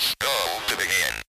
Press 0.00 0.14
go 0.18 0.60
to 0.68 0.76
begin. 0.78 1.19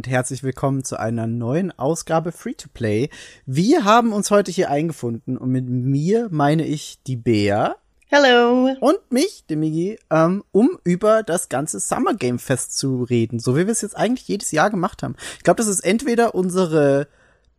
Und 0.00 0.08
herzlich 0.08 0.42
willkommen 0.42 0.82
zu 0.82 0.98
einer 0.98 1.26
neuen 1.26 1.78
Ausgabe 1.78 2.32
Free 2.32 2.54
to 2.54 2.70
Play. 2.72 3.10
Wir 3.44 3.84
haben 3.84 4.14
uns 4.14 4.30
heute 4.30 4.50
hier 4.50 4.70
eingefunden 4.70 5.36
und 5.36 5.50
mit 5.50 5.68
mir 5.68 6.28
meine 6.30 6.64
ich 6.64 7.00
die 7.06 7.16
Bea 7.16 7.76
Hello. 8.06 8.74
und 8.80 8.98
mich, 9.10 9.44
den 9.50 9.60
Migi, 9.60 9.98
ähm, 10.10 10.42
um 10.52 10.78
über 10.84 11.22
das 11.22 11.50
ganze 11.50 11.80
Summer 11.80 12.14
Game 12.14 12.38
Fest 12.38 12.78
zu 12.78 13.02
reden, 13.02 13.40
so 13.40 13.58
wie 13.58 13.66
wir 13.66 13.72
es 13.72 13.82
jetzt 13.82 13.94
eigentlich 13.94 14.26
jedes 14.26 14.52
Jahr 14.52 14.70
gemacht 14.70 15.02
haben. 15.02 15.16
Ich 15.36 15.42
glaube, 15.42 15.58
das 15.58 15.66
ist 15.68 15.80
entweder 15.80 16.34
unsere 16.34 17.06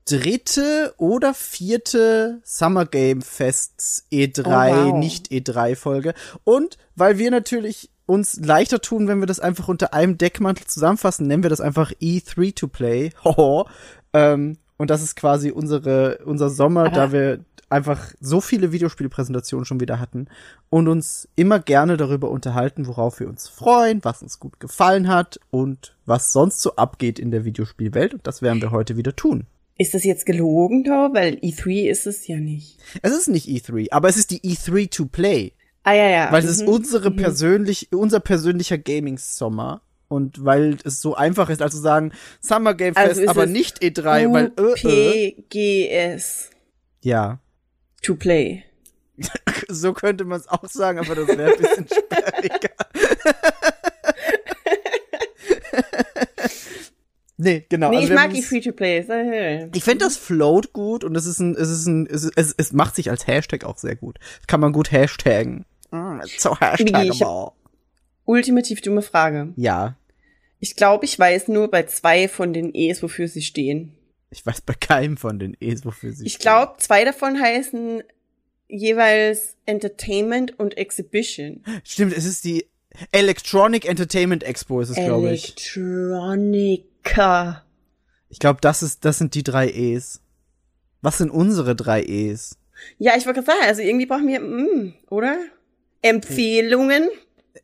dritte 0.06 0.96
oder 0.98 1.36
vierte 1.36 2.42
Summer 2.44 2.88
Game 2.88 3.22
Fest 3.22 4.06
E3, 4.12 4.42
Oh, 4.48 4.86
wow. 4.94 4.98
nicht 4.98 5.28
E3 5.28 5.76
Folge. 5.76 6.16
Und 6.44 6.80
weil 6.96 7.20
wir 7.20 7.30
natürlich 7.30 7.92
uns 8.12 8.40
leichter 8.40 8.82
tun, 8.82 9.08
wenn 9.08 9.20
wir 9.20 9.26
das 9.28 9.40
einfach 9.40 9.68
unter 9.68 9.94
einem 9.94 10.18
Deckmantel 10.18 10.68
zusammenfassen, 10.68 11.28
nennen 11.28 11.44
wir 11.44 11.50
das 11.50 11.62
einfach 11.62 11.92
E3 11.94 12.56
to 12.56 12.68
Play. 12.68 13.12
Hoho. 13.24 13.68
ähm, 14.14 14.58
und 14.78 14.90
das 14.90 15.02
ist 15.04 15.16
quasi 15.16 15.52
unsere, 15.52 16.20
unser 16.26 16.50
Sommer, 16.50 16.86
Aber- 16.88 16.96
da 16.96 17.12
wir 17.12 17.40
einfach 17.70 18.12
so 18.20 18.42
viele 18.42 18.74
Videospielpräsentationen 18.74 19.64
schon 19.66 19.80
wieder 19.80 20.00
hatten 20.00 20.28
und 20.70 20.90
uns 20.90 21.30
immer 21.38 21.60
gerne 21.60 21.96
darüber 21.96 22.30
unterhalten, 22.30 22.86
worauf 22.86 23.22
wir 23.22 23.30
uns 23.30 23.48
freuen, 23.48 24.04
was 24.04 24.22
uns 24.22 24.40
gut 24.40 24.60
gefallen 24.60 25.08
hat 25.08 25.40
und 25.52 25.96
was 26.06 26.34
sonst 26.34 26.62
so 26.62 26.76
abgeht 26.76 27.18
in 27.18 27.32
der 27.32 27.46
Videospielwelt. 27.46 28.14
Und 28.14 28.28
das 28.28 28.42
werden 28.42 28.62
wir 28.62 28.72
heute 28.72 28.98
wieder 28.98 29.16
tun. 29.16 29.46
Ist 29.78 29.94
das 29.94 30.04
jetzt 30.04 30.26
gelogen, 30.26 30.84
da? 30.84 31.12
Weil 31.14 31.36
E3 31.36 31.90
ist 31.90 32.08
es 32.08 32.28
ja 32.28 32.38
nicht. 32.38 32.78
Es 33.02 33.14
ist 33.14 33.30
nicht 33.30 33.48
E3, 33.48 33.88
aber 33.92 34.10
es 34.10 34.18
ist 34.18 34.32
die 34.32 34.42
E3 34.42 34.92
to 34.92 35.06
Play. 35.06 35.54
Ah, 35.84 35.94
ja, 35.94 36.10
ja. 36.10 36.32
Weil 36.32 36.44
es 36.44 36.50
ist 36.50 36.62
Mhm. 36.64 36.70
unsere 36.70 37.12
persönlich, 37.12 37.90
unser 37.92 38.20
persönlicher 38.20 38.78
Gaming-Sommer. 38.78 39.82
Und 40.08 40.44
weil 40.44 40.78
es 40.84 41.00
so 41.02 41.16
einfach 41.16 41.50
ist, 41.50 41.62
also 41.62 41.80
sagen, 41.80 42.12
Summer 42.42 42.74
Game 42.74 42.96
Fest, 42.96 43.20
Also 43.20 43.30
aber 43.30 43.46
nicht 43.46 43.82
E3, 43.82 44.32
weil, 44.34 44.52
äh, 44.58 45.30
äh, 45.30 45.36
UPGS. 45.38 46.50
ja. 47.02 47.40
To 48.04 48.16
play. 48.16 48.64
So 49.70 49.94
könnte 49.94 50.26
man 50.26 50.40
es 50.40 50.48
auch 50.50 50.68
sagen, 50.68 51.00
aber 51.00 51.16
das 51.16 51.28
wäre 51.30 51.54
ein 51.54 51.58
bisschen 51.58 51.88
sperriger. 51.94 52.70
nee, 57.38 57.66
genau. 57.70 57.90
nee, 57.92 57.98
also 57.98 58.08
ich 58.10 58.14
mag 58.14 58.32
die 58.32 58.38
uns- 58.38 58.48
Free 58.48 58.62
to 58.62 58.72
play. 58.74 59.00
Äh, 59.00 59.70
Ich 59.74 59.84
finde 59.84 60.06
das 60.06 60.18
float 60.18 60.74
gut 60.74 61.04
und 61.04 61.16
es 61.16 61.26
ist 61.26 61.40
ein, 61.40 61.56
es 61.56 61.70
ist 61.70 61.86
ein, 61.88 62.08
es, 62.08 62.24
ist, 62.26 62.34
es, 62.36 62.54
es 62.58 62.74
macht 62.74 62.96
sich 62.96 63.10
als 63.10 63.28
Hashtag 63.28 63.64
auch 63.64 63.78
sehr 63.78 63.96
gut. 63.96 64.18
Das 64.40 64.48
kann 64.48 64.60
man 64.60 64.74
gut 64.74 64.92
hashtaggen. 64.92 65.66
Mm, 65.92 66.22
it's 66.24 66.42
so 66.42 66.56
hashtagable. 66.60 67.54
Ultimativ 68.26 68.82
dumme 68.82 69.02
Frage. 69.02 69.54
Ja, 69.58 69.96
Ich 70.60 70.76
glaube, 70.76 71.06
ich 71.06 71.18
weiß 71.18 71.48
nur 71.50 71.70
bei 71.70 71.84
zwei 71.84 72.28
von 72.28 72.54
den 72.54 72.74
E's, 72.74 73.02
wofür 73.04 73.28
sie 73.28 73.42
stehen. 73.42 73.94
ich 74.30 74.46
weiß 74.46 74.62
bei 74.62 74.74
keinem 74.74 75.18
von 75.18 75.40
den 75.40 75.58
E's, 75.60 75.84
wofür 75.86 76.14
sie 76.14 76.26
Ich 76.26 76.34
stehen. 76.34 76.44
glaube, 76.44 76.74
zwei 76.78 77.04
davon 77.04 77.42
heißen 77.42 78.04
jeweils 78.70 79.58
Entertainment 79.66 80.58
und 80.60 80.78
Exhibition. 80.78 81.64
Stimmt, 81.84 82.14
es 82.16 82.26
ist 82.26 82.46
die 82.46 82.66
Electronic 83.12 83.86
Entertainment 83.86 84.44
Expo, 84.44 84.80
ist 84.82 84.90
es, 84.92 84.96
glaube 84.96 85.34
ich. 85.34 85.54
Electronica. 85.76 87.64
Ich 88.30 88.40
glaube, 88.40 88.60
das 88.62 88.82
ist, 88.84 89.04
das 89.04 89.18
sind 89.18 89.36
die 89.36 89.44
drei 89.44 89.70
E's. 89.70 90.22
Was 91.02 91.18
sind 91.18 91.32
unsere 91.32 91.76
drei 91.76 92.04
E's? 92.04 92.58
Ja, 92.98 93.14
ich 93.18 93.26
wollte 93.26 93.42
gerade 93.44 93.58
sagen, 93.60 93.68
also 93.68 93.82
irgendwie 93.82 94.06
brauchen 94.06 94.28
wir, 94.28 94.40
mm, 94.40 94.94
oder? 95.10 95.38
Empfehlungen, 96.02 97.10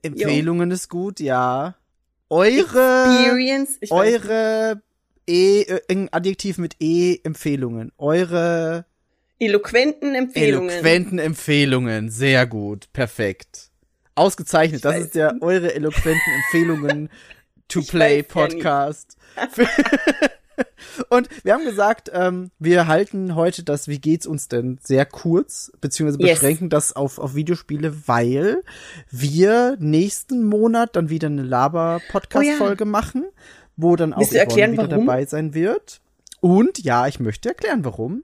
Empfehlungen 0.02 0.72
ist 0.72 0.90
gut, 0.90 1.20
ja. 1.20 1.75
Eure, 2.30 3.06
Experience, 3.06 3.78
ich 3.80 3.92
weiß, 3.92 4.25
eure 4.25 4.81
E, 5.28 5.62
äh, 5.62 5.81
ein 5.90 6.09
Adjektiv 6.12 6.58
mit 6.58 6.75
E, 6.80 7.20
Empfehlungen. 7.24 7.92
Eure 7.98 8.86
eloquenten 9.40 10.16
Empfehlungen. 10.16 10.70
eloquenten 10.70 11.20
Empfehlungen. 11.20 12.09
Sehr 12.09 12.46
gut, 12.48 12.92
perfekt. 12.94 13.70
Ausgezeichnet. 14.16 14.80
Ich 14.80 14.81
Das 14.81 14.98
ist 14.98 15.16
der 15.16 15.36
eure 15.42 15.74
eloquenten 15.74 16.34
Empfehlungen 16.44 17.09
to 17.68 17.81
play 17.81 18.18
weiß 18.18 18.18
ja. 18.18 18.24
Podcast. 18.24 19.18
Und 21.09 21.29
wir 21.44 21.53
haben 21.53 21.63
gesagt, 21.66 22.12
ähm, 22.13 22.51
wir 22.59 22.88
halten 22.88 23.35
heute 23.35 23.63
das 23.63 23.88
Wie 23.88 24.00
geht's 24.00 24.25
uns 24.28 24.47
denn 24.47 24.79
sehr 24.81 25.06
kurz, 25.06 25.72
beziehungsweise 25.81 26.19
Yes. 26.22 26.40
beschränken 26.40 26.69
das 26.69 26.95
auf, 26.95 27.19
auf 27.19 27.35
Videospiele, 27.35 28.07
weil 28.07 28.63
wir 29.12 29.78
nächsten 29.79 30.44
Monat 30.44 30.95
dann 30.95 31.09
wieder 31.09 31.28
eine 31.28 31.44
Laber-Podcast-Folge 31.44 32.85
machen, 32.85 33.25
wo 33.75 33.95
dann 33.95 34.13
auch 34.13 34.22
Yvonne 34.22 34.40
erklären, 34.40 34.72
wieder 34.73 34.90
warum? 34.90 35.06
dabei 35.06 35.25
sein 35.25 35.53
wird. 35.53 36.01
Und 36.40 36.79
ja, 36.79 37.07
ich 37.07 37.19
möchte 37.19 37.50
erklären, 37.50 37.84
warum. 37.85 38.24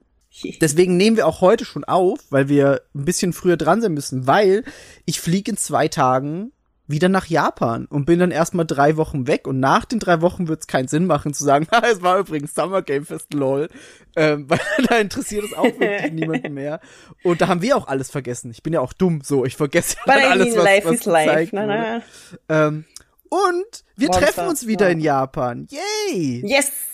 Deswegen 0.60 0.96
nehmen 0.96 1.16
wir 1.16 1.28
auch 1.28 1.40
heute 1.40 1.64
schon 1.64 1.84
auf, 1.84 2.18
weil 2.30 2.48
wir 2.48 2.82
ein 2.94 3.04
bisschen 3.04 3.32
früher 3.32 3.56
dran 3.56 3.80
sein 3.80 3.94
müssen, 3.94 4.26
weil 4.26 4.64
ich 5.04 5.20
fliege 5.20 5.52
in 5.52 5.56
zwei 5.56 5.86
Tagen 5.86 6.50
wieder 6.86 7.08
nach 7.08 7.26
Japan 7.26 7.86
und 7.86 8.04
bin 8.04 8.18
dann 8.18 8.30
erstmal 8.30 8.66
drei 8.66 8.96
Wochen 8.96 9.26
weg 9.26 9.46
und 9.46 9.58
nach 9.58 9.84
den 9.84 9.98
drei 9.98 10.20
Wochen 10.20 10.48
wird 10.48 10.60
es 10.60 10.66
keinen 10.66 10.88
Sinn 10.88 11.06
machen 11.06 11.32
zu 11.32 11.44
sagen, 11.44 11.66
"Ha, 11.72 11.82
es 11.90 12.02
war 12.02 12.18
übrigens 12.18 12.54
Summer 12.54 12.82
Game 12.82 13.06
Fest, 13.06 13.32
lol, 13.32 13.68
ähm, 14.16 14.44
weil 14.48 14.60
da 14.88 14.98
interessiert 14.98 15.44
es 15.44 15.54
auch 15.54 15.64
wirklich 15.64 16.12
niemanden 16.12 16.54
mehr. 16.54 16.80
Und 17.22 17.40
da 17.40 17.48
haben 17.48 17.62
wir 17.62 17.76
auch 17.76 17.88
alles 17.88 18.10
vergessen. 18.10 18.50
Ich 18.50 18.62
bin 18.62 18.72
ja 18.72 18.80
auch 18.80 18.92
dumm, 18.92 19.20
so 19.22 19.44
ich 19.44 19.56
vergesse 19.56 19.96
But 20.04 20.14
dann 20.16 20.32
alles, 20.32 20.56
was, 20.56 20.64
life 20.64 20.88
was 20.88 20.94
is 21.00 21.04
life. 21.06 21.48
Na, 21.52 21.66
na. 21.66 22.02
Ähm, 22.48 22.84
und 23.28 23.84
wir 23.96 24.08
Monster, 24.08 24.26
treffen 24.26 24.48
uns 24.48 24.66
wieder 24.66 24.86
ja. 24.86 24.92
in 24.92 25.00
Japan. 25.00 25.66
Yay! 25.70 26.42
Yes! 26.46 26.93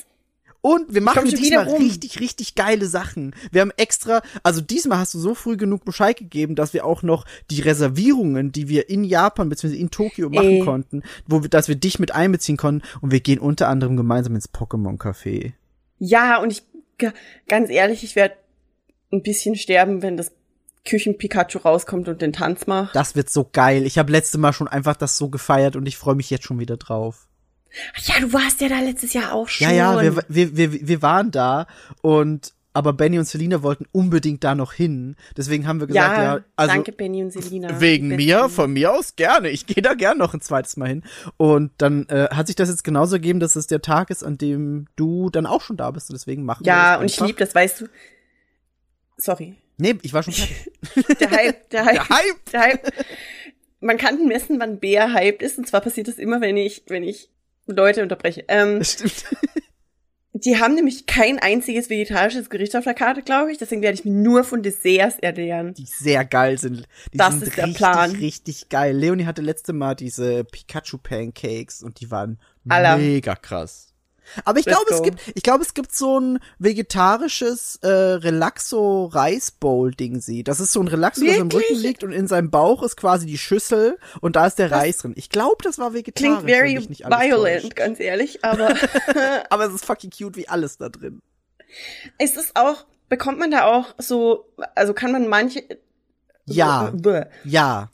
Und 0.62 0.93
wir 0.94 1.00
machen 1.00 1.25
diesmal 1.25 1.69
richtig, 1.69 2.21
richtig 2.21 2.54
geile 2.54 2.87
Sachen. 2.87 3.34
Wir 3.50 3.62
haben 3.62 3.72
extra, 3.76 4.22
also 4.43 4.60
diesmal 4.60 4.98
hast 4.98 5.15
du 5.15 5.19
so 5.19 5.34
früh 5.34 5.56
genug 5.56 5.84
Bescheid 5.84 6.16
gegeben, 6.16 6.54
dass 6.54 6.75
wir 6.75 6.84
auch 6.84 7.03
noch 7.03 7.25
die 7.50 7.62
Reservierungen, 7.62 8.53
die 8.53 8.69
wir 8.69 8.91
in 8.91 9.04
Japan 9.04 9.48
bzw. 9.48 9.76
in 9.76 9.91
Tokio 9.91 10.28
machen 10.28 10.48
Ey. 10.48 10.60
konnten, 10.60 11.03
wo 11.26 11.43
wir, 11.43 11.48
dass 11.48 11.69
wir 11.69 11.76
dich 11.76 11.98
mit 11.98 12.15
einbeziehen 12.15 12.59
konnten 12.59 12.87
und 13.00 13.10
wir 13.10 13.21
gehen 13.21 13.38
unter 13.38 13.69
anderem 13.69 13.97
gemeinsam 13.97 14.34
ins 14.34 14.53
Pokémon 14.53 14.98
Café. 14.98 15.53
Ja, 15.98 16.41
und 16.43 16.53
ich, 16.53 16.62
ganz 17.48 17.71
ehrlich, 17.71 18.04
ich 18.04 18.16
werde 18.16 18.34
ein 19.12 19.22
bisschen 19.22 19.56
sterben, 19.56 20.03
wenn 20.03 20.16
das 20.16 20.32
Küchen-Pikachu 20.84 21.59
rauskommt 21.59 22.09
und 22.09 22.22
den 22.22 22.32
Tanz 22.32 22.66
macht. 22.66 22.94
Das 22.94 23.16
wird 23.16 23.31
so 23.31 23.48
geil. 23.50 23.87
Ich 23.87 23.98
habe 23.98 24.12
letzte 24.12 24.38
Mal 24.38 24.53
schon 24.53 24.69
einfach 24.69 24.97
das 24.97 25.16
so 25.16 25.28
gefeiert 25.28 25.77
und 25.77 25.87
ich 25.87 25.97
freue 25.97 26.15
mich 26.15 26.31
jetzt 26.31 26.44
schon 26.44 26.59
wieder 26.59 26.77
drauf. 26.77 27.28
Ach 27.97 28.07
Ja, 28.07 28.21
du 28.21 28.33
warst 28.33 28.61
ja 28.61 28.69
da 28.69 28.81
letztes 28.81 29.13
Jahr 29.13 29.33
auch 29.33 29.49
schon. 29.49 29.69
Ja, 29.69 29.73
ja, 29.73 30.01
wir, 30.01 30.25
wir, 30.29 30.57
wir, 30.57 30.89
wir 30.89 31.03
waren 31.03 31.31
da 31.31 31.67
und 32.03 32.55
aber 32.73 32.93
Benny 32.93 33.19
und 33.19 33.25
Selina 33.25 33.63
wollten 33.63 33.87
unbedingt 33.91 34.45
da 34.45 34.55
noch 34.55 34.73
hin. 34.73 35.17
Deswegen 35.37 35.67
haben 35.67 35.81
wir 35.81 35.89
gesagt, 35.89 36.17
ja, 36.17 36.37
ja, 36.37 36.45
also 36.55 36.73
danke 36.73 36.93
Benny 36.93 37.23
und 37.23 37.33
Selina. 37.33 37.81
Wegen 37.81 38.09
mir, 38.09 38.49
von 38.49 38.73
mir 38.73 38.93
aus 38.93 39.17
gerne. 39.17 39.49
Ich 39.49 39.67
gehe 39.67 39.83
da 39.83 39.95
gern 39.95 40.19
noch 40.19 40.35
ein 40.35 40.41
zweites 40.41 40.77
Mal 40.77 40.89
hin. 40.89 41.03
Und 41.37 41.73
dann 41.79 42.09
äh, 42.09 42.28
hat 42.31 42.47
sich 42.47 42.55
das 42.55 42.69
jetzt 42.69 42.84
genauso 42.84 43.17
ergeben, 43.17 43.41
dass 43.41 43.57
es 43.57 43.67
der 43.67 43.83
Tag 43.83 44.11
ist, 44.11 44.23
an 44.23 44.39
dem 44.39 44.87
du 44.95 45.31
dann 45.31 45.47
auch 45.47 45.63
schon 45.63 45.77
da 45.77 45.91
bist. 45.91 46.11
Und 46.11 46.15
deswegen 46.15 46.45
machen 46.45 46.65
wir 46.65 46.73
Ja, 46.73 46.93
das 46.93 47.01
und 47.01 47.11
ich 47.11 47.21
liebe 47.21 47.39
das, 47.39 47.55
weißt 47.55 47.81
du. 47.81 47.87
Sorry. 49.16 49.57
Nee, 49.77 49.99
ich 50.03 50.13
war 50.13 50.23
schon 50.23 50.34
fertig. 50.34 51.19
Der 51.19 51.31
Hype, 51.31 51.71
der 51.71 51.84
Hype. 51.84 51.95
Der 51.95 52.09
Hype! 52.09 52.51
Der 52.53 52.61
Hype. 52.61 52.93
Man 53.81 53.97
kann 53.97 54.28
messen, 54.28 54.61
wann 54.61 54.78
Bär 54.78 55.13
hyped 55.13 55.43
ist. 55.43 55.59
Und 55.59 55.66
zwar 55.66 55.81
passiert 55.81 56.07
das 56.07 56.19
immer, 56.19 56.41
wenn 56.41 56.57
ich, 56.57 56.84
wenn 56.87 57.03
ich 57.03 57.31
Leute 57.66 58.03
unterbreche. 58.03 58.45
Ähm, 58.48 58.83
stimmt. 58.84 59.24
die 60.33 60.59
haben 60.59 60.74
nämlich 60.74 61.07
kein 61.07 61.39
einziges 61.39 61.91
vegetarisches 61.91 62.51
Gericht 62.51 62.74
auf 62.77 62.84
der 62.84 62.95
Karte, 62.95 63.22
glaube 63.22 63.53
ich. 63.53 63.59
Deswegen 63.59 63.83
werde 63.83 63.95
ich 63.95 64.04
mir 64.04 64.12
nur 64.12 64.45
von 64.45 64.62
Desserts 64.62 65.18
ernähren. 65.21 65.74
Die 65.74 65.86
sehr 65.86 66.24
geil 66.24 66.59
sind. 66.59 66.86
Die 67.12 67.18
Das 67.18 67.34
sind 67.34 67.42
ist 67.45 67.57
der 67.57 67.65
richtig, 67.66 67.77
Plan. 67.78 68.10
richtig 68.12 68.68
geil. 68.68 68.97
Leonie 68.97 69.27
hatte 69.27 69.42
letzte 69.42 69.72
Mal 69.72 69.95
diese 69.95 70.45
Pikachu 70.45 70.98
Pancakes 70.98 71.83
und 71.83 72.01
die 72.01 72.10
waren 72.10 72.39
Aller. 72.68 72.97
mega 72.97 73.34
krass. 73.34 73.90
Aber 74.44 74.59
ich 74.59 74.66
glaube, 74.66 74.86
es 74.91 75.03
gibt, 75.03 75.21
ich 75.34 75.42
glaube, 75.42 75.62
es 75.65 75.74
gibt 75.74 75.94
so 75.94 76.18
ein 76.18 76.38
vegetarisches 76.59 77.77
äh, 77.82 77.88
Relaxo 77.88 79.06
Reis 79.06 79.50
Bowl 79.50 79.92
Ding 79.92 80.21
sie. 80.21 80.44
Das 80.44 80.60
ist 80.60 80.72
so 80.72 80.80
ein 80.80 80.88
Relaxo, 80.88 81.22
der 81.24 81.34
so 81.34 81.41
im 81.41 81.53
Wirklich? 81.53 81.71
Rücken 81.71 81.82
liegt 81.82 82.04
und 82.04 82.12
in 82.12 82.27
seinem 82.27 82.50
Bauch 82.50 82.82
ist 82.82 82.97
quasi 82.97 83.27
die 83.27 83.38
Schüssel 83.38 83.98
und 84.21 84.36
da 84.36 84.47
ist 84.47 84.59
der 84.59 84.71
Reis 84.71 84.98
drin. 84.98 85.12
Ich 85.16 85.30
glaube, 85.30 85.56
das 85.62 85.78
war 85.78 85.94
vegetarisch. 85.94 86.38
Klingt 86.38 86.50
very 86.50 86.77
violent, 87.30 87.62
täuscht. 87.62 87.77
ganz 87.77 88.00
ehrlich, 88.00 88.44
aber 88.44 88.74
Aber 89.50 89.66
es 89.66 89.74
ist 89.74 89.84
fucking 89.84 90.10
cute 90.10 90.36
wie 90.36 90.48
alles 90.48 90.78
da 90.78 90.88
drin. 90.88 91.21
ist 92.18 92.36
es 92.36 92.54
auch, 92.56 92.84
bekommt 93.09 93.38
man 93.38 93.50
da 93.50 93.65
auch 93.65 93.86
so, 93.98 94.47
also 94.74 94.94
kann 94.94 95.12
man 95.12 95.28
manche, 95.28 95.62
Ja. 96.47 96.91
Bäh. 96.94 97.24
Ja. 97.44 97.91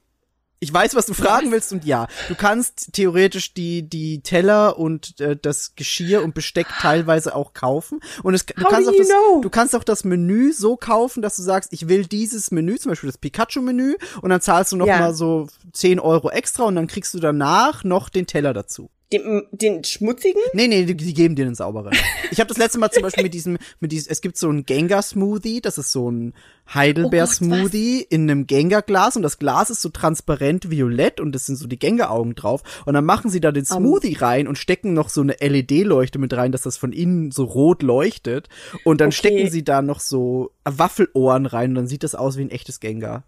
Ich 0.59 0.73
weiß, 0.73 0.95
was 0.95 1.05
du 1.07 1.13
fragen 1.13 1.53
willst 1.53 1.73
und 1.73 1.85
ja, 1.85 2.07
du 2.29 2.35
kannst 2.35 2.95
theoretisch 2.95 3.53
die 3.53 3.83
die 3.89 4.23
Teller 4.23 4.79
und 4.79 5.21
äh, 5.21 5.37
das 5.37 5.75
Geschirr 5.77 6.23
und 6.23 6.35
Besteck 6.35 6.67
teilweise 6.81 7.35
auch 7.35 7.53
kaufen 7.53 8.01
und 8.23 8.33
es, 8.35 8.47
du 8.47 8.65
How 8.65 8.71
kannst 8.71 8.89
auch 8.89 8.95
das 8.97 9.07
know? 9.09 9.41
du 9.43 9.51
kannst 9.51 9.77
auch 9.77 9.85
das 9.85 10.05
Menü 10.05 10.53
so 10.53 10.77
kaufen, 10.77 11.21
dass 11.21 11.37
du 11.37 11.43
sagst, 11.43 11.73
ich 11.75 11.89
will 11.89 12.07
dieses 12.07 12.51
Menü, 12.51 12.79
zum 12.79 12.91
Beispiel 12.91 13.09
das 13.11 13.19
Pikachu 13.19 13.61
Menü 13.61 13.97
und 14.23 14.31
dann 14.31 14.41
zahlst 14.41 14.73
du 14.73 14.77
noch 14.77 14.87
Ja. 14.87 14.99
mal 14.99 15.15
so 15.15 15.47
10 15.75 16.01
Euro 16.01 16.31
extra 16.31 16.65
und 16.65 16.77
dann 16.77 16.87
kriegst 16.87 17.13
du 17.13 17.21
danach 17.21 17.85
noch 17.85 18.09
den 18.09 18.27
Teller 18.27 18.55
dazu. 18.55 18.89
Den, 19.13 19.45
den 19.53 19.85
schmutzigen? 19.85 20.41
Nee, 20.53 20.67
nee, 20.67 20.85
die, 20.85 20.97
die 20.97 21.15
geben 21.15 21.37
dir 21.37 21.47
einen 21.47 21.55
sauberen. 21.55 21.93
Ich 22.33 22.41
habe 22.41 22.49
das 22.49 22.57
letzte 22.59 22.79
Mal 22.81 22.91
zum 22.91 23.03
Beispiel 23.05 23.23
mit 23.23 23.35
diesem, 23.35 23.57
mit 23.79 23.93
diesem, 23.93 24.11
es 24.11 24.21
gibt 24.21 24.37
so 24.37 24.49
einen 24.49 24.65
Gengar-Smoothie, 24.67 25.61
das 25.61 25.79
ist 25.79 25.93
so 25.93 26.11
ein 26.11 26.35
Heidelbeer-Smoothie 26.75 28.01
in 28.09 28.23
einem 28.31 28.47
Gengar-Glas 28.47 29.17
und 29.17 29.23
das 29.23 29.39
Glas 29.39 29.71
ist 29.71 29.83
so 29.83 29.89
transparent 29.91 30.71
violett 30.71 31.21
und 31.21 31.35
es 31.37 31.47
sind 31.47 31.57
so 31.57 31.67
die 31.67 31.79
Gengar-Augen 31.79 32.35
drauf. 32.35 32.63
Und 32.85 32.95
dann 32.95 33.05
machen 33.05 33.31
sie 33.31 33.41
da 33.41 33.53
den 33.53 33.65
Smoothie 33.65 34.15
rein 34.15 34.49
und 34.49 34.59
stecken 34.59 34.93
noch 34.93 35.09
so 35.09 35.21
eine 35.21 35.37
LED-Leuchte 35.41 36.19
mit 36.19 36.33
rein, 36.35 36.53
dass 36.53 36.63
das 36.63 36.77
von 36.77 36.93
innen 36.93 37.31
so 37.31 37.45
rot 37.45 37.83
leuchtet. 37.83 38.49
Und 38.85 39.01
dann 39.01 39.09
Okay. 39.09 39.17
stecken 39.17 39.51
sie 39.51 39.63
da 39.65 39.83
noch 39.83 40.01
so 40.01 40.51
Waffelohren 40.65 41.47
rein 41.47 41.71
und 41.71 41.75
dann 41.77 41.87
sieht 41.87 42.03
das 42.03 42.15
aus 42.15 42.37
wie 42.37 42.43
ein 42.43 42.51
echtes 42.51 42.81
Gengar. 42.81 43.23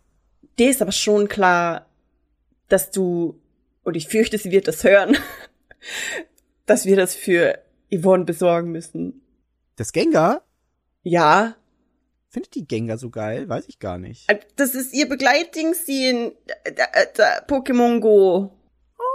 Dir 0.59 0.71
ist 0.71 0.83
aber 0.83 0.93
schon 0.93 1.29
klar, 1.29 1.87
dass 2.69 2.91
du, 2.91 3.39
und 3.85 3.97
ich 3.97 4.09
fürchte, 4.09 4.39
sie 4.39 4.51
wird 4.51 4.67
das 4.67 4.83
hören, 4.83 5.17
dass 6.67 6.85
wir 6.87 6.97
das 6.97 7.15
für 7.15 7.59
Yvonne 7.93 8.25
besorgen 8.25 8.71
müssen. 8.71 9.23
Das 9.77 9.93
Gengar? 9.93 10.43
Ja, 11.03 11.55
Findet 12.31 12.55
die 12.57 12.69
Gengar 12.69 12.99
so 12.99 13.09
geil? 13.09 13.49
Weiß 13.49 13.65
ich 13.69 13.79
gar 13.79 13.97
nicht. 13.97 14.29
äh, 14.31 14.39
das 14.57 14.75
ist 14.75 14.93
ihr 14.93 15.09
Begleitding, 15.09 15.73
sie 15.73 16.09
in 16.11 16.33
äh, 16.65 16.73
äh, 16.75 17.41
Pokémon 17.49 18.01
Go. 18.01 18.53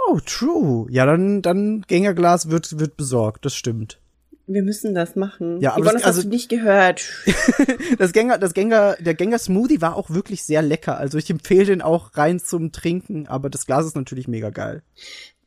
Oh, 0.08 0.18
true. 0.26 0.88
Ja, 0.90 1.06
dann, 1.06 1.40
dann 1.40 1.82
Gengarglas 1.86 2.50
wird, 2.50 2.76
wird 2.80 2.96
besorgt, 2.96 3.44
das 3.44 3.54
stimmt. 3.54 4.00
Wir 4.48 4.62
müssen 4.64 4.94
das 4.96 5.14
machen. 5.14 5.60
Ja, 5.60 5.74
aber 5.74 5.84
Yvonne, 5.84 5.92
das- 5.92 6.02
das, 6.02 6.08
hast 6.08 6.16
also- 6.16 6.22
du 6.28 6.34
nicht 6.34 6.48
gehört. 6.48 7.04
Das 7.98 8.12
Gengar, 8.12 8.38
das 8.38 8.52
Gengar, 8.52 8.96
der 8.96 9.14
Gengar 9.14 9.38
Smoothie 9.38 9.80
war 9.80 9.94
auch 9.94 10.10
wirklich 10.10 10.42
sehr 10.42 10.62
lecker. 10.62 10.98
Also 10.98 11.16
ich 11.16 11.30
empfehle 11.30 11.66
den 11.66 11.82
auch 11.82 12.16
rein 12.16 12.40
zum 12.40 12.72
Trinken, 12.72 13.28
aber 13.28 13.48
das 13.48 13.66
Glas 13.66 13.86
ist 13.86 13.94
natürlich 13.94 14.26
mega 14.26 14.50
geil. 14.50 14.82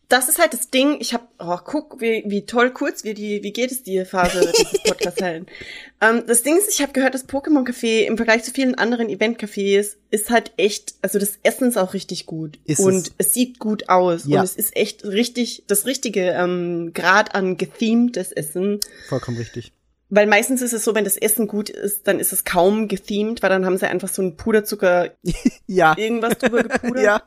Das 0.09 0.30
ist 0.30 0.39
halt 0.39 0.54
das 0.54 0.69
Ding. 0.69 0.98
Ich 1.01 1.13
hab, 1.13 1.27
oh, 1.38 1.57
guck, 1.65 2.00
wie, 2.00 2.24
wie 2.27 2.45
toll 2.45 2.71
kurz 2.71 3.04
wir 3.04 3.13
die, 3.13 3.44
wie 3.44 3.51
geht 3.51 3.71
es 3.71 3.83
dir 3.83 4.06
Phase 4.06 4.39
dieses 4.57 4.83
Podcasts 4.83 5.21
halten. 5.21 5.45
Ähm, 6.00 6.25
das 6.27 6.44
Ding 6.44 6.56
ist, 6.56 6.69
ich 6.69 6.83
habe 6.83 6.94
gehört, 6.94 7.15
das 7.15 7.27
Pokémon 7.27 7.65
Café 7.68 8.01
im 8.06 8.18
Vergleich 8.18 8.44
zu 8.44 8.51
vielen 8.51 8.75
anderen 8.75 9.09
Event-Cafés 9.09 9.95
ist 10.12 10.30
halt 10.30 10.51
echt, 10.57 10.94
also 11.01 11.18
das 11.18 11.39
Essen 11.42 11.69
ist 11.69 11.75
auch 11.77 11.95
richtig 11.95 12.27
gut 12.27 12.59
Ist 12.65 12.81
und 12.81 13.07
es. 13.07 13.13
es. 13.18 13.33
sieht 13.33 13.57
gut 13.57 13.89
aus 13.89 14.25
Ja. 14.27 14.38
und 14.42 14.45
es 14.45 14.56
ist 14.56 14.75
echt 14.77 15.04
richtig, 15.06 15.63
das 15.65 15.88
richtige 15.88 16.21
ähm, 16.33 16.92
Grad 16.94 17.33
an 17.33 17.57
gethemtes 17.57 18.31
Essen. 18.31 18.80
Vollkommen 19.09 19.38
richtig. 19.38 19.71
Weil 20.12 20.27
meistens 20.27 20.62
ist 20.62 20.74
es 20.74 20.83
so, 20.83 20.94
wenn 20.94 21.04
das 21.04 21.18
Essen 21.18 21.48
gut 21.48 21.71
ist, 21.71 22.07
dann 22.07 22.19
ist 22.19 22.31
es 22.31 22.44
kaum 22.45 22.88
gethemed, 22.88 23.42
weil 23.42 23.50
dann 23.50 23.65
haben 23.65 23.77
sie 23.80 23.88
einfach 23.89 24.09
so 24.09 24.21
einen 24.21 24.38
Puderzucker 24.38 25.15
Ja. 25.65 25.98
irgendwas 25.98 26.38
drüber 26.38 26.62
gepudert. 26.62 26.98
Ja. 27.04 27.24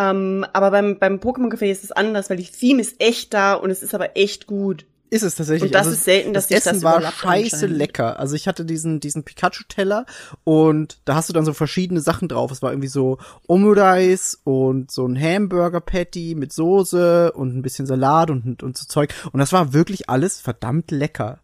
Ähm, 0.00 0.46
aber 0.52 0.70
beim, 0.70 0.98
beim 0.98 1.16
Pokémon 1.16 1.52
Café 1.52 1.70
ist 1.70 1.84
es 1.84 1.92
anders, 1.92 2.30
weil 2.30 2.38
die 2.38 2.44
Theme 2.44 2.80
ist 2.80 3.00
echt 3.00 3.34
da 3.34 3.54
und 3.54 3.70
es 3.70 3.82
ist 3.82 3.94
aber 3.94 4.16
echt 4.16 4.46
gut. 4.46 4.86
Ist 5.10 5.24
es 5.24 5.34
tatsächlich. 5.34 5.70
Und 5.70 5.74
das 5.74 5.86
Also 5.86 5.96
ist 5.96 6.04
selten, 6.04 6.32
dass 6.32 6.46
das 6.46 6.58
Essen 6.58 6.80
das 6.80 6.82
war 6.84 7.02
scheiße 7.02 7.66
lecker. 7.66 8.20
Also 8.20 8.36
ich 8.36 8.46
hatte 8.46 8.64
diesen 8.64 9.00
diesen 9.00 9.24
Pikachu 9.24 9.64
Teller 9.68 10.06
und 10.44 11.00
da 11.04 11.16
hast 11.16 11.28
du 11.28 11.32
dann 11.32 11.44
so 11.44 11.52
verschiedene 11.52 12.00
Sachen 12.00 12.28
drauf. 12.28 12.52
Es 12.52 12.62
war 12.62 12.70
irgendwie 12.70 12.88
so 12.88 13.18
Omurice 13.48 14.38
und 14.44 14.92
so 14.92 15.04
ein 15.06 15.20
Hamburger 15.20 15.80
Patty 15.80 16.36
mit 16.36 16.52
Soße 16.52 17.32
und 17.32 17.56
ein 17.56 17.62
bisschen 17.62 17.86
Salat 17.86 18.30
und 18.30 18.62
und 18.62 18.78
so 18.78 18.86
Zeug 18.86 19.12
und 19.32 19.40
das 19.40 19.52
war 19.52 19.72
wirklich 19.72 20.08
alles 20.08 20.40
verdammt 20.40 20.92
lecker. 20.92 21.40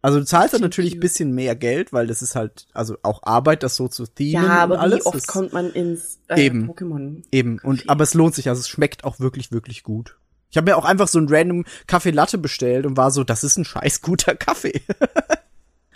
Also 0.00 0.20
du 0.20 0.24
zahlst 0.24 0.54
dann 0.54 0.60
natürlich 0.60 0.94
ein 0.94 1.00
bisschen 1.00 1.32
mehr 1.32 1.56
Geld, 1.56 1.92
weil 1.92 2.06
das 2.06 2.22
ist 2.22 2.36
halt 2.36 2.66
also 2.72 2.96
auch 3.02 3.22
Arbeit, 3.24 3.62
das 3.64 3.74
so 3.76 3.88
zu 3.88 4.06
themen 4.06 4.44
Ja, 4.44 4.48
aber 4.58 4.74
und 4.74 4.80
alles. 4.80 5.00
wie 5.00 5.06
oft 5.06 5.16
Das- 5.16 5.26
kommt 5.26 5.52
man 5.52 5.72
ins 5.72 6.20
äh, 6.28 6.40
Eben. 6.46 6.70
Pokémon? 6.70 7.22
Eben. 7.32 7.58
Und, 7.62 7.88
aber 7.88 8.04
es 8.04 8.14
lohnt 8.14 8.34
sich, 8.34 8.48
also 8.48 8.60
es 8.60 8.68
schmeckt 8.68 9.02
auch 9.04 9.18
wirklich, 9.18 9.50
wirklich 9.50 9.82
gut. 9.82 10.16
Ich 10.50 10.56
habe 10.56 10.70
mir 10.70 10.76
auch 10.76 10.84
einfach 10.84 11.08
so 11.08 11.18
einen 11.18 11.28
random 11.28 11.64
Kaffee 11.86 12.10
Latte 12.12 12.38
bestellt 12.38 12.86
und 12.86 12.96
war 12.96 13.10
so, 13.10 13.24
das 13.24 13.42
ist 13.44 13.58
ein 13.58 13.64
scheiß 13.64 14.00
guter 14.02 14.34
Kaffee. 14.34 14.80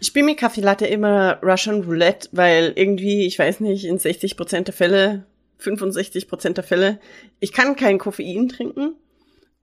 Ich 0.01 0.09
spiele 0.09 0.25
mir 0.27 0.35
Kaffee 0.35 0.63
Latte 0.63 0.85
immer 0.85 1.39
Russian 1.45 1.85
Roulette, 1.85 2.29
weil 2.33 2.73
irgendwie, 2.75 3.25
ich 3.25 3.39
weiß 3.39 3.61
nicht, 3.61 3.85
in 3.85 3.99
60% 4.01 4.63
der 4.63 4.75
Fälle, 4.75 5.27
65% 5.61 6.55
der 6.55 6.65
Fälle, 6.65 6.99
ich 7.39 7.53
kann 7.53 7.77
kein 7.77 7.99
Koffein 7.99 8.49
trinken 8.49 8.97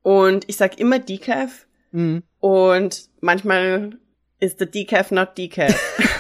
und 0.02 0.46
ich 0.48 0.56
sag 0.56 0.80
immer 0.80 0.98
Decaf 0.98 1.66
Mhm. 1.92 2.24
und 2.40 3.10
manchmal 3.20 3.98
ist 4.40 4.60
der 4.60 4.68
Decaf 4.68 5.12
not 5.12 5.38
Decaf. 5.38 5.76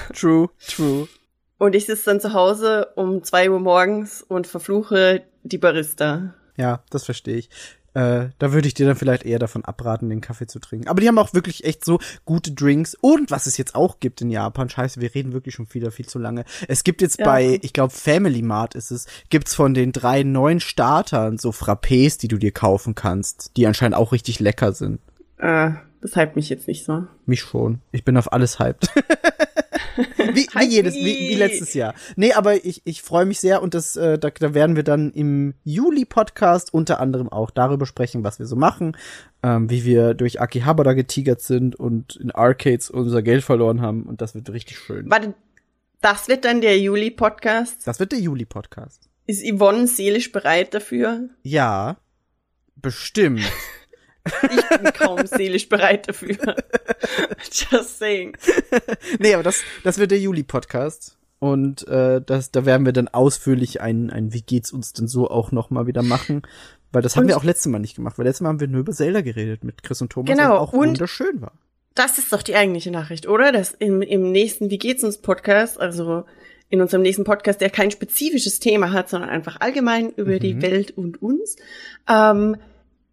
True, 0.14 0.50
true. 0.68 1.08
und 1.60 1.76
ich 1.76 1.86
sitze 1.86 2.06
dann 2.06 2.20
zu 2.20 2.34
Hause 2.34 2.88
um 2.96 3.24
zwei 3.24 3.50
Uhr 3.52 3.60
morgens 3.60 4.22
und 4.24 4.48
verfluche 4.48 5.22
die 5.44 5.58
Barista. 5.60 6.34
Ja, 6.58 6.82
das 6.90 7.06
verstehe 7.06 7.38
ich. 7.38 7.50
Äh, 7.94 8.30
da 8.38 8.52
würde 8.54 8.68
ich 8.68 8.74
dir 8.76 8.86
dann 8.86 8.96
vielleicht 8.96 9.24
eher 9.24 9.40
davon 9.40 9.66
abraten, 9.66 10.10
den 10.10 10.22
Kaffee 10.22 10.46
zu 10.48 10.60
trinken. 10.60 10.88
Aber 10.88 11.02
die 11.02 11.08
haben 11.08 11.18
auch 11.18 11.34
wirklich 11.34 11.64
echt 11.64 11.84
so 11.86 12.00
gute 12.26 12.52
Drinks. 12.52 12.96
Und 13.02 13.32
was 13.32 13.46
es 13.48 13.58
jetzt 13.58 13.74
auch 13.76 14.00
gibt 14.00 14.22
in 14.22 14.30
Japan, 14.30 14.70
scheiße, 14.70 15.00
wir 15.02 15.14
reden 15.16 15.34
wirklich 15.34 15.56
schon 15.56 15.72
wieder 15.74 15.90
viel 15.92 16.06
zu 16.08 16.20
lange. 16.20 16.44
Es 16.68 16.84
gibt 16.84 17.02
jetzt 17.02 17.20
Ja. 17.20 17.26
bei, 17.26 17.60
ich 17.62 17.74
glaube, 17.74 17.94
Family 17.94 18.42
Mart 18.44 18.76
ist 18.76 18.92
es, 18.92 19.06
gibt's 19.30 19.56
von 19.56 19.74
den 19.74 19.92
drei 19.92 20.22
neuen 20.24 20.60
Startern 20.60 21.38
so 21.40 21.50
Frappés, 21.52 22.20
die 22.20 22.28
du 22.28 22.38
dir 22.38 22.52
kaufen 22.52 22.94
kannst, 22.96 23.52
die 23.58 23.66
anscheinend 23.66 23.96
auch 23.96 24.12
richtig 24.12 24.40
lecker 24.40 24.74
sind. 24.74 25.00
Äh, 25.38 25.72
das 26.02 26.16
hypt 26.16 26.36
mich 26.36 26.50
jetzt 26.50 26.68
nicht 26.68 26.86
so. 26.86 27.06
Mich 27.26 27.42
schon. 27.42 27.82
Ich 27.92 28.04
bin 28.06 28.18
auf 28.18 28.32
alles 28.32 28.60
hyped. 28.60 28.90
wie, 30.34 30.48
wie 30.48 30.66
jedes, 30.66 30.96
wie, 30.96 31.30
wie 31.30 31.36
letztes 31.36 31.74
Jahr. 31.74 31.94
Nee, 32.16 32.34
aber 32.34 32.64
ich, 32.66 32.82
ich 32.86 33.02
freue 33.02 33.26
mich 33.26 33.40
sehr 33.40 33.62
und 33.62 33.74
das, 33.74 33.96
äh, 33.96 34.18
da, 34.18 34.30
da 34.30 34.54
werden 34.54 34.76
wir 34.76 34.84
dann 34.84 35.12
im 35.12 35.54
Juli-Podcast 35.64 36.74
unter 36.74 37.00
anderem 37.00 37.30
auch 37.30 37.52
darüber 37.52 37.86
sprechen, 37.86 38.24
was 38.24 38.40
wir 38.40 38.46
so 38.46 38.56
machen, 38.56 38.96
ähm, 39.44 39.70
wie 39.70 39.86
wir 39.86 40.14
durch 40.14 40.42
Akihabara 40.42 40.94
getigert 40.94 41.42
sind 41.42 41.76
und 41.76 42.16
in 42.16 42.32
Arcades 42.32 42.90
unser 42.90 43.22
Geld 43.22 43.44
verloren 43.44 43.82
haben 43.82 44.04
und 44.04 44.22
das 44.22 44.36
wird 44.36 44.50
richtig 44.50 44.78
schön. 44.78 45.10
Warte, 45.10 45.34
das 46.02 46.28
wird 46.28 46.46
dann 46.46 46.62
der 46.62 46.80
Juli-Podcast. 46.80 47.86
Das 47.86 48.00
wird 48.00 48.14
der 48.14 48.20
Juli-Podcast. 48.20 49.10
Ist 49.26 49.46
Yvonne 49.46 49.86
seelisch 49.86 50.32
bereit 50.32 50.74
dafür? 50.74 51.30
Ja, 51.44 51.98
bestimmt. 52.76 53.42
Ich 54.52 54.70
bin 54.80 54.94
kaum 54.94 55.26
seelisch 55.26 55.70
bereit 55.70 56.08
dafür. 56.08 56.36
Just 57.52 58.00
saying. 58.00 58.38
nee, 59.20 59.34
aber 59.34 59.44
das, 59.44 59.62
das 59.84 59.98
wird 59.98 60.12
der 60.12 60.20
Juli-Podcast. 60.20 61.16
Und 61.40 61.88
äh, 61.88 62.22
das, 62.26 62.52
da 62.52 62.66
werden 62.66 62.86
wir 62.86 62.92
dann 62.94 63.08
ausführlich 63.08 63.80
ein, 63.82 64.10
ein 64.10 64.34
Wie 64.34 64.42
geht's 64.42 64.74
uns 64.74 64.92
denn 64.94 65.08
so 65.08 65.30
auch 65.30 65.52
noch 65.54 65.70
mal 65.70 65.88
wieder 65.88 66.04
machen. 66.04 66.42
Weil 66.92 67.02
das 67.02 67.16
haben 67.16 67.24
Und- 67.24 67.30
wir 67.30 67.38
auch 67.38 67.44
letztes 67.44 67.68
Mal 67.72 67.80
nicht 67.80 67.96
gemacht, 67.96 68.18
weil 68.18 68.26
letztes 68.26 68.42
Mal 68.42 68.50
haben 68.50 68.60
wir 68.60 68.68
nur 68.68 68.82
über 68.82 68.92
Zelda 68.92 69.22
geredet 69.22 69.64
mit 69.64 69.84
Chris 69.84 70.02
und 70.02 70.12
Thomas, 70.12 70.30
Genau, 70.36 70.56
was 70.56 70.60
auch 70.60 70.74
und- 70.74 70.80
wunderschön 70.90 71.40
war. 71.42 71.54
Das 71.96 72.18
ist 72.18 72.32
doch 72.34 72.42
die 72.44 72.56
eigentliche 72.56 72.92
Nachricht, 72.92 73.28
oder? 73.28 73.52
Dass 73.52 73.72
im, 73.74 74.02
im 74.02 74.32
nächsten 74.32 74.70
Wie 74.70 74.78
geht's 74.78 75.04
uns 75.04 75.18
Podcast, 75.18 75.80
also 75.80 76.26
in 76.70 76.82
unserem 76.82 77.02
nächsten 77.02 77.24
Podcast, 77.24 77.62
der 77.62 77.70
kein 77.70 77.90
spezifisches 77.92 78.60
Thema 78.60 78.92
hat, 78.92 79.10
sondern 79.10 79.30
einfach 79.30 79.60
allgemein 79.60 80.12
über 80.16 80.34
Mhm. 80.34 80.40
die 80.40 80.62
Welt 80.62 80.92
und 80.92 81.22
uns, 81.22 81.56
ähm, 82.10 82.58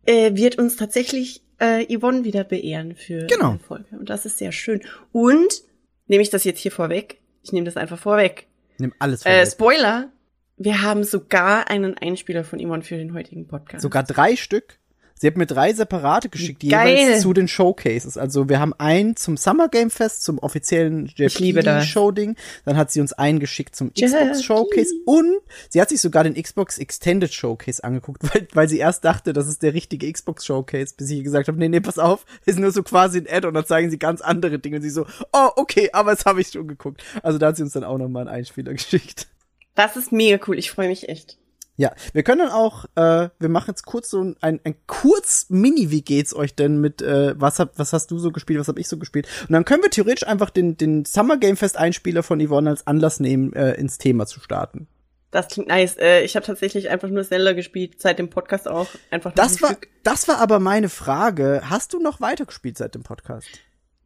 äh, 0.06 0.34
wird 0.36 0.58
uns 0.58 0.76
tatsächlich 0.76 1.42
äh, 1.58 1.84
Yvonne 1.96 2.24
wieder 2.24 2.44
beehren 2.44 2.94
für 2.96 3.26
Genau. 3.26 3.50
eine 3.50 3.58
Folge. 3.58 3.86
Und 3.98 4.10
das 4.10 4.26
ist 4.26 4.38
sehr 4.38 4.52
schön. 4.52 4.82
Und 5.12 5.62
nehme 6.06 6.22
ich 6.22 6.30
das 6.30 6.44
jetzt 6.44 6.60
hier 6.60 6.72
vorweg? 6.72 7.20
Ich 7.42 7.52
nehme 7.52 7.64
das 7.64 7.76
einfach 7.76 7.98
vorweg. 7.98 8.46
Nimm 8.78 8.92
alles 8.98 9.24
Äh, 9.24 9.30
vorweg. 9.46 9.52
Spoiler, 9.52 10.12
wir 10.58 10.82
haben 10.82 11.04
sogar 11.04 11.68
einen 11.70 11.96
Einspieler 11.98 12.44
von 12.44 12.58
Yvonne 12.60 12.82
für 12.82 12.96
den 12.96 13.14
heutigen 13.14 13.46
Podcast. 13.46 13.82
Sogar 13.82 14.02
drei 14.02 14.36
Stück. 14.36 14.78
Sie 15.18 15.26
hat 15.26 15.36
mir 15.36 15.46
drei 15.46 15.72
separate 15.72 16.28
geschickt, 16.28 16.62
Geil. 16.68 16.94
jeweils 16.94 17.22
zu 17.22 17.32
den 17.32 17.48
Showcases. 17.48 18.18
Also 18.18 18.50
wir 18.50 18.60
haben 18.60 18.74
einen 18.74 19.16
zum 19.16 19.38
Summer 19.38 19.68
Game 19.68 19.90
Fest, 19.90 20.22
zum 20.22 20.38
offiziellen 20.38 21.10
liebe 21.16 21.62
das. 21.62 21.86
Show-Ding. 21.86 22.36
Dann 22.66 22.76
hat 22.76 22.90
sie 22.90 23.00
uns 23.00 23.14
einen 23.14 23.40
geschickt 23.40 23.74
zum 23.74 23.92
Jackie. 23.94 24.12
Xbox 24.12 24.44
Showcase 24.44 24.94
und 25.06 25.38
sie 25.70 25.80
hat 25.80 25.88
sich 25.88 26.02
sogar 26.02 26.24
den 26.24 26.34
Xbox 26.34 26.76
Extended 26.78 27.32
Showcase 27.32 27.82
angeguckt, 27.82 28.22
weil, 28.34 28.46
weil 28.52 28.68
sie 28.68 28.78
erst 28.78 29.04
dachte, 29.04 29.32
das 29.32 29.48
ist 29.48 29.62
der 29.62 29.72
richtige 29.72 30.12
Xbox 30.12 30.44
Showcase, 30.44 30.94
bis 30.96 31.10
ich 31.10 31.24
gesagt 31.24 31.48
habe, 31.48 31.58
nee, 31.58 31.68
nee, 31.68 31.80
pass 31.80 31.98
auf, 31.98 32.26
ist 32.44 32.58
nur 32.58 32.70
so 32.70 32.82
quasi 32.82 33.18
ein 33.18 33.26
Add 33.28 33.46
und 33.46 33.54
dann 33.54 33.64
zeigen 33.64 33.90
sie 33.90 33.98
ganz 33.98 34.20
andere 34.20 34.58
Dinge 34.58 34.76
und 34.76 34.82
sie 34.82 34.90
so, 34.90 35.06
oh, 35.32 35.48
okay, 35.56 35.88
aber 35.92 36.14
das 36.14 36.26
habe 36.26 36.42
ich 36.42 36.48
schon 36.48 36.68
geguckt. 36.68 37.02
Also 37.22 37.38
da 37.38 37.48
hat 37.48 37.56
sie 37.56 37.62
uns 37.62 37.72
dann 37.72 37.84
auch 37.84 37.96
nochmal 37.96 38.28
einen 38.28 38.36
Einspieler 38.36 38.72
geschickt. 38.74 39.28
Das 39.74 39.96
ist 39.96 40.12
mega 40.12 40.38
cool. 40.46 40.58
Ich 40.58 40.70
freue 40.70 40.88
mich 40.88 41.08
echt. 41.08 41.38
Ja, 41.78 41.92
wir 42.14 42.22
können 42.22 42.38
dann 42.40 42.50
auch, 42.50 42.86
äh, 42.94 43.28
wir 43.38 43.48
machen 43.50 43.66
jetzt 43.70 43.84
kurz 43.84 44.08
so 44.10 44.22
ein, 44.40 44.60
ein 44.64 44.74
kurz 44.86 45.46
Mini, 45.50 45.90
wie 45.90 46.00
geht's 46.02 46.34
euch 46.34 46.54
denn 46.54 46.80
mit, 46.80 47.02
äh, 47.02 47.38
was, 47.38 47.58
hab, 47.58 47.78
was 47.78 47.92
hast 47.92 48.10
du 48.10 48.18
so 48.18 48.32
gespielt, 48.32 48.58
was 48.58 48.68
hab 48.68 48.78
ich 48.78 48.88
so 48.88 48.96
gespielt? 48.98 49.28
Und 49.42 49.52
dann 49.52 49.64
können 49.66 49.82
wir 49.82 49.90
theoretisch 49.90 50.26
einfach 50.26 50.48
den, 50.50 50.76
den 50.78 51.04
Summer 51.04 51.36
Game 51.36 51.56
Fest 51.58 51.76
Einspieler 51.76 52.22
von 52.22 52.40
Yvonne 52.44 52.70
als 52.70 52.86
Anlass 52.86 53.20
nehmen, 53.20 53.52
äh, 53.52 53.74
ins 53.74 53.98
Thema 53.98 54.26
zu 54.26 54.40
starten. 54.40 54.88
Das 55.32 55.48
klingt 55.48 55.68
nice. 55.68 55.96
Äh, 55.98 56.22
ich 56.22 56.34
habe 56.34 56.46
tatsächlich 56.46 56.88
einfach 56.88 57.08
nur 57.10 57.22
Zelda 57.24 57.52
gespielt, 57.52 58.00
seit 58.00 58.18
dem 58.18 58.30
Podcast 58.30 58.68
auch. 58.68 58.86
Einfach 59.10 59.32
Das 59.34 59.56
ein 59.56 59.62
war, 59.62 59.68
Stück. 59.72 59.88
das 60.02 60.28
war 60.28 60.38
aber 60.38 60.60
meine 60.60 60.88
Frage. 60.88 61.60
Hast 61.68 61.92
du 61.92 62.00
noch 62.00 62.22
weitergespielt 62.22 62.78
seit 62.78 62.94
dem 62.94 63.02
Podcast? 63.02 63.48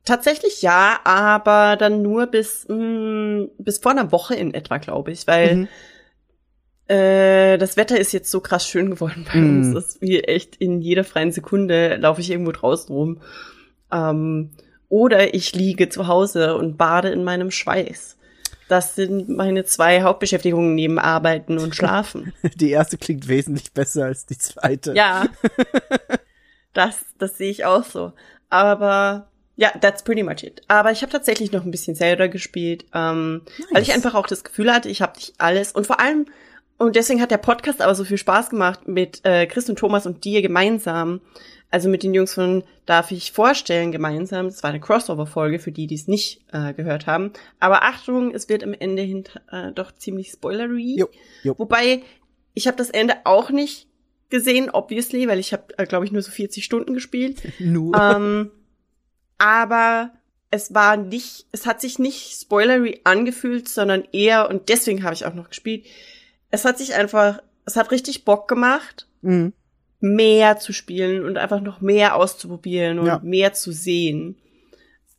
Tatsächlich 0.04 0.62
ja, 0.62 0.98
aber 1.04 1.76
dann 1.76 2.02
nur 2.02 2.26
bis, 2.26 2.66
mh, 2.68 3.48
bis 3.58 3.78
vor 3.78 3.92
einer 3.92 4.10
Woche 4.10 4.34
in 4.34 4.54
etwa, 4.54 4.78
glaube 4.78 5.12
ich, 5.12 5.26
weil 5.28 5.54
Mhm. 5.54 5.68
Äh, 6.90 7.56
das 7.59 7.76
Wetter 7.76 7.99
ist 7.99 8.12
jetzt 8.12 8.30
so 8.30 8.40
krass 8.40 8.66
schön 8.66 8.90
geworden 8.90 9.25
bei 9.32 9.38
Mhm. 9.38 9.59
uns. 9.59 9.75
Das 9.75 9.85
ist 9.94 10.00
wie 10.02 10.20
echt 10.20 10.56
in 10.56 10.80
jeder 10.80 11.04
freien 11.04 11.32
Sekunde 11.32 11.97
laufe 11.97 12.20
ich 12.20 12.30
irgendwo 12.30 12.52
draußen 12.52 12.94
rum. 12.94 13.20
Ähm, 13.92 14.50
oder 14.88 15.35
ich 15.35 15.54
liege 15.54 15.88
zu 15.88 16.09
Hause 16.09 16.56
und 16.56 16.76
bade 16.76 17.11
in 17.11 17.23
meinem 17.25 17.50
Schweiß. 17.50 18.16
Das 18.68 18.94
sind 18.94 19.28
meine 19.28 19.64
zwei 19.64 20.02
Hauptbeschäftigungen 20.02 20.75
neben 20.75 20.99
Arbeiten 20.99 21.59
und 21.59 21.75
Schlafen. 21.75 22.32
Die 22.56 22.70
erste 22.70 22.99
klingt 22.99 23.26
wesentlich 23.28 23.73
besser 23.73 24.04
als 24.04 24.26
die 24.26 24.38
zweite. 24.38 24.92
Ja. 24.94 25.26
das, 26.73 26.99
das 27.18 27.37
sehe 27.37 27.50
ich 27.50 27.64
auch 27.64 27.85
so. 27.85 28.12
Aber 28.49 29.28
ja, 29.56 29.70
that's 29.80 30.02
pretty 30.04 30.23
much 30.23 30.42
it. 30.44 30.62
Aber 30.68 30.90
ich 30.92 31.02
habe 31.02 31.12
tatsächlich 31.12 31.52
noch 31.52 31.64
ein 31.64 31.70
bisschen 31.70 31.94
Zelda 31.97 32.28
gespielt, 32.28 32.87
ähm, 32.94 33.42
weil 33.73 33.82
ich 33.82 33.88
Nice. 33.88 33.97
einfach 33.97 34.14
auch 34.14 34.26
das 34.26 34.44
Gefühl 34.44 34.73
hatte, 34.73 34.88
ich 34.88 35.02
habe 35.02 35.14
nicht 35.16 35.35
alles 35.38 35.73
und 35.73 35.87
vor 35.87 36.00
allem 36.00 36.26
und 36.80 36.96
deswegen 36.96 37.20
hat 37.20 37.30
der 37.30 37.37
Podcast 37.37 37.82
aber 37.82 37.94
so 37.94 38.04
viel 38.04 38.16
Spaß 38.16 38.49
gemacht 38.49 38.88
mit 38.88 39.20
äh, 39.25 39.46
Chris 39.46 39.68
und 39.68 39.78
Thomas 39.78 40.06
und 40.06 40.25
dir 40.25 40.40
gemeinsam. 40.40 41.20
Also 41.70 41.90
mit 41.90 42.02
den 42.02 42.14
Jungs 42.14 42.32
von 42.32 42.64
Darf 42.87 43.10
ich 43.10 43.32
vorstellen 43.32 43.92
gemeinsam. 43.92 44.46
Das 44.46 44.62
war 44.62 44.70
eine 44.70 44.80
Crossover-Folge 44.80 45.58
für 45.58 45.72
die, 45.72 45.87
die 45.87 45.94
es 45.94 46.08
nicht 46.08 46.40
äh, 46.52 46.72
gehört 46.72 47.06
haben. 47.06 47.32
Aber 47.60 47.82
Achtung, 47.82 48.34
es 48.34 48.49
wird 48.49 48.64
am 48.64 48.72
Ende 48.72 49.02
hin 49.02 49.25
äh, 49.52 49.72
doch 49.72 49.92
ziemlich 49.92 50.30
spoilery. 50.30 50.96
Jo, 50.99 51.10
jo. 51.42 51.54
Wobei, 51.58 52.00
ich 52.54 52.66
habe 52.66 52.78
das 52.78 52.88
Ende 52.88 53.14
auch 53.25 53.50
nicht 53.50 53.87
gesehen, 54.30 54.70
obviously, 54.70 55.28
weil 55.28 55.38
ich 55.38 55.52
habe, 55.52 55.64
äh, 55.76 55.84
glaube 55.84 56.06
ich, 56.06 56.12
nur 56.12 56.22
so 56.22 56.30
40 56.30 56.64
Stunden 56.64 56.94
gespielt. 56.94 57.42
Nur. 57.58 57.94
ähm, 57.94 58.50
aber 59.37 60.12
es 60.50 60.72
war 60.72 60.96
nicht, 60.96 61.44
es 61.52 61.66
hat 61.66 61.82
sich 61.82 61.99
nicht 61.99 62.40
spoilery 62.40 63.02
angefühlt, 63.04 63.68
sondern 63.68 64.04
eher, 64.12 64.49
und 64.49 64.70
deswegen 64.70 65.02
habe 65.02 65.12
ich 65.12 65.26
auch 65.26 65.34
noch 65.34 65.50
gespielt, 65.50 65.84
es 66.50 66.64
hat 66.64 66.78
sich 66.78 66.95
einfach, 66.95 67.40
es 67.66 67.76
hat 67.76 67.90
richtig 67.90 68.25
Bock 68.25 68.49
gemacht, 68.49 69.07
Mhm. 69.23 69.52
mehr 70.00 70.59
zu 70.59 70.73
spielen 70.73 71.25
und 71.25 71.37
einfach 71.38 71.61
noch 71.61 71.80
mehr 71.80 72.16
auszuprobieren 72.16 72.99
und 72.99 73.07
Ja. 73.07 73.21
mehr 73.23 73.52
zu 73.52 73.71
sehen. 73.73 74.37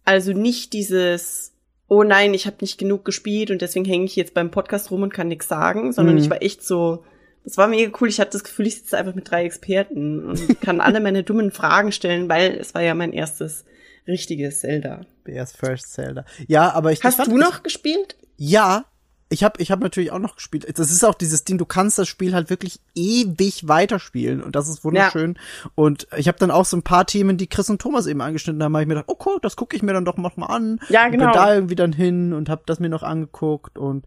Also 0.06 0.34
nicht 0.34 0.74
dieses, 0.74 1.54
oh 1.88 2.04
nein, 2.04 2.34
ich 2.34 2.48
habe 2.48 2.58
nicht 2.62 2.78
genug 2.80 3.06
gespielt 3.06 3.52
und 3.52 3.62
deswegen 3.62 3.86
hänge 3.86 4.06
ich 4.06 4.16
jetzt 4.16 4.34
beim 4.34 4.50
Podcast 4.52 4.90
rum 4.92 5.04
und 5.04 5.14
kann 5.14 5.28
nichts 5.28 5.48
sagen, 5.48 5.92
sondern 5.94 6.16
Mhm. 6.16 6.22
ich 6.22 6.30
war 6.30 6.42
echt 6.42 6.64
so, 6.64 7.04
das 7.44 7.58
war 7.58 7.68
mega 7.68 7.96
cool. 8.02 8.10
Ich 8.10 8.20
hatte 8.20 8.32
das 8.32 8.44
Gefühl, 8.44 8.68
ich 8.68 8.78
sitze 8.78 8.98
einfach 8.98 9.14
mit 9.16 9.30
drei 9.30 9.46
Experten 9.46 10.26
und 10.26 10.62
kann 10.62 10.82
alle 10.82 11.00
meine 11.00 11.24
dummen 11.24 11.52
Fragen 11.52 11.92
stellen, 11.92 12.28
weil 12.30 12.56
es 12.56 12.74
war 12.74 12.82
ja 12.82 12.96
mein 12.96 13.14
erstes 13.14 13.66
richtiges 14.08 14.62
Zelda. 14.62 15.02
Erst 15.26 15.58
First 15.58 15.94
Zelda. 15.94 16.26
Ja, 16.48 16.72
aber 16.74 16.92
ich 16.92 17.00
ich 17.00 17.06
Hast 17.06 17.18
fand- 17.18 17.32
du 17.32 17.38
noch 17.38 17.62
gespielt? 17.62 18.16
Ja, 18.38 18.86
ich 19.32 19.44
habe 19.44 19.62
ich 19.62 19.72
hab 19.72 19.80
natürlich 19.80 20.12
auch 20.12 20.20
noch 20.20 20.36
gespielt. 20.36 20.68
Das 20.78 20.92
ist 20.92 21.06
auch 21.06 21.16
dieses 21.16 21.46
Ding, 21.46 21.58
du 21.58 21.66
kannst 21.66 21.98
das 21.98 22.08
Spiel 22.08 22.34
halt 22.34 22.50
wirklich 22.50 22.82
ewig 22.96 23.68
weiterspielen 23.68 24.44
und 24.44 24.56
das 24.56 24.68
ist 24.68 24.84
wunderschön. 24.84 25.38
Und 25.74 26.08
ich 26.18 26.28
habe 26.28 26.38
dann 26.38 26.52
auch 26.52 26.66
so 26.66 26.76
ein 26.76 26.84
paar 26.84 27.06
Themen, 27.06 27.38
die 27.38 27.48
Chris 27.48 27.70
und 27.70 27.82
Thomas 27.82 28.08
eben 28.08 28.22
angeschnitten 28.22 28.62
haben, 28.62 28.74
habe 28.74 28.84
ich 28.84 28.88
mir 28.88 28.96
gedacht, 28.96 29.10
oh 29.10 29.18
cool, 29.26 29.40
das 29.42 29.56
gucke 29.56 29.76
ich 29.76 29.84
mir 29.84 29.94
dann 29.94 30.06
doch 30.06 30.18
noch 30.18 30.36
mal 30.36 30.48
an. 30.48 30.80
Ja, 30.90 31.06
Und 31.06 31.12
bin 31.12 31.22
genau. 31.22 31.34
da 31.34 31.56
irgendwie 31.56 31.76
dann 31.76 31.94
hin 31.94 32.34
und 32.34 32.50
habe 32.50 32.64
das 32.66 32.80
mir 32.80 32.90
noch 32.90 33.04
angeguckt 33.04 33.78
und 33.78 34.06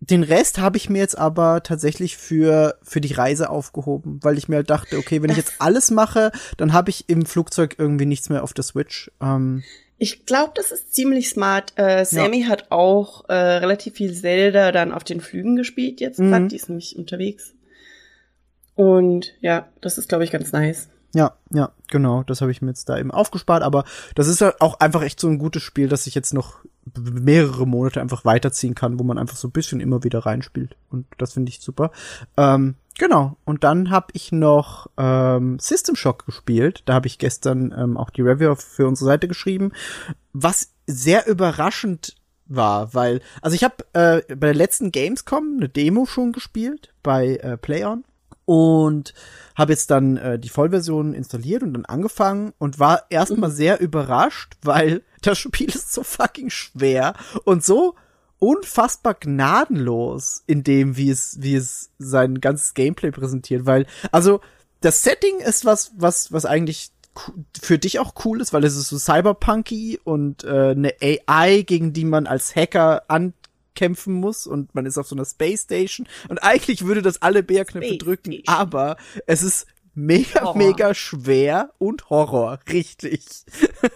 den 0.00 0.22
Rest 0.22 0.58
habe 0.58 0.76
ich 0.76 0.90
mir 0.90 0.98
jetzt 0.98 1.18
aber 1.18 1.62
tatsächlich 1.62 2.16
für 2.16 2.78
für 2.82 3.00
die 3.00 3.14
Reise 3.14 3.50
aufgehoben, 3.50 4.20
weil 4.22 4.38
ich 4.38 4.48
mir 4.48 4.56
halt 4.56 4.70
dachte, 4.70 4.98
okay, 4.98 5.22
wenn 5.22 5.30
ich 5.30 5.36
jetzt 5.38 5.54
alles 5.58 5.90
mache, 5.90 6.32
dann 6.56 6.72
habe 6.72 6.90
ich 6.90 7.08
im 7.08 7.26
Flugzeug 7.26 7.76
irgendwie 7.78 8.06
nichts 8.06 8.28
mehr 8.28 8.42
auf 8.42 8.52
der 8.52 8.64
Switch. 8.64 9.10
Ähm, 9.20 9.62
Ich 9.98 10.26
glaube, 10.26 10.52
das 10.54 10.72
ist 10.72 10.94
ziemlich 10.94 11.30
smart. 11.30 11.72
Äh, 11.76 12.04
Sammy 12.04 12.42
hat 12.42 12.70
auch 12.70 13.28
äh, 13.28 13.32
relativ 13.34 13.94
viel 13.94 14.12
Zelda 14.12 14.70
dann 14.72 14.92
auf 14.92 15.04
den 15.04 15.20
Flügen 15.20 15.56
gespielt 15.56 16.00
jetzt 16.00 16.18
Mhm. 16.18 16.30
grad. 16.30 16.52
Die 16.52 16.56
ist 16.56 16.68
nämlich 16.68 16.96
unterwegs. 16.96 17.54
Und 18.74 19.32
ja, 19.40 19.68
das 19.80 19.96
ist, 19.98 20.08
glaube 20.08 20.24
ich, 20.24 20.30
ganz 20.30 20.52
nice. 20.52 20.88
Ja, 21.14 21.34
ja, 21.50 21.72
genau. 21.88 22.24
Das 22.24 22.42
habe 22.42 22.50
ich 22.50 22.60
mir 22.60 22.68
jetzt 22.68 22.90
da 22.90 22.98
eben 22.98 23.10
aufgespart. 23.10 23.62
Aber 23.62 23.84
das 24.14 24.28
ist 24.28 24.42
halt 24.42 24.60
auch 24.60 24.80
einfach 24.80 25.02
echt 25.02 25.18
so 25.18 25.28
ein 25.28 25.38
gutes 25.38 25.62
Spiel, 25.62 25.88
dass 25.88 26.06
ich 26.06 26.14
jetzt 26.14 26.34
noch 26.34 26.58
mehrere 26.98 27.66
Monate 27.66 28.02
einfach 28.02 28.24
weiterziehen 28.26 28.74
kann, 28.74 28.98
wo 28.98 29.02
man 29.04 29.16
einfach 29.16 29.36
so 29.36 29.48
ein 29.48 29.52
bisschen 29.52 29.80
immer 29.80 30.04
wieder 30.04 30.20
reinspielt. 30.20 30.76
Und 30.90 31.06
das 31.16 31.32
finde 31.32 31.48
ich 31.50 31.60
super. 31.60 31.90
Ähm, 32.36 32.74
genau. 32.98 33.36
Und 33.44 33.64
dann 33.64 33.90
habe 33.90 34.08
ich 34.12 34.32
noch 34.32 34.88
ähm, 34.96 35.58
System 35.58 35.96
Shock 35.96 36.26
gespielt. 36.26 36.82
Da 36.86 36.94
habe 36.94 37.06
ich 37.06 37.18
gestern 37.18 37.74
ähm, 37.76 37.96
auch 37.96 38.10
die 38.10 38.22
Review 38.22 38.54
für 38.54 38.86
unsere 38.86 39.10
Seite 39.10 39.28
geschrieben. 39.28 39.72
Was 40.32 40.72
sehr 40.86 41.26
überraschend 41.26 42.16
war, 42.46 42.94
weil, 42.94 43.20
also 43.42 43.54
ich 43.54 43.64
habe 43.64 43.76
äh, 43.92 44.22
bei 44.34 44.46
der 44.46 44.54
letzten 44.54 44.92
Gamescom 44.92 45.56
eine 45.56 45.68
Demo 45.68 46.06
schon 46.06 46.32
gespielt 46.32 46.92
bei 47.02 47.36
äh, 47.36 47.56
PlayOn 47.56 48.04
und 48.44 49.12
habe 49.56 49.72
jetzt 49.72 49.90
dann 49.90 50.16
äh, 50.16 50.38
die 50.38 50.48
Vollversion 50.48 51.12
installiert 51.12 51.62
und 51.62 51.74
dann 51.74 51.84
angefangen 51.84 52.52
und 52.58 52.78
war 52.78 53.02
erstmal 53.10 53.50
sehr 53.50 53.80
überrascht, 53.80 54.54
weil 54.62 55.02
das 55.22 55.38
Spiel 55.38 55.68
ist 55.68 55.92
so 55.92 56.02
fucking 56.02 56.50
schwer 56.50 57.14
und 57.44 57.64
so 57.64 57.96
unfassbar 58.38 59.14
gnadenlos 59.14 60.42
in 60.46 60.62
dem, 60.62 60.96
wie 60.96 61.10
es, 61.10 61.38
wie 61.40 61.54
es 61.54 61.90
sein 61.98 62.40
ganzes 62.40 62.74
Gameplay 62.74 63.10
präsentiert, 63.10 63.66
weil, 63.66 63.86
also, 64.12 64.40
das 64.80 65.02
Setting 65.02 65.40
ist 65.40 65.64
was, 65.64 65.92
was, 65.96 66.32
was 66.32 66.44
eigentlich 66.44 66.90
für 67.60 67.78
dich 67.78 67.98
auch 67.98 68.14
cool 68.24 68.40
ist, 68.40 68.52
weil 68.52 68.64
es 68.64 68.76
ist 68.76 68.88
so 68.88 68.98
cyberpunky 68.98 69.98
und 70.04 70.44
äh, 70.44 70.70
eine 70.70 70.94
AI, 71.00 71.62
gegen 71.62 71.92
die 71.92 72.04
man 72.04 72.26
als 72.26 72.54
Hacker 72.54 73.04
ankämpfen 73.08 74.12
muss 74.12 74.46
und 74.46 74.74
man 74.74 74.84
ist 74.84 74.98
auf 74.98 75.08
so 75.08 75.16
einer 75.16 75.24
Space 75.24 75.62
Station 75.62 76.06
und 76.28 76.38
eigentlich 76.38 76.84
würde 76.84 77.02
das 77.02 77.22
alle 77.22 77.42
Bärknöpfe 77.42 77.96
drücken, 77.96 78.42
aber 78.46 78.96
es 79.26 79.42
ist 79.42 79.66
mega, 79.96 80.42
Horror. 80.42 80.56
mega 80.56 80.94
schwer 80.94 81.70
und 81.78 82.10
Horror, 82.10 82.60
richtig. 82.70 83.24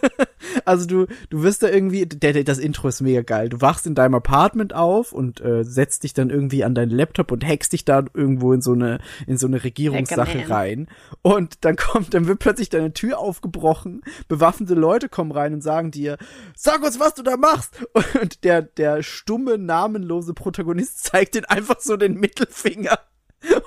also 0.65 0.85
du, 0.85 1.05
du 1.29 1.43
wirst 1.43 1.63
da 1.63 1.69
irgendwie, 1.69 2.05
der, 2.05 2.33
der, 2.33 2.43
das 2.43 2.57
Intro 2.57 2.87
ist 2.87 3.01
mega 3.01 3.21
geil. 3.21 3.49
Du 3.49 3.61
wachst 3.61 3.85
in 3.85 3.95
deinem 3.95 4.15
Apartment 4.15 4.73
auf 4.73 5.13
und 5.13 5.39
äh, 5.41 5.63
setzt 5.63 6.03
dich 6.03 6.13
dann 6.13 6.29
irgendwie 6.29 6.63
an 6.63 6.75
deinen 6.75 6.91
Laptop 6.91 7.31
und 7.31 7.45
hackst 7.45 7.73
dich 7.73 7.85
da 7.85 8.03
irgendwo 8.13 8.51
in 8.53 8.61
so 8.61 8.73
eine, 8.73 8.99
in 9.27 9.37
so 9.37 9.47
eine 9.47 9.63
Regierungssache 9.63 10.49
rein. 10.49 10.87
Und 11.21 11.63
dann 11.63 11.75
kommt, 11.75 12.13
dann 12.13 12.27
wird 12.27 12.39
plötzlich 12.39 12.69
deine 12.69 12.93
Tür 12.93 13.19
aufgebrochen, 13.19 14.01
bewaffnete 14.27 14.73
Leute 14.73 15.07
kommen 15.07 15.31
rein 15.31 15.53
und 15.53 15.61
sagen 15.61 15.91
dir, 15.91 16.17
sag 16.55 16.83
uns, 16.83 16.99
was 16.99 17.13
du 17.13 17.23
da 17.23 17.37
machst. 17.37 17.75
Und 18.21 18.43
der, 18.43 18.63
der 18.63 19.03
stumme, 19.03 19.57
namenlose 19.57 20.33
Protagonist 20.33 21.03
zeigt 21.03 21.35
dir 21.35 21.49
einfach 21.49 21.79
so 21.79 21.95
den 21.95 22.15
Mittelfinger 22.15 22.97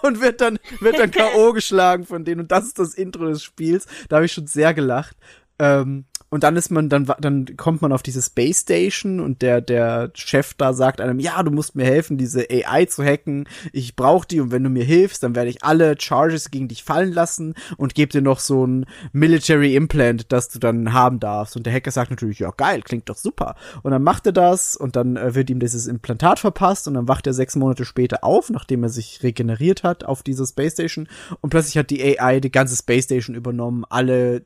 und 0.02 0.20
wird 0.20 0.40
dann, 0.40 0.58
wird 0.80 0.98
dann 0.98 1.10
K.O. 1.10 1.52
geschlagen 1.54 2.04
von 2.04 2.24
denen. 2.24 2.42
Und 2.42 2.52
das 2.52 2.64
ist 2.64 2.78
das 2.78 2.94
Intro 2.94 3.26
des 3.26 3.42
Spiels. 3.42 3.86
Da 4.08 4.16
habe 4.16 4.26
ich 4.26 4.32
schon 4.32 4.46
sehr 4.46 4.74
gelacht. 4.74 5.16
Ähm, 5.58 6.04
und 6.34 6.42
dann 6.42 6.56
ist 6.56 6.72
man, 6.72 6.88
dann, 6.88 7.06
dann 7.20 7.56
kommt 7.56 7.80
man 7.80 7.92
auf 7.92 8.02
diese 8.02 8.20
Space 8.20 8.62
Station 8.62 9.20
und 9.20 9.40
der, 9.40 9.60
der 9.60 10.10
Chef 10.14 10.54
da 10.54 10.72
sagt 10.72 11.00
einem, 11.00 11.20
ja, 11.20 11.40
du 11.44 11.52
musst 11.52 11.76
mir 11.76 11.84
helfen, 11.84 12.18
diese 12.18 12.48
AI 12.50 12.86
zu 12.86 13.04
hacken. 13.04 13.48
Ich 13.72 13.94
brauche 13.94 14.26
die 14.26 14.40
und 14.40 14.50
wenn 14.50 14.64
du 14.64 14.68
mir 14.68 14.82
hilfst, 14.82 15.22
dann 15.22 15.36
werde 15.36 15.50
ich 15.50 15.62
alle 15.62 15.94
Charges 15.96 16.50
gegen 16.50 16.66
dich 16.66 16.82
fallen 16.82 17.12
lassen 17.12 17.54
und 17.76 17.94
gebe 17.94 18.10
dir 18.10 18.20
noch 18.20 18.40
so 18.40 18.66
ein 18.66 18.86
Military 19.12 19.76
Implant, 19.76 20.32
das 20.32 20.48
du 20.48 20.58
dann 20.58 20.92
haben 20.92 21.20
darfst. 21.20 21.56
Und 21.56 21.66
der 21.66 21.72
Hacker 21.72 21.92
sagt 21.92 22.10
natürlich, 22.10 22.40
ja, 22.40 22.50
geil, 22.50 22.82
klingt 22.82 23.08
doch 23.08 23.16
super. 23.16 23.54
Und 23.84 23.92
dann 23.92 24.02
macht 24.02 24.26
er 24.26 24.32
das 24.32 24.74
und 24.74 24.96
dann 24.96 25.16
äh, 25.16 25.36
wird 25.36 25.50
ihm 25.50 25.60
dieses 25.60 25.86
Implantat 25.86 26.40
verpasst 26.40 26.88
und 26.88 26.94
dann 26.94 27.06
wacht 27.06 27.28
er 27.28 27.32
sechs 27.32 27.54
Monate 27.54 27.84
später 27.84 28.24
auf, 28.24 28.50
nachdem 28.50 28.82
er 28.82 28.88
sich 28.88 29.22
regeneriert 29.22 29.84
hat 29.84 30.02
auf 30.02 30.24
dieser 30.24 30.46
Space 30.46 30.72
Station 30.72 31.06
und 31.40 31.50
plötzlich 31.50 31.78
hat 31.78 31.90
die 31.90 32.18
AI 32.18 32.40
die 32.40 32.50
ganze 32.50 32.74
Space 32.74 33.04
Station 33.04 33.36
übernommen, 33.36 33.84
alle 33.88 34.44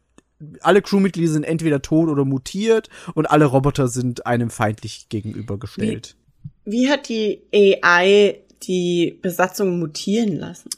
alle 0.61 0.83
Crewmitglieder 0.83 1.33
sind 1.33 1.45
entweder 1.45 1.83
tot 1.83 2.09
oder 2.09 2.25
mutiert 2.25 2.88
und 3.14 3.26
alle 3.30 3.45
Roboter 3.47 3.88
sind 3.88 4.26
einem 4.26 4.50
feindlich 4.50 5.09
gegenübergestellt. 5.09 6.16
Wie 6.64 6.88
hat 6.88 7.09
die 7.09 7.40
AI 7.52 8.40
die 8.62 9.18
Besatzung 9.23 9.78
mutieren 9.78 10.37
lassen? 10.37 10.68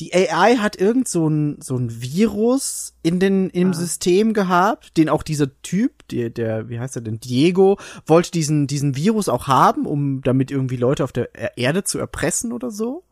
Die 0.00 0.14
AI 0.14 0.56
hat 0.56 0.80
irgend 0.80 1.08
so 1.08 1.28
ein, 1.28 1.58
so 1.60 1.76
ein 1.76 2.00
Virus 2.00 2.94
in 3.02 3.20
den, 3.20 3.50
im 3.50 3.70
Ah. 3.70 3.74
System 3.74 4.32
gehabt, 4.32 4.96
den 4.96 5.10
auch 5.10 5.22
dieser 5.22 5.60
Typ, 5.60 6.08
der, 6.08 6.30
der, 6.30 6.70
wie 6.70 6.80
heißt 6.80 6.96
er 6.96 7.02
denn, 7.02 7.20
Diego, 7.20 7.78
wollte 8.06 8.30
diesen, 8.30 8.66
diesen 8.66 8.96
Virus 8.96 9.28
auch 9.28 9.46
haben, 9.46 9.84
um 9.86 10.22
damit 10.22 10.50
irgendwie 10.50 10.76
Leute 10.76 11.04
auf 11.04 11.12
der 11.12 11.34
Er- 11.34 11.58
Erde 11.58 11.84
zu 11.84 11.98
erpressen 11.98 12.52
oder 12.52 12.70
so. 12.70 13.04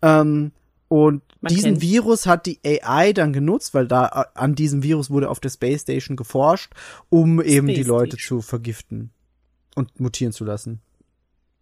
Ähm, 0.00 0.52
und 0.88 1.22
Man 1.40 1.52
diesen 1.52 1.72
kennt's. 1.72 1.82
Virus 1.82 2.26
hat 2.26 2.46
die 2.46 2.58
AI 2.64 3.12
dann 3.12 3.32
genutzt, 3.32 3.74
weil 3.74 3.86
da 3.86 4.06
äh, 4.34 4.38
an 4.38 4.54
diesem 4.54 4.82
Virus 4.82 5.10
wurde 5.10 5.30
auf 5.30 5.40
der 5.40 5.50
Space 5.50 5.82
Station 5.82 6.16
geforscht, 6.16 6.72
um 7.10 7.40
eben 7.40 7.66
die 7.66 7.74
Space 7.76 7.86
Leute 7.86 8.16
Station. 8.18 8.40
zu 8.40 8.46
vergiften 8.46 9.10
und 9.74 10.00
mutieren 10.00 10.32
zu 10.32 10.44
lassen. 10.44 10.80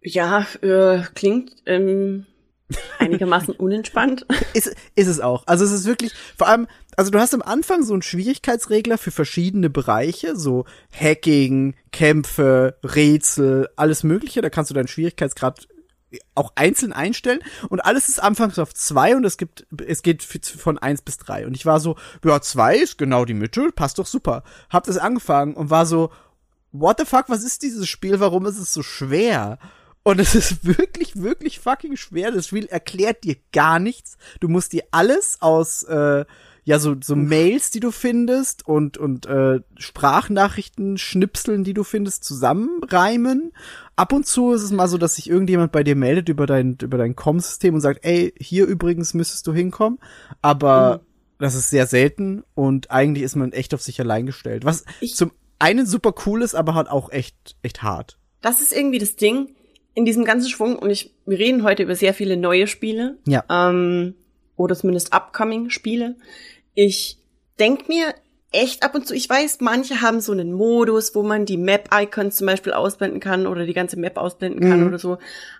Ja, 0.01 0.47
äh, 0.61 1.01
klingt 1.13 1.51
ähm, 1.65 2.25
einigermaßen 2.99 3.53
unentspannt. 3.53 4.25
Ist, 4.53 4.75
ist 4.95 5.07
es 5.07 5.19
auch. 5.19 5.45
Also 5.45 5.65
es 5.65 5.71
ist 5.71 5.85
wirklich, 5.85 6.13
vor 6.37 6.47
allem, 6.47 6.67
also 6.95 7.11
du 7.11 7.19
hast 7.19 7.33
am 7.33 7.41
Anfang 7.41 7.83
so 7.83 7.93
einen 7.93 8.01
Schwierigkeitsregler 8.01 8.97
für 8.97 9.11
verschiedene 9.11 9.69
Bereiche, 9.69 10.35
so 10.35 10.65
Hacking, 10.91 11.75
Kämpfe, 11.91 12.77
Rätsel, 12.83 13.69
alles 13.75 14.03
mögliche. 14.03 14.41
Da 14.41 14.49
kannst 14.49 14.71
du 14.71 14.75
deinen 14.75 14.87
Schwierigkeitsgrad 14.87 15.67
auch 16.35 16.53
einzeln 16.55 16.93
einstellen 16.93 17.39
und 17.69 17.81
alles 17.81 18.07
ist 18.07 18.21
anfangs 18.21 18.59
auf 18.59 18.73
zwei 18.73 19.15
und 19.15 19.25
es 19.25 19.37
gibt, 19.37 19.67
es 19.85 20.01
geht 20.01 20.23
von 20.23 20.77
eins 20.77 21.01
bis 21.01 21.17
drei 21.17 21.45
und 21.45 21.55
ich 21.55 21.65
war 21.65 21.79
so, 21.79 21.97
ja, 22.23 22.41
zwei 22.41 22.77
ist 22.77 22.97
genau 22.97 23.25
die 23.25 23.33
Mitte, 23.33 23.71
passt 23.75 23.99
doch 23.99 24.05
super. 24.05 24.43
Hab 24.69 24.85
das 24.85 24.97
angefangen 24.97 25.53
und 25.53 25.69
war 25.69 25.85
so, 25.85 26.11
what 26.71 26.97
the 26.99 27.05
fuck, 27.05 27.25
was 27.27 27.43
ist 27.43 27.61
dieses 27.61 27.87
Spiel, 27.87 28.19
warum 28.19 28.45
ist 28.45 28.57
es 28.57 28.73
so 28.73 28.83
schwer? 28.83 29.59
Und 30.03 30.19
es 30.21 30.35
ist 30.35 30.65
wirklich, 30.65 31.17
wirklich 31.21 31.59
fucking 31.59 31.97
schwer. 31.97 32.31
Das 32.31 32.47
Spiel 32.47 32.65
erklärt 32.67 33.25
dir 33.25 33.35
gar 33.51 33.79
nichts. 33.79 34.17
Du 34.39 34.47
musst 34.47 34.71
dir 34.71 34.83
alles 34.91 35.41
aus, 35.41 35.83
äh, 35.83 36.23
ja, 36.63 36.79
so, 36.79 36.95
so 37.01 37.15
Mails, 37.15 37.71
die 37.71 37.79
du 37.79 37.91
findest 37.91 38.65
und, 38.65 38.97
und 38.97 39.25
äh, 39.25 39.61
Sprachnachrichten, 39.77 40.97
Schnipseln, 40.97 41.63
die 41.63 41.73
du 41.73 41.83
findest, 41.83 42.23
zusammenreimen. 42.23 43.53
Ab 43.97 44.13
und 44.13 44.25
zu 44.25 44.53
ist 44.53 44.61
es 44.63 44.71
mal 44.71 44.87
so, 44.87 44.97
dass 44.97 45.15
sich 45.15 45.29
irgendjemand 45.29 45.71
bei 45.73 45.83
dir 45.83 45.95
meldet 45.95 46.29
über 46.29 46.45
dein, 46.45 46.77
über 46.81 46.97
dein 46.97 47.15
Com-System 47.15 47.73
und 47.73 47.81
sagt, 47.81 48.05
ey, 48.05 48.33
hier 48.39 48.65
übrigens 48.65 49.13
müsstest 49.13 49.45
du 49.47 49.53
hinkommen. 49.53 49.99
Aber 50.41 51.01
das 51.39 51.55
ist 51.55 51.69
sehr 51.69 51.85
selten 51.87 52.43
und 52.55 52.89
eigentlich 52.91 53.23
ist 53.23 53.35
man 53.35 53.51
echt 53.51 53.73
auf 53.73 53.81
sich 53.81 53.99
allein 53.99 54.25
gestellt. 54.25 54.63
Was 54.65 54.85
Ich- 55.01 55.15
zum 55.15 55.31
einen 55.59 55.85
super 55.85 56.13
cool 56.25 56.41
ist, 56.43 56.53
aber 56.55 56.75
halt 56.75 56.87
auch 56.89 57.11
echt, 57.11 57.55
echt 57.63 57.81
hart. 57.83 58.17
Das 58.41 58.61
ist 58.61 58.71
irgendwie 58.71 58.99
das 58.99 59.15
Ding 59.15 59.55
in 59.95 60.05
diesem 60.05 60.23
ganzen 60.25 60.49
Schwung. 60.49 60.77
Und 60.77 60.91
ich, 60.91 61.15
wir 61.25 61.39
reden 61.39 61.63
heute 61.63 61.81
über 61.83 61.95
sehr 61.95 62.13
viele 62.13 62.37
neue 62.37 62.67
Spiele. 62.67 63.17
Ja. 63.27 63.43
Ähm, 63.49 64.13
oder 64.55 64.75
zumindest 64.75 65.11
upcoming 65.13 65.71
Spiele. 65.71 66.15
Ich 66.75 67.17
denk 67.59 67.89
mir 67.89 68.13
echt 68.51 68.83
ab 68.83 68.95
und 68.95 69.05
zu, 69.07 69.13
ich 69.13 69.29
weiß, 69.29 69.59
manche 69.59 70.01
haben 70.01 70.21
so 70.21 70.31
einen 70.31 70.53
Modus, 70.53 71.13
wo 71.15 71.23
man 71.23 71.45
die 71.45 71.57
Map-Icons 71.57 72.37
zum 72.37 72.47
Beispiel 72.47 72.73
ausblenden 72.73 73.19
kann 73.19 73.45
oder 73.45 73.65
die 73.65 73.73
ganze 73.73 73.99
Map 73.99 74.17
ausblenden 74.17 74.61
kann 74.61 74.81
Mhm. 74.81 74.87
oder 74.87 74.99
so. 74.99 75.17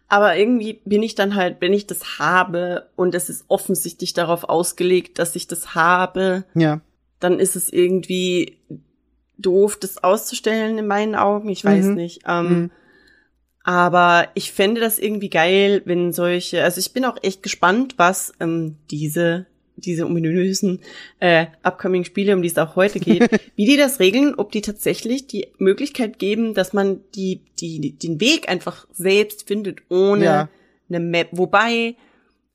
Aber 0.07 0.37
irgendwie 0.37 0.79
bin 0.85 1.03
ich 1.03 1.13
dann 1.15 1.35
halt, 1.35 1.57
wenn 1.59 1.73
ich 1.73 1.85
das 1.85 2.17
habe 2.19 2.87
und 2.95 3.13
es 3.13 3.29
ist 3.29 3.45
offensichtlich 3.49 4.13
darauf 4.13 4.45
ausgelegt, 4.45 5.19
dass 5.19 5.35
ich 5.35 5.47
das 5.47 5.75
habe, 5.75 6.45
Ja. 6.55 6.79
dann 7.19 7.39
ist 7.39 7.55
es 7.57 7.67
irgendwie 7.71 8.57
doof, 9.37 9.77
das 9.77 10.03
auszustellen 10.03 10.77
in 10.77 10.87
meinen 10.87 11.15
Augen. 11.15 11.49
Ich 11.49 11.65
weiß 11.65 11.87
Mhm. 11.87 11.93
nicht. 11.95 12.21
Ähm, 12.25 12.49
Mhm. 12.49 12.71
Aber 13.63 14.29
ich 14.33 14.53
fände 14.53 14.79
das 14.79 14.97
irgendwie 14.97 15.29
geil, 15.29 15.81
wenn 15.83 16.13
solche, 16.13 16.63
also 16.63 16.79
ich 16.79 16.93
bin 16.93 17.03
auch 17.03 17.17
echt 17.21 17.43
gespannt, 17.43 17.95
was 17.97 18.31
ähm, 18.39 18.77
diese 18.89 19.45
diese 19.77 20.05
ominösen 20.05 20.81
äh, 21.19 21.45
upcoming 21.63 22.03
Spiele, 22.03 22.35
um 22.35 22.41
die 22.41 22.49
es 22.49 22.57
auch 22.57 22.75
heute 22.75 22.99
geht, 22.99 23.29
wie 23.55 23.65
die 23.65 23.77
das 23.77 23.99
regeln, 23.99 24.35
ob 24.35 24.51
die 24.51 24.61
tatsächlich 24.61 25.27
die 25.27 25.47
Möglichkeit 25.57 26.19
geben, 26.19 26.53
dass 26.53 26.73
man 26.73 27.01
die, 27.15 27.41
die, 27.59 27.97
den 27.97 28.19
Weg 28.19 28.49
einfach 28.49 28.87
selbst 28.91 29.47
findet, 29.47 29.81
ohne 29.89 30.25
Ja. 30.25 30.49
eine 30.89 30.99
Map. 30.99 31.29
Wobei 31.31 31.95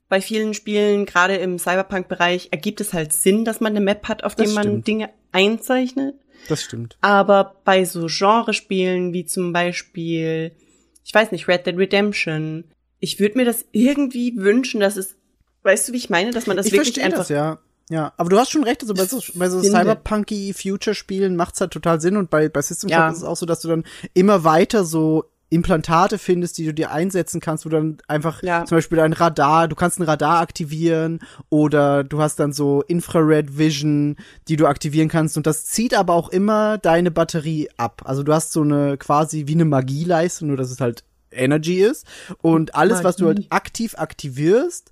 bei 0.08 0.20
vielen 0.20 0.52
Spielen, 0.52 1.06
gerade 1.06 1.36
im 1.36 1.58
Cyberpunk-Bereich, 1.58 2.48
ergibt 2.50 2.82
es 2.82 2.92
halt 2.92 3.14
Sinn, 3.14 3.46
dass 3.46 3.60
man 3.60 3.72
eine 3.74 3.84
Map 3.84 4.08
hat, 4.08 4.24
auf 4.24 4.34
dem 4.34 4.52
man. 4.52 4.82
Dinge 4.84 5.08
einzeichnet. 5.32 6.16
Das 6.48 6.62
stimmt. 6.62 6.98
Aber 7.00 7.56
bei 7.64 7.84
so 7.84 8.06
Genrespielen 8.08 9.12
wie 9.14 9.24
zum 9.24 9.52
Beispiel, 9.52 10.52
ich 11.04 11.14
weiß 11.14 11.32
nicht, 11.32 11.48
Red 11.48 11.66
Dead 11.66 11.78
Redemption, 11.78 12.64
ich 13.00 13.20
würde 13.20 13.38
mir 13.38 13.44
das 13.44 13.64
irgendwie 13.72 14.36
wünschen, 14.36 14.80
dass 14.80 14.96
es, 14.96 15.16
weißt 15.62 15.88
du, 15.88 15.92
wie 15.92 15.96
ich 15.98 16.10
meine, 16.10 16.30
dass 16.32 16.46
man 16.46 16.56
das 16.56 16.66
ich 16.66 16.72
wirklich 16.72 16.88
verstehe 16.94 17.04
einfach. 17.04 17.18
das, 17.18 17.28
ja. 17.28 17.58
Ja, 17.90 18.12
aber 18.16 18.30
du 18.30 18.38
hast 18.38 18.50
schon 18.50 18.64
recht, 18.64 18.80
also 18.82 18.94
bei 18.94 19.04
so, 19.04 19.20
bei 19.34 19.48
so. 19.50 19.60
Cyberpunky 19.62 20.54
Future-Spielen 20.54 21.36
macht's 21.36 21.60
halt 21.60 21.72
total 21.72 22.00
Sinn 22.00 22.16
und 22.16 22.30
bei, 22.30 22.48
bei 22.48 22.62
System 22.62 22.88
Shock 22.88 22.98
Ja. 22.98 23.10
ist 23.10 23.18
es 23.18 23.24
auch 23.24 23.36
so, 23.36 23.44
dass 23.44 23.60
du 23.60 23.68
dann 23.68 23.84
immer 24.14 24.44
weiter 24.44 24.84
so 24.84 25.24
Implantate 25.50 26.16
findest, 26.16 26.56
die 26.56 26.64
du 26.64 26.72
dir 26.72 26.92
einsetzen 26.92 27.38
kannst, 27.40 27.66
wo 27.66 27.68
du 27.68 27.76
dann 27.76 27.98
einfach 28.08 28.42
Ja. 28.42 28.64
zum 28.64 28.78
Beispiel 28.78 29.00
ein 29.00 29.12
Radar, 29.12 29.68
du 29.68 29.76
kannst 29.76 29.98
ein 30.00 30.04
Radar 30.04 30.40
aktivieren 30.40 31.20
oder 31.50 32.04
du 32.04 32.22
hast 32.22 32.36
dann 32.40 32.54
so 32.54 32.80
Infrared 32.82 33.58
Vision, 33.58 34.16
die 34.48 34.56
du 34.56 34.66
aktivieren 34.66 35.08
kannst 35.08 35.36
und 35.36 35.46
das 35.46 35.66
zieht 35.66 35.92
aber 35.92 36.14
auch 36.14 36.30
immer 36.30 36.78
deine 36.78 37.10
Batterie 37.10 37.68
ab. 37.76 38.00
Also 38.06 38.22
du 38.22 38.32
hast 38.32 38.52
so 38.52 38.62
eine 38.62 38.96
quasi 38.96 39.46
wie 39.48 39.52
eine 39.54 39.66
Magieleiste, 39.66 40.46
nur 40.46 40.56
dass 40.56 40.70
es 40.70 40.80
halt 40.80 41.04
Energy 41.30 41.82
ist 41.82 42.06
und 42.40 42.74
alles, 42.74 43.04
was 43.04 43.16
du 43.16 43.26
halt 43.26 43.38
Magie. 43.38 43.50
aktiv 43.50 43.94
aktivierst, 43.98 44.90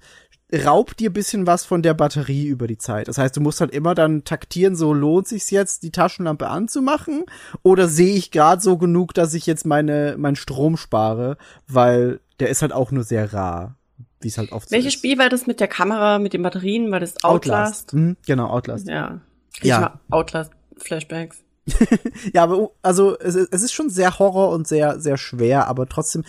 raubt 0.52 1.00
dir 1.00 1.12
bisschen 1.12 1.46
was 1.46 1.64
von 1.64 1.82
der 1.82 1.94
Batterie 1.94 2.46
über 2.46 2.66
die 2.66 2.78
Zeit. 2.78 3.08
Das 3.08 3.18
heißt, 3.18 3.36
du 3.36 3.40
musst 3.40 3.60
halt 3.60 3.72
immer 3.72 3.94
dann 3.94 4.24
taktieren, 4.24 4.76
so 4.76 4.92
lohnt 4.92 5.28
sich's 5.28 5.50
jetzt, 5.50 5.82
die 5.82 5.92
Taschenlampe 5.92 6.48
anzumachen 6.48 7.24
oder 7.62 7.88
sehe 7.88 8.14
ich 8.14 8.30
gerade 8.30 8.60
so 8.60 8.76
genug, 8.76 9.14
dass 9.14 9.34
ich 9.34 9.46
jetzt 9.46 9.66
meine 9.66 10.16
mein 10.18 10.36
Strom 10.36 10.76
spare, 10.76 11.36
weil 11.68 12.20
der 12.40 12.48
ist 12.48 12.62
halt 12.62 12.72
auch 12.72 12.90
nur 12.90 13.04
sehr 13.04 13.32
rar, 13.32 13.76
wie 14.20 14.28
es 14.28 14.38
halt 14.38 14.52
oft 14.52 14.68
so 14.68 14.74
Welches 14.74 14.94
ist. 14.94 14.98
Spiel 14.98 15.18
war 15.18 15.28
das 15.28 15.46
mit 15.46 15.60
der 15.60 15.68
Kamera, 15.68 16.18
mit 16.18 16.32
den 16.32 16.42
Batterien? 16.42 16.90
War 16.90 17.00
das 17.00 17.22
Outlast? 17.22 17.94
Mhm, 17.94 18.16
genau, 18.26 18.48
Outlast. 18.48 18.88
Ja. 18.88 19.20
Ja. 19.62 19.80
ja. 19.80 20.00
Outlast 20.10 20.52
Flashbacks. 20.78 21.42
Ja, 22.32 22.42
aber 22.42 22.58
oh, 22.58 22.76
also 22.82 23.18
es, 23.18 23.34
es 23.34 23.62
ist 23.62 23.72
schon 23.72 23.90
sehr 23.90 24.18
Horror 24.18 24.50
und 24.50 24.68
sehr 24.68 25.00
sehr 25.00 25.16
schwer, 25.16 25.68
aber 25.68 25.88
trotzdem 25.88 26.24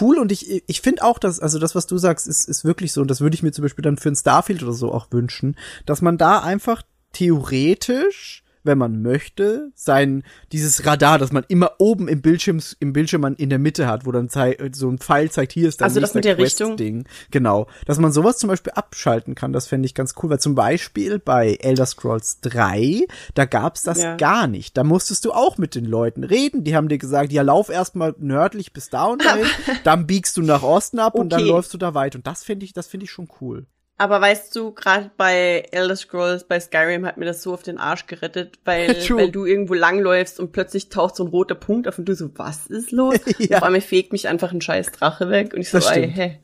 cool. 0.00 0.18
Und 0.18 0.32
ich 0.32 0.62
ich 0.66 0.80
finde 0.80 1.04
auch, 1.04 1.18
dass 1.18 1.40
also 1.40 1.58
das 1.58 1.74
was 1.74 1.86
du 1.86 1.98
sagst 1.98 2.26
ist 2.26 2.48
ist 2.48 2.64
wirklich 2.64 2.92
so. 2.92 3.00
Und 3.00 3.10
das 3.10 3.20
würde 3.20 3.34
ich 3.34 3.42
mir 3.42 3.52
zum 3.52 3.62
Beispiel 3.62 3.82
dann 3.82 3.96
für 3.96 4.10
ein 4.10 4.16
Starfield 4.16 4.62
oder 4.62 4.72
so 4.72 4.92
auch 4.92 5.08
wünschen, 5.10 5.56
dass 5.84 6.02
man 6.02 6.18
da 6.18 6.40
einfach 6.40 6.82
theoretisch 7.12 8.44
wenn 8.66 8.78
man 8.78 9.02
möchte, 9.02 9.70
sein, 9.74 10.22
dieses 10.52 10.84
Radar, 10.86 11.18
das 11.18 11.32
man 11.32 11.44
immer 11.48 11.72
oben 11.78 12.08
im 12.08 12.20
Bildschirm, 12.22 12.60
im 12.80 12.92
Bildschirm 12.92 13.20
man 13.22 13.34
in 13.36 13.48
der 13.50 13.58
Mitte 13.58 13.86
hat, 13.86 14.06
wo 14.06 14.12
dann 14.12 14.28
zei 14.28 14.56
so 14.72 14.88
ein 14.90 14.98
Pfeil 14.98 15.30
zeigt, 15.30 15.52
hier 15.52 15.68
ist 15.68 15.80
dein 15.80 15.86
Also 15.86 16.00
das 16.00 16.14
mit 16.14 16.24
der 16.24 16.38
Richtung? 16.38 16.70
Quest-Ding. 16.76 17.04
Genau. 17.30 17.66
Dass 17.86 17.98
man 17.98 18.12
sowas 18.12 18.38
zum 18.38 18.48
Beispiel 18.48 18.72
abschalten 18.74 19.34
kann, 19.34 19.52
das 19.52 19.66
fände 19.66 19.86
ich 19.86 19.94
ganz 19.94 20.14
cool, 20.22 20.30
weil 20.30 20.40
zum 20.40 20.54
Beispiel 20.54 21.18
bei 21.18 21.56
Elder 21.60 21.86
Scrolls 21.86 22.40
3, 22.42 23.06
da 23.34 23.44
gab's 23.44 23.82
das 23.82 23.98
Ja. 24.02 24.16
gar 24.16 24.46
nicht. 24.46 24.76
Da 24.76 24.84
musstest 24.84 25.24
du 25.24 25.32
auch 25.32 25.58
mit 25.58 25.74
den 25.74 25.84
Leuten 25.84 26.24
reden. 26.24 26.64
Die 26.64 26.74
haben 26.76 26.88
dir 26.88 26.98
gesagt, 26.98 27.32
ja, 27.32 27.42
lauf 27.42 27.68
erstmal 27.68 28.14
nördlich 28.18 28.72
bis 28.72 28.90
da 28.90 29.04
und 29.04 29.24
dahin, 29.24 29.46
dann 29.84 30.06
biegst 30.06 30.36
du 30.36 30.42
nach 30.42 30.62
Osten 30.62 30.98
ab 30.98 31.14
und 31.14 31.30
dann 31.30 31.40
Okay. 31.42 31.48
läufst 31.50 31.72
du 31.74 31.78
da 31.78 31.94
weit. 31.94 32.14
Und 32.16 32.26
das 32.26 32.42
finde 32.44 32.64
ich, 32.64 32.72
das 32.72 32.86
finde 32.86 33.04
ich 33.04 33.10
schon 33.10 33.28
cool. 33.40 33.66
Aber 33.98 34.20
weißt 34.20 34.54
du, 34.54 34.72
gerade 34.72 35.10
bei 35.16 35.66
Elder 35.70 35.96
Scrolls, 35.96 36.44
bei 36.44 36.60
Skyrim 36.60 37.06
hat 37.06 37.16
mir 37.16 37.24
das 37.24 37.42
so 37.42 37.54
auf 37.54 37.62
den 37.62 37.78
Arsch 37.78 38.06
gerettet, 38.06 38.58
weil, 38.64 38.94
True. 39.06 39.22
weil 39.22 39.30
du 39.30 39.46
irgendwo 39.46 39.74
langläufst 39.74 40.38
und 40.38 40.52
plötzlich 40.52 40.90
taucht 40.90 41.16
so 41.16 41.24
ein 41.24 41.28
roter 41.28 41.54
Punkt 41.54 41.88
auf 41.88 41.98
und 41.98 42.06
du 42.06 42.14
so, 42.14 42.30
was 42.36 42.66
ist 42.66 42.92
los? 42.92 43.16
Ja. 43.38 43.58
Auf 43.58 43.62
einmal 43.64 43.80
fegt 43.80 44.12
mich 44.12 44.28
einfach 44.28 44.52
ein 44.52 44.60
scheiß 44.60 44.92
Drache 44.92 45.30
weg 45.30 45.54
und 45.54 45.60
ich 45.60 45.70
so, 45.70 45.78
ey, 45.78 46.10
hä, 46.10 46.38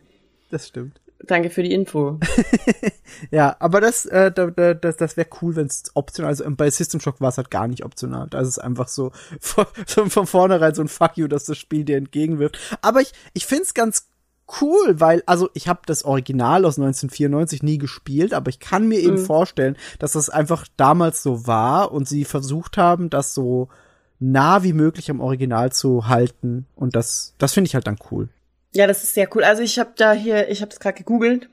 Das 0.50 0.68
stimmt. 0.68 1.00
Danke 1.24 1.50
für 1.50 1.62
die 1.62 1.72
Info. 1.72 2.18
Ja, 3.30 3.56
aber 3.60 3.80
das, 3.80 4.06
äh, 4.06 4.32
da, 4.32 4.46
da, 4.46 4.74
das, 4.74 4.96
das 4.96 5.16
wäre 5.16 5.28
cool, 5.40 5.54
wenn 5.54 5.66
es 5.66 5.84
optional, 5.94 6.30
also 6.30 6.44
bei 6.48 6.70
System 6.70 6.98
Shock 6.98 7.20
war 7.20 7.28
es 7.28 7.36
halt 7.36 7.50
gar 7.50 7.68
nicht 7.68 7.84
optional. 7.84 8.26
Da 8.28 8.40
ist 8.40 8.48
es 8.48 8.58
einfach 8.58 8.88
so 8.88 9.12
von, 9.38 9.66
so 9.86 10.06
von 10.06 10.26
vornherein 10.26 10.74
so 10.74 10.82
ein 10.82 10.88
Fuck 10.88 11.18
you, 11.18 11.28
dass 11.28 11.44
das 11.44 11.58
Spiel 11.58 11.84
dir 11.84 11.98
entgegenwirft. 11.98 12.58
Aber 12.80 13.00
ich, 13.00 13.12
ich 13.34 13.46
find's 13.46 13.74
ganz 13.74 14.08
cool, 14.60 15.00
weil, 15.00 15.22
also 15.26 15.48
ich 15.54 15.68
habe 15.68 15.80
das 15.86 16.04
Original 16.04 16.64
aus 16.64 16.78
1994 16.78 17.62
nie 17.62 17.78
gespielt, 17.78 18.34
aber 18.34 18.48
ich 18.50 18.60
kann 18.60 18.86
mir 18.88 18.98
eben 19.00 19.16
Mhm. 19.16 19.24
vorstellen, 19.24 19.76
dass 19.98 20.12
das 20.12 20.28
einfach 20.30 20.66
damals 20.76 21.22
so 21.22 21.46
war 21.46 21.92
und 21.92 22.08
sie 22.08 22.24
versucht 22.24 22.76
haben, 22.76 23.10
das 23.10 23.34
so 23.34 23.68
nah 24.18 24.62
wie 24.62 24.72
möglich 24.72 25.10
am 25.10 25.20
Original 25.20 25.72
zu 25.72 26.06
halten. 26.08 26.66
Und 26.76 26.94
das, 26.96 27.34
das 27.38 27.54
finde 27.54 27.68
ich 27.68 27.74
halt 27.74 27.86
dann 27.86 27.98
cool. 28.10 28.28
Ja, 28.74 28.86
das 28.86 29.02
ist 29.02 29.14
sehr 29.14 29.28
cool. 29.34 29.44
Also 29.44 29.62
ich 29.62 29.78
habe 29.78 29.90
da 29.96 30.12
hier, 30.12 30.48
ich 30.48 30.60
habe 30.62 30.70
es 30.70 30.80
gerade 30.80 30.96
gegoogelt, 30.96 31.48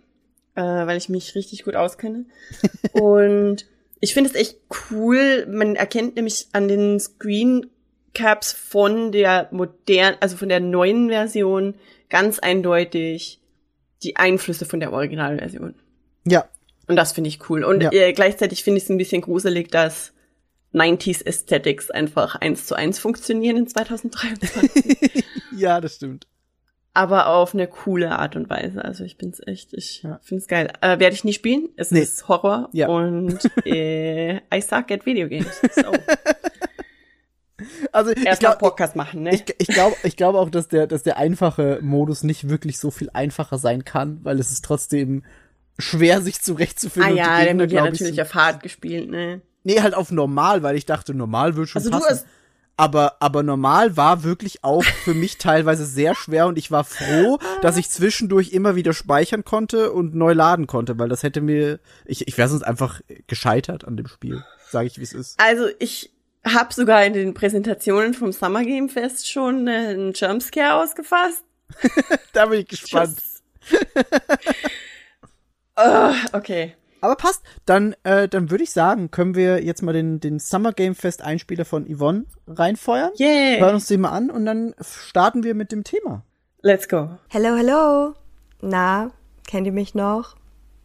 äh, 0.56 0.62
weil 0.62 0.98
ich 0.98 1.10
mich 1.10 1.36
richtig 1.36 1.64
gut 1.66 1.76
auskenne. 1.76 2.26
Und 2.94 3.66
ich 4.00 4.14
finde 4.14 4.30
es 4.30 4.36
echt 4.36 4.58
cool. 4.92 5.46
Man 5.48 5.76
erkennt 5.76 6.16
nämlich 6.16 6.48
an 6.54 6.68
den 6.68 7.00
Screen 7.00 7.68
Caps 8.14 8.52
von 8.54 9.12
der 9.12 9.48
modernen, 9.52 10.18
also 10.20 10.38
von 10.38 10.50
der 10.50 10.60
neuen 10.60 11.10
Version 11.10 11.76
ganz 12.10 12.40
eindeutig 12.40 13.42
die 14.04 14.16
Einflüsse 14.16 14.66
von 14.66 14.80
der 14.80 14.92
Originalversion. 14.94 15.76
Ja, 16.26 16.46
Und 16.88 16.96
das 16.96 17.12
finde 17.12 17.28
ich 17.30 17.50
cool. 17.50 17.64
Und 17.64 17.82
Ja. 17.84 17.92
äh, 17.92 18.14
gleichzeitig 18.14 18.64
finde 18.64 18.78
ich 18.80 18.86
es 18.86 18.90
ein 18.90 18.98
bisschen 18.98 19.22
gruselig, 19.22 19.70
dass 19.72 20.14
90s 20.74 21.26
Aesthetics 21.26 21.90
einfach 21.92 22.36
eins 22.36 22.66
zu 22.66 22.76
eins 22.76 23.00
funktionieren 23.00 23.58
in 23.58 23.68
2023. 23.68 25.24
ja, 25.56 25.82
das 25.82 25.96
stimmt. 25.96 26.28
aber 26.94 27.28
auf 27.28 27.54
eine 27.54 27.68
coole 27.68 28.18
Art 28.18 28.36
und 28.36 28.50
Weise. 28.50 28.84
Also 28.84 29.04
ich 29.04 29.18
bin's 29.18 29.40
echt, 29.46 29.74
ich 29.74 30.02
Ja. 30.04 30.20
find's 30.24 30.48
geil. 30.48 30.72
Äh, 30.82 31.00
Werde 31.00 31.14
ich 31.16 31.24
nie 31.24 31.34
spielen. 31.34 31.70
Es 31.78 31.92
Nee. 31.92 32.02
ist 32.02 32.28
Horror 32.28 32.70
Ja. 32.74 32.88
und 32.88 33.40
äh, 33.66 34.38
I 34.54 34.62
suck 34.62 34.92
at 34.92 35.06
Video 35.06 35.28
Games. 35.28 35.62
So. 35.76 35.92
Also 37.92 38.12
ich 38.12 38.26
Erstmal 38.26 38.52
glaube, 38.54 38.58
Podcast 38.66 38.96
machen, 38.96 39.24
ne? 39.24 39.34
Ich, 39.36 39.44
ich 39.58 39.68
glaube 39.68 39.96
ich 40.04 40.16
glaube 40.18 40.40
auch, 40.40 40.50
dass 40.50 40.68
der, 40.68 40.88
dass 40.88 41.04
der 41.04 41.18
einfache 41.18 41.80
Modus 41.82 42.24
nicht 42.24 42.50
wirklich 42.50 42.80
so 42.80 42.92
viel 42.92 43.10
einfacher 43.14 43.58
sein 43.58 43.86
kann, 43.86 44.20
weil 44.24 44.40
es 44.40 44.52
ist 44.52 44.66
trotzdem 44.66 45.24
schwer, 45.78 46.22
sich 46.22 46.38
ah 46.38 46.42
zurechtzufinden. 46.44 47.12
die 47.14 47.18
ja, 47.18 47.38
der 47.38 47.46
Gegner, 47.48 47.60
wird 47.64 47.72
ja 47.72 47.82
glaub 47.82 47.94
ich, 47.94 48.00
natürlich 48.02 48.16
sind- 48.16 48.26
auf 48.26 48.36
hart 48.36 48.64
gespielt, 48.64 49.10
ne? 49.10 49.42
Nee, 49.64 49.82
halt 49.82 49.94
auf 49.94 50.12
normal, 50.12 50.64
weil 50.64 50.76
ich 50.78 50.86
dachte, 50.86 51.14
normal 51.14 51.56
wird 51.56 51.70
schon 51.70 51.80
Also 51.82 51.90
du 51.90 51.98
passen. 51.98 52.10
hast- 52.12 52.26
aber, 52.78 53.18
aber 53.20 53.44
normal 53.44 53.98
war 53.98 54.24
wirklich 54.24 54.64
auch 54.64 54.86
für 54.86 55.14
mich 55.14 55.38
teilweise 55.38 55.86
sehr 55.86 56.16
schwer 56.16 56.48
und 56.48 56.58
ich 56.58 56.72
war 56.72 56.86
froh, 56.86 57.38
dass 57.62 57.76
ich 57.76 57.90
zwischendurch 57.90 58.54
immer 58.54 58.78
wieder 58.78 58.94
speichern 58.94 59.44
konnte 59.44 59.92
und 59.92 60.16
neu 60.16 60.32
laden 60.32 60.66
konnte, 60.66 60.98
weil 60.98 61.10
das 61.10 61.22
hätte 61.24 61.42
mir, 61.42 61.82
ich, 62.06 62.26
ich 62.30 62.38
wäre 62.38 62.48
sonst 62.48 62.64
einfach 62.64 63.02
gescheitert 63.28 63.84
an 63.84 63.98
dem 63.98 64.08
Spiel, 64.08 64.46
sage 64.70 64.88
ich, 64.88 64.98
wie 64.98 65.04
es 65.04 65.12
ist. 65.12 65.38
Also 65.42 65.66
ich 65.80 66.14
habe 66.46 66.74
sogar 66.74 67.06
in 67.06 67.14
den 67.14 67.34
Präsentationen 67.34 68.14
vom 68.14 68.32
Summer 68.32 68.64
Game 68.64 68.90
Fest 68.90 69.30
schon 69.30 69.68
äh, 69.68 69.72
einen 69.72 70.14
Jumpscare 70.14 70.76
ausgefasst. 70.82 71.44
Da 72.34 72.46
bin 72.46 72.62
ich 72.62 72.68
gespannt. 72.68 73.18
Ah, 75.76 76.14
okay. 76.34 76.76
Aber 77.02 77.16
passt. 77.16 77.42
Dann, 77.66 77.96
äh, 78.04 78.28
dann 78.28 78.52
würde 78.52 78.64
ich 78.66 78.72
sagen, 78.72 79.12
können 79.12 79.34
wir 79.36 79.64
jetzt 79.64 79.82
mal 79.82 79.94
den, 79.94 80.20
den 80.20 80.40
Summer 80.40 80.74
Game 80.74 80.94
Fest 80.96 81.22
Einspieler 81.22 81.64
von 81.64 81.86
Yvonne 81.88 82.26
reinfeuern. 82.48 83.12
Hören 83.18 83.60
Yeah. 83.62 83.70
uns 83.74 83.88
den 83.88 84.02
mal 84.02 84.10
an 84.10 84.30
und 84.30 84.46
dann 84.46 84.76
starten 84.82 85.44
wir 85.44 85.56
mit 85.56 85.72
dem 85.72 85.86
Thema. 85.86 86.24
Let's 86.62 86.90
go. 86.90 87.18
Hello, 87.30 87.56
hello. 87.56 88.14
Na, 88.62 89.12
kennt 89.48 89.68
ihr 89.68 89.74
mich 89.74 89.96
noch? 89.96 90.36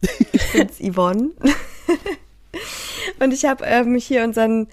Ich 0.31 0.51
bin's 0.53 0.79
Yvonne. 0.79 1.31
Und 3.19 3.33
ich 3.33 3.43
habe 3.45 3.65
ähm, 3.65 3.95
hier 3.95 4.23
unseren 4.23 4.69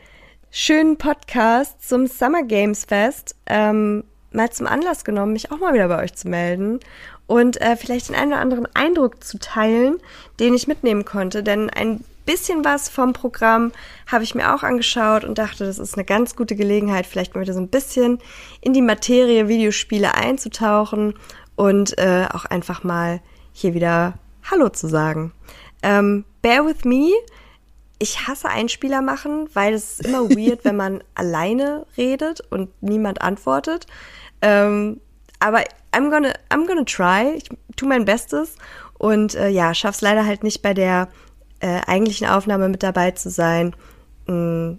schönen 0.54 0.98
Podcast 0.98 1.88
zum 1.88 2.06
Summer 2.06 2.42
Games 2.42 2.84
Fest 2.84 3.34
ähm, 3.46 4.04
mal 4.32 4.50
zum 4.50 4.66
Anlass 4.66 5.02
genommen, 5.02 5.32
mich 5.32 5.50
auch 5.50 5.56
mal 5.56 5.72
wieder 5.72 5.88
bei 5.88 6.02
euch 6.02 6.14
zu 6.14 6.28
melden 6.28 6.78
und 7.26 7.58
äh, 7.62 7.74
vielleicht 7.74 8.10
den 8.10 8.16
einen 8.16 8.32
oder 8.32 8.42
anderen 8.42 8.68
Eindruck 8.74 9.24
zu 9.24 9.38
teilen, 9.38 9.96
den 10.40 10.52
ich 10.52 10.68
mitnehmen 10.68 11.06
konnte. 11.06 11.42
Denn 11.42 11.70
ein 11.70 12.04
bisschen 12.26 12.66
was 12.66 12.90
vom 12.90 13.14
Programm 13.14 13.72
habe 14.06 14.24
ich 14.24 14.34
mir 14.34 14.54
auch 14.54 14.62
angeschaut 14.62 15.24
und 15.24 15.38
dachte, 15.38 15.64
das 15.64 15.78
ist 15.78 15.94
eine 15.94 16.04
ganz 16.04 16.36
gute 16.36 16.54
Gelegenheit, 16.54 17.06
vielleicht 17.06 17.34
mal 17.34 17.40
wieder 17.40 17.54
so 17.54 17.60
ein 17.60 17.68
bisschen 17.68 18.18
in 18.60 18.74
die 18.74 18.82
Materie 18.82 19.48
Videospiele 19.48 20.14
einzutauchen 20.14 21.14
und 21.56 21.96
äh, 21.96 22.26
auch 22.30 22.44
einfach 22.44 22.84
mal 22.84 23.22
hier 23.54 23.72
wieder 23.72 24.18
Hallo 24.50 24.68
zu 24.68 24.86
sagen. 24.86 25.32
Ähm, 25.82 26.26
bear 26.42 26.66
with 26.66 26.84
me. 26.84 27.10
Ich 28.02 28.26
hasse 28.26 28.48
Einspieler 28.48 29.00
machen, 29.00 29.48
weil 29.54 29.74
es 29.74 30.00
ist 30.00 30.06
immer 30.06 30.28
weird, 30.28 30.64
wenn 30.64 30.74
man 30.74 31.04
alleine 31.14 31.86
redet 31.96 32.40
und 32.50 32.70
niemand 32.82 33.22
antwortet. 33.22 33.86
Ähm, 34.40 35.00
aber 35.38 35.60
I'm 35.92 36.10
gonna, 36.10 36.32
I'm 36.50 36.66
gonna 36.66 36.82
try. 36.84 37.36
Ich 37.36 37.48
tu 37.76 37.86
mein 37.86 38.04
Bestes 38.04 38.56
und 38.98 39.36
äh, 39.36 39.50
ja, 39.50 39.72
schaff's 39.72 40.00
leider 40.00 40.26
halt 40.26 40.42
nicht 40.42 40.62
bei 40.62 40.74
der 40.74 41.10
äh, 41.60 41.80
eigentlichen 41.86 42.26
Aufnahme 42.26 42.68
mit 42.68 42.82
dabei 42.82 43.12
zu 43.12 43.30
sein. 43.30 43.72
Mm, 44.26 44.78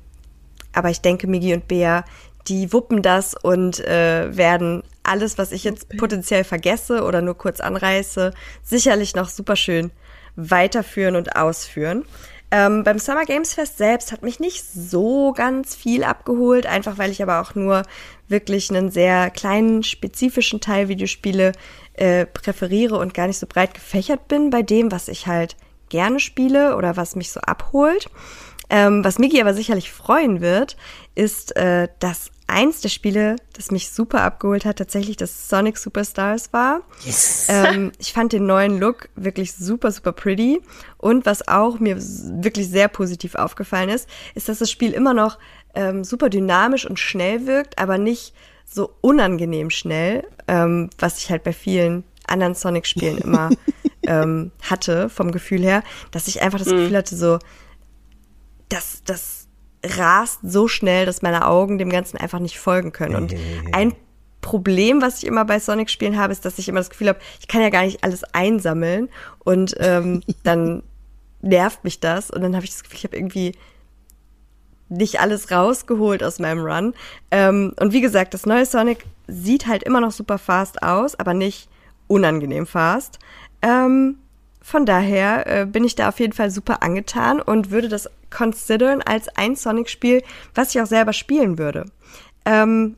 aber 0.73 0.89
ich 0.89 0.99
denke, 0.99 1.25
Migi 1.27 1.53
und 1.53 1.69
Bea, 1.69 2.03
die 2.47 2.73
wuppen 2.73 3.01
das 3.01 3.35
und 3.41 3.79
äh, 3.79 4.35
werden 4.35 4.83
alles, 5.03 5.37
was 5.37 5.53
ich 5.53 5.63
jetzt 5.63 5.95
potenziell 5.95 6.43
vergesse 6.43 7.05
oder 7.05 7.21
nur 7.21 7.37
kurz 7.37 7.61
anreiße, 7.61 8.33
sicherlich 8.63 9.15
noch 9.15 9.29
super 9.29 9.55
schön 9.55 9.91
weiterführen 10.35 11.15
und 11.15 11.37
ausführen. 11.37 12.03
Ähm, 12.55 12.83
beim 12.83 12.99
Summer 12.99 13.25
Games 13.25 13.55
Fest 13.55 13.79
selbst 13.79 14.11
hat 14.11 14.21
mich 14.21 14.39
nicht 14.39 14.63
so 14.63 15.33
ganz 15.33 15.73
viel 15.73 16.03
abgeholt, 16.03 16.67
einfach 16.67 16.99
weil 16.99 17.09
ich 17.09 17.23
aber 17.23 17.41
auch 17.41 17.55
nur 17.55 17.81
wirklich 18.27 18.69
einen 18.69 18.91
sehr 18.91 19.31
kleinen, 19.31 19.81
spezifischen 19.81 20.61
Teil 20.61 20.87
Videospiele 20.87 21.53
äh, 21.95 22.27
präferiere 22.27 22.99
und 22.99 23.15
gar 23.15 23.25
nicht 23.25 23.39
so 23.39 23.47
breit 23.47 23.73
gefächert 23.73 24.27
bin 24.27 24.51
bei 24.51 24.61
dem, 24.61 24.91
was 24.91 25.07
ich 25.07 25.25
halt 25.25 25.55
gerne 25.89 26.19
spiele 26.19 26.77
oder 26.77 26.95
was 26.95 27.15
mich 27.15 27.31
so 27.31 27.39
abholt. 27.39 28.05
Ähm, 28.69 29.03
was 29.03 29.17
Miki 29.17 29.41
aber 29.41 29.55
sicherlich 29.55 29.91
freuen 29.91 30.39
wird, 30.39 30.77
ist, 31.15 31.55
äh, 31.55 31.87
dass 31.97 32.29
eins 32.47 32.81
der 32.81 32.89
Spiele, 32.89 33.35
das 33.53 33.71
mich 33.71 33.89
super 33.89 34.21
abgeholt 34.21 34.65
hat, 34.65 34.77
tatsächlich 34.77 35.17
das 35.17 35.49
Sonic 35.49 35.77
Superstars 35.77 36.53
war. 36.53 36.81
Yes. 37.05 37.47
Ähm, 37.49 37.91
ich 37.99 38.13
fand 38.13 38.33
den 38.33 38.45
neuen 38.45 38.79
Look 38.79 39.09
wirklich 39.15 39.53
super, 39.53 39.91
super 39.91 40.11
pretty. 40.11 40.61
Und 40.97 41.25
was 41.25 41.47
auch 41.47 41.79
mir 41.79 41.97
wirklich 41.97 42.69
sehr 42.69 42.87
positiv 42.87 43.35
aufgefallen 43.35 43.89
ist, 43.89 44.07
ist, 44.35 44.49
dass 44.49 44.59
das 44.59 44.71
Spiel 44.71 44.91
immer 44.91 45.13
noch 45.13 45.39
ähm, 45.73 46.03
super 46.03 46.29
dynamisch 46.29 46.85
und 46.85 46.99
schnell 46.99 47.47
wirkt, 47.47 47.79
aber 47.79 47.97
nicht 47.97 48.33
so 48.65 48.93
unangenehm 49.01 49.69
schnell, 49.69 50.27
ähm, 50.47 50.89
was 50.97 51.19
ich 51.19 51.29
halt 51.29 51.43
bei 51.43 51.53
vielen 51.53 52.03
anderen 52.27 52.55
Sonic-Spielen 52.55 53.17
immer 53.17 53.49
ähm, 54.07 54.51
hatte, 54.61 55.09
vom 55.09 55.31
Gefühl 55.31 55.61
her, 55.61 55.83
dass 56.11 56.27
ich 56.27 56.41
einfach 56.41 56.59
das 56.59 56.69
Gefühl 56.69 56.95
hatte, 56.97 57.15
so, 57.15 57.39
das, 58.69 59.03
das 59.05 59.42
rast 59.83 60.39
so 60.43 60.67
schnell, 60.67 61.05
dass 61.05 61.21
meine 61.21 61.47
Augen 61.47 61.77
dem 61.77 61.89
Ganzen 61.89 62.17
einfach 62.17 62.39
nicht 62.39 62.59
folgen 62.59 62.91
können. 62.91 63.15
Und 63.15 63.35
ein 63.73 63.93
Problem, 64.41 65.01
was 65.01 65.19
ich 65.19 65.27
immer 65.27 65.45
bei 65.45 65.59
Sonic-Spielen 65.59 66.17
habe, 66.17 66.31
ist, 66.31 66.45
dass 66.45 66.59
ich 66.59 66.69
immer 66.69 66.79
das 66.79 66.89
Gefühl 66.89 67.09
habe, 67.09 67.19
ich 67.39 67.47
kann 67.47 67.61
ja 67.61 67.69
gar 67.69 67.83
nicht 67.83 68.03
alles 68.03 68.23
einsammeln 68.33 69.09
und 69.39 69.75
ähm, 69.79 70.21
dann 70.43 70.83
nervt 71.41 71.83
mich 71.83 71.99
das 71.99 72.29
und 72.29 72.41
dann 72.41 72.55
habe 72.55 72.65
ich 72.65 72.71
das 72.71 72.83
Gefühl, 72.83 72.97
ich 72.97 73.03
habe 73.03 73.17
irgendwie 73.17 73.53
nicht 74.89 75.19
alles 75.19 75.51
rausgeholt 75.51 76.23
aus 76.23 76.39
meinem 76.39 76.59
Run. 76.59 76.93
Ähm, 77.31 77.73
und 77.79 77.93
wie 77.93 78.01
gesagt, 78.01 78.33
das 78.33 78.45
neue 78.45 78.65
Sonic 78.65 79.05
sieht 79.27 79.67
halt 79.67 79.83
immer 79.83 80.01
noch 80.01 80.11
super 80.11 80.37
fast 80.37 80.83
aus, 80.83 81.15
aber 81.15 81.33
nicht 81.33 81.67
unangenehm 82.07 82.67
fast. 82.67 83.19
Ähm, 83.61 84.17
von 84.61 84.85
daher 84.85 85.47
äh, 85.47 85.65
bin 85.65 85.83
ich 85.83 85.95
da 85.95 86.09
auf 86.09 86.19
jeden 86.19 86.33
Fall 86.33 86.51
super 86.51 86.83
angetan 86.83 87.41
und 87.41 87.71
würde 87.71 87.89
das 87.89 88.09
considern 88.33 89.01
als 89.01 89.29
ein 89.29 89.55
Sonic-Spiel, 89.55 90.23
was 90.55 90.73
ich 90.73 90.81
auch 90.81 90.87
selber 90.87 91.13
spielen 91.13 91.57
würde. 91.57 91.85
Ähm, 92.45 92.97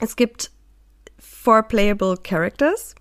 es 0.00 0.16
gibt 0.16 0.50
four 1.18 1.62
playable 1.62 2.16
characters. 2.22 2.94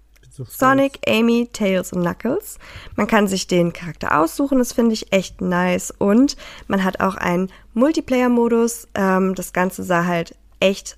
Sonic, 0.49 0.99
Amy, 1.08 1.47
Tails 1.54 1.93
und 1.93 2.02
Knuckles. 2.02 2.58
Man 2.95 3.06
kann 3.06 3.28
sich 3.28 3.45
den 3.45 3.71
Charakter 3.71 4.19
aussuchen, 4.19 4.58
das 4.58 4.73
finde 4.73 4.93
ich 4.93 5.13
echt 5.13 5.41
nice. 5.41 5.91
Und 5.91 6.38
man 6.67 6.84
hat 6.84 7.02
auch 7.02 7.15
einen 7.15 7.52
Multiplayer-Modus. 7.76 8.88
Ähm, 8.95 9.36
das 9.36 9.54
Ganze 9.54 9.84
sah 9.84 10.06
halt 10.06 10.36
echt 10.60 10.97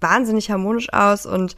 wahnsinnig 0.00 0.50
harmonisch 0.50 0.92
aus 0.92 1.26
und 1.26 1.56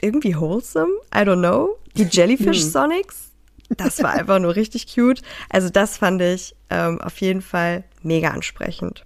irgendwie 0.00 0.36
wholesome. 0.36 0.92
I 1.14 1.20
don't 1.20 1.38
know. 1.38 1.78
Die 1.94 2.02
Jellyfish 2.10 2.64
Sonics, 2.64 3.27
das 3.76 4.02
war 4.02 4.12
einfach 4.12 4.38
nur 4.38 4.56
richtig 4.56 4.92
cute. 4.94 5.22
Also 5.50 5.68
das 5.68 5.98
fand 5.98 6.22
ich 6.22 6.54
ähm, 6.70 7.00
auf 7.00 7.20
jeden 7.20 7.42
Fall 7.42 7.84
mega 8.02 8.30
ansprechend. 8.30 9.04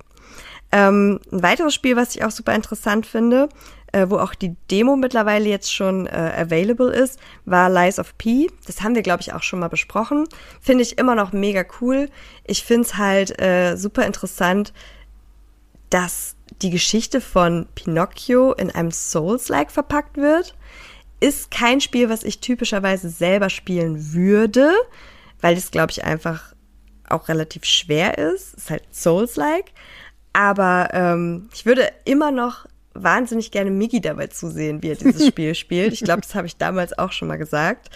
Ähm, 0.71 1.21
ein 1.31 1.43
weiteres 1.43 1.75
Spiel, 1.75 1.97
was 1.97 2.15
ich 2.15 2.25
auch 2.25 2.31
super 2.31 2.55
interessant 2.55 3.05
finde, 3.07 3.49
äh, 3.93 4.07
wo 4.09 4.19
auch 4.19 4.35
die 4.35 4.57
Demo 4.71 4.97
mittlerweile 4.97 5.49
jetzt 5.49 5.73
schon 5.73 6.07
äh, 6.07 6.33
available 6.37 6.91
ist, 6.91 7.21
war 7.45 7.69
Lies 7.69 7.99
of 7.99 8.17
P. 8.17 8.51
Das 8.67 8.83
haben 8.83 8.95
wir, 8.95 9.03
glaube 9.03 9.21
ich, 9.21 9.35
auch 9.35 9.43
schon 9.43 9.61
mal 9.61 9.69
besprochen. 9.69 10.27
Finde 10.61 10.83
ich 10.83 10.99
immer 10.99 11.15
noch 11.15 11.33
mega 11.33 11.65
cool. 11.81 12.09
Ich 12.45 12.65
finde 12.65 12.83
es 12.83 12.97
halt 12.97 13.41
äh, 13.41 13.77
super 13.77 14.07
interessant, 14.07 14.73
dass 15.91 16.37
die 16.63 16.71
Geschichte 16.71 17.21
von 17.21 17.67
Pinocchio 17.75 18.53
in 18.53 18.71
einem 18.71 18.91
Souls-like 18.91 19.71
verpackt 19.71 20.17
wird. 20.17 20.55
Ist 21.23 21.53
kein 21.53 21.81
Spiel, 21.81 22.09
was 22.09 22.25
ich 22.25 22.41
typischerweise 22.41 23.09
selber 23.09 23.49
spielen 23.49 24.13
würde, 24.13 24.73
weil 25.41 25.57
es, 25.57 25.71
glaube 25.71 25.93
ich, 25.93 26.03
einfach 26.03 26.53
auch 27.09 27.29
relativ 27.29 27.65
schwer 27.65 28.19
ist. 28.19 28.55
Ist 28.55 28.71
halt 28.71 28.83
Souls-like. 28.93 29.67
Aber 30.33 30.89
ähm, 30.93 31.49
ich 31.55 31.65
würde 31.65 31.93
immer 32.05 32.33
noch 32.33 32.67
wahnsinnig 32.95 33.53
gerne 33.53 33.71
Miggy 33.71 34.01
dabei 34.01 34.27
zusehen, 34.27 34.83
wie 34.83 34.91
er 34.91 34.97
dieses 34.97 35.27
Spiel 35.29 35.55
spielt. 35.55 35.93
Ich 35.93 36.01
glaube, 36.01 36.23
das 36.23 36.35
habe 36.35 36.49
ich 36.49 36.57
damals 36.57 36.99
auch 36.99 37.13
schon 37.13 37.29
mal 37.29 37.39
gesagt. 37.39 37.91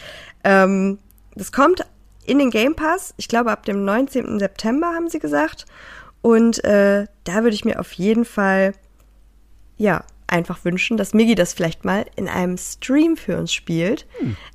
Ähm, 0.44 1.00
das 1.34 1.50
kommt 1.50 1.84
in 2.26 2.38
den 2.38 2.50
Game 2.50 2.76
Pass, 2.76 3.12
ich 3.16 3.26
glaube 3.26 3.50
ab 3.50 3.64
dem 3.64 3.84
19. 3.84 4.38
September 4.38 4.88
haben 4.94 5.08
sie 5.08 5.18
gesagt. 5.18 5.66
Und 6.22 6.62
äh, 6.64 7.06
da 7.24 7.34
würde 7.42 7.54
ich 7.54 7.64
mir 7.64 7.80
auf 7.80 7.92
jeden 7.92 8.24
Fall, 8.24 8.72
ja, 9.76 10.04
einfach 10.26 10.64
wünschen, 10.64 10.96
dass 10.96 11.14
Miggy 11.14 11.34
das 11.34 11.54
vielleicht 11.54 11.84
mal 11.84 12.04
in 12.16 12.28
einem 12.28 12.58
Stream 12.58 13.16
für 13.16 13.38
uns 13.38 13.52
spielt. 13.52 14.06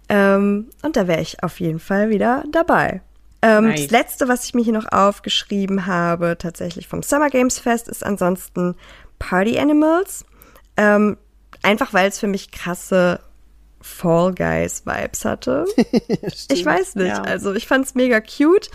Ähm, 0.10 0.69
und 0.81 0.95
da 0.95 1.07
wäre 1.07 1.21
ich 1.21 1.43
auf 1.43 1.60
jeden 1.60 1.79
Fall 1.79 2.10
wieder 2.10 2.43
dabei. 2.51 3.01
Ähm, 3.41 3.69
Nice. 3.69 3.84
Das 3.84 3.91
letzte, 3.91 4.27
was 4.27 4.45
ich 4.45 4.53
mir 4.53 4.63
hier 4.63 4.73
noch 4.73 4.91
aufgeschrieben 4.91 5.86
habe, 5.86 6.38
tatsächlich 6.38 6.88
vom 6.88 7.01
Summer 7.01 7.29
Games 7.29 7.60
Fest, 7.60 7.88
ist 7.88 8.05
ansonsten 8.05 8.75
Party 9.19 9.57
Animals. 9.57 10.25
Ähm, 10.77 11.17
einfach 11.63 11.93
weil 11.93 12.10
es 12.10 12.19
für 12.19 12.27
mich 12.27 12.51
krasse 12.51 13.19
Fall 13.81 14.34
Guys 14.34 14.86
Vibes 14.86 15.25
hatte. 15.25 15.65
ich 16.49 16.65
weiß 16.65 16.95
nicht. 16.95 17.07
Ja. 17.07 17.21
Also 17.23 17.53
ich 17.53 17.67
fand's 17.67 17.95
mega 17.95 18.21
cute 18.21 18.69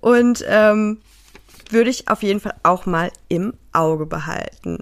und 0.00 0.44
ähm, 0.46 1.00
würde 1.70 1.90
ich 1.90 2.08
auf 2.08 2.22
jeden 2.22 2.40
Fall 2.40 2.54
auch 2.62 2.86
mal 2.86 3.10
im 3.28 3.54
Auge 3.72 4.06
behalten. 4.06 4.78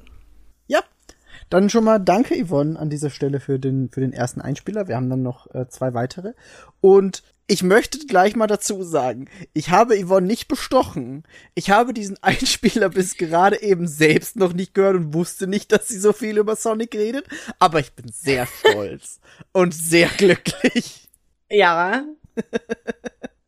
Dann 1.50 1.68
schon 1.68 1.84
mal 1.84 1.98
danke, 1.98 2.42
Yvonne, 2.42 2.78
an 2.78 2.90
dieser 2.90 3.10
Stelle 3.10 3.40
für 3.40 3.58
den, 3.58 3.90
für 3.90 4.00
den 4.00 4.12
ersten 4.12 4.40
Einspieler. 4.40 4.88
Wir 4.88 4.96
haben 4.96 5.10
dann 5.10 5.22
noch 5.22 5.52
äh, 5.52 5.68
zwei 5.68 5.94
weitere. 5.94 6.32
Und 6.80 7.22
ich 7.48 7.64
möchte 7.64 7.98
gleich 8.06 8.36
mal 8.36 8.46
dazu 8.46 8.84
sagen, 8.84 9.28
ich 9.52 9.70
habe 9.70 10.00
Yvonne 10.00 10.28
nicht 10.28 10.46
bestochen. 10.46 11.24
Ich 11.56 11.70
habe 11.70 11.92
diesen 11.92 12.16
Einspieler 12.22 12.88
bis 12.88 13.16
gerade 13.16 13.60
eben 13.60 13.88
selbst 13.88 14.36
noch 14.36 14.52
nicht 14.52 14.72
gehört 14.72 14.94
und 14.94 15.12
wusste 15.12 15.48
nicht, 15.48 15.72
dass 15.72 15.88
sie 15.88 15.98
so 15.98 16.12
viel 16.12 16.38
über 16.38 16.54
Sonic 16.54 16.94
redet. 16.94 17.26
Aber 17.58 17.80
ich 17.80 17.92
bin 17.92 18.06
sehr 18.12 18.46
stolz 18.60 19.20
und 19.52 19.74
sehr 19.74 20.08
glücklich. 20.08 21.08
Ja. 21.50 22.04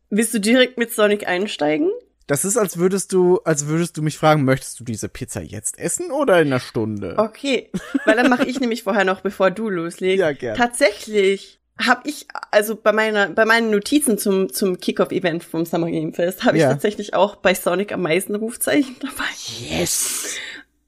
Willst 0.09 0.33
du 0.33 0.39
direkt 0.39 0.77
mit 0.77 0.91
Sonic 0.91 1.25
einsteigen? 1.25 1.89
Das 2.27 2.45
ist, 2.45 2.57
als 2.57 2.77
würdest 2.77 3.11
du, 3.11 3.39
als 3.43 3.67
würdest 3.67 3.97
du 3.97 4.01
mich 4.01 4.17
fragen, 4.17 4.45
möchtest 4.45 4.79
du 4.79 4.83
diese 4.83 5.09
Pizza 5.09 5.41
jetzt 5.41 5.77
essen 5.77 6.11
oder 6.11 6.39
in 6.41 6.47
einer 6.47 6.59
Stunde? 6.59 7.15
Okay, 7.17 7.69
weil 8.05 8.15
dann 8.15 8.29
mache 8.29 8.45
ich 8.45 8.59
nämlich 8.61 8.83
vorher 8.83 9.03
noch, 9.05 9.21
bevor 9.21 9.51
du 9.51 9.69
loslegst. 9.69 10.19
Ja, 10.19 10.31
gern. 10.31 10.55
Tatsächlich 10.57 11.59
habe 11.77 12.07
ich, 12.07 12.27
also 12.51 12.75
bei 12.75 12.91
meiner, 12.93 13.29
bei 13.29 13.45
meinen 13.45 13.71
Notizen 13.71 14.17
zum, 14.17 14.53
zum 14.53 14.79
Kickoff-Event 14.79 15.43
vom 15.43 15.65
Summer 15.65 15.89
Game 15.89 16.13
Fest, 16.13 16.43
habe 16.45 16.57
Ja. 16.57 16.67
ich 16.67 16.73
tatsächlich 16.73 17.13
auch 17.13 17.35
bei 17.37 17.53
Sonic 17.55 17.91
am 17.91 18.03
meisten 18.03 18.35
Rufzeichen 18.35 18.95
dabei. 19.01 19.29
Yes! 19.69 20.35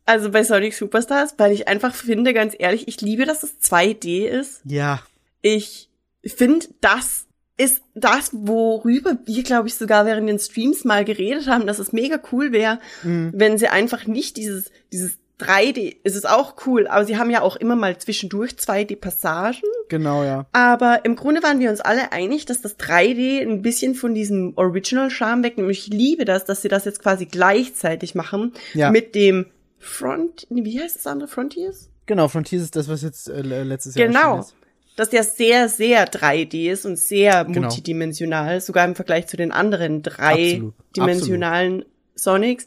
Also 0.06 0.30
bei 0.30 0.43
Sonic 0.43 0.76
Superstars, 0.76 1.34
weil 1.38 1.52
ich 1.52 1.67
einfach 1.67 1.93
finde, 1.95 2.34
ganz 2.34 2.54
ehrlich, 2.58 2.88
ich 2.88 3.02
liebe, 3.02 3.26
dass 3.26 3.41
es 3.41 3.60
2D 3.60 4.28
ist. 4.28 4.62
Ja. 4.63 5.02
Ich 5.41 5.89
finde, 6.24 6.67
das 6.82 7.25
ist 7.58 7.82
das, 7.94 8.32
worüber 8.34 9.18
wir, 9.26 9.44
glaube 9.44 9.68
ich, 9.68 9.76
sogar 9.76 10.06
während 10.06 10.28
den 10.28 10.39
Streams 10.39 10.84
mal 10.84 11.06
geredet 11.06 11.48
haben, 11.48 11.65
dass 11.68 11.80
es 11.80 11.94
mega 11.94 12.20
cool 12.32 12.52
wäre, 12.52 12.80
wenn 13.04 13.58
sie 13.58 13.68
einfach 13.70 14.08
nicht 14.08 14.36
dieses, 14.38 14.72
dieses 14.91 15.18
3D, 15.39 15.98
es 16.04 16.15
ist 16.15 16.28
auch 16.30 16.56
cool, 16.65 16.88
aber 16.88 17.04
sie 17.06 17.18
haben 17.18 17.30
ja 17.30 17.41
auch 17.41 17.56
immer 17.58 17.76
mal 17.76 17.98
zwischendurch 17.98 18.52
2D-Passagen. 18.54 19.62
Genau, 19.89 20.24
ja. 20.24 20.46
Aber 20.54 21.04
im 21.06 21.15
Grunde 21.15 21.44
waren 21.44 21.60
wir 21.60 21.70
uns 21.70 21.82
alle 21.82 22.12
einig, 22.12 22.46
dass 22.46 22.62
das 22.62 22.78
3D 22.80 23.41
ein 23.41 23.62
bisschen 23.62 23.96
von 23.96 24.13
diesem 24.15 24.54
Original-Charme 24.56 25.44
wegnimmt. 25.44 25.68
Und 25.68 25.72
ich 25.72 25.88
liebe 25.88 26.24
das, 26.26 26.46
dass 26.46 26.62
sie 26.62 26.70
das 26.70 26.86
jetzt 26.86 27.02
quasi 27.02 27.26
gleichzeitig 27.26 28.15
machen 28.15 28.54
Ja. 28.74 28.91
mit 28.91 29.13
dem 29.15 29.48
Front, 29.78 30.48
wie 30.50 30.80
heißt 30.82 30.96
das 30.96 31.08
andere? 31.08 31.28
Frontiers? 31.28 31.89
Genau, 32.06 32.28
Frontiers 32.28 32.63
ist 32.63 32.76
das, 32.76 32.88
was 32.88 33.02
jetzt 33.02 33.30
äh, 33.30 33.41
letztes 33.41 33.96
Jahr 33.96 34.08
Genau. 34.08 34.39
ist. 34.39 34.56
Dass 34.96 35.10
der 35.10 35.24
sehr, 35.24 35.68
sehr 35.70 36.06
3D 36.10 36.72
ist 36.72 36.86
und 36.86 36.98
sehr 36.98 37.44
Genau. 37.46 37.62
multidimensional, 37.68 38.62
sogar 38.62 38.86
im 38.86 38.96
Vergleich 38.96 39.28
zu 39.28 39.36
den 39.38 39.52
anderen 39.52 40.02
dreidimensionalen 40.04 41.86
Sonics. 42.16 42.66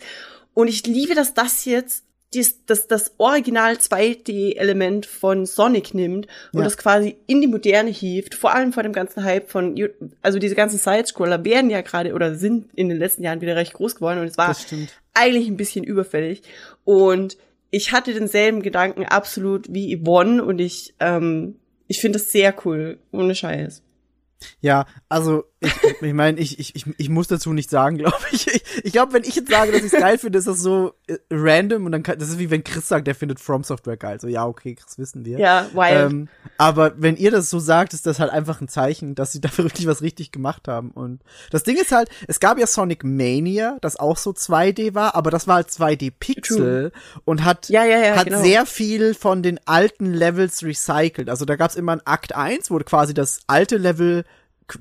Und 0.55 0.69
ich 0.69 0.87
liebe, 0.87 1.15
dass 1.15 1.35
das 1.35 1.65
jetzt 1.65 2.05
dies, 2.35 2.67
das, 2.67 2.87
das 2.87 3.13
Original 3.17 3.79
2D-Element 3.79 5.07
von 5.07 5.47
Sonic 5.47 5.95
nimmt 5.95 6.27
und 6.53 6.59
Ja. 6.59 6.65
das 6.65 6.77
quasi 6.77 7.17
in 7.27 7.41
die 7.41 7.47
Moderne 7.47 7.89
hieft, 7.91 8.35
vor 8.35 8.55
allem 8.55 8.75
vor 8.75 8.83
dem 8.83 8.93
ganzen 8.93 9.25
Hype 9.25 9.49
von, 9.51 9.75
also 10.21 10.39
diese 10.39 10.55
ganzen 10.55 10.79
Sidescroller 10.79 11.43
werden 11.47 11.71
ja 11.71 11.81
gerade 11.81 12.13
oder 12.13 12.35
sind 12.35 12.67
in 12.75 12.91
den 12.91 12.99
letzten 12.99 13.23
Jahren 13.23 13.41
wieder 13.41 13.57
recht 13.57 13.73
groß 13.73 13.95
geworden 13.95 14.19
und 14.19 14.27
es 14.27 14.37
war 14.37 14.55
eigentlich 15.15 15.49
ein 15.49 15.57
bisschen 15.57 15.85
überfällig. 15.85 16.43
Und 16.85 17.39
ich 17.71 17.93
hatte 17.93 18.13
denselben 18.13 18.61
Gedanken 18.61 19.07
absolut 19.07 19.73
wie 19.73 19.97
Yvonne 19.99 20.45
und 20.45 20.59
ich, 20.59 20.93
ähm, 21.01 21.57
ich 21.89 22.01
finde 22.01 22.19
das 22.19 22.31
sehr 22.31 22.55
cool, 22.65 22.99
ohne 23.11 23.35
Scheiß. 23.35 23.83
Ja, 24.61 24.87
also 25.09 25.45
ich, 25.61 25.73
ich 26.03 26.13
meine, 26.13 26.39
ich, 26.39 26.59
ich, 26.61 26.87
ich, 26.99 27.09
muss 27.09 27.27
dazu 27.27 27.53
nicht 27.53 27.69
sagen, 27.69 27.99
glaube 27.99 28.17
ich. 28.31 28.47
Ich, 28.47 28.63
ich 28.85 28.93
glaube, 28.93 29.13
wenn 29.13 29.25
ich 29.25 29.35
jetzt 29.35 29.51
sage, 29.51 29.73
dass 29.73 29.81
ich 29.83 29.93
es 29.93 30.01
geil 30.01 30.17
finde, 30.17 30.39
ist 30.39 30.47
das 30.47 30.61
so 30.61 30.95
äh, 31.09 31.17
random 31.31 31.85
und 31.85 31.93
dann 31.93 32.05
kann, 32.05 32.19
das 32.19 32.29
ist 32.29 32.39
wie 32.39 32.51
wenn 32.51 32.63
Chris 32.63 32.87
sagt, 32.87 33.09
der 33.09 33.17
findet 33.17 33.41
From 33.41 33.65
Software 33.65 33.97
geil. 33.97 34.21
So, 34.21 34.29
ja, 34.29 34.47
okay, 34.47 34.77
Chris 34.77 34.99
wissen 34.99 35.25
wir. 35.25 35.39
Ja, 35.39 35.67
wild. 35.73 36.13
Ähm, 36.13 36.29
aber 36.59 36.93
wenn 36.97 37.17
ihr 37.17 37.33
das 37.33 37.51
so 37.51 37.59
sagt, 37.59 37.93
ist 37.93 38.07
das 38.07 38.21
halt 38.21 38.31
einfach 38.31 38.61
ein 38.61 38.69
Zeichen, 38.69 39.17
dass 39.17 39.33
sie 39.33 39.41
dafür 39.41 39.65
wirklich 39.65 39.89
was 39.89 40.01
richtig 40.01 40.31
gemacht 40.31 40.69
haben. 40.69 40.93
Und 40.93 41.23
das 41.51 41.65
Ding 41.65 41.77
ist 41.77 41.91
halt, 41.91 42.09
es 42.29 42.39
gab 42.39 42.59
ja 42.59 42.67
Sonic 42.69 43.03
Mania, 43.03 43.79
das 43.81 43.97
auch 43.97 44.17
so 44.17 44.31
2D 44.31 44.95
war, 44.95 45.17
aber 45.17 45.33
das 45.33 45.49
war 45.49 45.57
halt 45.57 45.69
2D 45.69 46.13
Pixel 46.19 46.93
und 47.25 47.45
hat, 47.45 47.69
Ja, 47.69 47.85
ja, 47.85 47.99
ja, 47.99 48.17
hat 48.17 48.27
genau. 48.27 48.43
sehr 48.43 48.65
viel 48.65 49.15
von 49.15 49.43
den 49.43 49.59
alten 49.67 50.13
Levels 50.15 50.63
recycelt. 50.63 51.29
Also 51.29 51.45
da 51.45 51.57
gab's 51.57 51.75
immer 51.75 51.93
ein 51.93 52.07
Akt 52.07 52.35
1, 52.35 52.71
wo 52.71 52.79
quasi 52.79 53.13
das 53.13 53.41
alte 53.49 53.77
Level 53.77 54.25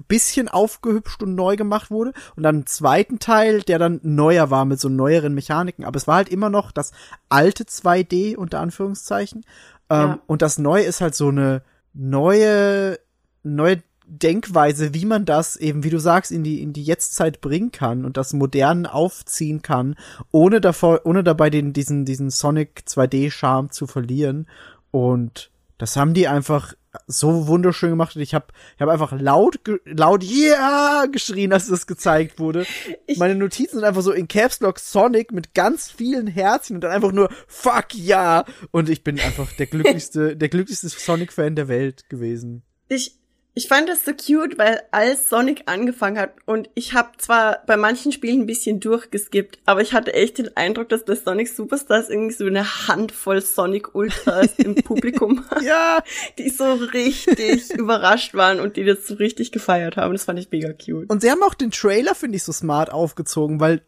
bisschen 0.07 0.47
aufgehübscht 0.49 1.23
und 1.23 1.35
neu 1.35 1.55
gemacht 1.55 1.91
wurde. 1.91 2.13
Und 2.35 2.43
dann 2.43 2.55
einen 2.55 2.65
zweiten 2.67 3.19
Teil, 3.19 3.61
der 3.61 3.79
dann 3.79 3.99
neuer 4.03 4.49
war 4.49 4.65
mit 4.65 4.79
so 4.79 4.89
neueren 4.89 5.33
Mechaniken, 5.33 5.85
aber 5.85 5.97
es 5.97 6.07
war 6.07 6.15
halt 6.17 6.29
immer 6.29 6.49
noch 6.49 6.71
das 6.71 6.91
alte 7.29 7.63
2D 7.65 8.35
unter 8.35 8.59
Anführungszeichen. 8.59 9.45
Ähm, 9.89 9.97
Ja. 9.99 10.19
und 10.27 10.41
das 10.41 10.57
neue 10.57 10.83
ist 10.83 10.99
halt 11.01 11.15
so 11.15 11.29
eine 11.29 11.61
neue 11.93 12.99
neue 13.43 13.81
Denkweise, 14.09 14.93
wie 14.93 15.05
man 15.05 15.25
das 15.25 15.57
eben, 15.57 15.83
wie 15.83 15.89
du 15.89 15.99
sagst, 15.99 16.31
in 16.31 16.43
die 16.43 16.61
in 16.61 16.71
die 16.71 16.83
Jetztzeit 16.83 17.41
bringen 17.41 17.71
kann 17.71 18.05
und 18.05 18.15
das 18.17 18.31
modern 18.33 18.85
aufziehen 18.85 19.61
kann, 19.61 19.95
ohne 20.31 20.61
davor 20.61 21.01
ohne 21.03 21.23
dabei 21.23 21.49
den 21.49 21.73
diesen 21.73 22.05
diesen 22.05 22.29
Sonic 22.29 22.83
2D 22.87 23.31
Charme 23.31 23.69
zu 23.69 23.85
verlieren. 23.85 24.47
Und 24.91 25.51
das 25.77 25.97
haben 25.97 26.13
die 26.13 26.27
einfach 26.27 26.73
so 27.07 27.47
wunderschön 27.47 27.89
gemacht 27.91 28.15
und 28.15 28.21
ich 28.21 28.33
habe 28.33 28.47
ich 28.75 28.81
hab 28.81 28.89
einfach 28.89 29.11
laut 29.19 29.63
ge- 29.63 29.79
laut 29.85 30.23
yeah 30.23 31.05
geschrien, 31.05 31.53
als 31.53 31.67
das 31.67 31.85
gezeigt 31.87 32.39
wurde. 32.39 32.65
Ich- 33.05 33.17
Meine 33.17 33.35
Notizen 33.35 33.75
sind 33.77 33.83
einfach 33.85 34.01
so 34.01 34.11
in 34.11 34.27
Caps 34.27 34.59
Lock 34.59 34.79
Sonic 34.79 35.31
mit 35.31 35.53
ganz 35.53 35.89
vielen 35.91 36.27
Herzchen 36.27 36.75
und 36.77 36.81
dann 36.81 36.91
einfach 36.91 37.11
nur 37.11 37.29
fuck 37.47 37.93
ja 37.93 38.43
und 38.71 38.89
ich 38.89 39.03
bin 39.03 39.19
einfach 39.19 39.51
der 39.53 39.67
glücklichste 39.67 40.35
der 40.37 40.49
glücklichste 40.49 40.89
Sonic 40.89 41.31
Fan 41.33 41.55
der 41.55 41.67
Welt 41.67 42.09
gewesen. 42.09 42.63
Ich, 42.89 43.16
ich 43.57 43.67
fand 43.67 43.89
das 43.89 44.05
so 44.05 44.11
cute, 44.11 44.59
weil 44.59 44.83
als 44.91 45.29
Sonic 45.29 45.63
angefangen 45.65 46.19
hat 46.19 46.35
und 46.45 46.69
ich 46.75 46.93
habe 46.93 47.09
zwar 47.17 47.63
bei 47.65 47.75
manchen 47.75 48.11
Spielen 48.11 48.41
ein 48.41 48.45
bisschen 48.45 48.79
durchgeskippt, 48.79 49.57
aber 49.65 49.81
ich 49.81 49.93
hatte 49.93 50.13
echt 50.13 50.37
den 50.37 50.55
Eindruck, 50.55 50.89
dass 50.89 51.05
das 51.05 51.23
Sonic 51.23 51.47
Superstars 51.47 52.09
irgendwie 52.09 52.35
so 52.35 52.45
eine 52.45 52.87
Handvoll 52.87 53.41
Sonic 53.41 53.95
Ultras 53.95 54.53
im 54.57 54.75
Publikum 54.83 55.43
hat, 55.49 55.63
Ja, 55.63 56.03
die 56.37 56.51
so 56.51 56.71
richtig 56.73 57.71
überrascht 57.73 58.35
waren 58.35 58.59
und 58.59 58.77
die 58.77 58.85
das 58.85 59.07
so 59.07 59.15
richtig 59.15 59.51
gefeiert 59.51 59.97
haben. 59.97 60.13
Das 60.13 60.25
fand 60.25 60.37
ich 60.37 60.51
mega 60.51 60.71
cute. 60.73 61.09
Und 61.09 61.23
sie 61.23 61.31
haben 61.31 61.41
auch 61.41 61.55
den 61.55 61.71
Trailer, 61.71 62.13
finde 62.13 62.35
ich, 62.35 62.43
so 62.43 62.51
smart 62.51 62.93
aufgezogen, 62.93 63.59
weil 63.59 63.81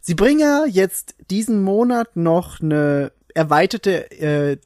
sie 0.00 0.16
bringen 0.16 0.40
ja 0.40 0.64
jetzt 0.66 1.14
diesen 1.30 1.62
Monat 1.62 2.16
noch 2.16 2.60
eine 2.60 3.12
erweiterte 3.34 4.10
äh, 4.10 4.56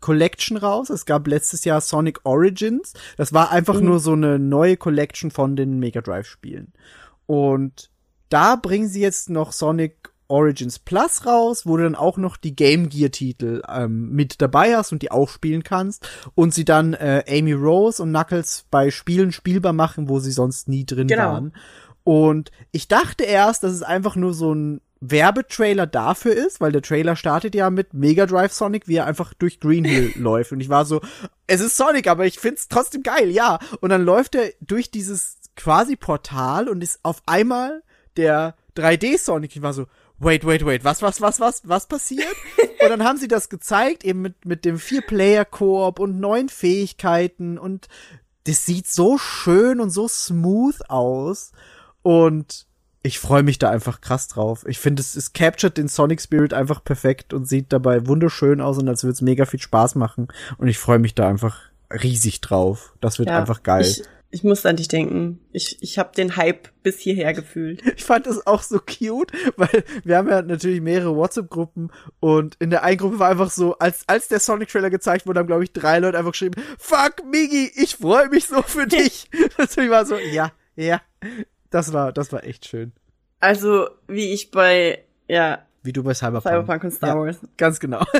Collection 0.00 0.56
raus. 0.56 0.90
Es 0.90 1.06
gab 1.06 1.26
letztes 1.26 1.64
Jahr 1.64 1.80
Sonic 1.80 2.20
Origins. 2.24 2.94
Das 3.16 3.32
war 3.32 3.50
einfach 3.50 3.80
nur 3.80 4.00
so 4.00 4.12
eine 4.12 4.38
neue 4.38 4.76
Collection 4.76 5.30
von 5.30 5.56
den 5.56 5.78
Mega 5.78 6.00
Drive 6.00 6.26
Spielen. 6.26 6.72
Und 7.26 7.90
da 8.28 8.56
bringen 8.56 8.88
sie 8.88 9.00
jetzt 9.00 9.30
noch 9.30 9.52
Sonic 9.52 10.10
Origins 10.28 10.78
Plus 10.78 11.26
raus, 11.26 11.66
wo 11.66 11.76
du 11.76 11.82
dann 11.82 11.94
auch 11.94 12.16
noch 12.16 12.38
die 12.38 12.56
Game 12.56 12.88
Gear 12.88 13.10
Titel 13.10 13.60
ähm, 13.68 14.12
mit 14.12 14.40
dabei 14.40 14.74
hast 14.76 14.90
und 14.92 15.02
die 15.02 15.10
auch 15.10 15.28
spielen 15.28 15.62
kannst 15.62 16.08
und 16.34 16.54
sie 16.54 16.64
dann 16.64 16.94
äh, 16.94 17.22
Amy 17.28 17.52
Rose 17.52 18.02
und 18.02 18.10
Knuckles 18.10 18.64
bei 18.70 18.90
Spielen 18.90 19.32
spielbar 19.32 19.74
machen, 19.74 20.08
wo 20.08 20.20
sie 20.20 20.32
sonst 20.32 20.68
nie 20.68 20.86
drin 20.86 21.06
Genau. 21.08 21.24
waren. 21.24 21.52
Und 22.04 22.50
ich 22.70 22.88
dachte 22.88 23.24
erst, 23.24 23.62
dass 23.62 23.72
es 23.72 23.82
einfach 23.82 24.16
nur 24.16 24.32
so 24.32 24.54
ein 24.54 24.80
Werbetrailer 25.04 25.88
dafür 25.88 26.32
ist, 26.32 26.60
weil 26.60 26.70
der 26.70 26.80
Trailer 26.80 27.16
startet 27.16 27.56
ja 27.56 27.70
mit 27.70 27.92
Mega 27.92 28.24
Drive 28.24 28.52
Sonic, 28.52 28.86
wie 28.86 28.96
er 28.96 29.06
einfach 29.06 29.34
durch 29.34 29.58
Green 29.58 29.84
Hill 29.84 30.12
läuft. 30.16 30.52
Und 30.52 30.60
ich 30.60 30.68
war 30.68 30.84
so, 30.84 31.00
es 31.48 31.60
ist 31.60 31.76
Sonic, 31.76 32.06
aber 32.06 32.24
ich 32.24 32.38
find's 32.38 32.68
trotzdem 32.68 33.02
geil, 33.02 33.30
ja. 33.30 33.58
Und 33.80 33.90
dann 33.90 34.04
läuft 34.04 34.36
er 34.36 34.52
durch 34.60 34.92
dieses 34.92 35.38
quasi 35.56 35.96
Portal 35.96 36.68
und 36.68 36.84
ist 36.84 37.00
auf 37.02 37.20
einmal 37.26 37.82
der 38.16 38.54
3D 38.76 39.18
Sonic. 39.18 39.56
Ich 39.56 39.62
war 39.62 39.72
so, 39.72 39.86
wait, 40.20 40.46
wait, 40.46 40.64
wait, 40.64 40.84
was, 40.84 41.02
was, 41.02 41.20
was, 41.20 41.40
was, 41.40 41.62
was 41.64 41.88
passiert? 41.88 42.36
und 42.80 42.88
dann 42.88 43.02
haben 43.02 43.18
sie 43.18 43.28
das 43.28 43.48
gezeigt, 43.48 44.04
eben 44.04 44.22
mit, 44.22 44.44
mit 44.44 44.64
dem 44.64 44.78
Vier-Player-Koop 44.78 45.98
und 45.98 46.20
neuen 46.20 46.48
Fähigkeiten 46.48 47.58
und 47.58 47.88
das 48.44 48.66
sieht 48.66 48.86
so 48.86 49.18
schön 49.18 49.80
und 49.80 49.90
so 49.90 50.06
smooth 50.06 50.88
aus 50.88 51.50
und 52.02 52.66
ich 53.02 53.18
freue 53.18 53.42
mich 53.42 53.58
da 53.58 53.70
einfach 53.70 54.00
krass 54.00 54.28
drauf. 54.28 54.64
Ich 54.68 54.78
finde, 54.78 55.00
es, 55.00 55.16
es 55.16 55.32
captured 55.32 55.76
den 55.76 55.88
Sonic 55.88 56.20
Spirit 56.20 56.54
einfach 56.54 56.84
perfekt 56.84 57.34
und 57.34 57.48
sieht 57.48 57.72
dabei 57.72 58.06
wunderschön 58.06 58.60
aus 58.60 58.78
und 58.78 58.88
als 58.88 59.02
würde 59.02 59.14
es 59.14 59.22
mega 59.22 59.44
viel 59.44 59.60
Spaß 59.60 59.96
machen. 59.96 60.28
Und 60.58 60.68
ich 60.68 60.78
freue 60.78 60.98
mich 60.98 61.14
da 61.14 61.28
einfach 61.28 61.58
riesig 61.90 62.40
drauf. 62.40 62.94
Das 63.00 63.18
wird 63.18 63.28
Ja, 63.28 63.38
einfach 63.38 63.62
geil. 63.64 63.82
Ich, 63.82 64.02
ich 64.30 64.44
muss 64.44 64.64
an 64.64 64.76
dich 64.76 64.86
denken. 64.86 65.40
Ich, 65.52 65.78
ich 65.82 65.98
habe 65.98 66.14
den 66.16 66.36
Hype 66.36 66.68
bis 66.82 66.98
hierher 66.98 67.34
gefühlt. 67.34 67.82
Ich 67.96 68.04
fand 68.04 68.26
das 68.26 68.46
auch 68.46 68.62
so 68.62 68.78
cute, 68.78 69.32
weil 69.56 69.84
wir 70.04 70.16
haben 70.16 70.28
ja 70.28 70.40
natürlich 70.40 70.80
mehrere 70.80 71.14
WhatsApp-Gruppen 71.16 71.90
und 72.20 72.56
in 72.60 72.70
der 72.70 72.84
einen 72.84 72.98
Gruppe 72.98 73.18
war 73.18 73.28
einfach 73.28 73.50
so, 73.50 73.76
als, 73.78 74.04
als 74.08 74.28
der 74.28 74.40
Sonic-Trailer 74.40 74.90
gezeigt 74.90 75.26
wurde, 75.26 75.40
haben, 75.40 75.46
glaube 75.46 75.64
ich, 75.64 75.72
drei 75.72 75.98
Leute 75.98 76.18
einfach 76.18 76.32
geschrieben, 76.32 76.60
fuck, 76.78 77.24
Migi, 77.30 77.70
ich 77.74 77.96
freue 77.96 78.28
mich 78.28 78.46
so 78.46 78.62
für 78.62 78.86
dich. 78.86 79.28
das 79.56 79.76
war 79.76 80.06
so, 80.06 80.16
ja, 80.18 80.52
ja. 80.76 81.00
Das 81.72 81.92
war, 81.92 82.12
das 82.12 82.32
war 82.32 82.44
echt 82.44 82.66
schön. 82.68 82.92
Also, 83.40 83.88
wie 84.06 84.32
ich 84.32 84.50
bei, 84.52 85.02
ja, 85.26 85.62
Wie 85.82 85.92
du 85.92 86.04
bei 86.04 86.14
Cyberpunk. 86.14 86.42
Cyberpunk 86.44 86.84
und 86.84 86.90
Star 86.92 87.08
Ja. 87.08 87.16
Wars. 87.16 87.38
Ganz 87.56 87.80
genau. 87.80 88.04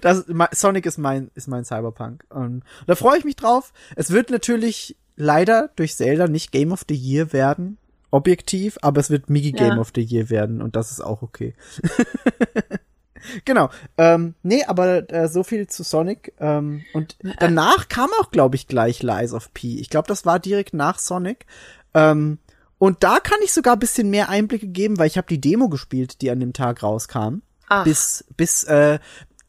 Das, 0.00 0.24
Sonic 0.52 0.86
ist 0.86 0.98
mein, 0.98 1.30
ist 1.34 1.46
mein 1.46 1.64
Cyberpunk. 1.64 2.24
Und 2.30 2.64
da 2.86 2.94
freue 2.96 3.18
ich 3.18 3.24
mich 3.24 3.36
drauf. 3.36 3.72
Es 3.96 4.10
wird 4.10 4.30
natürlich 4.30 4.96
leider 5.14 5.70
durch 5.76 5.94
Zelda 5.94 6.26
nicht 6.26 6.52
Game 6.52 6.72
of 6.72 6.84
the 6.88 6.94
Year 6.96 7.32
werden. 7.32 7.76
Objektiv, 8.10 8.78
aber 8.80 9.00
es 9.00 9.10
wird 9.10 9.28
Migi 9.28 9.50
Ja. 9.50 9.68
Game 9.68 9.78
of 9.78 9.92
the 9.94 10.00
Year 10.02 10.30
werden 10.30 10.62
und 10.62 10.74
das 10.74 10.90
ist 10.90 11.00
auch 11.00 11.22
okay. 11.22 11.54
genau. 13.44 13.70
Ähm, 13.98 14.34
nee, 14.42 14.64
aber 14.64 15.10
äh, 15.12 15.28
so 15.28 15.42
viel 15.42 15.66
zu 15.66 15.82
Sonic. 15.82 16.32
Ähm, 16.38 16.84
und 16.92 17.16
danach 17.38 17.88
kam 17.88 18.10
auch, 18.20 18.30
glaube 18.30 18.56
ich, 18.56 18.66
gleich 18.66 19.02
Lies 19.02 19.32
of 19.32 19.52
P. 19.52 19.76
Ich 19.76 19.90
glaube, 19.90 20.08
das 20.08 20.24
war 20.26 20.38
direkt 20.38 20.74
nach 20.74 20.98
Sonic. 20.98 21.46
Ähm, 21.92 22.38
und 22.78 23.02
da 23.02 23.20
kann 23.20 23.38
ich 23.44 23.52
sogar 23.52 23.74
ein 23.74 23.80
bisschen 23.80 24.10
mehr 24.10 24.28
Einblicke 24.28 24.68
geben, 24.68 24.98
weil 24.98 25.06
ich 25.06 25.16
habe 25.16 25.28
die 25.28 25.40
Demo 25.40 25.68
gespielt, 25.68 26.20
die 26.20 26.30
an 26.30 26.40
dem 26.40 26.52
Tag 26.52 26.82
rauskam. 26.82 27.42
Ach, 27.68 27.84
bis 27.84 28.24
bis 28.36 28.64
äh, 28.64 28.98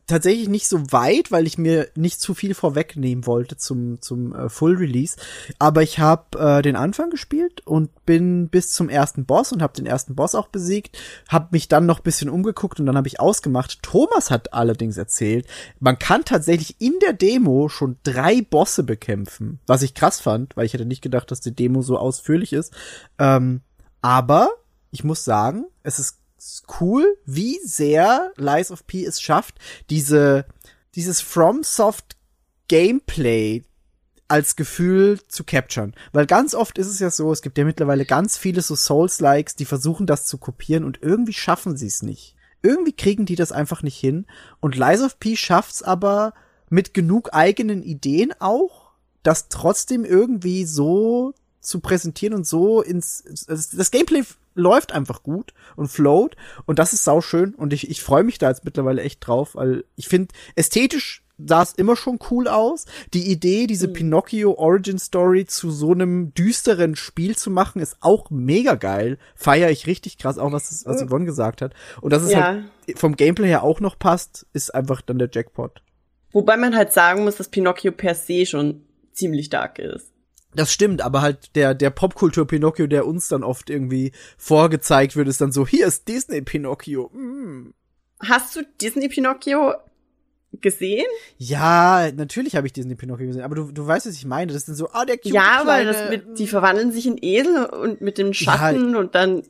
tatsächlich 0.07 0.47
nicht 0.47 0.67
so 0.67 0.91
weit, 0.91 1.31
weil 1.31 1.47
ich 1.47 1.57
mir 1.57 1.87
nicht 1.95 2.21
zu 2.21 2.33
viel 2.33 2.53
vorwegnehmen 2.53 3.25
wollte 3.25 3.57
zum 3.57 4.01
zum 4.01 4.35
äh, 4.35 4.49
Full 4.49 4.77
Release. 4.77 5.17
Aber 5.59 5.81
ich 5.81 5.99
habe 5.99 6.37
äh, 6.37 6.61
den 6.61 6.75
Anfang 6.75 7.09
gespielt 7.09 7.65
und 7.65 8.05
bin 8.05 8.49
bis 8.49 8.71
zum 8.71 8.89
ersten 8.89 9.25
Boss 9.25 9.51
und 9.51 9.61
habe 9.61 9.73
den 9.73 9.85
ersten 9.85 10.15
Boss 10.15 10.35
auch 10.35 10.47
besiegt. 10.47 10.97
Habe 11.29 11.47
mich 11.51 11.67
dann 11.67 11.85
noch 11.85 11.99
bisschen 11.99 12.29
umgeguckt 12.29 12.79
und 12.79 12.85
dann 12.85 12.97
habe 12.97 13.07
ich 13.07 13.19
ausgemacht. 13.19 13.81
Thomas 13.81 14.29
hat 14.31 14.53
allerdings 14.53 14.97
erzählt, 14.97 15.47
man 15.79 15.97
kann 15.97 16.23
tatsächlich 16.23 16.79
in 16.79 16.93
der 17.01 17.13
Demo 17.13 17.69
schon 17.69 17.97
drei 18.03 18.41
Bosse 18.41 18.83
bekämpfen, 18.83 19.59
was 19.65 19.81
ich 19.81 19.95
krass 19.95 20.19
fand, 20.19 20.55
weil 20.55 20.65
ich 20.65 20.73
hätte 20.73 20.85
nicht 20.85 21.01
gedacht, 21.01 21.31
dass 21.31 21.41
die 21.41 21.55
Demo 21.55 21.81
so 21.81 21.97
ausführlich 21.97 22.53
ist. 22.53 22.73
Ähm, 23.17 23.61
aber 24.01 24.49
ich 24.91 25.03
muss 25.03 25.25
sagen, 25.25 25.65
es 25.83 25.99
ist 25.99 26.19
cool, 26.79 27.17
wie 27.25 27.59
sehr 27.63 28.31
Lies 28.37 28.71
of 28.71 28.85
P 28.87 29.05
es 29.05 29.21
schafft, 29.21 29.55
diese, 29.89 30.45
dieses 30.95 31.21
FromSoft 31.21 32.15
Gameplay 32.67 33.63
als 34.27 34.55
Gefühl 34.55 35.19
zu 35.27 35.43
capturen. 35.43 35.93
Weil 36.11 36.25
ganz 36.25 36.55
oft 36.55 36.77
ist 36.77 36.87
es 36.87 36.99
ja 36.99 37.11
so, 37.11 37.31
es 37.31 37.41
gibt 37.41 37.57
ja 37.57 37.65
mittlerweile 37.65 38.05
ganz 38.05 38.37
viele 38.37 38.61
so 38.61 38.75
Souls-Likes, 38.75 39.55
die 39.55 39.65
versuchen 39.65 40.07
das 40.07 40.25
zu 40.25 40.37
kopieren 40.37 40.83
und 40.83 41.01
irgendwie 41.01 41.33
schaffen 41.33 41.77
sie 41.77 41.87
es 41.87 42.01
nicht. 42.01 42.35
Irgendwie 42.61 42.93
kriegen 42.93 43.25
die 43.25 43.35
das 43.35 43.51
einfach 43.51 43.83
nicht 43.83 43.99
hin. 43.99 44.25
Und 44.59 44.75
Lies 44.75 45.01
of 45.01 45.19
P 45.19 45.35
schafft's 45.35 45.83
aber 45.83 46.33
mit 46.69 46.95
genug 46.95 47.29
eigenen 47.33 47.83
Ideen 47.83 48.33
auch, 48.39 48.91
das 49.21 49.49
trotzdem 49.49 50.03
irgendwie 50.03 50.65
so 50.65 51.33
zu 51.61 51.79
präsentieren 51.79 52.33
und 52.33 52.47
so 52.47 52.81
ins, 52.81 53.23
das, 53.47 53.69
das 53.69 53.91
Gameplay 53.91 54.23
läuft 54.55 54.91
einfach 54.93 55.21
gut 55.21 55.53
und 55.75 55.87
float 55.89 56.35
und 56.65 56.79
das 56.79 56.93
ist 56.93 57.03
sauschön 57.03 57.53
und 57.53 57.73
ich, 57.73 57.89
ich 57.89 58.01
freue 58.01 58.23
mich 58.23 58.37
da 58.39 58.49
jetzt 58.49 58.65
mittlerweile 58.65 59.01
echt 59.03 59.25
drauf, 59.25 59.55
weil 59.55 59.85
ich 59.95 60.07
finde, 60.07 60.33
ästhetisch 60.55 61.21
sah 61.37 61.61
es 61.63 61.73
immer 61.73 61.97
schon 61.97 62.17
cool 62.31 62.47
aus. 62.47 62.85
Die 63.13 63.29
Idee, 63.29 63.67
diese 63.67 63.89
Pinocchio 63.89 64.53
Origin 64.57 64.97
Story 64.97 65.45
zu 65.45 65.69
so 65.69 65.91
einem 65.91 66.33
düsteren 66.33 66.95
Spiel 66.95 67.35
zu 67.35 67.51
machen, 67.51 67.81
ist 67.81 67.97
auch 67.99 68.29
mega 68.29 68.75
geil. 68.75 69.17
Feier 69.35 69.69
ich 69.69 69.85
richtig 69.85 70.17
krass, 70.17 70.37
auch 70.37 70.53
was, 70.53 70.69
das- 70.69 70.85
was 70.85 71.05
Yvonne 71.05 71.25
gesagt 71.25 71.61
hat. 71.61 71.73
Und 71.99 72.13
dass 72.13 72.23
es 72.23 72.31
Ja. 72.31 72.41
halt 72.45 72.63
vom 72.97 73.17
Gameplay 73.17 73.49
her 73.49 73.63
auch 73.63 73.81
noch 73.81 73.99
passt, 73.99 74.45
ist 74.53 74.73
einfach 74.73 75.01
dann 75.01 75.19
der 75.19 75.29
Jackpot. 75.29 75.81
wobei 76.31 76.55
man 76.55 76.73
halt 76.75 76.93
sagen 76.93 77.25
muss, 77.25 77.35
dass 77.35 77.49
Pinocchio 77.49 77.91
per 77.91 78.15
se 78.15 78.45
schon 78.45 78.85
ziemlich 79.11 79.49
dark 79.49 79.77
ist. 79.79 80.11
Das 80.55 80.71
stimmt, 80.71 81.01
aber 81.01 81.21
halt 81.21 81.55
der, 81.55 81.73
der 81.73 81.89
Popkultur 81.89 82.47
Pinocchio, 82.47 82.87
der 82.87 83.05
uns 83.05 83.27
dann 83.27 83.43
oft 83.43 83.69
irgendwie 83.69 84.11
vorgezeigt 84.37 85.15
wird, 85.15 85.27
ist 85.27 85.41
dann 85.41 85.51
so, 85.51 85.67
hier 85.67 85.87
ist 85.87 86.07
Disney 86.07 86.41
Pinocchio. 86.41 87.09
Mm. 87.13 87.73
Hast 88.21 88.55
du 88.55 88.61
Disney 88.81 89.09
Pinocchio 89.09 89.73
gesehen? 90.61 91.05
Ja, 91.37 92.09
natürlich 92.15 92.55
habe 92.55 92.65
ich 92.67 92.73
Disney 92.73 92.95
Pinocchio 92.95 93.27
gesehen, 93.27 93.43
aber 93.43 93.55
du, 93.55 93.71
du 93.71 93.85
weißt, 93.85 94.05
was 94.07 94.15
ich 94.15 94.25
meine. 94.25 94.53
Das 94.53 94.65
sind 94.65 94.75
so, 94.75 94.89
ah, 94.93 95.05
der 95.05 95.17
cute 95.17 95.33
ja, 95.33 95.61
kleine, 95.63 95.91
das 95.91 96.09
mit, 96.09 96.39
die 96.39 96.47
verwandeln 96.47 96.91
sich 96.93 97.05
in 97.07 97.17
Esel 97.21 97.65
und 97.65 97.99
mit 98.01 98.17
dem 98.17 98.27
Ja, 98.27 98.33
Schatten 98.33 98.95
und 98.95 99.15
dann, 99.15 99.43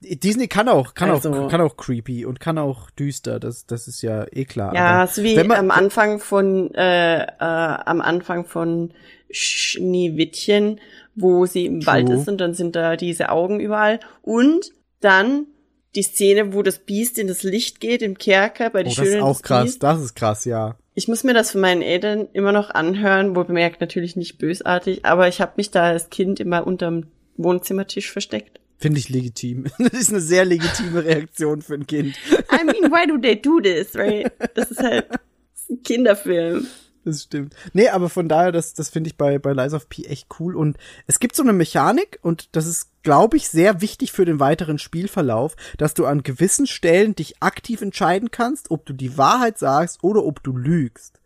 Disney 0.00 0.48
kann 0.48 0.68
auch, 0.70 0.94
kann 0.94 1.10
Also- 1.10 1.30
auch, 1.30 1.50
kann 1.50 1.60
auch 1.60 1.76
creepy 1.76 2.24
und 2.24 2.40
kann 2.40 2.56
auch 2.56 2.88
düster. 2.90 3.38
Das, 3.38 3.66
das 3.66 3.86
ist 3.88 4.00
ja 4.00 4.24
eh 4.32 4.46
klar. 4.46 4.74
ja, 4.74 5.06
so 5.06 5.22
wie 5.22 5.36
man- 5.44 5.58
am 5.58 5.70
Anfang 5.70 6.18
von, 6.20 6.72
äh, 6.74 7.22
äh, 7.24 7.26
am 7.38 8.00
Anfang 8.00 8.46
von 8.46 8.92
Schneewittchen, 9.30 10.80
wo 11.14 11.46
sie 11.46 11.66
im 11.66 11.80
True. 11.80 11.86
Wald 11.92 12.08
ist 12.10 12.28
und 12.28 12.38
dann 12.38 12.54
sind 12.54 12.76
da 12.76 12.96
diese 12.96 13.30
Augen 13.30 13.60
überall 13.60 14.00
und 14.22 14.72
dann 15.00 15.46
die 15.94 16.02
Szene, 16.02 16.54
wo 16.54 16.62
das 16.62 16.78
Biest 16.78 17.18
in 17.18 17.26
das 17.26 17.42
Licht 17.42 17.80
geht, 17.80 18.02
im 18.02 18.16
Kerker, 18.16 18.70
bei 18.70 18.80
Oh, 18.80 18.82
die 18.84 18.88
das 18.90 18.94
Schönen 18.94 19.16
ist 19.16 19.22
auch 19.22 19.42
krass. 19.42 19.64
Biest. 19.64 19.82
Das 19.82 20.00
ist 20.00 20.14
krass, 20.14 20.44
ja. 20.44 20.76
Ich 20.94 21.08
muss 21.08 21.24
mir 21.24 21.34
das 21.34 21.52
von 21.52 21.60
meinen 21.60 21.82
Eltern 21.82 22.28
immer 22.32 22.52
noch 22.52 22.70
anhören, 22.70 23.34
wohl 23.34 23.44
bemerkt 23.44 23.80
natürlich 23.80 24.16
nicht 24.16 24.38
bösartig, 24.38 25.04
aber 25.04 25.28
ich 25.28 25.40
habe 25.40 25.52
mich 25.56 25.70
da 25.70 25.84
als 25.84 26.10
Kind 26.10 26.40
immer 26.40 26.66
unterm 26.66 27.06
Wohnzimmertisch 27.36 28.12
versteckt. 28.12 28.60
Finde 28.78 28.98
ich 28.98 29.08
legitim. 29.08 29.66
Das 29.78 29.92
ist 29.92 30.10
eine 30.10 30.20
sehr 30.20 30.44
legitime 30.44 31.04
Reaktion 31.04 31.62
für 31.62 31.74
ein 31.74 31.86
Kind. 31.86 32.14
I 32.52 32.64
mean, 32.64 32.90
why 32.90 33.06
do 33.06 33.18
they 33.18 33.40
do 33.40 33.60
this, 33.60 33.94
right? 33.96 34.30
Das 34.54 34.70
ist 34.70 34.82
halt 34.82 35.06
das 35.10 35.68
ein 35.70 35.82
Kinderfilm. 35.82 36.66
Das 37.04 37.22
stimmt. 37.22 37.54
Nee, 37.72 37.88
aber 37.88 38.08
von 38.08 38.28
daher, 38.28 38.52
das, 38.52 38.74
das 38.74 38.90
finde 38.90 39.08
ich 39.08 39.16
bei, 39.16 39.38
bei 39.38 39.52
Lies 39.52 39.72
of 39.72 39.88
P 39.88 40.04
echt 40.04 40.28
cool. 40.38 40.54
Und 40.54 40.76
es 41.06 41.18
gibt 41.18 41.34
so 41.34 41.42
eine 41.42 41.52
Mechanik, 41.52 42.18
und 42.22 42.48
das 42.52 42.66
ist, 42.66 42.90
glaube 43.02 43.36
ich, 43.36 43.48
sehr 43.48 43.80
wichtig 43.80 44.12
für 44.12 44.24
den 44.24 44.40
weiteren 44.40 44.78
Spielverlauf, 44.78 45.56
dass 45.78 45.94
du 45.94 46.06
an 46.06 46.22
gewissen 46.22 46.66
Stellen 46.66 47.14
dich 47.14 47.42
aktiv 47.42 47.80
entscheiden 47.80 48.30
kannst, 48.30 48.70
ob 48.70 48.84
du 48.84 48.92
die 48.92 49.16
Wahrheit 49.16 49.58
sagst 49.58 50.04
oder 50.04 50.24
ob 50.24 50.42
du 50.42 50.56
lügst. 50.56 51.20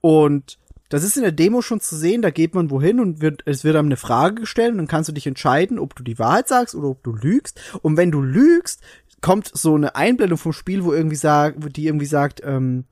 Und 0.00 0.58
das 0.88 1.04
ist 1.04 1.16
in 1.16 1.22
der 1.22 1.32
Demo 1.32 1.62
schon 1.62 1.80
zu 1.80 1.96
sehen, 1.96 2.20
da 2.20 2.30
geht 2.30 2.54
man 2.54 2.70
wohin 2.70 2.98
und 2.98 3.20
wird, 3.20 3.42
es 3.46 3.62
wird 3.62 3.76
einem 3.76 3.86
eine 3.86 3.96
Frage 3.96 4.40
gestellt 4.40 4.72
und 4.72 4.78
dann 4.78 4.88
kannst 4.88 5.08
du 5.08 5.12
dich 5.12 5.26
entscheiden, 5.26 5.78
ob 5.78 5.94
du 5.94 6.02
die 6.02 6.18
Wahrheit 6.18 6.48
sagst 6.48 6.74
oder 6.74 6.88
ob 6.88 7.04
du 7.04 7.12
lügst. 7.12 7.60
Und 7.82 7.96
wenn 7.96 8.10
du 8.10 8.20
lügst, 8.20 8.80
kommt 9.20 9.52
so 9.54 9.76
eine 9.76 9.94
Einblendung 9.94 10.38
vom 10.38 10.52
Spiel, 10.52 10.82
wo 10.82 10.92
irgendwie 10.92 11.16
sagt, 11.16 11.58
die 11.76 11.86
irgendwie 11.86 12.06
sagt, 12.06 12.40
ähm, 12.44 12.86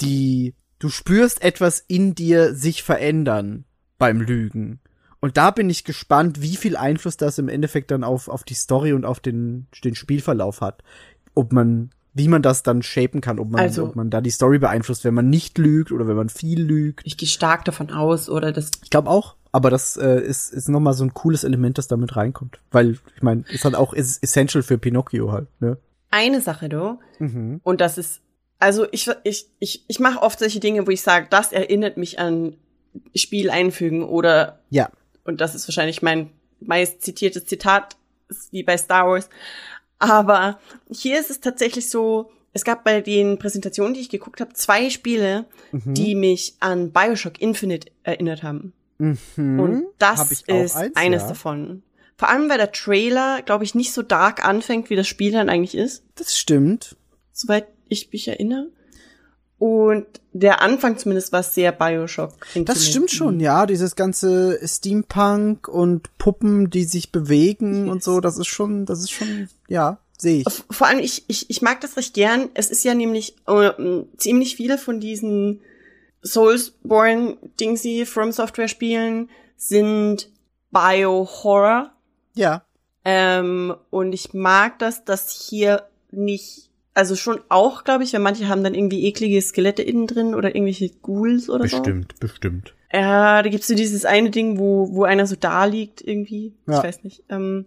die, 0.00 0.54
du 0.82 0.88
spürst 0.88 1.42
etwas 1.42 1.84
in 1.86 2.14
dir 2.14 2.54
sich 2.54 2.82
verändern 2.82 3.64
beim 3.98 4.20
Lügen. 4.20 4.80
Und 5.20 5.36
da 5.36 5.52
bin 5.52 5.70
ich 5.70 5.84
gespannt, 5.84 6.42
wie 6.42 6.56
viel 6.56 6.76
Einfluss 6.76 7.16
das 7.16 7.38
im 7.38 7.48
Endeffekt 7.48 7.92
dann 7.92 8.02
auf, 8.02 8.28
auf 8.28 8.42
die 8.42 8.54
Story 8.54 8.92
und 8.92 9.04
auf 9.04 9.20
den, 9.20 9.68
den 9.84 9.94
Spielverlauf 9.94 10.60
hat. 10.60 10.82
Ob 11.34 11.52
man, 11.52 11.90
wie 12.14 12.26
man 12.26 12.42
das 12.42 12.64
dann 12.64 12.82
shapen 12.82 13.20
kann, 13.20 13.38
ob 13.38 13.50
man, 13.50 13.60
Also- 13.60 13.84
ob 13.84 13.94
man 13.94 14.10
da 14.10 14.20
die 14.20 14.30
Story 14.30 14.58
beeinflusst, 14.58 15.04
wenn 15.04 15.14
man 15.14 15.30
nicht 15.30 15.56
lügt 15.58 15.92
oder 15.92 16.08
wenn 16.08 16.16
man 16.16 16.28
viel 16.28 16.60
lügt. 16.60 17.02
Ich 17.06 17.16
gehe 17.16 17.28
stark 17.28 17.64
davon 17.64 17.90
aus, 17.92 18.28
oder 18.28 18.50
das 18.50 18.72
Ich 18.82 18.90
glaube 18.90 19.08
auch. 19.08 19.36
Aber 19.52 19.70
das 19.70 19.96
äh, 19.96 20.20
ist, 20.20 20.52
ist 20.52 20.68
noch 20.68 20.80
mal 20.80 20.94
so 20.94 21.04
ein 21.04 21.14
cooles 21.14 21.44
Element, 21.44 21.78
das 21.78 21.86
damit 21.86 22.16
reinkommt. 22.16 22.60
Weil, 22.72 22.98
ich 23.14 23.22
meine, 23.22 23.44
ist 23.50 23.64
halt 23.64 23.76
auch 23.76 23.92
ist 23.92 24.20
essential 24.24 24.62
für 24.64 24.78
Pinocchio 24.78 25.30
halt, 25.30 25.46
ne? 25.60 25.76
eine 26.10 26.40
Sache, 26.40 26.68
du. 26.68 26.98
Mhm. 27.20 27.60
Und 27.62 27.80
das 27.80 27.96
ist, 27.98 28.20
also 28.62 28.86
ich, 28.92 29.10
ich, 29.24 29.46
ich, 29.58 29.84
ich 29.88 30.00
mache 30.00 30.22
oft 30.22 30.38
solche 30.38 30.60
Dinge, 30.60 30.86
wo 30.86 30.90
ich 30.90 31.02
sage, 31.02 31.26
das 31.30 31.52
erinnert 31.52 31.96
mich 31.96 32.18
an 32.18 32.56
Spiel 33.14 33.50
einfügen 33.50 34.02
oder, 34.04 34.60
Ja. 34.70 34.90
und 35.24 35.40
das 35.40 35.54
ist 35.54 35.66
wahrscheinlich 35.68 36.02
mein 36.02 36.30
meist 36.60 37.02
zitiertes 37.02 37.44
Zitat, 37.46 37.96
wie 38.50 38.62
bei 38.62 38.76
Star 38.78 39.06
Wars. 39.08 39.28
Aber 39.98 40.58
hier 40.90 41.18
ist 41.18 41.30
es 41.30 41.40
tatsächlich 41.40 41.88
so, 41.90 42.30
es 42.52 42.64
gab 42.64 42.84
bei 42.84 43.00
den 43.00 43.38
Präsentationen, 43.38 43.94
die 43.94 44.00
ich 44.00 44.08
geguckt 44.10 44.40
habe, 44.40 44.52
zwei 44.52 44.90
Spiele, 44.90 45.46
Mhm. 45.72 45.94
die 45.94 46.14
mich 46.14 46.54
an 46.60 46.92
Bioshock 46.92 47.40
Infinite 47.40 47.90
erinnert 48.02 48.42
haben. 48.42 48.72
Mhm. 48.98 49.58
Und 49.60 49.84
das 49.98 50.30
ist 50.30 50.48
eins, 50.50 50.76
eines 50.94 51.22
ja. 51.22 51.28
davon. 51.28 51.82
Vor 52.16 52.28
allem, 52.28 52.48
weil 52.50 52.58
der 52.58 52.70
Trailer, 52.72 53.42
glaube 53.42 53.64
ich, 53.64 53.74
nicht 53.74 53.92
so 53.92 54.02
dark 54.02 54.44
anfängt, 54.44 54.90
wie 54.90 54.96
das 54.96 55.08
Spiel 55.08 55.32
dann 55.32 55.48
eigentlich 55.48 55.74
ist, 55.74 56.04
Das 56.14 56.38
stimmt. 56.38 56.94
soweit 57.32 57.66
ich 57.92 58.12
mich 58.12 58.28
erinnere. 58.28 58.68
Und 59.58 60.06
der 60.32 60.60
Anfang 60.60 60.98
zumindest 60.98 61.32
war 61.32 61.44
sehr 61.44 61.70
Bioshock. 61.70 62.32
Das 62.64 62.84
stimmt 62.84 63.12
schon, 63.12 63.38
ja. 63.38 63.64
Dieses 63.66 63.94
ganze 63.94 64.58
Steampunk 64.66 65.68
und 65.68 66.18
Puppen, 66.18 66.68
die 66.68 66.84
sich 66.84 67.12
bewegen 67.12 67.88
und 67.88 68.02
so, 68.02 68.20
das 68.20 68.38
ist 68.38 68.48
schon, 68.48 68.86
das 68.86 69.00
ist 69.00 69.12
schon, 69.12 69.48
ja, 69.68 69.98
sehe 70.18 70.40
ich. 70.40 70.64
Vor 70.70 70.88
allem, 70.88 70.98
ich, 70.98 71.24
ich, 71.28 71.48
ich 71.48 71.62
mag 71.62 71.80
das 71.80 71.96
recht 71.96 72.14
gern. 72.14 72.48
Es 72.54 72.70
ist 72.70 72.82
ja 72.82 72.94
nämlich 72.94 73.36
äh, 73.46 73.70
ziemlich 74.16 74.56
viele 74.56 74.78
von 74.78 74.98
diesen 74.98 75.60
Soulsborne-Dingsy 76.22 78.04
From 78.06 78.32
Software-Spielen 78.32 79.28
sind 79.56 80.28
Bio-Horror. 80.72 81.92
Ja. 82.34 82.64
Ähm, 83.04 83.76
und 83.90 84.12
ich 84.12 84.32
mag 84.32 84.78
das, 84.78 85.04
dass 85.04 85.30
hier 85.30 85.86
nicht, 86.10 86.70
also 86.94 87.16
schon 87.16 87.40
auch, 87.48 87.84
glaube 87.84 88.04
ich, 88.04 88.12
weil 88.12 88.20
manche 88.20 88.48
haben 88.48 88.62
dann 88.62 88.74
irgendwie 88.74 89.06
eklige 89.06 89.40
Skelette 89.40 89.82
innen 89.82 90.06
drin 90.06 90.34
oder 90.34 90.54
irgendwelche 90.54 90.90
Ghouls 90.90 91.48
oder 91.48 91.66
so. 91.66 91.76
bestimmt. 92.20 92.74
Ja, 92.92 93.42
da 93.42 93.48
gibt's 93.48 93.68
so 93.68 93.74
dieses 93.74 94.04
eine 94.04 94.30
Ding, 94.30 94.58
wo, 94.58 94.92
wo 94.92 95.04
einer 95.04 95.26
so 95.26 95.36
da 95.36 95.64
liegt 95.64 96.02
irgendwie. 96.02 96.54
Ja. 96.66 96.78
Ich 96.78 96.84
weiß 96.84 97.04
nicht. 97.04 97.24
Ähm, 97.30 97.66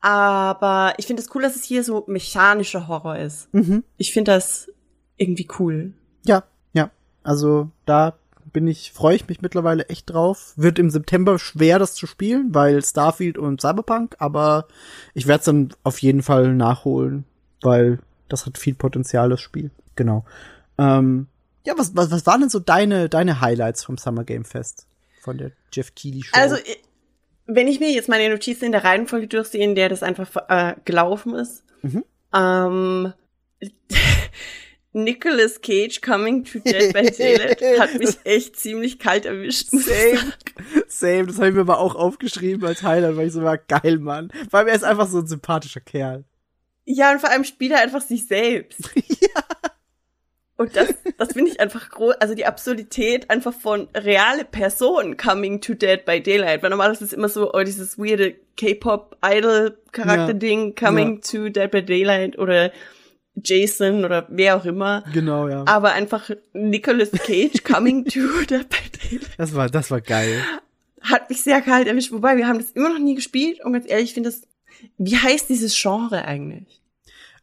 aber 0.00 0.94
ich 0.98 1.06
finde 1.06 1.22
es 1.22 1.34
cool, 1.34 1.42
dass 1.42 1.56
es 1.56 1.64
hier 1.64 1.82
so 1.82 2.04
mechanischer 2.06 2.88
Horror 2.88 3.18
ist. 3.18 3.52
Mhm. 3.54 3.84
Ich 3.96 4.12
finde 4.12 4.32
das 4.32 4.70
irgendwie 5.16 5.48
cool. 5.58 5.94
Ja, 6.24 6.44
ja. 6.72 6.90
Also 7.22 7.70
da 7.86 8.14
bin 8.52 8.66
ich, 8.66 8.92
freue 8.92 9.16
ich 9.16 9.28
mich 9.28 9.40
mittlerweile 9.40 9.88
echt 9.88 10.10
drauf. 10.10 10.52
Wird 10.56 10.78
im 10.78 10.90
September 10.90 11.38
schwer, 11.38 11.78
das 11.78 11.94
zu 11.94 12.06
spielen, 12.06 12.54
weil 12.54 12.84
Starfield 12.84 13.38
und 13.38 13.60
Cyberpunk, 13.60 14.16
aber 14.18 14.66
ich 15.14 15.26
werde 15.26 15.40
es 15.40 15.44
dann 15.46 15.70
auf 15.82 16.00
jeden 16.00 16.22
Fall 16.22 16.54
nachholen, 16.54 17.24
weil 17.62 17.98
das 18.28 18.46
hat 18.46 18.58
viel 18.58 18.74
Potenzial, 18.74 19.28
das 19.30 19.40
Spiel. 19.40 19.70
Genau. 19.96 20.24
Ähm, 20.78 21.26
ja, 21.66 21.74
was, 21.76 21.94
was, 21.96 22.10
was 22.10 22.26
waren 22.26 22.40
denn 22.40 22.50
so 22.50 22.60
deine, 22.60 23.08
deine 23.08 23.40
Highlights 23.40 23.84
vom 23.84 23.98
Summer 23.98 24.24
Game 24.24 24.44
Fest? 24.44 24.86
Von 25.22 25.38
der 25.38 25.50
Jeff 25.72 25.94
Keighley 25.94 26.22
Show? 26.22 26.36
Also, 26.38 26.56
wenn 27.46 27.68
ich 27.68 27.80
mir 27.80 27.90
jetzt 27.90 28.08
meine 28.08 28.30
Notizen 28.30 28.66
in 28.66 28.72
der 28.72 28.84
Reihenfolge 28.84 29.26
durchsehe, 29.26 29.62
in 29.64 29.74
der 29.74 29.88
das 29.88 30.02
einfach 30.02 30.30
äh, 30.48 30.74
gelaufen 30.84 31.34
ist, 31.34 31.64
Mhm. 31.82 32.04
ähm, 32.34 33.12
Nicolas 34.92 35.60
Cage 35.60 36.00
Coming 36.00 36.44
to 36.44 36.58
Dead 36.60 36.92
by 36.92 37.10
Daylight 37.18 37.60
hat 37.78 37.98
mich 37.98 38.16
echt 38.24 38.56
ziemlich 38.56 38.98
kalt 38.98 39.26
erwischt. 39.26 39.68
Same. 39.70 40.32
Same, 40.88 41.26
das 41.26 41.36
habe 41.36 41.48
ich 41.48 41.54
mir 41.54 41.60
aber 41.60 41.78
auch 41.78 41.94
aufgeschrieben 41.94 42.66
als 42.66 42.82
Highlight, 42.82 43.16
weil 43.16 43.26
ich 43.28 43.32
so 43.32 43.42
war, 43.42 43.58
geil, 43.58 43.98
Mann. 43.98 44.32
Weil 44.50 44.66
er 44.68 44.74
ist 44.74 44.84
einfach 44.84 45.06
so 45.06 45.18
ein 45.18 45.26
sympathischer 45.26 45.80
Kerl. 45.80 46.24
Ja, 46.90 47.12
und 47.12 47.20
vor 47.20 47.28
allem 47.28 47.44
spielt 47.44 47.72
er 47.72 47.82
einfach 47.82 48.00
sich 48.00 48.26
selbst. 48.26 48.80
Und 50.56 50.74
das, 50.74 50.88
das 51.18 51.34
finde 51.34 51.52
ich 51.52 51.60
einfach 51.60 51.88
groß, 51.88 52.14
also 52.14 52.34
die 52.34 52.44
Absurdität 52.44 53.30
einfach 53.30 53.54
von 53.54 53.86
reale 53.94 54.44
Personen 54.44 55.16
coming 55.16 55.60
to 55.60 55.74
Dead 55.74 56.04
by 56.04 56.20
Daylight. 56.20 56.64
Weil 56.64 56.70
normalerweise 56.70 57.04
ist 57.04 57.12
es 57.12 57.16
immer 57.16 57.28
so, 57.28 57.54
oh, 57.54 57.62
dieses 57.62 57.96
weirde 57.96 58.34
K-Pop-Idol-Charakter-Ding 58.56 60.74
coming 60.74 61.20
to 61.20 61.48
Dead 61.48 61.70
by 61.70 61.84
Daylight 61.84 62.36
oder 62.38 62.72
Jason 63.36 64.04
oder 64.04 64.26
wer 64.30 64.56
auch 64.56 64.64
immer. 64.64 65.04
Genau, 65.12 65.46
ja. 65.46 65.62
Aber 65.68 65.92
einfach 65.92 66.28
Nicolas 66.54 67.12
Cage 67.12 67.62
coming 67.62 68.04
to 68.06 68.18
Dead 68.50 68.68
by 68.68 68.78
Daylight 69.10 69.30
Das 69.38 69.54
war, 69.54 69.68
das 69.68 69.92
war 69.92 70.00
geil. 70.00 70.42
hat 71.02 71.30
mich 71.30 71.40
sehr 71.42 71.60
kalt 71.60 71.86
erwischt. 71.86 72.10
Wobei, 72.10 72.36
wir 72.36 72.48
haben 72.48 72.58
das 72.58 72.72
immer 72.72 72.88
noch 72.88 72.98
nie 72.98 73.14
gespielt 73.14 73.64
und 73.64 73.74
ganz 73.74 73.88
ehrlich, 73.88 74.08
ich 74.08 74.14
finde 74.14 74.30
das, 74.30 74.42
wie 74.98 75.16
heißt 75.16 75.48
dieses 75.48 75.80
Genre 75.80 76.24
eigentlich? 76.24 76.80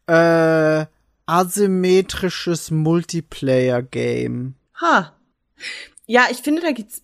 Äh, 0.07 0.85
asymmetrisches 1.25 2.71
Multiplayer-Game. 2.71 4.55
Ha. 4.81 5.13
Ja, 6.05 6.27
ich 6.29 6.37
finde, 6.37 6.61
da 6.61 6.71
gibt's 6.71 7.01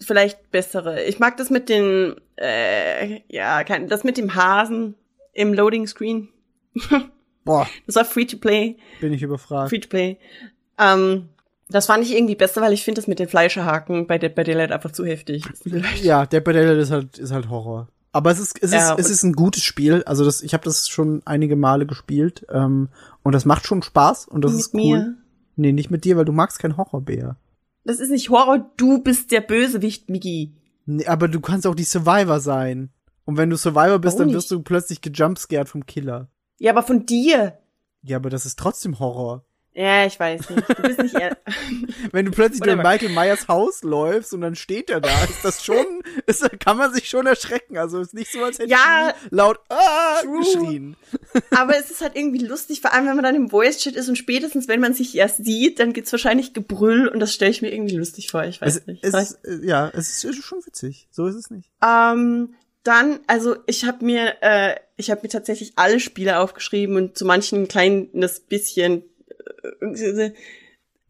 vielleicht 0.00 0.50
bessere. 0.50 1.04
Ich 1.04 1.18
mag 1.18 1.36
das 1.36 1.50
mit 1.50 1.68
den, 1.68 2.16
äh, 2.36 3.20
ja, 3.28 3.62
das 3.64 4.04
mit 4.04 4.16
dem 4.18 4.34
Hasen 4.34 4.94
im 5.32 5.54
Loading 5.54 5.86
Screen. 5.86 6.28
Boah, 7.44 7.68
Das 7.86 7.96
war 7.96 8.04
free 8.04 8.24
to 8.24 8.38
play, 8.38 8.76
bin 9.00 9.12
ich 9.12 9.22
überfragt. 9.22 9.68
free 9.68 9.78
to 9.78 9.88
play. 9.88 10.18
Ähm, 10.78 11.28
das 11.68 11.86
fand 11.86 12.02
ich 12.04 12.14
irgendwie 12.14 12.34
besser, 12.36 12.62
weil 12.62 12.72
ich 12.72 12.82
finde 12.84 13.00
das 13.00 13.06
mit 13.06 13.18
den 13.18 13.28
Fleischerhaken 13.28 14.06
bei 14.06 14.18
Dead 14.18 14.34
by 14.34 14.44
Daylight 14.44 14.72
einfach 14.72 14.92
zu 14.92 15.04
heftig. 15.04 15.44
Ja, 16.02 16.24
der 16.26 16.40
Daylight 16.40 16.78
ist 16.78 16.90
halt, 16.90 17.18
ist 17.18 17.32
halt 17.32 17.48
Horror. 17.50 17.88
Aber 18.14 18.30
es 18.30 18.38
ist, 18.38 18.56
es 18.62 18.70
ist, 18.70 18.72
Ja, 18.72 18.94
es 18.96 19.10
ist 19.10 19.24
ein 19.24 19.32
gutes 19.32 19.64
Spiel. 19.64 20.04
Also 20.04 20.24
das, 20.24 20.40
ich 20.40 20.54
habe 20.54 20.62
das 20.62 20.88
schon 20.88 21.22
einige 21.24 21.56
Male 21.56 21.84
gespielt. 21.84 22.46
Ähm, 22.48 22.88
und 23.24 23.32
das 23.32 23.44
macht 23.44 23.66
schon 23.66 23.82
Spaß 23.82 24.28
und 24.28 24.44
das 24.44 24.52
mit 24.52 24.60
ist 24.60 24.74
cool. 24.74 24.80
mir. 24.80 25.14
Nee, 25.56 25.72
nicht 25.72 25.90
mit 25.90 26.04
dir, 26.04 26.16
weil 26.16 26.24
du 26.24 26.30
magst 26.30 26.60
kein 26.60 26.76
Horrorbär. 26.76 27.36
Das 27.82 27.98
ist 27.98 28.10
nicht 28.10 28.30
Horror, 28.30 28.70
du 28.76 29.02
bist 29.02 29.32
der 29.32 29.40
Bösewicht, 29.40 30.10
Migi. 30.10 30.54
Nee, 30.86 31.06
aber 31.06 31.26
du 31.26 31.40
kannst 31.40 31.66
auch 31.66 31.74
die 31.74 31.82
Survivor 31.82 32.38
sein. 32.38 32.90
Und 33.24 33.36
wenn 33.36 33.50
du 33.50 33.56
Survivor 33.56 33.98
bist, 33.98 34.14
Warum 34.16 34.28
dann 34.28 34.36
wirst 34.36 34.50
du 34.52 34.62
plötzlich 34.62 35.00
gejumpscared 35.00 35.68
vom 35.68 35.84
Killer. 35.84 36.28
Ja, 36.58 36.70
aber 36.70 36.84
von 36.84 37.06
dir. 37.06 37.58
Ja, 38.02 38.18
aber 38.18 38.30
das 38.30 38.46
ist 38.46 38.60
trotzdem 38.60 39.00
Horror. 39.00 39.44
Ja, 39.76 40.06
ich 40.06 40.20
weiß 40.20 40.50
nicht. 40.50 40.68
Du 40.68 40.82
bist 40.82 41.02
nicht 41.02 41.14
eher. 41.16 41.36
Wenn 42.12 42.26
du 42.26 42.30
plötzlich 42.30 42.60
durch. 42.60 42.76
Michael 42.76 43.08
Myers 43.08 43.48
Haus 43.48 43.82
läufst 43.82 44.32
und 44.32 44.40
dann 44.40 44.54
steht 44.54 44.88
er 44.88 45.00
da, 45.00 45.10
ist 45.24 45.44
das 45.44 45.64
schon, 45.64 45.84
ist, 46.26 46.48
kann 46.60 46.76
man 46.76 46.94
sich 46.94 47.08
schon 47.08 47.26
erschrecken. 47.26 47.76
Also 47.76 48.00
ist 48.00 48.14
nicht 48.14 48.30
so, 48.30 48.44
als 48.44 48.60
hätte 48.60 48.70
Ja, 48.70 49.12
ich 49.24 49.30
laut 49.32 49.58
ah, 49.70 50.20
true. 50.22 50.38
geschrien. 50.38 50.96
Aber 51.50 51.76
es 51.76 51.90
ist 51.90 52.00
halt 52.02 52.14
irgendwie 52.14 52.44
lustig, 52.46 52.80
vor 52.82 52.92
allem 52.92 53.06
wenn 53.06 53.16
man 53.16 53.24
dann 53.24 53.34
im 53.34 53.50
Voice-Chat 53.50 53.96
ist 53.96 54.08
und 54.08 54.16
spätestens, 54.16 54.68
wenn 54.68 54.80
man 54.80 54.94
sich 54.94 55.12
erst 55.16 55.44
sieht, 55.44 55.80
dann 55.80 55.92
gibt's 55.92 56.12
wahrscheinlich 56.12 56.52
Gebrüll 56.52 57.08
und 57.08 57.18
das 57.18 57.34
stelle 57.34 57.50
ich 57.50 57.60
mir 57.60 57.72
irgendwie 57.74 57.96
lustig 57.96 58.30
vor. 58.30 58.44
Ich 58.44 58.60
weiß 58.60 58.76
Es, 58.76 58.86
nicht. 58.86 59.02
es, 59.04 59.12
ist, 59.14 59.44
äh, 59.44 59.66
ja, 59.66 59.90
es 59.92 60.22
ist 60.24 60.44
schon 60.44 60.64
witzig. 60.64 61.08
So 61.10 61.26
ist 61.26 61.34
es 61.34 61.50
nicht. 61.50 61.68
ähm, 61.84 62.54
dann, 62.84 63.20
also 63.26 63.56
ich 63.66 63.86
habe 63.86 64.04
mir, 64.04 64.34
äh, 64.42 64.76
ich 64.96 65.10
habe 65.10 65.22
mir 65.22 65.30
tatsächlich 65.30 65.72
alle 65.76 65.98
Spiele 65.98 66.38
aufgeschrieben 66.38 66.96
und 66.96 67.18
zu 67.18 67.24
manchen 67.24 67.62
ein 67.62 67.68
kleines 67.68 68.40
bisschen, 68.40 69.02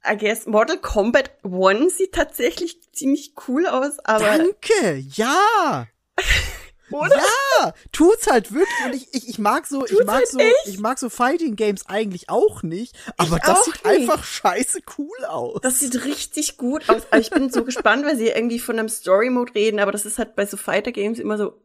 I 0.07 0.17
guess, 0.19 0.47
Mortal 0.47 0.79
Kombat 0.79 1.31
One 1.43 1.89
sieht 1.89 2.13
tatsächlich 2.13 2.79
ziemlich 2.93 3.33
cool 3.49 3.67
aus, 3.67 3.99
aber 4.01 4.25
Danke, 4.39 5.03
ja. 5.15 5.87
oder? 6.91 7.17
Ja, 7.59 7.73
tut's 7.91 8.27
halt 8.27 8.53
wirklich 8.53 8.85
und 8.85 8.95
ich, 8.95 9.09
ich, 9.13 9.29
ich 9.31 9.39
mag 9.39 9.67
so, 9.67 9.87
ich 9.87 10.05
mag 10.05 10.17
halt 10.17 10.29
so, 10.29 10.39
echt? 10.39 10.67
ich 10.67 10.79
mag 10.79 10.99
so 10.99 11.09
Fighting 11.09 11.57
Games 11.57 11.89
eigentlich 11.89 12.29
auch 12.29 12.63
nicht, 12.63 12.95
aber 13.17 13.37
Ich 13.37 13.43
das 13.43 13.65
sieht 13.65 13.75
nicht. 13.77 13.87
einfach 13.87 14.23
scheiße 14.23 14.81
cool 14.99 15.25
aus. 15.27 15.61
Das 15.63 15.81
sieht 15.81 16.05
richtig 16.05 16.59
gut 16.59 16.89
aus. 16.91 17.03
Aber 17.11 17.21
ich 17.21 17.31
bin 17.31 17.51
so 17.51 17.65
gespannt, 17.65 18.05
weil 18.05 18.17
sie 18.17 18.29
irgendwie 18.29 18.59
von 18.59 18.79
einem 18.79 18.91
Story-Mode 18.91 19.55
reden, 19.55 19.81
aber 19.81 19.91
das 19.93 20.05
ist 20.05 20.19
halt 20.19 20.37
bei 20.37 20.45
so 20.45 20.59
Fighter-Games 20.59 21.19
immer 21.19 21.39
so, 21.39 21.59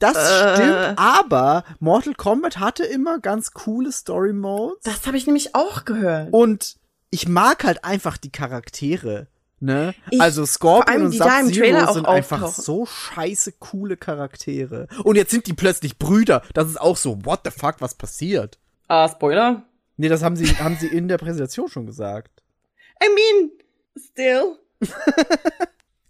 Das 0.00 0.16
Äh. 0.16 0.54
stimmt, 0.56 0.98
aber 0.98 1.62
Mortal 1.78 2.14
Kombat 2.14 2.58
hatte 2.58 2.82
immer 2.84 3.20
ganz 3.20 3.52
coole 3.52 3.92
Story 3.92 4.32
Modes 4.32 4.82
das 4.82 5.06
habe 5.06 5.16
ich 5.16 5.26
nämlich 5.26 5.54
auch 5.54 5.84
gehört. 5.84 6.32
und 6.32 6.76
ich 7.10 7.28
mag 7.28 7.62
halt 7.64 7.84
einfach 7.84 8.16
die 8.16 8.32
Charaktere. 8.32 9.28
Ne? 9.62 9.94
Ich- 10.10 10.20
also 10.20 10.46
Scorpion 10.46 11.02
und 11.02 11.12
Sub-Zero 11.12 11.92
sind 11.92 12.06
einfach 12.08 12.40
auftauchen. 12.42 12.64
so 12.64 12.86
scheiße 12.86 13.52
coole 13.58 13.96
Charaktere. 13.98 14.86
Und 15.04 15.16
jetzt 15.16 15.30
sind 15.32 15.46
die 15.46 15.52
plötzlich 15.52 15.98
Brüder. 15.98 16.40
Das 16.54 16.66
ist 16.66 16.80
auch 16.80 16.96
so, 16.96 17.24
what 17.26 17.40
the 17.44 17.50
fuck, 17.50 17.76
was 17.80 17.94
passiert? 17.94 18.58
Ah, 18.88 19.06
Spoiler? 19.08 19.64
Nee, 19.98 20.08
das 20.08 20.22
haben 20.22 20.34
sie, 20.36 20.46
haben 20.56 20.78
sie 20.80 20.86
in 20.86 21.08
der 21.08 21.18
Präsentation 21.18 21.68
schon 21.68 21.84
gesagt. 21.84 22.42
I 23.04 23.08
mean, 23.14 23.50
still. 23.98 24.56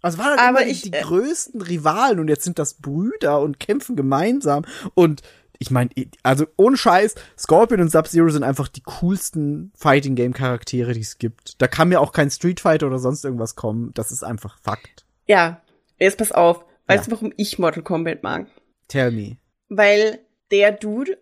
Also 0.01 0.17
waren 0.17 0.29
halt 0.31 0.39
Aber 0.39 0.63
die, 0.63 0.71
ich, 0.71 0.81
die 0.83 0.93
äh, 0.93 1.01
größten 1.01 1.61
Rivalen 1.61 2.19
und 2.19 2.27
jetzt 2.27 2.43
sind 2.43 2.57
das 2.59 2.75
Brüder 2.75 3.39
und 3.41 3.59
kämpfen 3.59 3.95
gemeinsam. 3.95 4.65
Und 4.95 5.21
ich 5.59 5.69
meine, 5.69 5.91
also 6.23 6.47
ohne 6.57 6.75
Scheiß, 6.75 7.13
Scorpion 7.37 7.81
und 7.81 7.89
Sub-Zero 7.91 8.29
sind 8.29 8.43
einfach 8.43 8.67
die 8.67 8.81
coolsten 8.81 9.71
Fighting 9.75 10.15
Game 10.15 10.33
Charaktere, 10.33 10.93
die 10.93 11.01
es 11.01 11.19
gibt. 11.19 11.61
Da 11.61 11.67
kann 11.67 11.89
mir 11.89 12.01
auch 12.01 12.13
kein 12.13 12.31
Street 12.31 12.59
Fighter 12.59 12.87
oder 12.87 12.97
sonst 12.97 13.23
irgendwas 13.23 13.55
kommen. 13.55 13.91
Das 13.93 14.11
ist 14.11 14.23
einfach 14.23 14.57
Fakt. 14.63 15.05
Ja, 15.27 15.61
jetzt 15.99 16.17
pass 16.17 16.31
auf. 16.31 16.65
Weißt 16.87 17.05
Ja. 17.05 17.09
du, 17.09 17.21
warum 17.21 17.33
ich 17.37 17.59
Mortal 17.59 17.83
Kombat 17.83 18.23
mag? 18.23 18.47
Tell 18.87 19.11
me. 19.11 19.37
Weil 19.69 20.19
der 20.49 20.71
Dude, 20.71 21.19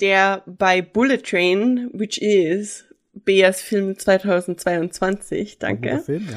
der 0.00 0.44
bei 0.46 0.82
Bullet 0.82 1.18
Train, 1.18 1.90
which 1.92 2.18
is 2.22 2.84
Beas 3.12 3.60
Film 3.60 3.98
2022, 3.98 5.58
Guter 5.58 5.66
danke, 5.66 5.98
Film, 5.98 6.28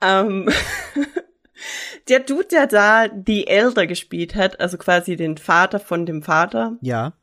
ja. 0.00 0.20
ähm, 0.20 0.48
der 2.08 2.20
Dude, 2.20 2.48
der 2.50 2.66
da 2.66 3.08
die 3.08 3.46
Elder 3.46 3.86
gespielt 3.86 4.34
hat, 4.34 4.60
also 4.60 4.76
quasi 4.78 5.16
den 5.16 5.36
Vater 5.38 5.78
von 5.80 6.06
dem 6.06 6.22
Vater, 6.22 6.76
Ja. 6.80 7.14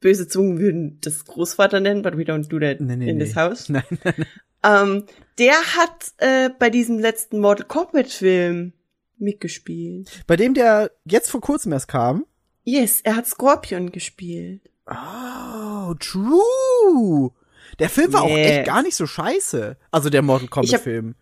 böse 0.00 0.28
Zungen 0.28 0.58
würden 0.58 0.98
das 1.00 1.24
Großvater 1.24 1.80
nennen, 1.80 2.02
but 2.02 2.16
we 2.16 2.22
don't 2.22 2.48
do 2.48 2.58
that 2.58 2.80
Nee, 2.80 2.96
nee, 2.96 3.10
in 3.10 3.16
nee. 3.18 3.24
this 3.24 3.36
house. 3.36 3.68
Nein, 3.70 3.82
nein, 4.04 4.14
nein. 4.16 4.26
Ähm, 4.64 5.04
der 5.38 5.54
hat 5.76 6.12
äh, 6.18 6.50
bei 6.58 6.70
diesem 6.70 6.98
letzten 6.98 7.40
Mortal 7.40 7.66
Kombat 7.66 8.08
Film 8.08 8.72
mitgespielt. 9.18 10.10
Bei 10.26 10.36
dem, 10.36 10.54
der 10.54 10.90
jetzt 11.04 11.30
vor 11.30 11.40
kurzem 11.40 11.72
erst 11.72 11.88
kam. 11.88 12.26
Yes, 12.64 13.00
er 13.02 13.16
hat 13.16 13.26
Scorpion 13.26 13.90
gespielt. 13.90 14.60
Oh, 14.86 15.94
true. 15.98 17.30
Der 17.78 17.88
Film 17.88 18.12
war 18.12 18.22
auch 18.22 18.28
Yes. 18.36 18.46
echt 18.58 18.66
gar 18.66 18.82
nicht 18.82 18.94
so 18.96 19.06
scheiße. 19.06 19.76
Also 19.90 20.10
der 20.10 20.22
Mortal 20.22 20.48
Kombat 20.48 20.80
Film. 20.80 21.14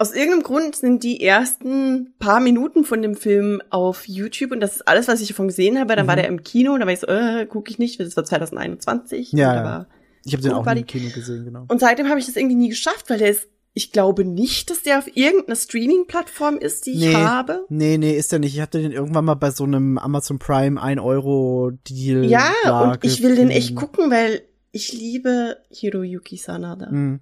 Aus 0.00 0.12
irgendeinem 0.14 0.44
Grund 0.44 0.76
sind 0.76 1.02
die 1.02 1.20
ersten 1.22 2.14
paar 2.20 2.38
Minuten 2.38 2.84
von 2.84 3.02
dem 3.02 3.16
Film 3.16 3.60
auf 3.70 4.06
YouTube 4.06 4.52
und 4.52 4.60
das 4.60 4.76
ist 4.76 4.86
alles, 4.88 5.08
was 5.08 5.20
ich 5.20 5.28
davon 5.28 5.48
gesehen 5.48 5.76
habe. 5.78 5.96
Dann 5.96 6.06
war 6.06 6.14
Mhm. 6.14 6.20
der 6.20 6.28
im 6.28 6.42
Kino 6.44 6.72
und 6.74 6.80
da 6.80 6.86
war 6.86 6.92
ich 6.92 7.00
so, 7.00 7.08
äh, 7.08 7.46
gucke 7.46 7.70
ich 7.70 7.78
nicht, 7.80 7.98
das 7.98 8.16
war 8.16 8.24
2021. 8.24 9.32
Ja, 9.32 9.54
ja. 9.54 9.64
war- 9.64 9.86
Ich 10.24 10.32
habe 10.34 10.42
den 10.42 10.52
auch 10.52 10.66
im 10.66 10.86
Kino 10.86 11.10
gesehen, 11.12 11.44
genau. 11.46 11.64
und 11.68 11.80
seitdem 11.80 12.08
habe 12.08 12.20
ich 12.20 12.26
das 12.26 12.36
irgendwie 12.36 12.54
nie 12.56 12.68
geschafft, 12.68 13.10
weil 13.10 13.18
der 13.18 13.30
ist, 13.30 13.48
ich 13.74 13.90
glaube 13.92 14.24
nicht, 14.24 14.70
dass 14.70 14.82
der 14.82 14.98
auf 14.98 15.16
irgendeiner 15.16 15.56
Streaming-Plattform 15.56 16.58
ist, 16.58 16.86
die 16.86 16.92
ich 16.92 17.00
Nee. 17.00 17.14
habe. 17.14 17.64
Nee, 17.68 17.96
nee, 17.98 18.12
ist 18.16 18.30
der 18.32 18.38
nicht. 18.38 18.54
Ich 18.54 18.60
hatte 18.60 18.80
den 18.80 18.92
irgendwann 18.92 19.24
mal 19.24 19.34
bei 19.34 19.50
so 19.50 19.64
einem 19.64 19.98
Amazon 19.98 20.38
Prime 20.38 20.80
1 20.80 21.00
Euro 21.00 21.70
Deal. 21.88 22.24
Ja, 22.24 22.52
da 22.64 22.92
und 22.92 23.04
ich 23.04 23.22
will 23.22 23.34
den 23.36 23.50
echt 23.50 23.74
gucken, 23.74 24.10
weil 24.10 24.42
ich 24.72 24.92
liebe 24.92 25.56
Hiroyuki 25.70 26.36
Sanada. 26.36 26.90
Mhm. 26.90 27.20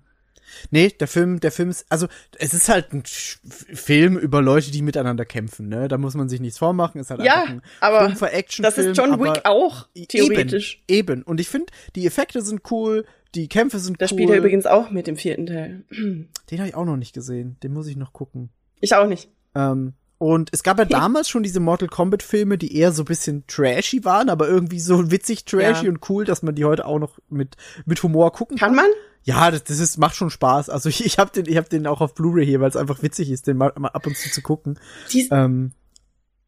Nee, 0.71 0.89
der 0.89 1.09
Film, 1.09 1.41
der 1.41 1.53
Film 1.53 1.71
ist, 1.71 1.87
also 1.89 2.07
es 2.39 2.55
ist 2.55 2.69
halt 2.69 2.93
ein 2.93 3.03
Film 3.05 4.17
über 4.17 4.43
Leute, 4.43 4.71
die 4.71 4.83
miteinander 4.83 5.25
kämpfen, 5.25 5.69
ne? 5.69 5.89
Da 5.89 5.99
muss 5.99 6.15
man 6.15 6.29
sich 6.29 6.41
nichts 6.41 6.59
vormachen, 6.59 7.01
ist 7.01 7.11
halt 7.11 7.23
Ja, 7.23 7.43
einfach 7.43 7.53
ein 7.55 7.63
aber 7.81 8.01
stumpfer 8.05 8.33
Actionfilm. 8.35 8.75
Das 8.77 8.85
ist 8.87 8.97
John 8.97 9.21
Wick 9.21 9.41
auch, 9.45 9.87
theoretisch. 10.09 10.83
Eben, 10.89 11.13
eben. 11.13 11.23
Und 11.23 11.41
ich 11.41 11.49
finde, 11.49 11.73
die 11.95 12.07
Effekte 12.07 12.43
sind 12.43 12.63
cool, 12.71 13.05
die 13.35 13.49
Kämpfe 13.49 13.79
sind 13.79 14.01
Da 14.01 14.05
cool. 14.07 14.09
spielt 14.09 14.31
er 14.31 14.37
übrigens 14.39 14.67
auch 14.67 14.91
mit 14.91 15.09
im 15.09 15.17
vierten 15.17 15.47
Teil. 15.47 15.85
Den 15.91 16.59
habe 16.59 16.69
ich 16.69 16.75
auch 16.75 16.85
noch 16.87 16.97
nicht 16.97 17.13
gesehen. 17.15 17.57
Den 17.63 17.73
muss 17.73 17.87
ich 17.87 17.97
noch 17.97 18.13
gucken. 18.13 18.51
Ich 18.81 18.95
auch 18.95 19.07
nicht. 19.07 19.29
Ähm, 19.55 19.93
und 20.19 20.49
es 20.53 20.63
gab 20.63 20.79
ja 20.79 20.85
damals 20.87 21.29
schon 21.29 21.43
diese 21.43 21.61
Mortal 21.61 21.89
Kombat 21.89 22.23
Filme, 22.23 22.57
die 22.57 22.75
eher 22.77 22.93
so 22.93 23.03
ein 23.03 23.07
bisschen 23.07 23.45
trashy 23.47 24.05
waren, 24.05 24.31
aber 24.31 24.49
irgendwie 24.49 24.81
so 24.81 25.11
witzig 25.11 25.45
trashy 25.45 25.85
Ja. 25.85 25.91
und 25.91 26.09
cool, 26.09 26.25
dass 26.25 26.43
man 26.43 26.55
die 26.55 26.65
heute 26.65 26.87
auch 26.87 26.99
noch 26.99 27.19
mit, 27.29 27.57
mit 27.85 28.03
Humor 28.03 28.33
gucken 28.33 28.57
kann. 28.57 28.69
Kann 28.69 28.77
man? 28.77 28.91
Ja, 29.27 29.51
das, 29.51 29.65
das 29.65 29.81
ist, 29.81 29.99
macht 29.99 30.15
schon 30.15 30.31
Spaß. 30.31 30.71
Also 30.71 30.89
ich, 30.89 31.05
ich 31.05 31.19
habe 31.19 31.31
den, 31.33 31.47
ich 31.47 31.57
hab 31.57 31.69
den 31.69 31.87
auch 31.87 32.01
auf 32.01 32.15
Blu-ray 32.15 32.47
hier, 32.47 32.61
weil 32.61 32.71
es 32.71 32.77
einfach 32.77 33.03
witzig 33.03 33.31
ist, 33.31 33.47
den 33.47 33.57
mal, 33.59 33.73
mal 33.77 33.89
ab 33.89 34.07
und 34.07 34.17
zu 34.17 34.31
zu 34.31 34.41
gucken. 34.41 34.79
Dies, 35.13 35.29
Ähm, 35.31 35.73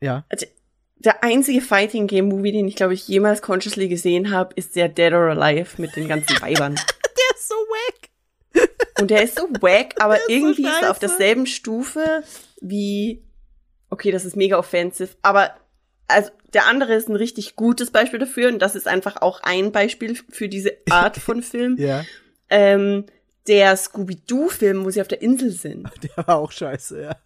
ja. 0.01 0.25
der 0.99 1.25
einzige 1.25 1.61
Fighting 1.61 2.07
Game 2.07 2.29
Movie, 2.29 2.53
den 2.53 2.69
ich 2.69 2.77
glaube 2.77 2.95
ich 2.95 3.07
jemals 3.07 3.43
consciously 3.43 3.89
gesehen 3.89 4.31
habe, 4.31 4.55
ist 4.55 4.77
der 4.77 4.89
Dead 4.89 5.13
or 5.13 5.31
Alive 5.31 5.83
mit 5.83 5.97
den 5.97 6.09
ganzen 6.09 6.37
Weibern. 6.41 6.77
Der 6.77 7.37
ist 7.37 7.49
so 7.49 7.55
wack. 7.55 8.09
Und 9.01 9.11
der 9.11 9.23
ist 9.23 9.37
so 9.37 9.49
wack, 9.61 9.95
aber 9.99 10.17
ist 10.17 10.27
so 10.27 10.33
irgendwie 10.33 10.67
ist 10.67 10.83
er 10.83 10.91
auf 10.93 11.01
derselben 11.01 11.47
Stufe 11.47 12.23
wie, 12.61 13.25
okay, 13.91 14.13
das 14.13 14.25
ist 14.25 14.37
mega 14.37 14.57
offensive, 14.57 15.11
aber 15.23 15.51
also 16.07 16.31
der 16.55 16.67
andere 16.67 16.95
ist 16.95 17.09
ein 17.09 17.17
richtig 17.17 17.57
gutes 17.57 17.91
Beispiel 17.91 18.19
dafür 18.21 18.49
und 18.49 18.61
das 18.61 18.75
ist 18.77 18.89
einfach 18.89 19.21
auch 19.21 19.41
ein 19.43 19.73
Beispiel 19.73 20.17
für 20.31 20.49
diese 20.49 20.73
Art 20.91 21.17
von 21.19 21.43
Film. 21.43 21.77
Ja, 21.77 22.05
ähm, 22.51 23.05
der 23.47 23.77
Scooby-Doo-Film, 23.77 24.85
wo 24.85 24.91
sie 24.91 25.01
auf 25.01 25.09
der 25.09 25.23
Insel 25.23 25.51
sind. 25.51 25.89
der 26.03 26.27
war 26.27 26.37
auch 26.39 26.53
scheiße, 26.53 27.03
ja. 27.03 27.17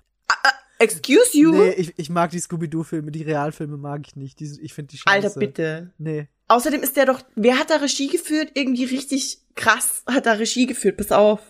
Excuse 0.78 1.36
you? 1.38 1.52
Nee, 1.52 1.70
ich, 1.70 1.94
ich 1.96 2.10
mag 2.10 2.30
die 2.30 2.40
Scooby-Doo-Filme, 2.40 3.12
die 3.12 3.22
Realfilme 3.22 3.76
mag 3.76 4.00
ich 4.06 4.16
nicht. 4.16 4.40
Die, 4.40 4.58
ich 4.62 4.74
finde 4.74 4.90
die 4.90 4.98
scheiße. 4.98 5.26
Alter, 5.28 5.38
bitte. 5.38 5.92
Nee. 5.98 6.26
Außerdem 6.48 6.82
ist 6.82 6.96
der 6.96 7.06
doch, 7.06 7.20
wer 7.36 7.58
hat 7.58 7.70
da 7.70 7.76
Regie 7.76 8.08
geführt? 8.08 8.50
Irgendwie 8.54 8.84
richtig 8.84 9.38
krass 9.54 10.02
hat 10.06 10.26
da 10.26 10.32
Regie 10.32 10.66
geführt. 10.66 10.96
Pass 10.96 11.12
auf. 11.12 11.40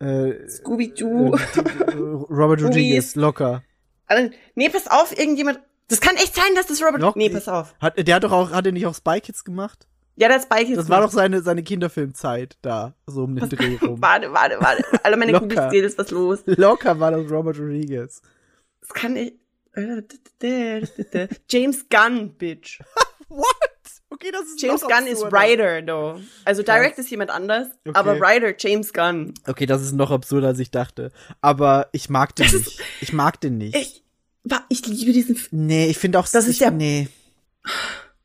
Äh, 0.00 0.48
Scooby-Doo. 0.48 1.34
äh, 1.34 1.38
die- 1.54 1.96
Robert. 1.96 2.62
Rodriguez, 2.62 3.14
locker. 3.14 3.62
Alter, 4.06 4.34
nee, 4.54 4.68
pass 4.68 4.86
auf, 4.86 5.18
irgendjemand. 5.18 5.60
Das 5.88 6.00
kann 6.00 6.16
echt 6.16 6.34
sein, 6.34 6.54
dass 6.54 6.66
das 6.66 6.82
Robert. 6.82 7.00
Noch? 7.00 7.16
Nee, 7.16 7.30
pass 7.30 7.48
auf. 7.48 7.74
Hat, 7.80 8.06
der 8.06 8.14
hat 8.14 8.24
doch 8.24 8.32
auch, 8.32 8.50
hat 8.50 8.66
er 8.66 8.72
nicht 8.72 8.86
auch 8.86 8.94
Spy 8.94 9.20
Kids 9.20 9.44
gemacht? 9.44 9.86
Ja, 10.16 10.28
das 10.28 10.44
Spike 10.44 10.70
ist. 10.72 10.76
Das 10.76 10.88
war 10.88 11.00
doch 11.00 11.10
seine, 11.10 11.42
seine 11.42 11.62
Kinderfilmzeit 11.62 12.56
da, 12.62 12.94
so 13.06 13.24
um 13.24 13.34
den 13.34 13.48
Dreh 13.48 13.76
rum. 13.82 13.96
Warte, 14.00 14.32
warte, 14.32 14.56
warte. 14.60 14.84
Alle 15.02 15.16
meine. 15.16 15.32
Kumpels 15.38 15.70
sehen, 15.72 15.84
ist 15.84 15.98
was 15.98 16.10
los. 16.10 16.40
Locker 16.46 16.98
war 17.00 17.10
das 17.10 17.28
Robert 17.30 17.58
Rodriguez. 17.58 18.22
Das 18.80 18.90
kann 18.90 19.16
ich. 19.16 19.34
James 21.50 21.86
Gunn, 21.88 22.34
Bitch. 22.34 22.80
What? 23.28 23.44
Okay, 24.10 24.30
das 24.30 24.42
ist 24.46 24.62
James 24.62 24.82
Gunn 24.82 25.06
ist. 25.08 25.22
Writer, 25.32 25.84
though. 25.84 26.20
Also 26.44 26.62
Direct 26.62 26.98
ist 26.98 27.10
jemand 27.10 27.30
anders, 27.30 27.66
Okay. 27.86 27.98
aber 27.98 28.20
Writer 28.20 28.54
James 28.56 28.92
Gunn. 28.92 29.34
Okay, 29.46 29.66
das 29.66 29.82
ist 29.82 29.92
noch 29.92 30.12
absurder, 30.12 30.48
als 30.48 30.60
ich 30.60 30.70
dachte. 30.70 31.10
Aber 31.40 31.88
ich 31.90 32.08
mag 32.08 32.36
den 32.36 32.46
nicht. 32.46 32.80
Ich 33.00 33.12
mag 33.12 33.40
den 33.40 33.58
nicht. 33.58 33.74
Ich, 33.76 34.04
ich 34.68 34.86
liebe 34.86 35.12
diesen 35.12 35.34
Film. 35.34 35.66
nee, 35.66 35.86
ich 35.88 35.98
finde 35.98 36.20
auch, 36.20 36.28
Das 36.28 36.44
ist 36.44 36.50
ich, 36.52 36.58
der- 36.58 36.70
nee. 36.70 37.08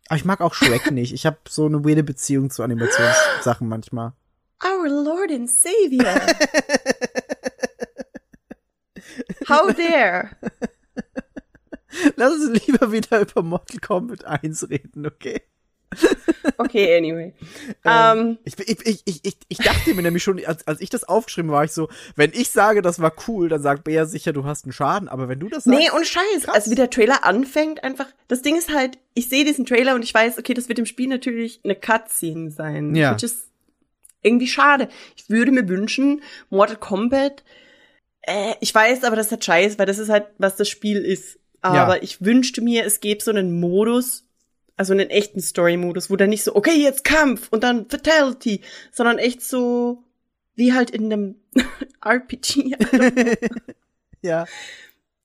Aber 0.10 0.18
ich 0.18 0.26
mag 0.26 0.42
auch 0.42 0.54
Shrek 0.54 0.92
nicht. 0.92 1.14
Ich 1.14 1.26
habe 1.26 1.38
so 1.48 1.66
eine 1.66 1.86
weirde 1.86 2.04
Beziehung 2.04 2.50
zu 2.50 2.64
Animationssachen 2.64 3.68
manchmal. 3.68 4.14
Our 4.64 4.90
Lord 4.90 5.32
and 5.32 5.50
Savior. 5.50 6.20
How 9.48 9.74
dare? 9.74 10.32
Lass 12.18 12.34
uns 12.34 12.66
lieber 12.68 12.92
wieder 12.92 13.22
über 13.22 13.42
Mortal 13.42 13.80
Kombat 13.80 14.26
1 14.26 14.70
reden, 14.70 15.06
okay? 15.06 15.42
Okay, 16.58 16.98
anyway. 16.98 17.34
Ähm, 17.84 18.20
Ähm, 18.20 18.38
ich, 18.44 18.60
ich, 18.60 18.86
ich, 19.06 19.26
ich, 19.26 19.38
ich, 19.48 19.58
dachte 19.58 19.94
mir 19.94 20.02
nämlich 20.02 20.24
schon, 20.24 20.44
als, 20.46 20.68
als 20.68 20.82
ich 20.82 20.90
das 20.90 21.04
aufgeschrieben 21.04 21.52
war, 21.52 21.64
ich 21.64 21.72
so, 21.72 21.90
wenn 22.16 22.32
ich 22.34 22.52
sage, 22.52 22.82
das 22.82 23.00
war 23.00 23.14
cool, 23.28 23.50
dann 23.50 23.62
sagt 23.62 23.84
Bea 23.86 24.06
sicher, 24.06 24.34
du 24.34 24.46
hast 24.46 24.66
einen 24.66 24.74
Schaden. 24.74 25.08
Aber 25.08 25.28
wenn 25.28 25.40
du 25.40 25.50
das 25.50 25.64
sagst, 25.64 25.80
nee, 25.80 25.90
und 25.90 26.06
Scheiß. 26.06 26.48
Also 26.48 26.72
wie 26.72 26.76
der 26.76 26.90
Trailer 26.90 27.26
anfängt, 27.26 27.84
einfach. 27.84 28.08
Das 28.28 28.42
Ding 28.42 28.58
ist 28.58 28.74
halt, 28.74 28.98
ich 29.14 29.30
sehe 29.30 29.46
diesen 29.46 29.66
Trailer 29.66 29.96
und 29.96 30.04
ich 30.04 30.14
weiß, 30.14 30.38
okay, 30.38 30.54
das 30.54 30.70
wird 30.70 30.80
im 30.80 30.86
Spiel 30.86 31.08
natürlich 31.08 31.60
eine 31.64 31.76
Cutscene 31.76 32.52
sein. 32.52 32.96
Ja. 32.96 33.14
Which 33.14 33.24
is 33.24 33.48
irgendwie 34.22 34.48
schade. 34.48 34.90
Ich 35.16 35.30
würde 35.30 35.52
mir 35.52 35.68
wünschen, 35.68 36.22
Mortal 36.50 36.78
Kombat, 36.78 37.44
äh, 38.22 38.54
ich 38.60 38.74
weiß 38.76 39.04
aber, 39.06 39.16
das 39.16 39.28
ist 39.28 39.32
halt 39.32 39.46
scheiß, 39.46 39.80
weil 39.80 39.86
das 39.86 39.98
ist 39.98 40.10
halt, 40.10 40.28
was 40.38 40.56
das 40.56 40.70
Spiel 40.70 41.00
ist. 41.00 41.40
Aber 41.62 41.98
Ja. 41.98 42.04
ich 42.04 42.24
wünschte 42.24 42.62
mir, 42.62 42.86
es 42.86 43.00
gäbe 43.00 43.24
so 43.24 43.32
einen 43.32 43.60
Modus, 43.60 44.26
also 44.80 44.94
einen 44.94 45.10
echten 45.10 45.42
Story-Modus, 45.42 46.10
wo 46.10 46.16
dann 46.16 46.30
nicht 46.30 46.46
so, 46.46 46.56
okay, 46.56 46.82
jetzt 46.82 47.04
Kampf 47.04 47.50
und 47.52 47.66
dann 47.66 47.90
Fatality, 47.90 48.62
sondern 48.94 49.18
echt 49.18 49.42
so, 49.42 50.06
wie 50.56 50.72
halt 50.72 50.90
in 50.90 51.12
einem 51.12 51.36
RPG. 52.02 52.78
ja, 54.22 54.46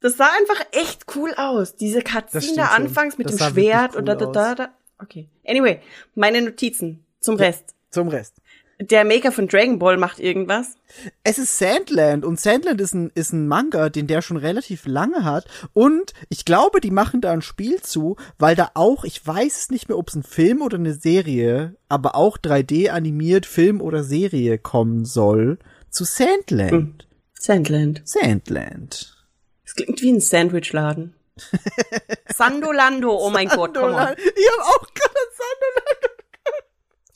Das 0.01 0.17
sah 0.17 0.29
einfach 0.41 0.61
echt 0.73 1.05
cool 1.15 1.33
aus. 1.37 1.77
Diese 1.77 2.03
Cutscene 2.03 2.57
da 2.57 2.67
anfangs 2.71 3.17
mit 3.17 3.29
Das 3.29 3.37
dem 3.37 3.53
Schwert 3.53 3.93
cool 3.93 4.01
und 4.01 4.07
da, 4.07 4.17
da, 4.17 4.27
da, 4.27 4.55
da. 4.57 4.75
Okay. 5.01 5.29
Anyway, 5.47 5.81
meine 6.17 6.43
Notizen 6.43 7.05
zum 7.21 7.37
Rest. 7.37 7.77
zum 7.93 8.09
Rest. 8.09 8.35
Der 8.81 9.05
Maker 9.05 9.31
von 9.31 9.47
Dragon 9.47 9.79
Ball 9.79 9.97
macht 9.97 10.19
irgendwas. 10.19 10.77
Es 11.23 11.39
ist 11.39 11.59
Sandland 11.59 12.25
und 12.25 12.41
Sandland 12.41 12.81
ist 12.81 12.93
ein, 12.93 13.13
ist 13.15 13.33
ein 13.33 13.47
Manga, 13.47 13.89
den 13.89 14.09
der 14.09 14.21
schon 14.21 14.37
relativ 14.37 14.87
lange 14.87 15.25
hat 15.25 15.47
und 15.73 16.13
ich 16.29 16.45
glaube, 16.45 16.81
die 16.81 16.91
machen 16.91 17.21
da 17.21 17.33
ein 17.33 17.43
Spiel 17.43 17.81
zu, 17.83 18.17
weil 18.39 18.57
da 18.57 18.73
auch, 18.75 19.05
ich 19.05 19.25
weiß 19.25 19.59
es 19.59 19.71
nicht 19.71 19.89
mehr, 19.89 19.99
ob 19.99 20.09
es 20.09 20.17
ein 20.17 20.25
Film 20.25 20.61
oder 20.61 20.77
eine 20.77 20.95
Serie, 20.95 21.77
aber 21.89 22.17
auch 22.17 22.37
3D 22.37 22.91
animiert 22.91 23.47
Film 23.47 23.81
oder 23.81 24.03
Serie 24.03 24.59
kommen 24.59 25.05
soll 25.05 25.59
zu 25.91 26.05
Sandland. 26.05 26.73
Hm. 26.73 26.95
Sandland. 27.35 28.03
Sandland. 28.05 29.27
Es 29.65 29.75
klingt 29.75 30.03
wie 30.03 30.13
ein 30.13 30.21
Sandwichladen. 30.21 31.15
Sandolando, 32.35 33.17
oh 33.17 33.31
mein 33.31 33.49
Gott, 33.49 33.75
komm. 33.75 33.93
Sandolan. 33.93 34.17
Ich 34.19 34.51
habe 34.51 34.63
auch 34.63 34.87
gerade 34.95 35.15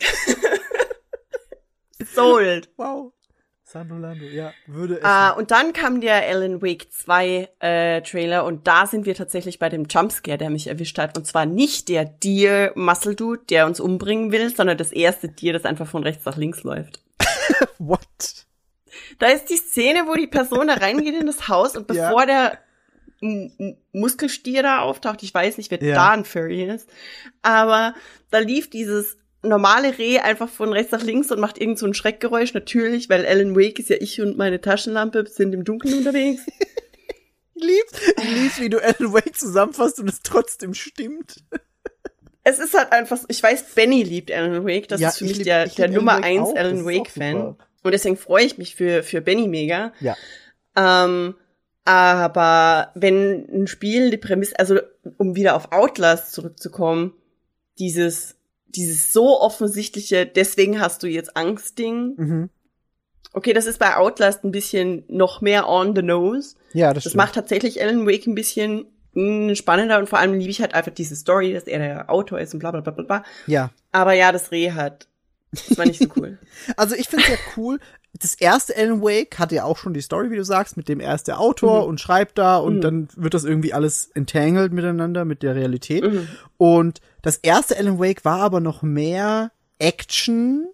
Sandolan. 0.00 0.88
Sold. 2.05 2.70
Wow. 2.76 3.12
Sandolando, 3.64 4.24
ja, 4.24 4.55
würde 4.66 4.96
es. 4.96 5.05
Ah, 5.05 5.30
und 5.32 5.51
dann 5.51 5.74
kam 5.74 6.01
der 6.01 6.26
Alan 6.26 6.62
Wake 6.62 6.90
2 6.90 7.49
äh, 7.61 8.01
Trailer 8.01 8.46
und 8.46 8.66
da 8.66 8.86
sind 8.86 9.05
wir 9.05 9.14
tatsächlich 9.14 9.59
bei 9.59 9.68
dem 9.68 9.84
Jumpscare, 9.84 10.38
der 10.38 10.49
mich 10.49 10.68
erwischt 10.68 10.96
hat. 10.96 11.18
Und 11.18 11.26
zwar 11.26 11.44
nicht 11.44 11.90
der 11.90 12.07
Deer 12.07 12.72
Muscle 12.76 13.14
Dude, 13.14 13.42
der 13.51 13.66
uns 13.66 13.78
umbringen 13.78 14.32
will, 14.32 14.55
sondern 14.55 14.78
das 14.78 14.90
erste 14.90 15.28
Deer, 15.28 15.53
das 15.53 15.66
einfach 15.66 15.86
von 15.86 16.03
rechts 16.03 16.24
nach 16.24 16.38
links 16.38 16.62
läuft. 16.62 17.03
What? 17.78 18.46
Da 19.18 19.26
ist 19.26 19.51
die 19.51 19.57
Szene, 19.57 20.05
wo 20.07 20.14
die 20.14 20.26
Person 20.28 20.68
da 20.68 20.74
reingeht 20.74 21.14
in 21.20 21.26
das 21.26 21.49
Haus 21.49 21.76
und 21.76 21.90
Ja. 21.94 22.09
bevor 22.09 22.24
der 22.24 22.59
M 23.20 23.51
M 23.59 23.76
Muskelstier 23.92 24.62
da 24.62 24.78
auftaucht, 24.80 25.22
ich 25.22 25.34
weiß 25.34 25.59
nicht, 25.59 25.70
wer 25.70 25.82
Ja. 25.82 25.94
da 25.94 26.11
ein 26.12 26.24
Furry 26.24 26.62
ist, 26.64 26.88
aber 27.42 27.94
da 28.30 28.38
lief 28.38 28.70
dieses 28.70 29.18
normale 29.43 29.97
Reh 29.99 30.18
einfach 30.18 30.49
von 30.49 30.72
rechts 30.72 30.93
nach 30.93 31.03
links 31.03 31.30
und 31.30 31.39
macht 31.41 31.59
irgend 31.61 31.78
so 31.78 31.86
ein 31.86 31.95
Schreckgeräusch, 31.95 32.55
natürlich, 32.55 33.09
weil 33.09 33.24
Alan 33.26 33.55
Wake 33.57 33.78
ist 33.78 33.89
ja 33.91 33.97
ich 34.01 34.20
und 34.20 34.36
meine 34.36 34.61
Taschenlampe 34.61 35.26
sind 35.28 35.53
im 35.55 35.64
Dunkeln 35.64 35.95
unterwegs. 35.99 36.43
Ich 37.61 37.64
lieb's, 37.64 38.12
ich 38.22 38.34
lieb's, 38.36 38.61
wie 38.61 38.68
du 38.68 38.78
Alan 38.78 39.12
Wake 39.12 39.34
zusammenfasst 39.36 39.99
und 39.99 40.09
es 40.09 40.22
trotzdem 40.22 40.74
stimmt. 40.74 41.43
Es 42.45 42.61
ist 42.61 42.72
halt 42.78 42.93
einfach, 42.93 43.18
ich 43.26 43.43
weiß, 43.43 43.74
Benny 43.74 44.05
liebt 44.05 44.30
Alan 44.30 44.64
Wake, 44.64 44.86
das 44.86 45.01
Ja, 45.01 45.09
ist 45.09 45.18
für 45.18 45.24
ich 45.24 45.30
mich 45.30 45.39
lieb- 45.39 45.47
der, 45.47 45.66
der 45.66 45.89
Nummer 45.89 46.22
eins 46.22 46.55
Alan 46.55 46.84
Wake-Fan. 46.86 47.57
Und 47.82 47.91
deswegen 47.93 48.16
freue 48.16 48.45
ich 48.45 48.59
mich 48.59 48.76
für, 48.76 49.03
für 49.03 49.20
Benny 49.20 49.49
mega. 49.49 49.93
Ja. 49.99 50.16
Ähm, 50.76 51.34
aber 51.84 52.93
wenn 52.95 53.49
ein 53.53 53.66
Spiel 53.66 54.11
die 54.11 54.18
Prämisse, 54.18 54.57
also 54.57 54.78
um 55.16 55.34
wieder 55.34 55.57
auf 55.57 55.72
Outlast 55.72 56.32
zurückzukommen, 56.32 57.12
dieses, 57.80 58.36
dieses 58.69 59.12
so 59.12 59.41
offensichtliche, 59.41 60.27
deswegen 60.27 60.81
hast 60.81 61.03
du 61.03 61.07
jetzt 61.07 61.37
Angst-Ding. 61.37 62.14
Mhm. 62.16 62.51
Okay, 63.33 63.53
das 63.53 63.66
ist 63.66 63.79
bei 63.79 63.97
Outlast 63.97 64.45
ein 64.45 64.51
bisschen 64.53 65.05
noch 65.09 65.41
mehr 65.41 65.69
on 65.69 65.95
the 65.95 66.03
nose. 66.03 66.55
Ja, 66.73 66.89
das, 66.95 67.05
Das 67.05 67.12
stimmt. 67.12 67.16
macht 67.25 67.35
tatsächlich 67.35 67.81
Alan 67.83 68.07
Wake 68.07 68.27
ein 68.27 68.35
bisschen 68.35 68.87
mh, 69.14 69.55
spannender 69.55 69.99
und 69.99 70.09
vor 70.09 70.19
allem 70.19 70.35
liebe 70.35 70.51
ich 70.51 70.61
halt 70.61 70.75
einfach 70.75 70.93
diese 70.93 71.14
Story, 71.16 71.53
dass 71.53 71.64
er 71.64 71.79
der 71.79 72.11
Autor 72.11 72.41
ist 72.41 72.55
und 72.55 72.61
bla 72.61 72.71
bla 72.71 72.81
bla 72.81 72.93
bla 72.93 73.05
bla. 73.05 73.25
ja. 73.47 73.71
Aber 73.93 74.12
ja, 74.14 74.33
das 74.33 74.51
Reh 74.51 74.73
hat. 74.73 75.09
Das 75.51 75.79
war 75.79 75.87
nicht 75.87 76.01
so 76.03 76.09
cool. 76.16 76.39
Also 76.77 76.95
ich 76.95 77.09
finde 77.09 77.25
es 77.25 77.31
ja 77.31 77.37
cool. 77.57 77.79
Das 78.19 78.35
erste 78.35 78.77
Alan 78.77 79.01
Wake 79.03 79.39
hatte 79.39 79.55
ja 79.55 79.64
auch 79.64 79.77
schon 79.79 79.95
die 79.95 80.01
Story, 80.01 80.31
wie 80.31 80.37
du 80.37 80.45
sagst, 80.45 80.77
mit 80.77 80.89
dem 80.89 80.99
er 81.01 81.14
ist 81.14 81.29
der 81.29 81.39
Autor 81.41 81.83
Mhm. 81.83 81.89
und 81.89 82.01
schreibt 82.01 82.37
da 82.39 82.57
und 82.59 82.77
Mhm. 82.77 82.81
dann 82.81 83.09
wird 83.16 83.35
das 83.35 83.45
irgendwie 83.45 83.73
alles 83.75 84.11
entangled 84.14 84.73
miteinander 84.73 85.25
mit 85.25 85.43
der 85.43 85.55
Realität. 85.55 86.05
Mhm. 86.05 86.29
Und 86.57 87.01
das 87.29 87.37
erste 87.37 87.76
Alan 87.76 87.99
Wake 87.99 88.24
war 88.24 88.41
aber 88.41 88.59
noch 88.61 88.81
mehr 88.83 89.53
Action. 89.79 90.66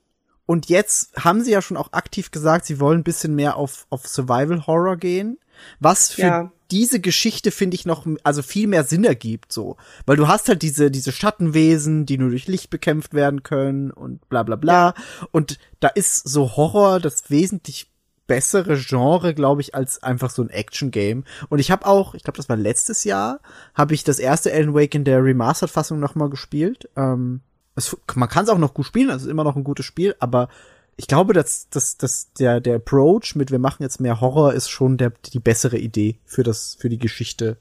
Und 0.47 0.69
jetzt 0.69 1.17
haben 1.17 1.43
sie 1.43 1.51
ja 1.51 1.61
schon 1.61 1.77
auch 1.77 1.93
aktiv 1.93 2.31
gesagt, 2.31 2.65
sie 2.67 2.79
wollen 2.79 3.01
ein 3.01 3.05
bisschen 3.05 3.35
mehr 3.35 3.57
auf, 3.57 3.87
auf 3.91 4.07
Survival 4.07 4.65
Horror 4.67 4.97
gehen. 4.97 5.39
Was 5.81 6.11
für 6.11 6.21
Ja. 6.23 6.53
diese 6.71 7.01
Geschichte, 7.01 7.51
finde 7.51 7.75
ich, 7.75 7.87
noch, 7.87 8.07
also 8.23 8.43
viel 8.43 8.69
mehr 8.69 8.85
Sinn 8.85 9.05
ergibt, 9.05 9.53
so. 9.53 9.77
Weil 10.07 10.17
du 10.17 10.29
hast 10.29 10.49
halt 10.49 10.63
diese, 10.63 10.93
diese 10.93 11.11
Schattenwesen, 11.11 12.07
die 12.07 12.19
nur 12.19 12.31
durch 12.31 12.47
Licht 12.47 12.71
bekämpft 12.71 13.15
werden 13.15 13.43
können 13.43 13.91
und 13.91 14.29
bla, 14.29 14.45
bla, 14.45 14.55
bla. 14.55 14.95
Und 15.33 15.59
da 15.81 15.89
ist 15.89 16.29
so 16.29 16.57
Horror 16.57 17.01
das 17.01 17.31
wesentlich 17.31 17.91
bessere 18.27 18.77
Genre, 18.77 19.35
glaube 19.35 19.61
ich, 19.61 19.75
als 19.75 20.03
einfach 20.03 20.31
so 20.31 20.43
ein 20.43 20.51
Action-Game. 20.51 21.25
Und 21.49 21.59
ich 21.59 21.71
habe 21.71 21.87
auch, 21.87 22.15
ich 22.15 22.23
glaube, 22.23 22.37
das 22.37 22.49
war 22.49 22.57
letztes 22.57 23.05
Jahr, 23.05 23.41
habe 23.75 23.95
ich 23.95 24.05
das 24.05 24.19
erste 24.19 24.53
Alan 24.53 24.75
Wake 24.75 24.95
in 24.95 25.05
der 25.05 25.23
Remastered-Fassung 25.23 26.01
noch 26.01 26.15
mal 26.15 26.31
gespielt. 26.31 26.89
Ähm, 26.97 27.41
es, 27.77 27.97
man 28.15 28.29
kann 28.29 28.45
es 28.45 28.51
auch 28.51 28.59
noch 28.59 28.75
gut 28.75 28.87
spielen, 28.87 29.11
also 29.11 29.27
ist 29.27 29.31
immer 29.31 29.45
noch 29.45 29.57
ein 29.57 29.65
gutes 29.65 29.85
Spiel, 29.85 30.15
aber 30.21 30.49
ich 30.97 31.09
glaube, 31.09 31.33
dass, 31.33 31.69
dass, 31.71 31.97
dass 31.97 32.33
der, 32.35 32.61
der 32.61 32.77
Approach 32.77 33.35
mit 33.35 33.51
wir 33.51 33.59
machen 33.59 33.83
jetzt 33.83 34.01
mehr 34.01 34.21
Horror 34.21 34.55
ist 34.55 34.69
schon 34.69 34.97
der, 34.97 35.13
die 35.33 35.41
bessere 35.41 35.79
Idee 35.79 36.19
für 36.25 36.45
das, 36.45 36.77
für 36.79 36.89
die 36.89 36.99
Geschichte. 36.99 37.57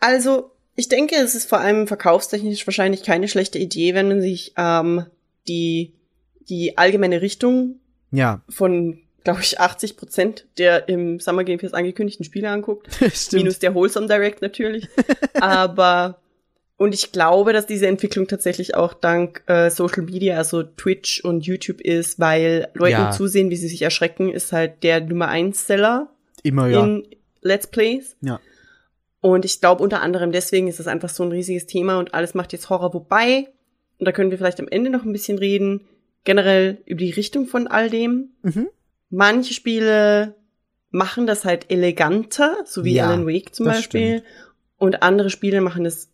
Also, 0.00 0.52
ich 0.74 0.88
denke, 0.88 1.16
es 1.16 1.34
ist 1.34 1.48
vor 1.48 1.58
allem 1.60 1.86
verkaufstechnisch 1.86 2.66
wahrscheinlich 2.66 3.02
keine 3.02 3.28
schlechte 3.28 3.58
Idee, 3.58 3.94
wenn 3.94 4.08
man 4.08 4.20
sich 4.20 4.54
ähm, 4.56 5.04
die, 5.48 5.92
die 6.48 6.78
allgemeine 6.78 7.20
Richtung 7.20 7.80
Ja, 8.10 8.40
von, 8.48 9.00
glaube 9.28 9.42
ich, 9.42 9.60
80 9.60 9.98
Prozent 9.98 10.46
der 10.56 10.88
im 10.88 11.20
Summer 11.20 11.44
Game 11.44 11.58
Fest 11.58 11.74
angekündigten 11.74 12.24
Spiele 12.24 12.48
anguckt. 12.48 12.88
Minus 13.32 13.58
der 13.58 13.74
Wholesome 13.74 14.06
Direct 14.06 14.40
natürlich. 14.40 14.88
Aber 15.34 16.18
und 16.78 16.94
ich 16.94 17.12
glaube, 17.12 17.52
dass 17.52 17.66
diese 17.66 17.88
Entwicklung 17.88 18.26
tatsächlich 18.26 18.74
auch 18.74 18.94
dank 18.94 19.42
äh, 19.46 19.68
Social 19.68 20.04
Media, 20.04 20.38
also 20.38 20.62
Twitch 20.62 21.22
und 21.22 21.44
YouTube 21.44 21.82
ist, 21.82 22.18
weil 22.18 22.68
Leuten 22.72 22.92
Ja. 22.92 23.10
zusehen, 23.10 23.50
wie 23.50 23.56
sie 23.56 23.68
sich 23.68 23.82
erschrecken, 23.82 24.32
ist 24.32 24.52
halt 24.52 24.82
der 24.82 25.02
Nummer 25.02 25.28
eins 25.28 25.66
Seller 25.66 26.08
Immer 26.42 26.68
ja. 26.68 26.82
in 26.82 27.06
Let's 27.42 27.66
Plays. 27.66 28.16
Ja. 28.22 28.40
Und 29.20 29.44
ich 29.44 29.60
glaube 29.60 29.82
unter 29.82 30.00
anderem 30.00 30.32
deswegen 30.32 30.68
ist 30.68 30.80
es 30.80 30.86
einfach 30.86 31.10
so 31.10 31.22
ein 31.22 31.32
riesiges 31.32 31.66
Thema 31.66 31.98
und 31.98 32.14
alles 32.14 32.32
macht 32.32 32.54
jetzt 32.54 32.70
Horror. 32.70 32.94
Wobei, 32.94 33.48
und 33.98 34.06
da 34.06 34.12
können 34.12 34.30
wir 34.30 34.38
vielleicht 34.38 34.60
am 34.60 34.68
Ende 34.68 34.88
noch 34.88 35.04
ein 35.04 35.12
bisschen 35.12 35.36
reden, 35.36 35.82
generell 36.24 36.78
über 36.86 37.00
die 37.00 37.10
Richtung 37.10 37.46
von 37.46 37.66
all 37.66 37.90
dem. 37.90 38.30
Mhm. 38.42 38.68
Manche 39.10 39.54
Spiele 39.54 40.34
machen 40.90 41.26
das 41.26 41.44
halt 41.44 41.70
eleganter, 41.70 42.56
so 42.64 42.84
wie 42.84 42.94
Ja, 42.94 43.06
Alan 43.08 43.26
Wake 43.26 43.54
zum 43.54 43.66
Beispiel. 43.66 44.22
Und 44.78 45.02
andere 45.02 45.30
Spiele 45.30 45.60
machen 45.60 45.84
das 45.84 46.08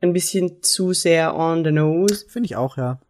ein 0.00 0.12
bisschen 0.12 0.62
zu 0.62 0.92
sehr 0.92 1.34
on 1.36 1.64
the 1.64 1.70
nose. 1.72 2.24
Finde 2.28 2.46
ich 2.46 2.56
auch, 2.56 2.76
ja. 2.76 3.00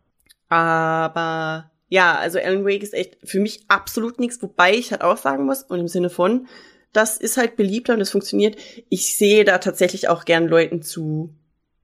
Aber 0.48 1.70
ja, 1.88 2.16
also 2.18 2.38
Alan 2.38 2.64
Wake 2.64 2.82
ist 2.82 2.94
echt 2.94 3.18
für 3.24 3.40
mich 3.40 3.64
absolut 3.68 4.18
nichts, 4.20 4.42
wobei 4.42 4.74
ich 4.74 4.90
halt 4.90 5.02
auch 5.02 5.16
sagen 5.16 5.44
muss, 5.46 5.62
und 5.62 5.78
im 5.80 5.88
Sinne 5.88 6.10
von, 6.10 6.46
das 6.92 7.16
ist 7.16 7.36
halt 7.36 7.56
beliebter 7.56 7.94
und 7.94 8.00
es 8.00 8.10
funktioniert. 8.10 8.56
Ich 8.88 9.16
sehe 9.16 9.44
da 9.44 9.58
tatsächlich 9.58 10.08
auch 10.08 10.24
gern 10.24 10.48
Leuten 10.48 10.82
zu, 10.82 11.32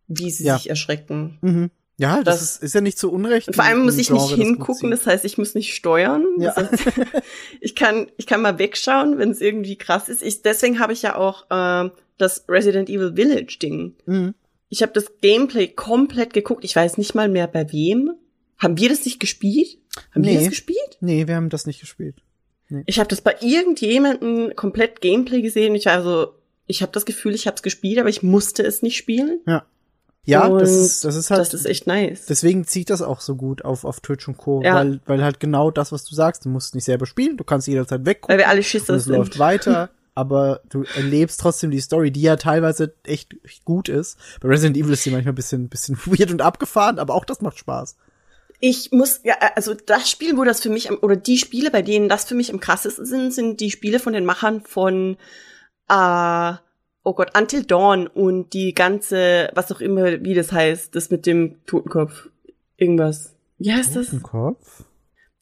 wie 0.08 0.30
sie 0.30 0.44
Ja. 0.44 0.56
sich 0.58 0.68
erschrecken. 0.68 1.38
Mhm. 1.40 1.70
Ja, 1.98 2.22
das, 2.22 2.40
Das- 2.40 2.42
ist, 2.56 2.62
ist 2.62 2.74
ja 2.74 2.80
nicht 2.82 2.98
so 2.98 3.10
unrecht. 3.10 3.54
Vor 3.54 3.64
allem 3.64 3.84
muss 3.84 3.94
ich 3.96 4.10
nicht 4.10 4.18
Genre, 4.20 4.28
das 4.30 4.36
gut 4.38 4.46
hingucken, 4.46 4.74
zieht. 4.90 4.92
das 4.92 5.06
heißt, 5.06 5.24
ich 5.24 5.38
muss 5.38 5.54
nicht 5.54 5.74
steuern. 5.74 6.24
Ja. 6.38 6.52
Das 6.54 6.70
heißt, 6.72 6.84
ich 7.60 7.74
kann, 7.74 8.08
ich 8.18 8.26
kann 8.26 8.42
mal 8.42 8.58
wegschauen, 8.58 9.18
wenn 9.18 9.30
es 9.30 9.40
irgendwie 9.40 9.76
krass 9.76 10.08
ist. 10.08 10.22
Ich, 10.22 10.42
deswegen 10.42 10.78
habe 10.78 10.92
ich 10.92 11.02
ja 11.02 11.16
auch 11.16 11.46
ähm, 11.50 11.90
das 12.18 12.44
Resident 12.48 12.88
Evil 12.90 13.14
Village 13.14 13.58
Ding. 13.62 13.94
Mhm. 14.06 14.34
Ich 14.68 14.82
habe 14.82 14.92
das 14.92 15.06
Gameplay 15.22 15.68
komplett 15.68 16.32
geguckt. 16.34 16.64
Ich 16.64 16.74
weiß 16.76 16.98
nicht 16.98 17.14
mal 17.14 17.28
mehr 17.28 17.46
bei 17.46 17.72
wem. 17.72 18.10
Haben 18.58 18.78
wir 18.78 18.88
das 18.88 19.04
nicht 19.04 19.20
gespielt? 19.20 19.78
Haben 20.14 20.24
wir 20.24 20.32
Nee. 20.32 20.38
das 20.40 20.48
gespielt? 20.50 20.98
Nee, 21.00 21.26
wir 21.26 21.36
haben 21.36 21.48
das 21.50 21.66
nicht 21.66 21.80
gespielt. 21.80 22.16
Ich 22.86 22.98
habe 22.98 23.08
das 23.08 23.20
bei 23.20 23.36
irgendjemandem 23.40 24.54
komplett 24.56 25.00
Gameplay 25.00 25.40
gesehen. 25.40 25.74
Ich 25.76 25.86
war 25.86 25.92
also, 25.94 26.32
ich 26.66 26.82
habe 26.82 26.90
das 26.92 27.04
Gefühl, 27.06 27.34
ich 27.34 27.46
habe 27.46 27.54
es 27.54 27.62
gespielt, 27.62 27.98
aber 27.98 28.08
ich 28.08 28.22
musste 28.24 28.64
es 28.64 28.82
nicht 28.82 28.96
spielen. 28.96 29.40
Ja, 29.46 29.64
Und 30.26 30.60
das 30.60 30.72
ist, 30.72 31.04
das 31.04 31.14
ist 31.14 31.30
halt. 31.30 31.40
das 31.40 31.54
ist 31.54 31.66
echt 31.66 31.86
nice. 31.86 32.26
Deswegen 32.26 32.66
zieht 32.66 32.90
das 32.90 33.00
auch 33.00 33.20
so 33.20 33.36
gut 33.36 33.64
auf, 33.64 33.84
auf 33.84 34.00
Twitch 34.00 34.26
und 34.26 34.36
Co. 34.36 34.60
Ja. 34.62 34.74
Weil, 34.74 35.00
weil 35.06 35.22
halt 35.22 35.38
genau 35.38 35.70
das, 35.70 35.92
was 35.92 36.04
du 36.04 36.14
sagst, 36.14 36.44
du 36.44 36.48
musst 36.48 36.74
nicht 36.74 36.84
selber 36.84 37.06
spielen, 37.06 37.36
du 37.36 37.44
kannst 37.44 37.68
jederzeit 37.68 38.04
weggucken. 38.04 38.32
Weil 38.32 38.38
wir 38.38 38.48
alle 38.48 38.58
und 38.58 38.64
Schisser 38.64 38.94
es 38.94 39.04
sind. 39.04 39.16
läuft 39.16 39.38
weiter, 39.38 39.90
aber 40.16 40.62
du 40.68 40.82
erlebst 40.96 41.40
trotzdem 41.40 41.70
die 41.70 41.80
Story, 41.80 42.10
die 42.10 42.22
ja 42.22 42.34
teilweise 42.36 42.92
echt 43.04 43.36
gut 43.64 43.88
ist. 43.88 44.18
Bei 44.40 44.48
Resident 44.48 44.76
Evil 44.76 44.94
ist 44.94 45.04
sie 45.04 45.10
manchmal 45.10 45.32
ein 45.32 45.36
bisschen, 45.36 45.68
bisschen 45.68 45.96
weird 46.06 46.32
und 46.32 46.42
abgefahren, 46.42 46.98
aber 46.98 47.14
auch 47.14 47.24
das 47.24 47.40
macht 47.40 47.58
Spaß. 47.58 47.96
Ich 48.58 48.90
muss, 48.90 49.20
ja, 49.22 49.34
also 49.54 49.74
das 49.74 50.10
Spiel, 50.10 50.36
wo 50.36 50.42
das 50.42 50.60
für 50.60 50.70
mich, 50.70 50.90
am, 50.90 50.98
oder 51.02 51.14
die 51.14 51.38
Spiele, 51.38 51.70
bei 51.70 51.82
denen 51.82 52.08
das 52.08 52.24
für 52.24 52.34
mich 52.34 52.52
am 52.52 52.58
krassesten 52.58 53.04
sind, 53.04 53.32
sind 53.32 53.60
die 53.60 53.70
Spiele 53.70 54.00
von 54.00 54.12
den 54.12 54.24
Machern 54.24 54.62
von, 54.62 55.18
äh, 55.88 56.54
oh 57.06 57.14
Gott, 57.14 57.38
Until 57.38 57.62
Dawn 57.62 58.08
und 58.08 58.52
die 58.52 58.74
ganze, 58.74 59.48
was 59.54 59.70
auch 59.70 59.80
immer, 59.80 60.24
wie 60.24 60.34
das 60.34 60.50
heißt, 60.50 60.94
das 60.96 61.10
mit 61.10 61.24
dem 61.24 61.64
Totenkopf. 61.64 62.28
Irgendwas. 62.76 63.36
Wie 63.58 63.72
heißt 63.72 63.94
das? 63.94 64.10
Kopf? 64.22 64.82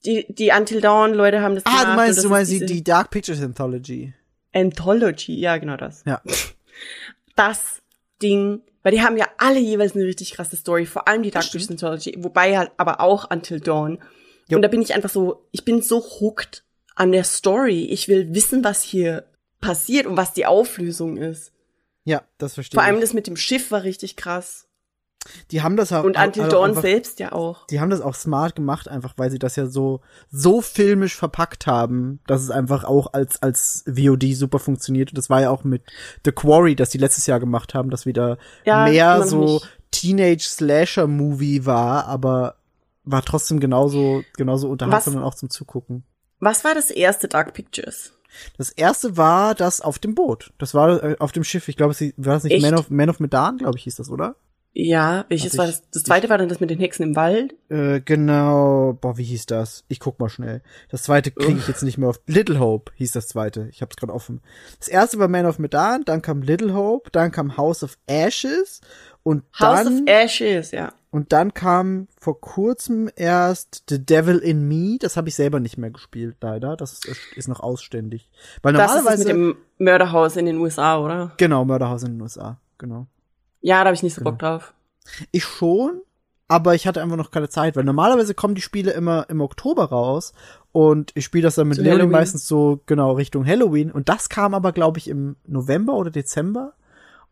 Die, 0.05 0.27
die 0.29 0.51
Until 0.51 0.83
Dawn 0.83 1.15
Leute 1.15 1.41
haben 1.41 1.55
das 1.55 1.65
Ah, 1.67 1.71
du 1.71 1.77
gemacht 1.77 1.89
und 1.89 1.97
meinst, 1.97 2.25
du 2.25 2.29
meinst 2.29 2.53
die, 2.53 2.85
Dark 2.85 3.11
Pictures 3.11 3.41
Anthology. 3.41 4.13
Anthology, 4.53 5.41
ja, 5.41 5.57
genau 5.57 5.77
das. 5.77 6.05
Ja. 6.07 6.23
Das 7.37 7.83
Ding, 8.23 8.63
weil 8.85 8.93
die 8.93 9.03
haben 9.03 9.17
ja 9.17 9.27
alle 9.39 9.59
jeweils 9.59 9.97
eine 9.97 10.05
richtig 10.05 10.35
krasse 10.35 10.55
Story, 10.55 10.87
vor 10.87 11.09
allem 11.09 11.25
die 11.25 11.33
Dark. 11.33 11.45
Pictures 11.45 11.69
Anthology, 11.69 12.15
wobei 12.19 12.57
halt 12.57 12.71
aber 12.77 13.01
auch 13.01 13.29
Until 13.29 13.59
Dawn. 13.59 13.99
Jo. 14.49 14.57
Und 14.57 14.63
da 14.63 14.69
bin 14.69 14.83
ich 14.83 14.95
einfach 14.95 15.11
so, 15.11 15.49
ich 15.51 15.65
bin 15.65 15.83
so 15.83 16.01
hooked 16.01 16.63
an 16.95 17.11
der 17.11 17.25
Story. 17.25 17.87
Ich 17.87 18.07
will 18.07 18.35
wissen, 18.35 18.63
was 18.63 18.83
hier 18.83 19.25
passiert 19.61 20.07
und 20.07 20.17
was 20.17 20.33
die 20.33 20.47
Auflösung 20.47 21.17
ist. 21.17 21.54
Ja, 22.05 22.23
das 22.39 22.55
verstehe 22.55 22.79
Vor 22.79 22.85
allem 22.87 22.97
ich. 22.97 23.01
das 23.03 23.13
mit 23.15 23.27
dem 23.27 23.37
Schiff 23.37 23.71
war 23.71 23.83
richtig 23.83 24.17
krass. 24.17 24.67
Die 25.51 25.63
haben 25.63 25.79
das 25.79 25.91
auch. 25.91 26.05
Und 26.05 26.19
Until 26.19 26.43
also 26.43 26.57
Dawn 26.57 26.69
einfach- 26.71 26.83
selbst 26.83 27.19
ja 27.19 27.33
auch. 27.33 27.67
Die 27.69 27.81
haben 27.81 27.89
das 27.89 28.03
auch 28.03 28.15
smart 28.15 28.55
gemacht, 28.57 28.89
einfach 28.89 29.15
weil 29.17 29.31
sie 29.31 29.39
das 29.39 29.57
ja 29.57 29.65
so, 29.65 30.03
so 30.31 30.61
filmisch 30.61 31.17
verpackt 31.17 31.67
haben, 31.67 32.21
dass 32.27 32.43
es 32.43 32.51
einfach 32.51 32.85
auch 32.85 33.15
als, 33.15 33.43
als 33.43 33.85
VOD 33.87 34.35
super 34.35 34.59
funktioniert. 34.59 35.11
Und 35.13 35.17
das 35.17 35.31
war 35.31 35.41
ja 35.41 35.49
auch 35.49 35.65
mit 35.65 35.83
The 36.27 36.33
Quarry, 36.33 36.77
das 36.77 36.91
die 36.91 36.99
letztes 36.99 37.27
Jahr 37.27 37.41
gemacht 37.41 37.73
haben, 37.73 37.89
das 37.89 38.05
wieder 38.05 38.37
Ja, 38.67 38.85
mehr 38.85 39.23
so. 39.27 39.63
Teenage-Slasher-Movie 39.93 41.67
war, 41.67 42.07
aber 42.07 42.57
war 43.05 43.23
trotzdem 43.23 43.61
genauso, 43.61 44.23
genauso 44.37 44.69
unterhaltsam 44.69 45.17
und 45.17 45.23
auch 45.23 45.35
zum 45.35 45.51
Zugucken. 45.51 46.05
Was 46.41 46.65
war 46.65 46.75
das 46.75 46.91
erste 46.91 47.29
Dark 47.29 47.55
Pictures? 47.55 48.13
Das 48.59 48.71
erste 48.71 49.17
war 49.17 49.55
das 49.55 49.81
auf 49.81 49.99
dem 49.99 50.15
Boot. 50.15 50.53
Das 50.59 50.75
war 50.75 51.03
äh, 51.03 51.17
auf 51.19 51.33
dem 51.33 51.45
Schiff. 51.45 51.69
Ich 51.69 51.77
glaube, 51.77 51.93
es 51.93 52.01
war 52.17 52.35
das 52.35 52.45
nicht 52.45 52.53
Echt? 52.55 52.63
Man 52.63 52.75
of, 52.75 52.91
Man 52.91 53.11
of 53.11 53.21
Medan, 53.21 53.59
glaube 53.59 53.79
ich, 53.79 53.85
hieß 53.85 53.97
das, 53.97 54.11
oder? 54.11 54.37
Ja, 54.77 55.25
welches 55.29 55.53
Also 55.53 55.59
war 55.59 55.69
ich- 55.69 55.77
das? 55.77 55.91
Das 55.93 56.03
zweite 56.03 56.29
war 56.29 56.37
dann 56.37 56.49
das 56.49 56.59
mit 56.59 56.69
den 56.69 56.81
Hexen 56.81 57.05
im 57.05 57.15
Wald. 57.15 57.55
Äh, 57.69 58.01
genau. 58.01 58.99
Boah, 59.01 59.17
wie 59.17 59.23
hieß 59.23 59.47
das? 59.47 59.85
Ich 59.87 60.01
guck 60.01 60.19
mal 60.19 60.29
schnell. 60.29 60.63
Das 60.89 61.05
zweite 61.05 61.31
kriege 61.31 61.59
ich 61.61 61.69
jetzt 61.69 61.85
nicht 61.85 61.97
mehr 61.97 62.09
auf. 62.09 62.21
Little 62.27 62.59
Hope 62.59 62.91
hieß 62.97 63.13
das 63.13 63.29
zweite. 63.29 63.69
Ich 63.71 63.83
hab's 63.83 63.95
gerade 63.95 64.13
offen. 64.13 64.41
Das 64.81 64.89
erste 64.89 65.21
war 65.21 65.29
Man 65.29 65.47
of 65.47 65.61
Medan, 65.61 66.05
dann 66.05 66.23
kam 66.23 66.43
Little 66.43 66.75
Hope, 66.75 67.11
dann 67.13 67.31
kam 67.31 67.57
House 67.57 67.85
of 67.85 67.97
Ashes 68.09 68.81
und 69.25 69.43
House 69.59 69.85
dann 69.85 70.03
of 70.03 70.03
Ashes, 70.07 70.71
ja. 70.71 70.93
und 71.11 71.33
dann 71.33 71.53
kam 71.55 72.07
vor 72.21 72.41
kurzem 72.41 73.11
erst 73.17 73.85
The 73.89 74.05
Devil 74.05 74.39
in 74.39 74.69
Me. 74.69 74.99
Das 75.01 75.17
habe 75.17 75.29
ich 75.29 75.35
selber 75.35 75.59
nicht 75.59 75.79
mehr 75.79 75.91
gespielt, 75.91 76.37
leider. 76.41 76.77
Das 76.77 76.93
ist, 76.93 77.09
ist 77.35 77.49
noch 77.49 77.61
ausständig. 77.61 78.31
Weil 78.63 78.75
Das 78.75 78.83
ist 78.83 78.89
das 78.89 78.97
normalerweise 78.97 79.25
mit 79.25 79.35
dem 79.35 79.57
Mörderhaus 79.79 80.37
in 80.37 80.47
den 80.47 80.59
USA, 80.59 80.99
oder? 80.99 81.33
genau 81.39 81.65
Mörderhaus 81.65 82.05
in 82.05 82.13
den 82.13 82.23
USA. 82.23 82.61
Genau. 82.79 83.07
Ja, 83.61 83.81
da 83.81 83.87
habe 83.87 83.95
ich 83.95 84.03
nicht 84.03 84.15
so 84.15 84.21
Genau. 84.21 84.33
Bock 84.33 84.39
drauf. 84.39 84.75
Ich 85.33 85.45
schon, 85.45 86.03
aber 86.49 86.75
ich 86.75 86.87
hatte 86.87 87.03
einfach 87.03 87.17
noch 87.17 87.31
keine 87.31 87.49
Zeit, 87.49 87.77
weil 87.77 87.85
normalerweise 87.85 88.35
kommen 88.35 88.55
die 88.55 88.61
Spiele 88.61 88.93
immer 88.93 89.27
im 89.31 89.41
Oktober 89.41 89.87
raus 89.87 90.35
und 90.73 91.13
ich 91.15 91.25
spiele 91.25 91.45
das 91.45 91.55
dann 91.55 91.69
mit 91.69 91.79
Leonie 91.79 92.07
meistens 92.07 92.47
so 92.47 92.81
genau 92.85 93.13
Richtung 93.13 93.47
Halloween 93.47 93.91
und 93.91 94.11
das 94.11 94.29
kam 94.29 94.53
aber 94.53 94.73
glaube 94.73 94.99
ich 94.99 95.09
im 95.09 95.37
November 95.47 95.95
oder 95.95 96.11
Dezember 96.11 96.75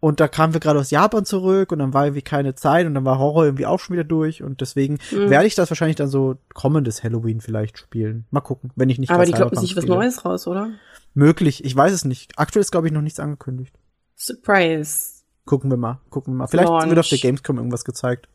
und 0.04 0.18
da 0.18 0.26
kamen 0.26 0.52
wir 0.52 0.58
gerade 0.58 0.80
aus 0.80 0.90
Japan 0.90 1.24
zurück 1.24 1.70
und 1.70 1.78
dann 1.78 1.94
war 1.94 2.06
irgendwie 2.06 2.22
keine 2.22 2.56
Zeit 2.56 2.86
und 2.86 2.94
dann 2.94 3.04
war 3.04 3.20
Horror 3.20 3.44
irgendwie 3.44 3.66
auch 3.66 3.78
schon 3.78 3.94
wieder 3.94 4.02
durch 4.02 4.42
und 4.42 4.60
deswegen 4.60 4.98
Mhm. 5.12 5.30
werde 5.30 5.46
ich 5.46 5.54
das 5.54 5.70
wahrscheinlich 5.70 5.94
dann 5.94 6.08
so 6.08 6.38
kommendes 6.54 7.04
Halloween 7.04 7.40
vielleicht 7.40 7.78
spielen. 7.78 8.26
Mal 8.32 8.40
gucken, 8.40 8.72
wenn 8.74 8.90
ich 8.90 8.98
nicht 8.98 9.10
Aber 9.12 9.24
die 9.24 9.30
Cyberpunk 9.32 9.60
sich 9.60 9.76
was. 9.76 9.84
Neues 9.86 10.24
raus, 10.24 10.48
oder? 10.48 10.70
Möglich, 11.14 11.64
ich 11.64 11.76
weiß 11.76 11.92
es 11.92 12.04
nicht. 12.04 12.32
Aktuell 12.36 12.62
ist 12.62 12.72
glaube 12.72 12.88
ich 12.88 12.92
noch 12.92 13.00
nichts 13.00 13.20
angekündigt. 13.20 13.74
Surprise. 14.16 15.22
Gucken 15.44 15.70
wir 15.70 15.76
mal, 15.76 16.00
gucken 16.10 16.34
wir 16.34 16.38
mal. 16.38 16.46
Vielleicht 16.48 16.68
Launch. 16.68 16.88
wird 16.88 16.98
auf 16.98 17.08
der 17.08 17.18
Gamescom 17.18 17.58
irgendwas 17.58 17.84
gezeigt. 17.84 18.28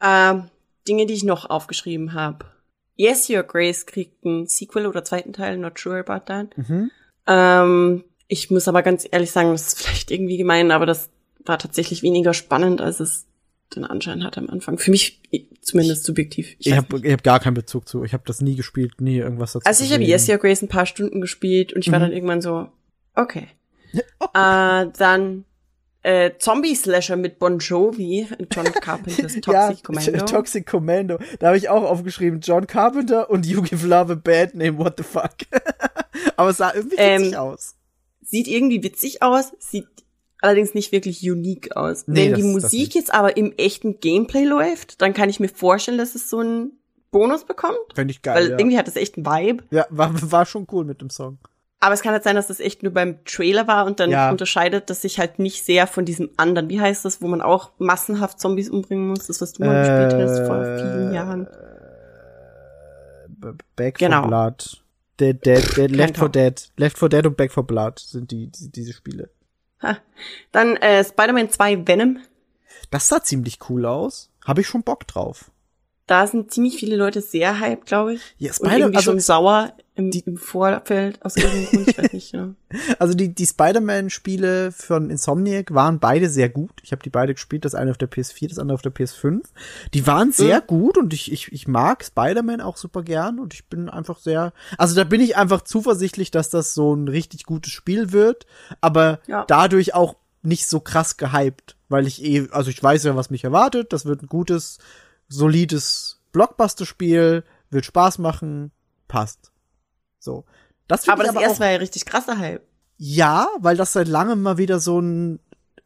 Ähm, 0.00 0.44
Dinge, 0.86 1.06
die 1.06 1.14
ich 1.14 1.24
noch 1.24 1.50
aufgeschrieben 1.50 2.12
habe. 2.12 2.46
Yes, 2.94 3.28
Your 3.28 3.42
Grace 3.42 3.86
kriegt 3.86 4.24
ein 4.24 4.46
Sequel 4.46 4.86
oder 4.86 5.04
zweiten 5.04 5.32
Teil, 5.32 5.58
not 5.58 5.78
sure 5.78 5.98
about 5.98 6.26
that. 6.26 6.56
Mhm. 6.56 6.90
Ähm, 7.26 8.04
ich 8.28 8.50
muss 8.50 8.68
aber 8.68 8.82
ganz 8.82 9.06
ehrlich 9.10 9.30
sagen, 9.30 9.52
das 9.52 9.68
ist 9.68 9.78
vielleicht 9.82 10.10
irgendwie 10.10 10.36
gemein, 10.36 10.70
aber 10.70 10.86
das 10.86 11.10
war 11.44 11.58
tatsächlich 11.58 12.02
weniger 12.02 12.34
spannend, 12.34 12.80
als 12.80 13.00
es 13.00 13.26
den 13.74 13.84
Anschein 13.84 14.22
hatte 14.24 14.40
am 14.40 14.48
Anfang. 14.48 14.78
Für 14.78 14.90
mich 14.90 15.20
zumindest 15.60 16.04
subjektiv. 16.04 16.54
Ich 16.58 16.70
weiß 16.70 16.76
habe 16.76 17.00
ich 17.06 17.12
hab 17.12 17.22
gar 17.24 17.40
keinen 17.40 17.54
Bezug 17.54 17.88
zu. 17.88 18.04
Ich 18.04 18.12
habe 18.12 18.22
das 18.26 18.40
nie 18.40 18.54
gespielt, 18.54 19.00
nie 19.00 19.18
irgendwas 19.18 19.52
dazu. 19.54 19.66
also 19.66 19.84
ich 19.84 19.92
habe. 19.92 20.02
Yes, 20.04 20.28
Your 20.28 20.38
Grace 20.38 20.62
ein 20.62 20.68
paar 20.68 20.86
Stunden 20.86 21.20
gespielt 21.20 21.72
und 21.72 21.84
ich 21.84 21.90
war 21.92 21.98
Mhm. 21.98 22.02
dann 22.04 22.12
irgendwann 22.12 22.40
so, 22.40 22.68
okay. 23.14 23.48
Äh, 24.34 24.86
dann 24.96 25.44
äh, 26.02 26.32
Zombie-Slasher 26.38 27.16
mit 27.16 27.38
Bon 27.40 27.58
Jovi, 27.58 28.28
John 28.52 28.64
Carpenters 28.80 29.34
Toxic 29.34 29.46
ja, 29.52 29.74
Commando. 29.82 30.24
Toxic 30.26 30.66
Commando. 30.66 31.18
Da 31.40 31.48
habe 31.48 31.56
ich 31.58 31.68
auch 31.68 31.82
aufgeschrieben, 31.82 32.40
John 32.40 32.66
Carpenter 32.68 33.28
und 33.30 33.44
You 33.46 33.62
Give 33.62 33.84
Love 33.86 34.12
a 34.12 34.16
Bad 34.16 34.54
Name, 34.54 34.78
what 34.78 34.94
the 34.98 35.02
fuck. 35.02 35.34
Aber 36.36 36.50
es 36.50 36.58
sah 36.58 36.72
irgendwie 36.74 36.96
witzig 36.98 37.32
Ähm, 37.32 37.34
aus. 37.34 37.74
Sieht 38.28 38.48
irgendwie 38.48 38.82
witzig 38.82 39.22
aus, 39.22 39.52
sieht 39.58 39.86
allerdings 40.42 40.74
nicht 40.74 40.92
wirklich 40.92 41.22
unique 41.28 41.74
aus. 41.76 42.04
Nee, 42.06 42.24
Wenn 42.26 42.30
das- 42.32 42.40
die 42.40 42.52
das 42.54 42.62
Musik 42.62 42.94
jetzt 42.94 43.14
aber 43.14 43.36
im 43.36 43.52
echten 43.56 44.00
Gameplay 44.00 44.44
läuft, 44.44 45.00
dann 45.00 45.14
kann 45.14 45.30
ich 45.30 45.40
mir 45.40 45.48
vorstellen, 45.48 45.96
dass 45.98 46.14
es 46.14 46.28
so 46.28 46.40
einen 46.40 46.72
Bonus 47.12 47.44
bekommt. 47.44 47.78
Fände 47.94 48.10
ich 48.12 48.20
geil. 48.20 48.34
weil 48.34 48.50
ja. 48.50 48.58
irgendwie 48.58 48.76
hat 48.78 48.88
es 48.88 48.96
echt 48.96 49.16
einen 49.16 49.24
Vibe. 49.26 49.64
ja, 49.70 49.86
war, 49.90 50.10
war 50.30 50.44
schon 50.44 50.66
cool 50.72 50.84
mit 50.84 51.00
dem 51.00 51.08
Song. 51.08 51.38
Aber 51.78 51.94
es 51.94 52.00
kann 52.02 52.12
halt 52.12 52.24
sein, 52.24 52.36
dass 52.36 52.46
das 52.48 52.58
echt 52.58 52.82
nur 52.82 52.92
beim 52.92 53.22
Trailer 53.24 53.66
war 53.68 53.84
und 53.86 54.00
dann 54.00 54.10
Ja. 54.10 54.30
unterscheidet 54.30 54.88
das 54.90 55.02
sich 55.02 55.18
halt 55.18 55.38
nicht 55.38 55.62
sehr 55.64 55.86
von 55.86 56.04
diesem 56.04 56.30
anderen. 56.36 56.68
Wie 56.70 56.80
heißt 56.80 57.04
das, 57.04 57.20
wo 57.22 57.28
man 57.28 57.40
auch 57.42 57.70
massenhaft 57.78 58.40
Zombies 58.40 58.70
umbringen 58.70 59.08
muss? 59.08 59.26
Das, 59.26 59.40
was 59.40 59.52
du 59.52 59.64
mal 59.64 59.80
gespielt 60.08 60.22
hast 60.28 60.46
vor 60.46 60.56
Äh, 60.64 60.78
vielen 60.78 61.14
Jahren. 61.14 61.46
B- 63.28 63.52
Back 63.76 63.98
Genau. 63.98 64.20
for 64.22 64.28
Blood. 64.28 64.82
Dead, 65.18 65.44
Dead, 65.44 65.76
Dead, 65.76 65.90
Left 65.90 66.18
4 66.18 66.28
Dead. 66.28 66.68
Left 66.76 66.98
4 66.98 67.08
Dead 67.08 67.26
und 67.26 67.36
Back 67.36 67.52
for 67.52 67.66
Blood 67.66 67.98
sind 67.98 68.30
die, 68.30 68.48
die 68.48 68.70
diese 68.70 68.92
Spiele. 68.92 69.30
Ha. 69.82 69.98
Dann 70.52 70.76
äh, 70.76 71.04
Spider-Man 71.04 71.50
2 71.50 71.86
Venom. 71.86 72.18
Das 72.90 73.08
sah 73.08 73.22
ziemlich 73.22 73.58
cool 73.68 73.86
aus. 73.86 74.30
Habe 74.44 74.60
ich 74.60 74.66
schon 74.68 74.82
Bock 74.82 75.06
drauf. 75.06 75.50
Da 76.06 76.26
sind 76.26 76.52
ziemlich 76.52 76.76
viele 76.76 76.96
Leute 76.96 77.20
sehr 77.20 77.60
hyped, 77.60 77.86
glaube 77.86 78.14
ich. 78.14 78.34
Ja, 78.38 78.50
Und 78.50 78.56
Spider, 78.56 78.78
irgendwie 78.78 78.96
also 78.96 79.10
schon 79.10 79.20
sauer 79.20 79.72
im, 79.96 80.10
im 80.10 80.36
Vorfeld 80.36 81.24
aus 81.24 81.36
irgendeinem 81.36 81.66
Grund, 81.66 81.88
ich 81.90 81.98
weiß 81.98 82.12
nicht 82.12 82.32
genau. 82.32 82.54
Also 82.98 83.14
die, 83.14 83.34
die 83.34 83.46
Spider-Man-Spiele 83.46 84.70
von 84.72 85.10
Insomniac 85.10 85.72
waren 85.74 85.98
beide 85.98 86.28
sehr 86.28 86.48
gut. 86.48 86.70
Ich 86.82 86.92
habe 86.92 87.02
die 87.02 87.10
beide 87.10 87.34
gespielt, 87.34 87.64
das 87.64 87.74
eine 87.74 87.90
auf 87.90 87.98
der 87.98 88.10
PS4, 88.10 88.48
das 88.48 88.58
andere 88.58 88.74
auf 88.74 88.82
der 88.82 88.94
PS5. 88.94 89.40
Die 89.94 90.06
waren 90.06 90.32
sehr 90.32 90.60
Mhm. 90.60 90.66
gut 90.66 90.98
und 90.98 91.12
ich, 91.14 91.32
ich, 91.32 91.50
ich 91.52 91.66
mag 91.66 92.04
Spider-Man 92.04 92.60
auch 92.60 92.76
super 92.76 93.02
gern 93.02 93.38
und 93.38 93.54
ich 93.54 93.66
bin 93.68 93.88
einfach 93.88 94.18
sehr, 94.18 94.52
also 94.78 94.94
da 94.94 95.04
bin 95.04 95.20
ich 95.20 95.36
einfach 95.36 95.62
zuversichtlich, 95.62 96.30
dass 96.30 96.50
das 96.50 96.74
so 96.74 96.94
ein 96.94 97.08
richtig 97.08 97.44
gutes 97.44 97.72
Spiel 97.72 98.12
wird, 98.12 98.46
aber 98.80 99.20
Ja. 99.26 99.44
dadurch 99.48 99.94
auch 99.94 100.16
nicht 100.42 100.68
so 100.68 100.78
krass 100.80 101.16
gehypt, 101.16 101.76
weil 101.88 102.06
ich 102.06 102.22
eh, 102.24 102.48
also 102.52 102.70
ich 102.70 102.80
weiß 102.82 103.02
ja, 103.04 103.16
was 103.16 103.30
mich 103.30 103.44
erwartet, 103.44 103.92
das 103.92 104.04
wird 104.06 104.22
ein 104.22 104.28
gutes, 104.28 104.78
solides 105.28 106.20
Blockbuster-Spiel, 106.32 107.44
wird 107.70 107.84
Spaß 107.84 108.18
machen, 108.18 108.70
passt. 109.08 109.50
So. 110.26 110.44
Das 110.88 111.08
Aber 111.08 111.24
das 111.24 111.34
erste 111.34 111.56
auch- 111.56 111.60
war 111.60 111.70
ja 111.70 111.78
richtig 111.78 112.04
krasser 112.04 112.38
Hype. 112.38 112.62
ja, 112.98 113.48
weil 113.58 113.76
das 113.76 113.92
seit 113.94 114.08
langem 114.08 114.42
mal 114.42 114.58
wieder 114.58 114.78
so 114.80 115.00
ein 115.00 115.40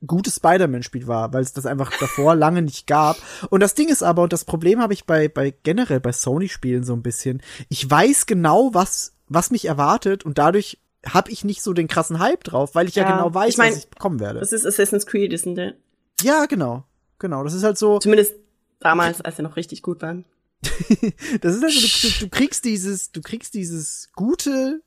gutes 0.07 0.37
Spider-Man-Spiel 0.37 1.07
war, 1.07 1.33
weil 1.35 1.43
es 1.43 1.53
das 1.53 1.67
einfach 1.67 1.93
davor 2.01 2.35
lange 2.45 2.63
nicht 2.63 2.87
gab. 2.87 3.17
Und 3.51 3.61
das 3.61 3.75
Ding 3.75 3.89
ist 3.89 4.03
aber, 4.03 4.23
und 4.23 4.33
das 4.33 4.45
Problem 4.47 4.81
habe 4.81 4.95
ich 4.95 5.05
bei, 5.05 5.29
bei 5.29 5.55
generell 5.63 6.01
bei 6.01 6.11
Sony-Spielen 6.13 6.85
so 6.85 6.95
ein 6.95 7.03
bisschen, 7.03 7.43
ich 7.69 7.89
weiß 7.89 8.25
genau, 8.27 8.71
was, 8.73 9.13
was 9.29 9.51
mich 9.51 9.67
erwartet 9.67 10.25
und 10.25 10.39
dadurch 10.39 10.79
habe 11.07 11.31
ich 11.31 11.45
nicht 11.45 11.63
so 11.63 11.73
den 11.75 11.87
krassen 11.89 12.19
Hype 12.19 12.45
drauf, 12.45 12.75
weil 12.75 12.89
ich 12.89 12.95
ja, 12.95 13.05
Ja, 13.05 13.13
genau 13.17 13.33
weiß, 13.35 13.51
ich 13.51 13.59
mein, 13.59 13.73
was 13.73 13.79
ich 13.79 13.89
bekommen 13.91 14.21
werde. 14.21 14.41
Das 14.41 14.53
ist 14.53 14.67
Assassin's 14.67 15.07
Creed, 15.07 15.33
isn't 15.33 15.59
it? 15.59 15.77
Ja, 16.23 16.47
genau. 16.47 16.85
Genau. 17.19 17.45
Das 17.45 17.53
ist 17.55 17.63
halt 17.65 17.77
so, 17.79 17.99
Zumindest 17.99 18.35
damals, 18.81 19.21
als 19.21 19.37
sie 19.37 19.43
noch 19.43 19.57
richtig 19.57 19.83
gut 19.83 20.01
waren. 20.03 20.25
das 21.41 21.57
ist 21.57 21.63
halt 21.63 21.73
so, 21.73 21.81
du, 21.81 22.09
du, 22.13 22.19
du 22.25 22.29
kriegst 22.29 22.65
dieses, 22.65 23.13
du 23.13 23.21
kriegst 23.23 23.55
dieses 23.55 24.09
gute 24.15 24.83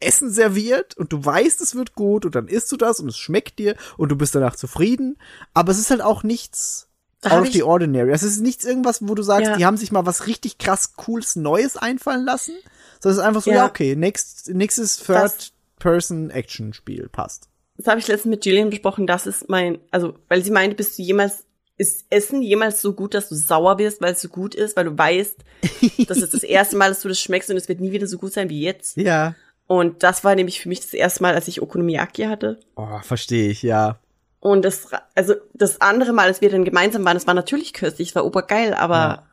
Essen 0.00 0.30
serviert 0.30 0.96
und 0.96 1.12
du 1.12 1.24
weißt, 1.24 1.60
es 1.60 1.74
wird 1.74 1.94
gut 1.94 2.24
und 2.24 2.34
dann 2.34 2.48
isst 2.48 2.70
du 2.72 2.76
das 2.76 3.00
und 3.00 3.08
es 3.08 3.18
schmeckt 3.18 3.58
dir 3.58 3.76
und 3.96 4.10
du 4.10 4.16
bist 4.16 4.34
danach 4.34 4.56
zufrieden. 4.56 5.18
Aber 5.54 5.72
es 5.72 5.78
ist 5.78 5.90
halt 5.90 6.02
auch 6.02 6.22
nichts 6.22 6.88
Da 7.20 7.38
out 7.38 7.46
of 7.48 7.52
the 7.52 7.62
ordinary. 7.64 8.12
Es 8.12 8.22
ist 8.22 8.40
nichts 8.40 8.64
irgendwas, 8.64 9.06
wo 9.06 9.14
du 9.14 9.22
sagst, 9.22 9.48
Ja. 9.50 9.56
die 9.56 9.66
haben 9.66 9.76
sich 9.76 9.90
mal 9.90 10.06
was 10.06 10.26
richtig 10.28 10.58
krass 10.58 10.94
cooles 10.94 11.34
Neues 11.36 11.76
einfallen 11.76 12.24
lassen. 12.24 12.54
Sondern 13.00 13.12
es 13.12 13.18
ist 13.18 13.24
einfach 13.28 13.42
so, 13.42 13.50
ja, 13.50 13.56
Ja. 13.56 13.66
okay, 13.66 13.96
next, 13.96 14.48
nächstes 14.54 14.96
Third-Person-Action-Spiel 14.98 17.08
passt. 17.10 17.48
Das 17.76 17.86
habe 17.86 18.00
ich 18.00 18.08
letztens 18.08 18.30
mit 18.30 18.44
Jillian 18.44 18.70
besprochen, 18.70 19.06
das 19.06 19.26
ist 19.26 19.48
mein, 19.48 19.78
also, 19.90 20.14
weil 20.28 20.44
sie 20.44 20.50
meinte, 20.50 20.76
bist 20.76 20.98
du 20.98 21.02
jemals, 21.02 21.44
ist 21.78 22.06
Essen 22.10 22.42
jemals 22.42 22.82
so 22.82 22.92
gut, 22.92 23.14
dass 23.14 23.28
du 23.28 23.34
sauer 23.36 23.78
wirst, 23.78 24.00
weil 24.02 24.12
es 24.12 24.20
so 24.20 24.28
gut 24.28 24.54
ist, 24.54 24.76
weil 24.76 24.84
du 24.84 24.98
weißt, 24.98 25.36
das 26.08 26.18
ist 26.18 26.34
das 26.34 26.42
erste 26.42 26.76
Mal, 26.76 26.88
dass 26.88 27.00
du 27.00 27.08
das 27.08 27.20
schmeckst 27.20 27.48
und 27.50 27.56
es 27.56 27.68
wird 27.68 27.80
nie 27.80 27.92
wieder 27.92 28.06
so 28.06 28.18
gut 28.18 28.32
sein 28.32 28.50
wie 28.50 28.60
jetzt. 28.60 28.96
Ja. 28.96 29.34
Und 29.68 30.02
das 30.02 30.24
war 30.24 30.34
nämlich 30.34 30.60
für 30.60 30.68
mich 30.68 30.80
das 30.80 30.92
erste 30.94 31.22
Mal, 31.22 31.34
als 31.34 31.46
ich 31.46 31.62
Okonomiyaki 31.62 32.22
hatte. 32.24 32.58
Oh, 32.74 32.98
verstehe 33.02 33.50
ich, 33.50 33.62
ja. 33.62 33.98
Und 34.40 34.64
das, 34.64 34.88
also 35.14 35.34
das 35.54 35.80
andere 35.80 36.12
Mal, 36.12 36.26
als 36.26 36.40
wir 36.40 36.50
dann 36.50 36.64
gemeinsam 36.64 37.04
waren, 37.04 37.14
das 37.16 37.26
war 37.26 37.34
natürlich 37.34 37.72
köstlich, 37.74 38.08
es 38.10 38.14
war 38.14 38.24
obergeil, 38.24 38.72
aber 38.74 38.96
Ja. 38.96 39.26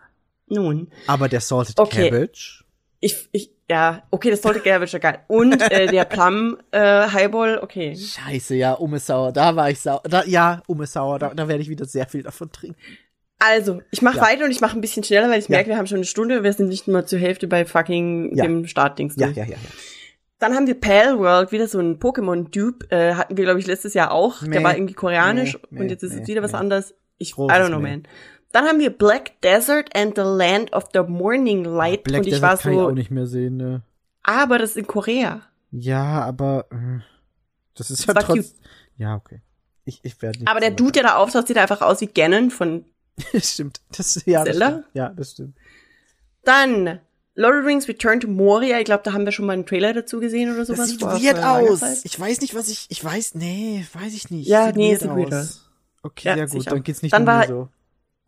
nun, 0.48 0.92
Aber 1.08 1.30
der 1.30 1.42
Salted 1.42 1.80
Okay. 1.80 2.10
Cabbage. 2.10 2.64
ich, 3.00 3.28
ich, 3.32 3.52
ja, 3.70 4.04
okay, 4.12 4.30
das 4.30 4.42
sollte 4.42 4.60
Garbage 4.60 5.00
geil. 5.00 5.20
Und 5.28 5.60
äh, 5.72 5.88
der 5.88 6.06
Plum 6.06 6.58
äh, 6.72 6.80
Highball, 6.80 7.60
okay. 7.60 7.96
Scheiße, 7.96 8.56
ja, 8.56 8.74
Ume 8.74 9.00
Sauer, 9.00 9.32
da 9.32 9.56
war 9.56 9.70
ich 9.72 9.80
sauer. 9.80 10.02
Da, 10.04 10.24
ja, 10.26 10.62
Ume 10.68 10.86
Sauer, 10.86 11.18
da, 11.20 11.34
da 11.34 11.48
werde 11.48 11.62
ich 11.64 11.70
wieder 11.70 11.86
sehr 11.86 12.08
viel 12.08 12.24
davon 12.24 12.52
trinken. 12.52 12.78
Also, 13.40 13.82
ich 13.92 14.02
mache 14.02 14.18
Ja. 14.18 14.24
weiter 14.24 14.46
und 14.46 14.52
ich 14.52 14.62
mache 14.62 14.78
ein 14.78 14.82
bisschen 14.82 15.04
schneller, 15.04 15.30
weil 15.30 15.40
ich 15.40 15.48
Ja. 15.50 15.56
merke, 15.58 15.70
wir 15.70 15.78
haben 15.78 15.88
schon 15.88 15.98
eine 15.98 16.06
Stunde, 16.06 16.44
wir 16.44 16.54
sind 16.54 16.70
nicht 16.70 16.88
mal 16.88 17.06
zur 17.06 17.20
Hälfte 17.20 17.48
bei 17.48 17.66
fucking 17.66 18.36
Ja. 18.36 18.44
dem 18.46 18.66
Startdings. 18.68 19.16
Ja, 19.18 19.28
ja, 19.28 19.44
ja, 19.44 19.50
ja. 19.52 19.58
Dann 20.40 20.54
haben 20.54 20.68
wir 20.68 20.80
Pal 20.80 21.18
World, 21.18 21.52
wieder 21.52 21.68
so 21.68 21.80
ein 21.80 21.98
Pokémon-Dupe, 22.00 22.88
äh, 22.92 23.14
hatten 23.16 23.36
wir, 23.38 23.46
glaube 23.46 23.60
ich, 23.60 23.68
letztes 23.68 23.94
Jahr 23.94 24.12
auch. 24.12 24.42
Nee. 24.42 24.52
Der 24.52 24.64
war 24.64 24.76
irgendwie 24.76 24.94
koreanisch 24.94 25.58
Nee, 25.70 25.80
und 25.82 25.90
jetzt 25.90 26.04
ist 26.04 26.14
es 26.14 26.28
wieder 26.28 26.44
was 26.44 26.54
anderes. 26.54 26.94
Ich, 27.18 27.32
Großes 27.34 27.58
I 27.58 27.62
don't 27.62 27.70
know, 27.70 27.80
man. 27.80 28.04
Dann 28.56 28.66
haben 28.66 28.80
wir 28.80 28.90
Black 28.90 29.42
Desert 29.42 29.94
and 29.94 30.16
the 30.16 30.22
Land 30.22 30.72
of 30.72 30.86
the 30.94 31.02
Morning 31.02 31.66
Light 31.66 32.04
Black 32.06 32.22
und 32.22 32.28
ich 32.28 32.34
Desert 32.36 32.42
war 32.50 32.58
kann 32.58 32.72
ich 32.74 32.80
auch 32.80 32.86
so, 32.88 32.92
nicht 32.92 33.12
mehr 33.12 33.28
sehen, 33.28 33.58
ne? 33.58 33.82
aber 34.24 34.58
das 34.58 34.72
ist 34.72 34.78
in 34.78 34.88
Korea. 34.88 35.42
Ja, 35.72 36.24
aber 36.24 36.68
äh, 36.72 37.02
das 37.76 37.92
ist 37.92 38.08
Das 38.08 38.16
ja 38.16 38.22
trotzdem. 38.22 38.46
Ja, 38.98 39.16
okay. 39.16 39.42
Ich, 39.84 40.00
ich 40.04 40.22
werde 40.22 40.40
nicht. 40.40 40.48
Aber 40.48 40.62
der 40.62 40.72
Dude, 40.72 40.94
der 40.94 41.04
da 41.04 41.16
auftaucht, 41.18 41.48
sieht 41.48 41.58
einfach 41.58 41.82
aus 41.82 42.00
wie 42.00 42.08
Ganon 42.08 42.50
von 42.50 42.86
stimmt. 43.36 43.82
Das, 43.98 44.24
ja, 44.26 44.44
das 44.46 44.54
Zelda? 44.54 44.70
stimmt. 44.70 44.86
Ja, 44.94 45.10
das 45.10 45.32
stimmt. 45.32 45.58
Dann 46.44 47.00
Lord 47.36 47.56
of 47.56 47.62
the 47.64 47.68
Rings 47.68 47.88
Return 47.90 48.20
to 48.22 48.28
Moria. 48.30 48.80
Ich 48.80 48.86
glaube, 48.86 49.04
da 49.04 49.12
haben 49.14 49.26
wir 49.26 49.32
schon 49.34 49.46
mal 49.46 49.54
einen 49.54 49.66
Trailer 49.66 49.94
dazu 49.94 50.20
gesehen 50.22 50.54
oder 50.54 50.64
sowas. 50.66 50.80
Das 50.80 50.90
sieht 50.90 51.02
vor- 51.02 51.22
weird 51.22 51.40
aus. 51.44 52.06
Ich 52.06 52.18
weiß 52.18 52.40
nicht, 52.42 52.56
was 52.56 52.70
ich. 52.70 52.86
Ich 52.90 53.04
weiß, 53.04 53.36
nee, 53.36 53.86
weiß 53.94 54.14
ich 54.14 54.30
nicht. 54.32 54.48
Ja, 54.48 54.68
sieht 54.68 54.76
nee, 54.78 54.92
weird 54.92 55.02
sieht 55.02 55.10
weird 55.16 55.34
aus. 55.34 55.70
Okay, 56.04 56.30
Ja, 56.30 56.36
sehr 56.36 56.46
gut. 56.48 56.52
sicher. 56.54 56.70
Dann 56.72 56.84
geht's 56.84 57.02
nicht 57.02 57.14
Dann 57.14 57.26
war- 57.26 57.48
so. 57.48 57.70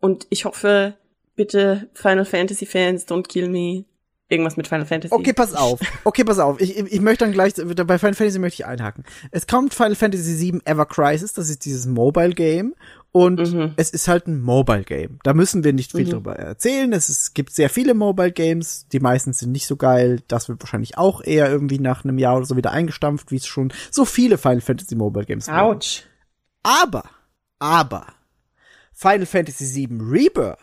Und 0.00 0.26
ich 0.30 0.44
hoffe, 0.44 0.94
bitte 1.36 1.88
Final 1.94 2.24
Fantasy 2.24 2.66
Fans, 2.66 3.06
don't 3.06 3.26
kill 3.28 3.48
me. 3.48 3.84
Irgendwas 4.30 4.58
mit 4.58 4.68
Final 4.68 4.84
Fantasy. 4.84 5.14
Okay, 5.14 5.32
pass 5.32 5.54
auf. 5.54 5.80
Okay, 6.04 6.22
pass 6.22 6.38
auf. 6.38 6.60
Ich, 6.60 6.76
ich 6.76 7.00
möchte 7.00 7.24
dann 7.24 7.32
gleich, 7.32 7.54
bei 7.54 7.98
Final 7.98 8.14
Fantasy 8.14 8.38
möchte 8.38 8.62
ich 8.62 8.66
einhaken. 8.66 9.04
Es 9.30 9.46
kommt 9.46 9.72
Final 9.72 9.94
Fantasy 9.94 10.38
VII 10.52 10.60
Ever 10.66 10.84
Crisis, 10.84 11.32
das 11.32 11.48
ist 11.48 11.64
dieses 11.64 11.86
Mobile 11.86 12.34
Game. 12.34 12.74
Und 13.10 13.40
Mhm. 13.40 13.72
es 13.76 13.88
ist 13.88 14.06
halt 14.06 14.26
ein 14.26 14.42
Mobile 14.42 14.84
Game. 14.84 15.18
Da 15.22 15.32
müssen 15.32 15.64
wir 15.64 15.72
nicht 15.72 15.92
viel 15.92 16.04
Mhm. 16.04 16.10
drüber 16.10 16.36
erzählen. 16.36 16.92
Es 16.92 17.08
ist, 17.08 17.34
gibt 17.34 17.54
sehr 17.54 17.70
viele 17.70 17.94
Mobile 17.94 18.30
Games. 18.32 18.86
Die 18.92 19.00
meisten 19.00 19.32
sind 19.32 19.50
nicht 19.50 19.66
so 19.66 19.76
geil. 19.76 20.20
Das 20.28 20.50
wird 20.50 20.60
wahrscheinlich 20.62 20.98
auch 20.98 21.22
eher 21.24 21.48
irgendwie 21.50 21.78
nach 21.78 22.04
einem 22.04 22.18
Jahr 22.18 22.36
oder 22.36 22.44
so 22.44 22.54
wieder 22.54 22.70
eingestampft, 22.70 23.30
wie 23.30 23.36
es 23.36 23.46
schon 23.46 23.72
so 23.90 24.04
viele 24.04 24.36
Final 24.36 24.60
Fantasy 24.60 24.94
Mobile 24.94 25.24
Games 25.24 25.48
waren. 25.48 25.58
Autsch. 25.76 26.02
Aber, 26.62 27.04
aber, 27.58 28.08
Final 29.00 29.26
Fantasy 29.26 29.88
VII 29.88 29.98
Rebirth 30.00 30.58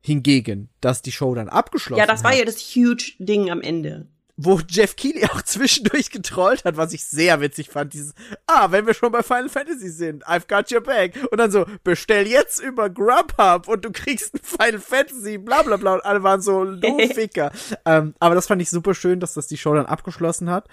hingegen, 0.00 0.68
dass 0.80 1.02
die 1.02 1.10
Show 1.12 1.34
dann 1.34 1.48
abgeschlossen 1.48 1.98
Ja, 1.98 2.06
das 2.06 2.22
war 2.22 2.30
hat, 2.30 2.38
ja 2.38 2.44
das 2.44 2.58
huge 2.60 3.12
Ding 3.18 3.50
am 3.50 3.60
Ende. 3.60 4.06
wo 4.36 4.60
Jeff 4.68 4.94
Keighley 4.96 5.24
auch 5.32 5.42
zwischendurch 5.42 6.10
getrollt 6.10 6.64
hat, 6.64 6.76
was 6.76 6.92
ich 6.92 7.04
sehr 7.04 7.40
witzig 7.40 7.70
fand, 7.70 7.92
dieses, 7.92 8.14
ah, 8.46 8.70
wenn 8.70 8.86
wir 8.86 8.94
schon 8.94 9.10
bei 9.12 9.22
Final 9.22 9.48
Fantasy 9.48 9.88
sind, 9.90 10.24
I've 10.26 10.48
got 10.48 10.70
your 10.72 10.80
back. 10.80 11.14
Und 11.32 11.38
dann 11.38 11.50
so, 11.50 11.66
bestell 11.84 12.26
jetzt 12.28 12.60
über 12.60 12.88
Grubhub 12.88 13.66
und 13.68 13.84
du 13.84 13.90
kriegst 13.90 14.34
ein 14.34 14.40
Final 14.42 14.80
Fantasy, 14.80 15.38
bla 15.38 15.62
bla 15.62 15.76
bla. 15.76 15.94
Und 15.94 16.04
alle 16.04 16.22
waren 16.22 16.40
so, 16.40 16.64
no 16.64 16.98
Ficker. 17.14 17.50
ähm, 17.84 18.14
aber 18.20 18.34
das 18.36 18.46
fand 18.46 18.62
ich 18.62 18.70
super 18.70 18.94
schön, 18.94 19.18
dass 19.20 19.34
das 19.34 19.48
die 19.48 19.56
Show 19.58 19.74
dann 19.74 19.86
abgeschlossen 19.86 20.50
hat. 20.50 20.68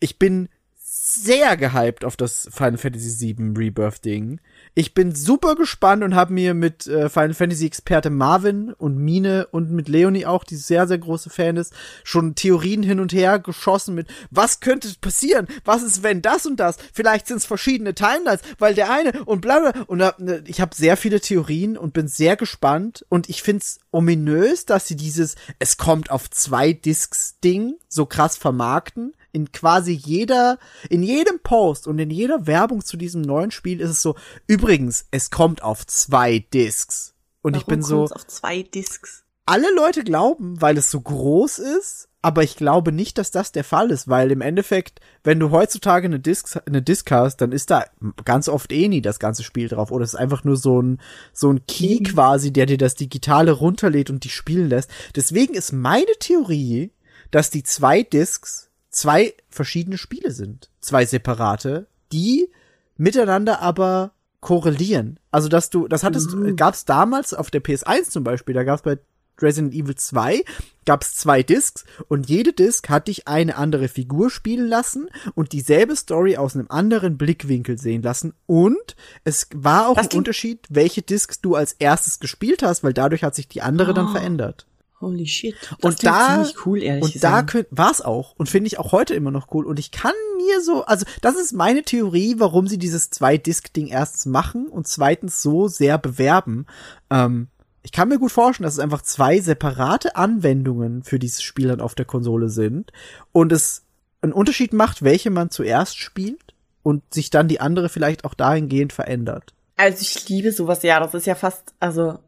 Ich 0.00 0.18
bin 0.18 0.48
sehr 0.76 1.56
gehypt 1.56 2.04
auf 2.04 2.16
das 2.16 2.48
Final 2.52 2.78
Fantasy 2.78 3.34
VII 3.36 3.52
Rebirth 3.56 4.04
Ding. 4.04 4.40
Ich 4.76 4.92
bin 4.92 5.14
super 5.14 5.54
gespannt 5.54 6.02
und 6.02 6.16
habe 6.16 6.32
mir 6.32 6.52
mit 6.52 6.88
äh, 6.88 7.08
Final 7.08 7.34
Fantasy 7.34 7.64
Experte 7.64 8.10
Marvin 8.10 8.72
und 8.72 8.98
Mine 8.98 9.46
und 9.52 9.70
mit 9.70 9.88
Leonie 9.88 10.26
auch, 10.26 10.42
die 10.42 10.56
sehr 10.56 10.88
sehr 10.88 10.98
große 10.98 11.30
Fan 11.30 11.56
ist, 11.56 11.72
schon 12.02 12.34
Theorien 12.34 12.82
hin 12.82 12.98
und 12.98 13.12
her 13.12 13.38
geschossen 13.38 13.94
mit 13.94 14.08
was 14.32 14.58
könnte 14.58 14.88
passieren? 15.00 15.46
Was 15.64 15.84
ist 15.84 16.02
wenn 16.02 16.22
das 16.22 16.44
und 16.44 16.58
das? 16.58 16.78
Vielleicht 16.92 17.28
sind 17.28 17.36
es 17.36 17.46
verschiedene 17.46 17.94
Timelines, 17.94 18.40
weil 18.58 18.74
der 18.74 18.90
eine 18.90 19.22
und 19.24 19.42
bla 19.42 19.60
bla 19.60 19.84
und 19.86 20.02
hab, 20.02 20.18
ne, 20.18 20.42
ich 20.44 20.60
habe 20.60 20.74
sehr 20.74 20.96
viele 20.96 21.20
Theorien 21.20 21.78
und 21.78 21.92
bin 21.92 22.08
sehr 22.08 22.34
gespannt 22.34 23.06
und 23.08 23.28
ich 23.28 23.44
find's 23.44 23.78
ominös, 23.92 24.66
dass 24.66 24.88
sie 24.88 24.96
dieses 24.96 25.36
es 25.60 25.76
kommt 25.76 26.10
auf 26.10 26.28
zwei 26.30 26.72
Discs 26.72 27.38
Ding 27.38 27.76
so 27.88 28.06
krass 28.06 28.36
vermarkten 28.36 29.12
in 29.34 29.52
quasi 29.52 29.92
jeder, 29.92 30.58
in 30.88 31.02
jedem 31.02 31.40
Post 31.40 31.86
und 31.86 31.98
in 31.98 32.10
jeder 32.10 32.46
Werbung 32.46 32.84
zu 32.84 32.96
diesem 32.96 33.20
neuen 33.20 33.50
Spiel 33.50 33.80
ist 33.80 33.90
es 33.90 34.02
so, 34.02 34.14
übrigens, 34.46 35.06
es 35.10 35.30
kommt 35.30 35.62
auf 35.62 35.86
zwei 35.86 36.38
Discs. 36.38 37.14
Und 37.42 37.56
ich 37.56 37.62
Warum 37.66 37.74
bin 37.74 37.82
so, 37.82 38.04
auf 38.04 38.26
zwei 38.26 38.62
Discs. 38.62 39.24
alle 39.44 39.74
Leute 39.74 40.04
glauben, 40.04 40.60
weil 40.62 40.78
es 40.78 40.90
so 40.90 41.00
groß 41.00 41.58
ist, 41.58 42.08
aber 42.22 42.42
ich 42.42 42.56
glaube 42.56 42.90
nicht, 42.90 43.18
dass 43.18 43.30
das 43.30 43.52
der 43.52 43.64
Fall 43.64 43.90
ist, 43.90 44.08
weil 44.08 44.30
im 44.30 44.40
Endeffekt, 44.40 45.00
wenn 45.24 45.38
du 45.38 45.50
heutzutage 45.50 46.06
eine 46.06 46.20
Disc, 46.20 46.58
eine 46.64 46.80
Disc 46.80 47.10
hast, 47.10 47.36
dann 47.42 47.52
ist 47.52 47.70
da 47.70 47.84
ganz 48.24 48.48
oft 48.48 48.72
eh 48.72 48.88
nie 48.88 49.02
das 49.02 49.18
ganze 49.18 49.42
Spiel 49.42 49.68
drauf 49.68 49.90
oder 49.90 50.04
es 50.04 50.14
ist 50.14 50.20
einfach 50.20 50.42
nur 50.42 50.56
so 50.56 50.80
ein, 50.80 51.02
so 51.34 51.50
ein 51.52 51.66
Key 51.66 52.02
quasi, 52.02 52.50
der 52.50 52.64
dir 52.64 52.78
das 52.78 52.94
Digitale 52.94 53.52
runterlädt 53.52 54.08
und 54.08 54.24
dich 54.24 54.34
spielen 54.34 54.70
lässt. 54.70 54.90
Deswegen 55.14 55.52
ist 55.52 55.72
meine 55.72 56.06
Theorie, 56.18 56.92
dass 57.30 57.50
die 57.50 57.62
zwei 57.62 58.02
Discs 58.02 58.70
zwei 58.94 59.34
verschiedene 59.50 59.98
Spiele 59.98 60.30
sind. 60.30 60.70
Zwei 60.80 61.04
separate, 61.04 61.86
die 62.12 62.50
miteinander 62.96 63.60
aber 63.60 64.12
korrelieren. 64.40 65.18
Also, 65.30 65.48
dass 65.48 65.70
du, 65.70 65.88
das 65.88 66.04
hattest, 66.04 66.28
gab's 66.56 66.84
damals 66.84 67.34
auf 67.34 67.50
der 67.50 67.62
PS1 67.62 68.10
zum 68.10 68.24
Beispiel, 68.24 68.54
da 68.54 68.62
gab's 68.62 68.82
bei 68.82 68.98
Resident 69.40 69.74
Evil 69.74 69.96
2 69.96 70.44
gab's 70.84 71.14
zwei 71.16 71.42
Discs 71.42 71.84
und 72.06 72.28
jede 72.28 72.52
Disc 72.52 72.88
hat 72.88 73.08
dich 73.08 73.26
eine 73.26 73.56
andere 73.56 73.88
Figur 73.88 74.30
spielen 74.30 74.68
lassen 74.68 75.08
und 75.34 75.50
dieselbe 75.52 75.96
Story 75.96 76.36
aus 76.36 76.54
einem 76.54 76.66
anderen 76.68 77.18
Blickwinkel 77.18 77.76
sehen 77.76 78.02
lassen 78.02 78.34
und 78.46 78.94
es 79.24 79.48
war 79.52 79.88
auch 79.88 79.96
Das 79.96 80.10
ein 80.12 80.18
Unterschied, 80.18 80.60
welche 80.70 81.02
Discs 81.02 81.40
du 81.40 81.56
als 81.56 81.72
erstes 81.72 82.20
gespielt 82.20 82.62
hast, 82.62 82.84
weil 82.84 82.92
dadurch 82.92 83.24
hat 83.24 83.34
sich 83.34 83.48
die 83.48 83.60
andere 83.62 83.92
dann 83.92 84.06
Oh. 84.06 84.12
verändert. 84.12 84.66
Holy 85.04 85.26
shit. 85.26 85.54
Das 85.70 85.78
Und 85.82 86.04
da, 86.04 86.34
ziemlich 86.34 86.66
cool, 86.66 86.82
ehrlich 86.82 87.04
und 87.04 87.12
gesagt. 87.12 87.54
da 87.54 87.64
war 87.70 87.90
es 87.90 88.00
auch 88.00 88.34
und 88.36 88.48
finde 88.48 88.68
ich 88.68 88.78
auch 88.78 88.92
heute 88.92 89.14
immer 89.14 89.30
noch 89.30 89.48
cool. 89.52 89.66
Und 89.66 89.78
ich 89.78 89.90
kann 89.90 90.12
mir 90.36 90.60
so, 90.60 90.84
also 90.84 91.04
das 91.20 91.36
ist 91.36 91.52
meine 91.52 91.82
Theorie, 91.82 92.36
warum 92.38 92.66
sie 92.66 92.78
dieses 92.78 93.10
Zwei-Disc-Ding 93.10 93.88
erstens 93.88 94.26
machen 94.26 94.66
und 94.66 94.86
zweitens 94.86 95.42
so 95.42 95.68
sehr 95.68 95.98
bewerben. 95.98 96.66
Ähm, 97.10 97.48
ich 97.82 97.92
kann 97.92 98.08
mir 98.08 98.18
gut 98.18 98.32
vorstellen, 98.32 98.64
dass 98.64 98.74
es 98.74 98.80
einfach 98.80 99.02
zwei 99.02 99.40
separate 99.40 100.16
Anwendungen 100.16 101.02
für 101.02 101.18
dieses 101.18 101.42
Spiel 101.42 101.68
dann 101.68 101.82
auf 101.82 101.94
der 101.94 102.06
Konsole 102.06 102.48
sind 102.48 102.92
und 103.32 103.52
es 103.52 103.84
einen 104.22 104.32
Unterschied 104.32 104.72
macht, 104.72 105.02
welche 105.02 105.30
man 105.30 105.50
zuerst 105.50 105.98
spielt 105.98 106.54
und 106.82 107.02
sich 107.12 107.30
dann 107.30 107.46
die 107.46 107.60
andere 107.60 107.90
vielleicht 107.90 108.24
auch 108.24 108.34
dahingehend 108.34 108.92
verändert. 108.92 109.52
Also 109.76 110.02
ich 110.02 110.28
liebe 110.28 110.52
sowas, 110.52 110.82
ja, 110.82 110.98
das 111.00 111.14
ist 111.14 111.26
ja 111.26 111.34
fast, 111.34 111.74
also, 111.78 112.18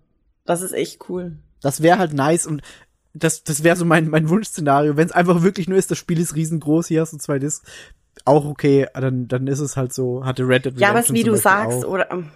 das 0.45 0.63
ist 0.63 0.73
echt 0.73 1.09
cool. 1.09 1.39
Das 1.63 1.83
wäre 1.83 1.99
halt 1.99 2.13
nice 2.13 2.47
und 2.47 2.63
das, 3.15 3.45
das 3.45 3.63
wäre 3.63 3.77
so 3.77 3.85
mein, 3.85 4.09
mein 4.09 4.29
Wunschszenario. 4.29 4.97
Wenn 4.97 5.07
es 5.07 5.13
einfach 5.13 5.43
wirklich 5.43 5.69
nur 5.69 5.79
ist, 5.79 5.91
das 5.91 5.99
Spiel 5.99 6.21
ist 6.21 6.35
riesengroß, 6.35 6.89
hier 6.89 7.01
hast 7.01 7.13
du 7.13 7.19
zwei 7.19 7.39
Discs, 7.39 7.63
auch 8.25 8.45
okay, 8.45 8.87
dann, 8.95 9.29
dann 9.29 9.47
ist 9.47 9.61
es 9.61 9.77
halt 9.77 9.93
so, 9.93 10.25
hatte 10.25 10.47
Red 10.47 10.67
Dead 10.67 10.79
Ja, 10.79 10.89
aber 10.89 10.99
Redemption 10.99 11.17
wie 11.17 11.23
du 11.25 11.37
sagst, 11.37 11.85
auch. 11.85 11.91
oder, 11.91 12.11
ähm, 12.11 12.31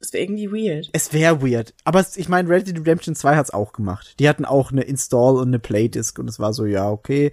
es 0.00 0.12
wäre 0.12 0.24
irgendwie 0.24 0.50
weird. 0.50 0.88
Es 0.92 1.12
wäre 1.12 1.42
weird. 1.42 1.74
Aber 1.84 2.04
ich 2.16 2.28
meine, 2.28 2.48
Red 2.48 2.66
Dead 2.66 2.78
Redemption 2.78 3.14
2 3.14 3.36
hat's 3.36 3.50
auch 3.50 3.72
gemacht. 3.72 4.14
Die 4.18 4.28
hatten 4.28 4.46
auch 4.46 4.72
eine 4.72 4.82
Install 4.82 5.36
und 5.36 5.48
eine 5.48 5.58
Playdisc 5.58 6.18
und 6.18 6.28
es 6.28 6.38
war 6.38 6.54
so, 6.54 6.64
ja, 6.64 6.90
okay. 6.90 7.32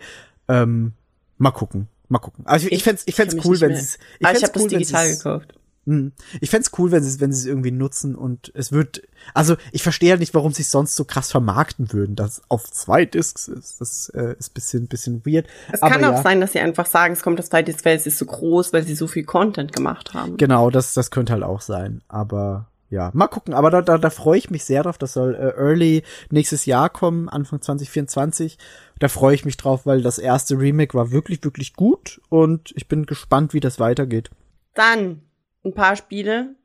Ähm, 0.49 0.93
mal 1.38 1.51
gucken. 1.51 1.88
Mal 2.10 2.20
gucken. 2.20 2.45
Also 2.45 2.68
ich, 2.68 2.74
ich 2.74 2.84
fänd's, 2.84 3.03
ich 3.05 3.16
fänd's 3.16 3.34
kenn 3.34 3.39
mich 3.39 3.45
cool, 3.45 3.62
wenn 3.62 3.72
es, 3.72 3.97
Ich, 4.20 4.28
ah, 4.28 4.34
ich 4.34 4.43
habe 4.43 4.53
das 4.53 4.68
digital 4.68 5.10
gekauft. 5.10 5.53
Hm. 5.88 6.12
Ich 6.42 6.50
fänd's 6.50 6.72
cool, 6.78 6.92
wenn 6.92 7.02
sie 7.02 7.10
es 7.10 7.22
wenn 7.22 7.32
sie 7.32 7.40
es 7.40 7.46
irgendwie 7.46 7.72
nutzen 7.72 8.14
und 8.14 8.52
es 8.54 8.74
wird, 8.74 9.04
also 9.34 9.56
ich 9.72 9.84
verstehe 9.84 10.10
halt 10.10 10.20
nicht, 10.20 10.34
warum 10.34 10.52
sie 10.52 10.64
es 10.64 10.70
sonst 10.70 10.98
so 10.98 11.06
krass 11.06 11.32
vermarkten 11.32 11.94
würden, 11.94 12.18
dass 12.18 12.40
es 12.40 12.42
auf 12.50 12.70
zwei 12.70 13.06
Discs 13.06 13.48
ist. 13.48 13.80
Das 13.80 14.10
äh, 14.10 14.36
ist 14.38 14.54
bisschen 14.54 14.88
bisschen 14.88 15.26
weird. 15.26 15.48
Es 15.72 15.82
Aber 15.82 15.94
kann 15.94 16.04
auch 16.04 16.18
ja, 16.18 16.22
sein, 16.22 16.42
dass 16.42 16.52
sie 16.52 16.60
einfach 16.60 16.88
sagen, 16.88 17.14
es 17.14 17.22
kommt 17.22 17.40
das 17.40 17.48
zweite 17.48 17.72
Disc, 17.72 17.86
weil 17.86 17.96
es 17.96 18.06
ist 18.06 18.18
so 18.18 18.26
groß, 18.26 18.74
weil 18.74 18.84
sie 18.84 18.96
so 18.96 19.08
viel 19.08 19.24
Content 19.24 19.72
gemacht 19.72 20.14
haben. 20.14 20.36
Genau, 20.36 20.70
das 20.70 20.94
das 20.94 21.10
könnte 21.10 21.32
halt 21.32 21.44
auch 21.44 21.62
sein. 21.62 22.02
Aber 22.10 22.68
ja, 22.90 23.10
mal 23.14 23.28
gucken. 23.28 23.54
Aber 23.54 23.72
da 23.72 23.82
da, 23.82 23.98
da 23.98 24.10
freue 24.10 24.40
ich 24.40 24.50
mich 24.50 24.66
sehr 24.66 24.84
drauf. 24.84 24.98
Das 24.98 25.14
soll 25.14 25.36
äh, 25.36 25.58
early 25.58 26.04
nächstes 26.30 26.66
Jahr 26.66 26.90
kommen, 26.90 27.30
Anfang 27.30 27.62
2024. 27.62 28.58
Da 29.00 29.08
freue 29.08 29.36
ich 29.36 29.46
mich 29.46 29.56
drauf, 29.56 29.86
weil 29.86 30.02
das 30.02 30.18
erste 30.18 30.60
Remake 30.60 30.98
war 30.98 31.12
wirklich 31.12 31.46
wirklich 31.46 31.76
gut 31.76 32.20
und 32.28 32.74
ich 32.76 32.90
bin 32.90 33.06
gespannt, 33.06 33.54
wie 33.54 33.62
das 33.62 33.80
weitergeht. 33.80 34.32
Dann 34.74 35.22
ein 35.68 35.74
paar 35.74 35.95
Spiele, 35.95 36.55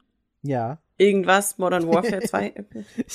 Ja. 0.43 0.79
irgendwas, 0.97 1.59
Modern 1.59 1.87
Warfare 1.89 2.21
2. 2.27 2.55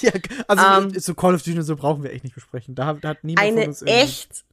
Ja, 0.01 0.11
also 0.47 0.87
Ähm, 0.93 0.99
so 0.99 1.13
Call 1.13 1.35
of 1.35 1.43
Duty 1.43 1.57
und 1.57 1.63
so 1.63 1.75
brauchen 1.75 2.03
wir 2.03 2.11
echt 2.11 2.23
nicht 2.23 2.35
besprechen. 2.35 2.75
Da 2.75 2.85
hat, 2.87 3.03
da 3.03 3.09
hat 3.09 3.23
niemand 3.23 3.47
von 3.47 3.57
eine 3.57 3.67
uns 3.67 3.81
irgendwie- 3.81 3.99
echt 4.01 4.45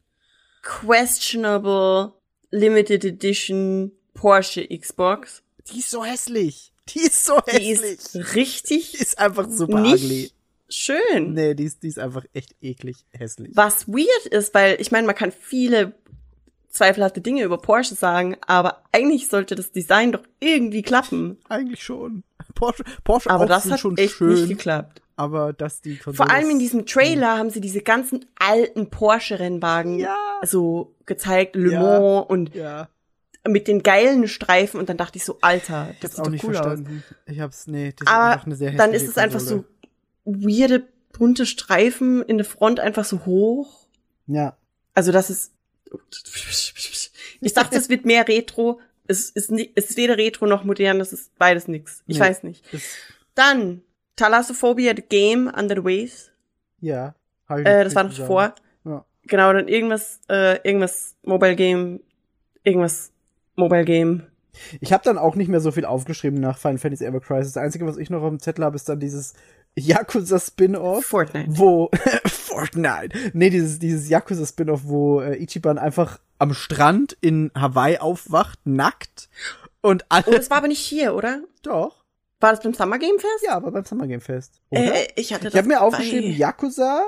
questionable 0.63 2.13
Limited 2.51 3.05
Edition 3.05 3.93
Porsche 4.15 4.67
Xbox. 4.69 5.43
Die 5.71 5.79
ist 5.81 5.91
so 5.91 6.05
hässlich. 6.05 6.73
Die 6.91 7.01
ist 7.01 7.25
so 7.25 7.41
Die 7.49 7.53
hässlich. 7.53 7.93
ist 7.93 8.35
richtig 8.37 8.93
Die 8.93 8.99
ist 8.99 9.19
einfach 9.19 9.49
super 9.49 9.81
nicht 9.81 10.05
ugly. 10.05 10.31
schön. 10.69 11.33
Nee, 11.33 11.55
die 11.55 11.65
ist, 11.65 11.83
die 11.83 11.89
ist 11.89 11.99
einfach 11.99 12.25
echt 12.33 12.55
eklig 12.61 13.05
hässlich. 13.13 13.51
Was 13.57 13.89
weird 13.89 14.27
ist, 14.31 14.55
weil 14.55 14.81
ich 14.81 14.93
meine, 14.93 15.07
man 15.07 15.17
kann 15.17 15.33
viele 15.33 15.95
zweifelhafte 16.75 17.21
Dinge 17.21 17.43
über 17.45 17.57
Porsche 17.59 17.95
sagen, 17.95 18.37
aber 18.47 18.83
eigentlich 18.93 19.29
sollte 19.29 19.55
das 19.55 19.71
Design 19.73 20.13
doch 20.13 20.23
irgendwie 20.41 20.83
klappen. 20.83 21.39
Eigentlich 21.49 21.83
schon. 21.83 22.25
Porsche, 22.55 22.85
Porsche 23.05 23.31
Aber 23.31 23.47
das 23.47 23.71
hat 23.71 23.81
schon 23.81 23.97
echt 23.97 24.15
schön, 24.15 24.35
nicht 24.35 24.49
geklappt. 24.49 25.01
aber 25.17 25.53
dass 25.53 25.81
die 25.81 25.97
Konsole 25.97 26.17
Vor 26.17 26.31
allem 26.31 26.51
in 26.51 26.57
ist- 26.57 26.63
diesem 26.63 26.85
Trailer 26.87 27.39
haben 27.39 27.51
sie 27.51 27.61
diese 27.61 27.81
ganzen 27.81 28.27
alten 28.39 28.91
Porsche-Rennwagen 28.91 29.99
Ja. 29.99 30.17
so 30.45 30.95
gezeigt, 31.07 31.57
Le 31.57 31.73
Ja. 31.73 31.81
Mans 31.81 32.27
und 32.29 32.55
Ja, 32.55 32.89
mit 33.47 33.69
den 33.69 33.83
geilen 33.83 34.27
Streifen 34.29 34.81
und 34.81 34.89
dann 34.89 34.97
dachte 34.97 35.17
ich 35.19 35.25
so, 35.25 35.39
Alter, 35.43 35.91
ich 35.93 36.01
das 36.01 36.19
auch 36.19 36.25
doch 36.25 36.31
nicht 36.31 36.45
cool 36.45 36.57
aus. 36.57 36.63
verstanden. 36.65 37.05
Ich 37.27 37.41
hab's, 37.41 37.67
nee, 37.67 37.93
das 37.97 38.09
ist 38.09 38.13
Aber 38.15 38.25
einfach 38.33 38.47
eine 38.47 38.57
sehr 38.57 38.73
dann 38.73 38.93
ist 38.93 39.07
es 39.09 39.17
einfach 39.19 39.41
so 39.41 39.65
weirde, 40.25 40.83
bunte 41.13 41.47
Streifen 41.47 42.23
in 42.23 42.39
der 42.39 42.45
Front 42.47 42.81
einfach 42.81 43.05
so 43.05 43.25
hoch. 43.27 43.87
Ja. 44.27 44.57
Also 44.95 45.13
das 45.13 45.31
ist. 45.31 45.53
Ich 47.41 47.53
dachte, 47.55 47.77
es 47.77 47.89
wird 47.89 48.05
mehr 48.05 48.27
Retro. 48.27 48.81
Es 49.07 49.29
ist, 49.31 49.51
ni- 49.51 49.71
es 49.75 49.91
ist 49.91 49.97
weder 49.97 50.17
Retro 50.17 50.47
noch 50.47 50.65
modern, 50.65 50.99
das 50.99 51.13
ist 51.13 51.37
beides 51.39 51.69
nix. 51.69 52.03
Ich 52.07 52.19
Nee. 52.19 52.25
weiß 52.25 52.43
nicht. 52.45 52.65
Dann 53.35 53.83
Thalassophobia, 54.17 54.95
the 54.97 55.03
Game 55.03 55.47
Under 55.55 55.75
the 55.77 55.85
Waves. 55.85 56.31
ja. 56.81 57.15
hab 57.49 57.59
ich 57.59 57.67
Äh, 57.67 57.75
nicht 57.77 57.87
das 57.87 57.95
war 57.95 58.05
noch 58.05 58.11
gesagt. 58.17 58.63
Ja. 58.85 59.05
Genau, 59.25 59.53
dann 59.53 59.69
irgendwas, 59.69 60.21
äh, 60.31 60.59
irgendwas 60.67 61.17
Mobile 61.23 61.57
Game, 61.57 62.01
irgendwas 62.63 63.11
Mobile 63.57 63.85
Game, 63.85 64.23
Ich 64.81 64.93
habe 64.93 65.03
dann 65.05 65.19
auch 65.19 65.35
nicht 65.35 65.49
mehr 65.49 65.61
so 65.61 65.73
viel 65.73 65.85
aufgeschrieben 65.85 66.41
nach 66.41 66.57
Final 66.59 66.79
Fantasy 66.79 67.05
Ever 67.05 67.21
Crisis. 67.21 67.53
Das 67.55 67.63
Einzige, 67.63 67.87
was 67.87 67.97
ich 67.99 68.09
noch 68.09 68.23
auf 68.23 68.29
dem 68.31 68.39
Zettel 68.41 68.65
habe, 68.65 68.77
ist 68.77 68.89
dann 68.89 69.01
dieses 69.01 69.35
Yakuza 69.77 70.39
Spin-off. 70.39 71.05
Fortnite. 71.07 71.49
Wo 71.59 71.91
Fortnite. 72.55 73.17
Nee, 73.33 73.51
dieses 73.51 73.79
dieses 73.79 74.09
Yakuza 74.09 74.47
Spin-off, 74.47 74.83
wo 74.85 75.21
äh, 75.21 75.43
Ichiban 75.43 75.79
einfach 75.79 76.21
am 76.39 76.55
Strand 76.55 77.17
in 77.21 77.51
Hawaii 77.55 77.99
aufwacht, 77.99 78.59
nackt 78.65 79.29
und 79.81 80.05
alle 80.09 80.25
Oh, 80.27 80.31
das 80.33 80.51
war 80.51 80.59
aber 80.59 80.69
nicht 80.69 80.81
hier, 80.81 81.15
oder? 81.15 81.41
doch. 81.63 82.05
War 82.41 82.51
das 82.53 82.63
beim 82.63 82.75
Summer 82.75 82.99
Game 82.99 83.19
Fest? 83.19 83.45
Ja, 83.47 83.55
aber 83.55 83.71
beim 83.71 83.85
Summer 83.85 84.07
Game 84.07 84.21
Fest. 84.21 84.61
Äh, 84.71 85.07
ich 85.17 85.33
hatte 85.33 85.45
das 85.45 85.55
ich 85.55 85.59
habe 85.59 85.69
mir 85.69 85.81
aufgeschrieben 85.81 86.33
bei, 86.33 86.37
Yakuza. 86.37 87.05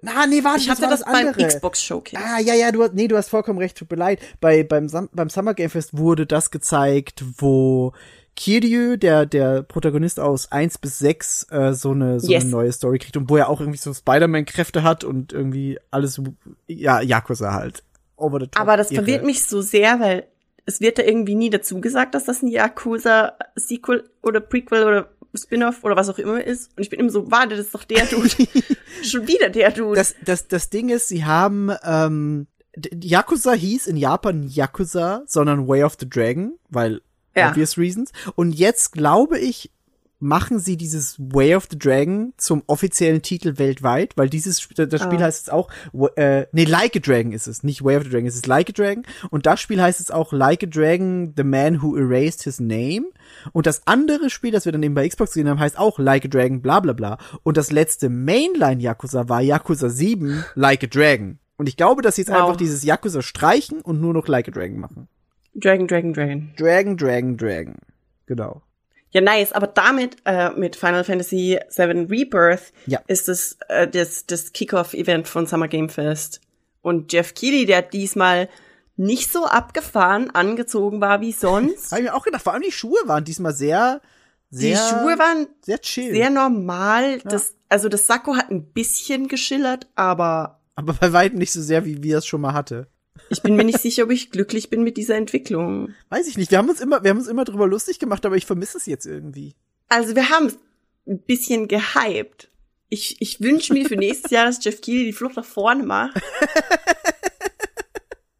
Na, 0.00 0.26
nee, 0.26 0.42
warte, 0.42 0.60
ich 0.60 0.70
hatte 0.70 0.82
das 0.82 1.00
das 1.02 1.12
beim. 1.12 1.32
Xbox 1.32 1.82
Showcase. 1.82 2.24
Ah, 2.24 2.38
ja, 2.40 2.54
ja, 2.54 2.72
du 2.72 2.82
hast, 2.82 2.94
nee, 2.94 3.06
du 3.06 3.16
hast 3.16 3.28
vollkommen 3.28 3.58
recht, 3.58 3.76
tut 3.76 3.90
mir 3.90 3.98
leid. 3.98 4.20
Bei, 4.40 4.62
beim, 4.62 4.88
beim 5.12 5.28
Summer 5.28 5.52
Game 5.52 5.68
Fest 5.68 5.96
wurde 5.98 6.26
das 6.26 6.50
gezeigt, 6.50 7.22
wo 7.36 7.92
Kiryu, 8.36 8.96
der, 8.96 9.26
der 9.26 9.62
Protagonist 9.62 10.18
aus 10.18 10.50
1 10.50 10.78
bis 10.78 10.98
6, 10.98 11.46
äh, 11.50 11.72
so 11.72 11.92
eine, 11.92 12.18
so 12.20 12.30
Yes. 12.30 12.42
eine 12.42 12.50
neue 12.50 12.72
Story 12.72 12.98
kriegt 12.98 13.16
und 13.16 13.30
wo 13.30 13.36
er 13.36 13.48
auch 13.48 13.60
irgendwie 13.60 13.78
so 13.78 13.92
Spider-Man-Kräfte 13.94 14.82
hat 14.82 15.04
und 15.04 15.32
irgendwie 15.32 15.78
alles, 15.90 16.20
ja, 16.66 17.00
Yakuza 17.00 17.52
halt. 17.52 17.82
Over 18.16 18.40
the 18.40 18.46
top. 18.48 18.60
Aber 18.60 18.76
das 18.76 18.90
Irre. 18.90 19.02
verwirrt 19.02 19.24
mich 19.24 19.44
so 19.44 19.60
sehr, 19.60 20.00
weil 20.00 20.26
es 20.66 20.80
wird 20.80 20.98
da 20.98 21.02
irgendwie 21.02 21.34
nie 21.34 21.50
dazu 21.50 21.80
gesagt, 21.80 22.14
dass 22.14 22.24
das 22.24 22.42
ein 22.42 22.48
Yakuza-Sequel 22.48 24.04
oder 24.22 24.40
Prequel 24.40 24.84
oder 24.84 25.08
Spin-off 25.36 25.82
oder 25.82 25.96
was 25.96 26.08
auch 26.08 26.18
immer 26.18 26.42
ist. 26.42 26.70
Und 26.76 26.82
ich 26.82 26.90
bin 26.90 27.00
immer 27.00 27.10
so, 27.10 27.30
warte, 27.30 27.56
das 27.56 27.66
ist 27.66 27.74
doch 27.74 27.84
der 27.84 28.06
Dude. 28.06 28.28
Schon 29.02 29.26
wieder 29.26 29.50
der 29.50 29.70
Dude. 29.72 29.96
Das, 29.96 30.14
das, 30.24 30.46
das 30.48 30.70
Ding 30.70 30.88
ist, 30.90 31.08
sie 31.08 31.24
haben, 31.24 31.70
ähm, 31.84 32.46
Yakuza 33.00 33.52
hieß 33.52 33.86
in 33.88 33.96
Japan 33.96 34.44
Yakuza, 34.48 35.22
sondern 35.26 35.68
Way 35.68 35.84
of 35.84 35.96
the 35.98 36.08
Dragon, 36.08 36.54
weil 36.70 37.02
Ja. 37.36 37.50
obvious 37.50 37.76
reasons. 37.78 38.12
Und 38.36 38.52
jetzt 38.52 38.92
glaube 38.92 39.38
ich, 39.38 39.70
machen 40.20 40.58
sie 40.58 40.78
dieses 40.78 41.16
Way 41.18 41.54
of 41.56 41.66
the 41.70 41.78
Dragon 41.78 42.32
zum 42.38 42.62
offiziellen 42.66 43.20
Titel 43.20 43.58
weltweit, 43.58 44.16
weil 44.16 44.30
dieses 44.30 44.66
das 44.74 45.02
Spiel 45.02 45.18
Ah. 45.18 45.24
heißt 45.24 45.46
jetzt 45.46 45.52
auch 45.52 45.68
äh, 46.16 46.46
nee 46.52 46.64
Like 46.64 46.96
a 46.96 46.98
Dragon 47.00 47.32
ist 47.32 47.46
es, 47.46 47.62
nicht 47.62 47.84
Way 47.84 47.96
of 47.98 48.04
the 48.04 48.08
Dragon, 48.10 48.26
es 48.26 48.36
ist 48.36 48.46
Like 48.46 48.70
a 48.70 48.72
Dragon 48.72 49.04
und 49.30 49.44
das 49.44 49.60
Spiel 49.60 49.82
heißt 49.82 49.98
jetzt 49.98 50.14
auch 50.14 50.32
Like 50.32 50.62
a 50.62 50.66
Dragon, 50.66 51.34
The 51.36 51.44
Man 51.44 51.82
Who 51.82 51.96
Erased 51.98 52.44
His 52.44 52.58
Name 52.58 53.04
und 53.52 53.66
das 53.66 53.82
andere 53.86 54.30
Spiel, 54.30 54.52
das 54.52 54.64
wir 54.64 54.72
dann 54.72 54.82
eben 54.82 54.94
bei 54.94 55.06
Xbox 55.06 55.32
gesehen 55.32 55.48
haben, 55.48 55.58
heißt 55.60 55.76
auch 55.78 55.98
Like 55.98 56.24
a 56.24 56.28
Dragon, 56.28 56.62
bla 56.62 56.80
bla 56.80 56.94
bla 56.94 57.18
und 57.42 57.58
das 57.58 57.70
letzte 57.70 58.08
Mainline 58.08 58.80
Yakuza 58.80 59.28
war 59.28 59.42
Yakuza 59.42 59.90
7 59.90 60.42
Like 60.54 60.84
a 60.84 60.86
Dragon 60.86 61.38
und 61.58 61.68
ich 61.68 61.76
glaube, 61.76 62.00
dass 62.00 62.14
sie 62.14 62.22
jetzt 62.22 62.30
Wow. 62.30 62.38
einfach 62.38 62.56
dieses 62.56 62.82
Yakuza 62.82 63.20
streichen 63.20 63.82
und 63.82 64.00
nur 64.00 64.14
noch 64.14 64.26
Like 64.28 64.48
a 64.48 64.52
Dragon 64.52 64.78
machen. 64.78 65.08
Dragon, 65.54 65.86
Dragon, 65.86 66.12
Dragon. 66.12 66.52
Dragon, 66.56 66.96
Dragon, 66.96 67.36
Dragon. 67.36 67.74
Genau. 68.26 68.62
Ja, 69.10 69.20
nice. 69.20 69.52
Aber 69.52 69.68
damit, 69.68 70.16
äh, 70.24 70.50
mit 70.50 70.74
Final 70.76 71.04
Fantasy 71.04 71.58
VII 71.76 72.06
Rebirth, 72.10 72.72
Ja. 72.86 73.00
ist 73.06 73.28
es 73.28 73.58
äh, 73.68 73.86
das, 73.86 74.26
das 74.26 74.52
Kickoff-Event 74.52 75.28
von 75.28 75.46
Summer 75.46 75.68
Game 75.68 75.88
Fest. 75.88 76.40
Und 76.82 77.12
Jeff 77.12 77.34
Keighley, 77.34 77.64
der 77.66 77.82
diesmal 77.82 78.48
nicht 78.96 79.30
so 79.32 79.44
abgefahren 79.46 80.30
angezogen 80.34 81.00
war 81.00 81.20
wie 81.20 81.32
sonst. 81.32 81.90
Habe 81.92 82.02
ich 82.02 82.08
mir 82.08 82.14
auch 82.14 82.24
gedacht, 82.24 82.42
vor 82.42 82.52
allem 82.52 82.62
die 82.62 82.72
Schuhe 82.72 82.98
waren 83.06 83.24
diesmal 83.24 83.52
sehr, 83.54 84.00
sehr, 84.50 84.70
Die 84.70 84.76
Schuhe 84.76 85.18
waren 85.18 85.46
sehr 85.62 85.80
chill. 85.80 86.12
sehr 86.12 86.30
normal. 86.30 87.18
Das, 87.20 87.54
also 87.68 87.88
das 87.88 88.06
Sakko 88.06 88.36
hat 88.36 88.50
ein 88.50 88.72
bisschen 88.72 89.28
geschillert, 89.28 89.86
aber 89.94 90.60
aber 90.76 90.92
bei 90.94 91.12
weitem 91.12 91.38
nicht 91.38 91.52
so 91.52 91.62
sehr, 91.62 91.84
wie 91.84 92.02
wir 92.02 92.18
es 92.18 92.26
schon 92.26 92.40
mal 92.40 92.52
hatte. 92.52 92.88
Ich 93.30 93.42
bin 93.42 93.56
mir 93.56 93.64
nicht 93.64 93.80
sicher, 93.80 94.04
ob 94.04 94.10
ich 94.10 94.30
glücklich 94.30 94.70
bin 94.70 94.82
mit 94.82 94.96
dieser 94.96 95.16
Entwicklung. 95.16 95.90
Weiß 96.10 96.26
ich 96.28 96.36
nicht. 96.36 96.50
Wir 96.50 96.58
haben 96.58 96.68
uns 96.68 96.80
immer, 96.80 97.02
wir 97.02 97.10
haben 97.10 97.18
uns 97.18 97.28
immer 97.28 97.44
drüber 97.44 97.66
lustig 97.66 97.98
gemacht, 97.98 98.24
aber 98.26 98.36
ich 98.36 98.46
vermisse 98.46 98.78
es 98.78 98.86
jetzt 98.86 99.06
irgendwie. 99.06 99.54
Also 99.88 100.14
wir 100.14 100.28
haben 100.30 100.46
es 100.46 100.58
ein 101.06 101.18
bisschen 101.20 101.68
gehypt. 101.68 102.50
Ich, 102.88 103.16
ich 103.20 103.40
wünsche 103.40 103.72
mir 103.72 103.86
für 103.88 103.96
nächstes 103.96 104.30
Jahr, 104.30 104.46
dass 104.46 104.62
Jeff 104.64 104.80
Keighley 104.80 105.04
die 105.06 105.12
Flucht 105.12 105.36
nach 105.36 105.44
vorne 105.44 105.82
macht. 105.82 106.20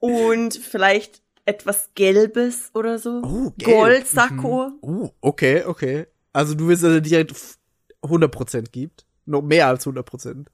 Und 0.00 0.54
vielleicht 0.54 1.22
etwas 1.46 1.90
Gelbes 1.94 2.70
oder 2.74 2.98
so. 2.98 3.22
Oh, 3.24 3.52
gelb. 3.56 3.78
Goldsacko. 3.78 4.72
Oh, 4.82 5.10
okay, 5.20 5.64
okay. 5.64 6.06
Also 6.32 6.54
du 6.54 6.68
willst, 6.68 6.82
dass 6.82 6.92
er 6.92 7.00
direkt 7.00 7.32
f- 7.32 7.58
100% 8.02 8.70
gibt? 8.70 9.06
Noch 9.26 9.42
mehr 9.42 9.68
als 9.68 9.86
100%. 9.86 10.46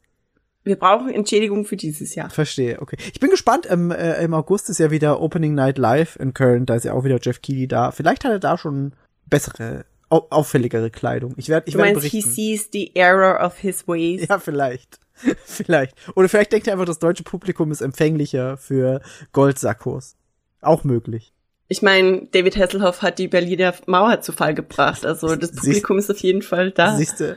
Wir 0.70 0.76
brauchen 0.76 1.10
Entschädigung 1.10 1.64
für 1.64 1.74
dieses 1.76 2.14
Jahr. 2.14 2.30
Verstehe, 2.30 2.80
okay. 2.80 2.96
Ich 3.12 3.18
bin 3.18 3.28
gespannt, 3.28 3.66
im, 3.66 3.90
äh, 3.90 4.22
im 4.22 4.32
August 4.34 4.70
ist 4.70 4.78
ja 4.78 4.92
wieder 4.92 5.20
Opening 5.20 5.52
Night 5.52 5.78
Live 5.78 6.14
in 6.14 6.32
Köln, 6.32 6.64
da 6.64 6.76
ist 6.76 6.84
ja 6.84 6.92
auch 6.92 7.02
wieder 7.02 7.18
Jeff 7.20 7.42
Keighley 7.42 7.66
da. 7.66 7.90
Vielleicht 7.90 8.22
hat 8.24 8.30
er 8.30 8.38
da 8.38 8.56
schon 8.56 8.92
bessere, 9.26 9.84
au 10.10 10.28
auffälligere 10.30 10.90
Kleidung. 10.90 11.34
Ich 11.38 11.48
werde 11.48 11.66
ich 11.66 11.74
Du 11.74 11.78
werde 11.80 11.94
meinst, 11.94 12.06
he 12.06 12.20
berichten. 12.20 12.30
sees 12.32 12.68
the 12.72 12.94
error 12.94 13.44
of 13.44 13.58
his 13.58 13.88
ways. 13.88 14.28
Ja, 14.28 14.38
vielleicht. 14.38 15.00
vielleicht. 15.44 15.96
Oder 16.14 16.28
vielleicht 16.28 16.52
denkt 16.52 16.68
er 16.68 16.74
einfach, 16.74 16.86
das 16.86 17.00
deutsche 17.00 17.24
Publikum 17.24 17.72
ist 17.72 17.80
empfänglicher 17.80 18.56
für 18.56 19.00
Goldsackos. 19.32 20.14
Auch 20.60 20.84
möglich. 20.84 21.32
Ich 21.66 21.82
meine, 21.82 22.26
David 22.30 22.56
Hasselhoff 22.56 23.02
hat 23.02 23.18
die 23.18 23.26
Berliner 23.28 23.74
Mauer 23.86 24.20
zu 24.20 24.32
Fall 24.32 24.54
gebracht. 24.54 25.04
Also 25.04 25.34
das 25.34 25.50
Siehst- 25.50 25.60
Publikum 25.64 25.98
ist 25.98 26.10
auf 26.10 26.18
jeden 26.18 26.42
Fall 26.42 26.70
da. 26.70 26.96
Siehste, 26.96 27.36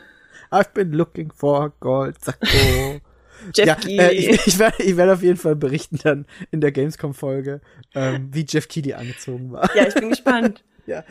I've 0.51 0.71
been 0.73 0.91
looking 0.91 1.31
for 1.33 1.71
Goldsacko. 1.79 2.99
Jeff 3.53 3.67
ja, 3.67 3.75
Keighley. 3.75 3.97
äh, 3.99 4.11
ich, 4.11 4.29
ich 4.47 4.59
werde 4.59 4.83
ich 4.83 4.97
werd 4.97 5.09
auf 5.11 5.21
jeden 5.23 5.37
Fall 5.37 5.55
berichten 5.55 5.99
dann 6.03 6.25
in 6.51 6.61
der 6.61 6.71
Gamescom-Folge, 6.71 7.61
ähm, 7.95 8.29
wie 8.31 8.45
Jeff 8.47 8.67
Keighley 8.67 8.93
angezogen 8.93 9.51
war. 9.51 9.69
ja, 9.75 9.87
ich 9.87 9.93
bin 9.95 10.09
gespannt. 10.09 10.63
ja. 10.85 11.03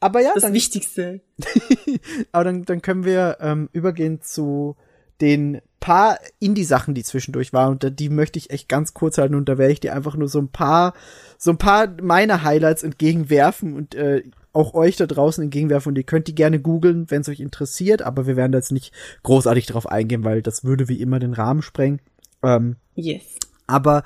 Aber 0.00 0.20
ja, 0.20 0.32
Das 0.34 0.42
dann, 0.42 0.52
Wichtigste. 0.52 1.20
aber 2.32 2.44
dann, 2.44 2.64
dann 2.64 2.82
können 2.82 3.04
wir 3.04 3.38
ähm, 3.40 3.68
übergehen 3.72 4.20
zu 4.20 4.76
den 5.20 5.60
paar 5.80 6.18
Indie-Sachen, 6.40 6.94
die 6.94 7.04
zwischendurch 7.04 7.52
waren. 7.52 7.72
Und 7.72 7.84
da- 7.84 7.90
die 7.90 8.08
möchte 8.08 8.38
ich 8.38 8.50
echt 8.50 8.68
ganz 8.68 8.92
kurz 8.94 9.16
halten. 9.18 9.34
Und 9.34 9.48
da 9.48 9.56
werde 9.58 9.72
ich 9.72 9.80
dir 9.80 9.94
einfach 9.94 10.16
nur 10.16 10.28
so 10.28 10.40
ein 10.40 10.48
paar, 10.48 10.92
so 11.38 11.50
ein 11.52 11.58
paar 11.58 11.88
meiner 12.02 12.42
Highlights 12.42 12.82
entgegenwerfen 12.82 13.74
und 13.74 13.94
äh, 13.94 14.22
auch 14.54 14.74
euch 14.74 14.96
da 14.96 15.06
draußen 15.06 15.44
entgegenwerfen. 15.44 15.90
Und 15.90 15.96
ihr 15.98 16.04
könnt 16.04 16.28
die 16.28 16.34
gerne 16.34 16.60
googeln, 16.60 17.10
wenn 17.10 17.20
es 17.20 17.28
euch 17.28 17.40
interessiert. 17.40 18.02
Aber 18.02 18.26
wir 18.26 18.36
werden 18.36 18.52
da 18.52 18.58
jetzt 18.58 18.72
nicht 18.72 18.92
großartig 19.22 19.66
drauf 19.66 19.86
eingehen, 19.86 20.24
weil 20.24 20.40
das 20.42 20.64
würde 20.64 20.88
wie 20.88 21.00
immer 21.00 21.18
den 21.18 21.34
Rahmen 21.34 21.62
sprengen. 21.62 22.00
Ähm, 22.42 22.76
Yes. 22.94 23.22
aber 23.66 24.02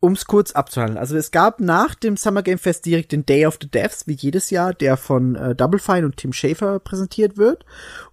um's 0.00 0.26
kurz 0.26 0.52
abzuhandeln. 0.52 0.98
Also 0.98 1.16
es 1.16 1.30
gab 1.30 1.60
nach 1.60 1.94
dem 1.94 2.18
Summer 2.18 2.42
Game 2.42 2.58
Fest 2.58 2.84
direkt 2.84 3.12
den 3.12 3.24
Day 3.24 3.46
of 3.46 3.56
the 3.58 3.70
Devs, 3.70 4.06
wie 4.06 4.12
jedes 4.12 4.50
Jahr, 4.50 4.74
der 4.74 4.98
von 4.98 5.34
äh, 5.34 5.54
Double 5.54 5.80
Fine 5.80 6.04
und 6.04 6.18
Tim 6.18 6.34
Schafer 6.34 6.78
präsentiert 6.78 7.38
wird. 7.38 7.64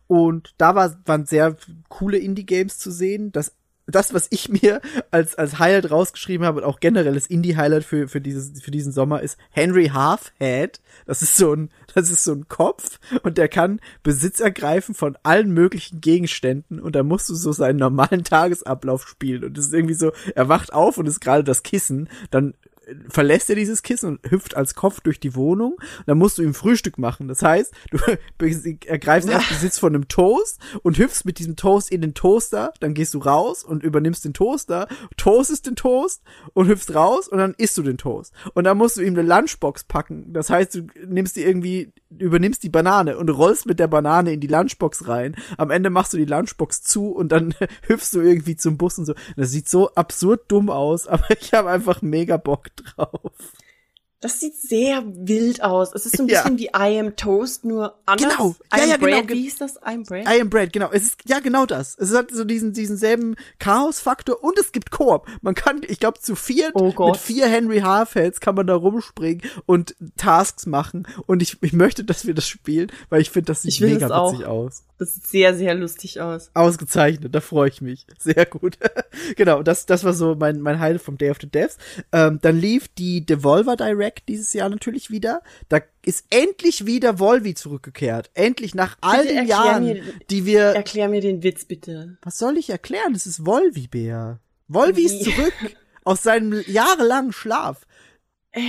Und 0.07 0.53
da 0.57 0.73
war, 0.75 0.95
waren 1.05 1.25
sehr 1.25 1.57
coole 1.89 2.17
Indie-Games 2.17 2.77
zu 2.79 2.91
sehen. 2.91 3.33
Das, 3.33 3.53
das, 3.91 4.13
was 4.13 4.27
ich 4.29 4.49
mir 4.49 4.81
als, 5.11 5.35
als 5.35 5.59
Highlight 5.59 5.91
rausgeschrieben 5.91 6.45
habe 6.45 6.61
und 6.61 6.65
auch 6.65 6.79
generelles 6.79 7.27
Indie-Highlight 7.27 7.83
für, 7.83 8.07
für, 8.07 8.21
dieses, 8.21 8.61
für 8.61 8.71
diesen 8.71 8.91
Sommer 8.91 9.21
ist 9.21 9.37
Henry 9.51 9.87
Halfhead. 9.87 10.81
Das 11.05 11.21
ist 11.21 11.37
so 11.37 11.53
ein, 11.53 11.69
das 11.93 12.09
ist 12.09 12.23
so 12.23 12.33
ein 12.33 12.47
Kopf 12.47 12.99
und 13.23 13.37
der 13.37 13.47
kann 13.47 13.79
Besitz 14.03 14.39
ergreifen 14.39 14.95
von 14.95 15.17
allen 15.23 15.51
möglichen 15.51 16.01
Gegenständen 16.01 16.79
und 16.79 16.95
da 16.95 17.03
musst 17.03 17.29
du 17.29 17.35
so 17.35 17.51
seinen 17.51 17.77
normalen 17.77 18.23
Tagesablauf 18.23 19.07
spielen 19.07 19.43
und 19.43 19.57
das 19.57 19.67
ist 19.67 19.73
irgendwie 19.73 19.93
so, 19.93 20.11
er 20.35 20.49
wacht 20.49 20.73
auf 20.73 20.97
und 20.97 21.07
ist 21.07 21.21
gerade 21.21 21.43
das 21.43 21.63
Kissen, 21.63 22.09
dann 22.29 22.53
verlässt 23.09 23.49
er 23.49 23.55
dieses 23.55 23.83
Kissen 23.83 24.09
und 24.09 24.31
hüpft 24.31 24.55
als 24.55 24.75
Kopf 24.75 25.01
durch 25.01 25.19
die 25.19 25.35
Wohnung. 25.35 25.75
Dann 26.05 26.17
musst 26.17 26.37
du 26.37 26.43
ihm 26.43 26.53
Frühstück 26.53 26.97
machen. 26.97 27.27
Das 27.27 27.41
heißt, 27.41 27.73
du 27.91 27.97
ergreifst 28.87 29.29
erst 29.29 29.49
Besitz 29.49 29.79
von 29.79 29.95
einem 29.95 30.07
Toast 30.07 30.59
und 30.83 30.97
hüpfst 30.97 31.25
mit 31.25 31.39
diesem 31.39 31.55
Toast 31.55 31.91
in 31.91 32.01
den 32.01 32.13
Toaster. 32.13 32.73
Dann 32.79 32.93
gehst 32.93 33.13
du 33.13 33.19
raus 33.19 33.63
und 33.63 33.83
übernimmst 33.83 34.25
den 34.25 34.33
Toaster, 34.33 34.87
toastest 35.17 35.67
den 35.67 35.75
Toast 35.75 36.21
und 36.53 36.67
hüpfst 36.67 36.93
raus 36.93 37.27
und 37.27 37.37
dann 37.37 37.53
isst 37.57 37.77
du 37.77 37.83
den 37.83 37.97
Toast. 37.97 38.33
Und 38.53 38.63
dann 38.63 38.77
musst 38.77 38.97
du 38.97 39.01
ihm 39.01 39.13
eine 39.13 39.27
Lunchbox 39.27 39.85
packen. 39.85 40.33
Das 40.33 40.49
heißt, 40.49 40.75
du 40.75 40.87
nimmst 41.07 41.35
die 41.35 41.43
irgendwie, 41.43 41.93
übernimmst 42.09 42.63
die 42.63 42.69
Banane 42.69 43.17
und 43.17 43.29
rollst 43.29 43.65
mit 43.65 43.79
der 43.79 43.87
Banane 43.87 44.33
in 44.33 44.39
die 44.39 44.47
Lunchbox 44.47 45.07
rein. 45.07 45.35
Am 45.57 45.71
Ende 45.71 45.89
machst 45.89 46.13
du 46.13 46.17
die 46.17 46.25
Lunchbox 46.25 46.83
zu 46.83 47.09
und 47.09 47.31
dann 47.31 47.53
hüpfst 47.87 48.13
du 48.13 48.21
irgendwie 48.21 48.55
zum 48.55 48.77
Bus 48.77 48.97
und 48.97 49.05
so. 49.05 49.13
Das 49.35 49.51
sieht 49.51 49.69
so 49.69 49.93
absurd 49.95 50.43
dumm 50.47 50.69
aus, 50.69 51.07
aber 51.11 51.25
ich 51.39 51.53
habe 51.53 51.69
einfach 51.69 52.01
mega 52.01 52.37
Bock 52.37 52.67
drauf. 52.81 53.51
Das 54.21 54.39
sieht 54.39 54.55
sehr 54.55 55.03
wild 55.05 55.63
aus. 55.63 55.93
Es 55.95 56.05
ist 56.05 56.15
so 56.17 56.23
ein 56.23 56.29
Ja. 56.29 56.43
bisschen 56.43 56.59
wie 56.59 56.67
I 56.67 56.99
am 56.99 57.15
Toast, 57.15 57.65
nur 57.65 57.95
anders. 58.05 58.31
Genau. 58.37 58.49
I 58.73 58.77
Ja, 58.77 58.83
am 58.83 58.89
ja, 58.89 58.97
genau. 58.97 59.17
Bread. 59.17 59.29
Wie 59.29 59.41
hieß 59.41 59.55
das? 59.57 59.75
I 59.77 59.79
am 59.95 60.03
Bread? 60.03 60.27
I 60.29 60.41
am 60.41 60.49
Bread, 60.49 60.71
genau. 60.73 60.89
Es 60.91 61.03
ist 61.03 61.17
ja 61.27 61.39
genau 61.39 61.65
das. 61.65 61.97
Es 61.97 62.13
hat 62.13 62.29
so 62.31 62.43
diesen 62.43 62.71
diesen 62.73 62.97
selben 62.97 63.35
Chaos-Faktor 63.57 64.43
und 64.43 64.59
es 64.59 64.71
gibt 64.71 64.91
Koop. 64.91 65.27
Man 65.41 65.55
kann, 65.55 65.81
ich 65.87 65.99
glaube, 65.99 66.19
zu 66.19 66.35
viert 66.35 66.75
Oh 66.75 66.93
mit 67.07 67.17
vier 67.17 67.47
Henry 67.47 67.79
Halfheads 67.79 68.39
kann 68.39 68.53
man 68.55 68.67
da 68.67 68.75
rumspringen 68.75 69.41
und 69.65 69.95
Tasks 70.17 70.67
machen. 70.67 71.07
Und 71.25 71.41
ich, 71.41 71.57
ich 71.61 71.73
möchte, 71.73 72.03
dass 72.03 72.27
wir 72.27 72.35
das 72.35 72.47
spielen, 72.47 72.91
weil 73.09 73.21
ich 73.21 73.31
finde, 73.31 73.47
das 73.47 73.63
sieht 73.63 73.81
mega 73.81 74.09
auch. 74.11 74.33
witzig 74.33 74.45
aus. 74.45 74.83
Das 74.99 75.15
sieht 75.15 75.25
sehr, 75.25 75.55
sehr 75.55 75.73
lustig 75.73 76.21
aus. 76.21 76.51
Ausgezeichnet, 76.53 77.33
da 77.33 77.41
freue 77.41 77.69
ich 77.69 77.81
mich. 77.81 78.05
Sehr 78.19 78.45
gut. 78.45 78.77
genau, 79.35 79.63
das, 79.63 79.87
das 79.87 80.03
war 80.03 80.13
so 80.13 80.35
mein, 80.35 80.61
mein 80.61 80.79
Highlight 80.79 81.01
vom 81.01 81.17
Day 81.17 81.31
of 81.31 81.37
the 81.41 81.49
Devs. 81.49 81.77
Ähm, 82.11 82.37
dann 82.43 82.59
lief 82.59 82.87
die 82.87 83.25
Devolver 83.25 83.75
Direct 83.75 84.10
Direct 84.11 84.29
dieses 84.29 84.53
Jahr 84.53 84.69
natürlich 84.69 85.09
wieder. 85.11 85.41
Da 85.69 85.79
ist 86.05 86.25
endlich 86.29 86.85
wieder 86.85 87.19
Volvi 87.19 87.53
zurückgekehrt. 87.53 88.29
Endlich 88.33 88.75
nach 88.75 88.97
all 89.01 89.21
Bitte 89.23 89.35
den 89.35 89.47
Jahren, 89.47 89.83
mir- 89.83 90.03
die 90.29 90.45
wir. 90.45 90.61
Erklär 90.63 91.07
mir 91.09 91.21
den 91.21 91.43
Witz 91.43 91.65
bitte. 91.65 92.17
Was 92.21 92.37
soll 92.37 92.57
ich 92.57 92.69
erklären? 92.69 93.15
Es 93.15 93.25
ist 93.25 93.45
Volvi, 93.45 93.87
Bär. 93.87 94.39
Volvi 94.67 95.03
ist 95.05 95.23
zurück 95.23 95.53
aus 96.03 96.23
seinem 96.23 96.61
jahrelangen 96.67 97.31
Schlaf. 97.33 97.85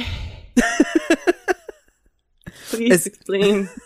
Please 2.71 3.09
explain. 3.09 3.69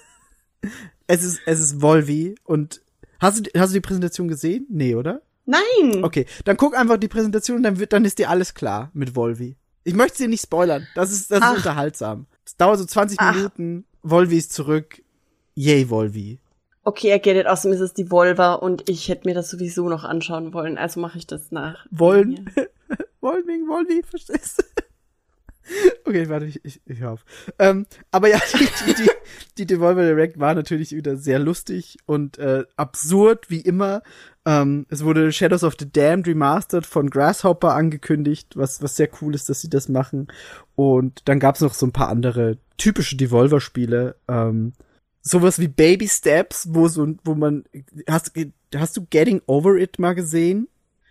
Es 1.08 1.22
ist, 1.22 1.38
es 1.46 1.60
ist 1.60 1.80
Volvi 1.80 2.34
und 2.42 2.82
hast 3.20 3.46
du, 3.46 3.50
hast 3.60 3.70
du 3.70 3.74
die 3.74 3.80
Präsentation 3.80 4.26
gesehen? 4.26 4.66
Nee, 4.68 4.96
oder? 4.96 5.22
Nein! 5.44 6.02
Okay, 6.02 6.26
dann 6.44 6.56
guck 6.56 6.76
einfach 6.76 6.96
die 6.96 7.06
Präsentation, 7.06 7.62
dann 7.62 7.78
wird, 7.78 7.92
dann 7.92 8.04
ist 8.04 8.18
dir 8.18 8.28
alles 8.28 8.54
klar 8.54 8.90
mit 8.92 9.14
Volvi. 9.14 9.56
Ich 9.86 9.94
möchte 9.94 10.18
sie 10.18 10.26
nicht 10.26 10.42
spoilern. 10.42 10.88
Das 10.96 11.12
ist, 11.12 11.30
das 11.30 11.38
ist 11.38 11.58
unterhaltsam. 11.58 12.26
Es 12.44 12.56
dauert 12.56 12.80
so 12.80 12.84
20 12.84 13.20
Ach. 13.20 13.36
Minuten. 13.36 13.84
Volvi 14.02 14.36
ist 14.36 14.52
zurück. 14.52 15.00
Yay, 15.54 15.88
Volvi. 15.88 16.40
Okay, 16.82 17.14
I 17.14 17.20
get 17.20 17.36
it. 17.36 17.46
Außerdem 17.46 17.76
ist 17.76 17.80
es 17.80 17.94
die 17.94 18.10
Volva 18.10 18.54
und 18.54 18.88
ich 18.88 19.08
hätte 19.08 19.28
mir 19.28 19.34
das 19.34 19.48
sowieso 19.48 19.88
noch 19.88 20.02
anschauen 20.02 20.52
wollen. 20.52 20.76
Also 20.76 20.98
mache 20.98 21.18
ich 21.18 21.28
das 21.28 21.52
nach. 21.52 21.86
Wollen. 21.92 22.50
Wollen 23.20 23.46
wegen 23.46 23.68
Volvi, 23.68 24.02
verstehst 24.02 24.58
du? 24.58 24.82
Okay, 26.04 26.28
warte, 26.28 26.46
ich, 26.46 26.64
ich, 26.64 26.80
ich 26.86 27.04
auf. 27.04 27.24
Ähm, 27.58 27.86
aber 28.10 28.28
ja, 28.28 28.38
die, 28.54 28.68
die, 28.86 28.94
die, 28.94 29.10
die 29.58 29.66
Devolver 29.66 30.02
Direct 30.02 30.38
war 30.38 30.54
natürlich 30.54 30.92
wieder 30.92 31.16
sehr 31.16 31.38
lustig 31.38 31.98
und 32.06 32.38
äh, 32.38 32.64
absurd, 32.76 33.50
wie 33.50 33.60
immer. 33.60 34.02
Ähm, 34.44 34.86
es 34.88 35.02
wurde 35.04 35.32
Shadows 35.32 35.64
of 35.64 35.74
the 35.78 35.90
Damned 35.90 36.28
remastered 36.28 36.86
von 36.86 37.10
Grasshopper 37.10 37.74
angekündigt, 37.74 38.56
was, 38.56 38.80
was 38.80 38.96
sehr 38.96 39.08
cool 39.20 39.34
ist, 39.34 39.48
dass 39.48 39.60
sie 39.60 39.70
das 39.70 39.88
machen. 39.88 40.28
Und 40.76 41.22
dann 41.24 41.40
gab's 41.40 41.60
noch 41.60 41.74
so 41.74 41.86
ein 41.86 41.92
paar 41.92 42.08
andere 42.08 42.58
typische 42.76 43.16
Devolver-Spiele. 43.16 44.16
Ähm, 44.28 44.74
sowas 45.22 45.58
wie 45.58 45.68
Baby 45.68 46.08
Steps, 46.08 46.68
wo 46.70 46.86
so, 46.86 47.14
wo 47.24 47.34
man, 47.34 47.64
hast, 48.08 48.32
hast 48.74 48.96
du 48.96 49.06
Getting 49.10 49.42
Over 49.46 49.76
It 49.76 49.98
mal 49.98 50.14
gesehen? 50.14 50.68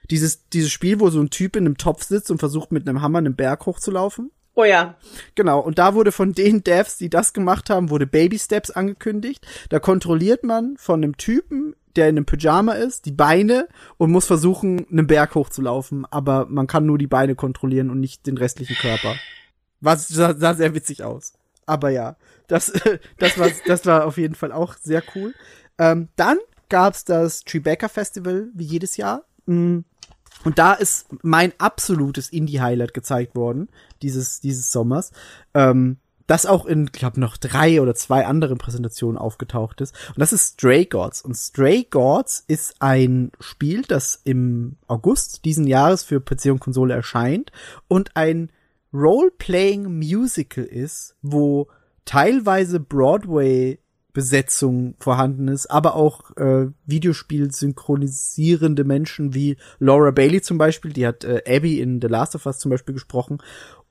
Dieses, 0.10 0.48
dieses 0.50 0.72
Spiel, 0.72 1.00
wo 1.00 1.10
so 1.10 1.20
ein 1.20 1.32
Typ 1.32 1.56
in 1.56 1.66
einem 1.66 1.78
Topf 1.78 2.04
sitzt 2.04 2.32
und 2.32 2.38
versucht 2.38 2.72
mit 2.72 2.88
einem 2.88 3.02
Hammer 3.02 3.18
einen 3.18 3.36
Berg 3.36 3.66
hochzulaufen? 3.66 4.32
Oh 4.56 4.64
ja. 4.64 4.96
Genau, 5.36 5.60
und 5.60 5.78
da 5.78 5.94
wurde 5.94 6.14
von 6.14 6.32
den 6.32 6.64
Devs, 6.64 6.98
die 6.98 7.10
das 7.10 7.34
gemacht 7.34 7.70
haben, 7.70 7.90
wurde 7.90 8.08
Baby 8.08 8.40
Steps 8.40 8.72
angekündigt. 8.72 9.46
Da 9.70 9.80
kontrolliert 9.80 10.44
man 10.44 10.78
von 10.78 11.04
einem 11.04 11.18
Typen, 11.18 11.76
der 11.98 12.10
in 12.10 12.18
einem 12.18 12.26
Pyjama 12.26 12.74
ist, 12.74 13.06
die 13.06 13.12
Beine 13.12 13.68
und 13.98 14.12
muss 14.12 14.26
versuchen, 14.26 14.88
einen 14.90 15.08
Berg 15.08 15.36
hochzulaufen, 15.36 16.06
aber 16.10 16.46
man 16.46 16.68
kann 16.68 16.86
nur 16.86 16.98
die 16.98 17.08
Beine 17.08 17.36
kontrollieren 17.36 17.90
und 17.90 18.00
nicht 18.00 18.26
den 18.28 18.38
restlichen 18.38 18.78
Körper. 18.78 19.16
Was 19.82 20.08
sah, 20.08 20.34
sah 20.34 20.54
sehr 20.54 20.74
witzig 20.74 21.04
aus. 21.04 21.34
Aber 21.66 21.90
ja, 21.90 22.16
das, 22.48 22.72
das 23.18 23.38
war, 23.38 23.50
das 23.68 23.86
war 23.86 24.06
auf 24.06 24.18
jeden 24.18 24.36
Fall 24.36 24.54
auch 24.54 24.76
sehr 24.76 25.04
cool. 25.16 25.34
Ähm, 25.78 26.08
dann 26.16 26.38
gab's 26.70 27.04
das 27.04 27.44
Tribeca 27.44 27.90
Festival, 27.90 28.50
wie 28.54 28.64
jedes 28.64 28.98
Jahr. 28.98 29.26
Mm. 29.46 29.80
Und 30.46 30.58
da 30.58 30.74
ist 30.74 31.08
mein 31.24 31.52
absolutes 31.58 32.30
Indie-Highlight 32.30 32.94
gezeigt 32.94 33.36
worden, 33.36 33.68
dieses, 34.02 34.40
dieses 34.40 34.72
Sommers. 34.72 35.12
Ähm, 35.54 35.98
das 36.28 36.46
auch 36.46 36.66
in, 36.66 36.86
ich 36.86 36.92
glaube, 37.00 37.20
noch 37.20 37.38
drei 37.38 37.82
oder 37.82 37.94
zwei 37.94 38.26
anderen 38.26 38.58
Präsentationen 38.58 39.18
aufgetaucht 39.18 39.82
ist. 39.82 39.94
Und 40.10 40.20
das 40.20 40.34
ist 40.34 40.54
Stray 40.54 40.86
Gods. 40.86 41.22
Und 41.22 41.36
Stray 41.36 41.84
Gods 41.84 42.44
ist 42.48 42.76
ein 42.80 43.32
Spiel, 43.40 43.84
das 43.84 44.22
im 44.24 44.78
August 44.88 45.46
diesen 45.46 45.68
Jahres 45.68 46.04
für 46.04 46.20
PC 46.20 46.46
und 46.46 46.60
Konsole 46.60 46.94
erscheint 46.94 47.52
und 47.88 48.16
ein 48.16 48.50
Role-Playing-Musical 48.94 50.64
ist, 50.64 51.16
wo 51.22 51.68
teilweise 52.06 52.80
Broadway 52.80 53.80
Besetzung 54.16 54.96
vorhanden 54.98 55.50
ist, 55.50 55.68
aber 55.70 55.94
auch 55.96 56.36
äh, 56.38 56.70
Videospiel 56.88 57.52
synchronisierende 57.52 58.84
Menschen 58.84 59.36
wie 59.36 59.58
Laura 59.78 60.10
Bailey 60.10 60.42
zum 60.42 60.58
Beispiel, 60.58 60.92
die 60.94 61.06
hat 61.06 61.24
äh, 61.24 61.44
Abby 61.46 61.80
in 61.80 62.02
The 62.02 62.08
Last 62.08 62.34
of 62.34 62.48
Us 62.48 62.58
zum 62.58 62.72
Beispiel 62.72 62.94
gesprochen 62.96 63.38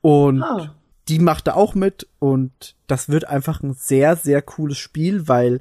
und 0.01 0.43
Ah. 0.43 0.75
die 1.09 1.19
macht 1.21 1.47
da 1.47 1.55
auch 1.55 1.75
mit 1.77 2.09
und 2.19 2.75
das 2.89 3.09
wird 3.11 3.29
einfach 3.29 3.63
ein 3.63 3.75
sehr, 3.75 4.17
sehr 4.17 4.43
cooles 4.43 4.79
Spiel, 4.79 5.29
weil 5.29 5.61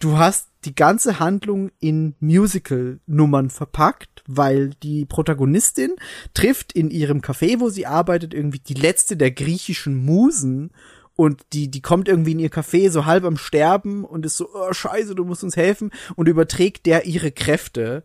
du 0.00 0.18
hast 0.18 0.48
die 0.64 0.74
ganze 0.74 1.20
Handlung 1.20 1.70
in 1.78 2.16
Musical-Nummern 2.18 3.48
verpackt, 3.50 4.24
weil 4.26 4.70
die 4.82 5.04
Protagonistin 5.04 5.92
trifft 6.34 6.72
in 6.72 6.90
ihrem 6.90 7.20
Café, 7.20 7.60
wo 7.60 7.68
sie 7.68 7.86
arbeitet, 7.86 8.34
irgendwie 8.34 8.58
die 8.58 8.74
letzte 8.74 9.16
der 9.16 9.30
griechischen 9.30 10.04
Musen 10.04 10.72
und 11.20 11.42
die, 11.52 11.68
die 11.68 11.82
kommt 11.82 12.06
irgendwie 12.06 12.30
in 12.30 12.38
ihr 12.38 12.48
Café 12.48 12.92
so 12.92 13.04
halb 13.04 13.24
am 13.24 13.36
Sterben 13.36 14.04
und 14.04 14.24
ist 14.24 14.36
so, 14.36 14.50
oh, 14.54 14.72
scheiße, 14.72 15.16
du 15.16 15.24
musst 15.24 15.42
uns 15.42 15.56
helfen. 15.56 15.90
Und 16.14 16.28
überträgt 16.28 16.86
der 16.86 17.06
ihre 17.06 17.32
Kräfte. 17.32 18.04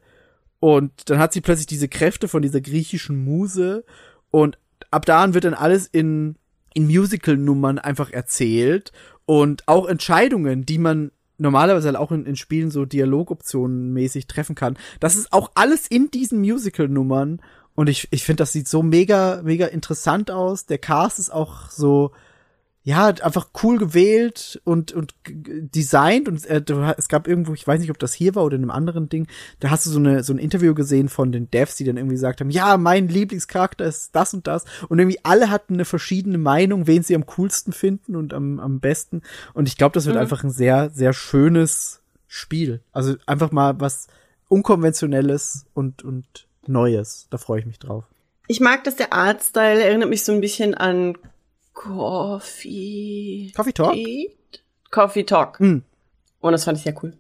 Und 0.59 1.11
dann 1.11 1.19
hat 1.19 1.31
sie 1.31 1.41
plötzlich 1.41 1.67
diese 1.67 1.87
Kräfte 1.87 2.27
von 2.27 2.41
dieser 2.41 2.59
griechischen 2.59 3.23
Muse. 3.23 3.85
Und 4.31 4.57
ab 4.89 5.05
da 5.05 5.21
an 5.21 5.35
wird 5.35 5.43
dann 5.43 5.53
alles 5.53 5.85
in, 5.85 6.37
in 6.73 6.87
Musical-Nummern 6.87 7.77
einfach 7.77 8.09
erzählt. 8.09 8.91
Und 9.27 9.67
auch 9.67 9.85
Entscheidungen, 9.87 10.65
die 10.65 10.79
man 10.79 11.11
normalerweise 11.37 11.89
halt 11.89 11.97
auch 11.97 12.11
in, 12.11 12.25
in 12.25 12.35
Spielen 12.35 12.71
so 12.71 12.85
Dialogoptionen 12.85 13.93
mäßig 13.93 14.25
treffen 14.25 14.55
kann. 14.55 14.75
Das 14.99 15.15
ist 15.17 15.31
auch 15.33 15.51
alles 15.53 15.85
in 15.85 16.09
diesen 16.09 16.39
Musical-Nummern. 16.39 17.43
Und 17.75 17.89
ich, 17.89 18.07
ich 18.09 18.23
finde, 18.23 18.41
das 18.41 18.53
sieht 18.53 18.67
so 18.67 18.81
mega, 18.81 19.41
mega 19.43 19.67
interessant 19.67 20.31
aus. 20.31 20.65
Der 20.65 20.79
Cast 20.79 21.19
ist 21.19 21.31
auch 21.31 21.69
so, 21.69 22.11
ja, 22.85 23.07
einfach 23.07 23.47
cool 23.63 23.77
gewählt 23.77 24.61
und, 24.65 24.91
und 24.91 25.15
designt 25.25 26.27
und 26.27 26.45
äh, 26.45 26.61
es 26.97 27.07
gab 27.07 27.29
irgendwo, 27.29 27.53
ich 27.53 27.65
weiß 27.65 27.79
nicht, 27.79 27.91
ob 27.91 27.97
das 27.97 28.13
hier 28.13 28.35
war 28.35 28.43
oder 28.43 28.57
in 28.57 28.63
einem 28.63 28.71
anderen 28.71 29.07
Ding, 29.07 29.27
da 29.61 29.69
hast 29.69 29.85
du 29.85 29.89
so 29.89 29.99
eine 29.99 30.21
so 30.23 30.33
ein 30.33 30.37
Interview 30.37 30.73
gesehen 30.73 31.07
von 31.07 31.31
den 31.31 31.49
Devs, 31.49 31.77
die 31.77 31.85
dann 31.85 31.95
irgendwie 31.95 32.15
gesagt 32.15 32.41
haben, 32.41 32.49
ja, 32.49 32.75
mein 32.75 33.07
Lieblingscharakter 33.07 33.85
ist 33.85 34.13
das 34.13 34.33
und 34.33 34.47
das 34.47 34.65
und 34.89 34.99
irgendwie 34.99 35.19
alle 35.23 35.49
hatten 35.49 35.75
eine 35.75 35.85
verschiedene 35.85 36.37
Meinung, 36.37 36.85
wen 36.85 37.03
sie 37.03 37.15
am 37.15 37.25
coolsten 37.25 37.71
finden 37.71 38.17
und 38.17 38.33
am, 38.33 38.59
am 38.59 38.81
besten 38.81 39.21
und 39.53 39.69
ich 39.69 39.77
glaube, 39.77 39.93
das 39.93 40.05
wird 40.05 40.17
einfach 40.17 40.43
ein 40.43 40.51
sehr 40.51 40.89
sehr 40.89 41.13
schönes 41.13 42.01
Spiel. 42.27 42.81
Also 42.91 43.15
einfach 43.25 43.51
mal 43.51 43.79
was 43.79 44.07
unkonventionelles 44.49 45.65
und 45.73 46.03
und 46.03 46.47
Neues. 46.67 47.27
Da 47.29 47.37
freue 47.37 47.59
ich 47.59 47.65
mich 47.65 47.79
drauf. 47.79 48.03
Ich 48.47 48.59
mag, 48.59 48.83
dass 48.83 48.97
der 48.97 49.13
Artstyle 49.13 49.81
erinnert 49.83 50.09
mich 50.09 50.25
so 50.25 50.33
ein 50.33 50.41
bisschen 50.41 50.73
an 50.75 51.17
Coffee. 51.73 53.51
Coffee 53.55 53.73
Talk? 53.73 53.95
Coffee 54.91 55.23
Talk. 55.23 55.59
Hm. 55.59 55.83
Und 56.39 56.51
das 56.51 56.65
fand 56.65 56.77
ich 56.77 56.83
sehr 56.83 56.95
cool. 57.03 57.13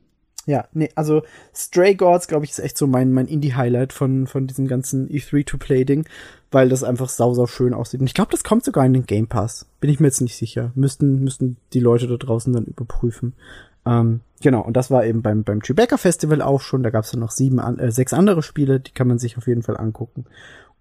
Ja, 0.45 0.65
nee, 0.73 0.89
also 0.95 1.23
Stray 1.55 1.95
Gods, 1.95 2.27
glaube 2.27 2.43
ich, 2.43 2.51
ist 2.51 2.59
echt 2.59 2.77
so 2.77 2.85
mein, 2.85 3.13
mein 3.13 3.27
Indie-Highlight 3.27 3.93
von, 3.93 4.27
von 4.27 4.45
diesem 4.45 4.67
ganzen 4.67 5.07
E3-to-Play-Ding, 5.07 6.05
weil 6.51 6.67
das 6.67 6.83
einfach 6.83 7.07
sau, 7.07 7.33
sau 7.33 7.47
schön 7.47 7.73
aussieht. 7.73 8.01
Und 8.01 8.07
ich 8.07 8.13
glaube, 8.13 8.31
das 8.31 8.43
kommt 8.43 8.65
sogar 8.65 8.85
in 8.85 8.93
den 8.93 9.05
Game 9.05 9.27
Pass. 9.27 9.65
Bin 9.79 9.89
ich 9.89 10.01
mir 10.01 10.07
jetzt 10.07 10.19
nicht 10.19 10.35
sicher. 10.35 10.71
Müssten, 10.75 11.23
müssten 11.23 11.57
die 11.71 11.79
Leute 11.79 12.07
da 12.07 12.17
draußen 12.17 12.51
dann 12.51 12.65
überprüfen. 12.65 13.33
Ähm, 13.85 14.19
genau, 14.41 14.61
und 14.61 14.75
das 14.75 14.91
war 14.91 15.05
eben 15.05 15.21
beim, 15.21 15.43
beim 15.43 15.61
Tribeca 15.61 15.95
Festival 15.95 16.41
auch 16.41 16.59
schon. 16.59 16.83
Da 16.83 16.89
gab 16.89 17.05
es 17.05 17.11
dann 17.11 17.21
noch 17.21 17.31
sieben, 17.31 17.59
äh, 17.59 17.91
sechs 17.91 18.13
andere 18.13 18.43
Spiele, 18.43 18.81
die 18.81 18.91
kann 18.91 19.07
man 19.07 19.19
sich 19.19 19.37
auf 19.37 19.47
jeden 19.47 19.63
Fall 19.63 19.77
angucken. 19.77 20.25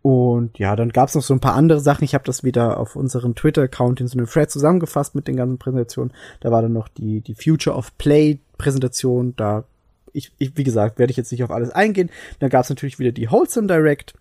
Und 0.03 0.59
ja, 0.59 0.75
dann 0.75 0.91
gab's 0.91 1.15
noch 1.15 1.23
so 1.23 1.33
ein 1.33 1.41
paar 1.41 1.55
andere 1.55 1.81
Sachen. 1.81 2.05
Ich 2.05 2.15
habe 2.15 2.25
das 2.25 2.43
wieder 2.43 2.79
auf 2.79 2.97
unserem 2.97 3.37
Twitter-Account 3.37 4.01
in 4.01 4.09
so 4.09 4.19
einem 4.19 4.27
Thread 4.27 4.51
zusammengefasst 4.51 5.15
mit 5.15 5.29
den 5.29 5.37
ganzen 5.37 5.59
Präsentationen. 5.59 6.13
Da 6.41 6.51
war 6.51 6.61
dann 6.61 6.73
noch 6.73 6.89
die, 6.89 7.21
die 7.21 7.37
Future 7.37 7.77
of 7.77 7.97
Play 7.99 8.41
Präsentation. 8.59 9.35
Da, 9.37 9.65
ich, 10.13 10.33
ich 10.39 10.57
wie 10.57 10.65
gesagt, 10.65 10.99
werde 10.99 11.13
ich 11.13 11.17
jetzt 11.17 11.31
nicht 11.31 11.45
auf 11.45 11.53
alles 11.53 11.71
eingehen. 11.71 12.11
Dann 12.41 12.51
gab's 12.51 12.69
natürlich 12.69 12.99
wieder 12.99 13.13
die 13.13 13.31
Wholesome 13.31 13.69
Direct, 13.69 14.15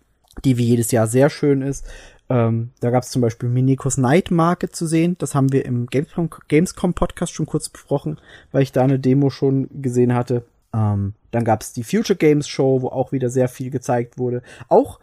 die 0.44 0.56
wie 0.56 0.66
jedes 0.66 0.92
Jahr 0.92 1.08
sehr 1.08 1.30
schön 1.30 1.62
ist. 1.62 1.84
Ähm, 2.28 2.70
da 2.78 2.90
gab's 2.90 3.10
zum 3.10 3.20
Beispiel 3.20 3.48
Minikos 3.48 3.98
Night 3.98 4.30
Market 4.30 4.76
zu 4.76 4.86
sehen. 4.86 5.16
Das 5.18 5.34
haben 5.34 5.52
wir 5.52 5.64
im 5.64 5.88
Gamescom, 5.88 6.30
Gamescom 6.46 6.94
Podcast 6.94 7.32
schon 7.32 7.46
kurz 7.46 7.68
besprochen, 7.68 8.20
weil 8.52 8.62
ich 8.62 8.70
da 8.70 8.82
eine 8.82 9.00
Demo 9.00 9.30
schon 9.30 9.68
gesehen 9.82 10.14
hatte. 10.14 10.44
Ähm, 10.72 11.14
dann 11.32 11.44
gab's 11.44 11.72
die 11.72 11.82
Future 11.82 12.16
Games 12.16 12.46
Show, 12.46 12.82
wo 12.82 12.88
auch 12.88 13.10
wieder 13.10 13.30
sehr 13.30 13.48
viel 13.48 13.70
gezeigt 13.70 14.16
wurde. 14.16 14.42
Auch 14.68 15.00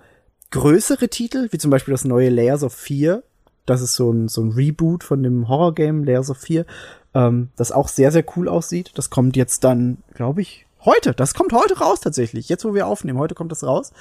größere 0.52 1.10
Titel, 1.10 1.48
wie 1.52 1.58
zum 1.58 1.72
Beispiel 1.72 1.94
das 1.94 2.06
neue 2.06 2.30
Layers 2.30 2.64
of 2.64 2.74
4. 2.74 3.24
Das 3.66 3.82
ist 3.82 3.96
so 3.96 4.12
ein, 4.12 4.28
so 4.28 4.42
ein 4.42 4.52
Reboot 4.52 5.04
von 5.04 5.22
dem 5.22 5.48
Horror-Game 5.48 6.04
Layers 6.04 6.30
of 6.30 6.38
4, 6.38 6.66
ähm, 7.14 7.50
das 7.56 7.72
auch 7.72 7.88
sehr, 7.88 8.12
sehr 8.12 8.24
cool 8.36 8.48
aussieht. 8.48 8.92
Das 8.96 9.10
kommt 9.10 9.36
jetzt 9.36 9.64
dann, 9.64 9.98
glaube 10.14 10.42
ich, 10.42 10.66
heute. 10.86 11.14
Das 11.14 11.34
kommt 11.34 11.54
heute 11.54 11.78
raus 11.78 12.00
tatsächlich. 12.00 12.50
Jetzt, 12.50 12.66
wo 12.66 12.74
wir 12.74 12.88
aufnehmen, 12.88 13.20
heute 13.20 13.36
kommt 13.36 13.52
das 13.52 13.64
raus. 13.64 13.94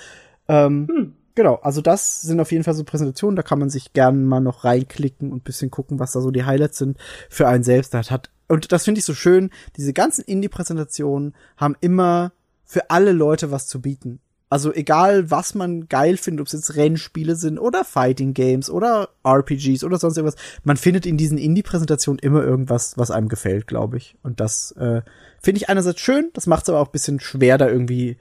Ähm, 0.48 1.14
Genau, 1.38 1.54
also 1.62 1.80
das 1.80 2.20
sind 2.22 2.40
auf 2.40 2.50
jeden 2.50 2.64
Fall 2.64 2.74
so 2.74 2.82
Präsentationen, 2.82 3.36
da 3.36 3.44
kann 3.44 3.60
man 3.60 3.70
sich 3.70 3.92
gerne 3.92 4.18
mal 4.18 4.40
noch 4.40 4.64
reinklicken 4.64 5.30
und 5.30 5.44
bisschen 5.44 5.70
gucken, 5.70 6.00
was 6.00 6.10
da 6.10 6.20
so 6.20 6.32
die 6.32 6.42
Highlights 6.42 6.78
sind 6.78 6.98
für 7.30 7.46
einen 7.46 7.62
selbst. 7.62 7.94
Das 7.94 8.10
hat, 8.10 8.28
und 8.48 8.72
das 8.72 8.82
finde 8.82 8.98
ich 8.98 9.04
so 9.04 9.14
schön, 9.14 9.50
diese 9.76 9.92
ganzen 9.92 10.24
Indie-Präsentationen 10.24 11.36
haben 11.56 11.76
immer 11.80 12.32
für 12.64 12.90
alle 12.90 13.12
Leute 13.12 13.52
was 13.52 13.68
zu 13.68 13.80
bieten. 13.80 14.18
Also 14.50 14.72
egal, 14.72 15.30
was 15.30 15.54
man 15.54 15.88
geil 15.88 16.16
findet, 16.16 16.40
ob 16.40 16.46
es 16.46 16.54
jetzt 16.54 16.74
Rennspiele 16.74 17.36
sind 17.36 17.58
oder 17.58 17.84
Fighting 17.84 18.32
Games 18.32 18.70
oder 18.70 19.10
RPGs 19.24 19.84
oder 19.84 19.98
sonst 19.98 20.16
irgendwas, 20.16 20.40
man 20.64 20.78
findet 20.78 21.04
in 21.04 21.18
diesen 21.18 21.36
Indie-Präsentationen 21.36 22.18
immer 22.18 22.42
irgendwas, 22.42 22.96
was 22.96 23.10
einem 23.10 23.28
gefällt, 23.28 23.66
glaube 23.66 23.98
ich. 23.98 24.16
Und 24.22 24.40
das 24.40 24.72
äh, 24.72 25.02
finde 25.42 25.58
ich 25.60 25.68
einerseits 25.68 26.00
schön, 26.00 26.30
das 26.32 26.46
macht 26.46 26.62
es 26.62 26.70
aber 26.70 26.80
auch 26.80 26.86
ein 26.88 26.92
bisschen 26.92 27.20
schwer, 27.20 27.58
da 27.58 27.68
irgendwie 27.68 28.16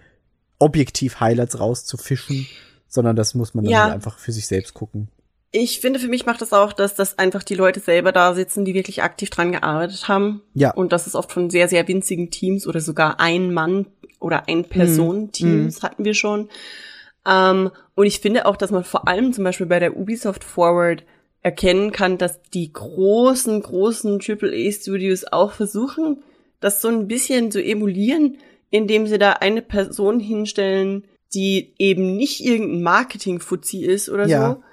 objektiv 0.59 1.19
Highlights 1.21 1.59
rauszufischen, 1.59 2.45
sondern 2.87 3.15
das 3.15 3.33
muss 3.33 3.53
man 3.53 3.63
dann 3.63 3.71
Ja. 3.71 3.83
halt 3.83 3.93
einfach 3.93 4.17
für 4.17 4.31
sich 4.33 4.47
selbst 4.47 4.73
gucken. 4.73 5.07
Ich 5.51 5.79
finde, 5.79 5.99
für 5.99 6.09
mich 6.09 6.25
macht 6.25 6.41
das 6.41 6.51
auch, 6.53 6.73
dass 6.73 6.93
das 6.95 7.17
einfach 7.17 7.41
die 7.41 7.55
Leute 7.55 7.79
selber 7.79 8.11
da 8.11 8.33
sitzen, 8.33 8.65
die 8.65 8.73
wirklich 8.73 9.01
aktiv 9.01 9.29
dran 9.29 9.53
gearbeitet 9.53 10.07
haben. 10.07 10.41
Ja. 10.53 10.71
Und 10.71 10.91
das 10.91 11.07
ist 11.07 11.15
oft 11.15 11.31
von 11.31 11.49
sehr, 11.49 11.67
sehr 11.67 11.87
winzigen 11.87 12.29
Teams 12.31 12.67
oder 12.67 12.81
sogar 12.81 13.19
ein 13.19 13.53
Mann 13.53 13.87
oder 14.19 14.47
ein 14.47 14.65
Person-Teams 14.65 15.83
hatten 15.83 16.03
wir 16.03 16.13
schon. 16.13 16.49
Ähm, 17.25 17.71
und 17.95 18.05
ich 18.05 18.19
finde 18.19 18.45
auch, 18.45 18.57
dass 18.57 18.71
man 18.71 18.83
vor 18.83 19.07
allem 19.07 19.33
zum 19.33 19.43
Beispiel 19.43 19.67
bei 19.67 19.79
der 19.79 19.95
Ubisoft 19.97 20.43
Forward 20.43 21.03
erkennen 21.43 21.91
kann, 21.91 22.17
dass 22.17 22.41
die 22.53 22.73
großen, 22.73 23.61
großen 23.61 24.19
AAA-Studios 24.19 25.25
auch 25.31 25.53
versuchen, 25.53 26.23
das 26.59 26.81
so 26.81 26.89
ein 26.89 27.07
bisschen 27.07 27.51
zu 27.51 27.63
emulieren, 27.63 28.37
indem 28.69 29.07
sie 29.07 29.17
da 29.17 29.33
eine 29.33 29.61
Person 29.61 30.19
hinstellen, 30.19 31.05
die 31.33 31.73
eben 31.77 32.17
nicht 32.17 32.43
irgendein 32.43 32.81
Marketing-Fuzzi 32.81 33.85
ist 33.85 34.09
oder 34.09 34.27
Ja. 34.27 34.49
so, 34.49 34.63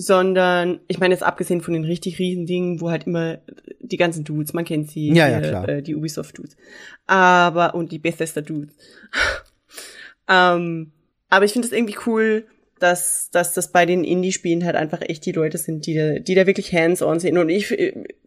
sondern, 0.00 0.80
ich 0.88 0.98
meine 0.98 1.12
jetzt 1.14 1.22
abgesehen 1.22 1.60
von 1.60 1.74
den 1.74 1.84
richtig 1.84 2.18
riesen 2.18 2.46
Dingen, 2.46 2.80
wo 2.80 2.90
halt 2.90 3.06
immer 3.06 3.38
die 3.80 3.98
ganzen 3.98 4.24
Dudes, 4.24 4.54
man 4.54 4.64
kennt 4.64 4.90
sie, 4.90 5.12
Ja, 5.12 5.28
ja, 5.28 5.40
klar. 5.40 5.68
Äh, 5.68 5.82
die 5.82 5.94
Ubisoft-Dudes, 5.94 6.56
aber, 7.06 7.74
und 7.74 7.92
die 7.92 7.98
Bethesda-Dudes. 7.98 8.74
ähm, 10.28 10.92
aber 11.28 11.44
ich 11.44 11.52
finde 11.52 11.66
es 11.66 11.72
irgendwie 11.72 11.96
cool, 12.06 12.46
dass, 12.78 13.28
dass 13.30 13.52
das 13.52 13.72
bei 13.72 13.84
den 13.84 14.04
Indie-Spielen 14.04 14.64
halt 14.64 14.74
einfach 14.74 15.02
echt 15.02 15.26
die 15.26 15.32
Leute 15.32 15.58
sind, 15.58 15.86
die 15.86 15.94
da, 15.94 16.18
die 16.18 16.34
da 16.34 16.46
wirklich 16.46 16.72
hands-on 16.72 17.20
sind. 17.20 17.36
Und 17.36 17.50
ich, 17.50 17.76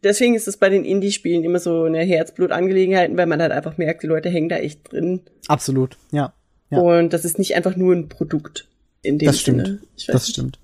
deswegen 0.03 0.35
ist 0.35 0.47
es 0.47 0.57
bei 0.57 0.69
den 0.69 0.85
Indie-Spielen 0.85 1.43
immer 1.43 1.57
so 1.57 1.83
eine 1.85 2.01
Herzblut-Angelegenheit, 2.03 3.17
weil 3.17 3.25
man 3.25 3.41
halt 3.41 3.51
einfach 3.51 3.77
merkt, 3.79 4.03
die 4.03 4.07
Leute 4.07 4.29
hängen 4.29 4.49
da 4.49 4.57
echt 4.57 4.91
drin. 4.91 5.21
Absolut, 5.47 5.97
ja. 6.11 6.33
Ja. 6.69 6.79
Und 6.79 7.13
das 7.13 7.25
ist 7.25 7.39
nicht 7.39 7.55
einfach 7.55 7.75
nur 7.75 7.95
ein 7.95 8.09
Produkt 8.09 8.67
in 9.01 9.17
dem 9.17 9.25
Das 9.25 9.39
stimmt. 9.39 9.65
Sinne. 9.65 9.79
Ich 9.97 10.07
weiß 10.07 10.13
Das 10.13 10.27
nicht. 10.27 10.33
stimmt. 10.35 10.59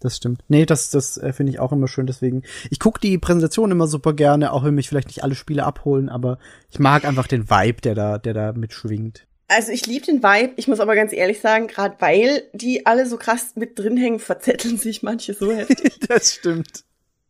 Das 0.00 0.16
stimmt. 0.16 0.42
Nee, 0.48 0.66
das, 0.66 0.90
das 0.90 1.16
äh, 1.16 1.32
finde 1.32 1.52
ich 1.52 1.58
auch 1.58 1.72
immer 1.72 1.88
schön. 1.88 2.06
Deswegen, 2.06 2.42
ich 2.70 2.78
gucke 2.78 3.00
die 3.00 3.18
Präsentation 3.18 3.70
immer 3.70 3.86
super 3.86 4.12
gerne, 4.12 4.52
auch 4.52 4.64
wenn 4.64 4.74
mich 4.74 4.88
vielleicht 4.88 5.08
nicht 5.08 5.24
alle 5.24 5.34
Spiele 5.34 5.64
abholen, 5.64 6.08
aber 6.08 6.38
ich 6.70 6.78
mag 6.78 7.04
einfach 7.04 7.26
den 7.26 7.48
Vibe, 7.48 7.80
der 7.80 7.94
da, 7.94 8.18
der 8.18 8.34
da 8.34 8.52
mitschwingt. 8.52 9.26
Also 9.48 9.70
ich 9.70 9.86
liebe 9.86 10.04
den 10.04 10.22
Vibe. 10.22 10.54
Ich 10.56 10.68
muss 10.68 10.80
aber 10.80 10.94
ganz 10.96 11.12
ehrlich 11.12 11.40
sagen, 11.40 11.68
gerade 11.68 11.96
weil 12.00 12.42
die 12.52 12.84
alle 12.84 13.06
so 13.06 13.16
krass 13.16 13.52
mit 13.54 13.78
drin 13.78 13.96
hängen, 13.96 14.18
verzetteln 14.18 14.76
sich 14.76 15.02
manche 15.02 15.34
so 15.34 15.52
heftig. 15.52 16.00
das 16.08 16.34
stimmt. 16.34 16.72
Das 16.72 16.84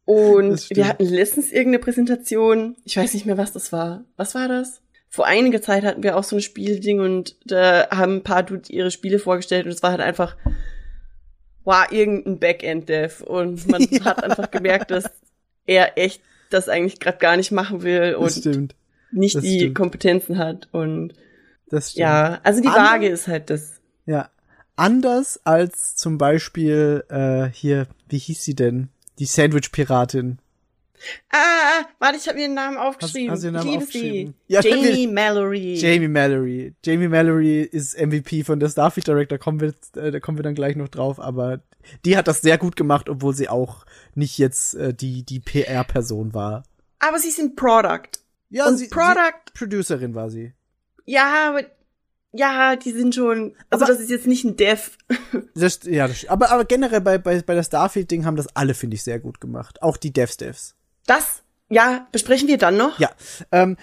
Und 0.06 0.60
stimmt. 0.60 0.76
wir 0.76 0.88
hatten 0.88 1.04
letztens 1.04 1.52
irgendeine 1.52 1.80
Präsentation. 1.80 2.76
Ich 2.84 2.96
weiß 2.96 3.12
nicht 3.14 3.26
mehr, 3.26 3.36
was 3.36 3.52
das 3.52 3.70
war. 3.70 4.04
Was 4.16 4.34
war 4.34 4.48
das? 4.48 4.80
Vor 5.08 5.26
einiger 5.26 5.62
Zeit 5.62 5.84
hatten 5.84 6.02
wir 6.02 6.16
auch 6.16 6.24
so 6.24 6.36
ein 6.36 6.42
Spielding 6.42 7.00
und 7.00 7.36
da 7.44 7.88
haben 7.90 8.16
ein 8.16 8.22
paar 8.22 8.42
Dudes 8.42 8.70
ihre 8.70 8.90
Spiele 8.90 9.18
vorgestellt 9.18 9.66
und 9.66 9.72
es 9.72 9.82
war 9.82 9.90
halt 9.90 10.00
einfach, 10.00 10.36
wow, 11.66 11.84
irgendein 11.90 12.38
Backend-Dev. 12.38 13.22
Und 13.22 13.68
man 13.68 13.82
hat 14.04 14.24
einfach 14.24 14.50
gemerkt, 14.50 14.90
dass 14.90 15.04
er 15.66 15.98
echt 15.98 16.22
das 16.50 16.68
eigentlich 16.68 17.00
gerade 17.00 17.18
gar 17.18 17.36
nicht 17.36 17.52
machen 17.52 17.82
will 17.82 18.14
und 18.14 18.72
nicht 19.12 19.34
das 19.34 19.42
die 19.42 19.58
stimmt. 19.58 19.74
Kompetenzen 19.74 20.38
hat. 20.38 20.68
Und 20.72 21.12
Das 21.68 21.90
stimmt. 21.90 22.00
ja, 22.00 22.40
also 22.42 22.62
die 22.62 22.68
Waage 22.68 23.08
ist 23.08 23.28
halt 23.28 23.50
das. 23.50 23.80
Ja. 24.06 24.30
Anders 24.76 25.40
als 25.44 25.96
zum 25.96 26.18
Beispiel 26.18 27.04
äh, 27.08 27.46
hier, 27.52 27.86
wie 28.08 28.18
hieß 28.18 28.44
sie 28.44 28.54
denn? 28.54 28.88
Die 29.18 29.24
Sandwich-Piratin. 29.24 30.38
Ah, 31.30 31.36
ah, 31.36 31.80
ah, 31.82 31.86
warte, 31.98 32.16
ich 32.18 32.28
habe 32.28 32.40
ihren 32.40 32.54
Namen 32.54 32.76
aufgeschrieben. 32.76 33.30
hast 33.32 33.42
du 33.42 33.46
ihren 33.48 33.54
Namen 33.54 33.70
liebe 33.70 33.82
aufgeschrieben? 33.84 34.34
sie. 34.48 34.52
Ja, 34.54 34.60
Jamie 34.60 35.06
Mallory. 35.06 35.74
Jamie 35.74 36.08
Mallory. 36.08 36.74
Jamie 36.84 37.08
Mallory 37.08 37.62
ist 37.62 37.98
MVP 38.00 38.44
von 38.44 38.58
der 38.60 38.68
Starfleet 38.68 39.06
Director, 39.06 39.38
kommen 39.38 39.60
wir, 39.60 39.74
äh, 40.02 40.10
da 40.10 40.20
kommen 40.20 40.38
wir 40.38 40.42
dann 40.42 40.54
gleich 40.54 40.76
noch 40.76 40.88
drauf, 40.88 41.20
aber 41.20 41.60
die 42.04 42.16
hat 42.16 42.28
das 42.28 42.40
sehr 42.40 42.58
gut 42.58 42.76
gemacht, 42.76 43.08
obwohl 43.08 43.34
sie 43.34 43.48
auch 43.48 43.84
nicht 44.14 44.38
jetzt 44.38 44.74
äh, 44.74 44.94
die, 44.94 45.22
die 45.24 45.40
PR-Person 45.40 46.34
war. 46.34 46.62
Aber 46.98 47.18
sie 47.18 47.30
sind 47.30 47.56
Product. 47.56 48.08
Ja, 48.48 48.66
Und 48.68 48.78
sie, 48.78 48.88
Product, 48.88 49.42
sie 49.48 49.52
Producerin 49.58 50.14
war 50.14 50.30
sie. 50.30 50.52
ja, 51.04 51.48
aber 51.50 51.62
ja, 52.32 52.76
die 52.76 52.92
sind 52.92 53.14
schon. 53.14 53.54
Also 53.70 53.84
Aber- 53.86 53.92
das 53.94 54.02
ist 54.02 54.10
jetzt 54.10 54.26
nicht 54.26 54.44
ein 54.44 54.56
Dev. 54.56 54.90
Das, 55.54 55.80
ja, 55.84 56.06
das, 56.06 56.26
aber, 56.28 56.50
aber 56.50 56.64
generell 56.66 57.00
bei, 57.00 57.16
bei, 57.18 57.40
bei 57.40 57.54
der 57.54 57.62
Starfield-Ding 57.62 58.24
haben 58.26 58.36
das 58.36 58.54
alle, 58.54 58.74
finde 58.74 58.94
ich, 58.96 59.02
sehr 59.02 59.18
gut 59.18 59.40
gemacht. 59.40 59.80
Auch 59.82 59.96
die 59.96 60.12
Devs-Devs. 60.12 60.74
Das, 61.06 61.42
ja, 61.68 62.06
besprechen 62.12 62.48
wir 62.48 62.58
dann 62.58 62.76
noch. 62.76 62.98
Ja, 62.98 63.10
ähm, 63.50 63.76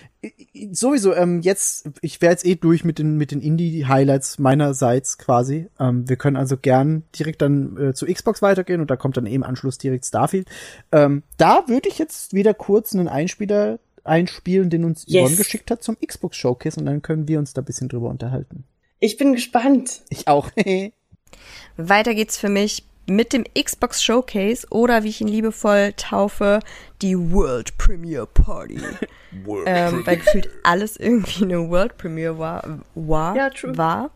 sowieso, 0.71 1.13
ähm, 1.13 1.41
jetzt, 1.41 1.89
ich 2.01 2.21
wäre 2.21 2.31
jetzt 2.31 2.45
eh 2.45 2.55
durch 2.55 2.85
mit 2.85 2.97
den, 2.97 3.17
mit 3.17 3.31
den 3.31 3.41
Indie-Highlights 3.41 4.39
meinerseits 4.39 5.17
quasi. 5.17 5.69
Ähm, 5.79 6.07
wir 6.07 6.15
können 6.15 6.37
also 6.37 6.55
gern 6.55 7.03
direkt 7.17 7.41
dann 7.41 7.77
äh, 7.77 7.93
zu 7.93 8.05
Xbox 8.05 8.41
weitergehen 8.41 8.79
und 8.79 8.89
da 8.89 8.95
kommt 8.95 9.17
dann 9.17 9.25
eben 9.25 9.43
Anschluss 9.43 9.77
direkt 9.77 10.05
Starfield. 10.05 10.47
Ähm, 10.91 11.23
da 11.37 11.67
würde 11.67 11.89
ich 11.89 11.99
jetzt 11.99 12.33
wieder 12.33 12.53
kurz 12.53 12.93
einen 12.93 13.09
Einspieler 13.09 13.79
einspielen, 14.05 14.69
den 14.69 14.85
uns 14.85 15.05
Yes. 15.07 15.23
Yvonne 15.23 15.35
geschickt 15.35 15.71
hat 15.71 15.83
zum 15.83 15.97
Xbox 15.99 16.37
Showcase 16.37 16.79
und 16.79 16.85
dann 16.85 17.01
können 17.01 17.27
wir 17.27 17.39
uns 17.39 17.53
da 17.53 17.61
ein 17.61 17.65
bisschen 17.65 17.89
drüber 17.89 18.09
unterhalten. 18.09 18.65
Ich 18.99 19.17
bin 19.17 19.33
gespannt. 19.33 20.03
Ich 20.09 20.27
auch. 20.29 20.49
Weiter 21.77 22.15
geht's 22.15 22.37
für 22.37 22.49
mich 22.49 22.85
mit 23.05 23.33
dem 23.33 23.43
Xbox 23.53 24.03
Showcase 24.03 24.67
oder 24.69 25.03
wie 25.03 25.09
ich 25.09 25.21
ihn 25.21 25.27
liebevoll 25.27 25.93
taufe, 25.97 26.59
die 27.01 27.17
World 27.17 27.77
Premiere 27.77 28.27
Party. 28.27 28.79
ähm, 29.65 30.05
weil 30.05 30.17
gefühlt 30.17 30.49
alles 30.63 30.97
irgendwie 30.97 31.43
eine 31.43 31.69
World 31.69 31.97
Premiere 31.97 32.37
war. 32.37 32.79
war, 32.95 33.35
Ja, 33.35 33.49
true. 33.49 33.77
war. 33.77 34.11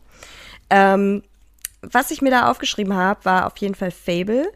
Ähm, 0.70 1.24
was 1.82 2.12
ich 2.12 2.22
mir 2.22 2.32
da 2.32 2.50
aufgeschrieben 2.50 2.94
habe, 2.94 3.26
war 3.26 3.48
auf 3.48 3.58
jeden 3.58 3.76
Fall 3.76 3.92
Fable. 3.92 4.52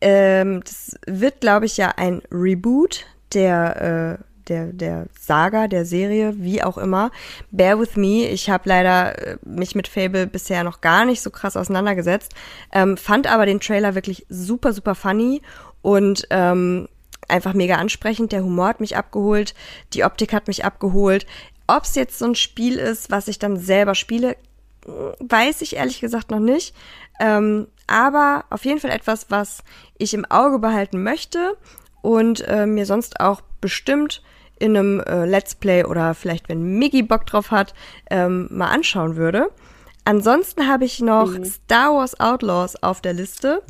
Ähm, 0.00 0.62
das 0.64 0.96
wird, 1.06 1.40
glaube 1.40 1.66
ich, 1.66 1.76
ja 1.76 1.92
ein 1.96 2.22
Reboot 2.30 3.06
der, 3.32 4.18
äh, 4.20 4.24
der, 4.48 4.72
der 4.72 5.06
Saga, 5.18 5.68
der 5.68 5.84
Serie, 5.84 6.34
wie 6.38 6.62
auch 6.62 6.78
immer. 6.78 7.10
Bear 7.50 7.78
with 7.78 7.96
me. 7.96 8.28
Ich 8.28 8.50
habe 8.50 8.68
leider 8.68 9.18
äh, 9.18 9.36
mich 9.44 9.74
mit 9.74 9.88
Fable 9.88 10.26
bisher 10.26 10.64
noch 10.64 10.80
gar 10.80 11.04
nicht 11.04 11.22
so 11.22 11.30
krass 11.30 11.56
auseinandergesetzt. 11.56 12.34
Ähm, 12.72 12.96
fand 12.96 13.26
aber 13.26 13.46
den 13.46 13.60
Trailer 13.60 13.94
wirklich 13.94 14.26
super, 14.28 14.72
super 14.72 14.94
funny 14.94 15.42
und 15.82 16.26
ähm, 16.30 16.88
einfach 17.28 17.54
mega 17.54 17.76
ansprechend. 17.76 18.32
Der 18.32 18.44
Humor 18.44 18.68
hat 18.68 18.80
mich 18.80 18.96
abgeholt, 18.96 19.54
die 19.92 20.04
Optik 20.04 20.32
hat 20.32 20.48
mich 20.48 20.64
abgeholt. 20.64 21.26
Ob 21.66 21.84
es 21.84 21.94
jetzt 21.94 22.18
so 22.18 22.26
ein 22.26 22.34
Spiel 22.34 22.76
ist, 22.78 23.10
was 23.10 23.28
ich 23.28 23.38
dann 23.38 23.56
selber 23.56 23.94
spiele, 23.94 24.36
weiß 25.20 25.62
ich 25.62 25.76
ehrlich 25.76 26.00
gesagt 26.00 26.30
noch 26.30 26.40
nicht. 26.40 26.74
Ähm, 27.20 27.68
aber 27.86 28.44
auf 28.50 28.64
jeden 28.64 28.80
Fall 28.80 28.90
etwas, 28.90 29.26
was 29.30 29.62
ich 29.98 30.14
im 30.14 30.24
Auge 30.24 30.58
behalten 30.58 31.02
möchte 31.02 31.56
und 32.00 32.46
äh, 32.48 32.66
mir 32.66 32.86
sonst 32.86 33.20
auch 33.20 33.42
bestimmt 33.60 34.22
in 34.62 34.76
einem 34.76 35.00
äh, 35.00 35.24
Let's 35.26 35.56
Play 35.56 35.84
oder 35.84 36.14
vielleicht, 36.14 36.48
wenn 36.48 36.78
Miggy 36.78 37.02
Bock 37.02 37.26
drauf 37.26 37.50
hat, 37.50 37.74
ähm, 38.10 38.46
mal 38.50 38.68
anschauen 38.68 39.16
würde. 39.16 39.50
Ansonsten 40.04 40.68
habe 40.68 40.84
ich 40.84 41.00
noch 41.00 41.32
Star 41.44 41.94
Wars 41.94 42.18
Outlaws 42.18 42.80
auf 42.82 43.00
der 43.00 43.12
Liste. 43.12 43.62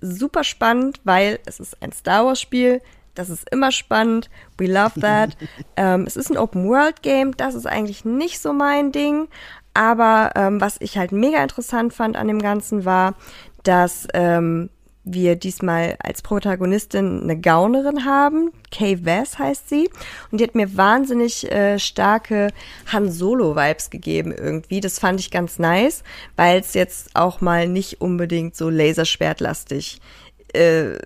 Super 0.00 0.44
spannend, 0.44 1.00
weil 1.04 1.38
es 1.46 1.60
ist 1.60 1.82
ein 1.82 1.92
Star 1.92 2.26
Wars 2.26 2.40
Spiel. 2.40 2.80
Das 3.14 3.30
ist 3.30 3.48
immer 3.50 3.72
spannend. 3.72 4.30
We 4.58 4.66
love 4.66 5.00
that. 5.00 5.36
ähm, 5.76 6.04
es 6.06 6.16
ist 6.16 6.30
ein 6.30 6.38
Open 6.38 6.68
World 6.68 7.02
Game. 7.02 7.36
Das 7.36 7.54
ist 7.54 7.66
eigentlich 7.66 8.04
nicht 8.04 8.40
so 8.40 8.52
mein 8.52 8.92
Ding. 8.92 9.28
Aber 9.74 10.32
ähm, 10.34 10.60
was 10.60 10.76
ich 10.80 10.98
halt 10.98 11.12
mega 11.12 11.42
interessant 11.42 11.94
fand 11.94 12.16
an 12.16 12.28
dem 12.28 12.40
Ganzen 12.40 12.84
war, 12.84 13.14
dass 13.62 14.08
ähm, 14.12 14.68
wir 15.04 15.36
diesmal 15.36 15.96
als 15.98 16.22
Protagonistin 16.22 17.22
eine 17.22 17.38
Gaunerin 17.38 18.04
haben. 18.04 18.52
Kay 18.70 19.04
Vass 19.04 19.38
heißt 19.38 19.68
sie. 19.68 19.90
Und 20.30 20.40
die 20.40 20.44
hat 20.44 20.54
mir 20.54 20.76
wahnsinnig 20.76 21.50
äh, 21.50 21.78
starke 21.78 22.52
Han 22.92 23.10
Solo-Vibes 23.10 23.90
gegeben 23.90 24.32
irgendwie. 24.32 24.80
Das 24.80 24.98
fand 24.98 25.18
ich 25.18 25.30
ganz 25.30 25.58
nice, 25.58 26.04
weil 26.36 26.60
es 26.60 26.74
jetzt 26.74 27.10
auch 27.14 27.40
mal 27.40 27.68
nicht 27.68 28.00
unbedingt 28.00 28.54
so 28.54 28.70
laserschwertlastig 28.70 30.00
äh, 30.52 30.98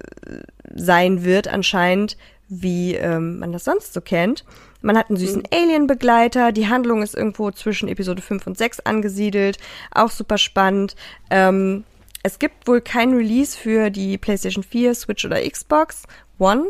sein 0.74 1.24
wird 1.24 1.48
anscheinend, 1.48 2.16
wie 2.48 2.94
ähm, 2.94 3.38
man 3.38 3.52
das 3.52 3.64
sonst 3.64 3.94
so 3.94 4.00
kennt. 4.00 4.44
Man 4.82 4.96
hat 4.96 5.08
einen 5.08 5.16
süßen 5.16 5.44
Alien-Begleiter, 5.50 6.52
die 6.52 6.68
Handlung 6.68 7.02
ist 7.02 7.14
irgendwo 7.14 7.50
zwischen 7.50 7.88
Episode 7.88 8.22
5 8.22 8.46
und 8.46 8.58
6 8.58 8.80
angesiedelt, 8.80 9.58
auch 9.90 10.10
super 10.10 10.38
spannend. 10.38 10.94
Ähm, 11.30 11.84
es 12.26 12.40
gibt 12.40 12.66
wohl 12.66 12.80
kein 12.80 13.14
Release 13.14 13.56
für 13.56 13.88
die 13.88 14.18
PlayStation 14.18 14.64
4, 14.64 14.94
Switch 14.96 15.24
oder 15.24 15.48
Xbox 15.48 16.02
One. 16.40 16.66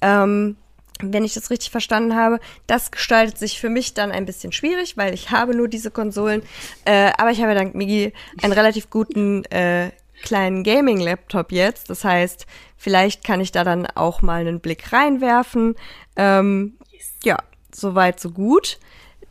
Ähm, 0.00 0.56
wenn 1.00 1.24
ich 1.24 1.34
das 1.34 1.50
richtig 1.50 1.70
verstanden 1.70 2.16
habe. 2.16 2.40
Das 2.66 2.90
gestaltet 2.90 3.38
sich 3.38 3.60
für 3.60 3.68
mich 3.68 3.94
dann 3.94 4.10
ein 4.10 4.24
bisschen 4.24 4.50
schwierig, 4.50 4.96
weil 4.96 5.14
ich 5.14 5.30
habe 5.30 5.54
nur 5.54 5.68
diese 5.68 5.90
Konsolen. 5.90 6.42
Äh, 6.86 7.12
aber 7.18 7.30
ich 7.30 7.40
habe 7.42 7.54
dank 7.54 7.74
Migi 7.74 8.12
einen 8.42 8.52
relativ 8.52 8.90
guten 8.90 9.44
äh, 9.46 9.90
kleinen 10.22 10.64
Gaming-Laptop 10.64 11.52
jetzt. 11.52 11.90
Das 11.90 12.02
heißt, 12.02 12.46
vielleicht 12.76 13.24
kann 13.24 13.40
ich 13.40 13.52
da 13.52 13.62
dann 13.62 13.86
auch 13.86 14.22
mal 14.22 14.40
einen 14.40 14.60
Blick 14.60 14.92
reinwerfen. 14.92 15.76
Ähm, 16.16 16.78
Ja, 17.22 17.36
soweit, 17.72 18.18
so 18.18 18.30
gut. 18.30 18.78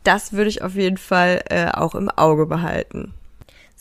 Das 0.04 0.32
würde 0.32 0.48
ich 0.48 0.62
auf 0.62 0.76
jeden 0.76 0.98
Fall 0.98 1.42
äh, 1.50 1.66
auch 1.72 1.96
im 1.96 2.08
Auge 2.08 2.46
behalten. 2.46 3.12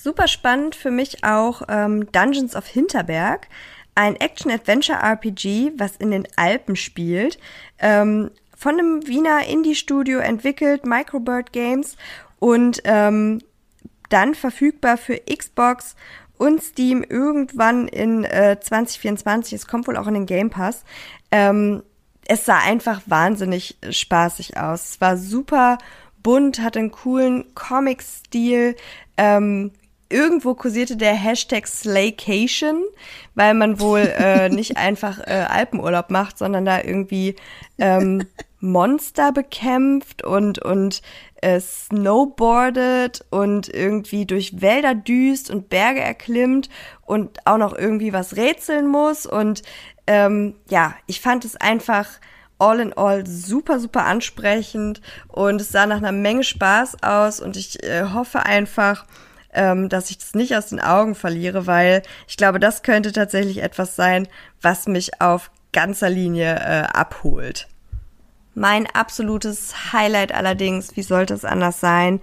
Super 0.06 0.28
spannend 0.28 0.76
für 0.76 0.92
mich 0.92 1.24
auch 1.24 1.64
ähm, 1.68 2.12
Dungeons 2.12 2.56
of 2.56 2.68
Hinterberg. 2.68 3.48
Ein 3.96 4.16
Action-Adventure-RPG, 4.16 5.72
was 5.78 5.96
in 5.96 6.12
den 6.12 6.28
Alpen 6.36 6.76
spielt. 6.76 7.40
Ähm, 7.80 8.30
von 8.56 8.78
einem 8.78 9.08
Wiener 9.08 9.48
Indie-Studio 9.48 10.20
entwickelt, 10.20 10.86
Microbird 10.86 11.52
Games. 11.54 11.98
Und 12.38 12.84
ähm, 12.84 13.42
dann 14.10 14.36
verfügbar 14.36 14.98
für 14.98 15.20
Xbox 15.22 15.96
und 16.38 16.62
Steam 16.62 17.02
irgendwann 17.02 17.88
in 17.88 18.26
äh, 18.26 18.60
2024. 18.62 19.54
Es 19.54 19.66
kommt 19.66 19.88
wohl 19.88 19.98
auch 19.98 20.06
in 20.06 20.14
den 20.14 20.28
Game 20.28 20.52
Pass. 20.52 20.84
Ähm, 21.32 21.82
es 22.28 22.46
sah 22.46 22.60
einfach 22.60 23.02
wahnsinnig 23.08 23.76
spaßig 23.90 24.56
aus. 24.56 24.84
Es 24.84 25.02
war 25.02 25.18
super 25.18 25.80
bunt, 26.22 26.60
hatte 26.60 26.78
einen 26.78 26.92
coolen 26.92 27.56
Comic-Stil. 27.56 28.76
Ähm, 29.18 29.72
irgendwo 30.10 30.54
kursierte 30.54 30.98
der 30.98 31.14
Hashtag 31.14 31.68
Slaycation, 31.68 32.84
weil 33.34 33.54
man 33.54 33.80
wohl 33.80 34.00
äh, 34.18 34.50
nicht 34.50 34.78
einfach 34.78 35.20
äh, 35.20 35.46
Alpenurlaub 35.50 36.10
macht, 36.10 36.38
sondern 36.38 36.66
da 36.66 36.82
irgendwie 36.82 37.36
ähm, 37.78 38.26
Monster 38.60 39.32
bekämpft 39.32 40.24
und 40.24 40.60
und 40.60 41.02
äh, 41.42 41.60
snowboardet 41.60 43.26
und 43.30 43.70
irgendwie 43.70 44.26
durch 44.26 44.62
Wälder 44.62 44.96
düst 44.96 45.52
und 45.52 45.70
Berge 45.70 46.00
erklimmt 46.00 46.70
und 47.06 47.46
auch 47.46 47.58
noch 47.58 47.78
irgendwie 47.78 48.14
was 48.14 48.36
rätseln 48.36 48.88
muss. 48.88 49.28
Und 49.28 49.62
ähm, 50.08 50.56
ja, 50.70 50.96
ich 51.06 51.22
fand 51.22 51.46
es 51.46 51.56
einfach 51.56 52.08
all 52.58 52.80
in 52.80 52.94
all 52.94 53.28
super, 53.28 53.80
super 53.80 54.06
ansprechend 54.06 55.02
und 55.28 55.60
es 55.62 55.70
sah 55.70 55.86
nach 55.86 55.98
einer 55.98 56.12
Menge 56.12 56.44
Spaß 56.44 57.04
aus 57.04 57.40
und 57.40 57.58
ich 57.58 57.84
äh, 57.84 58.06
hoffe 58.14 58.46
einfach, 58.46 59.06
ähm, 59.56 59.90
dass 59.90 60.10
ich 60.10 60.18
das 60.18 60.36
nicht 60.36 60.56
aus 60.56 60.68
den 60.68 60.80
Augen 60.80 61.16
verliere, 61.16 61.68
weil 61.68 62.02
ich 62.28 62.38
glaube, 62.38 62.60
das 62.60 62.84
könnte 62.84 63.12
tatsächlich 63.12 63.64
etwas 63.64 63.96
sein, 63.96 64.28
was 64.62 64.88
mich 64.88 65.22
auf 65.22 65.52
ganzer 65.72 66.10
Linie 66.10 66.56
äh, 66.56 66.88
abholt. 66.94 67.68
Mein 68.54 68.88
absolutes 68.88 69.92
Highlight 69.92 70.34
allerdings, 70.34 70.96
wie 70.96 71.04
sollte 71.04 71.34
es 71.34 71.44
anders 71.44 71.80
sein, 71.82 72.22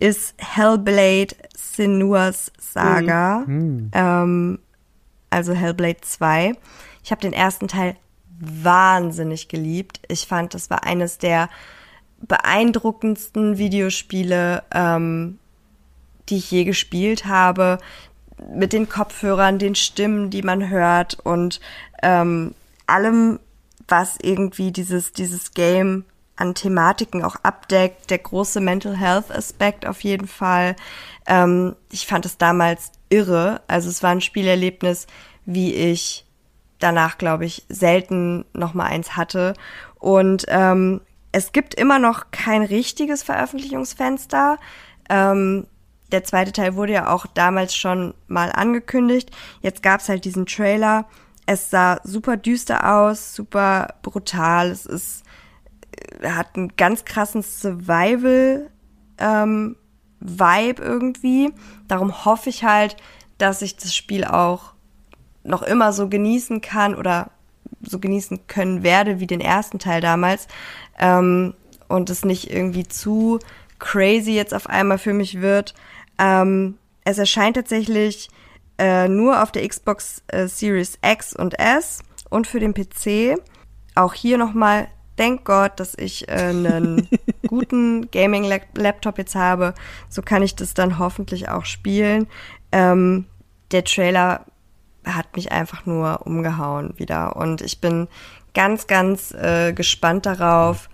ist 0.00 0.34
Hellblade 0.38 1.36
Senua's 1.54 2.50
Saga, 2.58 3.44
ähm, 3.92 4.58
also 5.30 5.52
Hellblade 5.52 6.00
2. 6.00 6.54
Ich 7.02 7.10
habe 7.10 7.20
den 7.20 7.32
ersten 7.32 7.68
Teil 7.68 7.96
wahnsinnig 8.40 9.48
geliebt. 9.48 10.00
Ich 10.08 10.26
fand, 10.26 10.54
das 10.54 10.70
war 10.70 10.84
eines 10.84 11.18
der 11.18 11.48
beeindruckendsten 12.26 13.58
Videospiele, 13.58 14.62
ähm, 14.72 15.38
die 16.28 16.36
ich 16.36 16.50
je 16.50 16.64
gespielt 16.64 17.26
habe. 17.26 17.78
Mit 18.52 18.72
den 18.72 18.88
Kopfhörern, 18.88 19.58
den 19.58 19.74
Stimmen, 19.74 20.30
die 20.30 20.42
man 20.42 20.68
hört 20.68 21.18
und 21.22 21.60
ähm, 22.02 22.54
allem, 22.86 23.38
was 23.86 24.16
irgendwie 24.20 24.72
dieses, 24.72 25.12
dieses 25.12 25.52
Game 25.52 26.04
an 26.36 26.54
Thematiken 26.54 27.22
auch 27.22 27.36
abdeckt. 27.42 28.10
Der 28.10 28.18
große 28.18 28.60
Mental 28.60 28.96
Health 28.96 29.30
Aspekt 29.30 29.86
auf 29.86 30.02
jeden 30.02 30.26
Fall. 30.26 30.76
Ähm, 31.26 31.76
ich 31.90 32.06
fand 32.06 32.26
es 32.26 32.38
damals 32.38 32.92
irre. 33.08 33.60
Also 33.68 33.88
es 33.88 34.02
war 34.02 34.10
ein 34.10 34.20
Spielerlebnis, 34.20 35.06
wie 35.46 35.74
ich 35.74 36.24
danach, 36.80 37.18
glaube 37.18 37.44
ich, 37.44 37.64
selten 37.68 38.44
noch 38.52 38.74
mal 38.74 38.86
eins 38.86 39.16
hatte. 39.16 39.54
Und 39.98 40.44
ähm, 40.48 41.00
es 41.32 41.52
gibt 41.52 41.74
immer 41.74 41.98
noch 41.98 42.30
kein 42.30 42.62
richtiges 42.62 43.22
Veröffentlichungsfenster. 43.22 44.58
Ähm, 45.08 45.66
der 46.12 46.24
zweite 46.24 46.52
Teil 46.52 46.76
wurde 46.76 46.92
ja 46.92 47.12
auch 47.12 47.26
damals 47.26 47.74
schon 47.74 48.14
mal 48.28 48.52
angekündigt. 48.52 49.30
Jetzt 49.60 49.82
gab's 49.82 50.08
halt 50.08 50.24
diesen 50.24 50.46
Trailer. 50.46 51.06
Es 51.46 51.70
sah 51.70 52.00
super 52.04 52.36
düster 52.36 52.94
aus, 52.94 53.34
super 53.34 53.94
brutal. 54.02 54.70
Es 54.70 54.86
ist 54.86 55.24
äh, 56.20 56.30
hat 56.30 56.56
einen 56.56 56.76
ganz 56.76 57.04
krassen 57.04 57.42
Survival 57.42 58.70
ähm, 59.18 59.76
Vibe 60.20 60.82
irgendwie. 60.82 61.52
Darum 61.88 62.24
hoffe 62.24 62.48
ich 62.48 62.64
halt, 62.64 62.96
dass 63.38 63.62
ich 63.62 63.76
das 63.76 63.94
Spiel 63.94 64.24
auch 64.24 64.72
noch 65.42 65.62
immer 65.62 65.92
so 65.92 66.08
genießen 66.08 66.60
kann 66.60 66.94
oder 66.94 67.30
so 67.82 67.98
genießen 67.98 68.46
können 68.46 68.82
werde 68.82 69.20
wie 69.20 69.26
den 69.26 69.40
ersten 69.40 69.78
Teil 69.78 70.00
damals 70.00 70.48
ähm, 70.98 71.54
und 71.88 72.08
es 72.08 72.24
nicht 72.24 72.50
irgendwie 72.50 72.88
zu 72.88 73.38
crazy 73.78 74.32
jetzt 74.32 74.54
auf 74.54 74.68
einmal 74.68 74.98
für 74.98 75.12
mich 75.12 75.42
wird. 75.42 75.74
Ähm, 76.18 76.78
es 77.04 77.18
erscheint 77.18 77.56
tatsächlich 77.56 78.28
äh, 78.78 79.08
nur 79.08 79.42
auf 79.42 79.52
der 79.52 79.66
Xbox 79.68 80.22
äh, 80.28 80.48
Series 80.48 80.98
X 81.04 81.34
und 81.34 81.58
S 81.58 82.02
und 82.30 82.46
für 82.46 82.60
den 82.60 82.74
PC. 82.74 83.38
Auch 83.94 84.14
hier 84.14 84.38
nochmal, 84.38 84.88
thank 85.16 85.44
Gott, 85.44 85.78
dass 85.78 85.94
ich 85.96 86.28
äh, 86.28 86.32
einen 86.32 87.08
guten 87.46 88.10
Gaming-Laptop 88.10 89.18
jetzt 89.18 89.34
habe. 89.34 89.74
So 90.08 90.22
kann 90.22 90.42
ich 90.42 90.56
das 90.56 90.74
dann 90.74 90.98
hoffentlich 90.98 91.48
auch 91.48 91.64
spielen. 91.64 92.26
Ähm, 92.72 93.26
der 93.70 93.84
Trailer 93.84 94.46
hat 95.04 95.36
mich 95.36 95.52
einfach 95.52 95.86
nur 95.86 96.26
umgehauen 96.26 96.94
wieder. 96.96 97.36
Und 97.36 97.60
ich 97.60 97.80
bin 97.80 98.08
ganz, 98.54 98.86
ganz 98.86 99.32
äh, 99.32 99.72
gespannt 99.72 100.26
darauf, 100.26 100.88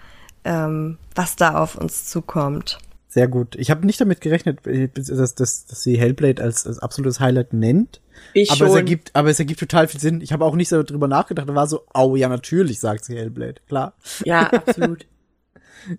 ähm, 0.45 0.99
was 1.15 1.37
da 1.37 1.55
auf 1.55 1.77
uns 1.77 2.07
zukommt. 2.07 2.79
Sehr 3.11 3.27
gut. 3.27 3.57
Ich 3.57 3.73
habe 3.73 3.85
nicht 3.87 4.01
damit 4.01 4.21
gerechnet, 4.21 4.65
äh, 4.69 4.89
dass, 4.89 5.35
dass, 5.35 5.67
dass 5.67 5.83
sie 5.83 5.99
Hellblade 5.99 6.41
als, 6.41 6.65
als 6.65 6.79
absolutes 6.79 7.19
Highlight 7.19 7.53
nennt. 7.53 8.01
Ich 8.35 8.53
aber 8.53 8.67
es 8.67 8.69
schon. 8.69 8.77
ergibt, 8.77 9.11
aber 9.15 9.31
es 9.31 9.39
ergibt 9.41 9.59
total 9.59 9.89
viel 9.89 9.99
Sinn. 9.99 10.21
Ich 10.21 10.33
habe 10.33 10.45
auch 10.45 10.55
nicht 10.55 10.69
so 10.69 10.81
drüber 10.85 11.09
nachgedacht. 11.09 11.49
Da 11.49 11.55
war 11.57 11.67
so, 11.67 11.83
oh 11.93 12.15
ja, 12.15 12.29
natürlich 12.29 12.79
sagt 12.79 13.05
sie 13.05 13.17
Hellblade. 13.17 13.57
Klar. 13.67 13.95
Ja, 14.25 14.43
absolut. 14.53 15.07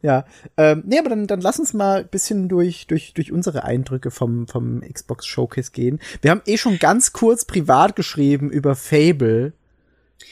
Ja. 0.02 0.24
Ähm, 0.56 0.84
nee, 0.86 1.00
aber 1.00 1.10
dann, 1.10 1.28
dann 1.28 1.42
lass 1.42 1.60
uns 1.60 1.74
mal 1.74 2.00
ein 2.00 2.08
bisschen 2.08 2.48
durch, 2.48 2.88
durch, 2.88 3.14
durch 3.14 3.34
unsere 3.34 3.66
Eindrücke 3.66 4.10
vom, 4.10 4.48
vom 4.48 4.80
Xbox 4.82 5.26
Showcase 5.26 5.72
gehen. 5.72 6.00
Wir 6.22 6.32
haben 6.32 6.44
eh 6.46 6.58
schon 6.58 6.80
ganz 6.80 7.12
kurz 7.12 7.44
privat 7.44 7.98
geschrieben 7.98 8.50
über 8.50 8.76
Fable. 8.76 9.52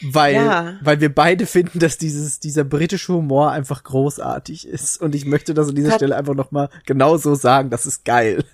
Weil, 0.01 0.33
Ja. 0.35 0.77
weil 0.81 1.01
wir 1.01 1.13
beide 1.13 1.45
finden, 1.45 1.79
dass 1.79 1.97
dieses, 1.97 2.39
dieser 2.39 2.63
britische 2.63 3.13
Humor 3.13 3.51
einfach 3.51 3.83
großartig 3.83 4.67
ist. 4.67 5.01
Und 5.01 5.15
ich 5.15 5.25
möchte 5.25 5.53
das 5.53 5.69
an 5.69 5.75
dieser 5.75 5.89
Hat- 5.89 5.95
Stelle 5.97 6.15
einfach 6.15 6.35
noch 6.35 6.51
mal 6.51 6.69
genau 6.85 7.17
so 7.17 7.35
sagen. 7.35 7.69
Das 7.69 7.85
ist 7.85 8.05
geil. 8.05 8.43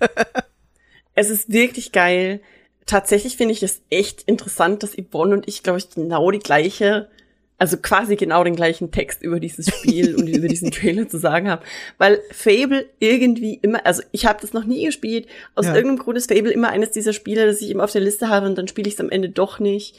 Es 1.18 1.30
ist 1.30 1.50
wirklich 1.50 1.92
geil. 1.92 2.40
Tatsächlich 2.84 3.36
finde 3.38 3.52
ich 3.52 3.62
es 3.62 3.80
echt 3.88 4.22
interessant, 4.24 4.82
dass 4.82 4.94
Yvonne 4.96 5.32
und 5.34 5.48
ich, 5.48 5.62
glaube 5.62 5.78
ich, 5.78 5.88
genau 5.88 6.30
die 6.30 6.38
gleiche, 6.40 7.08
also 7.56 7.78
quasi 7.78 8.16
genau 8.16 8.44
den 8.44 8.54
gleichen 8.54 8.90
Text 8.90 9.22
über 9.22 9.40
dieses 9.40 9.74
Spiel 9.74 10.14
und 10.14 10.28
über 10.28 10.46
diesen 10.46 10.70
Trailer 10.72 11.08
zu 11.08 11.18
sagen 11.18 11.48
haben. 11.48 11.62
Weil 11.96 12.20
Fable 12.32 12.84
irgendwie 12.98 13.54
immer, 13.62 13.84
also 13.86 14.02
ich 14.12 14.26
habe 14.26 14.40
das 14.42 14.52
noch 14.52 14.64
nie 14.64 14.84
gespielt. 14.84 15.26
Aus 15.54 15.64
Ja. 15.64 15.74
irgendeinem 15.74 16.00
Grund 16.04 16.18
ist 16.18 16.30
Fable 16.30 16.52
immer 16.52 16.68
eines 16.68 16.90
dieser 16.90 17.14
Spiele, 17.14 17.46
das 17.46 17.62
ich 17.62 17.70
immer 17.70 17.84
auf 17.84 17.92
der 17.92 18.02
Liste 18.02 18.28
habe 18.28 18.46
und 18.46 18.58
dann 18.58 18.68
spiele 18.68 18.86
ich 18.86 18.94
es 18.94 19.00
am 19.00 19.08
Ende 19.08 19.30
doch 19.30 19.58
nicht. 19.58 19.96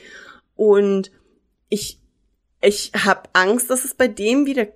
Und 0.55 1.09
ich, 1.69 1.99
ich 2.61 2.91
habe 2.95 3.29
Angst, 3.33 3.69
dass 3.69 3.85
es 3.85 3.93
bei 3.93 4.07
dem 4.07 4.45
wieder 4.45 4.67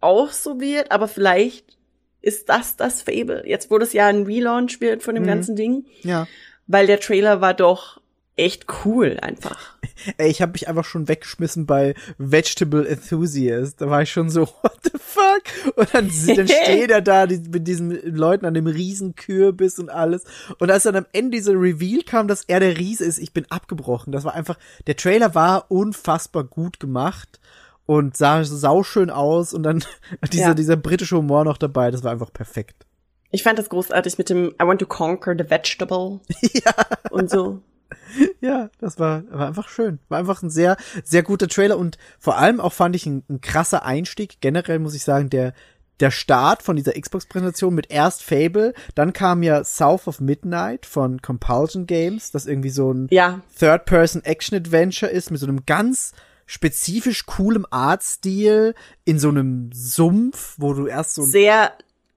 auch 0.00 0.30
so 0.30 0.60
wird, 0.60 0.90
aber 0.92 1.08
vielleicht 1.08 1.78
ist 2.20 2.48
das 2.48 2.76
das 2.76 3.02
Fable. 3.02 3.42
Jetzt, 3.46 3.70
wo 3.70 3.78
das 3.78 3.92
ja 3.92 4.06
ein 4.06 4.24
Relaunch 4.24 4.80
wird 4.80 5.02
von 5.02 5.14
dem 5.14 5.24
Mhm. 5.24 5.28
ganzen 5.28 5.56
Ding, 5.56 5.86
Ja. 6.02 6.26
weil 6.66 6.86
der 6.86 7.00
Trailer 7.00 7.40
war 7.40 7.54
doch 7.54 8.00
echt 8.36 8.66
cool 8.84 9.18
einfach. 9.22 9.76
Ey, 10.18 10.30
ich 10.30 10.42
habe 10.42 10.52
mich 10.52 10.68
einfach 10.68 10.84
schon 10.84 11.08
weggeschmissen 11.08 11.66
bei 11.66 11.94
Vegetable 12.18 12.86
Enthusiast. 12.86 13.80
Da 13.80 13.88
war 13.88 14.02
ich 14.02 14.10
schon 14.10 14.30
so, 14.30 14.42
what 14.62 14.78
the 14.82 14.98
fuck? 14.98 15.76
Und 15.76 15.94
dann, 15.94 16.10
dann 16.36 16.48
steht 16.64 16.90
er 16.90 17.00
da 17.00 17.26
die, 17.26 17.38
mit 17.38 17.68
diesen 17.68 17.90
Leuten 18.14 18.44
an 18.44 18.54
dem 18.54 18.66
riesen 18.66 19.14
Kürbis 19.14 19.78
und 19.78 19.90
alles. 19.90 20.24
Und 20.58 20.70
als 20.70 20.82
dann 20.82 20.96
am 20.96 21.06
Ende 21.12 21.36
dieser 21.36 21.52
Reveal 21.52 22.02
kam, 22.02 22.28
dass 22.28 22.44
er 22.44 22.60
der 22.60 22.76
Riese 22.78 23.04
ist, 23.04 23.18
ich 23.18 23.32
bin 23.32 23.46
abgebrochen. 23.50 24.12
Das 24.12 24.24
war 24.24 24.34
einfach, 24.34 24.58
der 24.86 24.96
Trailer 24.96 25.34
war 25.34 25.70
unfassbar 25.70 26.44
gut 26.44 26.80
gemacht 26.80 27.40
und 27.86 28.16
sah 28.16 28.42
so 28.44 28.56
sauschön 28.56 29.10
aus 29.10 29.52
und 29.54 29.62
dann 29.62 29.84
dieser, 30.32 30.48
Ja. 30.48 30.54
dieser 30.54 30.76
britische 30.76 31.16
Humor 31.16 31.44
noch 31.44 31.58
dabei. 31.58 31.90
Das 31.90 32.02
war 32.02 32.12
einfach 32.12 32.32
perfekt. 32.32 32.86
Ich 33.30 33.42
fand 33.42 33.58
das 33.58 33.68
großartig 33.68 34.16
mit 34.16 34.30
dem 34.30 34.54
I 34.60 34.64
want 34.64 34.80
to 34.80 34.86
conquer 34.86 35.34
the 35.36 35.50
vegetable 35.50 36.20
ja. 36.52 36.72
und 37.10 37.30
so. 37.30 37.60
Ja, 38.40 38.70
das 38.78 38.98
war, 38.98 39.22
war 39.30 39.46
einfach 39.48 39.68
schön. 39.68 39.98
War 40.08 40.18
einfach 40.18 40.42
ein 40.42 40.50
sehr, 40.50 40.76
sehr 41.02 41.22
guter 41.22 41.48
Trailer 41.48 41.78
und 41.78 41.98
vor 42.18 42.36
allem 42.38 42.60
auch 42.60 42.72
fand 42.72 42.94
ich 42.94 43.06
ein, 43.06 43.24
ein 43.28 43.40
krasser 43.40 43.84
Einstieg. 43.84 44.40
Generell 44.40 44.78
muss 44.78 44.94
ich 44.94 45.02
sagen, 45.02 45.30
der, 45.30 45.52
der 46.00 46.10
Start 46.10 46.62
von 46.62 46.76
dieser 46.76 46.92
Xbox-Präsentation 46.92 47.74
mit 47.74 47.90
erst 47.90 48.22
Fable, 48.22 48.74
dann 48.94 49.12
kam 49.12 49.42
ja 49.42 49.64
South 49.64 50.06
of 50.06 50.20
Midnight 50.20 50.86
von 50.86 51.22
Compulsion 51.22 51.86
Games, 51.86 52.30
das 52.30 52.46
irgendwie 52.46 52.70
so 52.70 52.92
ein 52.92 53.08
Ja. 53.10 53.40
Third-Person-Action-Adventure 53.58 55.10
ist 55.10 55.30
mit 55.30 55.40
so 55.40 55.46
einem 55.46 55.64
ganz 55.66 56.12
spezifisch 56.46 57.26
coolem 57.26 57.66
Artstil 57.70 58.74
in 59.04 59.18
so 59.18 59.28
einem 59.30 59.70
Sumpf, 59.72 60.54
wo 60.58 60.74
du 60.74 60.86
erst 60.86 61.14
so 61.14 61.22
ein 61.22 61.28
Sehr 61.28 61.72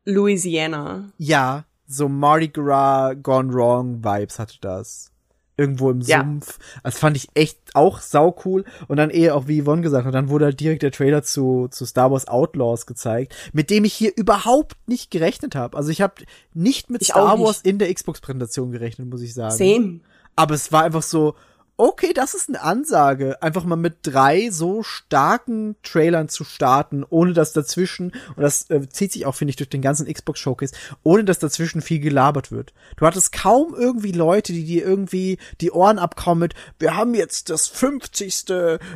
Louisiana. 0.05 1.09
ja, 1.17 1.63
so 1.87 2.09
Mardi 2.09 2.49
Gras 2.49 3.15
Gone 3.23 3.53
Wrong 3.53 4.03
Vibes 4.03 4.39
hatte 4.39 4.57
das. 4.59 5.11
Irgendwo 5.57 5.89
im 5.89 6.01
Ja. 6.01 6.19
Sumpf. 6.19 6.59
Das 6.83 6.99
fand 6.99 7.17
ich 7.17 7.29
echt 7.33 7.57
auch 7.73 7.99
sau 7.99 8.35
cool. 8.45 8.63
Und 8.87 8.97
dann 8.97 9.09
eher 9.09 9.35
auch, 9.35 9.47
wie 9.47 9.61
Yvonne 9.63 9.81
gesagt 9.81 10.05
hat, 10.05 10.13
dann 10.13 10.29
wurde 10.29 10.45
halt 10.45 10.59
direkt 10.59 10.83
der 10.83 10.91
Trailer 10.91 11.23
zu, 11.23 11.67
zu 11.71 11.85
Star 11.85 12.11
Wars 12.11 12.27
Outlaws 12.27 12.85
gezeigt, 12.85 13.33
mit 13.53 13.69
dem 13.71 13.83
ich 13.83 13.93
hier 13.93 14.11
überhaupt 14.15 14.77
nicht 14.87 15.09
gerechnet 15.09 15.55
habe. 15.55 15.75
Also 15.75 15.89
ich 15.89 16.01
habe 16.01 16.13
nicht 16.53 16.89
mit 16.91 17.01
Ich 17.01 17.07
Star 17.09 17.35
nicht. 17.35 17.45
Wars 17.45 17.61
in 17.61 17.79
der 17.79 17.91
Xbox-Präsentation 17.93 18.71
gerechnet, 18.71 19.09
muss 19.09 19.21
ich 19.21 19.33
sagen. 19.33 19.55
Same. 19.55 19.99
Aber 20.35 20.53
es 20.53 20.71
war 20.71 20.83
einfach 20.83 21.01
so, 21.03 21.33
okay, 21.77 22.11
das 22.13 22.33
ist 22.33 22.49
eine 22.49 22.61
Ansage, 22.61 23.41
einfach 23.41 23.63
mal 23.63 23.75
mit 23.75 23.97
drei 24.01 24.49
so 24.49 24.81
starken 24.81 25.75
Trailern 25.83 26.27
zu 26.27 26.43
starten, 26.43 27.05
ohne 27.07 27.33
dass 27.33 27.53
dazwischen, 27.53 28.11
und 28.35 28.41
das 28.41 28.69
äh, 28.69 28.89
zieht 28.89 29.11
sich 29.11 29.25
auch, 29.27 29.35
finde 29.35 29.51
ich, 29.51 29.55
durch 29.55 29.69
den 29.69 29.83
ganzen 29.83 30.11
Xbox 30.11 30.39
Showcase, 30.39 30.73
ohne 31.03 31.23
dass 31.23 31.39
dazwischen 31.39 31.81
viel 31.81 31.99
gelabert 31.99 32.51
wird. 32.51 32.73
Du 32.97 33.05
hattest 33.05 33.31
kaum 33.31 33.75
irgendwie 33.77 34.11
Leute, 34.11 34.53
die 34.53 34.65
dir 34.65 34.83
irgendwie 34.83 35.37
die 35.61 35.71
Ohren 35.71 35.99
abkauen 35.99 36.39
mit, 36.39 36.55
wir 36.79 36.95
haben 36.95 37.13
jetzt 37.13 37.51
das 37.51 37.67
50. 37.67 38.45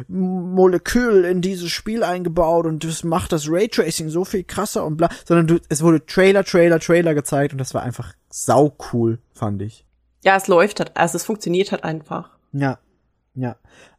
Molekül 0.07 1.23
in 1.25 1.41
dieses 1.41 1.69
Spiel 1.69 2.03
eingebaut 2.03 2.65
und 2.65 2.83
das 2.83 3.03
macht 3.03 3.31
das 3.31 3.47
Raytracing 3.47 4.09
so 4.09 4.25
viel 4.25 4.43
krasser 4.43 4.85
und 4.85 4.97
bla, 4.97 5.09
sondern 5.25 5.47
du, 5.47 5.59
es 5.69 5.83
wurde 5.83 6.05
Trailer, 6.05 6.43
Trailer, 6.43 6.79
Trailer 6.79 7.13
gezeigt 7.13 7.53
und 7.53 7.59
das 7.59 7.73
war 7.73 7.83
einfach 7.83 8.13
sau 8.29 8.75
cool, 8.91 9.19
fand 9.33 9.61
ich. 9.61 9.85
Ja, 10.23 10.35
es 10.35 10.47
läuft 10.47 10.79
halt, 10.79 10.95
also 10.95 11.15
es 11.15 11.25
funktioniert 11.25 11.71
halt 11.71 11.83
einfach. 11.83 12.29
Ja, 12.53 12.79
ja. 13.35 13.55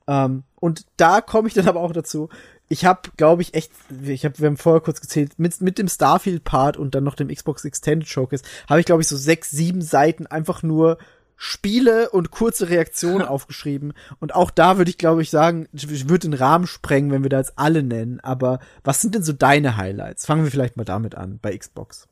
Ähm, 0.06 0.44
und 0.56 0.86
da 0.96 1.20
komme 1.20 1.48
ich 1.48 1.54
dann 1.54 1.68
aber 1.68 1.80
auch 1.80 1.92
dazu. 1.92 2.28
Ich 2.68 2.84
habe, 2.84 3.10
glaube 3.16 3.42
ich, 3.42 3.54
echt, 3.54 3.72
ich 4.04 4.24
habe, 4.24 4.38
wir 4.38 4.46
haben 4.46 4.56
vorher 4.56 4.80
kurz 4.80 5.00
gezählt, 5.00 5.38
mit, 5.38 5.60
mit 5.60 5.78
dem 5.78 5.88
Starfield-Part 5.88 6.76
und 6.76 6.94
dann 6.94 7.04
noch 7.04 7.14
dem 7.14 7.28
Xbox 7.28 7.64
Extended 7.64 8.08
Showcase, 8.08 8.44
habe 8.68 8.80
ich, 8.80 8.86
glaube 8.86 9.02
ich, 9.02 9.08
so 9.08 9.16
sechs, 9.16 9.50
sieben 9.50 9.82
Seiten 9.82 10.26
einfach 10.26 10.62
nur 10.62 10.98
Spiele 11.36 12.10
und 12.10 12.30
kurze 12.30 12.68
Reaktionen 12.68 13.22
aufgeschrieben. 13.26 13.94
Und 14.20 14.34
auch 14.34 14.50
da 14.50 14.78
würde 14.78 14.90
ich, 14.90 14.98
glaube 14.98 15.22
ich, 15.22 15.30
sagen, 15.30 15.68
ich 15.72 16.08
würde 16.08 16.28
den 16.28 16.34
Rahmen 16.34 16.66
sprengen, 16.66 17.10
wenn 17.10 17.24
wir 17.24 17.30
da 17.30 17.38
jetzt 17.38 17.58
alle 17.58 17.82
nennen. 17.82 18.20
Aber 18.20 18.60
was 18.84 19.00
sind 19.00 19.14
denn 19.14 19.24
so 19.24 19.32
deine 19.32 19.76
Highlights? 19.76 20.24
Fangen 20.24 20.44
wir 20.44 20.50
vielleicht 20.50 20.76
mal 20.76 20.84
damit 20.84 21.14
an, 21.14 21.40
bei 21.42 21.56
Xbox. 21.56 22.08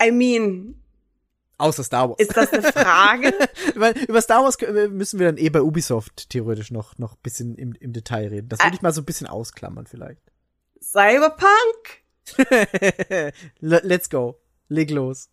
I 0.00 0.12
mean, 0.12 0.74
Außer 1.58 1.82
Star 1.84 2.08
Wars. 2.08 2.18
ist 2.20 2.34
das 2.36 2.52
eine 2.52 2.62
Frage? 2.62 3.34
Weil 3.74 3.94
über 4.06 4.22
Star 4.22 4.44
Wars 4.44 4.56
müssen 4.90 5.18
wir 5.18 5.26
dann 5.26 5.36
eh 5.38 5.50
bei 5.50 5.60
Ubisoft 5.60 6.30
theoretisch 6.30 6.70
noch 6.70 6.96
noch 6.98 7.16
bisschen 7.16 7.56
im, 7.56 7.72
im 7.80 7.92
Detail 7.92 8.28
reden. 8.28 8.48
Das 8.48 8.60
würde 8.60 8.76
ich 8.76 8.82
mal 8.82 8.92
so 8.92 9.00
ein 9.02 9.04
bisschen 9.04 9.26
ausklammern 9.26 9.86
vielleicht. 9.86 10.22
Cyberpunk? 10.80 12.04
Le- 13.60 13.80
Let's 13.82 14.08
go. 14.08 14.38
Leg 14.68 14.90
los. 14.90 15.28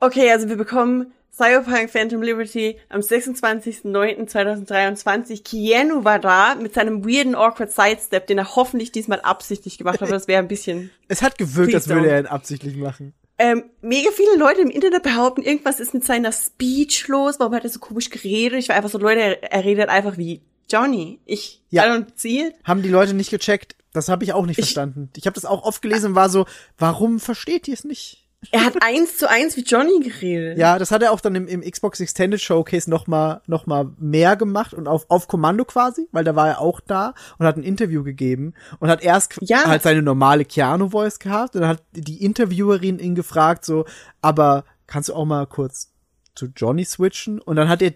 Okay, 0.00 0.30
also 0.30 0.48
wir 0.48 0.56
bekommen 0.56 1.12
Cyberpunk 1.32 1.90
Phantom 1.90 2.22
Liberty 2.22 2.78
am 2.88 3.00
26.09.2023. 3.00 5.42
Keanu 5.42 6.04
war 6.04 6.18
da 6.18 6.54
mit 6.54 6.74
seinem 6.74 7.04
weirden 7.04 7.34
awkward 7.34 7.72
Sidestep, 7.72 8.26
den 8.26 8.38
er 8.38 8.56
hoffentlich 8.56 8.92
diesmal 8.92 9.20
absichtlich 9.20 9.78
gemacht 9.78 9.96
hat, 10.00 10.02
aber 10.08 10.12
das 10.12 10.28
wäre 10.28 10.40
ein 10.42 10.48
bisschen 10.48 10.90
Es 11.08 11.22
hat 11.22 11.38
gewirkt, 11.38 11.74
als 11.74 11.88
würde 11.88 12.08
er 12.10 12.20
ihn 12.20 12.26
absichtlich 12.26 12.76
machen. 12.76 13.14
Ähm, 13.38 13.64
mega 13.82 14.10
viele 14.12 14.36
Leute 14.36 14.62
im 14.62 14.70
Internet 14.70 15.02
behaupten, 15.02 15.42
irgendwas 15.42 15.78
ist 15.80 15.92
mit 15.92 16.04
seiner 16.04 16.32
Speech 16.32 17.08
los. 17.08 17.38
Warum 17.38 17.54
hat 17.54 17.64
er 17.64 17.70
so 17.70 17.78
komisch 17.80 18.08
geredet? 18.10 18.58
Ich 18.58 18.68
war 18.70 18.76
einfach 18.76 18.88
so, 18.90 18.98
Leute, 18.98 19.42
er, 19.42 19.64
redet 19.64 19.88
einfach 19.90 20.16
wie 20.16 20.40
Johnny. 20.70 21.20
Ich, 21.26 21.62
Ja. 21.70 21.84
I 21.84 21.90
don't 21.90 22.06
see 22.16 22.46
it. 22.46 22.54
Haben 22.64 22.82
die 22.82 22.88
Leute 22.88 23.12
nicht 23.14 23.30
gecheckt? 23.30 23.76
Das 23.92 24.08
habe 24.08 24.24
ich 24.24 24.32
auch 24.32 24.46
nicht 24.46 24.58
Ich- 24.58 24.64
verstanden. 24.64 25.10
Ich 25.16 25.26
habe 25.26 25.34
das 25.34 25.44
auch 25.44 25.62
oft 25.64 25.80
gelesen 25.82 26.08
und 26.10 26.14
war 26.14 26.28
so, 26.30 26.46
warum 26.78 27.20
versteht 27.20 27.68
ihr 27.68 27.74
es 27.74 27.84
nicht? 27.84 28.25
Er 28.52 28.64
hat 28.64 28.74
eins 28.82 29.16
zu 29.18 29.28
eins 29.28 29.56
wie 29.56 29.62
Johnny 29.62 30.00
geredet. 30.00 30.58
Ja, 30.58 30.78
das 30.78 30.90
hat 30.90 31.02
er 31.02 31.12
auch 31.12 31.20
dann 31.20 31.34
im, 31.34 31.46
im 31.48 31.60
Xbox 31.62 32.00
Extended 32.00 32.40
Showcase 32.40 32.88
noch 32.88 33.06
mal, 33.06 33.40
noch 33.46 33.66
mal 33.66 33.90
mehr 33.98 34.36
gemacht 34.36 34.74
und 34.74 34.86
auf, 34.88 35.06
auf 35.08 35.28
Kommando 35.28 35.64
quasi, 35.64 36.08
weil 36.12 36.24
da 36.24 36.36
war 36.36 36.48
er 36.48 36.60
auch 36.60 36.80
da 36.80 37.14
und 37.38 37.46
hat 37.46 37.56
ein 37.56 37.62
Interview 37.62 38.02
gegeben 38.04 38.54
und 38.78 38.88
hat 38.88 39.02
erst 39.02 39.36
Ja. 39.42 39.64
halt 39.66 39.82
seine 39.82 40.02
normale 40.02 40.44
Keanu-Voice 40.44 41.18
gehabt 41.18 41.54
und 41.54 41.62
dann 41.62 41.70
hat 41.70 41.82
die 41.92 42.22
Interviewerin 42.24 42.98
ihn 42.98 43.14
gefragt 43.14 43.64
so, 43.64 43.84
aber 44.20 44.64
kannst 44.86 45.08
du 45.08 45.14
auch 45.14 45.24
mal 45.24 45.46
kurz 45.46 45.92
zu 46.34 46.46
Johnny 46.56 46.84
switchen? 46.84 47.40
Und 47.40 47.56
dann 47.56 47.68
hat 47.68 47.82
er 47.82 47.92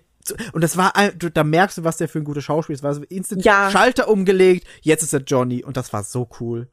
und 0.52 0.62
das 0.62 0.76
war, 0.76 0.92
da 1.16 1.44
merkst 1.44 1.78
du, 1.78 1.84
was 1.84 1.96
der 1.96 2.08
für 2.08 2.18
ein 2.18 2.24
guter 2.24 2.42
Schauspieler 2.42 2.74
ist. 2.74 2.82
War 2.82 2.94
so 2.94 3.02
instant 3.08 3.42
Ja. 3.44 3.70
Schalter 3.70 4.08
umgelegt, 4.08 4.66
jetzt 4.82 5.02
ist 5.02 5.14
er 5.14 5.20
Johnny 5.20 5.64
und 5.64 5.76
das 5.78 5.92
war 5.94 6.04
so 6.04 6.28
cool. 6.40 6.68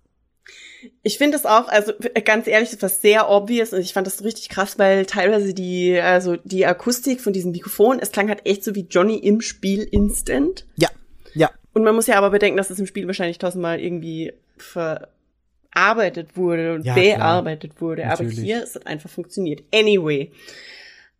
Ich 1.03 1.17
finde 1.17 1.37
das 1.37 1.45
auch, 1.45 1.67
also 1.67 1.91
äh, 2.13 2.21
ganz 2.21 2.47
ehrlich, 2.47 2.69
das 2.69 2.81
war 2.81 2.89
sehr 2.89 3.29
obvious 3.29 3.73
und 3.73 3.79
ich 3.79 3.93
fand 3.93 4.07
das 4.07 4.17
so 4.17 4.23
richtig 4.23 4.49
krass, 4.49 4.77
weil 4.77 5.05
teilweise 5.05 5.53
die, 5.53 5.99
also 5.99 6.35
die 6.37 6.65
Akustik 6.65 7.19
von 7.21 7.33
diesem 7.33 7.51
Mikrofon, 7.51 7.99
es 7.99 8.11
klang 8.11 8.29
halt 8.29 8.45
echt 8.45 8.63
so 8.63 8.75
wie 8.75 8.87
Johnny 8.89 9.17
im 9.17 9.41
Spiel 9.41 9.83
instant. 9.83 10.65
Ja, 10.77 10.89
ja, 11.33 11.49
Und 11.73 11.83
man 11.83 11.95
muss 11.95 12.07
ja 12.07 12.15
aber 12.15 12.29
bedenken, 12.29 12.57
dass 12.57 12.69
es 12.69 12.79
im 12.79 12.87
Spiel 12.87 13.07
wahrscheinlich 13.07 13.37
tausendmal 13.39 13.79
irgendwie 13.79 14.33
verarbeitet 14.57 16.37
wurde 16.37 16.75
und 16.75 16.85
Ja, 16.85 16.93
klar. 16.93 17.17
bearbeitet 17.17 17.81
wurde. 17.81 18.05
Natürlich. 18.05 18.37
Aber 18.37 18.45
hier 18.45 18.63
ist 18.63 18.75
es 18.75 18.85
einfach 18.85 19.09
funktioniert. 19.09 19.63
Anyway. 19.73 20.31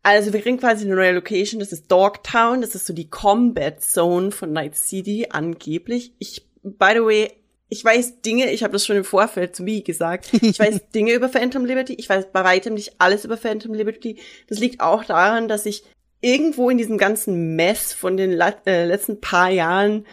Also 0.03 0.31
wir 0.31 0.41
kriegen 0.41 0.57
quasi 0.57 0.85
eine 0.85 0.95
neue 0.95 1.11
Location, 1.13 1.59
das 1.59 1.73
ist 1.73 1.91
Dogtown, 1.91 2.61
das 2.61 2.75
ist 2.75 2.85
so 2.85 2.93
die 2.93 3.09
Combat 3.09 3.83
Zone 3.83 4.31
von 4.31 4.53
Night 4.53 4.77
City, 4.77 5.27
angeblich. 5.29 6.13
Ich, 6.19 6.45
by 6.63 6.91
the 6.93 7.01
way, 7.01 7.31
ich 7.69 7.83
weiß 7.83 8.21
Dinge, 8.21 8.51
ich 8.51 8.63
habe 8.63 8.73
das 8.73 8.85
schon 8.85 8.95
im 8.95 9.03
Vorfeld 9.03 9.55
zu 9.55 9.63
mir 9.63 9.81
gesagt, 9.81 10.29
ich 10.33 10.59
weiß 10.59 10.89
Dinge 10.95 11.13
über 11.13 11.29
Phantom 11.29 11.65
Liberty, 11.65 11.93
ich 11.93 12.07
weiß 12.07 12.27
bei 12.31 12.43
weitem 12.43 12.75
nicht 12.75 12.93
alles 12.99 13.25
über 13.25 13.37
Phantom 13.37 13.73
Liberty. 13.73 14.17
Das 14.47 14.59
liegt 14.59 14.79
auch 14.79 15.03
daran, 15.03 15.47
dass 15.47 15.65
ich 15.65 15.83
irgendwo 16.21 16.69
in 16.69 16.77
diesem 16.77 16.97
ganzen 16.97 17.55
Mess 17.55 17.93
von 17.93 18.17
den 18.17 18.39
äh, 18.39 18.85
letzten 18.85 19.19
paar 19.19 19.49
Jahren 19.49 20.05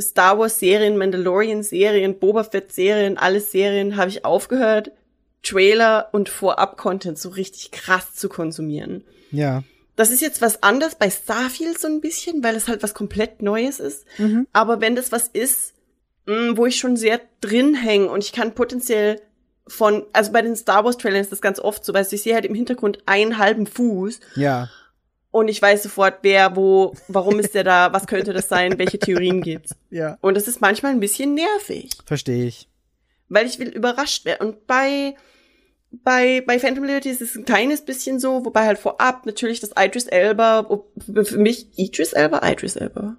Star 0.00 0.38
Wars 0.38 0.58
Serien, 0.58 0.96
Mandalorian 0.96 1.62
Serien, 1.62 2.18
Boba 2.18 2.44
Fett 2.44 2.72
Serien, 2.72 3.18
alles 3.18 3.52
Serien 3.52 3.96
habe 3.96 4.10
ich 4.10 4.24
aufgehört, 4.24 4.90
Trailer 5.42 6.08
und 6.12 6.28
Vorab-Content 6.28 7.18
so 7.18 7.28
richtig 7.28 7.70
krass 7.70 8.14
zu 8.14 8.28
konsumieren. 8.28 9.04
ja. 9.30 9.62
Das 9.96 10.10
ist 10.10 10.22
jetzt 10.22 10.42
was 10.42 10.64
anderes 10.64 10.96
bei 10.96 11.08
Starfield 11.08 11.78
so 11.78 11.86
ein 11.86 12.00
bisschen, 12.00 12.42
weil 12.42 12.56
es 12.56 12.66
halt 12.66 12.82
was 12.82 12.94
komplett 12.94 13.42
Neues 13.42 13.78
ist. 13.78 14.04
Mhm. 14.18 14.48
Aber 14.52 14.80
wenn 14.80 14.96
das 14.96 15.12
was 15.12 15.28
ist, 15.28 15.72
mh, 16.26 16.56
wo 16.56 16.66
ich 16.66 16.76
schon 16.76 16.96
sehr 16.96 17.20
drin 17.40 17.74
hänge 17.74 18.08
und 18.08 18.22
ich 18.24 18.32
kann 18.32 18.54
potenziell 18.54 19.20
von, 19.66 20.04
also 20.12 20.30
bei 20.32 20.42
den 20.42 20.56
Star 20.56 20.84
Wars 20.84 20.98
Trailern 20.98 21.20
ist 21.20 21.32
das 21.32 21.40
ganz 21.40 21.58
oft 21.58 21.84
so, 21.84 21.94
weil 21.94 22.06
ich 22.10 22.22
sehe 22.22 22.34
halt 22.34 22.44
im 22.44 22.54
Hintergrund 22.54 22.98
einen 23.06 23.38
halben 23.38 23.66
Fuß 23.66 24.20
Ja, 24.36 24.68
und 25.30 25.48
ich 25.48 25.60
weiß 25.60 25.82
sofort, 25.82 26.18
wer, 26.22 26.54
wo, 26.54 26.94
warum 27.08 27.40
ist 27.40 27.54
der 27.56 27.64
da, 27.64 27.92
was 27.92 28.06
könnte 28.06 28.32
das 28.32 28.48
sein, 28.48 28.78
welche 28.78 29.00
Theorien 29.00 29.40
gibt's. 29.40 29.74
ja, 29.90 30.16
Und 30.20 30.36
das 30.36 30.46
ist 30.46 30.60
manchmal 30.60 30.92
ein 30.92 31.00
bisschen 31.00 31.34
nervig, 31.34 31.90
verstehe 32.06 32.46
ich. 32.46 32.68
weil 33.28 33.44
ich 33.46 33.58
will 33.58 33.68
überrascht 33.68 34.24
werden. 34.26 34.46
Und 34.48 34.68
bei, 34.68 35.16
bei, 35.90 36.40
bei 36.46 36.60
Phantom 36.60 36.84
Liberty 36.84 37.10
ist 37.10 37.20
es 37.20 37.34
ein 37.34 37.44
kleines 37.44 37.84
bisschen 37.84 38.20
so, 38.20 38.44
wobei 38.44 38.64
halt 38.64 38.78
vorab 38.78 39.26
natürlich 39.26 39.58
das 39.58 39.72
Idris 39.76 40.06
Elba, 40.06 40.68
für 41.24 41.38
mich 41.38 41.66
Idris 41.76 42.12
Elba, 42.12 42.48
Idris 42.48 42.76
Elba. 42.76 43.16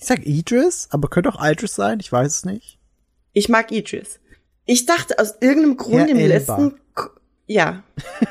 Ich 0.00 0.06
sag 0.06 0.24
Idris, 0.26 0.88
aber 0.90 1.08
könnte 1.08 1.28
auch 1.28 1.44
Idris 1.44 1.74
sein, 1.74 2.00
ich 2.00 2.10
weiß 2.10 2.38
es 2.38 2.44
nicht. 2.46 2.78
Ich 3.34 3.48
mag 3.50 3.70
Idris. 3.70 4.18
Ich 4.64 4.86
dachte 4.86 5.18
aus 5.18 5.34
irgendeinem 5.40 5.76
Grund 5.76 6.00
Herr 6.00 6.08
im 6.08 6.18
Elba. 6.18 6.56
letzten, 6.56 6.80
K- 6.94 7.10
ja. 7.46 7.82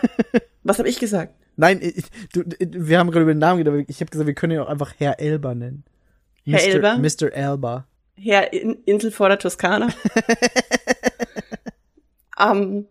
Was 0.63 0.79
habe 0.79 0.89
ich 0.89 0.99
gesagt? 0.99 1.35
Nein, 1.57 1.79
ich- 1.81 2.05
du, 2.33 2.43
wir 2.59 2.97
haben 2.99 3.11
gerade 3.11 3.23
über 3.23 3.33
den 3.33 3.39
Namen 3.39 3.65
aber 3.67 3.77
ich 3.87 3.99
habe 4.01 4.09
gesagt, 4.09 4.27
wir 4.27 4.33
können 4.33 4.53
ihn 4.53 4.59
auch 4.59 4.67
einfach 4.69 4.93
Herr 4.97 5.19
Elba 5.19 5.53
nennen. 5.53 5.83
Herr 6.45 6.59
Mr. 6.59 6.67
Elba? 6.67 6.97
Mr. 6.97 7.33
Elba. 7.33 7.87
Herr 8.15 8.51
In 8.51 8.79
Insel 8.85 9.11
vor 9.11 9.29
der 9.29 9.37
Toskana. 9.39 9.89
ähm, 12.39 12.87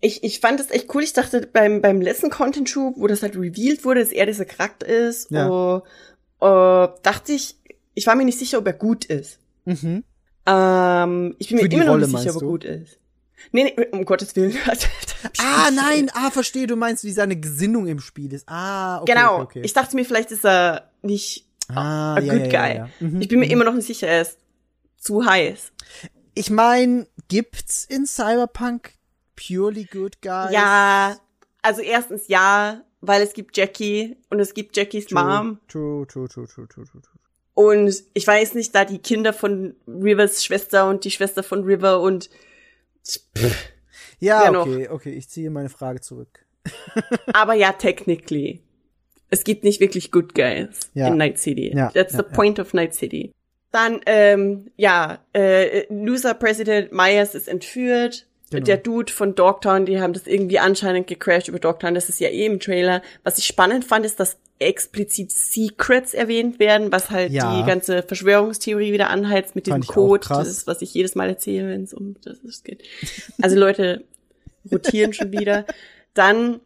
ich, 0.00 0.22
ich 0.24 0.40
fand 0.40 0.60
das 0.60 0.70
echt 0.70 0.92
cool. 0.94 1.02
Ich 1.02 1.12
dachte 1.12 1.46
beim, 1.52 1.82
beim 1.82 2.00
letzten 2.00 2.30
Content-Schub, 2.30 2.94
wo 2.96 3.06
das 3.06 3.22
halt 3.22 3.36
revealed 3.36 3.84
wurde, 3.84 4.00
dass 4.00 4.12
er 4.12 4.26
dieser 4.26 4.44
Charakter 4.44 4.86
ist, 4.86 5.30
Ja. 5.30 5.76
äh, 5.76 5.80
äh, 6.40 6.88
dachte 7.02 7.32
ich, 7.32 7.56
ich 7.98 8.06
war 8.06 8.14
mir 8.14 8.24
nicht 8.24 8.38
sicher, 8.38 8.58
ob 8.58 8.66
er 8.66 8.72
gut 8.72 9.04
ist. 9.04 9.40
Mhm. 9.64 10.04
Ähm, 10.46 11.34
ich 11.38 11.48
bin 11.48 11.58
Für 11.58 11.64
mir 11.68 11.72
immer 11.74 11.84
noch 11.84 11.92
Rolle, 11.94 12.06
nicht 12.08 12.18
sicher, 12.18 12.36
ob 12.36 12.42
er 12.42 12.48
gut 12.48 12.64
ist. 12.64 12.98
Nee, 13.52 13.64
nee, 13.76 13.86
um 13.92 14.04
Gottes 14.04 14.34
Willen. 14.36 14.56
Ah, 15.40 15.70
nein, 15.72 16.10
ah, 16.14 16.30
verstehe, 16.30 16.68
du 16.68 16.76
meinst, 16.76 17.02
wie 17.02 17.10
seine 17.10 17.34
Gesinnung 17.36 17.88
im 17.88 17.98
Spiel 17.98 18.32
ist. 18.32 18.48
Ah, 18.48 19.00
okay. 19.02 19.12
genau. 19.12 19.34
Okay, 19.34 19.42
okay. 19.42 19.60
Ich 19.64 19.72
dachte 19.72 19.96
mir, 19.96 20.04
vielleicht 20.04 20.30
ist 20.30 20.44
er 20.44 20.92
nicht 21.02 21.44
Ah, 21.68 22.14
a 22.14 22.20
ja, 22.20 22.32
good 22.34 22.52
ja, 22.52 22.66
guy. 22.66 22.76
ja. 22.76 22.88
Mhm, 23.00 23.20
Ich 23.20 23.26
bin 23.26 23.40
mir 23.40 23.46
mhm. 23.46 23.50
immer 23.52 23.64
noch 23.64 23.74
nicht 23.74 23.86
sicher, 23.86 24.06
er 24.06 24.22
ist 24.22 24.38
zu 24.96 25.26
heiß. 25.26 25.72
Ich 26.34 26.50
meine, 26.50 27.08
gibt's 27.26 27.84
in 27.84 28.06
Cyberpunk 28.06 28.92
purely 29.34 29.84
good 29.86 30.22
guys? 30.22 30.52
Ja, 30.52 31.16
also 31.62 31.82
erstens 31.82 32.28
ja, 32.28 32.82
weil 33.00 33.20
es 33.22 33.32
gibt 33.32 33.56
Jackie 33.56 34.16
und 34.30 34.38
es 34.38 34.54
gibt 34.54 34.76
Jackies 34.76 35.06
True, 35.06 35.20
Mom. 35.24 35.58
True, 35.66 36.06
true, 36.06 36.28
true, 36.28 36.46
true, 36.46 36.68
true, 36.68 36.84
true. 36.86 37.02
Und 37.58 38.04
ich 38.14 38.24
weiß 38.24 38.54
nicht, 38.54 38.72
da 38.72 38.84
die 38.84 38.98
Kinder 39.00 39.32
von 39.32 39.74
Rivers 39.88 40.44
Schwester 40.44 40.88
und 40.88 41.02
die 41.04 41.10
Schwester 41.10 41.42
von 41.42 41.64
River 41.64 42.00
und 42.00 42.30
Ja, 44.20 44.42
Wer 44.44 44.50
noch? 44.52 44.64
okay, 44.68 44.88
okay, 44.88 45.10
ich 45.10 45.28
ziehe 45.28 45.50
meine 45.50 45.68
Frage 45.68 46.00
zurück. 46.00 46.46
aber 47.32 47.54
ja, 47.54 47.72
technically. 47.72 48.62
Es 49.28 49.42
gibt 49.42 49.64
nicht 49.64 49.80
wirklich 49.80 50.12
Good 50.12 50.36
Guys 50.36 50.88
Ja. 50.94 51.08
in 51.08 51.16
Night 51.16 51.40
City. 51.40 51.72
Ja, 51.74 51.90
That's 51.90 52.12
ja, 52.12 52.20
the 52.20 52.26
ja. 52.30 52.32
point 52.36 52.60
of 52.60 52.74
Night 52.74 52.94
City. 52.94 53.32
Dann, 53.72 54.02
ähm, 54.06 54.70
ja, 54.76 55.18
äh, 55.32 55.92
Loser 55.92 56.34
President 56.34 56.92
Myers 56.92 57.34
ist 57.34 57.48
entführt. 57.48 58.27
Genau. 58.50 58.64
Der 58.64 58.76
Dude 58.78 59.12
von 59.12 59.34
Dogtown, 59.34 59.84
die 59.84 60.00
haben 60.00 60.14
das 60.14 60.26
irgendwie 60.26 60.58
anscheinend 60.58 61.06
gecrashed 61.06 61.48
über 61.48 61.58
Dogtown. 61.58 61.94
Das 61.94 62.08
ist 62.08 62.18
ja 62.18 62.28
eh 62.28 62.46
im 62.46 62.60
Trailer. 62.60 63.02
Was 63.22 63.36
ich 63.38 63.44
spannend 63.44 63.84
fand, 63.84 64.06
ist, 64.06 64.18
dass 64.20 64.38
explizit 64.58 65.30
Secrets 65.30 66.14
erwähnt 66.14 66.58
werden, 66.58 66.90
was 66.90 67.10
halt 67.10 67.30
Ja. 67.30 67.60
die 67.60 67.66
ganze 67.66 68.02
Verschwörungstheorie 68.02 68.92
wieder 68.92 69.10
anheizt 69.10 69.54
mit 69.54 69.68
Fand 69.68 69.88
auch 69.88 69.92
Code. 69.94 70.26
Das 70.28 70.48
ist, 70.48 70.66
was 70.66 70.82
ich 70.82 70.94
jedes 70.94 71.14
Mal 71.14 71.28
erzähle, 71.28 71.68
wenn 71.68 71.84
es 71.84 71.92
um 71.94 72.16
das 72.24 72.62
geht. 72.64 72.82
Also 73.42 73.56
Leute 73.58 74.04
rotieren 74.72 75.12
schon 75.12 75.30
wieder. 75.30 75.64
Dann 76.14 76.60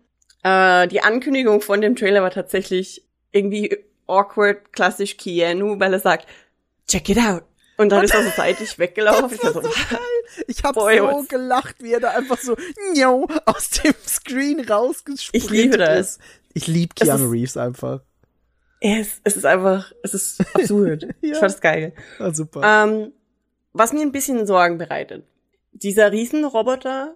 äh, 0.44 0.86
die 0.88 1.00
Ankündigung 1.02 1.60
von 1.60 1.80
dem 1.80 1.96
Trailer 1.96 2.22
war 2.22 2.30
tatsächlich 2.30 3.02
irgendwie 3.32 3.76
awkward, 4.06 4.72
klassisch 4.72 5.16
Keanu, 5.16 5.78
weil 5.80 5.92
er 5.92 6.00
sagt, 6.00 6.26
check 6.88 7.08
it 7.08 7.18
out. 7.18 7.42
Und 7.78 7.88
dann 7.90 8.04
ist 8.04 8.14
er 8.14 8.22
so 8.22 8.30
seitlich 8.36 8.78
weggelaufen. 8.78 9.38
Ich 10.46 10.62
war 10.64 10.72
so, 10.72 10.88
Ich 10.88 10.98
habe 11.02 11.20
so 11.20 11.24
gelacht, 11.28 11.76
wie 11.82 11.92
er 11.92 12.00
da 12.00 12.10
einfach 12.10 12.38
so 12.38 12.56
njo, 12.94 13.28
aus 13.44 13.70
dem 13.70 13.94
Screen 14.06 14.60
rausgesprintet 14.60 15.44
Ich 15.44 15.50
liebe 15.50 15.76
das. 15.78 15.98
ist. 16.16 16.20
Ich 16.54 16.66
liebe 16.66 16.94
Keanu 16.94 17.26
ist- 17.26 17.32
Reeves 17.32 17.56
einfach. 17.56 18.00
es, 18.80 19.20
es 19.24 19.36
ist 19.36 19.44
einfach, 19.46 19.92
es 20.02 20.14
ist 20.14 20.40
absurd. 20.54 21.06
Ja. 21.20 21.32
Ich 21.32 21.38
fand 21.38 21.52
es 21.52 21.60
geil. 21.60 21.92
Ah, 22.18 22.32
super. 22.32 22.62
Ähm, 22.64 23.12
was 23.72 23.92
mir 23.92 24.00
ein 24.02 24.12
bisschen 24.12 24.46
Sorgen 24.46 24.78
bereitet. 24.78 25.24
Dieser 25.72 26.12
Riesenroboter 26.12 27.14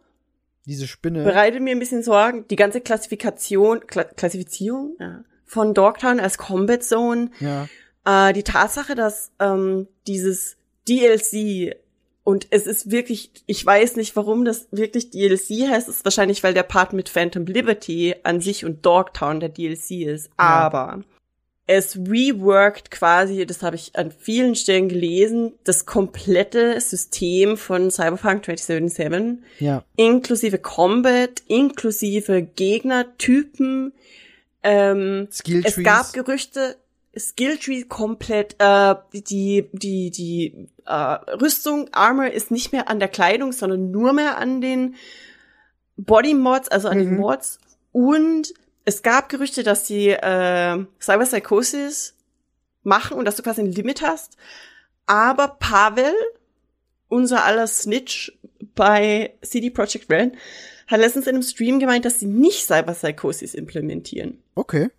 Diese 0.65 0.87
Spinne. 0.87 1.23
bereitet 1.25 1.61
mir 1.63 1.73
ein 1.75 1.79
bisschen 1.79 2.03
Sorgen. 2.03 2.47
Die 2.49 2.57
ganze 2.57 2.81
Klassifikation, 2.81 3.87
Kla 3.87 4.05
Klassifizierung 4.05 4.97
ja, 4.99 5.25
von 5.45 5.75
Dogtown 5.75 6.19
als 6.21 6.39
Combat 6.39 6.83
Zone. 6.83 7.31
Ja. 7.41 7.69
Äh, 8.07 8.33
die 8.33 8.43
Tatsache, 8.45 8.95
dass 8.95 9.31
ähm, 9.41 9.89
dieses 10.07 10.57
DLC 10.89 11.77
und 12.25 12.49
es 12.51 12.67
ist 12.67 12.91
wirklich, 12.91 13.31
ich 13.47 13.65
weiß 13.65 13.95
nicht, 13.97 14.17
warum 14.17 14.45
das 14.45 14.67
wirklich 14.73 15.11
DLC 15.11 15.69
heißt, 15.71 15.89
ist 15.89 16.05
wahrscheinlich, 16.05 16.43
weil 16.43 16.55
der 16.55 16.65
Part 16.65 16.93
mit 16.93 17.09
Phantom 17.09 17.47
Liberty 17.47 18.17
an 18.25 18.41
sich 18.41 18.65
und 18.65 18.85
Dogtown 18.85 19.39
der 19.39 19.49
DLC 19.49 20.07
ist. 20.07 20.31
Aber 20.37 21.05
es 21.69 21.97
reworked 21.97 22.91
quasi, 22.91 23.47
das 23.47 23.63
habe 23.63 23.77
ich 23.77 23.95
an 23.97 24.11
vielen 24.11 24.55
Stellen 24.57 24.89
gelesen, 24.89 25.53
das 25.65 25.87
komplette 25.87 26.81
System 26.81 27.57
von 27.57 27.91
Cyberpunk 27.91 28.45
2077 28.45 29.45
Ja. 29.61 29.85
inklusive 29.97 30.59
Combat, 30.59 31.43
inklusive 31.49 32.43
Gegnertypen. 32.43 33.93
Ähm, 34.63 35.29
Skill 35.31 35.63
es 35.65 35.75
Trees. 35.75 35.85
gab 35.85 36.13
Gerüchte, 36.13 36.77
Skilltree 37.19 37.85
komplett, 37.85 38.57
äh, 38.59 38.95
die, 39.13 39.69
die, 39.73 40.11
die 40.11 40.69
äh, 40.85 40.93
Rüstung, 40.93 41.89
Armor 41.93 42.27
ist 42.27 42.51
nicht 42.51 42.73
mehr 42.73 42.89
an 42.89 42.99
der 42.99 43.09
Kleidung, 43.09 43.53
sondern 43.53 43.91
nur 43.91 44.13
mehr 44.13 44.39
an 44.39 44.61
den 44.61 44.97
Body-Mods, 45.97 46.69
also 46.69 46.89
an 46.89 46.99
den 46.99 47.13
Mhm. 47.13 47.17
Mods. 47.17 47.59
Und 47.93 48.53
es 48.85 49.03
gab 49.03 49.29
Gerüchte, 49.29 49.63
dass 49.63 49.85
die 49.85 50.11
äh, 50.11 50.85
Cyber 51.01 51.25
Psychosis 51.25 52.15
machen 52.83 53.17
und 53.17 53.25
dass 53.25 53.37
du 53.37 53.43
quasi 53.43 53.63
ein 53.63 53.73
Limit 53.73 54.03
hast. 54.03 54.37
Aber 55.07 55.49
Pavel, 55.49 56.13
unser 57.09 57.45
aller 57.45 57.67
Snitch 57.67 58.33
bei 58.75 59.35
CD 59.43 59.71
Projekt 59.71 60.11
Red, 60.11 60.33
hat 60.87 61.01
letztens 61.01 61.27
in 61.27 61.35
einem 61.35 61.43
Stream 61.43 61.81
gemeint, 61.81 62.05
dass 62.05 62.21
sie 62.21 62.27
nicht 62.27 62.65
Cyber 62.67 62.93
Psychosis 62.93 63.55
implementieren. 63.55 64.43
Okay. 64.55 64.91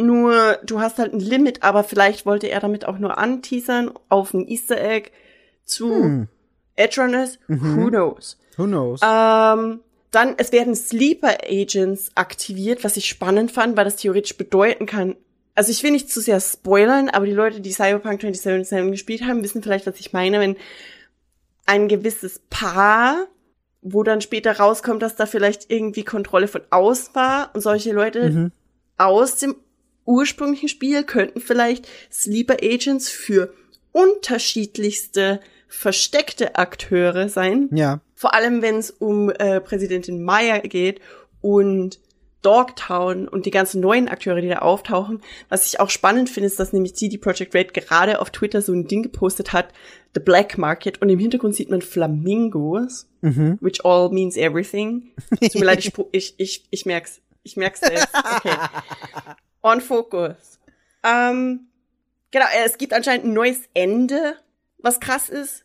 Nur, 0.00 0.58
du 0.64 0.80
hast 0.80 0.98
halt 0.98 1.12
ein 1.12 1.20
Limit, 1.20 1.62
aber 1.62 1.84
vielleicht 1.84 2.26
wollte 2.26 2.48
er 2.48 2.60
damit 2.60 2.84
auch 2.86 2.98
nur 2.98 3.18
anteasern 3.18 3.92
auf 4.08 4.32
ein 4.34 4.46
Easter 4.48 4.80
Egg 4.80 5.10
zu 5.64 5.88
Hm. 5.90 6.28
Edge 6.76 7.00
Runners. 7.00 7.38
Mhm. 7.48 7.76
Who 7.76 7.88
knows? 7.88 8.38
Who 8.56 8.64
knows? 8.64 9.00
Ähm, 9.02 9.80
dann, 10.10 10.34
es 10.38 10.50
werden 10.52 10.74
Sleeper 10.74 11.38
Agents 11.48 12.10
aktiviert, 12.14 12.82
was 12.84 12.96
ich 12.96 13.06
spannend 13.08 13.52
fand, 13.52 13.76
weil 13.76 13.84
das 13.84 13.96
theoretisch 13.96 14.36
bedeuten 14.36 14.86
kann. 14.86 15.16
Also 15.54 15.70
ich 15.70 15.82
will 15.82 15.90
nicht 15.90 16.10
zu 16.10 16.20
sehr 16.20 16.40
spoilern, 16.40 17.08
aber 17.10 17.26
die 17.26 17.32
Leute, 17.32 17.60
die 17.60 17.72
Cyberpunk 17.72 18.20
2077 18.20 18.90
gespielt 18.92 19.22
haben, 19.22 19.42
wissen 19.42 19.62
vielleicht, 19.62 19.86
was 19.86 20.00
ich 20.00 20.12
meine, 20.12 20.40
wenn 20.40 20.56
ein 21.66 21.88
gewisses 21.88 22.40
Paar, 22.50 23.26
wo 23.82 24.02
dann 24.02 24.20
später 24.20 24.56
rauskommt, 24.58 25.02
dass 25.02 25.16
da 25.16 25.26
vielleicht 25.26 25.70
irgendwie 25.70 26.04
Kontrolle 26.04 26.48
von 26.48 26.62
aus 26.70 27.14
war 27.14 27.50
und 27.54 27.60
solche 27.60 27.92
Leute 27.92 28.30
Mhm. 28.30 28.52
aus 28.96 29.36
dem 29.36 29.54
ursprünglichen 30.10 30.68
Spiel 30.68 31.04
könnten 31.04 31.40
vielleicht 31.40 31.88
Sleeper 32.12 32.56
Agents 32.62 33.08
für 33.08 33.52
unterschiedlichste 33.92 35.40
versteckte 35.68 36.56
Akteure 36.56 37.28
sein. 37.28 37.68
Ja. 37.72 38.00
Vor 38.14 38.34
allem, 38.34 38.60
wenn 38.62 38.76
es 38.76 38.90
um 38.90 39.30
äh, 39.30 39.60
Präsidentin 39.60 40.22
Meyer 40.22 40.60
geht 40.60 41.00
und 41.40 42.00
Dogtown 42.42 43.28
und 43.28 43.44
die 43.44 43.50
ganzen 43.50 43.80
neuen 43.82 44.08
Akteure, 44.08 44.40
die 44.40 44.48
da 44.48 44.60
auftauchen. 44.60 45.20
Was 45.50 45.66
ich 45.66 45.78
auch 45.78 45.90
spannend 45.90 46.30
finde, 46.30 46.46
ist, 46.46 46.58
dass 46.58 46.72
nämlich 46.72 46.94
CD 46.96 47.18
Projekt 47.18 47.54
Red 47.54 47.74
gerade 47.74 48.18
auf 48.18 48.30
Twitter 48.30 48.62
so 48.62 48.72
ein 48.72 48.86
Ding 48.88 49.02
gepostet 49.02 49.52
hat, 49.52 49.68
The 50.14 50.20
Black 50.20 50.56
Market, 50.56 51.02
und 51.02 51.10
im 51.10 51.18
Hintergrund 51.18 51.54
sieht 51.54 51.70
man 51.70 51.82
Flamingos, 51.82 53.06
Mhm. 53.20 53.58
which 53.60 53.84
all 53.84 54.08
means 54.10 54.36
everything. 54.38 55.10
Tut 55.40 55.54
mir 55.56 55.66
leid, 55.66 55.84
ich, 55.84 55.92
ich, 56.12 56.34
ich, 56.38 56.64
ich 56.70 56.86
merk's. 56.86 57.20
Ich 57.42 57.56
merk's 57.56 57.80
selbst. 57.80 58.08
Okay. 58.14 58.56
On 59.62 59.80
focus. 59.80 60.58
Ähm, 61.02 61.68
genau, 62.30 62.46
äh, 62.46 62.64
es 62.64 62.78
gibt 62.78 62.92
anscheinend 62.92 63.26
ein 63.26 63.32
neues 63.32 63.60
Ende, 63.74 64.36
was 64.78 65.00
krass 65.00 65.28
ist. 65.28 65.64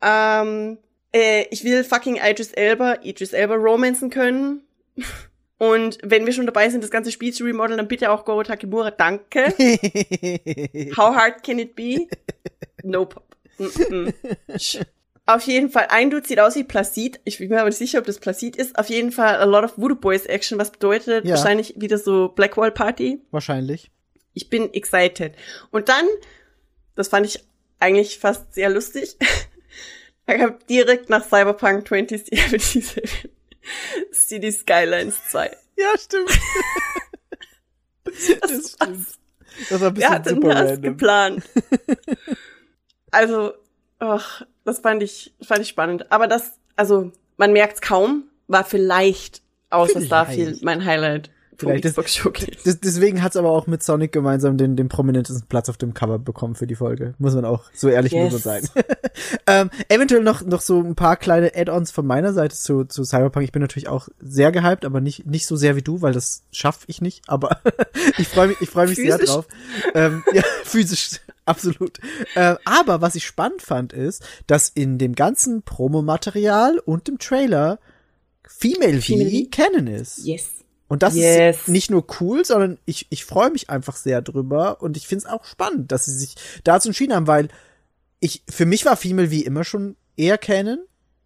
Ähm, 0.00 0.78
äh, 1.12 1.46
ich 1.50 1.64
will 1.64 1.84
fucking 1.84 2.16
Idris 2.16 2.52
Elba, 2.52 2.98
Idris 3.02 3.32
Elba 3.32 3.54
romanzen 3.54 4.10
können. 4.10 4.62
Und 5.58 5.98
wenn 6.02 6.26
wir 6.26 6.32
schon 6.32 6.46
dabei 6.46 6.68
sind, 6.68 6.82
das 6.82 6.90
ganze 6.90 7.12
Spiel 7.12 7.32
zu 7.32 7.44
remodeln, 7.44 7.78
dann 7.78 7.88
bitte 7.88 8.10
auch 8.10 8.24
Goro 8.24 8.42
Takemura, 8.42 8.90
danke. 8.90 9.54
How 10.96 11.14
hard 11.14 11.42
can 11.42 11.58
it 11.60 11.76
be? 11.76 12.08
Nope. 12.82 13.22
Mm 13.58 13.64
-mm. 13.64 14.84
Auf 15.26 15.42
jeden 15.44 15.70
Fall, 15.70 15.86
ein 15.88 16.10
Dude 16.10 16.26
sieht 16.26 16.38
aus 16.40 16.54
wie 16.54 16.64
Placid. 16.64 17.18
Ich 17.24 17.38
bin 17.38 17.48
mir 17.48 17.60
aber 17.60 17.68
nicht 17.70 17.78
sicher, 17.78 17.98
ob 17.98 18.04
das 18.04 18.18
Placid 18.18 18.56
ist. 18.56 18.78
Auf 18.78 18.90
jeden 18.90 19.10
Fall 19.10 19.36
a 19.36 19.44
lot 19.44 19.64
of 19.64 19.78
Voodoo 19.78 19.96
Boys 19.96 20.26
Action, 20.26 20.58
was 20.58 20.70
bedeutet 20.70 21.24
Ja. 21.24 21.36
wahrscheinlich 21.36 21.74
wieder 21.78 21.96
so 21.96 22.28
Blackwall 22.28 22.70
Party. 22.72 23.22
Wahrscheinlich. 23.30 23.90
Ich 24.34 24.50
bin 24.50 24.72
excited. 24.74 25.34
Und 25.70 25.88
dann, 25.88 26.04
das 26.94 27.08
fand 27.08 27.24
ich 27.26 27.42
eigentlich 27.80 28.18
fast 28.18 28.52
sehr 28.52 28.68
lustig, 28.68 29.16
da 30.26 30.36
kam 30.36 30.58
direkt 30.68 31.08
nach 31.08 31.24
Cyberpunk 31.24 31.88
2077 31.88 33.28
City 34.12 34.52
Skylines 34.52 35.16
2. 35.30 35.56
Ja, 35.78 35.98
stimmt. 35.98 36.30
Das, 38.04 38.40
Das 38.40 38.70
stimmt. 38.72 39.06
Das 39.70 39.80
war 39.80 39.88
ein 39.88 39.94
bisschen 39.94 40.10
hat 40.10 40.26
denn 40.26 40.34
super 40.34 40.48
das 40.54 40.70
random. 40.72 40.82
geplant? 40.82 41.44
also, 43.10 43.52
ach, 43.98 44.42
das 44.64 44.80
fand 44.80 45.02
ich, 45.02 45.34
fand 45.42 45.60
ich 45.60 45.68
spannend. 45.68 46.10
Aber 46.10 46.26
das, 46.26 46.52
also, 46.76 47.12
man 47.36 47.52
merkt's 47.52 47.80
kaum, 47.80 48.24
war 48.48 48.64
vielleicht 48.64 49.42
außer. 49.70 50.00
Starfield 50.00 50.62
mein 50.62 50.84
Highlight 50.84 51.30
Vielleicht 51.56 52.10
Showcase. 52.10 52.58
Das, 52.64 52.80
deswegen 52.80 53.22
hat's 53.22 53.36
aber 53.36 53.50
auch 53.50 53.66
mit 53.66 53.82
Sonic 53.82 54.12
gemeinsam 54.12 54.56
den, 54.56 54.76
den 54.76 54.88
prominentesten 54.88 55.46
Platz 55.48 55.68
auf 55.68 55.76
dem 55.76 55.94
Cover 55.94 56.18
bekommen 56.18 56.54
für 56.54 56.66
die 56.66 56.74
Folge. 56.74 57.14
Muss 57.18 57.34
man 57.34 57.44
auch 57.44 57.64
so 57.72 57.88
ehrlich 57.88 58.12
Yes. 58.12 58.32
muss 58.32 58.44
man 58.44 58.62
sein. 58.62 58.84
ähm, 59.46 59.70
eventuell 59.88 60.22
noch, 60.22 60.42
noch 60.42 60.60
so 60.60 60.80
ein 60.80 60.94
paar 60.94 61.16
kleine 61.16 61.52
Add-ons 61.54 61.90
von 61.90 62.06
meiner 62.06 62.32
Seite 62.32 62.56
zu, 62.56 62.84
zu 62.84 63.04
Cyberpunk. 63.04 63.44
Ich 63.44 63.52
bin 63.52 63.62
natürlich 63.62 63.88
auch 63.88 64.08
sehr 64.20 64.52
gehypt, 64.52 64.84
aber 64.84 65.00
nicht, 65.00 65.26
nicht 65.26 65.46
so 65.46 65.56
sehr 65.56 65.76
wie 65.76 65.82
du, 65.82 66.02
weil 66.02 66.12
das 66.12 66.42
schaffe 66.52 66.84
ich 66.86 67.00
nicht. 67.00 67.22
Aber 67.28 67.58
ich 68.18 68.28
freue 68.28 68.48
mich, 68.48 68.60
ich 68.60 68.70
freue 68.70 68.88
mich 68.88 68.96
sehr 68.96 69.18
drauf. 69.18 69.46
Ähm, 69.94 70.24
ja, 70.32 70.42
physisch, 70.64 71.20
absolut. 71.46 71.98
Ähm, 72.36 72.56
aber 72.64 73.00
was 73.00 73.14
ich 73.14 73.24
spannend 73.26 73.62
fand, 73.62 73.92
ist, 73.92 74.22
dass 74.46 74.68
in 74.68 74.98
dem 74.98 75.14
ganzen 75.14 75.62
Promomaterial 75.62 76.78
und 76.78 77.08
dem 77.08 77.18
Trailer 77.18 77.78
Female, 78.46 79.00
Female 79.00 79.30
V 79.30 79.36
V? 79.44 79.48
Canon 79.50 79.86
ist. 79.86 80.18
Yes. 80.24 80.50
Und 80.88 81.02
das 81.02 81.14
Yes. 81.14 81.60
ist 81.60 81.68
nicht 81.68 81.90
nur 81.90 82.06
cool, 82.20 82.44
sondern 82.44 82.78
ich, 82.84 83.06
ich 83.10 83.24
freue 83.24 83.50
mich 83.50 83.70
einfach 83.70 83.96
sehr 83.96 84.20
drüber 84.22 84.82
und 84.82 84.96
ich 84.96 85.06
finde 85.06 85.24
es 85.24 85.30
auch 85.30 85.44
spannend, 85.44 85.90
dass 85.92 86.04
sie 86.04 86.16
sich 86.16 86.34
dazu 86.62 86.88
entschieden 86.90 87.14
haben, 87.14 87.26
weil 87.26 87.48
ich, 88.20 88.42
für 88.48 88.66
mich 88.66 88.84
war 88.84 88.96
Female 88.96 89.30
wie 89.30 89.44
immer 89.44 89.64
schon 89.64 89.96
eher 90.16 90.38
Canon. 90.38 90.78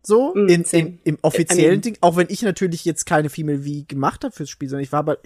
So, 0.02 0.32
Mm, 0.34 0.48
in, 0.48 0.62
in, 0.62 0.98
im 1.04 1.18
offiziellen 1.22 1.64
I 1.64 1.76
mean- 1.76 1.82
Ding, 1.82 1.98
auch 2.00 2.16
wenn 2.16 2.28
ich 2.30 2.42
natürlich 2.42 2.84
jetzt 2.84 3.04
keine 3.04 3.28
Female 3.28 3.64
wie 3.64 3.84
gemacht 3.86 4.24
habe 4.24 4.34
fürs 4.34 4.48
Spiel, 4.48 4.68
sondern 4.68 4.84
ich 4.84 4.92
war 4.92 5.00
aber, 5.00 5.18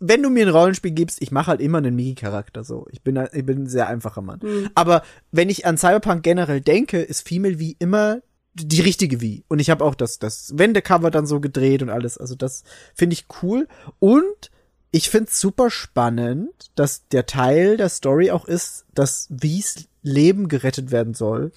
wenn 0.00 0.22
du 0.22 0.30
mir 0.30 0.46
ein 0.46 0.52
Rollenspiel 0.52 0.90
gibst, 0.92 1.22
ich 1.22 1.30
mache 1.30 1.46
halt 1.48 1.60
immer 1.60 1.78
einen 1.78 1.96
Migi-Charakter 1.96 2.62
so. 2.64 2.86
Ich 2.90 3.02
bin, 3.02 3.16
ich 3.32 3.44
bin 3.46 3.64
ein 3.64 3.66
sehr 3.68 3.88
einfacher 3.88 4.22
Mann. 4.22 4.40
Aber 4.74 5.02
wenn 5.30 5.48
ich 5.48 5.66
an 5.66 5.78
Cyberpunk 5.78 6.22
generell 6.22 6.60
denke, 6.60 7.00
ist 7.00 7.26
Female 7.26 7.58
wie 7.58 7.76
immer 7.78 8.20
die 8.54 8.82
richtige 8.82 9.20
wie. 9.20 9.44
Und 9.48 9.60
ich 9.60 9.70
habe 9.70 9.84
auch 9.84 9.94
das, 9.94 10.18
das 10.18 10.52
Wendecover 10.58 11.10
dann 11.10 11.26
so 11.26 11.40
gedreht 11.40 11.82
und 11.82 11.88
alles. 11.88 12.18
Also 12.18 12.34
das 12.34 12.64
finde 12.94 13.14
ich 13.14 13.26
cool. 13.42 13.66
Und 13.98 14.50
ich 14.90 15.08
finde 15.08 15.30
es 15.30 15.40
super 15.40 15.70
spannend, 15.70 16.52
dass 16.74 17.08
der 17.08 17.24
Teil 17.24 17.78
der 17.78 17.88
Story 17.88 18.30
auch 18.30 18.44
ist, 18.44 18.84
dass 18.94 19.26
Wies 19.30 19.88
Leben 20.02 20.48
gerettet 20.48 20.90
werden 20.90 21.14
soll. 21.14 21.52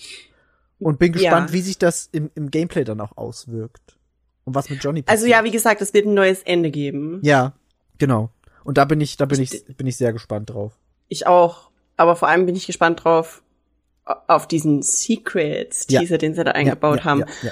Und 0.79 0.99
bin 0.99 1.13
Ja. 1.13 1.19
gespannt, 1.19 1.51
wie 1.53 1.61
sich 1.61 1.77
das 1.77 2.07
im, 2.11 2.29
im 2.35 2.49
Gameplay 2.49 2.83
dann 2.85 3.01
auch 3.01 3.17
auswirkt. 3.17 3.97
Und 4.45 4.55
was 4.55 4.69
mit 4.69 4.81
Johnny 4.83 5.01
passiert. 5.01 5.17
Also 5.23 5.25
ja, 5.29 5.43
wie 5.43 5.51
gesagt, 5.51 5.81
es 5.81 5.93
wird 5.93 6.05
ein 6.05 6.13
neues 6.13 6.43
Ende 6.43 6.69
geben. 6.71 7.19
Ja, 7.23 7.53
genau. 7.97 8.30
Und 8.63 8.77
da 8.77 8.85
bin 8.85 8.99
ich, 9.01 9.17
da 9.17 9.26
bin 9.26 9.41
ich, 9.41 9.65
bin 9.77 9.88
ich 9.88 9.97
sehr 9.97 10.13
gespannt 10.13 10.49
drauf. 10.49 10.73
Ich 11.07 11.27
auch. 11.27 11.69
Aber 11.97 12.15
vor 12.15 12.27
allem 12.27 12.45
bin 12.45 12.55
ich 12.55 12.65
gespannt 12.67 13.03
drauf, 13.03 13.43
auf 14.05 14.47
diesen 14.47 14.81
Secrets-Teaser, 14.81 16.15
Ja. 16.15 16.17
den 16.17 16.35
sie 16.35 16.43
da 16.43 16.51
eingebaut 16.51 16.99
ja, 16.99 17.03
haben. 17.05 17.19
Ja, 17.22 17.27
ja. 17.43 17.51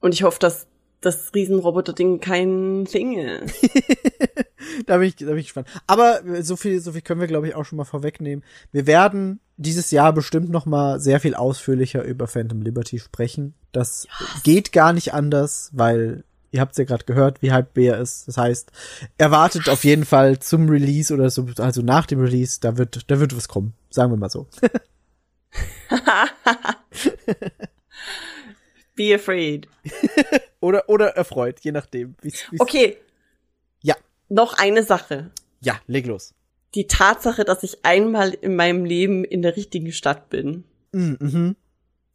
Und 0.00 0.14
ich 0.14 0.22
hoffe, 0.22 0.38
dass 0.38 0.66
das 1.00 1.32
Riesenroboter-Ding 1.34 2.20
kein 2.20 2.84
Ding 2.84 3.18
ist. 3.18 3.54
Da 4.86 4.98
bin 4.98 5.08
ich, 5.08 5.16
da 5.16 5.26
bin 5.26 5.38
ich 5.38 5.46
gespannt. 5.46 5.68
Aber 5.86 6.24
äh, 6.24 6.42
so 6.42 6.56
viel, 6.56 6.80
so 6.80 6.92
viel 6.92 7.00
können 7.00 7.20
wir, 7.20 7.26
glaube 7.26 7.48
ich, 7.48 7.54
auch 7.54 7.64
schon 7.64 7.78
mal 7.78 7.84
vorwegnehmen. 7.84 8.44
Wir 8.70 8.86
werden 8.86 9.40
dieses 9.56 9.90
Jahr 9.90 10.12
bestimmt 10.12 10.50
noch 10.50 10.66
mal 10.66 11.00
sehr 11.00 11.20
viel 11.20 11.34
ausführlicher 11.34 12.02
über 12.04 12.26
Phantom 12.26 12.62
Liberty 12.62 12.98
sprechen. 12.98 13.54
Das 13.72 14.06
geht 14.44 14.72
gar 14.72 14.92
nicht 14.92 15.14
anders, 15.14 15.70
weil 15.72 16.24
ihr 16.50 16.60
habt 16.60 16.72
es 16.72 16.78
ja 16.78 16.84
gerade 16.84 17.04
gehört, 17.04 17.42
wie 17.42 17.52
hype 17.52 17.74
Bär 17.74 17.98
ist. 17.98 18.26
Das 18.28 18.36
heißt, 18.36 18.70
erwartet 19.18 19.68
auf 19.68 19.84
jeden 19.84 20.04
Fall 20.04 20.38
zum 20.38 20.68
Release 20.68 21.12
oder 21.12 21.30
so, 21.30 21.46
also 21.58 21.82
nach 21.82 22.06
dem 22.06 22.20
Release, 22.20 22.58
da 22.60 22.76
wird, 22.78 23.10
da 23.10 23.20
wird 23.20 23.36
was 23.36 23.48
kommen. 23.48 23.74
Sagen 23.90 24.12
wir 24.12 24.16
mal 24.16 24.30
so. 24.30 24.46
Be 28.96 29.14
afraid. 29.14 29.68
Oder, 30.60 30.88
oder 30.88 31.10
erfreut, 31.10 31.60
je 31.60 31.72
nachdem. 31.72 32.16
Wie's, 32.20 32.44
wie's 32.50 32.60
Okay, 32.60 32.96
Ja, 33.80 33.94
noch 34.28 34.58
eine 34.58 34.82
Sache. 34.82 35.30
ja, 35.60 35.80
leg 35.86 36.06
los. 36.06 36.34
Die 36.74 36.86
Tatsache, 36.86 37.44
dass 37.44 37.62
ich 37.62 37.84
einmal 37.84 38.30
in 38.34 38.54
meinem 38.56 38.84
Leben 38.84 39.24
in 39.24 39.40
der 39.40 39.56
richtigen 39.56 39.92
Stadt 39.92 40.28
bin. 40.28 40.64
Mm, 40.92 41.14
mhm. 41.18 41.56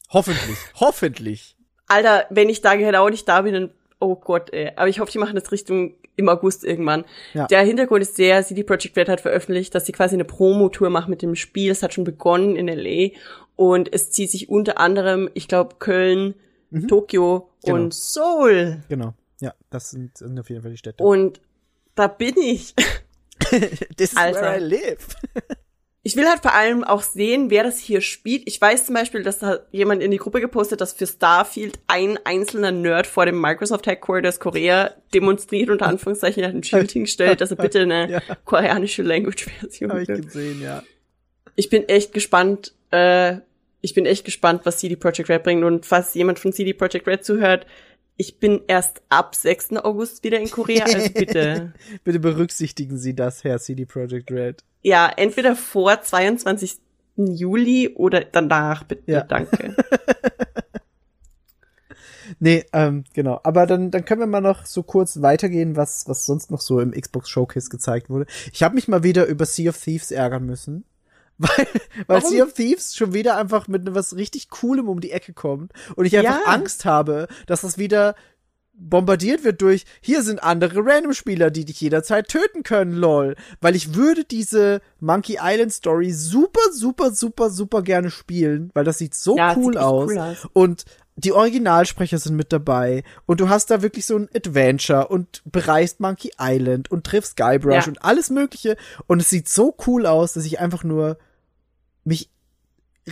Hoffentlich, 0.10 0.58
hoffentlich. 0.76 1.56
Alter, 1.88 2.26
wenn 2.30 2.50
ich 2.50 2.62
da 2.62 2.76
genau 2.76 3.10
nicht 3.10 3.28
da 3.28 3.42
bin, 3.42 3.54
dann, 3.54 3.72
oh 4.04 4.16
Gott, 4.16 4.52
ey. 4.54 4.72
Aber 4.76 4.88
ich 4.88 5.00
hoffe, 5.00 5.12
die 5.12 5.18
machen 5.18 5.36
das 5.36 5.52
Richtung 5.52 5.96
im 6.16 6.30
August 6.30 6.64
irgendwann. 6.64 7.06
Ja. 7.34 7.48
Der 7.48 7.62
Hintergrund 7.62 8.02
ist 8.04 8.18
der, 8.20 8.44
CD 8.44 8.64
Projekt 8.64 8.96
Red 8.98 9.10
hat 9.10 9.22
veröffentlicht, 9.22 9.74
dass 9.74 9.86
sie 9.86 9.92
quasi 9.94 10.16
eine 10.16 10.26
Promotour 10.26 10.90
machen 10.90 11.10
mit 11.10 11.22
dem 11.22 11.36
Spiel. 11.36 11.72
Es 11.72 11.82
hat 11.82 11.94
schon 11.94 12.04
begonnen 12.04 12.56
in 12.56 12.68
L.A. 12.68 13.10
Und 13.56 13.92
es 13.94 14.12
zieht 14.12 14.30
sich 14.32 14.50
unter 14.50 14.80
anderem, 14.80 15.30
ich 15.34 15.48
glaube, 15.48 15.76
Köln, 15.80 16.36
Tokio 16.88 17.50
Genau. 17.64 17.76
und 17.78 17.94
Seoul. 17.94 18.84
Genau. 18.90 19.14
Ja, 19.40 19.54
das 19.70 19.92
sind, 19.92 20.18
sind 20.18 20.40
auf 20.40 20.50
jeden 20.50 20.62
Fall 20.62 20.72
die 20.72 20.78
Städte. 20.78 21.04
Und 21.04 21.42
da 21.96 22.08
bin 22.08 22.36
ich. 22.38 22.76
This 23.98 24.12
is 24.12 24.18
Alter. 24.18 24.42
where 24.42 24.58
I 24.58 24.60
live. 24.60 25.08
Ich 26.06 26.18
will 26.18 26.28
halt 26.28 26.42
vor 26.42 26.54
allem 26.54 26.84
auch 26.84 27.02
sehen, 27.02 27.50
wer 27.50 27.64
das 27.64 27.80
hier 27.80 28.02
spielt. 28.02 28.44
Ich 28.46 28.60
weiß 28.60 28.86
zum 28.88 28.96
Beispiel, 28.96 29.24
dass 29.24 29.40
da 29.40 29.60
jemand 29.72 30.04
in 30.04 30.12
die 30.12 30.18
Gruppe 30.18 30.42
gepostet, 30.42 30.82
dass 30.82 30.92
für 30.92 31.08
Starfield 31.08 31.80
ein 31.88 32.20
einzelner 32.26 32.72
Nerd 32.72 33.08
vor 33.08 33.26
dem 33.26 33.40
Microsoft 33.40 33.88
Headquarters 33.88 34.42
Korea 34.42 34.92
demonstriert, 35.14 35.70
unter 35.70 35.88
Anführungszeichen, 35.88 36.44
ein 36.44 36.62
Schild 36.62 36.92
hingestellt, 36.92 37.40
dass 37.40 37.52
er 37.52 37.58
bitte 37.58 37.80
eine 37.80 38.10
Ja. 38.12 38.22
koreanische 38.44 39.02
Language-Version 39.02 39.92
Habe 39.92 40.02
ich 40.02 40.08
gesehen, 40.10 40.62
ja. 40.62 40.84
Ich 41.56 41.70
bin 41.70 41.88
echt 41.88 42.12
gespannt, 42.14 42.74
äh, 42.92 43.38
ich 43.80 43.94
bin 43.94 44.06
echt 44.06 44.26
gespannt, 44.26 44.62
was 44.66 44.80
CD 44.80 44.98
Projekt 44.98 45.30
Red 45.30 45.44
bringt. 45.44 45.64
Und 45.64 45.86
falls 45.86 46.14
jemand 46.16 46.38
von 46.38 46.52
CD 46.52 46.74
Projekt 46.74 47.08
Red 47.08 47.24
zuhört, 47.24 47.66
ich 48.18 48.40
bin 48.40 48.62
erst 48.68 49.02
ab 49.10 49.36
6. 49.36 49.78
August 49.78 50.24
wieder 50.24 50.40
in 50.40 50.50
Korea, 50.50 50.86
also 50.86 51.10
bitte. 51.14 51.74
Bitte 52.04 52.20
berücksichtigen 52.20 52.98
Sie 52.98 53.16
das, 53.16 53.44
Herr 53.44 53.60
CD 53.60 53.86
Projekt 53.86 54.32
Red. 54.32 54.64
Ja, 54.82 55.12
entweder 55.16 55.56
vor 55.56 56.02
22. 56.02 56.78
Juli 57.16 57.90
oder 57.96 58.24
danach, 58.24 58.84
bitte. 58.84 59.12
Ja. 59.12 59.22
Danke. 59.24 59.76
Nee, 62.40 62.66
ähm, 62.74 63.04
genau. 63.14 63.40
Aber 63.44 63.66
dann, 63.66 63.92
dann 63.92 64.06
können 64.06 64.22
wir 64.22 64.28
mal 64.28 64.42
noch 64.42 64.66
so 64.66 64.84
kurz 64.84 65.22
weitergehen, 65.22 65.76
was, 65.76 66.08
was 66.08 66.26
sonst 66.26 66.52
noch 66.52 66.62
so 66.62 66.80
im 66.80 66.92
Xbox 66.92 67.30
Showcase 67.30 67.70
gezeigt 67.70 68.10
wurde. 68.10 68.26
Ich 68.52 68.64
habe 68.64 68.76
mich 68.76 68.88
mal 68.88 69.04
wieder 69.04 69.26
über 69.28 69.46
Sea 69.46 69.70
of 69.70 69.78
Thieves 69.78 70.12
ärgern 70.12 70.46
müssen. 70.46 70.86
Weil, 71.40 71.68
weil 72.08 72.22
Warum? 72.22 72.30
Sea 72.32 72.44
of 72.44 72.54
Thieves 72.54 72.96
schon 72.96 73.14
wieder 73.14 73.38
einfach 73.38 73.68
mit 73.68 73.94
was 73.96 74.16
richtig 74.16 74.50
Coolem 74.50 74.88
um 74.88 75.02
die 75.02 75.12
Ecke 75.12 75.34
kommt. 75.34 75.74
Und 75.96 76.06
ich 76.06 76.18
einfach 76.18 76.40
Ja. 76.46 76.52
Angst 76.54 76.86
habe, 76.86 77.28
dass 77.48 77.62
das 77.62 77.78
wieder 77.78 78.16
bombardiert 78.76 79.44
wird 79.44 79.62
durch, 79.62 79.86
hier 80.02 80.24
sind 80.24 80.42
andere 80.42 80.80
Random-Spieler, 80.84 81.52
die 81.52 81.64
dich 81.66 81.80
jederzeit 81.82 82.28
töten 82.28 82.64
können, 82.64 82.94
lol. 82.94 83.36
Weil 83.62 83.76
ich 83.76 83.94
würde 83.94 84.24
diese 84.26 84.82
Monkey 85.00 85.38
Island 85.42 85.72
Story 85.74 86.12
super, 86.12 86.72
super, 86.72 87.12
super, 87.12 87.50
super 87.52 87.82
gerne 87.84 88.10
spielen, 88.10 88.72
weil 88.74 88.84
das 88.84 88.98
sieht 88.98 89.14
so 89.14 89.38
Ja, 89.38 89.56
cool 89.56 89.74
sieht 89.74 89.78
aus. 89.82 90.10
cool 90.12 90.18
aus. 90.20 90.48
Und 90.54 90.86
die 91.16 91.32
Originalsprecher 91.32 92.18
sind 92.18 92.36
mit 92.36 92.52
dabei. 92.52 93.04
Und 93.26 93.40
du 93.40 93.50
hast 93.50 93.70
da 93.72 93.82
wirklich 93.82 94.06
so 94.06 94.18
ein 94.18 94.30
Adventure 94.36 95.08
und 95.08 95.42
bereist 95.46 96.00
Monkey 96.00 96.32
Island 96.40 96.90
und 96.92 97.06
triffst 97.06 97.38
Guybrush 97.38 97.86
Ja. 97.86 97.88
und 97.88 98.04
alles 98.04 98.30
Mögliche. 98.30 98.78
Und 99.08 99.22
es 99.22 99.30
sieht 99.30 99.48
so 99.48 99.76
cool 99.88 100.06
aus, 100.06 100.34
dass 100.34 100.46
ich 100.46 100.60
einfach 100.60 100.84
nur 100.84 101.18
mich 102.04 102.30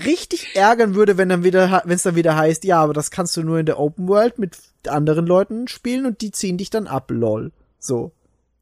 richtig 0.06 0.56
ärgern 0.56 0.96
würde, 0.96 1.18
wenn 1.18 1.30
dann 1.30 1.44
wieder, 1.44 1.82
wenn 1.86 1.96
es 1.96 2.04
dann 2.04 2.16
wieder 2.16 2.36
heißt, 2.36 2.64
ja, 2.64 2.82
aber 2.82 2.94
das 2.94 3.12
kannst 3.12 3.36
du 3.38 3.44
nur 3.44 3.60
in 3.60 3.66
der 3.66 3.80
Open 3.80 4.08
World 4.08 4.40
mit 4.40 4.58
anderen 4.88 5.28
Leuten 5.28 5.68
spielen 5.68 6.06
und 6.06 6.22
die 6.22 6.32
ziehen 6.32 6.58
dich 6.58 6.70
dann 6.70 6.88
ab, 6.88 7.12
lol. 7.12 7.52
So. 7.78 8.12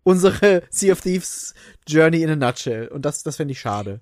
Unsere 0.04 0.64
Sea 0.70 0.92
of 0.94 1.02
Thieves 1.02 1.54
Journey 1.88 2.24
in 2.24 2.30
a 2.30 2.36
nutshell. 2.36 2.88
Und 2.88 3.04
das, 3.06 3.22
das 3.24 3.36
fände 3.36 3.52
ich 3.52 3.60
schade. 3.60 4.00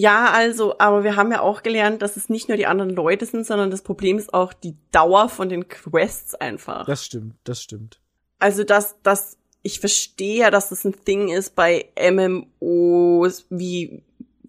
Ja, 0.00 0.30
also, 0.30 0.78
aber 0.78 1.02
wir 1.02 1.16
haben 1.16 1.32
ja 1.32 1.40
auch 1.40 1.64
gelernt, 1.64 2.02
dass 2.02 2.16
es 2.16 2.28
nicht 2.28 2.46
nur 2.48 2.56
die 2.56 2.66
anderen 2.66 2.90
Leute 2.94 3.26
sind, 3.26 3.44
sondern 3.44 3.70
das 3.72 3.82
Problem 3.82 4.16
ist 4.16 4.32
auch 4.32 4.52
die 4.52 4.76
Dauer 4.92 5.28
von 5.28 5.48
den 5.48 5.66
Quests 5.66 6.36
einfach. 6.36 6.86
Das 6.86 7.04
stimmt, 7.04 7.34
das 7.42 7.60
stimmt. 7.60 7.98
Also, 8.38 8.62
dass, 8.62 8.94
dass, 9.02 9.38
ich 9.62 9.80
verstehe 9.80 10.38
ja, 10.42 10.50
dass 10.52 10.68
das 10.68 10.84
ein 10.84 10.94
Ding 11.08 11.30
ist 11.30 11.56
bei 11.56 11.86
MMOs 11.98 13.46
wie, 13.50 14.02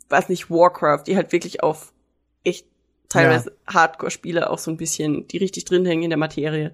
weiß 0.10 0.30
nicht, 0.30 0.52
Warcraft, 0.52 1.06
die 1.08 1.16
halt 1.16 1.32
wirklich 1.32 1.64
auf 1.64 1.94
echt 2.44 2.68
teilweise 3.10 3.58
Hardcore-Spiele 3.68 4.50
auch 4.52 4.60
so 4.60 4.70
ein 4.70 4.78
bisschen, 4.78 5.28
die 5.28 5.38
richtig 5.38 5.66
drin 5.66 5.84
hängen 5.86 6.04
in 6.04 6.10
der 6.12 6.20
Materie. 6.20 6.74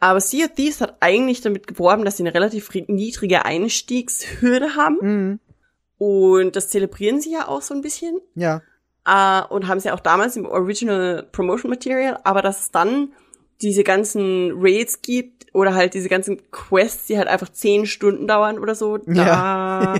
Aber 0.00 0.20
Sea 0.20 0.46
of 0.46 0.54
Thieves 0.54 0.80
hat 0.80 0.96
eigentlich 1.00 1.42
damit 1.42 1.66
geworben, 1.66 2.06
dass 2.06 2.16
sie 2.16 2.22
eine 2.22 2.32
relativ 2.34 2.70
ri- 2.70 2.90
niedrige 2.90 3.44
Einstiegshürde 3.44 4.76
haben. 4.76 4.98
Mhm. 5.00 5.40
Und 6.02 6.56
das 6.56 6.68
zelebrieren 6.68 7.20
sie 7.20 7.30
ja 7.30 7.46
auch 7.46 7.62
so 7.62 7.74
ein 7.74 7.80
bisschen. 7.80 8.20
Ja. 8.34 8.60
äh, 9.06 9.46
und 9.46 9.68
haben 9.68 9.78
sie 9.78 9.92
auch 9.92 10.00
damals 10.00 10.34
im 10.34 10.46
Original 10.46 11.28
Promotion 11.30 11.70
Material, 11.70 12.18
aber 12.24 12.42
dass 12.42 12.62
es 12.62 12.70
dann 12.72 13.12
diese 13.60 13.84
ganzen 13.84 14.50
Raids 14.56 15.00
gibt 15.02 15.54
oder 15.54 15.74
halt 15.74 15.94
diese 15.94 16.08
ganzen 16.08 16.50
Quests, 16.50 17.06
die 17.06 17.18
halt 17.18 17.28
einfach 17.28 17.50
zehn 17.50 17.86
Stunden 17.86 18.26
dauern 18.26 18.58
oder 18.58 18.74
so, 18.74 18.98
da 18.98 19.94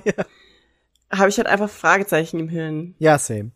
habe 1.12 1.28
ich 1.28 1.36
halt 1.36 1.46
einfach 1.46 1.70
Fragezeichen 1.70 2.40
im 2.40 2.48
Hirn. 2.48 2.96
Ja, 2.98 3.16
same. 3.16 3.52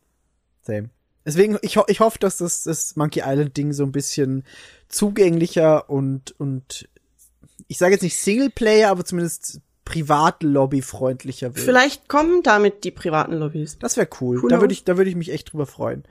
Same. 0.62 0.90
Deswegen, 1.24 1.58
ich, 1.62 1.76
ho 1.76 1.82
ich 1.88 1.98
hoffe, 1.98 2.20
dass 2.20 2.36
das, 2.36 2.62
das 2.62 2.94
Monkey 2.94 3.22
Island 3.26 3.56
Ding 3.56 3.72
so 3.72 3.82
ein 3.82 3.90
bisschen 3.90 4.44
zugänglicher 4.86 5.90
und, 5.90 6.38
und 6.38 6.88
ich 7.66 7.78
sage 7.78 7.94
jetzt 7.94 8.02
nicht 8.02 8.20
Singleplayer, 8.20 8.90
aber 8.90 9.04
zumindest 9.04 9.62
Privatlobby-freundlicher 9.86 11.54
wird. 11.54 11.64
Vielleicht 11.64 12.08
kommen 12.08 12.42
damit 12.42 12.84
die 12.84 12.90
privaten 12.90 13.32
Lobbys. 13.34 13.78
Das 13.78 13.96
wäre 13.96 14.08
cool. 14.20 14.42
Who 14.42 14.48
Da 14.48 14.56
würde 14.56 14.66
knows? 14.68 14.78
ich, 14.78 14.84
da 14.84 14.96
würde 14.96 15.10
ich 15.10 15.16
mich 15.16 15.32
echt 15.32 15.52
drüber 15.52 15.66
freuen. 15.66 16.04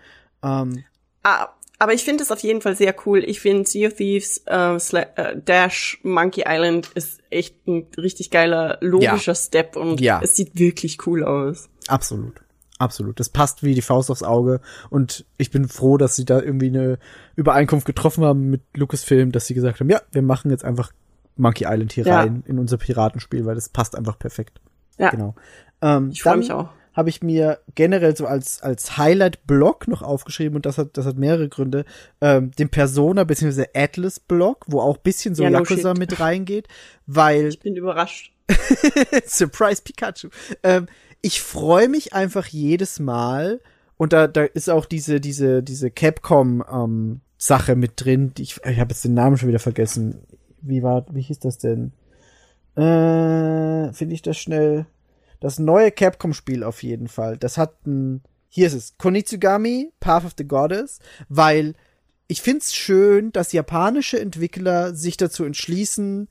Ähm, 0.43 0.83
Ah, 1.23 1.49
aber 1.79 1.93
ich 1.93 2.03
finde 2.03 2.23
es 2.23 2.31
auf 2.31 2.39
jeden 2.41 2.61
Fall 2.61 2.75
sehr 2.75 2.95
cool. 3.05 3.23
Ich 3.25 3.39
finde 3.39 3.67
Sea 3.67 3.87
of 3.87 3.95
Thieves 3.95 4.43
äh, 4.45 4.75
äh, 4.75 5.41
Dash 5.41 5.99
Monkey 6.03 6.43
Island 6.47 6.89
ist 6.93 7.19
echt 7.31 7.67
ein 7.67 7.87
richtig 7.97 8.29
geiler 8.31 8.77
logischer 8.81 9.33
Step 9.35 9.75
und 9.75 9.99
Ja. 9.99 10.21
es 10.23 10.35
sieht 10.35 10.57
wirklich 10.57 11.05
cool 11.07 11.23
aus. 11.23 11.69
absolut. 11.87 12.41
Absolut. 12.77 13.21
Das 13.21 13.29
passt 13.29 13.63
wie 13.63 13.73
die 13.73 13.81
Faust 13.81 14.11
aufs 14.11 14.21
Auge. 14.21 14.59
Und 14.89 15.25
ich 15.37 15.49
bin 15.49 15.69
froh, 15.69 15.95
dass 15.95 16.17
sie 16.17 16.25
da 16.25 16.41
irgendwie 16.41 16.67
eine 16.67 16.99
Übereinkunft 17.37 17.85
getroffen 17.87 18.25
haben 18.25 18.49
mit 18.49 18.63
Lucasfilm, 18.75 19.31
dass 19.31 19.47
sie 19.47 19.53
gesagt 19.53 19.79
haben, 19.79 19.89
ja, 19.89 20.01
wir 20.11 20.21
machen 20.21 20.51
jetzt 20.51 20.65
einfach 20.65 20.91
Monkey 21.37 21.65
Island 21.67 21.91
hier 21.93 22.05
Ja. 22.05 22.19
rein 22.21 22.43
in 22.47 22.59
unser 22.59 22.77
Piratenspiel, 22.77 23.45
weil 23.45 23.55
das 23.55 23.69
passt 23.69 23.95
einfach 23.95 24.17
perfekt. 24.19 24.59
Ja. 24.97 25.09
Genau. 25.09 25.35
Ähm, 25.81 26.09
Ich 26.11 26.21
freu 26.23 26.31
dann 26.31 26.39
mich 26.39 26.51
auch. 26.51 26.69
Habe 26.93 27.09
ich 27.09 27.21
mir 27.21 27.59
generell 27.75 28.15
so 28.15 28.25
als, 28.25 28.61
als 28.61 28.97
Highlight-Blog 28.97 29.89
noch 29.89 30.01
aufgeschrieben 30.01 30.55
und 30.55 30.65
das 30.65 30.77
hat, 30.77 30.95
das 30.97 31.05
hat 31.05 31.17
mehrere 31.17 31.49
Gründe. 31.49 31.83
Ähm, 32.21 32.51
den 32.51 32.69
Persona 32.69 33.25
bzw. 33.25 33.65
Atlas-Blog, 33.73 34.63
wo 34.67 34.79
auch 34.79 34.95
bisschen 34.97 35.35
so 35.35 35.43
Ja, 35.43 35.49
no 35.49 35.57
Yakuza 35.59 35.89
shit. 35.89 35.97
mit 35.99 36.19
reingeht, 36.21 36.69
weil 37.05 37.47
Ich 37.47 37.59
bin 37.59 37.75
überrascht. 37.75 38.31
Surprise 39.25 39.81
Pikachu. 39.83 40.29
Ähm, 40.63 40.87
ich 41.21 41.41
freue 41.41 41.89
mich 41.89 42.13
einfach 42.13 42.45
jedes 42.47 42.99
Mal 42.99 43.59
und 43.97 44.13
da, 44.13 44.27
da 44.27 44.43
ist 44.43 44.69
auch 44.69 44.85
diese, 44.85 45.19
diese, 45.19 45.63
diese 45.63 45.89
Capcom 45.91 46.63
ähm, 46.71 47.21
Sache 47.37 47.75
mit 47.75 47.93
drin. 48.03 48.33
Die 48.35 48.43
ich 48.43 48.57
ich 48.65 48.79
habe 48.79 48.91
jetzt 48.91 49.03
den 49.03 49.13
Namen 49.13 49.37
schon 49.37 49.49
wieder 49.49 49.59
vergessen. 49.59 50.21
Wie 50.67 50.83
war, 50.83 51.05
wie 51.11 51.21
hieß 51.21 51.39
das 51.39 51.57
denn? 51.57 51.91
Äh, 52.75 53.93
finde 53.93 54.13
ich 54.13 54.21
das 54.21 54.37
schnell. 54.37 54.85
Das 55.39 55.59
neue 55.59 55.91
Capcom-Spiel 55.91 56.63
auf 56.63 56.83
jeden 56.83 57.07
Fall. 57.07 57.37
Das 57.37 57.57
hat 57.57 57.85
ein, 57.85 58.21
hier 58.49 58.67
ist 58.67 58.73
es, 58.73 58.97
Konitsugami, 58.97 59.91
Path 59.99 60.25
of 60.25 60.33
the 60.37 60.47
Goddess, 60.47 60.99
weil 61.29 61.75
ich 62.27 62.41
find's 62.41 62.73
schön, 62.73 63.31
dass 63.31 63.51
japanische 63.53 64.19
Entwickler 64.19 64.95
sich 64.95 65.17
dazu 65.17 65.43
entschließen, 65.43 66.27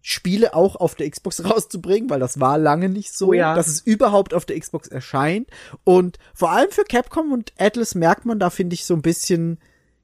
Spiele 0.00 0.54
auch 0.54 0.76
auf 0.76 0.94
der 0.94 1.10
Xbox 1.10 1.44
rauszubringen, 1.50 2.10
weil 2.10 2.20
das 2.20 2.40
war 2.40 2.58
lange 2.58 2.88
nicht 2.88 3.12
so, 3.14 3.28
Oh 3.28 3.32
ja. 3.32 3.54
dass 3.54 3.68
es 3.68 3.80
überhaupt 3.80 4.34
auf 4.34 4.44
der 4.46 4.58
Xbox 4.58 4.88
erscheint. 4.88 5.48
Und 5.84 6.18
vor 6.34 6.50
allem 6.52 6.70
für 6.70 6.84
Capcom 6.84 7.32
und 7.32 7.52
Atlas 7.58 7.94
merkt 7.94 8.24
man 8.24 8.38
da, 8.38 8.50
finde 8.50 8.74
ich, 8.74 8.84
so 8.84 8.94
ein 8.94 9.02
bisschen, 9.02 9.58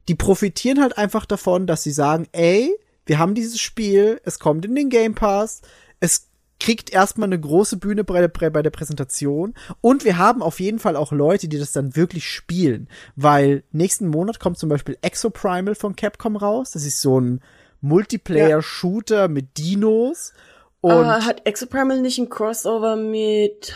die 0.08 0.14
profitieren 0.14 0.80
halt 0.80 0.98
einfach 0.98 1.24
davon, 1.26 1.66
dass 1.66 1.82
sie 1.82 1.92
sagen, 1.92 2.26
ey, 2.32 2.74
wir 3.06 3.18
haben 3.18 3.34
dieses 3.34 3.60
Spiel, 3.60 4.20
es 4.24 4.38
kommt 4.38 4.64
in 4.64 4.74
den 4.74 4.90
Game 4.90 5.14
Pass, 5.14 5.62
es 6.00 6.28
kriegt 6.58 6.92
erstmal 6.92 7.28
eine 7.28 7.40
große 7.40 7.78
Bühne 7.78 8.04
bei 8.04 8.20
der, 8.20 8.50
bei 8.50 8.62
der 8.62 8.70
Präsentation 8.70 9.54
und 9.80 10.04
wir 10.04 10.18
haben 10.18 10.42
auf 10.42 10.60
jeden 10.60 10.78
Fall 10.78 10.94
auch 10.94 11.10
Leute, 11.10 11.48
die 11.48 11.58
das 11.58 11.72
dann 11.72 11.96
wirklich 11.96 12.28
spielen, 12.28 12.88
weil 13.16 13.64
nächsten 13.72 14.08
Monat 14.08 14.40
kommt 14.40 14.58
zum 14.58 14.68
Beispiel 14.68 14.98
Exoprimal 15.00 15.74
von 15.74 15.96
Capcom 15.96 16.36
raus, 16.36 16.72
das 16.72 16.84
ist 16.84 17.00
so 17.00 17.18
ein 17.18 17.40
Multiplayer-Shooter 17.80 19.28
mit 19.28 19.56
Dinos 19.56 20.34
und 20.82 20.92
äh, 20.92 21.22
hat 21.22 21.46
Exoprimal 21.46 22.00
nicht 22.00 22.18
ein 22.18 22.28
Crossover 22.28 22.96
mit 22.96 23.74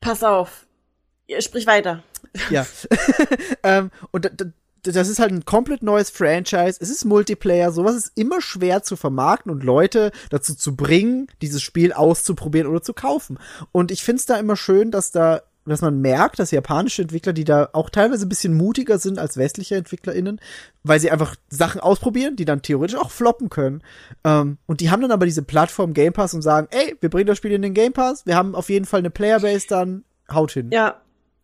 Pass 0.00 0.24
auf. 0.24 0.66
Ja, 1.26 1.40
Sprich 1.40 1.66
weiter. 1.66 2.02
Ja. 2.50 2.66
ähm, 3.62 3.90
und 4.10 4.30
das 4.82 5.08
ist 5.08 5.18
halt 5.18 5.32
ein 5.32 5.44
komplett 5.44 5.82
neues 5.82 6.10
Franchise. 6.10 6.78
Es 6.80 6.90
ist 6.90 7.04
Multiplayer. 7.04 7.72
Sowas 7.72 7.96
ist 7.96 8.12
immer 8.14 8.40
schwer 8.40 8.82
zu 8.82 8.96
vermarkten 8.96 9.52
und 9.52 9.64
Leute 9.64 10.10
dazu 10.30 10.54
zu 10.54 10.76
bringen, 10.76 11.28
dieses 11.42 11.62
Spiel 11.62 11.92
auszuprobieren 11.92 12.66
oder 12.66 12.82
zu 12.82 12.94
kaufen. 12.94 13.38
Und 13.72 13.90
ich 13.90 14.02
find's 14.02 14.26
da 14.26 14.36
immer 14.36 14.56
schön, 14.56 14.90
dass 14.90 15.12
da 15.12 15.42
dass 15.66 15.82
man 15.82 16.00
merkt, 16.00 16.38
dass 16.38 16.50
japanische 16.50 17.02
Entwickler, 17.02 17.32
die 17.32 17.44
da 17.44 17.68
auch 17.72 17.90
teilweise 17.90 18.26
ein 18.26 18.28
bisschen 18.28 18.54
mutiger 18.54 18.98
sind 18.98 19.18
als 19.18 19.36
westliche 19.36 19.76
EntwicklerInnen, 19.76 20.40
weil 20.82 21.00
sie 21.00 21.10
einfach 21.10 21.36
Sachen 21.48 21.80
ausprobieren, 21.80 22.36
die 22.36 22.46
dann 22.46 22.62
theoretisch 22.62 22.98
auch 22.98 23.10
floppen 23.10 23.50
können. 23.50 23.82
Ähm, 24.24 24.56
und 24.66 24.80
die 24.80 24.90
haben 24.90 25.02
dann 25.02 25.12
aber 25.12 25.26
diese 25.26 25.42
Plattform 25.42 25.92
Game 25.92 26.12
Pass 26.12 26.34
und 26.34 26.42
sagen, 26.42 26.68
ey, 26.70 26.96
wir 27.00 27.10
bringen 27.10 27.26
das 27.26 27.38
Spiel 27.38 27.52
in 27.52 27.62
den 27.62 27.74
Game 27.74 27.92
Pass, 27.92 28.24
wir 28.26 28.36
haben 28.36 28.54
auf 28.54 28.70
jeden 28.70 28.86
Fall 28.86 29.00
eine 29.00 29.10
Playerbase 29.10 29.66
dann, 29.68 30.04
haut 30.32 30.52
hin. 30.52 30.70
Ja. 30.72 31.00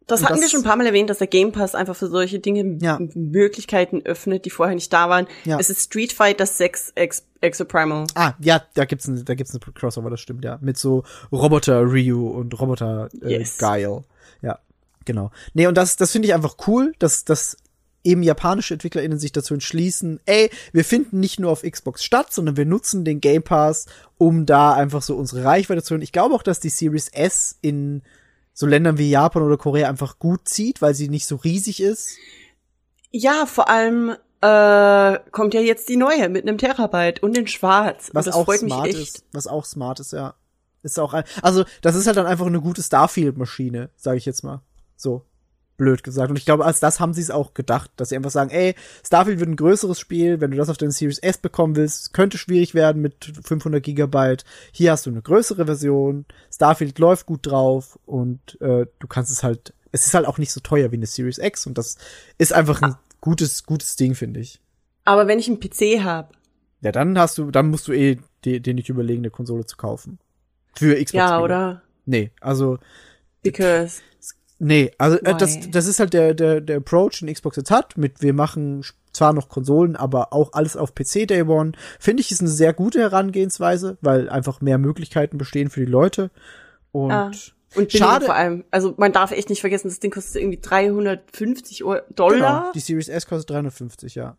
Das 0.06 0.22
hatten 0.22 0.36
wir 0.36 0.42
das- 0.42 0.50
schon 0.52 0.60
ein 0.60 0.64
paar 0.64 0.76
Mal 0.76 0.86
erwähnt, 0.86 1.10
dass 1.10 1.18
der 1.18 1.26
Game 1.26 1.50
Pass 1.52 1.74
einfach 1.74 1.96
für 1.96 2.06
solche 2.08 2.38
Dinge 2.38 2.78
Ja. 2.80 2.98
Möglichkeiten 3.14 4.02
öffnet, 4.04 4.44
die 4.44 4.50
vorher 4.50 4.74
nicht 4.74 4.92
da 4.92 5.08
waren. 5.08 5.26
Ja. 5.44 5.58
Es 5.58 5.68
ist 5.70 5.82
Street 5.84 6.12
Fighter 6.12 6.46
6 6.46 6.92
Ex 6.94 7.24
Exoprimal. 7.40 8.06
Ah, 8.14 8.32
ja, 8.40 8.62
da 8.74 8.84
gibt's 8.84 9.06
ein, 9.08 9.24
da 9.24 9.34
gibt's 9.34 9.52
ein 9.54 9.60
Crossover, 9.74 10.08
das 10.10 10.20
stimmt, 10.20 10.44
ja. 10.44 10.58
Mit 10.60 10.78
so 10.78 11.04
Roboter 11.30 11.82
Ryu 11.82 12.28
und 12.28 12.58
Roboter 12.60 13.08
äh, 13.22 13.38
Yes. 13.38 13.58
Guile. 13.58 14.04
Ja, 14.42 14.58
genau. 15.04 15.30
Nee, 15.54 15.66
und 15.66 15.76
das, 15.76 15.96
das 15.96 16.12
finde 16.12 16.28
ich 16.28 16.34
einfach 16.34 16.56
cool, 16.66 16.94
dass, 16.98 17.24
dass 17.24 17.56
eben 18.04 18.22
japanische 18.22 18.74
EntwicklerInnen 18.74 19.18
sich 19.18 19.32
dazu 19.32 19.52
entschließen, 19.54 20.20
ey, 20.26 20.50
wir 20.72 20.84
finden 20.84 21.18
nicht 21.18 21.40
nur 21.40 21.50
auf 21.50 21.62
Xbox 21.62 22.04
statt, 22.04 22.32
sondern 22.32 22.56
wir 22.56 22.64
nutzen 22.64 23.04
den 23.04 23.20
Game 23.20 23.42
Pass, 23.42 23.86
um 24.16 24.46
da 24.46 24.72
einfach 24.74 25.02
so 25.02 25.16
unsere 25.16 25.42
Reichweite 25.44 25.82
zu 25.82 25.90
hören. 25.94 26.02
Ich 26.02 26.12
glaube 26.12 26.32
auch, 26.34 26.44
dass 26.44 26.60
die 26.60 26.68
Series 26.68 27.08
S 27.08 27.58
in 27.60 28.02
so 28.58 28.64
Ländern 28.64 28.96
wie 28.96 29.10
Japan 29.10 29.42
oder 29.42 29.58
Korea 29.58 29.86
einfach 29.86 30.18
gut 30.18 30.48
zieht, 30.48 30.80
weil 30.80 30.94
sie 30.94 31.10
nicht 31.10 31.26
so 31.26 31.36
riesig 31.36 31.82
ist. 31.82 32.16
Ja, 33.10 33.44
vor 33.44 33.68
allem 33.68 34.16
äh, 34.40 35.18
kommt 35.30 35.52
ja 35.52 35.60
jetzt 35.60 35.90
die 35.90 35.98
neue 35.98 36.30
mit 36.30 36.48
einem 36.48 36.56
Terabyte 36.56 37.22
und 37.22 37.36
in 37.36 37.46
Schwarz. 37.46 38.08
Was 38.14 38.28
auch 38.28 38.50
smart 38.54 38.88
ist. 38.88 39.24
Was 39.32 39.46
auch 39.46 39.66
smart 39.66 40.00
ist, 40.00 40.14
ja. 40.14 40.34
Ist 40.82 40.98
auch 40.98 41.12
ein, 41.12 41.24
also, 41.42 41.64
das 41.82 41.96
ist 41.96 42.06
halt 42.06 42.16
dann 42.16 42.24
einfach 42.24 42.46
eine 42.46 42.62
gute 42.62 42.82
Starfield-Maschine, 42.82 43.90
sage 43.94 44.16
ich 44.16 44.24
jetzt 44.24 44.42
mal. 44.42 44.62
So. 44.96 45.26
Blöd 45.76 46.02
gesagt. 46.02 46.30
Und 46.30 46.36
ich 46.36 46.44
glaube, 46.44 46.64
als 46.64 46.80
das 46.80 47.00
haben 47.00 47.12
sie 47.14 47.20
es 47.20 47.30
auch 47.30 47.54
gedacht, 47.54 47.90
dass 47.96 48.08
sie 48.08 48.16
einfach 48.16 48.30
sagen, 48.30 48.50
ey, 48.50 48.74
Starfield 49.04 49.40
wird 49.40 49.50
ein 49.50 49.56
größeres 49.56 49.98
Spiel, 49.98 50.40
wenn 50.40 50.50
du 50.50 50.56
das 50.56 50.68
auf 50.68 50.76
deine 50.76 50.92
Series 50.92 51.18
S 51.18 51.38
bekommen 51.38 51.76
willst, 51.76 52.12
könnte 52.12 52.38
schwierig 52.38 52.74
werden 52.74 53.02
mit 53.02 53.32
500 53.44 53.82
Gigabyte. 53.82 54.44
Hier 54.72 54.92
hast 54.92 55.06
du 55.06 55.10
eine 55.10 55.22
größere 55.22 55.66
Version. 55.66 56.24
Starfield 56.52 56.98
läuft 56.98 57.26
gut 57.26 57.46
drauf 57.46 57.98
und 58.06 58.60
äh, 58.60 58.86
du 58.98 59.06
kannst 59.08 59.30
es 59.30 59.42
halt, 59.42 59.74
es 59.92 60.06
ist 60.06 60.14
halt 60.14 60.26
auch 60.26 60.38
nicht 60.38 60.52
so 60.52 60.60
teuer 60.60 60.90
wie 60.92 60.96
eine 60.96 61.06
Series 61.06 61.38
X 61.38 61.66
und 61.66 61.78
das 61.78 61.96
ist 62.38 62.52
einfach 62.52 62.82
ein 62.82 62.96
gutes, 63.20 63.64
gutes 63.64 63.96
Ding, 63.96 64.14
finde 64.14 64.40
ich. 64.40 64.60
Aber 65.04 65.26
wenn 65.28 65.38
ich 65.38 65.48
einen 65.48 65.60
PC 65.60 66.02
habe, 66.02 66.34
Ja, 66.80 66.92
dann 66.92 67.18
hast 67.18 67.38
du, 67.38 67.50
dann 67.50 67.68
musst 67.70 67.88
du 67.88 67.92
eh 67.92 68.18
dir, 68.44 68.74
nicht 68.74 68.88
überlegen, 68.88 69.20
eine 69.20 69.30
Konsole 69.30 69.66
zu 69.66 69.76
kaufen. 69.76 70.18
Für 70.74 70.94
Xbox. 70.94 71.12
ja, 71.12 71.40
oder? 71.40 71.82
Nee, 72.04 72.30
also, 72.40 72.78
Because 73.42 74.02
nee, 74.58 74.90
also 74.98 75.18
äh, 75.18 75.36
das, 75.36 75.70
das 75.70 75.86
ist 75.86 76.00
halt 76.00 76.12
der, 76.12 76.34
der, 76.34 76.60
der 76.60 76.78
Approach, 76.78 77.20
den 77.20 77.32
Xbox 77.32 77.56
jetzt 77.56 77.70
hat, 77.70 77.96
mit 77.96 78.22
wir 78.22 78.32
machen 78.32 78.82
zwar 79.12 79.32
noch 79.32 79.48
Konsolen, 79.48 79.96
aber 79.96 80.32
auch 80.32 80.52
alles 80.52 80.76
auf 80.76 80.94
PC 80.94 81.26
Day 81.26 81.42
One. 81.42 81.72
Finde 81.98 82.20
ich, 82.20 82.30
ist 82.30 82.40
eine 82.40 82.50
sehr 82.50 82.72
gute 82.74 83.00
Herangehensweise, 83.00 83.96
weil 84.02 84.28
einfach 84.28 84.60
mehr 84.60 84.78
Möglichkeiten 84.78 85.38
bestehen 85.38 85.70
für 85.70 85.80
die 85.80 85.90
Leute. 85.90 86.30
Und 86.92 87.10
Ah. 87.12 87.30
und 87.74 87.92
schade. 87.92 88.26
vor 88.26 88.34
allem. 88.34 88.64
Also 88.70 88.94
man 88.98 89.12
darf 89.12 89.32
echt 89.32 89.48
nicht 89.50 89.60
vergessen, 89.60 89.88
das 89.88 90.00
Ding 90.00 90.10
kostet 90.10 90.42
irgendwie 90.42 90.60
350 90.60 91.84
Euro, 91.84 92.00
Genau, 92.08 92.14
Dollar 92.14 92.72
die 92.74 92.80
Series 92.80 93.08
S 93.08 93.26
kostet 93.26 93.50
350, 93.50 94.14
ja. 94.14 94.36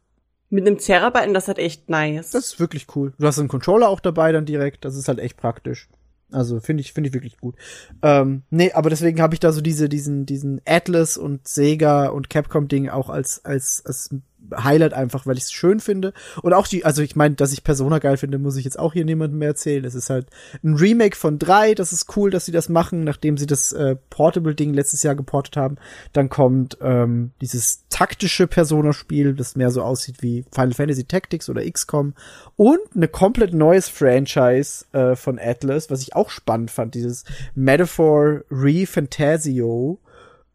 mit 0.50 0.66
einem 0.66 0.78
Terabyte 0.78 1.28
und 1.28 1.34
das 1.34 1.48
hat 1.48 1.58
echt 1.60 1.90
nice. 1.90 2.32
Das 2.32 2.46
ist 2.46 2.60
wirklich 2.60 2.86
cool. 2.96 3.14
Du 3.20 3.26
hast 3.28 3.40
einen 3.40 3.48
Controller 3.48 3.90
auch 3.90 4.00
dabei 4.00 4.32
dann 4.32 4.46
direkt. 4.46 4.86
Das 4.86 4.96
ist 4.96 5.08
halt 5.08 5.20
echt 5.20 5.38
praktisch. 5.38 5.90
Also 6.32 6.60
finde 6.60 6.82
ich 6.82 6.92
finde 6.92 7.08
ich 7.08 7.14
wirklich 7.14 7.38
gut. 7.38 7.56
Ähm, 8.02 8.44
nee, 8.50 8.72
aber 8.74 8.90
deswegen 8.90 9.22
habe 9.22 9.34
ich 9.34 9.40
da 9.40 9.52
so 9.54 9.62
diese 9.62 9.88
diesen 9.88 10.26
diesen 10.26 10.62
Atlas 10.66 11.18
und 11.18 11.48
Sega 11.48 12.08
und 12.08 12.30
Capcom 12.30 12.68
Ding 12.68 12.90
auch 12.90 13.10
als 13.10 13.46
als 13.46 13.86
als 13.86 14.10
Highlight 14.56 14.94
einfach, 14.94 15.26
weil 15.26 15.38
ich 15.38 15.46
es 15.46 15.52
schön 15.52 15.80
finde 15.80 16.14
und 16.42 16.54
auch 16.54 16.68
die 16.68 16.86
also 16.86 17.02
ich 17.02 17.16
meine, 17.16 17.36
dass 17.36 17.52
ich 17.52 17.64
Persona 17.64 18.00
geil 18.00 18.18
finde, 18.18 18.38
muss 18.38 18.56
ich 18.56 18.66
jetzt 18.66 18.80
auch 18.80 18.94
hier 18.94 19.06
niemandem 19.06 19.40
mehr 19.40 19.50
erzählen. 19.50 19.84
Es 19.84 19.96
ist 19.96 20.10
halt 20.10 20.28
ein 20.64 20.76
Remake 20.76 21.16
von 21.16 21.40
drei, 21.40 21.74
das 21.74 21.92
ist 21.92 22.16
cool, 22.16 22.30
dass 22.30 22.46
sie 22.46 22.52
das 22.52 22.70
machen, 22.70 23.04
nachdem 23.04 23.38
sie 23.38 23.46
das 23.46 23.74
äh, 23.74 23.96
Portable 24.10 24.56
Ding 24.56 24.74
letztes 24.74 25.04
Jahr 25.04 25.16
geportet 25.16 25.58
haben. 25.58 25.78
Dann 26.14 26.30
kommt 26.30 26.78
ähm, 26.82 27.32
dieses 27.42 27.84
taktische 27.90 28.48
Persona-Spiel, 28.48 29.34
das 29.34 29.56
mehr 29.56 29.72
so 29.72 29.82
aussieht 29.82 30.22
wie 30.22 30.46
Final 30.54 30.74
Fantasy 30.74 31.04
Tactics 31.04 31.50
oder 31.50 31.70
XCOM 31.70 32.14
und 32.56 32.80
eine 32.96 33.08
komplett 33.08 33.54
neues 33.54 33.90
Franchise 33.90 34.86
äh, 34.94 35.16
von 35.16 35.40
Atlas, 35.40 35.90
was 35.90 36.02
ich 36.02 36.16
auch 36.16 36.30
spannend 36.30 36.72
fand, 36.72 36.96
dieses 36.96 37.26
Metaphor 37.56 38.42
Re-Fantasio. 38.50 40.00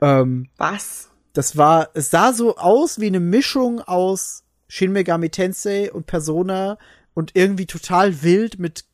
Ähm, 0.00 0.48
Was? 0.56 1.11
Das 1.32 1.56
war, 1.56 1.90
es 1.94 2.10
sah 2.10 2.32
so 2.32 2.56
aus 2.56 3.00
wie 3.00 3.06
eine 3.06 3.20
Mischung 3.20 3.80
aus 3.80 4.44
Shin 4.68 4.92
Megami 4.92 5.30
Tensei 5.30 5.92
und 5.92 6.06
Persona 6.06 6.78
und 7.14 7.32
irgendwie 7.34 7.66
total 7.66 8.22
wild 8.22 8.58
mit, 8.58 8.84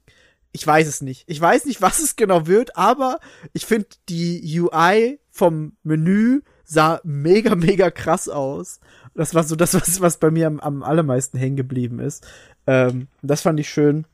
ich 0.53 0.67
weiß 0.67 0.89
es 0.89 1.03
nicht. 1.03 1.25
Ich 1.27 1.41
weiß 1.41 1.67
nicht, 1.67 1.83
was 1.83 2.01
es 2.01 2.17
genau 2.17 2.47
wird, 2.47 2.77
aber 2.77 3.21
ich 3.53 3.67
finde 3.67 3.89
die 4.09 4.61
UI 4.61 5.21
vom 5.31 5.77
Menü 5.83 6.41
sah 6.65 7.01
mega, 7.05 7.55
mega 7.55 7.91
krass 7.91 8.29
aus. 8.29 8.81
Das 9.15 9.35
war 9.35 9.43
so 9.43 9.57
das, 9.57 9.75
was, 9.75 10.01
was 10.01 10.19
bei 10.19 10.31
mir 10.31 10.47
am, 10.47 10.61
am 10.61 10.83
allermeisten 10.83 11.39
hängen 11.39 11.57
geblieben 11.57 11.99
ist. 11.99 12.27
Ähm, 12.67 13.09
das 13.23 13.43
fand 13.43 13.59
ich 13.59 13.69
schön. 13.69 14.05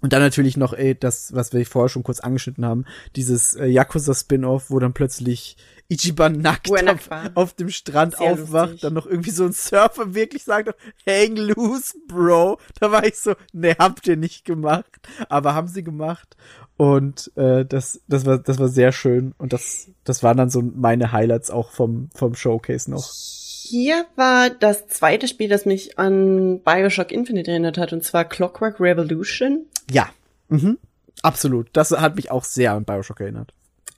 Und 0.00 0.12
dann 0.12 0.22
natürlich 0.22 0.56
noch, 0.56 0.72
ey, 0.72 0.94
das, 0.94 1.34
was 1.34 1.52
wir 1.52 1.64
vorher 1.66 1.88
schon 1.88 2.02
kurz 2.02 2.20
angeschnitten 2.20 2.64
haben, 2.64 2.84
dieses 3.16 3.54
äh, 3.54 3.66
Yakuza-Spin-Off, 3.66 4.70
wo 4.70 4.78
dann 4.78 4.94
plötzlich 4.94 5.56
Ichiban 5.90 6.40
nackt, 6.40 6.70
auf, 6.70 7.08
auf 7.34 7.52
dem 7.54 7.68
Strand 7.68 8.16
Sehr 8.16 8.32
aufwacht, 8.32 8.70
lustig. 8.70 8.80
dann 8.82 8.94
noch 8.94 9.06
irgendwie 9.06 9.30
so 9.30 9.44
ein 9.44 9.52
Surfer 9.52 10.14
wirklich 10.14 10.44
sagt, 10.44 10.72
hang 11.04 11.34
loose, 11.36 11.94
Bro. 12.06 12.58
Da 12.78 12.92
war 12.92 13.04
ich 13.04 13.18
so, 13.18 13.34
ne, 13.52 13.74
habt 13.76 14.06
ihr 14.06 14.16
nicht 14.16 14.44
gemacht. 14.44 15.00
Aber 15.28 15.54
haben 15.54 15.66
sie 15.66 15.82
gemacht. 15.82 16.36
Und 16.76 17.32
äh, 17.36 17.64
das, 17.66 18.00
das 18.06 18.24
war, 18.24 18.38
das 18.38 18.58
war 18.58 18.68
sehr 18.68 18.92
schön. 18.92 19.34
Und 19.36 19.52
das, 19.52 19.88
das 20.04 20.22
waren 20.22 20.36
dann 20.36 20.48
so 20.48 20.62
meine 20.62 21.10
Highlights 21.10 21.50
auch 21.50 21.72
vom, 21.72 22.08
vom 22.14 22.34
Showcase 22.36 22.88
noch. 22.88 23.12
Hier 23.12 24.06
war 24.14 24.48
das 24.48 24.86
zweite 24.86 25.28
Spiel, 25.28 25.48
das 25.48 25.66
mich 25.66 25.98
an 25.98 26.60
Bioshock 26.60 27.12
Infinite 27.12 27.50
erinnert 27.50 27.78
hat, 27.78 27.92
und 27.92 28.04
zwar 28.04 28.24
Clockwork 28.24 28.80
Revolution. 28.80 29.66
Ja. 29.90 30.08
Mhm. 30.48 30.78
Absolut. 31.22 31.68
Das 31.72 31.90
hat 31.90 32.16
mich 32.16 32.30
auch 32.30 32.44
sehr 32.44 32.72
an 32.72 32.84
Bioshock 32.84 33.20
erinnert. 33.20 33.52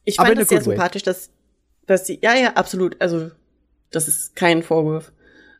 Ich 0.05 0.17
fand 0.17 0.39
es 0.39 0.49
sehr 0.49 0.59
way. 0.59 0.75
sympathisch, 0.77 1.03
dass, 1.03 1.31
dass 1.87 2.07
sie, 2.07 2.19
ja, 2.23 2.35
ja, 2.35 2.55
absolut, 2.55 3.01
also, 3.01 3.31
das 3.91 4.09
ist 4.09 4.37
kein 4.37 4.63
Vorwurf. 4.63 5.13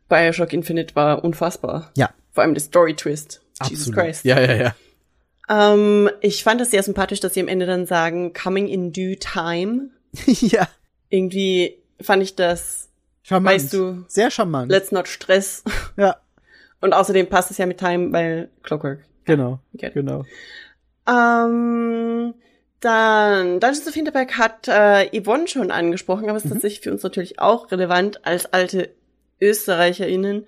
Bioshock 0.09 0.53
Infinite 0.53 0.95
war 0.95 1.25
unfassbar. 1.25 1.91
Ja. 1.97 2.11
Vor 2.33 2.43
allem 2.43 2.55
der 2.55 2.63
Story-Twist. 2.63 3.41
Jesus. 3.69 3.93
Christ. 3.95 4.25
Ja, 4.25 4.41
ja, 4.41 4.55
ja. 4.55 4.75
Ähm, 5.49 6.11
ich 6.21 6.43
fand 6.43 6.61
es 6.61 6.71
sehr 6.71 6.83
sympathisch, 6.83 7.21
dass 7.21 7.35
sie 7.35 7.41
am 7.41 7.49
Ende 7.49 7.67
dann 7.67 7.87
sagen, 7.87 8.33
coming 8.33 8.69
in 8.69 8.93
due 8.93 9.17
time. 9.19 9.91
ja. 10.27 10.69
Irgendwie 11.11 11.79
fand 12.01 12.23
ich 12.23 12.35
das, 12.35 12.89
Charmant. 13.23 13.55
Weißt 13.55 13.73
du, 13.73 14.05
Sehr 14.09 14.31
charmant. 14.31 14.71
let's 14.71 14.91
not 14.91 15.07
stress. 15.07 15.63
ja, 15.97 16.17
Und 16.81 16.93
außerdem 16.93 17.29
passt 17.29 17.51
es 17.53 17.59
ja 17.59 17.67
mit 17.67 17.79
Time, 17.79 18.13
weil 18.13 18.51
Clockwork. 18.65 19.05
genau. 19.25 19.61
Okay. 19.75 19.93
Genau. 19.95 20.25
Ähm, 21.09 22.35
dann 22.85 23.61
Dungeons 23.61 23.87
of 23.89 23.95
Hinterberg 23.95 24.37
hat 24.39 24.69
äh, 24.69 25.09
Yvonne 25.21 25.49
schon 25.49 25.71
angesprochen, 25.71 26.29
aber 26.29 26.37
es 26.37 26.45
ist 26.45 26.51
Mhm. 26.51 26.55
tatsächlich 26.55 26.81
für 26.81 26.93
uns 26.93 27.03
natürlich 27.03 27.39
auch 27.39 27.71
relevant 27.71 28.25
als 28.27 28.47
alte 28.53 28.91
ÖsterreicherInnen. 29.41 30.47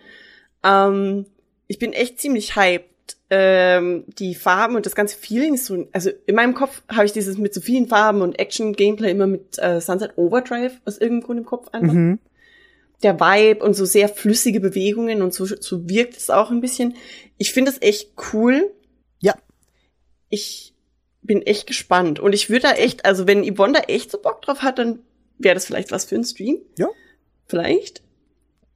Ähm, 0.62 1.26
ich 1.66 1.78
bin 1.78 1.92
echt 1.92 2.20
ziemlich 2.20 2.56
hyped. 2.56 2.90
Ähm, 3.30 4.04
die 4.18 4.34
Farben 4.34 4.76
und 4.76 4.86
das 4.86 4.94
ganze 4.94 5.16
Feeling 5.18 5.54
ist 5.54 5.66
so, 5.66 5.86
also 5.92 6.10
in 6.26 6.34
meinem 6.36 6.54
Kopf 6.54 6.82
habe 6.90 7.04
ich 7.04 7.12
dieses 7.12 7.36
mit 7.36 7.52
so 7.52 7.60
vielen 7.60 7.86
Farben 7.88 8.22
und 8.22 8.38
Action-Gameplay 8.38 9.10
immer 9.10 9.26
mit 9.26 9.58
äh, 9.58 9.80
Sunset 9.80 10.12
Overdrive 10.16 10.72
aus 10.84 10.98
irgendeinem 10.98 11.26
Grund 11.26 11.38
im 11.40 11.44
Kopf 11.46 11.68
einfach. 11.72 11.92
Mhm. 11.92 12.18
Der 13.02 13.18
Vibe 13.20 13.64
und 13.64 13.74
so 13.74 13.84
sehr 13.84 14.08
flüssige 14.08 14.60
Bewegungen 14.60 15.20
und 15.20 15.34
so, 15.34 15.44
so 15.46 15.88
wirkt 15.88 16.16
es 16.16 16.30
auch 16.30 16.50
ein 16.50 16.60
bisschen. 16.60 16.96
Ich 17.36 17.52
finde 17.52 17.70
es 17.72 17.82
echt 17.82 18.12
cool 18.32 18.70
Ja. 19.20 19.34
ich 20.28 20.73
bin 21.24 21.42
echt 21.42 21.66
gespannt. 21.66 22.20
Und 22.20 22.32
ich 22.34 22.48
würde 22.50 22.62
da 22.68 22.72
echt, 22.72 23.04
also 23.04 23.26
wenn 23.26 23.42
Yvonne 23.44 23.72
da 23.80 23.80
echt 23.80 24.10
so 24.10 24.18
Bock 24.20 24.42
drauf 24.42 24.62
hat, 24.62 24.78
dann 24.78 25.00
wäre 25.38 25.54
das 25.54 25.64
vielleicht 25.66 25.90
was 25.90 26.04
für 26.04 26.14
einen 26.14 26.24
Stream. 26.24 26.58
Ja. 26.78 26.88
Vielleicht. 27.46 28.02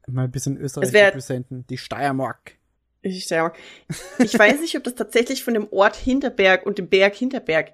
Mal 0.07 0.25
ein 0.25 0.31
bisschen 0.31 0.57
Österreich 0.59 0.89
Es 0.89 0.93
wär- 0.95 1.09
representen. 1.09 1.67
Die 1.69 1.79
Steiermark. 1.79 2.53
Ich, 3.03 3.31
ich 3.31 3.31
weiß 4.39 4.61
nicht, 4.61 4.77
ob 4.77 4.83
das 4.85 4.95
tatsächlich 4.97 5.45
von 5.45 5.55
dem 5.55 5.69
Ort 5.71 5.95
Hinterberg 5.97 6.67
und 6.67 6.79
dem 6.79 6.89
Berg 6.89 7.15
Hinterberg. 7.15 7.73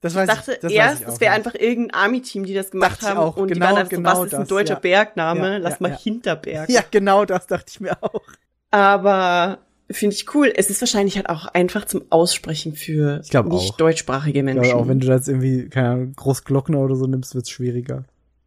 Das 0.00 0.12
Ich 0.12 0.18
weiß 0.18 0.26
dachte 0.28 0.52
ich, 0.54 0.58
das 0.58 0.72
erst, 0.72 1.02
ich 1.02 1.08
es 1.08 1.20
wäre 1.20 1.32
einfach 1.32 1.54
irgendein 1.54 1.94
Army-Team, 1.94 2.44
die 2.44 2.54
das 2.54 2.70
gemacht 2.70 2.92
Dachte 2.92 3.04
ich 3.04 3.08
haben. 3.10 3.18
auch. 3.18 3.36
Und 3.36 3.48
die 3.48 3.54
Genau- 3.54 3.66
waren 3.66 3.76
einfach 3.76 3.90
genau 3.90 4.14
so, 4.16 4.20
was 4.22 4.26
ist 4.28 4.34
ein 4.34 4.40
das, 4.40 4.48
deutscher 4.48 4.74
ja. 4.74 4.80
Bergname? 4.80 5.52
Ja, 5.52 5.56
Lass 5.58 5.72
ja, 5.74 5.78
mal. 5.80 5.96
Hinterberg. 5.96 6.68
Ja, 6.70 6.82
genau 6.90 7.24
das 7.24 7.46
dachte 7.46 7.66
ich 7.70 7.80
mir 7.80 7.96
auch. 8.02 8.22
Aber 8.70 9.58
finde 9.94 10.14
ich 10.16 10.34
cool. 10.34 10.52
Es 10.54 10.70
ist 10.70 10.80
wahrscheinlich 10.80 11.16
halt 11.16 11.28
auch 11.28 11.46
einfach 11.46 11.84
zum 11.86 12.02
Aussprechen 12.10 12.74
für 12.74 13.20
Ich 13.24 13.30
glaub 13.30 13.46
nicht 13.46 13.72
auch. 13.72 13.76
deutschsprachige 13.76 14.38
Ich 14.40 14.44
Menschen. 14.44 14.62
glaube, 14.62 14.78
auch 14.78 14.88
wenn 14.88 15.00
du 15.00 15.06
da 15.06 15.14
jetzt 15.14 15.28
irgendwie, 15.28 15.68
keine 15.68 15.88
Ahnung, 15.90 16.12
Großglockner 16.16 16.78
oder 16.78 16.96
so 16.96 17.06
nimmst, 17.06 17.34
wird's 17.34 17.50
schwieriger. 17.50 18.04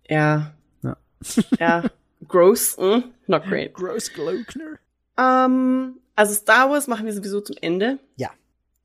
ja. 0.09 0.53
Ja. 0.83 0.97
ja. 1.59 1.83
Gross, 2.27 2.77
mm, 2.77 3.03
not 3.27 3.43
great. 3.45 3.73
Großglockner. 3.73 4.77
Ähm, 5.19 5.95
also 6.15 6.33
Star 6.33 6.69
Wars 6.69 6.87
machen 6.87 7.05
wir 7.05 7.13
sowieso 7.13 7.41
zum 7.41 7.55
Ende. 7.61 7.99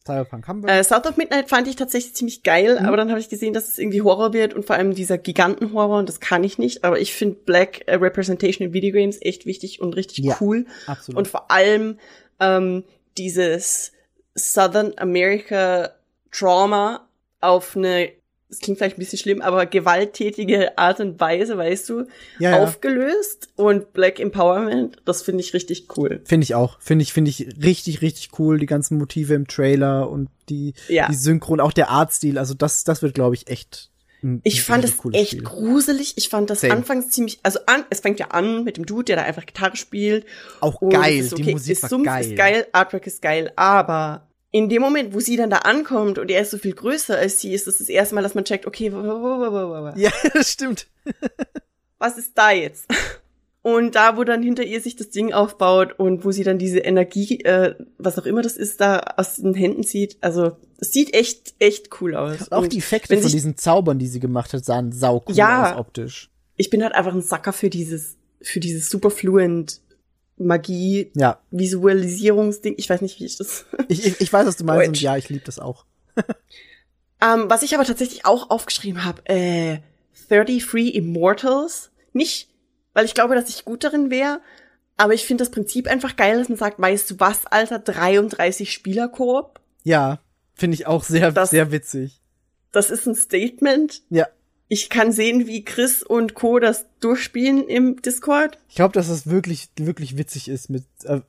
Cyberpunk 0.04 0.48
haben 0.48 0.64
wir. 0.64 0.68
Äh, 0.68 0.82
South 0.82 1.06
of 1.06 1.16
Midnight 1.16 1.48
fand 1.48 1.68
ich 1.68 1.76
tatsächlich 1.76 2.14
ziemlich 2.14 2.42
geil, 2.42 2.76
Mhm. 2.80 2.86
aber 2.86 2.96
dann 2.96 3.10
habe 3.10 3.20
ich 3.20 3.28
gesehen, 3.28 3.54
dass 3.54 3.68
es 3.68 3.78
irgendwie 3.78 4.02
Horror 4.02 4.32
wird 4.32 4.52
und 4.52 4.64
vor 4.64 4.74
allem 4.74 4.94
dieser 4.96 5.16
Gigantenhorror 5.16 6.00
und 6.00 6.08
das 6.08 6.18
kann 6.18 6.42
ich 6.42 6.58
nicht. 6.58 6.82
Aber 6.82 6.98
ich 6.98 7.14
finde 7.14 7.36
Black 7.46 7.82
äh, 7.86 7.94
Representation 7.94 8.66
in 8.66 8.72
Videogames 8.74 9.18
echt 9.22 9.46
wichtig 9.46 9.80
und 9.80 9.94
richtig 9.94 10.24
Ja. 10.24 10.36
cool. 10.40 10.66
Absolut. 10.88 11.18
Und 11.18 11.28
vor 11.28 11.52
allem 11.52 11.98
ähm, 12.42 12.84
dieses 13.16 13.92
Southern 14.34 14.92
America 14.96 15.90
Trauma 16.30 17.06
auf 17.40 17.76
eine, 17.76 18.10
das 18.48 18.60
klingt 18.60 18.78
vielleicht 18.78 18.96
ein 18.96 19.00
bisschen 19.00 19.18
schlimm, 19.18 19.42
aber 19.42 19.66
gewalttätige 19.66 20.76
Art 20.78 21.00
und 21.00 21.20
Weise, 21.20 21.56
weißt 21.58 21.88
du, 21.90 22.06
ja, 22.38 22.50
ja. 22.50 22.62
aufgelöst 22.62 23.50
und 23.56 23.92
Black 23.92 24.20
Empowerment, 24.20 24.96
das 25.04 25.22
finde 25.22 25.40
ich 25.40 25.52
richtig 25.54 25.96
cool. 25.96 26.20
Finde 26.24 26.44
ich 26.44 26.54
auch. 26.54 26.80
Finde 26.80 27.02
ich, 27.02 27.12
finde 27.12 27.30
ich 27.30 27.46
richtig, 27.62 28.02
richtig 28.02 28.38
cool. 28.38 28.58
Die 28.58 28.66
ganzen 28.66 28.98
Motive 28.98 29.34
im 29.34 29.46
Trailer 29.46 30.10
und 30.10 30.28
die, 30.48 30.74
Ja. 30.88 31.08
die 31.08 31.14
Synchron, 31.14 31.60
auch 31.60 31.72
der 31.72 31.90
Artstil. 31.90 32.38
Also 32.38 32.54
das, 32.54 32.84
das 32.84 33.02
wird, 33.02 33.14
glaube 33.14 33.34
ich, 33.34 33.48
echt. 33.48 33.90
Ich 34.44 34.62
fand 34.62 34.84
es 34.84 34.94
echt 35.12 35.30
Spiel. 35.32 35.42
gruselig. 35.42 36.14
Ich 36.16 36.28
fand 36.28 36.48
das 36.50 36.60
Same. 36.60 36.74
anfangs 36.74 37.10
ziemlich, 37.10 37.40
also 37.42 37.58
an, 37.66 37.84
es 37.90 38.00
fängt 38.00 38.20
ja 38.20 38.28
an 38.28 38.62
mit 38.64 38.76
dem 38.76 38.86
Dude, 38.86 39.04
der 39.04 39.16
da 39.16 39.22
einfach 39.22 39.44
Gitarre 39.46 39.76
spielt. 39.76 40.24
Auch 40.60 40.80
geil. 40.80 41.18
es 41.18 41.26
ist 41.26 41.38
Die 41.38 41.42
okay, 41.42 41.52
Musik 41.52 41.74
der 41.76 41.82
war 41.82 41.88
Sumpf 41.88 42.04
geil. 42.06 42.24
ist 42.26 42.36
geil, 42.36 42.66
Artwork 42.72 43.06
ist 43.06 43.22
geil, 43.22 43.52
aber 43.56 44.28
in 44.52 44.68
dem 44.68 44.82
Moment, 44.82 45.14
wo 45.14 45.20
sie 45.20 45.36
dann 45.36 45.50
da 45.50 45.58
ankommt 45.58 46.18
und 46.18 46.30
er 46.30 46.42
ist 46.42 46.50
so 46.50 46.58
viel 46.58 46.74
größer 46.74 47.16
als 47.16 47.40
sie, 47.40 47.52
ist 47.54 47.66
das 47.66 47.78
das 47.78 47.88
erste 47.88 48.14
Mal, 48.14 48.22
dass 48.22 48.34
man 48.34 48.44
checkt, 48.44 48.66
okay, 48.66 48.92
Ja, 49.96 50.10
das 50.34 50.50
stimmt. 50.52 50.86
was 51.98 52.18
ist 52.18 52.32
da 52.36 52.50
jetzt? 52.50 52.84
Und 53.62 53.94
da, 53.94 54.16
wo 54.16 54.24
dann 54.24 54.42
hinter 54.42 54.64
ihr 54.64 54.80
sich 54.80 54.96
das 54.96 55.10
Ding 55.10 55.32
aufbaut 55.32 55.92
und 55.98 56.24
wo 56.24 56.32
sie 56.32 56.42
dann 56.42 56.58
diese 56.58 56.80
Energie, 56.80 57.40
äh, 57.44 57.76
was 57.96 58.18
auch 58.18 58.26
immer 58.26 58.42
das 58.42 58.56
ist, 58.56 58.80
da 58.80 58.98
aus 59.16 59.36
den 59.36 59.54
Händen 59.54 59.84
zieht, 59.84 60.16
also 60.20 60.56
es 60.78 60.92
sieht 60.92 61.14
echt, 61.14 61.54
echt 61.60 62.00
cool 62.00 62.16
aus. 62.16 62.50
Auch 62.50 62.62
Und 62.62 62.72
die 62.72 62.78
Effekte 62.78 63.16
von 63.16 63.30
diesen 63.30 63.56
Zaubern, 63.56 64.00
die 64.00 64.08
sie 64.08 64.18
gemacht 64.18 64.52
hat, 64.52 64.64
sahen 64.64 64.90
sau 64.90 65.22
cool 65.28 65.36
Ja. 65.36 65.72
aus 65.74 65.78
optisch. 65.78 66.28
ich 66.56 66.70
bin 66.70 66.82
halt 66.82 66.94
einfach 66.94 67.14
ein 67.14 67.22
Sacker 67.22 67.52
für 67.52 67.70
dieses, 67.70 68.16
für 68.40 68.58
dieses 68.58 68.90
superfluent 68.90 69.80
Magie, 70.38 71.12
Ja, 71.14 71.38
Visualisierungsding. 71.52 72.74
Ich 72.78 72.90
weiß 72.90 73.00
nicht, 73.00 73.20
wie 73.20 73.26
ich 73.26 73.36
das. 73.36 73.64
ich, 73.88 74.04
ich, 74.06 74.20
ich 74.20 74.32
weiß, 74.32 74.44
was 74.46 74.56
du 74.56 74.64
meinst 74.64 74.88
und 74.88 75.00
ja, 75.00 75.16
ich 75.16 75.28
liebe 75.28 75.44
das 75.44 75.60
auch. 75.60 75.84
ähm, 77.22 77.44
was 77.48 77.62
ich 77.62 77.74
aber 77.74 77.84
tatsächlich 77.84 78.26
auch 78.26 78.50
aufgeschrieben 78.50 79.04
habe, 79.04 79.22
äh, 79.26 79.78
33 80.28 80.94
Immortals. 80.96 81.90
Nicht, 82.12 82.48
weil 82.94 83.04
ich 83.04 83.14
glaube, 83.14 83.34
dass 83.34 83.48
ich 83.48 83.64
gut 83.64 83.84
darin 83.84 84.10
wäre, 84.10 84.40
aber 84.96 85.14
ich 85.14 85.24
finde 85.24 85.42
das 85.44 85.50
Prinzip 85.50 85.88
einfach 85.88 86.16
geil, 86.16 86.38
dass 86.38 86.48
man 86.48 86.58
sagt, 86.58 86.78
weißt 86.80 87.10
du 87.10 87.20
was, 87.20 87.46
Alter, 87.46 87.78
33 87.78 88.72
Spieler 88.72 89.08
Koop. 89.08 89.60
Ja, 89.84 90.20
finde 90.54 90.74
ich 90.74 90.86
auch 90.86 91.02
sehr, 91.02 91.32
Das- 91.32 91.50
sehr 91.50 91.72
witzig. 91.72 92.20
Das 92.72 92.90
ist 92.90 93.06
ein 93.06 93.14
Statement. 93.14 94.02
Ja. 94.10 94.26
Ich 94.68 94.88
kann 94.88 95.12
sehen, 95.12 95.46
wie 95.46 95.62
Chris 95.64 96.02
und 96.02 96.32
Co. 96.34 96.58
das 96.58 96.86
durchspielen 97.00 97.68
im 97.68 98.00
Discord. 98.00 98.56
Ich 98.70 98.76
glaube, 98.76 98.94
dass 98.94 99.08
das 99.08 99.26
wirklich, 99.26 99.68
wirklich 99.76 100.16
witzig 100.16 100.48
ist 100.48 100.70
mit, 100.70 100.84
äh, 101.04 101.20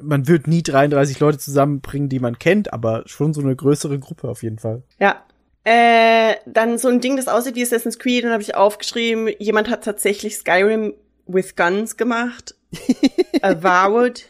man 0.00 0.26
wird 0.26 0.48
nie 0.48 0.64
33 0.64 1.20
Leute 1.20 1.38
zusammenbringen, 1.38 2.08
die 2.08 2.18
man 2.18 2.40
kennt, 2.40 2.72
aber 2.72 3.04
schon 3.06 3.32
so 3.34 3.40
eine 3.40 3.54
größere 3.54 4.00
Gruppe 4.00 4.28
auf 4.28 4.42
jeden 4.42 4.58
Fall. 4.58 4.82
Ja. 4.98 5.22
Äh, 5.62 6.34
dann 6.46 6.78
so 6.78 6.88
ein 6.88 7.00
Ding, 7.00 7.16
das 7.16 7.28
aussieht 7.28 7.54
wie 7.54 7.62
Assassin's 7.62 7.98
Creed, 8.00 8.24
dann 8.24 8.32
habe 8.32 8.42
ich 8.42 8.56
aufgeschrieben, 8.56 9.28
jemand 9.38 9.68
hat 9.70 9.84
tatsächlich 9.84 10.36
Skyrim 10.36 10.94
with 11.28 11.54
Guns 11.56 11.96
gemacht. 11.96 12.54
Avowed. 13.42 14.24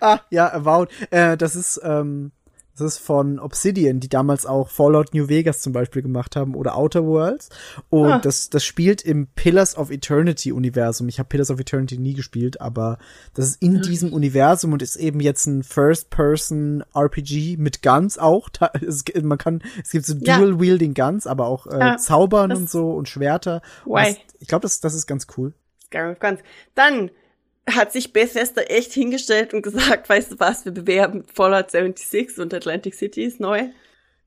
Ah, 0.00 0.20
ja, 0.30 0.52
Avowed. 0.52 0.88
Äh, 1.10 1.36
das 1.36 1.54
ist, 1.54 1.80
ähm, 1.84 2.32
das 2.78 2.94
ist 2.94 2.98
von 2.98 3.38
Obsidian, 3.38 4.00
die 4.00 4.08
damals 4.08 4.44
auch 4.44 4.68
Fallout 4.68 5.14
New 5.14 5.28
Vegas 5.28 5.60
zum 5.60 5.72
Beispiel 5.72 6.02
gemacht 6.02 6.36
haben 6.36 6.54
oder 6.54 6.76
Outer 6.76 7.04
Worlds. 7.06 7.48
Und 7.88 8.10
Ah. 8.12 8.18
das, 8.18 8.50
das 8.50 8.64
spielt 8.64 9.02
im 9.02 9.28
Pillars 9.28 9.76
of 9.76 9.90
Eternity 9.90 10.52
Universum. 10.52 11.08
Ich 11.08 11.18
habe 11.18 11.28
Pillars 11.28 11.50
of 11.50 11.58
Eternity 11.60 11.96
nie 11.98 12.12
gespielt, 12.14 12.60
aber 12.60 12.98
das 13.34 13.48
ist 13.48 13.62
in 13.62 13.80
diesem 13.82 14.12
Universum 14.12 14.72
und 14.74 14.82
ist 14.82 14.96
eben 14.96 15.20
jetzt 15.20 15.46
ein 15.46 15.62
First-Person 15.62 16.84
RPG 16.94 17.56
mit 17.58 17.82
Guns 17.82 18.18
auch. 18.18 18.48
Es, 18.86 19.04
man 19.22 19.38
kann, 19.38 19.62
es 19.82 19.90
gibt 19.90 20.04
so 20.06 20.14
Ja. 20.20 20.38
Dual-Wielding 20.38 20.94
Guns, 20.94 21.26
aber 21.26 21.46
auch 21.46 21.66
äh, 21.66 21.78
Ja, 21.78 21.96
Zaubern 21.96 22.50
das- 22.50 22.58
und 22.58 22.70
so 22.70 22.90
und 22.92 23.08
Schwerter. 23.08 23.62
Und 23.84 23.94
Why? 24.02 24.14
Das, 24.14 24.36
ich 24.40 24.48
glaube, 24.48 24.62
das, 24.62 24.80
das 24.80 24.94
ist 24.94 25.06
ganz 25.06 25.26
cool. 25.36 25.54
Skyrim 25.86 26.10
with 26.10 26.20
Guns. 26.20 26.40
Dann 26.74 27.10
hat 27.68 27.92
sich 27.92 28.12
Bethesda 28.12 28.62
echt 28.62 28.92
hingestellt 28.92 29.54
und 29.54 29.62
gesagt, 29.62 30.08
weißt 30.08 30.32
du 30.32 30.40
was, 30.40 30.64
wir 30.64 30.72
bewerben 30.72 31.24
Fallout 31.32 31.70
76 31.70 32.38
und 32.38 32.54
Atlantic 32.54 32.94
City 32.94 33.24
ist 33.24 33.40
neu. 33.40 33.68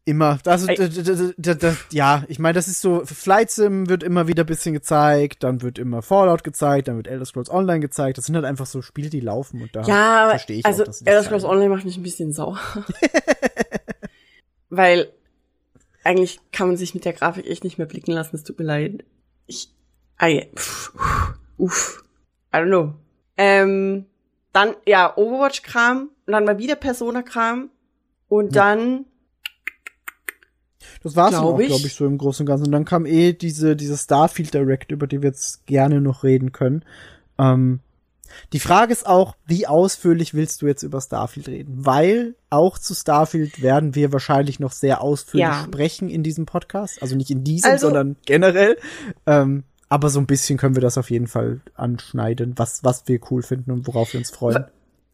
Immer. 0.06 0.40
D- 0.44 1.76
ja, 1.92 2.24
ich 2.28 2.40
meine, 2.40 2.54
das 2.54 2.68
ist 2.68 2.82
so, 2.82 3.06
Flight 3.06 3.52
Sim 3.52 3.90
wird 3.90 4.02
immer 4.02 4.28
wieder 4.28 4.44
ein 4.44 4.48
bisschen 4.48 4.74
gezeigt, 4.74 5.44
dann 5.44 5.62
wird 5.62 5.78
immer 5.78 6.02
Fallout 6.02 6.44
gezeigt, 6.44 6.88
dann 6.88 6.98
wird 6.98 7.08
Elder 7.08 7.26
Scrolls 7.26 7.52
Online 7.52 7.80
gezeigt. 7.80 8.18
Das 8.18 8.26
sind 8.26 8.36
halt 8.36 8.46
einfach 8.46 8.66
so 8.66 8.82
Spiele, 8.82 9.12
die 9.12 9.20
laufen 9.20 9.62
und 9.62 9.76
da 9.76 9.84
Ja, 9.84 10.30
verstehe 10.32 10.58
ich 10.60 10.66
also 10.66 10.82
auch, 10.82 10.88
dass 10.88 11.04
Elder 11.04 11.22
Scrolls 11.22 11.44
zeigen. 11.44 11.54
Online 11.54 11.70
macht 11.70 11.86
mich 11.86 11.98
ein 11.98 12.04
bisschen 12.04 12.34
sauer. 12.34 12.60
Weil 14.70 15.12
eigentlich 16.04 16.40
kann 16.52 16.68
man 16.68 16.78
sich 16.78 16.96
mit 16.96 17.06
der 17.06 17.14
Grafik 17.14 17.46
echt 17.46 17.64
nicht 17.64 17.78
mehr 17.78 17.88
blicken 17.88 18.12
lassen, 18.12 18.36
es 18.36 18.44
tut 18.44 18.58
mir 18.58 18.66
leid. 18.66 19.04
Ich, 19.46 19.70
ei, 20.18 20.50
pff, 20.56 20.92
uff, 21.60 22.04
I 22.54 22.58
don't 22.58 22.68
know. 22.68 22.94
Ähm, 23.38 24.06
dann, 24.54 24.74
ja, 24.88 25.16
Overwatch-Kram, 25.16 26.10
und 26.26 26.32
dann 26.34 26.46
mal 26.46 26.58
wieder 26.58 26.76
Persona-Kram, 26.76 27.70
und 28.28 28.56
Ja. 28.56 28.74
dann, 28.74 29.06
Das 31.04 31.16
war's 31.16 31.32
glaub 31.32 31.56
auch, 31.56 31.60
ich. 31.60 31.68
glaube 31.68 31.88
ich, 31.88 31.94
so 31.94 32.06
im 32.06 32.18
Großen 32.18 32.44
und 32.44 32.48
Ganzen. 32.48 32.66
Und 32.66 32.72
dann 32.72 32.86
kam 32.86 33.06
eh 33.06 33.34
diese, 33.34 33.76
diese 33.76 33.98
Starfield 33.98 34.54
Direct, 34.54 34.92
über 34.92 35.08
die 35.08 35.22
wir 35.22 35.30
jetzt 35.30 35.66
gerne 35.66 36.02
noch 36.02 36.24
reden 36.24 36.52
können. 36.52 36.84
Ähm, 37.38 37.80
Die 38.54 38.60
Frage 38.60 38.94
ist 38.94 39.08
auch, 39.08 39.36
wie 39.48 39.66
ausführlich 39.66 40.36
willst 40.36 40.62
du 40.62 40.68
jetzt 40.68 40.84
über 40.84 41.02
Starfield 41.02 41.48
reden? 41.48 41.84
Weil 41.84 42.36
auch 42.52 42.78
zu 42.78 42.94
Starfield 42.94 43.64
werden 43.64 43.96
wir 43.96 44.14
wahrscheinlich 44.14 44.60
noch 44.60 44.72
sehr 44.72 45.02
ausführlich 45.02 45.48
Ja. 45.48 45.64
sprechen 45.64 46.10
in 46.12 46.22
diesem 46.22 46.46
Podcast. 46.46 47.02
Also 47.02 47.16
nicht 47.16 47.32
in 47.32 47.44
diesem, 47.44 47.72
Also- 47.72 47.88
sondern 47.88 48.18
generell. 48.28 48.78
Ähm, 49.26 49.64
aber 49.90 50.10
so 50.10 50.20
ein 50.20 50.26
bisschen 50.28 50.58
können 50.58 50.76
wir 50.76 50.82
das 50.82 50.98
auf 50.98 51.10
jeden 51.10 51.28
Fall 51.28 51.62
anschneiden, 51.76 52.54
was, 52.58 52.84
was 52.84 53.04
wir 53.08 53.20
cool 53.32 53.42
finden 53.42 53.72
und 53.72 53.88
worauf 53.88 54.14
wir 54.14 54.20
uns 54.20 54.30
freuen. 54.32 54.66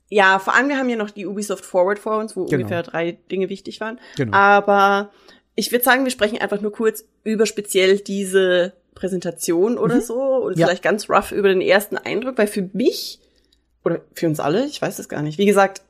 Ja, 0.10 0.38
vor 0.39 0.53
allem, 0.53 0.69
wir 0.69 0.77
haben 0.77 0.89
ja 0.89 0.97
noch 0.97 1.10
die 1.10 1.26
Ubisoft 1.26 1.65
Forward 1.65 1.97
vor 1.97 2.18
uns, 2.19 2.35
wo 2.35 2.45
Genau. 2.45 2.57
ungefähr 2.57 2.84
drei 2.84 3.18
Dinge 3.31 3.49
wichtig 3.49 3.81
waren. 3.81 3.99
Genau. 4.18 4.35
Aber 4.38 5.10
ich 5.56 5.72
würde 5.72 5.84
sagen, 5.84 6.03
wir 6.03 6.11
sprechen 6.11 6.38
einfach 6.39 6.61
nur 6.61 6.72
kurz 6.72 7.06
über 7.23 7.45
speziell 7.47 7.97
diese 7.99 8.73
Präsentation 8.93 9.77
oder 9.77 10.02
so 10.02 10.22
und 10.22 10.53
Mhm. 10.56 10.60
Ja. 10.60 10.68
vielleicht 10.68 10.84
ganz 10.84 11.10
rough 11.10 11.31
über 11.31 11.49
den 11.49 11.61
ersten 11.61 11.97
Eindruck, 11.97 12.38
weil 12.38 12.47
für 12.47 12.69
mich 12.73 13.19
oder 13.84 14.02
für 14.14 14.27
uns 14.27 14.39
alle, 14.39 14.65
ich 14.65 14.81
weiß 14.81 14.99
es 14.99 15.10
gar 15.10 15.22
nicht. 15.22 15.38
Wie 15.38 15.45
gesagt, 15.45 15.81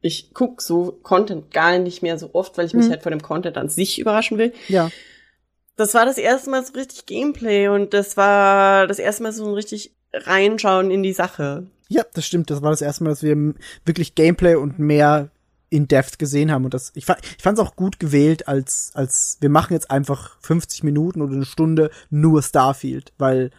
ich 0.00 0.30
guck 0.34 0.60
so 0.60 0.98
Content 1.02 1.50
gar 1.50 1.78
nicht 1.78 2.02
mehr 2.02 2.18
so 2.18 2.30
oft, 2.34 2.56
weil 2.58 2.66
ich 2.66 2.74
mich 2.74 2.86
Mhm. 2.86 2.90
halt 2.90 3.02
von 3.02 3.10
dem 3.12 3.22
Content 3.22 3.56
an 3.56 3.68
sich 3.68 3.98
überraschen 3.98 4.38
will. 4.38 4.52
Ja. 4.68 4.90
Das 5.76 5.94
war 5.94 6.06
das 6.06 6.18
erste 6.18 6.50
Mal 6.50 6.64
so 6.64 6.72
richtig 6.74 7.06
Gameplay 7.06 7.68
und 7.68 7.94
das 7.94 8.16
war 8.16 8.86
das 8.86 8.98
erste 8.98 9.22
Mal 9.24 9.32
so 9.32 9.46
ein 9.46 9.54
richtig 9.54 9.92
reinschauen 10.12 10.90
in 10.90 11.02
die 11.02 11.12
Sache. 11.12 11.66
Ja, 11.88 12.02
das 12.14 12.24
stimmt. 12.26 12.50
Das 12.50 12.62
war 12.62 12.70
das 12.70 12.80
erste 12.80 13.04
Mal, 13.04 13.10
dass 13.10 13.22
wir 13.22 13.36
wirklich 13.84 14.14
Gameplay 14.14 14.54
und 14.54 14.78
mehr 14.78 15.28
in 15.70 15.88
Depth 15.88 16.18
gesehen 16.20 16.52
haben. 16.52 16.64
Und 16.64 16.72
das, 16.74 16.92
ich 16.94 17.04
fand, 17.04 17.18
ich 17.36 17.42
fand 17.42 17.58
es 17.58 17.64
auch 17.64 17.74
gut 17.74 17.98
gewählt, 17.98 18.46
als, 18.46 18.92
als 18.94 19.38
wir 19.40 19.48
machen 19.50 19.72
jetzt 19.72 19.90
einfach 19.90 20.36
50 20.40 20.84
Minuten 20.84 21.20
oder 21.20 21.34
eine 21.34 21.44
Stunde 21.44 21.90
nur 22.10 22.42
Starfield, 22.42 23.12
weil 23.18 23.50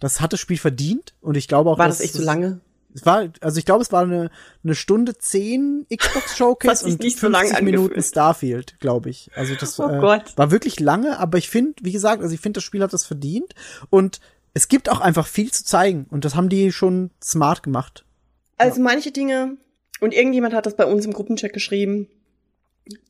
das 0.00 0.20
hat 0.20 0.32
das 0.34 0.40
Spiel 0.40 0.58
verdient. 0.58 1.14
Und 1.22 1.36
ich 1.36 1.48
glaube 1.48 1.70
auch, 1.70 1.78
War 1.78 1.86
dass 1.88 1.98
das 1.98 2.04
echt 2.04 2.14
es- 2.14 2.20
so 2.20 2.26
lange? 2.26 2.60
Es 2.94 3.04
war, 3.04 3.28
also 3.40 3.58
ich 3.58 3.64
glaube, 3.64 3.82
es 3.82 3.90
war 3.90 4.02
eine, 4.02 4.30
eine 4.62 4.74
Stunde 4.74 5.18
zehn 5.18 5.84
Xbox 5.94 6.36
Showcase 6.36 6.86
und 6.86 7.00
nicht 7.00 7.18
so 7.18 7.28
lang 7.28 7.46
50 7.46 7.64
Minuten. 7.64 8.02
Starfield, 8.02 8.78
glaube 8.78 9.10
ich. 9.10 9.30
Also 9.34 9.54
das 9.56 9.78
Oh 9.80 9.88
äh, 9.88 10.22
war 10.36 10.50
wirklich 10.50 10.78
lange, 10.78 11.18
aber 11.18 11.38
ich 11.38 11.50
finde, 11.50 11.74
wie 11.82 11.92
gesagt, 11.92 12.22
also 12.22 12.32
ich 12.32 12.40
finde, 12.40 12.58
das 12.58 12.64
Spiel 12.64 12.82
hat 12.82 12.92
das 12.92 13.04
verdient 13.04 13.54
und 13.90 14.20
es 14.54 14.68
gibt 14.68 14.88
auch 14.88 15.00
einfach 15.00 15.26
viel 15.26 15.50
zu 15.50 15.64
zeigen 15.64 16.06
und 16.10 16.24
das 16.24 16.36
haben 16.36 16.48
die 16.48 16.70
schon 16.70 17.10
smart 17.22 17.64
gemacht. 17.64 18.04
Also 18.56 18.80
manche 18.80 19.10
Dinge, 19.10 19.56
und 20.00 20.14
irgendjemand 20.14 20.54
hat 20.54 20.66
das 20.66 20.76
bei 20.76 20.86
uns 20.86 21.04
im 21.04 21.12
Gruppenchat 21.12 21.52
geschrieben, 21.52 22.08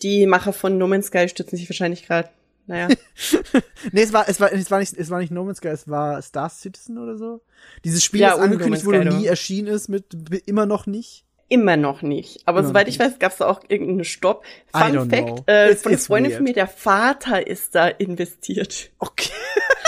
die 0.03 0.27
Macher 0.27 0.53
von 0.53 0.79
No 0.79 0.87
Man's 0.87 1.09
Sky 1.09 1.29
stützen 1.29 1.57
sich 1.57 1.69
wahrscheinlich 1.69 2.07
gerade. 2.07 2.31
Naja. 2.67 2.89
Nee, 3.93 4.03
es 4.03 4.13
war, 4.13 4.29
es 4.29 4.41
war, 4.41 4.51
es 4.53 4.71
war 4.71 4.79
nicht, 4.81 4.95
es 4.97 5.11
war 5.11 5.19
nicht 5.21 5.31
No 5.31 5.45
Man's 5.45 5.59
Sky, 5.59 5.69
es 5.69 5.89
war 5.89 6.21
Star 6.23 6.49
Citizen 6.49 6.97
oder 6.99 7.17
so. 7.19 7.43
Dieses 7.85 8.03
Spiel, 8.03 8.21
Ja, 8.23 8.31
das 8.31 8.39
angekündigt 8.41 8.85
wurde, 8.87 9.05
nie 9.05 9.25
doch. 9.25 9.31
erschienen 9.31 9.69
ist, 9.69 9.89
mit 9.89 10.07
immer 10.47 10.65
noch 10.67 10.87
nicht. 10.87 11.25
Immer 11.49 11.77
noch 11.77 12.01
nicht. 12.01 12.41
Aber 12.47 12.61
Immer 12.61 12.69
soweit 12.69 12.89
ich 12.89 12.99
weiß, 12.99 13.19
gab 13.19 13.33
es 13.33 13.39
da 13.39 13.47
auch 13.47 13.61
irgendeinen 13.69 14.05
Stopp. 14.05 14.45
Fun 14.75 15.11
Fact, 15.11 15.45
äh, 15.49 15.71
It's- 15.73 15.83
von 15.83 15.93
einer 15.93 15.99
Freundin 16.01 16.31
weird. 16.33 16.37
von 16.39 16.45
mir, 16.45 16.55
der 16.55 16.67
Vater 16.69 17.47
ist 17.47 17.75
da 17.75 17.87
investiert. 17.89 18.91
Okay. 18.99 19.31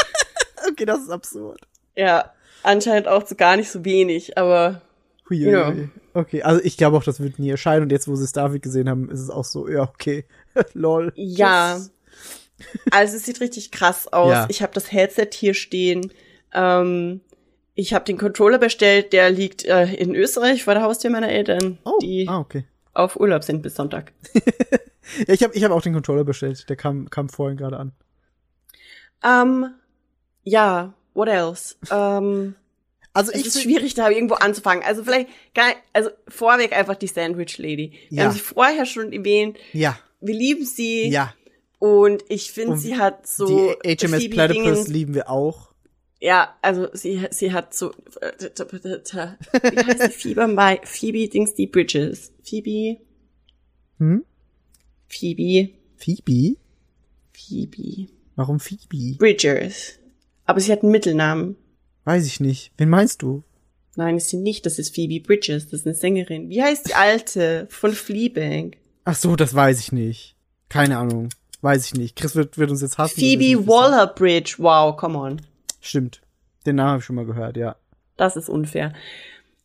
okay, 0.71 0.85
das 0.85 1.01
ist 1.01 1.11
absurd. 1.11 1.61
Ja, 1.97 2.33
anscheinend 2.63 3.09
auch 3.09 3.23
zu 3.25 3.35
gar 3.37 3.57
nicht 3.57 3.71
so 3.71 3.85
wenig, 3.87 4.37
aber 4.37 4.83
Hui, 5.31 5.39
Ja. 5.39 5.73
Okay, 6.13 6.43
also 6.43 6.61
ich 6.63 6.77
glaube 6.77 6.97
auch, 6.99 7.05
das 7.05 7.21
wird 7.21 7.39
nie 7.39 7.51
erscheinen 7.51 7.83
und 7.85 7.91
jetzt, 7.93 8.07
wo 8.07 8.15
sie 8.17 8.27
Starfield 8.27 8.63
gesehen 8.63 8.89
haben, 8.89 9.11
ist 9.11 9.21
es 9.21 9.31
auch 9.31 9.45
so, 9.45 9.67
ja, 9.69 9.83
okay. 9.83 10.25
Lol. 10.75 11.13
Ja. 11.17 11.77
Tschüss. 11.77 11.91
Also 12.91 13.17
es 13.17 13.25
sieht 13.27 13.41
richtig 13.41 13.71
krass 13.71 14.09
aus. 14.13 14.31
Ja. 14.31 14.47
Ich 14.49 14.63
habe 14.63 14.73
das 14.73 14.91
Headset 14.93 15.29
hier 15.35 15.55
stehen. 15.55 16.13
Ähm, 16.55 17.21
ich 17.75 17.93
habe 17.93 18.05
den 18.07 18.17
Controller 18.17 18.59
bestellt, 18.59 19.13
der 19.13 19.31
liegt 19.31 19.65
äh, 19.67 19.93
in 19.95 20.15
Österreich 20.15 20.65
vor 20.65 20.75
der 20.75 20.83
Haustür 20.83 21.11
meiner 21.11 21.29
Eltern, 21.29 21.79
Oh, 21.85 21.99
die 22.01 22.27
ah, 22.29 22.39
okay. 22.39 22.65
auf 22.95 23.17
Urlaub 23.21 23.45
sind 23.45 23.63
bis 23.63 23.75
Sonntag. 23.75 24.13
Ja, 25.29 25.35
ich 25.35 25.43
habe 25.45 25.55
ich 25.55 25.63
hab 25.63 25.71
auch 25.71 25.83
den 25.83 25.93
Controller 25.93 26.25
bestellt. 26.25 26.69
Der 26.69 26.75
kam, 26.75 27.09
kam 27.11 27.29
vorhin 27.29 27.57
gerade 27.57 27.77
an. 27.77 27.93
Ähm, 29.23 29.73
ja, 30.43 30.95
what 31.15 31.29
else? 31.29 31.77
Ähm, 31.91 32.57
Also 33.13 33.33
es 33.33 33.41
ich 33.41 33.47
ist 33.47 33.63
schwierig, 33.63 33.95
da 33.95 34.11
irgendwo 34.11 34.35
anzufangen. 34.35 34.85
Also 34.85 35.03
vielleicht, 35.03 35.29
also 35.95 36.11
vorweg 36.29 36.77
einfach 36.77 36.97
die 36.97 37.07
Sandwich 37.07 37.57
Lady. 37.57 37.93
Wir 38.11 38.19
Ja. 38.19 38.25
haben 38.25 38.33
sie 38.33 38.41
vorher 38.41 38.85
schon 38.85 39.11
erwähnt. 39.13 39.57
Ja, 39.73 39.97
Wir 40.21 40.35
lieben 40.35 40.67
sie. 40.67 41.09
ja. 41.09 41.33
Und 41.79 42.25
ich 42.29 42.53
finde, 42.53 42.77
sie 42.79 42.97
hat 42.97 43.27
so 43.27 43.75
die 43.85 43.97
HMS 43.97 44.23
Phoebe 44.23 44.35
Platypus 44.35 44.89
lieben 44.89 45.15
wir 45.15 45.29
auch. 45.31 45.73
Ja, 46.21 46.57
also 46.63 46.89
sie, 46.95 47.27
sie 47.31 47.53
hat 47.53 47.75
so, 47.75 47.91
wie 47.91 49.85
heißt 49.85 50.07
die 50.07 50.11
Fieber 50.11 50.49
bei 50.49 50.81
Phoebe 50.83 51.29
Dings 51.29 51.55
die 51.55 51.67
Bridges? 51.67 52.33
Phoebe, 52.43 53.01
Hm? 53.99 54.25
Phoebe, 55.09 55.71
Phoebe? 55.97 56.57
Phoebe, 57.33 58.09
Warum 58.35 58.61
Phoebe? 58.61 59.17
Bridgers. 59.19 59.99
Aber 60.45 60.61
sie 60.61 60.73
hat 60.73 60.83
einen 60.83 60.93
Mittelnamen. 60.93 61.57
Weiß 62.05 62.27
ich 62.27 62.41
nicht. 62.41 62.73
Wen 62.77 62.89
meinst 62.89 63.23
du? 63.23 63.43
Nein, 63.97 64.17
ist 64.19 64.29
sie 64.29 64.37
nicht. 64.37 64.67
Das 64.67 64.79
ist 64.79 64.95
Phoebe 64.95 65.21
Bridges. 65.27 65.65
Das 65.69 65.81
ist 65.81 65.87
eine 65.87 65.95
Sängerin. 65.95 66.49
Wie 66.51 66.63
heißt 66.63 66.89
die 66.89 66.95
alte 66.95 67.67
von 67.71 67.93
Fleabag? 67.93 68.77
Ach 69.05 69.17
so, 69.17 69.37
das 69.37 69.55
weiß 69.55 69.81
ich 69.81 69.93
nicht. 69.93 70.37
Keine 70.69 70.99
Ahnung. 70.99 71.29
Weiß 71.67 71.85
ich 71.85 71.95
nicht. 71.95 72.15
Chris 72.15 72.37
wird, 72.37 72.59
wird 72.59 72.71
uns 72.71 72.81
jetzt 72.81 72.97
hassen. 72.97 73.19
Phoebe. 73.19 73.67
Waller-Bridge. 73.67 74.55
Wow, 74.59 74.97
come 74.97 75.19
on. 75.19 75.43
Stimmt. 75.81 76.21
Den 76.65 76.77
Namen 76.77 76.91
habe 76.91 76.99
ich 77.01 77.05
schon 77.05 77.17
mal 77.17 77.27
gehört, 77.27 77.57
ja. 77.57 77.75
Das 78.17 78.37
ist 78.37 78.49
unfair. 78.49 78.93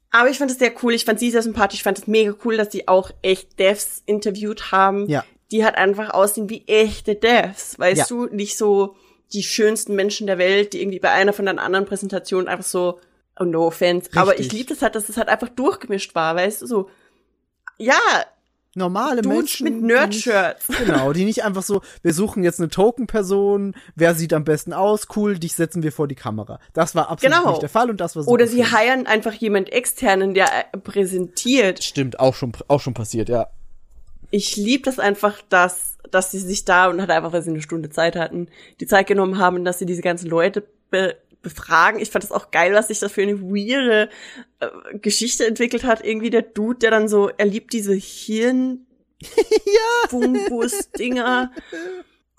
Aber 0.10 0.28
ich 0.28 0.40
fand 0.40 0.50
es 0.50 0.58
sehr 0.58 0.74
cool. 0.82 0.96
Ich 0.96 1.06
fand 1.06 1.20
sie 1.20 1.30
sehr 1.30 1.44
sympathisch. 1.44 1.78
Ich 1.82 1.84
fand 1.84 2.00
es 2.00 2.08
mega 2.08 2.34
cool, 2.44 2.58
dass 2.58 2.72
sie 2.72 2.88
auch 2.88 3.12
echt 3.22 3.60
Devs 3.60 4.02
interviewt 4.08 4.72
haben. 4.72 5.08
Ja. 5.10 5.24
Die 5.52 5.64
halt 5.64 5.76
einfach 5.76 6.10
aussehen 6.10 6.50
wie 6.50 6.68
echte 6.68 7.14
Devs. 7.14 7.78
Weißt 7.78 7.98
Ja. 8.00 8.06
du, 8.10 8.26
nicht 8.26 8.58
so 8.58 8.96
die 9.32 9.44
schönsten 9.44 9.94
Menschen 9.96 10.26
der 10.26 10.40
Welt, 10.40 10.74
die 10.74 10.82
irgendwie 10.82 11.00
bei 11.00 11.12
einer 11.12 11.34
von 11.34 11.46
den 11.46 11.60
anderen 11.60 11.86
Präsentationen 11.86 12.48
einfach 12.48 12.66
so, 12.66 13.00
oh 13.40 13.44
no 13.44 13.68
offense. 13.68 14.10
Aber 14.16 14.34
ich 14.34 14.40
Richtig. 14.40 14.58
liebe 14.58 14.70
das 14.74 14.82
halt, 14.82 14.96
dass 14.96 15.08
es 15.08 15.18
halt 15.18 15.30
einfach 15.30 15.50
durchgemischt 15.50 16.16
war, 16.16 16.36
weißt 16.36 16.64
du, 16.64 16.66
so. 16.66 16.90
Ja, 17.78 17.94
Normale 18.74 19.22
Dudes 19.22 19.38
Menschen. 19.38 19.64
mit 19.66 19.82
Nerd-Shirts. 19.84 20.68
Genau, 20.86 21.12
die 21.12 21.26
nicht 21.26 21.44
einfach 21.44 21.62
so, 21.64 21.82
wir 22.04 22.14
suchen 22.14 22.44
jetzt 22.44 22.60
eine 22.60 22.70
Token-Person, 22.70 23.76
wer 23.96 24.16
sieht 24.16 24.34
am 24.34 24.46
besten 24.46 24.72
aus, 24.72 25.08
cool, 25.16 25.38
dich 25.38 25.54
setzen 25.56 25.84
wir 25.84 25.92
vor 25.92 26.08
die 26.08 26.16
Kamera. 26.16 26.60
Das 26.74 26.96
war 26.96 27.10
absolut 27.10 27.36
Genau. 27.38 27.50
nicht 27.50 27.62
der 27.62 27.70
Fall 27.70 27.90
und 27.90 28.00
das 28.00 28.16
war 28.16 28.24
super 28.24 28.34
Oder 28.34 28.48
sie 28.48 28.64
heiren 28.66 29.08
einfach 29.08 29.34
jemand 29.34 29.72
externen, 29.74 30.34
der 30.34 30.48
äh, 30.74 30.78
präsentiert. 30.78 31.84
Stimmt, 31.84 32.20
auch 32.20 32.34
schon, 32.34 32.54
auch 32.70 32.80
schon 32.80 32.94
passiert, 32.94 33.28
ja. 33.28 33.48
ich 34.30 34.56
lieb 34.56 34.86
das 34.86 35.00
einfach, 35.00 35.42
dass, 35.50 35.98
dass 36.10 36.32
sie 36.32 36.40
sich 36.40 36.64
da 36.64 36.88
und 36.88 37.02
halt 37.02 37.10
einfach, 37.12 37.34
weil 37.34 37.42
sie 37.42 37.50
eine 37.52 37.62
Stunde 37.62 37.90
Zeit 37.90 38.16
hatten, 38.16 38.48
die 38.80 38.88
Zeit 38.88 39.08
genommen 39.08 39.38
haben, 39.38 39.66
dass 39.66 39.80
sie 39.80 39.86
diese 39.86 40.02
ganzen 40.02 40.30
Leute 40.30 40.64
be 40.90 41.18
befragen. 41.42 42.00
Ich 42.00 42.10
fand 42.12 42.24
das 42.24 42.32
auch 42.32 42.52
geil, 42.52 42.74
was 42.74 42.88
sich 42.90 43.00
das 43.00 43.12
für 43.12 43.22
eine 43.22 43.42
weirde 43.42 44.10
äh, 44.60 44.98
Geschichte 45.00 45.46
entwickelt 45.46 45.84
hat. 45.84 46.06
Irgendwie 46.06 46.30
der 46.30 46.42
Dude, 46.44 46.80
der 46.80 46.92
dann 46.92 47.08
so, 47.08 47.30
er 47.38 47.46
liebt 47.46 47.74
diese 47.74 47.94
Hirn 47.94 48.86
Fungus-Dinger. 50.10 51.52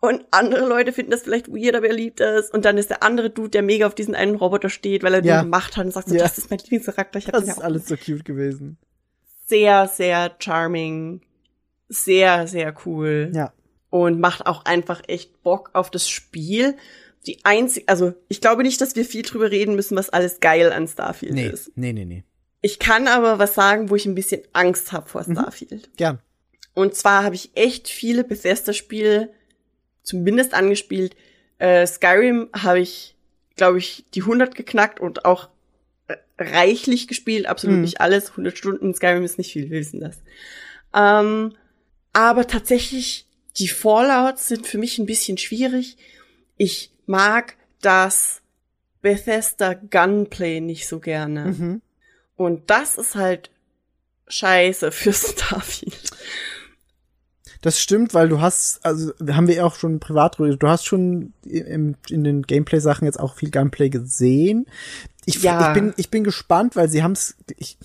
Und 0.00 0.24
andere 0.32 0.66
Leute 0.66 0.92
finden 0.92 1.12
das 1.12 1.22
vielleicht 1.22 1.48
weird, 1.48 1.76
aber 1.76 1.86
er 1.86 1.94
liebt 1.94 2.18
das. 2.20 2.50
Und 2.50 2.64
dann 2.64 2.76
ist 2.76 2.90
der 2.90 3.02
andere 3.04 3.30
Dude, 3.30 3.50
der 3.50 3.62
mega 3.62 3.86
auf 3.86 3.94
diesen 3.94 4.14
einen 4.16 4.34
Roboter 4.34 4.68
steht, 4.68 5.02
weil 5.04 5.14
er 5.14 5.24
Ja. 5.24 5.38
den 5.38 5.44
gemacht 5.44 5.76
hat 5.76 5.84
und 5.86 5.92
sagt 5.92 6.08
so, 6.08 6.14
Ja. 6.16 6.22
das 6.22 6.38
ist 6.38 6.50
mein 6.50 6.58
Lieblingscharakter. 6.58 7.18
Ich 7.18 7.26
hab 7.26 7.34
Das 7.34 7.46
ja 7.46 7.52
ist 7.52 7.58
auch 7.58 7.64
alles 7.64 7.86
so 7.86 7.96
cute 7.96 8.24
gewesen. 8.24 8.78
sehr, 9.46 9.86
sehr 9.86 10.34
charming, 10.40 11.20
sehr, 11.88 12.48
sehr 12.48 12.74
cool 12.84 13.30
Ja. 13.32 13.52
und 13.90 14.18
macht 14.18 14.46
auch 14.46 14.64
einfach 14.64 15.02
echt 15.06 15.42
Bock 15.44 15.70
auf 15.74 15.90
das 15.90 16.08
Spiel. 16.08 16.76
Die 17.26 17.38
einzige, 17.44 17.86
also 17.88 18.14
ich 18.28 18.40
glaube 18.40 18.62
nicht, 18.62 18.80
dass 18.80 18.96
wir 18.96 19.04
viel 19.04 19.22
drüber 19.22 19.50
reden 19.50 19.76
müssen, 19.76 19.96
was 19.96 20.10
alles 20.10 20.40
geil 20.40 20.72
an 20.72 20.88
Starfield 20.88 21.34
Nee, 21.34 21.48
ist. 21.48 21.70
nee, 21.76 21.92
nee, 21.92 22.04
nee. 22.04 22.24
Ich 22.62 22.78
kann 22.78 23.06
aber 23.08 23.38
was 23.38 23.54
sagen, 23.54 23.90
wo 23.90 23.96
ich 23.96 24.06
ein 24.06 24.14
bisschen 24.14 24.42
Angst 24.52 24.92
habe 24.92 25.08
vor 25.08 25.22
Starfield. 25.24 25.90
Gern. 25.96 26.20
Und 26.74 26.94
zwar 26.94 27.24
habe 27.24 27.34
ich 27.34 27.50
echt 27.54 27.88
viele 27.88 28.24
Bethesda-Spiele 28.24 29.30
zumindest 30.02 30.54
angespielt. 30.54 31.16
Äh, 31.58 31.86
Skyrim 31.86 32.48
habe 32.52 32.80
ich, 32.80 33.16
glaube 33.56 33.78
ich, 33.78 34.04
die 34.14 34.22
100 34.22 34.54
geknackt 34.54 35.00
und 35.00 35.24
auch 35.24 35.48
äh, 36.08 36.16
reichlich 36.38 37.08
gespielt. 37.08 37.46
Absolut 37.46 37.76
Mhm. 37.76 37.82
nicht 37.82 38.00
alles. 38.00 38.30
100 38.30 38.56
Stunden 38.56 38.94
Skyrim 38.94 39.22
ist 39.24 39.38
nicht 39.38 39.52
viel, 39.52 39.70
wir 39.70 39.78
wissen 39.80 40.00
das. 40.00 40.16
Ähm, 40.94 41.54
aber 42.12 42.46
tatsächlich, 42.46 43.26
die 43.58 43.68
Fallouts 43.68 44.48
sind 44.48 44.66
für 44.66 44.78
mich 44.78 44.98
ein 44.98 45.06
bisschen 45.06 45.36
schwierig. 45.38 45.96
Ich 46.56 46.91
mag 47.06 47.56
das 47.80 48.40
Bethesda 49.00 49.74
Gunplay 49.74 50.60
nicht 50.60 50.86
so 50.88 51.00
gerne. 51.00 51.46
Mhm. 51.46 51.82
Und 52.36 52.70
das 52.70 52.96
ist 52.96 53.14
halt 53.14 53.50
scheiße 54.28 54.92
für 54.92 55.12
Starfield. 55.12 56.10
Das 57.60 57.78
stimmt, 57.78 58.12
weil 58.12 58.28
du 58.28 58.40
hast, 58.40 58.84
also 58.84 59.12
haben 59.28 59.46
wir 59.46 59.64
auch 59.64 59.76
schon 59.76 60.00
privat 60.00 60.36
drüber, 60.38 60.56
du 60.56 60.68
hast 60.68 60.84
schon 60.84 61.32
im, 61.44 61.94
in 62.08 62.24
den 62.24 62.42
Gameplay-Sachen 62.42 63.04
jetzt 63.04 63.20
auch 63.20 63.36
viel 63.36 63.52
Gunplay 63.52 63.88
gesehen. 63.88 64.66
Ich, 65.26 65.42
Ja. 65.42 65.68
ich, 65.68 65.74
bin, 65.74 65.94
ich 65.96 66.10
bin 66.10 66.24
gespannt, 66.24 66.74
weil 66.74 66.88
sie 66.88 67.04
haben's. 67.04 67.36
Ich, 67.56 67.78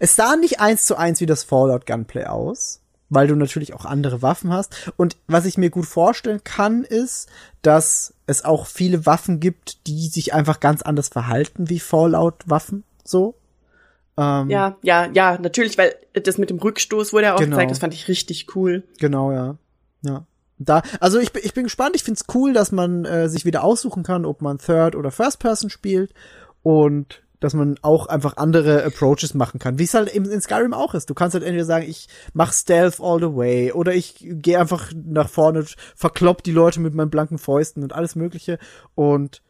es 0.00 0.16
sah 0.16 0.34
nicht 0.34 0.60
eins 0.60 0.84
zu 0.86 0.96
eins 0.96 1.20
wie 1.20 1.26
das 1.26 1.44
Fallout 1.44 1.86
Gunplay 1.86 2.24
aus, 2.24 2.80
weil 3.14 3.26
du 3.26 3.36
natürlich 3.36 3.74
auch 3.74 3.84
andere 3.84 4.22
Waffen 4.22 4.52
hast. 4.52 4.92
Und 4.96 5.16
was 5.26 5.44
ich 5.44 5.58
mir 5.58 5.68
gut 5.70 5.84
vorstellen 5.86 6.42
kann, 6.44 6.82
ist, 6.82 7.28
dass 7.60 8.14
es 8.26 8.44
auch 8.44 8.66
viele 8.66 9.04
Waffen 9.04 9.38
gibt, 9.38 9.86
die 9.86 10.08
sich 10.08 10.32
einfach 10.32 10.60
ganz 10.60 10.80
anders 10.82 11.08
verhalten 11.08 11.68
wie 11.68 11.78
Fallout-Waffen. 11.78 12.84
So. 13.04 13.34
Ähm, 14.16 14.48
Ja, 14.50 14.76
ja, 14.82 15.08
ja, 15.12 15.38
natürlich, 15.38 15.76
weil 15.78 15.94
das 16.14 16.38
mit 16.38 16.50
dem 16.50 16.58
Rückstoß 16.58 17.12
wurde 17.12 17.26
ja 17.26 17.34
auch 17.34 17.38
Genau. 17.38 17.56
gezeigt, 17.56 17.70
das 17.70 17.78
fand 17.80 17.94
ich 17.94 18.08
richtig 18.08 18.54
cool. 18.56 18.82
Genau, 18.98 19.30
ja. 19.32 19.56
Ja. 20.02 20.26
Da, 20.58 20.82
also 21.00 21.18
ich, 21.18 21.32
bin- 21.32 21.42
ich 21.44 21.54
bin 21.54 21.64
gespannt, 21.64 21.96
ich 21.96 22.04
find's 22.04 22.24
cool, 22.34 22.52
dass 22.52 22.72
man 22.72 23.04
äh, 23.04 23.28
sich 23.28 23.44
wieder 23.44 23.64
aussuchen 23.64 24.02
kann, 24.04 24.24
ob 24.24 24.42
man 24.42 24.58
Third 24.58 24.94
oder 24.96 25.10
First 25.10 25.38
Person 25.40 25.70
spielt 25.70 26.12
und 26.62 27.21
dass 27.42 27.54
man 27.54 27.76
auch 27.82 28.06
einfach 28.06 28.36
andere 28.36 28.84
Approaches 28.84 29.34
machen 29.34 29.58
kann, 29.58 29.78
wie 29.78 29.84
es 29.84 29.94
halt 29.94 30.08
in, 30.08 30.24
in 30.24 30.40
Skyrim 30.40 30.72
auch 30.72 30.94
ist. 30.94 31.10
Du 31.10 31.14
kannst 31.14 31.34
halt 31.34 31.44
entweder 31.44 31.64
sagen, 31.64 31.86
ich 31.88 32.08
mach 32.32 32.52
Stealth 32.52 33.00
all 33.00 33.18
the 33.18 33.34
way 33.34 33.72
oder 33.72 33.94
ich 33.94 34.14
gehe 34.20 34.58
einfach 34.58 34.92
nach 34.94 35.28
vorne, 35.28 35.64
verklopp 35.96 36.42
die 36.42 36.52
Leute 36.52 36.80
mit 36.80 36.94
meinen 36.94 37.10
blanken 37.10 37.38
Fäusten 37.38 37.82
und 37.82 37.92
alles 37.92 38.14
mögliche 38.14 38.58
und 38.94 39.42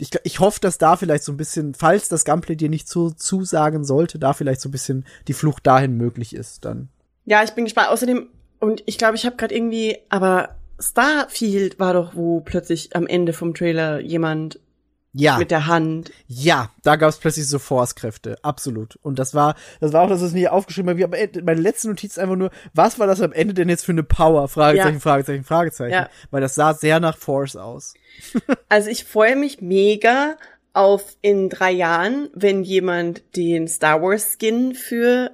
ich, 0.00 0.10
ich 0.24 0.40
hoffe, 0.40 0.60
dass 0.60 0.78
da 0.78 0.96
vielleicht 0.96 1.24
so 1.24 1.32
ein 1.32 1.36
bisschen, 1.36 1.74
falls 1.74 2.08
das 2.08 2.24
Gunplay 2.24 2.56
dir 2.56 2.70
nicht 2.70 2.88
zu, 2.88 3.10
zusagen 3.10 3.84
sollte, 3.84 4.18
da 4.18 4.32
vielleicht 4.32 4.60
so 4.60 4.68
ein 4.68 4.72
bisschen 4.72 5.04
die 5.28 5.34
Flucht 5.34 5.66
dahin 5.66 5.96
möglich 5.96 6.34
ist 6.34 6.64
dann. 6.64 6.88
Ja, 7.26 7.42
ich 7.42 7.50
bin 7.50 7.64
gespannt. 7.64 7.88
Außerdem, 7.90 8.28
und 8.60 8.82
ich 8.86 8.98
glaube, 8.98 9.16
ich 9.16 9.26
habe 9.26 9.36
gerade 9.36 9.54
irgendwie, 9.54 9.98
aber 10.08 10.56
Starfield 10.78 11.78
war 11.78 11.92
doch, 11.92 12.14
wo 12.14 12.40
plötzlich 12.40 12.96
am 12.96 13.06
Ende 13.06 13.32
vom 13.32 13.54
Trailer 13.54 14.00
jemand 14.00 14.58
Ja. 15.12 15.38
mit 15.38 15.50
der 15.50 15.66
Hand. 15.66 16.12
Ja, 16.28 16.70
da 16.84 16.94
gab 16.96 17.08
es 17.08 17.18
plötzlich 17.18 17.48
so 17.48 17.58
Force-Kräfte, 17.58 18.36
absolut. 18.42 18.96
Und 19.02 19.18
das 19.18 19.34
war, 19.34 19.56
das 19.80 19.92
war 19.92 20.02
auch 20.02 20.08
das, 20.08 20.20
was 20.20 20.28
ich 20.28 20.34
mir 20.34 20.52
aufgeschrieben 20.52 20.90
habe. 21.02 21.18
Ende, 21.18 21.42
meine 21.42 21.60
letzte 21.60 21.88
Notiz 21.88 22.16
einfach 22.16 22.36
nur, 22.36 22.50
was 22.74 22.98
war 23.00 23.06
das 23.08 23.20
am 23.20 23.32
Ende 23.32 23.52
denn 23.54 23.68
jetzt 23.68 23.84
für 23.84 23.92
eine 23.92 24.04
Power? 24.04 24.46
Fragezeichen, 24.48 24.94
Ja. 24.94 25.00
Fragezeichen, 25.00 25.42
Fragezeichen. 25.44 25.92
Ja. 25.92 26.08
Weil 26.30 26.40
das 26.42 26.54
sah 26.54 26.74
sehr 26.74 27.00
nach 27.00 27.16
Force 27.16 27.56
aus. 27.56 27.94
Also 28.68 28.88
ich 28.90 29.04
freue 29.04 29.34
mich 29.34 29.60
mega 29.60 30.36
auf 30.72 31.16
in 31.22 31.48
drei 31.48 31.72
Jahren, 31.72 32.28
wenn 32.34 32.62
jemand 32.62 33.36
den 33.36 33.66
Star 33.66 34.00
Wars 34.00 34.36
Skin 34.40 34.74
für 34.74 35.32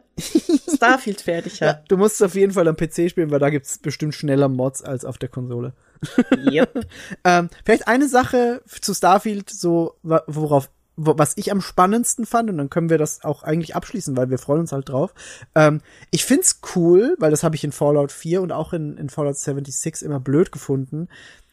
Starfield 0.74 1.20
fertig 1.20 1.59
Ja. 1.61 1.69
hat. 1.69 1.90
Du 1.90 1.97
musst 1.98 2.15
es 2.16 2.23
auf 2.23 2.35
jeden 2.35 2.53
Fall 2.53 2.66
am 2.69 2.77
PC 2.77 3.11
spielen, 3.11 3.31
weil 3.31 3.39
da 3.40 3.51
gibt's 3.51 3.77
bestimmt 3.78 4.15
schneller 4.15 4.48
Mods 4.48 4.82
als 4.82 5.05
auf 5.05 5.19
der 5.19 5.28
Konsole. 5.28 5.74
Yep. 6.36 6.86
Ähm, 7.24 7.48
vielleicht 7.64 7.89
eine 7.89 8.09
Sache 8.09 8.62
zu 8.81 8.94
Starfield, 8.94 9.51
so 9.51 9.94
worauf 10.02 10.68
wo, 10.97 11.18
was 11.18 11.35
ich 11.36 11.52
am 11.52 11.60
spannendsten 11.60 12.27
fand, 12.27 12.51
und 12.51 12.59
dann 12.59 12.70
können 12.70 12.90
wir 12.90 12.98
das 12.98 13.23
auch 13.23 13.43
eigentlich 13.43 13.77
abschließen, 13.77 14.16
weil 14.16 14.31
wir 14.31 14.39
freuen 14.39 14.60
uns 14.60 14.73
halt 14.73 14.89
drauf. 14.89 15.12
Ähm, 15.55 15.82
ich 16.10 16.24
find's 16.24 16.60
cool, 16.74 17.16
weil 17.18 17.31
das 17.31 17.43
habe 17.43 17.55
ich 17.55 17.64
in 17.64 17.73
Fallout 17.73 18.12
4 18.12 18.40
und 18.40 18.52
auch 18.52 18.73
in, 18.73 18.97
in 18.97 19.10
Fallout 19.10 19.36
76 19.36 20.02
immer 20.02 20.20
blöd 20.20 20.52
gefunden, 20.52 21.09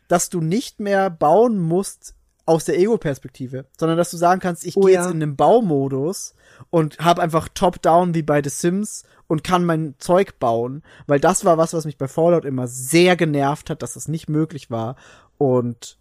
dass 0.07 0.29
du 0.29 0.41
nicht 0.41 0.79
mehr 0.79 1.09
bauen 1.09 1.59
musst 1.59 2.15
aus 2.45 2.65
der 2.65 2.77
Ego-Perspektive, 2.77 3.65
sondern 3.77 3.97
dass 3.97 4.11
du 4.11 4.17
sagen 4.17 4.41
kannst, 4.41 4.65
ich 4.65 4.75
Oh 4.77 4.81
gehe 4.81 4.95
ja. 4.95 5.01
jetzt 5.03 5.13
in 5.13 5.19
den 5.19 5.35
Baumodus 5.35 6.35
und 6.69 6.99
habe 6.99 7.21
einfach 7.21 7.49
Top-Down 7.53 8.13
wie 8.13 8.23
bei 8.23 8.41
The 8.43 8.49
Sims 8.49 9.03
und 9.27 9.43
kann 9.43 9.65
mein 9.65 9.95
Zeug 9.99 10.39
bauen, 10.39 10.83
weil 11.07 11.19
das 11.19 11.45
war 11.45 11.57
was, 11.57 11.73
was 11.73 11.85
mich 11.85 11.97
bei 11.97 12.07
Fallout 12.07 12.45
immer 12.45 12.67
sehr 12.67 13.15
genervt 13.15 13.69
hat, 13.69 13.81
dass 13.81 13.93
das 13.93 14.07
nicht 14.07 14.29
möglich 14.29 14.69
war 14.71 14.95
und 15.37 15.97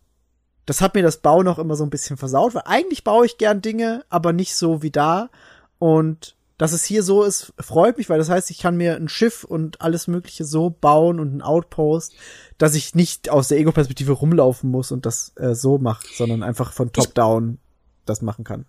das 0.66 0.80
hat 0.80 0.94
mir 0.94 1.02
das 1.02 1.18
Bauen 1.18 1.48
auch 1.48 1.58
immer 1.58 1.76
so 1.76 1.84
ein 1.84 1.90
bisschen 1.90 2.16
versaut, 2.16 2.54
weil 2.54 2.62
eigentlich 2.66 3.04
baue 3.04 3.26
ich 3.26 3.38
gern 3.38 3.62
Dinge, 3.62 4.04
aber 4.08 4.32
nicht 4.32 4.54
so 4.54 4.82
wie 4.82 4.90
da. 4.90 5.30
Und 5.78 6.36
dass 6.58 6.72
es 6.72 6.84
hier 6.84 7.02
so 7.02 7.24
ist, 7.24 7.52
freut 7.58 7.98
mich, 7.98 8.08
weil 8.08 8.18
das 8.18 8.28
heißt, 8.28 8.50
ich 8.50 8.58
kann 8.58 8.76
mir 8.76 8.94
ein 8.94 9.08
Schiff 9.08 9.42
und 9.42 9.80
alles 9.80 10.06
Mögliche 10.06 10.44
so 10.44 10.70
bauen 10.70 11.18
und 11.18 11.34
ein 11.34 11.42
Outpost, 11.42 12.14
dass 12.58 12.76
ich 12.76 12.94
nicht 12.94 13.30
aus 13.30 13.48
der 13.48 13.58
Ego-Perspektive 13.58 14.12
rumlaufen 14.12 14.70
muss 14.70 14.92
und 14.92 15.04
das 15.04 15.32
äh, 15.36 15.54
so 15.54 15.78
mache, 15.78 16.06
sondern 16.14 16.44
einfach 16.44 16.72
von 16.72 16.92
Top-Down 16.92 17.58
das 18.06 18.22
machen 18.22 18.44
kann. 18.44 18.66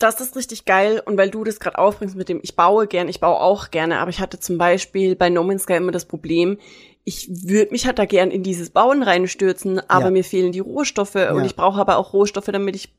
Das 0.00 0.20
ist 0.20 0.34
richtig 0.34 0.64
geil 0.64 1.00
und 1.04 1.16
weil 1.16 1.30
du 1.30 1.44
das 1.44 1.60
gerade 1.60 1.78
aufbringst 1.78 2.16
mit 2.16 2.28
dem, 2.28 2.40
ich 2.42 2.56
baue 2.56 2.86
gern, 2.88 3.08
ich 3.08 3.20
baue 3.20 3.38
auch 3.38 3.70
gerne, 3.70 3.98
aber 4.00 4.10
ich 4.10 4.18
hatte 4.18 4.40
zum 4.40 4.58
Beispiel 4.58 5.14
bei 5.14 5.28
No 5.30 5.44
Man's 5.44 5.62
Sky 5.64 5.74
immer 5.74 5.92
das 5.92 6.06
Problem, 6.06 6.58
ich 7.04 7.28
würde 7.30 7.70
mich 7.70 7.86
halt 7.86 7.98
da 7.98 8.04
gern 8.06 8.30
in 8.30 8.42
dieses 8.42 8.70
Bauen 8.70 9.02
reinstürzen, 9.02 9.78
aber 9.88 10.06
Ja. 10.06 10.10
mir 10.10 10.24
fehlen 10.24 10.52
die 10.52 10.58
Rohstoffe 10.60 11.14
und 11.32 11.44
ich 11.44 11.54
brauche 11.54 11.80
aber 11.80 11.98
auch 11.98 12.12
Rohstoffe, 12.14 12.46
damit 12.46 12.76
ich 12.76 12.92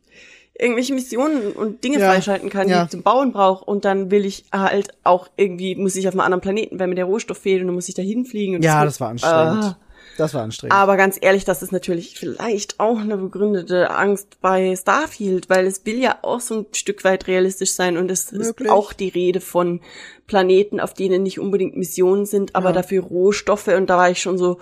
irgendwelche 0.60 0.94
Missionen 0.94 1.54
und 1.54 1.84
Dinge 1.84 2.00
Ja. 2.00 2.12
freischalten 2.12 2.50
kann, 2.52 2.68
die 2.68 2.74
Ja. 2.74 2.84
ich 2.84 2.90
zum 2.90 3.02
Bauen 3.02 3.32
brauche 3.32 3.66
und 3.66 3.84
dann 3.84 4.12
will 4.12 4.26
ich 4.26 4.46
halt 4.54 4.90
auch 5.04 5.28
irgendwie, 5.38 5.76
muss 5.76 5.96
ich 5.96 6.08
auf 6.08 6.14
einem 6.14 6.22
anderen 6.22 6.42
Planeten, 6.42 6.80
weil 6.80 6.88
mir 6.88 6.96
der 6.96 7.06
Rohstoff 7.06 7.38
fehlt 7.40 7.62
und 7.62 7.68
dann 7.68 7.76
muss 7.76 7.90
ich 7.90 7.96
da 7.96 8.04
hinfliegen. 8.04 8.58
und 8.58 8.64
Ja, 8.64 8.82
wird- 8.82 8.88
das 8.90 9.00
war 9.02 9.10
anstrengend. 9.10 9.64
Ah. 9.64 9.78
Das 10.18 10.34
war 10.34 10.44
anstrengend. 10.44 10.74
Aber 10.76 10.98
ganz 10.98 11.18
ehrlich, 11.20 11.46
das 11.46 11.64
ist 11.64 11.72
natürlich 11.72 12.18
vielleicht 12.20 12.80
auch 12.80 13.00
eine 13.00 13.18
begründete 13.18 13.90
Angst 13.92 14.40
bei 14.42 14.76
Starfield, 14.76 15.50
weil 15.50 15.66
es 15.66 15.86
will 15.86 16.00
ja 16.00 16.20
auch 16.22 16.40
so 16.40 16.60
ein 16.60 16.66
Stück 16.74 17.04
weit 17.04 17.28
realistisch 17.28 17.72
sein 17.72 17.98
und 17.98 18.12
es 18.12 18.32
Möglich. 18.32 18.68
ist 18.68 18.70
auch 18.70 18.94
die 18.94 19.10
Rede 19.10 19.42
von 19.42 19.82
Planeten, 20.28 20.80
auf 20.80 20.94
denen 20.94 21.24
nicht 21.24 21.40
unbedingt 21.40 21.76
Missionen 21.78 22.26
sind, 22.26 22.56
aber 22.56 22.70
Ja. 22.70 22.74
dafür 22.74 23.04
Rohstoffe 23.04 23.68
und 23.68 23.90
da 23.90 23.98
war 23.98 24.10
ich 24.12 24.22
schon 24.22 24.38
so 24.38 24.60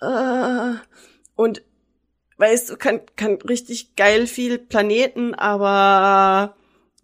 äh, 0.00 0.72
und 1.36 1.62
weißt 2.38 2.70
du, 2.70 2.76
kann, 2.76 3.00
kann 3.16 3.34
richtig 3.42 3.96
geil 3.96 4.26
viel 4.26 4.58
Planeten, 4.58 5.34
aber 5.34 6.54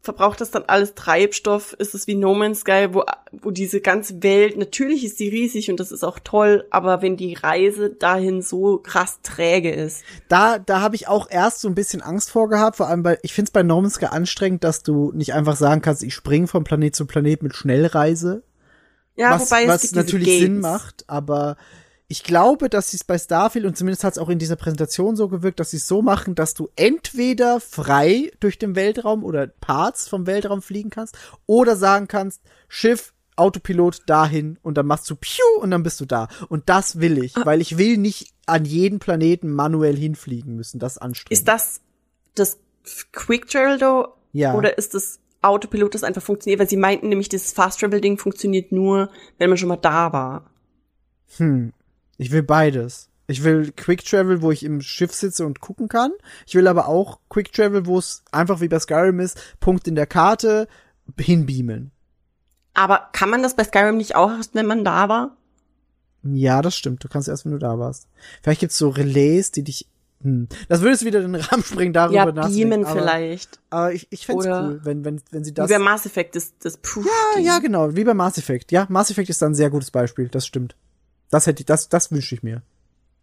verbraucht 0.07 0.41
das 0.41 0.51
dann 0.51 0.65
alles 0.67 0.95
Treibstoff? 0.95 1.75
Ist 1.75 1.95
es 1.95 2.07
wie 2.07 2.15
No 2.15 2.35
Man's 2.35 2.61
Sky, 2.61 2.89
wo, 2.93 3.05
wo 3.31 3.51
diese 3.51 3.83
ganze 3.83 4.23
Welt, 4.23 4.57
natürlich 4.57 5.05
ist 5.05 5.21
die 5.21 5.29
riesig 5.29 5.71
und 5.71 5.79
das 5.79 5.93
ist 5.93 6.03
auch 6.03 6.19
toll, 6.19 6.67
aber 6.71 7.03
wenn 7.03 7.19
die 7.19 7.35
Reise 7.35 7.91
dahin 7.91 8.41
so 8.41 8.79
krass 8.79 9.19
träge 9.23 9.71
ist. 9.71 10.03
da, 10.29 10.59
da 10.59 10.81
habe 10.81 10.97
ich 10.97 11.09
auch 11.09 11.31
erst 11.31 11.61
so 11.61 11.69
ein 11.69 11.75
bisschen 11.75 12.01
Angst 12.01 12.31
vor 12.31 12.49
gehabt, 12.49 12.77
vor 12.77 12.89
allem 12.89 13.03
bei, 13.03 13.19
ich 13.23 13.35
finde 13.35 13.51
es 13.51 13.53
bei 13.53 13.63
No 13.63 13.81
Man's 13.83 13.95
Sky 13.95 14.07
anstrengend, 14.07 14.65
dass 14.65 14.83
du 14.83 15.13
nicht 15.13 15.35
einfach 15.35 15.57
sagen 15.57 15.83
kannst, 15.83 16.03
ich 16.03 16.15
springe 16.15 16.47
von 16.47 16.65
Planet 16.65 16.97
zu 16.97 17.07
Planet 17.07 17.43
mit 17.43 17.55
Schnellreise. 17.55 18.43
Ja, 19.17 19.33
was, 19.33 19.51
wobei 19.51 19.65
es 19.65 19.69
was 19.69 19.93
natürlich. 19.93 20.41
Sinn 20.41 20.61
macht, 20.61 21.05
aber 21.09 21.57
ich 22.09 22.23
glaube, 22.23 22.69
dass 22.69 22.91
sie 22.91 22.97
es 22.99 23.05
bei 23.05 23.19
Starfield 23.19 23.65
und 23.67 23.77
zumindest 23.77 24.05
hat 24.05 24.13
es 24.13 24.19
auch 24.19 24.29
in 24.29 24.39
dieser 24.39 24.57
Präsentation 24.57 25.17
so 25.17 25.29
gewirkt, 25.29 25.59
dass 25.59 25.71
sie 25.73 25.79
es 25.79 25.89
so 25.89 26.03
machen, 26.03 26.35
dass 26.37 26.55
du 26.55 26.69
entweder 26.77 27.61
frei 27.61 28.31
durch 28.41 28.59
den 28.59 28.77
Weltraum 28.77 29.25
oder 29.25 29.47
Parts 29.49 30.09
vom 30.09 30.27
Weltraum 30.27 30.63
fliegen 30.63 30.91
kannst 30.91 31.17
oder 31.47 31.75
sagen 31.77 32.07
kannst, 32.07 32.43
Schiff, 32.69 33.13
Autopilot 33.35 34.03
dahin 34.07 34.59
und 34.63 34.79
dann 34.79 34.87
machst 34.87 35.11
du 35.11 35.17
Piu 35.17 35.43
und 35.61 35.71
dann 35.71 35.83
bist 35.83 36.01
du 36.01 36.07
da. 36.07 36.29
Und 36.49 36.69
das 36.69 37.01
will 37.01 37.23
ich, 37.23 37.37
Ah. 37.37 37.45
weil 37.45 37.61
ich 37.61 37.77
will 37.77 37.99
nicht 37.99 38.33
an 38.47 38.65
jeden 38.65 38.99
Planeten 38.99 39.51
manuell 39.51 39.97
hinfliegen 39.97 40.55
müssen. 40.57 40.79
Das 40.79 40.97
anstrengend. 40.99 41.39
Ist 41.39 41.49
das 41.49 41.81
das 42.35 42.59
Quick 43.13 43.49
Travel 43.49 43.79
do 43.79 44.07
Ja. 44.33 44.55
oder 44.55 44.79
ist 44.79 44.95
das 44.95 45.19
Autopilot, 45.43 45.95
das 45.95 46.05
einfach 46.05 46.23
funktioniert? 46.23 46.61
Weil 46.61 46.69
sie 46.69 46.77
meinten 46.77 47.09
nämlich, 47.09 47.29
das 47.29 47.53
Fast 47.53 47.81
Travel 47.81 48.01
Ding 48.01 48.17
funktioniert 48.17 48.73
nur, 48.73 49.11
wenn 49.39 49.51
man 49.51 49.59
schon 49.59 49.69
mal 49.69 49.77
da 49.77 50.13
war. 50.13 50.51
Hm. 51.37 51.73
Ich 52.19 52.31
will 52.31 52.43
beides. 52.43 53.09
Ich 53.29 53.43
will 53.43 53.73
Quick 53.73 54.05
Travel, 54.05 54.41
wo 54.41 54.53
ich 54.53 54.65
im 54.65 54.81
Schiff 54.81 55.13
sitze 55.13 55.45
und 55.45 55.61
gucken 55.61 55.89
kann. 55.89 56.13
Ich 56.47 56.55
will 56.55 56.69
aber 56.69 56.87
auch 56.89 57.19
Quick 57.29 57.53
Travel, 57.53 57.87
wo 57.87 57.99
es 57.99 58.23
einfach 58.31 58.61
wie 58.61 58.69
bei 58.69 58.79
Skyrim 58.79 59.19
ist, 59.21 59.39
Punkt 59.59 59.89
in 59.89 59.97
der 59.97 60.07
Karte, 60.07 60.69
hinbeamen. 61.19 61.91
Aber 62.75 63.09
kann 63.13 63.31
man 63.31 63.43
das 63.43 63.57
bei 63.57 63.65
Skyrim 63.65 63.97
nicht 63.97 64.15
auch 64.15 64.31
erst, 64.31 64.55
wenn 64.55 64.67
man 64.67 64.85
da 64.85 65.09
war? 65.09 65.37
Ja, 66.23 66.63
das 66.63 66.77
stimmt. 66.77 67.03
Du 67.03 67.09
kannst 67.09 67.29
erst, 67.29 67.45
wenn 67.45 67.53
du 67.53 67.59
da 67.59 67.79
warst. 67.79 68.09
Vielleicht 68.43 68.61
gibt's 68.61 68.79
so 68.79 68.89
Relais, 68.91 69.51
die 69.51 69.63
dich. 69.65 69.89
Hm. 70.23 70.49
Das 70.69 70.81
würde 70.81 70.95
es 70.95 71.05
wieder 71.05 71.21
den 71.21 71.35
Rahmen 71.35 71.63
springen, 71.65 71.93
darüber 71.93 72.15
Ja, 72.17 72.25
nachzudenken. 72.27 72.71
beamen 72.71 72.85
aber, 72.87 73.01
vielleicht. 73.01 73.61
Aber 73.71 73.93
ich, 73.93 74.07
ich 74.11 74.27
fände 74.27 74.49
cool, 74.49 74.81
wenn, 74.85 75.05
wenn, 75.05 75.21
wenn 75.31 75.45
sie 75.45 75.51
Wie 75.51 75.55
das. 75.55 75.71
bei 75.71 75.79
Mass 75.79 76.07
Effect, 76.07 76.37
das, 76.37 76.55
das 76.59 76.77
Puff. 76.79 77.07
ja, 77.37 77.41
ja, 77.41 77.59
genau, 77.59 77.95
wie 77.97 78.05
bei 78.05 78.15
Mass 78.15 78.39
Effect. 78.39 78.73
Ja, 78.73 78.87
Mass 78.89 79.11
Effect 79.11 79.31
ist 79.31 79.43
dann 79.43 79.53
ein 79.53 79.55
sehr 79.57 79.71
gutes 79.71 79.91
Beispiel, 79.91 80.29
das 80.29 80.47
stimmt. 80.47 80.75
Das 81.31 81.47
hätte 81.47 81.61
ich, 81.61 81.67
das, 81.67 81.89
das 81.89 82.11
wünsche 82.13 82.35
ich 82.35 82.43
mir. 82.43 82.63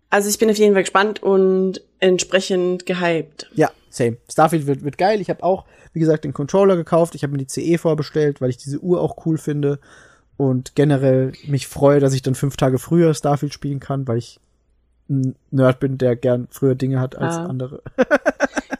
Also 0.09 0.29
ich 0.29 0.37
bin 0.37 0.49
auf 0.49 0.57
jeden 0.57 0.73
Fall 0.73 0.83
gespannt 0.83 1.23
und 1.23 1.81
entsprechend 1.99 2.85
gehypt. 2.85 3.49
Ja, 3.55 3.71
same. 3.89 4.17
Starfield 4.31 4.67
wird, 4.67 4.83
wird 4.83 4.97
geil. 4.97 5.21
Ich 5.21 5.29
habe 5.29 5.41
auch, 5.43 5.65
wie 5.93 5.99
gesagt, 5.99 6.23
den 6.23 6.33
Controller 6.33 6.75
gekauft. 6.75 7.15
Ich 7.15 7.23
habe 7.23 7.31
mir 7.31 7.43
die 7.43 7.47
CE 7.47 7.77
vorbestellt, 7.79 8.39
weil 8.39 8.49
ich 8.51 8.57
diese 8.57 8.79
Uhr 8.79 9.01
auch 9.01 9.25
cool 9.25 9.37
finde. 9.37 9.79
Und 10.37 10.75
generell 10.75 11.31
mich 11.47 11.67
freue, 11.67 11.99
dass 11.99 12.13
ich 12.13 12.21
dann 12.21 12.35
fünf 12.35 12.57
Tage 12.57 12.77
früher 12.77 13.13
Starfield 13.13 13.53
spielen 13.53 13.79
kann, 13.79 14.07
weil 14.07 14.17
ich 14.17 14.39
ein 15.09 15.35
Nerd 15.51 15.79
bin, 15.79 15.97
der 15.97 16.15
gern 16.15 16.47
früher 16.51 16.75
Dinge 16.75 16.99
hat 16.99 17.15
als 17.15 17.35
Ah. 17.35 17.45
andere. 17.45 17.81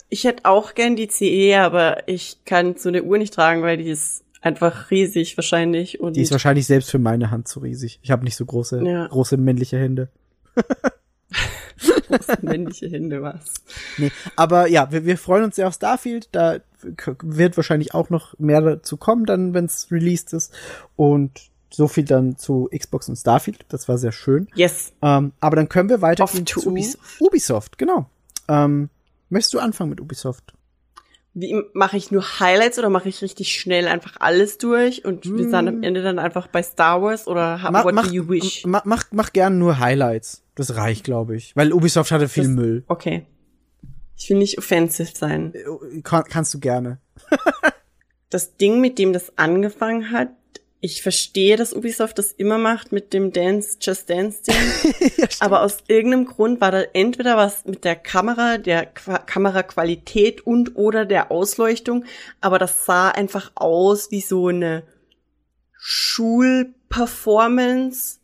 Ich 0.10 0.24
hätte 0.26 0.45
auch 0.45 0.74
gern 0.76 0.95
die 0.95 1.08
CE, 1.08 1.58
aber 1.60 2.08
ich 2.08 2.38
kann 2.45 2.76
so 2.78 2.90
eine 2.90 3.04
Uhr 3.04 3.18
nicht 3.18 3.34
tragen, 3.34 3.62
weil 3.64 3.78
die 3.78 3.90
ist 3.90 4.23
einfach 4.44 4.91
riesig 4.91 5.38
wahrscheinlich. 5.38 5.99
Und 5.99 6.15
Die 6.15 6.22
ist 6.22 6.32
wahrscheinlich 6.32 6.68
selbst 6.68 6.91
für 6.91 6.99
meine 6.99 7.32
Hand 7.32 7.48
zu 7.48 7.60
riesig. 7.61 7.99
Ich 8.03 8.11
habe 8.11 8.24
nicht 8.24 8.36
so 8.36 8.45
große, 8.45 8.84
Ja. 8.86 9.07
große 9.07 9.38
männliche 9.38 9.78
Hände. 9.80 10.10
große 12.07 12.38
männliche 12.41 12.88
Hände 12.90 13.22
was. 13.22 13.53
Nee, 13.98 14.11
aber 14.36 14.68
ja, 14.68 14.91
wir, 14.91 15.06
wir 15.06 15.18
freuen 15.18 15.45
uns 15.45 15.56
sehr 15.56 15.68
auf 15.68 15.74
Starfield. 15.74 16.30
Da 16.32 16.60
wird 17.22 17.57
wahrscheinlich 17.57 17.94
auch 17.94 18.10
noch 18.10 18.38
mehr 18.38 18.61
dazu 18.61 18.98
kommen, 18.98 19.26
dann, 19.26 19.53
wenn 19.53 19.65
es 19.65 19.88
released 19.91 20.34
ist. 20.34 20.53
Und 20.95 21.49
so 21.72 21.88
viel 21.88 22.03
dann 22.06 22.38
zu 22.38 22.70
Xbox 22.78 23.10
und 23.10 23.15
Starfield. 23.15 23.65
Das 23.70 23.88
war 23.88 23.98
sehr 23.98 24.11
schön. 24.11 24.48
Yes. 24.53 24.94
Ähm, 25.02 25.32
aber 25.40 25.56
dann 25.56 25.70
können 25.70 25.90
wir 25.90 26.02
weitergehen 26.02 26.45
zu 26.45 26.68
Ubisoft. 26.68 26.99
Ubisoft, 27.22 27.78
genau. 27.78 28.10
Ähm, 28.48 28.90
möchtest 29.30 29.53
du 29.56 29.60
anfangen 29.60 29.90
mit 29.90 30.02
Ubisoft? 30.02 30.53
Wie 31.35 31.55
mache 31.73 31.97
ich 31.97 32.11
nur 32.11 32.39
Highlights 32.39 32.77
oder 32.77 32.89
mache 32.89 33.10
ich 33.10 33.22
richtig 33.23 33.53
schnell 33.60 33.88
einfach 33.88 34.18
alles 34.19 34.60
durch 34.60 35.03
und 35.03 35.26
wir 35.26 35.43
sind 35.45 35.55
am 35.55 35.81
Ende 35.81 36.03
dann 36.03 36.19
einfach 36.19 36.45
bei 36.47 36.61
Star 36.61 37.01
Wars 37.01 37.27
oder 37.27 37.61
ha- 37.64 37.72
Mach, 37.72 37.85
what 37.85 37.95
mach, 37.95 38.07
do 38.07 38.14
you 38.14 38.30
wish? 38.30 38.64
mach, 38.68 38.85
mach, 38.85 39.05
mach 39.11 39.34
gern 39.34 39.57
nur 39.57 39.80
Highlights. 39.80 40.43
Das 40.55 40.76
reicht, 40.76 41.03
glaube 41.03 41.35
ich. 41.35 41.55
Weil 41.55 41.73
Ubisoft 41.73 42.11
hatte 42.11 42.27
viel 42.30 42.43
Das- 42.43 42.51
Müll. 42.51 42.84
Okay. 42.88 43.26
Ich 44.15 44.30
will 44.30 44.38
nicht 44.38 44.60
offensive 44.60 45.11
sein. 45.15 45.53
Äh, 45.55 46.01
Kann, 46.03 46.23
kannst 46.26 46.53
du 46.53 46.60
gerne. 46.60 46.99
Das 48.30 48.57
Ding, 48.57 48.81
mit 48.81 48.97
dem 48.97 49.14
das 49.14 49.38
angefangen 49.38 50.10
hat, 50.11 50.30
ich 50.84 51.01
verstehe, 51.01 51.55
dass 51.55 51.73
Ubisoft 51.73 52.19
das 52.19 52.34
immer 52.34 52.57
macht 52.57 52.91
mit 52.91 53.14
dem 53.14 53.31
Dance, 53.31 53.77
Just 53.80 54.10
Dance 54.10 54.43
Ding. 54.43 54.57
aber 55.39 55.61
aus 55.61 55.77
irgendeinem 55.88 56.26
Grund 56.26 56.60
war 56.60 56.72
da 56.72 56.81
entweder 56.91 57.38
was 57.38 57.64
mit 57.64 57.85
der 57.85 57.95
Kamera, 57.95 58.57
der 58.57 58.88
Qua 58.88 59.19
Kameraqualität 59.19 60.45
und 60.45 60.76
oder 60.76 61.05
der 61.05 61.31
Ausleuchtung, 61.31 62.03
aber 62.41 62.60
das 62.60 62.85
sah 62.85 63.07
einfach 63.07 63.53
aus 63.55 64.11
wie 64.11 64.19
so 64.19 64.47
eine 64.47 64.84
Schulperformance. 65.80 68.19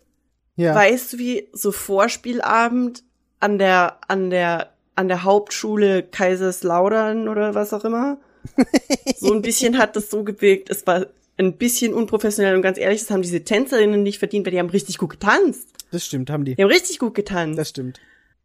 Ja. 0.57 0.75
Weißt 0.75 1.13
du, 1.13 1.17
wie 1.17 1.47
so 1.53 1.71
Vorspielabend 1.71 3.05
an 3.39 3.57
der, 3.57 3.99
an 4.09 4.29
der, 4.29 4.73
an 4.95 5.07
der 5.07 5.23
Hauptschule 5.23 6.03
Kaiserslautern 6.03 7.29
oder 7.29 7.55
was 7.55 7.71
auch 7.71 7.85
immer? 7.85 8.17
so 9.15 9.33
ein 9.33 9.41
bisschen 9.41 9.77
hat 9.77 9.95
das 9.95 10.09
so 10.09 10.25
gewirkt. 10.25 10.69
Es 10.69 10.85
war 10.85 11.05
ein 11.39 11.57
bisschen 11.57 11.93
unprofessionell 11.93 12.55
und 12.55 12.61
ganz 12.61 12.77
ehrlich, 12.77 12.99
das 12.99 13.09
haben 13.09 13.21
diese 13.21 13.43
Tänzerinnen 13.43 14.03
nicht 14.03 14.19
verdient, 14.19 14.45
weil 14.45 14.51
die 14.51 14.59
haben 14.59 14.69
richtig 14.69 14.97
gut 14.97 15.11
getanzt. 15.11 15.69
das 15.91 16.05
stimmt, 16.05 16.29
haben 16.29 16.45
die. 16.45 16.55
Die 16.55 16.61
haben 16.61 16.69
richtig 16.69 16.99
gut 16.99 17.15
getanzt. 17.15 17.57
Das 17.57 17.69
stimmt. 17.69 17.99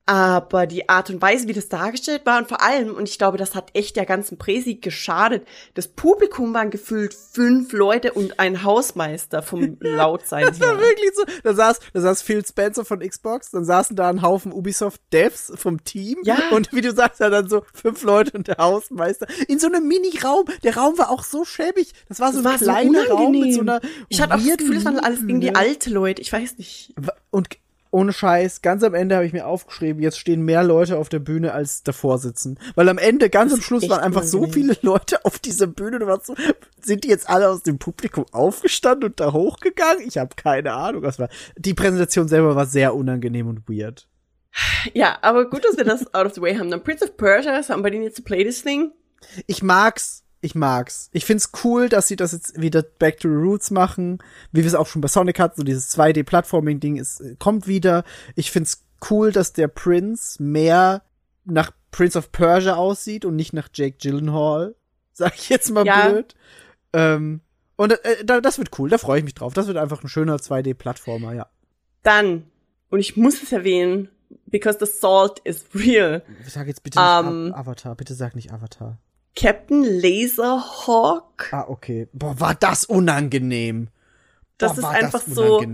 Aber 0.07 0.67
die 0.67 0.89
Art 0.91 1.09
und 1.09 1.23
Weise, 1.23 1.49
wie 1.49 1.55
das 1.55 1.71
dargestellt 1.71 2.27
war 2.27 2.37
und 2.39 2.47
vor 2.49 2.61
allem, 2.61 2.95
und 2.95 3.09
ich 3.09 3.17
glaube, 3.17 3.39
das 3.39 3.55
hat 3.55 3.71
echt 3.73 3.97
der 3.97 4.05
ganzen 4.05 4.37
Präsi 4.37 4.75
geschadet, 4.75 5.47
das 5.73 5.89
Publikum 5.89 6.53
waren 6.53 6.71
gefühlt 6.71 7.15
fünf 7.15 7.73
Leute 7.73 8.13
und 8.13 8.39
ein 8.39 8.63
Hausmeister 8.65 9.43
vom 9.43 9.79
Lautsein 9.81 10.45
Das 10.45 10.61
war 10.61 10.77
her. 10.77 10.79
wirklich 10.81 11.11
so. 11.15 11.25
Da 11.43 11.55
saß, 11.55 11.81
da 11.95 12.01
saß 12.03 12.21
Phil 12.21 12.45
Spencer 12.45 12.85
von 12.85 13.01
Xbox, 13.01 13.51
dann 13.53 13.65
saßen 13.65 13.97
da 13.97 14.11
ein 14.11 14.21
Haufen 14.21 14.53
Ubisoft-Devs 14.53 15.53
vom 15.57 15.83
Team. 15.85 16.19
Ja. 16.25 16.37
Und 16.51 16.73
wie 16.75 16.83
du 16.83 16.93
sagst, 16.93 17.21
da 17.23 17.31
dann 17.31 17.49
so 17.49 17.63
fünf 17.73 18.03
Leute 18.03 18.33
und 18.37 18.47
der 18.47 18.59
Hausmeister. 18.59 19.27
In 19.49 19.59
so 19.59 19.69
einem 19.69 19.89
Mini-Raum. 19.89 20.45
Der 20.65 20.77
Raum 20.77 20.99
war 20.99 21.09
auch 21.11 21.25
so 21.25 21.47
schäbig. 21.47 21.95
Das 22.11 22.21
war 22.21 22.33
so 22.33 22.43
Das 22.43 22.47
ein 22.47 22.53
war 22.53 22.59
so 22.59 22.65
kleiner 22.67 23.09
Raum 23.09 23.33
mit 23.33 23.55
so 23.55 23.61
einer. 23.61 23.81
Ich 24.11 24.21
hatte 24.21 24.35
auch 24.35 24.39
das 24.39 24.57
Gefühl, 24.59 24.77
es 24.77 24.85
waren 24.85 24.99
alles 24.99 25.21
irgendwie 25.21 25.55
alte 25.55 25.89
Leute. 25.89 26.21
Ich 26.21 26.31
weiß 26.33 26.59
nicht. 26.59 26.95
Und 27.31 27.49
ohne 27.95 28.12
Scheiß, 28.12 28.61
ganz 28.61 28.83
am 28.83 28.93
Ende 28.93 29.15
habe 29.15 29.25
ich 29.25 29.33
mir 29.33 29.47
aufgeschrieben, 29.47 30.03
jetzt 30.03 30.19
stehen 30.19 30.43
mehr 30.43 30.65
Leute 30.65 30.99
auf 30.99 31.09
der 31.09 31.21
Bühne 31.21 31.53
als 31.53 31.85
davor 31.85 32.19
sitzen. 32.19 32.59
Weil 32.75 32.89
am 32.89 32.99
Ende, 32.99 33.31
ganz 33.31 33.53
am 33.53 33.61
Schluss, 33.61 33.89
waren 33.89 34.01
einfach 34.01 34.25
so 34.25 34.39
unangenehm. 34.39 34.75
viele 34.75 34.79
Leute 34.83 35.25
auf 35.25 35.39
dieser 35.39 35.69
Bühne. 35.69 36.01
Du 36.01 36.09
warst 36.09 36.27
so, 36.27 36.35
sind 36.83 37.05
die 37.05 37.09
jetzt 37.09 37.31
alle 37.31 37.49
aus 37.49 37.62
dem 37.62 37.79
Publikum 37.79 38.27
aufgestanden 38.33 39.11
und 39.11 39.21
da 39.21 39.33
hochgegangen? 39.33 40.03
Ich 40.09 40.19
habe 40.19 40.35
keine 40.35 40.73
Ahnung. 40.73 41.05
Was 41.05 41.21
war. 41.21 41.29
Die 41.57 41.73
Präsentation 41.73 42.27
selber 42.27 42.57
war 42.57 42.66
sehr 42.66 42.97
unangenehm 42.97 43.47
und 43.47 43.69
weird. 43.69 44.09
Ja, 44.93 45.19
aber 45.23 45.49
gut, 45.49 45.65
dass 45.65 45.77
wir 45.77 45.85
das 45.85 46.12
out 46.15 46.27
of 46.27 46.35
the 46.35 46.41
way 46.41 46.57
haben. 46.57 46.73
Dann 46.73 46.83
Prince 46.83 47.05
of 47.05 47.16
Persia, 47.16 47.62
somebody 47.62 48.01
needs 48.01 48.16
to 48.16 48.23
play 48.23 48.45
this 48.45 48.61
thing. 48.62 48.91
Ich 49.47 49.62
mag's. 49.62 50.24
Ich 50.45 50.55
mag's. 50.55 51.09
Ich 51.12 51.25
find's 51.25 51.51
cool, 51.65 51.89
dass 51.89 52.07
sie 52.07 52.16
das 52.16 52.33
jetzt 52.33 52.61
wieder 52.61 52.83
Back 52.83 53.19
to 53.21 53.29
the 53.29 53.35
Roots 53.35 53.71
machen, 53.71 54.19
wie 54.53 54.61
wir 54.61 54.66
es 54.66 54.75
auch 54.75 54.87
schon 54.87 55.01
bei 55.01 55.09
Sonic 55.09 55.39
hatten, 55.41 55.57
so 55.57 55.65
dieses 55.65 55.91
2D-Plattforming-Ding 55.97 56.97
ist, 56.97 57.21
äh, 57.21 57.37
kommt 57.39 57.66
wieder. 57.66 58.05
Ich 58.35 58.51
find's 58.51 58.85
cool, 59.11 59.33
dass 59.33 59.53
der 59.55 59.69
Prince 59.69 60.43
mehr 60.43 61.03
nach 61.45 61.71
Prince 61.91 62.19
of 62.19 62.31
Persia 62.33 62.75
aussieht 62.75 63.25
und 63.25 63.37
nicht 63.37 63.53
nach 63.53 63.69
Jake 63.73 63.97
Gyllenhaal. 63.99 64.75
Sag 65.15 65.35
ich 65.37 65.49
jetzt 65.49 65.71
mal 65.71 65.87
Ja. 65.87 66.09
blöd. 66.09 66.35
Ähm, 66.93 67.41
und 67.77 67.93
äh, 68.05 68.25
da- 68.25 68.41
das 68.41 68.59
wird 68.59 68.79
cool, 68.79 68.91
da 68.91 68.99
freue 68.99 69.19
ich 69.19 69.25
mich 69.25 69.35
drauf. 69.35 69.55
Das 69.55 69.66
wird 69.66 69.77
einfach 69.79 70.03
ein 70.03 70.09
schöner 70.09 70.37
2D-Plattformer, 70.37 71.33
ja. 71.35 71.47
Dann, 72.03 72.45
und 72.91 73.01
ich 73.01 73.16
muss 73.16 73.43
es 73.43 73.51
erwähnen, 73.51 74.09
because 74.47 74.79
the 74.79 74.87
salt 74.91 75.39
is 75.45 75.65
real. 75.75 76.23
Sag 76.47 76.66
jetzt 76.66 76.83
bitte 76.83 76.99
nicht 76.99 77.09
Ähm. 77.09 77.53
Av- 77.55 77.61
Avatar, 77.61 77.95
bitte 77.95 78.15
sag 78.15 78.35
nicht 78.37 78.53
Avatar. 78.53 78.99
Captain 79.36 79.82
Laserhawk. 79.85 81.48
Ah, 81.52 81.65
okay. 81.69 82.09
Boah, 82.12 82.39
war 82.39 82.55
das 82.55 82.85
unangenehm. 82.85 83.89
Das 84.59 84.73
Boah, 84.73 84.77
ist 84.78 84.82
war 84.85 84.90
einfach 84.93 85.24
das 85.24 85.35
so, 85.35 85.65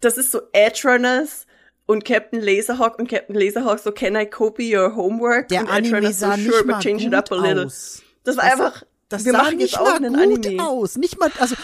das 0.00 0.18
ist 0.18 0.30
so 0.30 0.42
Edge 0.52 0.82
Runners 0.84 1.46
und 1.86 2.04
Captain 2.04 2.40
Laserhawk 2.42 2.98
und 2.98 3.08
Captain 3.08 3.34
Laserhawk 3.34 3.78
so 3.78 3.92
Can 3.92 4.14
I 4.16 4.26
copy 4.26 4.76
your 4.76 4.94
homework? 4.94 5.48
Der 5.48 5.62
und 5.62 5.70
Anime 5.70 6.12
sah 6.12 6.32
so 6.32 6.36
nicht 6.36 6.50
sure, 6.52 6.64
mal 6.64 6.74
but 6.74 6.82
change 6.82 7.04
it 7.04 7.10
gut 7.10 7.14
up 7.18 7.32
a 7.32 7.36
little. 7.36 7.66
aus. 7.66 8.02
Das 8.24 8.36
war 8.36 8.44
Das- 8.44 8.52
einfach, 8.52 8.82
Das 9.08 9.24
wir 9.24 9.32
sah 9.32 9.38
machen 9.38 9.56
nicht 9.56 9.74
mal 9.80 9.96
einen 9.96 10.12
gut 10.14 10.46
Anime. 10.46 10.62
aus. 10.66 10.96
Nicht 10.96 11.18
mal, 11.18 11.30
also 11.38 11.54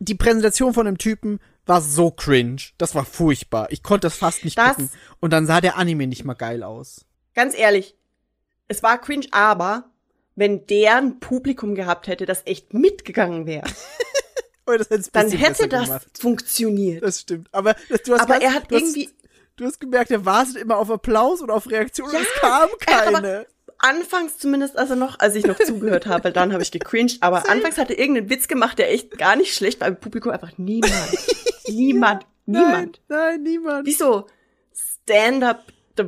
die 0.00 0.14
Präsentation 0.14 0.74
von 0.74 0.86
dem 0.86 0.98
Typen 0.98 1.38
war 1.64 1.80
so 1.80 2.10
cringe. 2.10 2.62
Das 2.78 2.94
war 2.94 3.04
furchtbar. 3.04 3.68
Ich 3.70 3.82
konnte 3.82 4.06
das 4.06 4.16
fast 4.16 4.44
nicht 4.44 4.58
Das- 4.58 4.70
gucken. 4.76 4.90
Und 5.20 5.32
dann 5.32 5.46
sah 5.46 5.60
der 5.60 5.76
Anime 5.76 6.06
nicht 6.08 6.24
mal 6.24 6.34
geil 6.34 6.62
aus. 6.64 7.04
Ganz 7.34 7.56
ehrlich, 7.56 7.94
es 8.68 8.82
war 8.82 8.98
cringe, 9.00 9.26
aber 9.30 9.84
wenn 10.36 10.66
der 10.66 10.96
ein 10.96 11.18
Publikum 11.18 11.74
gehabt 11.74 12.06
hätte, 12.06 12.26
das 12.26 12.42
echt 12.46 12.72
mitgegangen 12.74 13.46
wäre, 13.46 13.66
Oh, 14.68 14.74
dann 15.12 15.30
hätte 15.30 15.68
das 15.68 15.84
gemacht. 15.86 16.06
funktioniert. 16.18 17.02
Das 17.04 17.20
stimmt. 17.20 17.48
Aber 17.52 17.76
das, 17.88 18.02
du 18.02 18.14
hast 18.14 18.22
Aber 18.22 18.32
ganz, 18.40 18.44
er 18.44 18.54
hat 18.54 18.70
du 18.70 18.74
hast, 18.76 18.82
irgendwie, 18.82 19.10
Du 19.56 19.64
hast 19.64 19.78
gemerkt, 19.80 20.10
er 20.10 20.24
wartet 20.26 20.56
immer 20.56 20.76
auf 20.76 20.90
Applaus 20.90 21.40
und 21.40 21.50
auf 21.50 21.70
Reaktion 21.70 22.10
Ja, 22.12 22.18
und 22.18 22.24
es 22.26 22.40
kam 22.40 22.68
keine. 22.80 23.46
anfangs 23.78 24.38
zumindest, 24.38 24.76
also 24.76 24.94
noch, 24.96 25.18
als 25.20 25.34
ich 25.36 25.46
noch 25.46 25.56
zugehört 25.58 26.06
habe, 26.06 26.24
weil 26.24 26.32
dann 26.32 26.52
habe 26.52 26.62
ich 26.64 26.72
gecringed, 26.72 27.22
aber 27.22 27.48
anfangs 27.48 27.78
hat 27.78 27.90
er 27.90 27.98
irgendeinen 27.98 28.28
Witz 28.28 28.48
gemacht, 28.48 28.78
der 28.78 28.90
echt 28.92 29.16
gar 29.16 29.36
nicht 29.36 29.54
schlecht 29.54 29.80
war, 29.80 29.88
im 29.88 29.96
Publikum 30.00 30.32
einfach 30.32 30.58
niemand. 30.58 30.92
niemand. 31.68 32.26
Niemand. 32.44 33.00
Nein, 33.08 33.18
nein, 33.20 33.42
niemand. 33.44 33.86
Wieso? 33.86 34.26
Stand-up, 35.04 35.64
the, 35.96 36.04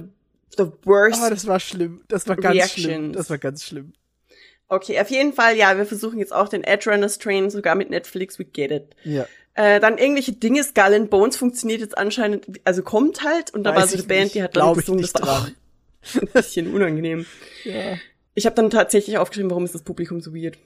the 0.56 0.66
worst. 0.84 1.22
Oh, 1.24 1.30
das 1.30 1.46
war 1.46 1.60
schlimm. 1.60 2.02
Das 2.08 2.26
war 2.28 2.36
ganz 2.36 2.54
Reactions. 2.56 2.84
schlimm. 2.84 3.12
Das 3.12 3.30
war 3.30 3.38
ganz 3.38 3.64
schlimm. 3.64 3.92
Okay, 4.68 5.00
auf 5.00 5.10
jeden 5.10 5.32
Fall, 5.32 5.56
ja, 5.56 5.76
wir 5.76 5.86
versuchen 5.86 6.18
jetzt 6.18 6.32
auch 6.32 6.48
den 6.48 6.64
Edge 6.64 6.90
Runners 6.90 7.18
Train, 7.18 7.50
sogar 7.50 7.74
mit 7.74 7.90
Netflix, 7.90 8.38
we 8.38 8.44
get 8.44 8.70
it. 8.70 8.96
Ja. 9.04 9.26
Äh, 9.54 9.80
dann 9.80 9.98
irgendwelche 9.98 10.32
Dinge, 10.32 10.62
Skull 10.62 10.94
and 10.94 11.10
Bones 11.10 11.36
funktioniert 11.36 11.80
jetzt 11.80 11.98
anscheinend, 11.98 12.46
also 12.64 12.82
kommt 12.82 13.24
halt, 13.24 13.52
und 13.52 13.64
da 13.64 13.70
Weiß 13.70 13.80
war 13.80 13.88
so 13.88 13.94
eine 13.96 14.02
Band, 14.04 14.22
nicht. 14.24 14.34
die 14.36 14.42
hat 14.42 14.56
dann 14.56 14.74
gesungen, 14.74 15.02
das 15.02 15.14
war 15.14 15.42
auch 15.42 15.46
ein 16.20 16.28
bisschen 16.32 16.72
unangenehm. 16.72 17.26
Ja. 17.64 17.96
Ich 18.34 18.46
habe 18.46 18.54
dann 18.54 18.70
tatsächlich 18.70 19.18
aufgeschrieben, 19.18 19.50
warum 19.50 19.64
ist 19.64 19.74
das 19.74 19.82
Publikum 19.82 20.20
so 20.20 20.32
weird. 20.32 20.58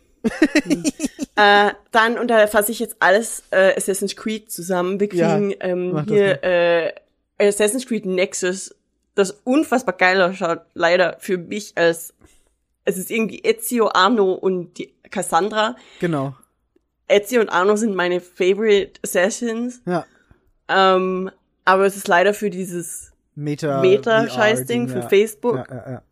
Hm. 0.65 0.85
äh, 1.37 1.71
dann, 1.91 2.19
und 2.19 2.29
da 2.29 2.47
fasse 2.47 2.71
ich 2.71 2.79
jetzt 2.79 2.97
alles 3.01 3.45
äh, 3.51 3.75
Assassin's 3.75 4.15
Creed 4.15 4.51
zusammen. 4.51 5.01
Wir 5.01 5.13
Ja, 5.15 5.35
kriegen 5.37 5.55
ähm, 5.61 5.93
mach 5.93 6.05
das 6.05 6.15
hier 6.15 6.45
äh, 6.45 6.93
Assassin's 7.39 7.87
Creed 7.87 8.05
Nexus, 8.05 8.75
das 9.15 9.31
unfassbar 9.45 9.97
geil 9.97 10.21
ausschaut, 10.21 10.61
leider 10.75 11.17
für 11.19 11.39
mich 11.39 11.73
als 11.77 12.15
es 12.85 12.99
ist 12.99 13.11
irgendwie 13.11 13.41
Ezio, 13.41 13.91
Arno 13.93 14.33
und 14.33 14.79
die 14.79 14.95
Cassandra. 15.11 15.77
Genau. 16.01 16.35
Ezio 17.09 17.41
und 17.41 17.49
Arno 17.49 17.77
sind 17.77 17.95
meine 17.95 18.21
favorite 18.21 19.01
Assassins. 19.03 19.83
Ja. 19.87 20.05
Ähm, 20.69 21.31
aber 21.65 21.87
es 21.87 21.97
ist 21.97 22.09
leider 22.09 22.35
für 22.35 22.51
dieses 22.51 23.13
Meta. 23.35 23.81
Meta-Scheißding 23.81 24.89
VR-Ding, 24.89 25.03
für 25.03 25.09
Facebook. 25.09 25.57
Ja, 25.57 25.67
ja, 25.71 25.91
ja. 25.93 26.03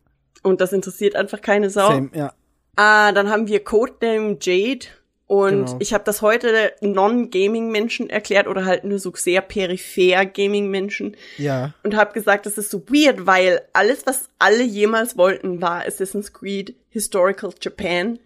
und 0.43 0.61
das 0.61 0.73
interessiert 0.73 1.15
einfach 1.15 1.41
keine 1.41 1.69
Sau. 1.69 1.87
Same, 1.87 2.09
ja. 2.13 2.33
Ah, 2.75 3.11
dann 3.11 3.29
haben 3.29 3.47
wir 3.47 3.63
Codename 3.63 4.37
Jade. 4.39 4.87
Und 5.33 5.65
Genau. 5.67 5.77
ich 5.79 5.93
habe 5.93 6.03
das 6.03 6.21
heute 6.21 6.73
Non-Gaming-Menschen 6.81 8.09
erklärt 8.09 8.47
oder 8.47 8.65
halt 8.65 8.83
nur 8.83 8.99
so 8.99 9.13
sehr 9.15 9.39
peripher 9.41 10.25
Gaming-Menschen 10.25 11.15
Ja. 11.37 11.73
und 11.83 11.95
habe 11.95 12.11
gesagt, 12.11 12.45
das 12.45 12.57
ist 12.57 12.69
so 12.69 12.83
weird, 12.89 13.25
weil 13.25 13.61
alles, 13.71 14.05
was 14.05 14.29
alle 14.39 14.63
jemals 14.63 15.15
wollten, 15.17 15.61
war 15.61 15.85
Assassin's 15.87 16.33
Creed 16.33 16.75
Historical 16.89 17.51
Japan 17.61 18.19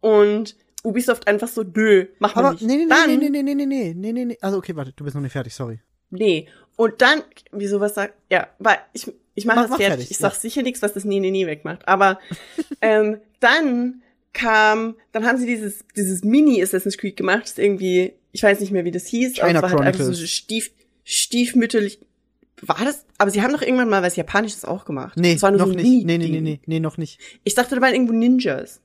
und 0.00 0.56
Ubisoft 0.82 1.28
einfach 1.28 1.48
so, 1.48 1.62
nö, 1.62 2.06
wir 2.36 2.44
Aber 2.44 2.52
nicht. 2.52 2.62
nee, 2.62 2.76
nee, 2.76 2.86
dann, 2.88 3.06
nee, 3.06 3.16
nee, 3.28 3.28
nee, 3.28 3.42
nee, 3.42 3.54
nee, 3.54 3.66
nee, 3.66 3.94
nee, 3.94 4.12
nee, 4.12 4.24
nee. 4.24 4.38
Also 4.40 4.56
okay, 4.56 4.74
warte, 4.76 4.92
du 4.92 5.04
bist 5.04 5.14
noch 5.14 5.22
nicht 5.22 5.32
fertig, 5.32 5.54
sorry. 5.54 5.80
nee. 6.10 6.48
Und 6.76 7.02
dann, 7.02 7.22
wieso 7.52 7.80
was 7.80 7.94
sagt, 7.94 8.14
ja, 8.30 8.48
weil 8.58 8.76
ich, 8.94 9.10
ich 9.34 9.44
mache 9.46 9.56
Mach- 9.56 9.62
das 9.64 9.70
mach 9.72 9.76
fertig. 9.78 9.94
fertig, 9.96 10.10
Ich 10.10 10.16
sag 10.18 10.32
ja. 10.34 10.38
sicher 10.38 10.62
nichts, 10.62 10.80
was 10.82 10.92
das 10.94 11.04
Nee, 11.04 11.20
Nee, 11.20 11.30
Nee 11.30 11.46
wegmacht. 11.46 11.86
Aber 11.88 12.18
ähm, 12.82 13.18
dann 13.40 14.02
kam, 14.36 14.96
dann 15.12 15.24
haben 15.24 15.38
sie 15.38 15.46
dieses, 15.46 15.84
dieses 15.96 16.22
Mini 16.22 16.62
Assassin's 16.62 16.98
Creed 16.98 17.16
gemacht, 17.16 17.44
das 17.44 17.58
irgendwie, 17.58 18.12
ich 18.32 18.42
weiß 18.42 18.60
nicht 18.60 18.70
mehr, 18.70 18.84
wie 18.84 18.90
das 18.90 19.06
hieß, 19.06 19.34
China 19.34 19.46
aber 19.48 19.56
es 19.56 19.62
war 19.62 19.70
halt 19.70 19.88
einfach 19.88 20.04
so 20.04 20.26
stief, 20.26 20.70
stiefmütterlich, 21.04 22.00
war 22.60 22.84
das, 22.84 23.06
aber 23.16 23.30
sie 23.30 23.42
haben 23.42 23.52
doch 23.52 23.62
irgendwann 23.62 23.88
mal 23.88 24.02
was 24.02 24.16
Japanisches 24.16 24.64
auch 24.64 24.84
gemacht. 24.84 25.16
Nee, 25.16 25.34
das 25.34 25.42
war 25.42 25.50
nur 25.50 25.60
noch 25.60 25.66
so 25.68 25.72
nicht. 25.72 26.04
Nee, 26.04 26.18
nee, 26.18 26.28
nee, 26.28 26.40
nee, 26.40 26.60
nee, 26.66 26.80
noch 26.80 26.98
nicht. 26.98 27.18
Ich 27.44 27.54
dachte, 27.54 27.74
da 27.74 27.80
waren 27.80 27.94
irgendwo 27.94 28.12
Ninjas. 28.12 28.80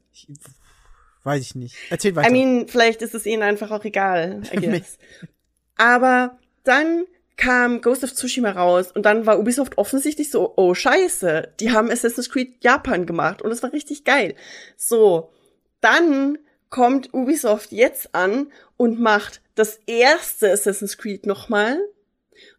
Weiß 1.23 1.41
ich 1.41 1.55
nicht. 1.55 1.75
Erzähl 1.89 2.15
weiter. 2.15 2.29
I 2.29 2.31
mean, 2.31 2.67
vielleicht 2.67 3.01
ist 3.01 3.13
es 3.13 3.25
ihnen 3.25 3.43
einfach 3.43 3.71
auch 3.71 3.83
egal. 3.83 4.41
Aber 5.75 6.39
dann 6.63 7.05
kam 7.37 7.81
Ghost 7.81 8.03
of 8.03 8.13
Tsushima 8.13 8.51
raus 8.51 8.91
und 8.91 9.03
dann 9.03 9.25
war 9.25 9.39
Ubisoft 9.39 9.77
offensichtlich 9.77 10.29
so, 10.29 10.53
oh 10.57 10.73
scheiße, 10.73 11.53
die 11.59 11.71
haben 11.71 11.89
Assassin's 11.89 12.29
Creed 12.29 12.63
Japan 12.63 13.05
gemacht 13.05 13.41
und 13.41 13.51
es 13.51 13.63
war 13.63 13.73
richtig 13.73 14.03
geil. 14.03 14.35
So, 14.77 15.31
dann 15.81 16.37
kommt 16.69 17.13
Ubisoft 17.13 17.71
jetzt 17.71 18.15
an 18.15 18.51
und 18.77 18.99
macht 18.99 19.41
das 19.55 19.79
erste 19.85 20.51
Assassin's 20.51 20.97
Creed 20.97 21.25
nochmal. 21.25 21.77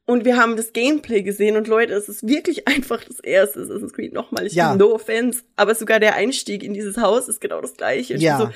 Und 0.04 0.24
wir 0.24 0.36
haben 0.36 0.56
das 0.56 0.72
Gameplay 0.72 1.22
gesehen 1.22 1.56
und 1.56 1.68
Leute, 1.68 1.94
es 1.94 2.08
ist 2.08 2.26
wirklich 2.26 2.68
einfach 2.68 3.02
das 3.04 3.20
erste 3.20 3.60
Assassin's 3.60 3.92
Creed 3.92 4.12
nochmal. 4.12 4.46
Ich 4.46 4.52
Ja. 4.54 4.70
bin 4.70 4.78
no 4.78 4.92
offense, 4.94 5.42
aber 5.56 5.74
sogar 5.74 6.00
der 6.00 6.14
Einstieg 6.14 6.62
in 6.62 6.74
dieses 6.74 6.96
Haus 6.98 7.28
ist 7.28 7.40
genau 7.40 7.60
das 7.60 7.74
gleiche. 7.74 8.14
Ich 8.14 8.22
ja. 8.22 8.38
so, 8.38 8.50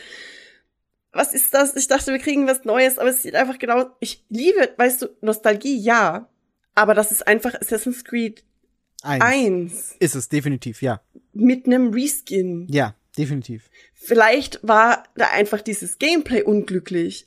was 1.12 1.32
ist 1.32 1.55
das? 1.55 1.74
Ich 1.76 1.88
dachte, 1.88 2.12
wir 2.12 2.18
kriegen 2.18 2.47
was 2.47 2.64
Neues, 2.64 2.98
aber 2.98 3.09
es 3.10 3.22
sieht 3.22 3.34
einfach 3.34 3.59
genau, 3.59 3.86
ich 4.01 4.24
liebe, 4.28 4.68
weißt 4.76 5.02
du, 5.02 5.06
Nostalgie, 5.22 5.78
ja. 5.78 6.28
Aber 6.74 6.93
das 6.93 7.10
ist 7.10 7.26
einfach 7.26 7.55
Assassin's 7.55 8.05
Creed 8.05 8.44
Eins. 9.02 9.22
1 9.22 9.97
Ist 10.01 10.14
es, 10.16 10.28
definitiv, 10.28 10.82
ja. 10.82 11.01
mit 11.32 11.66
einem 11.66 11.93
Reskin. 11.93 12.66
Ja, 12.68 12.94
definitiv. 13.18 13.70
Vielleicht 13.94 14.60
war 14.66 15.05
da 15.16 15.28
einfach 15.32 15.60
dieses 15.60 15.98
Gameplay 15.98 16.43
unglücklich. 16.43 17.26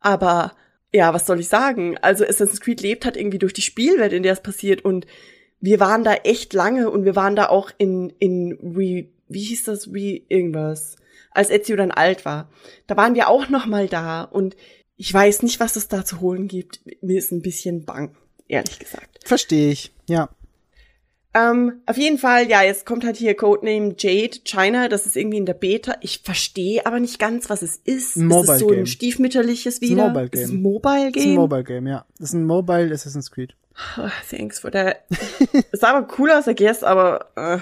Aber, 0.00 0.54
ja, 0.92 1.12
was 1.12 1.26
soll 1.26 1.40
ich 1.40 1.48
sagen? 1.48 1.98
Also 1.98 2.24
Assassin's 2.24 2.60
Creed 2.60 2.80
lebt 2.80 3.04
halt 3.04 3.16
irgendwie 3.16 3.38
durch 3.38 3.52
die 3.52 3.62
Spielwelt, 3.62 4.12
in 4.12 4.22
der 4.22 4.32
es 4.32 4.42
passiert 4.42 4.84
und 4.84 5.06
wir 5.60 5.80
waren 5.80 6.04
da 6.04 6.14
echt 6.14 6.52
lange 6.52 6.90
und 6.90 7.04
wir 7.04 7.16
waren 7.16 7.36
da 7.36 7.48
auch 7.48 7.70
in, 7.78 8.10
in 8.18 8.52
Re, 8.62 9.08
wie 9.28 9.42
hieß 9.42 9.64
das, 9.64 9.88
Re, 9.88 10.20
irgendwas, 10.28 10.96
als 11.30 11.50
Ezio 11.50 11.76
dann 11.76 11.90
alt 11.90 12.24
war. 12.24 12.50
Da 12.86 12.96
waren 12.96 13.14
wir 13.14 13.28
auch 13.28 13.48
noch 13.48 13.66
mal 13.66 13.88
da 13.88 14.22
und 14.22 14.56
ich 14.96 15.12
weiß 15.12 15.42
nicht, 15.42 15.60
was 15.60 15.76
es 15.76 15.88
da 15.88 16.04
zu 16.04 16.20
holen 16.20 16.48
gibt. 16.48 16.80
Mir 17.02 17.18
ist 17.18 17.32
ein 17.32 17.42
bisschen 17.42 17.84
bang, 17.84 18.16
ehrlich 18.48 18.78
gesagt. 18.78 19.18
Verstehe 19.24 19.70
ich, 19.70 19.92
ja. 20.08 20.30
Ähm, 21.36 21.82
auf 21.84 21.98
jeden 21.98 22.16
Fall, 22.16 22.48
ja, 22.48 22.62
jetzt 22.62 22.86
kommt 22.86 23.04
halt 23.04 23.16
hier 23.16 23.36
Codename 23.36 23.94
Jade 23.98 24.38
China, 24.44 24.88
das 24.88 25.04
ist 25.04 25.16
irgendwie 25.16 25.36
in 25.36 25.44
der 25.44 25.52
Beta. 25.54 25.96
Ich 26.00 26.22
verstehe 26.24 26.86
aber 26.86 26.98
nicht 26.98 27.18
ganz, 27.18 27.50
was 27.50 27.60
es 27.60 27.76
ist. 27.84 28.16
Ein 28.16 28.22
ist 28.30 28.34
Mobile 28.34 28.52
es 28.54 28.60
so 28.60 28.66
Game. 28.68 28.78
ein 28.80 28.86
stiefmütterliches 28.86 29.80
wieder? 29.82 30.08
Mobile 30.08 30.30
Ist 30.32 30.48
Game. 30.48 30.50
ein 30.58 30.62
Mobile 30.62 31.10
Das 31.12 31.16
ist 31.16 31.22
ein 31.22 31.28
Game? 31.28 31.34
Mobile 31.34 31.64
Game, 31.64 31.86
ja. 31.86 32.06
Das 32.18 32.28
ist 32.30 32.34
ein 32.34 32.44
Mobile 32.44 32.90
Assassin's 32.94 33.30
Creed. 33.30 33.54
Oh, 33.98 34.08
thanks 34.30 34.60
for 34.60 34.70
that. 34.70 35.02
es 35.72 35.80
sah 35.80 35.94
aber 35.94 36.08
cool 36.18 36.30
aus, 36.30 36.46
I 36.46 36.54
guess, 36.54 36.82
aber 36.82 37.26
äh, 37.36 37.58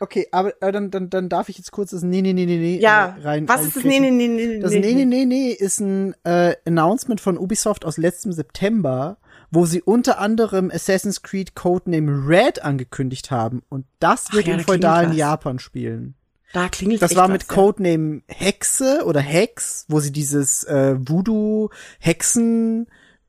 Okay, 0.00 0.26
aber 0.32 0.60
äh, 0.62 0.72
dann, 0.72 0.90
dann, 0.90 1.10
dann 1.10 1.28
darf 1.28 1.48
ich 1.48 1.58
jetzt 1.58 1.70
kurz 1.70 1.90
das 1.90 2.02
Nee, 2.02 2.22
nee, 2.22 2.32
nee, 2.32 2.46
nee, 2.46 2.56
nee 2.56 2.78
ja. 2.80 3.16
äh, 3.18 3.22
rein. 3.22 3.48
was 3.48 3.62
ist 3.66 3.76
das? 3.76 3.84
Nee, 3.84 4.00
nee, 4.00 4.10
nee, 4.10 4.26
nee, 4.26 4.46
nee. 4.46 4.58
Das 4.58 4.72
Nee, 4.72 4.94
nee, 4.94 5.04
nee, 5.04 5.24
nee 5.26 5.50
ist 5.50 5.80
ein 5.80 6.14
äh, 6.24 6.56
Announcement 6.64 7.20
von 7.20 7.38
Ubisoft 7.38 7.84
aus 7.84 7.98
letztem 7.98 8.32
September, 8.32 9.18
wo 9.50 9.66
sie 9.66 9.82
unter 9.82 10.18
anderem 10.18 10.70
Assassin's 10.70 11.22
Creed 11.22 11.54
Codename 11.54 12.26
Red 12.26 12.62
angekündigt 12.62 13.30
haben. 13.30 13.62
Und 13.68 13.86
das 14.00 14.32
wird 14.32 14.46
ja, 14.46 14.54
im 14.54 14.60
feudalen. 14.60 15.12
Japan 15.12 15.58
spielen. 15.58 16.14
Da 16.52 16.68
klingelt 16.68 17.02
Das 17.02 17.16
war 17.16 17.28
mit 17.28 17.42
was, 17.42 17.48
ja. 17.48 17.62
Codename 17.62 18.22
Hexe 18.28 19.02
oder 19.04 19.20
Hex, 19.20 19.84
wo 19.88 20.00
sie 20.00 20.12
dieses 20.12 20.64
äh, 20.64 20.96
Voodoo-Hexen, 20.98 22.86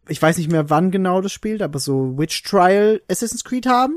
ich 0.08 0.22
weiß 0.22 0.38
nicht 0.38 0.52
mehr 0.52 0.70
wann 0.70 0.92
genau 0.92 1.22
das 1.22 1.34
spielt, 1.34 1.62
aber 1.62 1.80
so 1.80 2.18
Witch 2.18 2.44
Trial 2.44 3.02
Assassin's 3.10 3.44
Creed 3.44 3.66
haben, 3.66 3.96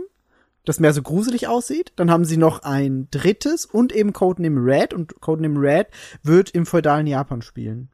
das 0.64 0.80
mehr 0.80 0.92
so 0.92 1.02
gruselig 1.02 1.48
aussieht. 1.48 1.92
Dann 1.97 2.10
haben 2.10 2.24
sie 2.24 2.36
noch 2.36 2.62
ein 2.62 3.09
drittes 3.10 3.64
und 3.66 3.92
eben 3.92 4.12
Codename 4.12 4.60
Red 4.64 4.94
und 4.94 5.20
Codename 5.20 5.60
Red 5.60 5.88
wird 6.22 6.51
im 6.51 6.66
feudalen 6.66 7.06
Japan 7.06 7.42
spielen. 7.42 7.90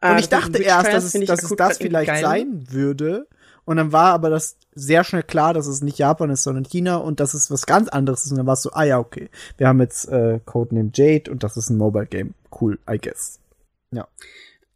Ah, 0.00 0.12
und 0.12 0.20
ich 0.20 0.28
dachte 0.28 0.58
erst, 0.62 0.92
dass 0.92 1.14
es, 1.14 1.26
dass 1.26 1.42
es 1.42 1.56
das 1.56 1.78
vielleicht 1.78 2.16
sein 2.20 2.64
würde. 2.70 3.26
Und 3.68 3.76
dann 3.76 3.92
war 3.92 4.14
aber 4.14 4.30
das 4.30 4.56
sehr 4.74 5.04
schnell 5.04 5.22
klar, 5.22 5.52
dass 5.52 5.66
es 5.66 5.82
nicht 5.82 5.98
Japan 5.98 6.30
ist, 6.30 6.42
sondern 6.42 6.64
China 6.64 6.96
und 6.96 7.20
dass 7.20 7.34
es 7.34 7.50
was 7.50 7.66
ganz 7.66 7.90
anderes 7.90 8.24
ist. 8.24 8.30
Und 8.30 8.38
dann 8.38 8.46
war 8.46 8.54
es 8.54 8.62
so, 8.62 8.72
ah 8.72 8.84
ja, 8.84 8.98
okay. 8.98 9.28
Wir 9.58 9.68
haben 9.68 9.78
jetzt 9.80 10.08
äh, 10.08 10.40
Codename 10.46 10.90
Jade 10.94 11.30
und 11.30 11.42
das 11.44 11.58
ist 11.58 11.68
ein 11.68 11.76
Mobile 11.76 12.06
Game. 12.06 12.32
Cool, 12.58 12.78
I 12.90 12.96
guess. 12.96 13.40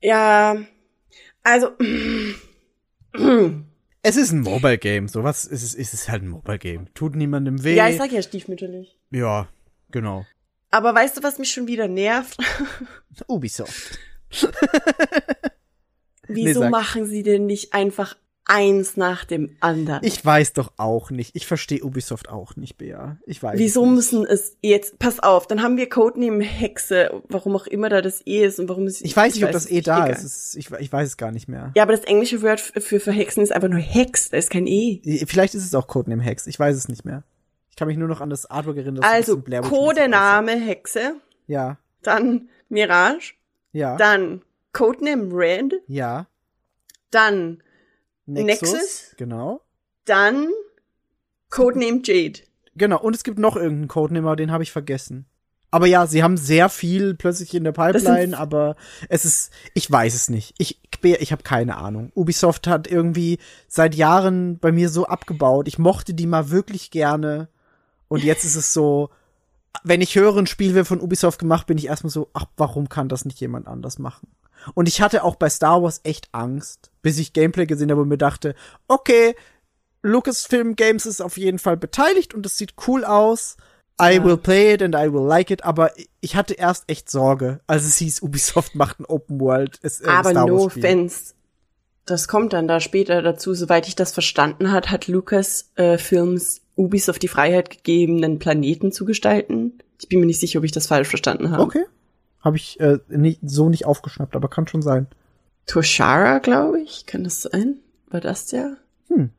Ja, 0.02 0.56
also, 1.42 1.70
Es 4.02 4.16
ist 4.16 4.32
ein 4.32 4.40
Mobile 4.40 4.76
Game. 4.76 5.08
Sowas 5.08 5.46
ist 5.46 5.62
es, 5.62 5.74
ist 5.74 5.94
es 5.94 6.10
halt 6.10 6.24
ein 6.24 6.28
Mobile 6.28 6.58
Game. 6.58 6.92
Tut 6.92 7.16
niemandem 7.16 7.64
weh. 7.64 7.76
ja, 7.76 7.88
ich 7.88 7.96
sag 7.96 8.12
ja 8.12 8.20
stiefmütterlich. 8.20 8.98
ja, 9.10 9.48
genau. 9.90 10.26
Aber 10.70 10.94
weißt 10.94 11.16
du, 11.16 11.22
was 11.22 11.38
mich 11.38 11.50
schon 11.50 11.66
wieder 11.66 11.88
nervt? 11.88 12.36
Ubisoft. 13.26 13.98
Wieso 16.28 16.60
sag. 16.60 16.70
machen 16.70 17.06
sie 17.06 17.22
denn 17.22 17.46
nicht 17.46 17.72
einfach 17.74 18.16
eins 18.44 18.96
nach 18.96 19.24
dem 19.24 19.56
anderen? 19.60 20.00
Ich 20.04 20.24
weiß 20.24 20.52
doch 20.54 20.72
auch 20.76 21.10
nicht. 21.10 21.34
Ich 21.36 21.46
verstehe 21.46 21.82
Ubisoft 21.84 22.28
auch 22.28 22.56
nicht, 22.56 22.76
Bea. 22.76 23.16
Ich 23.26 23.42
weiß. 23.42 23.58
Wieso 23.58 23.82
es 23.82 23.86
nicht. 23.86 23.94
müssen 23.94 24.26
es 24.26 24.56
jetzt, 24.62 24.98
pass 24.98 25.20
auf, 25.20 25.46
dann 25.46 25.62
haben 25.62 25.76
wir 25.76 25.88
Codename 25.88 26.42
Hexe, 26.44 27.22
warum 27.28 27.54
auch 27.56 27.66
immer 27.66 27.88
da 27.88 28.02
das 28.02 28.26
E 28.26 28.44
ist 28.44 28.58
und 28.58 28.68
warum 28.68 28.86
es. 28.86 29.00
Ich 29.00 29.16
weiß 29.16 29.34
nicht, 29.34 29.44
ob 29.44 29.52
das 29.52 29.64
es 29.66 29.70
eh 29.70 29.74
nicht, 29.76 29.86
da 29.86 30.06
egal. 30.06 30.10
ist. 30.24 30.56
Ich, 30.56 30.70
ich 30.70 30.92
weiß 30.92 31.08
es 31.08 31.16
gar 31.16 31.30
nicht 31.32 31.48
mehr. 31.48 31.70
Ja, 31.76 31.82
aber 31.84 31.92
das 31.92 32.04
englische 32.04 32.42
Wort 32.42 32.60
f- 32.74 32.84
für 32.84 33.00
verhexen 33.00 33.42
ist 33.42 33.52
einfach 33.52 33.68
nur 33.68 33.78
Hex, 33.80 34.30
da 34.30 34.36
ist 34.36 34.50
kein 34.50 34.66
E. 34.66 35.00
Vielleicht 35.26 35.54
ist 35.54 35.64
es 35.64 35.74
auch 35.74 35.86
Codename 35.86 36.22
Hex. 36.22 36.46
Ich 36.46 36.58
weiß 36.58 36.76
es 36.76 36.88
nicht 36.88 37.04
mehr. 37.04 37.22
Ich 37.70 37.76
kann 37.76 37.88
mich 37.88 37.96
nur 37.96 38.08
noch 38.08 38.20
an 38.20 38.28
das 38.28 38.44
Artwork 38.50 38.76
erinnern. 38.76 38.96
das 39.02 39.10
Also, 39.10 39.40
Codename 39.40 40.52
Hexe. 40.52 41.14
Ja, 41.46 41.78
dann 42.02 42.48
Mirage, 42.68 43.34
ja, 43.72 43.96
dann 43.96 44.42
Codename 44.72 45.30
Red, 45.34 45.74
ja. 45.86 46.26
dann 47.10 47.62
Nexus, 48.26 48.72
Nexus? 48.72 49.14
Genau. 49.16 49.62
dann 50.04 50.48
Codename 51.50 52.00
Jade. 52.04 52.40
Genau. 52.74 53.00
Und 53.00 53.14
es 53.14 53.24
gibt 53.24 53.38
noch 53.38 53.56
irgendeinen 53.56 53.88
Codename, 53.88 54.26
aber 54.26 54.36
den 54.36 54.52
habe 54.52 54.62
ich 54.62 54.72
vergessen. 54.72 55.26
Aber 55.70 55.86
ja, 55.86 56.06
sie 56.06 56.22
haben 56.22 56.36
sehr 56.36 56.68
viel 56.68 57.14
plötzlich 57.14 57.54
in 57.54 57.64
der 57.64 57.72
Pipeline, 57.72 58.38
aber 58.38 58.76
es 59.08 59.24
ist, 59.24 59.50
ich 59.72 59.90
weiß 59.90 60.14
es 60.14 60.28
nicht. 60.28 60.54
Ich, 60.58 60.78
ich 61.02 61.32
habe 61.32 61.42
keine 61.42 61.78
Ahnung. 61.78 62.12
Ubisoft 62.14 62.66
hat 62.66 62.86
irgendwie 62.86 63.38
seit 63.68 63.94
Jahren 63.94 64.58
bei 64.58 64.70
mir 64.70 64.90
so 64.90 65.06
abgebaut. 65.06 65.68
Ich 65.68 65.78
mochte 65.78 66.12
die 66.12 66.26
mal 66.26 66.50
wirklich 66.50 66.90
gerne. 66.90 67.48
Und 68.08 68.22
jetzt 68.22 68.44
ist 68.44 68.56
es 68.56 68.74
so, 68.74 69.08
wenn 69.82 70.02
ich 70.02 70.14
höre, 70.14 70.36
ein 70.36 70.46
Spiel 70.46 70.74
wird 70.74 70.86
von 70.86 71.00
Ubisoft 71.00 71.38
gemacht, 71.38 71.66
bin 71.66 71.78
ich 71.78 71.86
erstmal 71.86 72.10
so, 72.10 72.28
ach, 72.34 72.44
warum 72.58 72.90
kann 72.90 73.08
das 73.08 73.24
nicht 73.24 73.40
jemand 73.40 73.66
anders 73.66 73.98
machen? 73.98 74.28
Und 74.74 74.88
ich 74.88 75.00
hatte 75.00 75.24
auch 75.24 75.36
bei 75.36 75.48
Star 75.50 75.82
Wars 75.82 76.00
echt 76.04 76.28
Angst, 76.32 76.90
bis 77.02 77.18
ich 77.18 77.32
Gameplay 77.32 77.66
gesehen 77.66 77.90
habe 77.90 78.02
und 78.02 78.08
mir 78.08 78.18
dachte, 78.18 78.54
okay, 78.88 79.34
Lucasfilm 80.02 80.76
Games 80.76 81.06
ist 81.06 81.20
auf 81.20 81.36
jeden 81.36 81.58
Fall 81.58 81.76
beteiligt 81.76 82.34
und 82.34 82.44
es 82.46 82.58
sieht 82.58 82.74
cool 82.86 83.04
aus. 83.04 83.56
I 84.00 84.14
Ja. 84.14 84.24
will 84.24 84.36
play 84.36 84.74
it 84.74 84.82
and 84.82 84.94
I 84.94 85.12
will 85.12 85.26
like 85.26 85.50
it, 85.50 85.64
aber 85.64 85.92
ich 86.20 86.34
hatte 86.34 86.54
erst 86.54 86.84
echt 86.88 87.10
Sorge, 87.10 87.60
als 87.66 87.84
es 87.84 87.98
hieß, 87.98 88.22
Ubisoft 88.22 88.74
macht 88.74 88.98
ein 88.98 89.04
Open 89.04 89.40
World 89.40 89.78
äh, 89.82 89.90
Aber 90.08 90.32
no 90.32 90.64
offense. 90.64 91.34
Das 92.04 92.26
kommt 92.26 92.52
dann 92.52 92.66
da 92.66 92.80
später 92.80 93.22
dazu. 93.22 93.54
Soweit 93.54 93.86
ich 93.86 93.94
das 93.94 94.12
verstanden 94.12 94.72
hat, 94.72 94.90
hat 94.90 95.06
Lucas 95.06 95.70
äh, 95.76 95.98
Films 95.98 96.62
Ubisoft 96.74 97.22
die 97.22 97.28
Freiheit 97.28 97.70
gegeben, 97.70 98.24
einen 98.24 98.40
Planeten 98.40 98.90
zu 98.90 99.04
gestalten. 99.04 99.78
Ich 100.00 100.08
bin 100.08 100.18
mir 100.18 100.26
nicht 100.26 100.40
sicher, 100.40 100.58
ob 100.58 100.64
ich 100.64 100.72
das 100.72 100.88
falsch 100.88 101.06
verstanden 101.08 101.50
habe. 101.52 101.62
Okay. 101.62 101.84
Habe 102.42 102.56
ich 102.56 102.78
äh, 102.80 102.98
nicht, 103.08 103.40
so 103.44 103.68
nicht 103.68 103.86
aufgeschnappt, 103.86 104.34
aber 104.36 104.48
kann 104.48 104.66
schon 104.66 104.82
sein. 104.82 105.06
Toshara, 105.66 106.38
glaube 106.38 106.80
ich. 106.80 107.06
Kann 107.06 107.24
das 107.24 107.42
sein? 107.42 107.78
War 108.08 108.20
das 108.20 108.46
der? 108.46 108.76
Hm. 109.08 109.30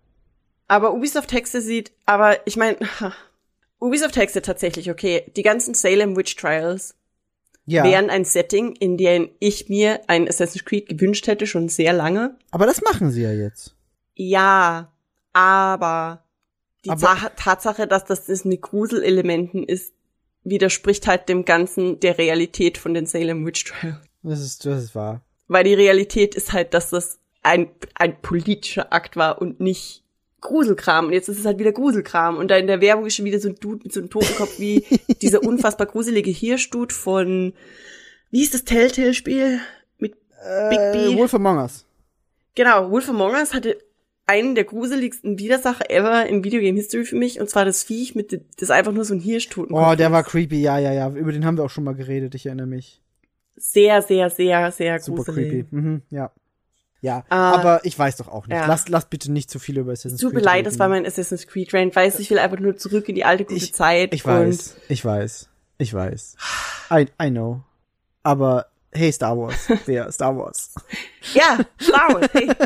Aber 0.68 0.94
Ubisoft 0.94 1.30
Texte 1.30 1.62
sieht, 1.62 1.92
aber 2.06 2.38
ich 2.48 2.56
meine, 2.58 2.78
Ubisoft 3.80 4.16
Texte 4.16 4.42
tatsächlich, 4.42 4.90
okay. 4.90 5.24
Die 5.36 5.44
ganzen 5.44 5.74
Salem 5.74 6.16
Witch 6.16 6.36
Trials 6.38 6.96
Ja. 7.66 7.84
wären 7.84 8.10
ein 8.10 8.24
Setting, 8.26 8.74
in 8.78 8.98
dem 8.98 9.30
ich 9.40 9.68
mir 9.68 10.00
ein 10.08 10.28
Assassin's 10.28 10.64
Creed 10.66 10.88
gewünscht 10.88 11.28
hätte, 11.28 11.46
schon 11.46 11.68
sehr 11.70 11.92
lange. 11.94 12.38
Aber 12.52 12.66
das 12.66 12.82
machen 12.82 13.12
sie 13.12 13.24
ja 13.24 13.32
jetzt. 13.34 13.76
Ja, 14.16 14.94
aber 15.34 16.24
die 16.86 16.90
Aber- 16.92 17.02
Ta 17.02 17.30
Tatsache, 17.36 17.86
dass 17.88 18.06
das 18.06 18.28
das 18.28 18.46
mit 18.46 18.62
Gruselelementen 18.62 19.64
ist, 19.64 19.94
widerspricht 20.44 21.08
halt 21.08 21.30
dem 21.30 21.46
Ganzen 21.46 22.00
der 22.00 22.18
Realität 22.18 22.78
von 22.78 22.94
den 22.94 23.06
Salem 23.06 23.46
Witch 23.46 23.66
Trials. 23.66 23.98
Das 24.24 24.40
ist, 24.40 24.66
das 24.66 24.84
ist 24.84 24.96
wahr. 24.96 25.22
Weil 25.48 25.64
die 25.64 25.74
Realität 25.74 26.36
ist 26.36 26.54
halt, 26.54 26.74
dass 26.74 26.90
das 26.90 27.20
ein, 27.42 27.70
ein 27.96 28.22
politischer 28.22 28.94
Akt 28.94 29.16
war 29.18 29.42
und 29.42 29.60
nicht 29.60 30.04
Gruselkram. 30.42 31.08
Und 31.08 31.14
jetzt 31.14 31.30
ist 31.30 31.40
es 31.40 31.46
halt 31.46 31.60
wieder 31.60 31.72
Gruselkram. 31.72 32.38
Und 32.38 32.50
da 32.50 32.58
in 32.58 32.68
der 32.68 32.82
Werbung 32.82 33.06
ist 33.06 33.16
schon 33.16 33.26
wieder 33.26 33.40
so 33.40 33.50
ein 33.50 33.56
Dude 33.56 33.82
mit 33.84 33.94
so 33.94 34.00
einem 34.00 34.10
Totenkopf 34.10 34.60
wie 34.60 34.86
dieser 35.22 35.44
unfassbar 35.44 35.88
gruselige 35.88 36.32
Hirschdude 36.32 36.94
von, 36.94 37.54
wie 38.32 38.40
hieß 38.40 38.52
das 38.52 38.64
Telltale-Spiel? 38.66 39.60
Mit 39.98 40.14
Big 40.70 40.80
Äh, 40.80 41.10
B. 41.10 41.18
Wolf 41.18 41.34
Among 41.34 41.58
Us. 41.58 41.86
Genau, 42.56 42.90
Wolf 42.92 43.10
Among 43.10 43.34
Us 43.34 43.54
hatte 43.54 43.78
einen 44.26 44.56
der 44.56 44.64
gruseligsten 44.64 45.38
Widersacher 45.38 45.90
ever 45.90 46.26
in 46.28 46.44
Videogame 46.44 46.78
History 46.78 47.04
für 47.06 47.16
mich, 47.18 47.40
und 47.42 47.50
zwar 47.50 47.66
das 47.66 47.84
Viech 47.84 48.16
mit, 48.16 48.42
das 48.60 48.70
einfach 48.72 48.92
nur 48.94 49.04
so 49.06 49.14
ein 49.14 49.20
Hirschtoten. 49.20 49.76
Oh, 49.76 49.96
der 49.96 50.12
war 50.12 50.24
creepy, 50.24 50.62
ja, 50.62 50.78
ja, 50.80 50.94
ja. 50.94 51.10
Über 51.10 51.32
den 51.32 51.46
haben 51.46 51.58
wir 51.58 51.64
auch 51.66 51.70
schon 51.70 51.84
mal 51.84 51.96
geredet, 51.96 52.34
ich 52.36 52.46
erinnere 52.46 52.68
mich. 52.68 53.02
sehr, 53.56 54.02
sehr, 54.02 54.30
sehr, 54.30 54.72
sehr 54.72 55.00
Super 55.00 55.24
gruselig. 55.26 55.50
creepy. 55.50 55.76
Mhm, 55.76 56.02
ja. 56.10 56.32
Ja, 57.02 57.20
Äh, 57.30 57.34
aber 57.36 57.82
ich 57.84 58.00
weiß 58.00 58.16
doch 58.16 58.30
auch 58.30 58.48
nicht. 58.48 58.56
ja. 58.56 58.66
Lass, 58.66 58.88
lass 58.88 59.08
bitte 59.08 59.30
nicht 59.30 59.50
zu 59.50 59.60
viel 59.60 59.78
über 59.78 59.92
Assassin's 59.92 60.22
Tut 60.22 60.32
mir 60.32 60.40
Creed 60.40 60.46
leid, 60.46 60.56
reden. 60.60 60.66
das 60.66 60.80
war 60.80 60.88
mein 60.88 61.06
Assassin's 61.06 61.46
Creed 61.48 61.74
Rant, 61.74 61.94
weiß 61.94 62.18
ich 62.20 62.30
will 62.30 62.40
einfach 62.40 62.60
nur 62.60 62.78
zurück 62.78 63.10
in 63.10 63.16
die 63.16 63.26
alte 63.26 63.44
gute 63.44 63.58
Ich- 63.58 63.74
Zeit. 63.74 64.14
Ich 64.14 64.26
weiß, 64.26 64.78
ich 64.88 65.04
weiß, 65.04 65.50
ich 65.80 65.94
weiß. 65.94 66.38
I, 66.92 67.08
I 67.22 67.30
know. 67.30 67.62
Aber 68.24 68.68
hey, 68.94 69.12
Star 69.12 69.38
Wars. 69.38 69.68
Wer? 69.86 70.10
Star 70.14 70.38
Wars. 70.38 70.74
Ja, 71.34 71.60
Star 71.82 72.14
Wars, 72.14 72.30
hey. 72.32 72.48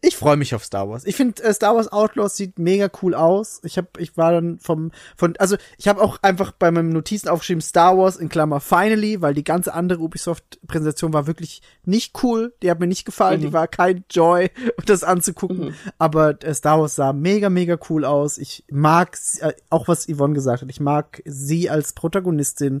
Ich 0.00 0.16
freue 0.16 0.36
mich 0.36 0.54
auf 0.54 0.64
Star 0.64 0.88
Wars. 0.88 1.04
Ich 1.04 1.16
finde 1.16 1.42
äh, 1.42 1.52
Star 1.52 1.74
Wars 1.74 1.88
Outlaws 1.90 2.36
sieht 2.36 2.58
mega 2.58 2.88
cool 3.02 3.14
aus. 3.14 3.60
Ich 3.64 3.76
habe 3.76 3.88
ich 3.98 4.16
war 4.16 4.32
dann 4.32 4.58
vom 4.60 4.92
von 5.16 5.36
also 5.38 5.56
ich 5.78 5.88
habe 5.88 6.00
auch 6.00 6.18
einfach 6.22 6.52
bei 6.52 6.70
meinen 6.70 6.90
Notizen 6.90 7.28
aufgeschrieben 7.28 7.60
Star 7.60 7.98
Wars 7.98 8.16
in 8.16 8.28
Klammer 8.28 8.60
finally, 8.60 9.20
weil 9.20 9.34
die 9.34 9.44
ganze 9.44 9.74
andere 9.74 10.00
Ubisoft 10.00 10.60
Präsentation 10.66 11.12
war 11.12 11.26
wirklich 11.26 11.62
nicht 11.84 12.22
cool. 12.22 12.54
Die 12.62 12.70
hat 12.70 12.78
mir 12.80 12.86
nicht 12.86 13.04
gefallen, 13.04 13.40
Mhm. 13.40 13.44
die 13.46 13.52
war 13.52 13.68
kein 13.68 14.04
Joy 14.10 14.50
das 14.86 15.02
anzugucken, 15.04 15.74
aber 15.98 16.42
äh, 16.44 16.54
Star 16.54 16.80
Wars 16.80 16.94
sah 16.94 17.12
mega 17.12 17.50
mega 17.50 17.78
cool 17.88 18.04
aus. 18.04 18.38
Ich 18.38 18.64
mag 18.70 19.18
äh, 19.40 19.52
auch 19.70 19.88
was 19.88 20.06
Yvonne 20.08 20.34
gesagt 20.34 20.62
hat. 20.62 20.70
Ich 20.70 20.80
mag 20.80 21.22
sie 21.24 21.68
als 21.70 21.92
Protagonistin. 21.94 22.80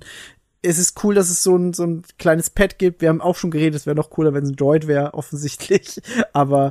Es 0.62 0.78
ist 0.78 1.02
cool, 1.02 1.14
dass 1.14 1.30
es 1.30 1.42
so 1.42 1.56
ein, 1.56 1.72
so 1.72 1.84
ein 1.84 2.02
kleines 2.18 2.50
Pet 2.50 2.78
gibt. 2.78 3.00
Wir 3.00 3.08
haben 3.08 3.20
auch 3.20 3.36
schon 3.36 3.50
geredet, 3.50 3.74
es 3.76 3.86
wäre 3.86 3.96
noch 3.96 4.10
cooler, 4.10 4.34
wenn 4.34 4.44
es 4.44 4.50
ein 4.50 4.56
Droid 4.56 4.86
wäre, 4.86 5.14
offensichtlich. 5.14 6.00
Aber 6.32 6.70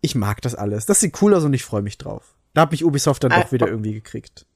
ich 0.00 0.14
mag 0.14 0.40
das 0.42 0.54
alles. 0.54 0.86
Das 0.86 1.00
sieht 1.00 1.20
cool 1.22 1.34
aus 1.34 1.44
und 1.44 1.54
ich 1.54 1.64
freue 1.64 1.82
mich 1.82 1.98
drauf. 1.98 2.36
Da 2.52 2.62
hat 2.62 2.70
mich 2.70 2.84
Ubisoft 2.84 3.24
dann 3.24 3.32
Ah, 3.32 3.40
doch 3.42 3.52
wieder 3.52 3.66
irgendwie 3.66 3.94
gekriegt. 3.94 4.46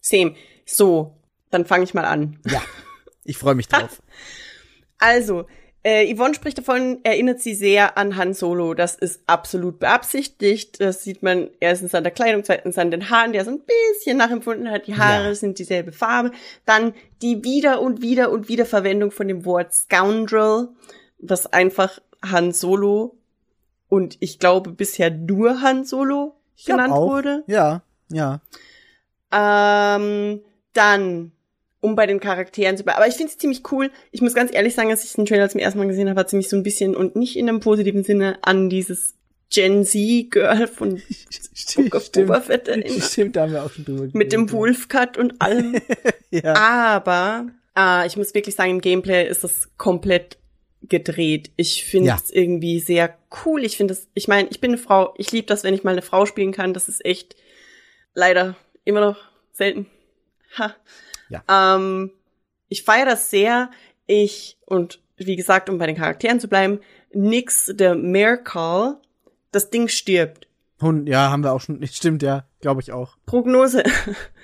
Same. 0.00 0.34
So, 0.64 1.16
dann 1.50 1.64
fange 1.66 1.84
ich 1.84 1.94
mal 1.94 2.04
an. 2.04 2.38
Ja, 2.46 2.62
ich 3.24 3.36
freue 3.36 3.54
mich 3.54 3.68
drauf. 3.68 4.02
Also, 5.00 5.46
äh, 5.88 6.14
Yvonne 6.14 6.34
spricht 6.34 6.58
davon, 6.58 6.98
erinnert 7.02 7.40
sie 7.40 7.54
sehr 7.54 7.96
an 7.96 8.16
Han 8.16 8.34
Solo. 8.34 8.74
Das 8.74 8.94
ist 8.94 9.22
absolut 9.26 9.78
beabsichtigt. 9.78 10.80
Das 10.80 11.02
sieht 11.02 11.22
man 11.22 11.48
erstens 11.60 11.94
an 11.94 12.02
der 12.02 12.12
Kleidung, 12.12 12.44
zweitens 12.44 12.76
an 12.76 12.90
den 12.90 13.08
Haaren, 13.08 13.32
der 13.32 13.44
so 13.44 13.52
ein 13.52 13.60
bisschen 13.94 14.18
nachempfunden 14.18 14.70
hat. 14.70 14.86
Die 14.86 14.96
Haare 14.96 15.28
Ja. 15.28 15.34
sind 15.34 15.58
dieselbe 15.58 15.92
Farbe. 15.92 16.32
Dann 16.66 16.92
die 17.22 17.42
wieder 17.42 17.80
und 17.80 18.02
wieder 18.02 18.30
und 18.30 18.48
wieder 18.48 18.66
Verwendung 18.66 19.10
von 19.10 19.28
dem 19.28 19.44
Wort 19.46 19.72
Scoundrel, 19.72 20.68
was 21.18 21.46
einfach 21.52 22.00
Han 22.24 22.52
Solo 22.52 23.16
und 23.88 24.16
ich 24.20 24.38
glaube 24.38 24.72
bisher 24.72 25.10
nur 25.10 25.62
Han 25.62 25.84
Solo 25.84 26.34
genannt 26.66 26.92
wurde. 26.94 27.44
Ja, 27.46 27.82
ja. 28.10 28.40
Ähm, 29.32 30.40
dann, 30.72 31.32
um 31.80 31.94
bei 31.96 32.06
den 32.06 32.20
Charakteren 32.20 32.76
zu 32.76 32.82
bleiben. 32.84 32.96
Aber 32.98 33.06
ich 33.08 33.14
finde 33.14 33.30
es 33.32 33.38
ziemlich 33.38 33.62
cool. 33.72 33.90
Ich 34.10 34.20
muss 34.20 34.34
ganz 34.34 34.52
ehrlich 34.52 34.74
sagen, 34.74 34.90
als 34.90 35.04
ich 35.04 35.12
den 35.12 35.26
Trailer 35.26 35.48
zum 35.48 35.60
ersten 35.60 35.78
Mal 35.78 35.86
gesehen 35.88 36.08
habe, 36.10 36.18
hat 36.20 36.30
sie 36.30 36.36
mich 36.36 36.48
so 36.48 36.56
ein 36.56 36.62
bisschen 36.62 36.96
und 36.96 37.14
nicht 37.16 37.36
in 37.36 37.48
einem 37.48 37.60
positiven 37.60 38.02
Sinne 38.04 38.38
an 38.42 38.68
dieses 38.68 39.14
Gen 39.50 39.84
Z-Girl 39.84 40.66
von 40.66 41.00
Book 41.76 41.94
of 41.94 42.12
Boba 42.12 42.40
Fett 42.40 42.68
erinnert. 42.68 43.02
Stimmt, 43.02 43.36
da 43.36 43.42
haben 43.42 43.52
wir 43.52 43.64
auch 43.64 43.70
schon 43.70 43.84
drüber 43.84 44.08
Mit 44.12 44.32
dem 44.32 44.46
geredet, 44.46 44.52
Wolfcut 44.52 45.16
und 45.16 45.40
allem. 45.40 45.80
Ja. 46.30 46.54
Aber 46.56 47.46
äh, 47.74 48.06
ich 48.06 48.18
muss 48.18 48.34
wirklich 48.34 48.54
sagen, 48.54 48.72
im 48.72 48.80
Gameplay 48.82 49.26
ist 49.26 49.44
das 49.44 49.70
komplett 49.78 50.36
gedreht. 50.82 51.50
Ich 51.56 51.84
finde 51.86 52.12
es 52.14 52.28
Ja. 52.30 52.36
irgendwie 52.42 52.80
sehr 52.80 53.16
cool. 53.46 53.64
Ich 53.64 53.78
finde 53.78 53.94
es, 53.94 54.08
ich 54.12 54.28
meine, 54.28 54.46
ich 54.50 54.60
bin 54.60 54.72
eine 54.72 54.78
Frau. 54.78 55.14
Ich 55.16 55.32
liebe 55.32 55.46
das, 55.46 55.64
wenn 55.64 55.72
ich 55.72 55.84
mal 55.84 55.92
eine 55.92 56.02
Frau 56.02 56.26
spielen 56.26 56.52
kann. 56.52 56.74
Das 56.74 56.86
ist 56.88 57.02
echt 57.02 57.34
leider 58.12 58.56
immer 58.84 59.00
noch 59.00 59.16
selten. 59.52 59.86
Ha. 60.58 60.74
Ja. 61.28 61.76
Ähm, 61.76 62.10
ich 62.68 62.82
feiere 62.82 63.06
das 63.06 63.30
sehr. 63.30 63.70
Ich, 64.06 64.58
und 64.66 65.00
wie 65.16 65.36
gesagt, 65.36 65.68
um 65.68 65.78
bei 65.78 65.86
den 65.86 65.96
Charakteren 65.96 66.40
zu 66.40 66.48
bleiben, 66.48 66.80
nix 67.12 67.72
der 67.74 67.94
Mercall, 67.94 68.96
das 69.52 69.70
Ding 69.70 69.88
stirbt. 69.88 70.46
Hund, 70.80 71.08
ja, 71.08 71.30
haben 71.30 71.42
wir 71.42 71.52
auch 71.52 71.60
schon. 71.60 71.84
Stimmt, 71.90 72.22
ja, 72.22 72.44
glaube 72.60 72.80
ich 72.80 72.92
auch. 72.92 73.16
Prognose. 73.26 73.82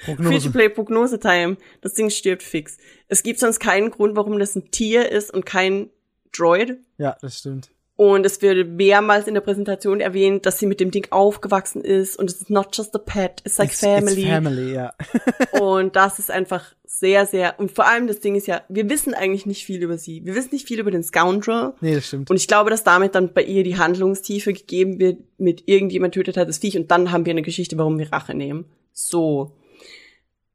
Prognose. 0.04 0.30
Free-to-play 0.30 0.68
Prognose 0.68 1.18
Time. 1.20 1.56
Das 1.80 1.94
Ding 1.94 2.10
stirbt 2.10 2.42
fix. 2.42 2.78
Es 3.08 3.22
gibt 3.22 3.38
sonst 3.38 3.60
keinen 3.60 3.90
Grund, 3.90 4.16
warum 4.16 4.38
das 4.38 4.56
ein 4.56 4.70
Tier 4.70 5.10
ist 5.10 5.32
und 5.32 5.46
kein 5.46 5.90
Droid. 6.32 6.78
Ja, 6.98 7.16
das 7.20 7.38
stimmt. 7.38 7.70
Und 7.96 8.26
es 8.26 8.42
wird 8.42 8.68
mehrmals 8.70 9.28
in 9.28 9.34
der 9.34 9.40
Präsentation 9.40 10.00
erwähnt, 10.00 10.46
dass 10.46 10.58
sie 10.58 10.66
mit 10.66 10.80
dem 10.80 10.90
Ding 10.90 11.06
aufgewachsen 11.12 11.80
ist 11.80 12.18
und 12.18 12.28
es 12.28 12.40
ist 12.40 12.50
not 12.50 12.76
just 12.76 12.92
a 12.96 12.98
pet, 12.98 13.40
it's 13.44 13.56
like 13.58 13.70
It's- 13.70 13.78
family. 13.80 14.22
It's 14.22 14.30
family, 14.30 14.74
ja. 14.74 14.92
Und 15.60 15.94
das 15.96 16.18
ist 16.18 16.30
einfach 16.30 16.74
sehr, 16.86 17.26
sehr, 17.26 17.58
und 17.58 17.72
vor 17.72 17.86
allem 17.86 18.06
das 18.06 18.20
Ding 18.20 18.34
ist 18.36 18.46
ja, 18.46 18.62
wir 18.68 18.88
wissen 18.88 19.14
eigentlich 19.14 19.46
nicht 19.46 19.64
viel 19.64 19.82
über 19.82 19.98
sie. 19.98 20.24
Wir 20.24 20.34
wissen 20.34 20.50
nicht 20.52 20.66
viel 20.66 20.78
über 20.78 20.90
den 20.90 21.02
Scoundrel. 21.02 21.74
nee, 21.80 21.94
das 21.94 22.06
stimmt. 22.06 22.30
Und 22.30 22.36
ich 22.36 22.46
glaube, 22.48 22.70
dass 22.70 22.84
damit 22.84 23.14
dann 23.14 23.32
bei 23.32 23.42
ihr 23.42 23.62
die 23.64 23.78
Handlungstiefe 23.78 24.52
gegeben 24.52 24.98
wird, 24.98 25.18
mit 25.38 25.64
irgendjemand 25.66 26.14
tötet 26.14 26.36
hat 26.36 26.48
das 26.48 26.58
Viech 26.58 26.76
und 26.76 26.90
dann 26.90 27.10
haben 27.12 27.26
wir 27.26 27.32
eine 27.32 27.42
Geschichte, 27.42 27.78
warum 27.78 27.98
wir 27.98 28.12
Rache 28.12 28.34
nehmen. 28.34 28.64
So. 28.92 29.56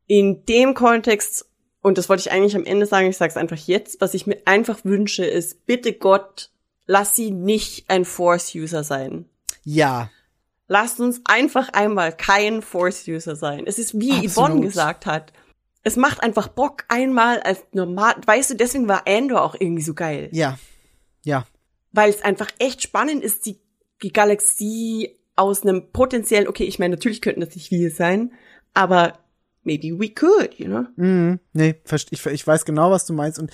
In 0.08 0.46
dem 0.46 0.74
Kontext, 0.74 1.46
und 1.82 1.98
das 1.98 2.10
wollte 2.10 2.22
ich 2.22 2.32
eigentlich 2.32 2.56
am 2.56 2.66
Ende 2.66 2.86
sagen, 2.86 3.08
ich 3.08 3.18
sage 3.18 3.32
es 3.32 3.38
einfach 3.38 3.58
jetzt, 3.58 4.02
was 4.02 4.14
ich 4.14 4.26
mir 4.26 4.38
einfach 4.46 4.80
wünsche, 4.84 5.26
ist, 5.26 5.66
bitte 5.66 5.94
Gott, 5.94 6.52
lass 6.90 7.16
sie 7.16 7.30
nicht 7.30 7.88
ein 7.88 8.04
Force-User 8.04 8.84
sein. 8.84 9.26
ja, 9.64 10.10
Lasst 10.72 11.00
uns 11.00 11.22
einfach 11.26 11.70
einmal 11.70 12.16
kein 12.16 12.62
Force-User 12.62 13.36
sein. 13.36 13.66
Es 13.66 13.80
ist 13.80 14.00
wie 14.00 14.12
Absolut. 14.12 14.32
Yvonne 14.32 14.62
gesagt 14.62 15.08
hat. 15.08 15.34
Es 15.82 15.96
macht 15.96 16.22
einfach 16.22 16.48
Bock, 16.48 16.84
einmal 16.88 17.40
als 17.40 17.64
normal, 17.74 18.16
weißt 18.24 18.52
du, 18.52 18.56
deswegen 18.56 18.88
war 18.88 19.08
Andor 19.08 19.44
auch 19.44 19.56
irgendwie 19.58 19.82
so 19.82 19.94
geil 19.94 20.30
ja, 20.32 20.60
ja. 21.24 21.48
weil 21.92 22.10
es 22.10 22.22
einfach 22.22 22.50
echt 22.60 22.84
spannend 22.84 23.24
ist, 23.24 23.46
die, 23.46 23.60
die 24.04 24.12
Galaxie 24.12 25.16
aus 25.36 25.64
einem 25.64 25.92
potenziellen, 25.92 26.48
okay, 26.48 26.66
ich 26.66 26.78
meine, 26.78 26.96
natürlich 26.96 27.22
könnten 27.22 27.42
das 27.42 27.56
nicht 27.56 27.72
wir 27.72 27.90
sein, 27.90 28.34
aber 28.74 29.18
maybe 29.64 30.00
we 30.00 30.10
could, 30.10 30.56
you 30.56 30.66
know? 30.66 30.86
Mhm. 30.98 31.40
Nee, 31.54 31.76
ich, 32.12 32.26
ich 32.26 32.46
weiß 32.46 32.66
genau, 32.66 32.92
was 32.92 33.06
du 33.06 33.14
meinst. 33.14 33.40
Und 33.40 33.52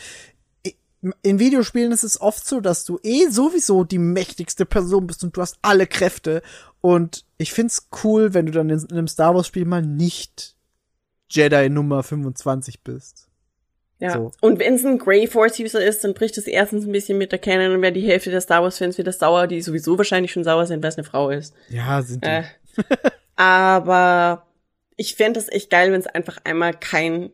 in 1.22 1.40
Videospielen 1.40 1.92
ist 1.92 2.04
es 2.04 2.20
oft 2.20 2.46
so, 2.48 2.60
dass 2.60 2.86
du 2.86 3.00
eh 3.04 3.28
sowieso 3.28 3.84
die 3.84 4.00
mächtigste 4.00 4.66
Person 4.66 5.08
bist 5.08 5.24
und 5.24 5.36
du 5.36 5.42
hast 5.42 5.58
alle 5.62 5.88
Kräfte. 5.88 6.42
Und 6.82 7.26
ich 7.38 7.54
find's 7.54 7.90
cool, 8.04 8.34
wenn 8.34 8.46
du 8.46 8.52
dann 8.52 8.70
in, 8.70 8.80
in 8.80 8.92
einem 8.92 9.08
Star 9.08 9.36
Wars 9.36 9.48
Spiel 9.48 9.66
mal 9.66 9.82
nicht 9.82 10.56
Jedi 11.30 11.70
Nummer 11.70 12.04
25 12.04 12.82
bist. 12.82 13.28
Ja. 14.00 14.14
So. 14.14 14.32
Und 14.42 14.60
wenn 14.60 14.76
es 14.76 14.86
ein 14.86 14.98
Grey 14.98 15.28
Force 15.28 15.60
User 15.60 15.84
ist, 15.84 16.04
dann 16.04 16.14
bricht 16.14 16.38
es 16.38 16.48
erstens 16.48 16.86
ein 16.86 16.92
bisschen 16.92 17.18
mit 17.18 17.32
der 17.32 17.40
Canon 17.40 17.74
und 17.74 17.82
wäre 17.82 17.94
die 17.94 18.06
Hälfte 18.06 18.30
der 18.30 18.42
Star 18.42 18.62
Wars 18.62 18.78
Fans 18.78 18.98
wieder 18.98 19.12
sauer, 19.12 19.48
die 19.48 19.62
sowieso 19.62 19.98
wahrscheinlich 19.98 20.32
schon 20.32 20.44
sauer 20.44 20.66
sind, 20.66 20.84
weil 20.84 20.90
es 20.90 20.98
eine 20.98 21.06
Frau 21.06 21.30
ist. 21.30 21.54
Ja, 21.70 22.02
sind 22.02 22.24
die. 22.24 22.30
Äh. 22.30 22.44
aber 23.36 24.46
ich 24.98 25.16
fände 25.16 25.40
es 25.40 25.50
echt 25.50 25.70
geil, 25.70 25.92
wenn 25.92 26.02
es 26.02 26.08
einfach 26.08 26.40
einmal 26.44 26.74
kein 26.74 27.32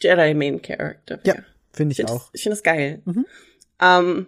Jedi 0.00 0.34
Main 0.34 0.62
Character 0.62 1.18
Ja, 1.24 1.34
wäre. 1.34 1.44
Finde 1.72 1.92
ich 1.92 1.96
find 1.98 2.10
auch. 2.10 2.30
Ich 2.32 2.42
finde 2.42 2.56
das 2.56 2.62
geil. 2.62 3.02
Mhm. 3.04 3.26
Ähm, 3.80 4.26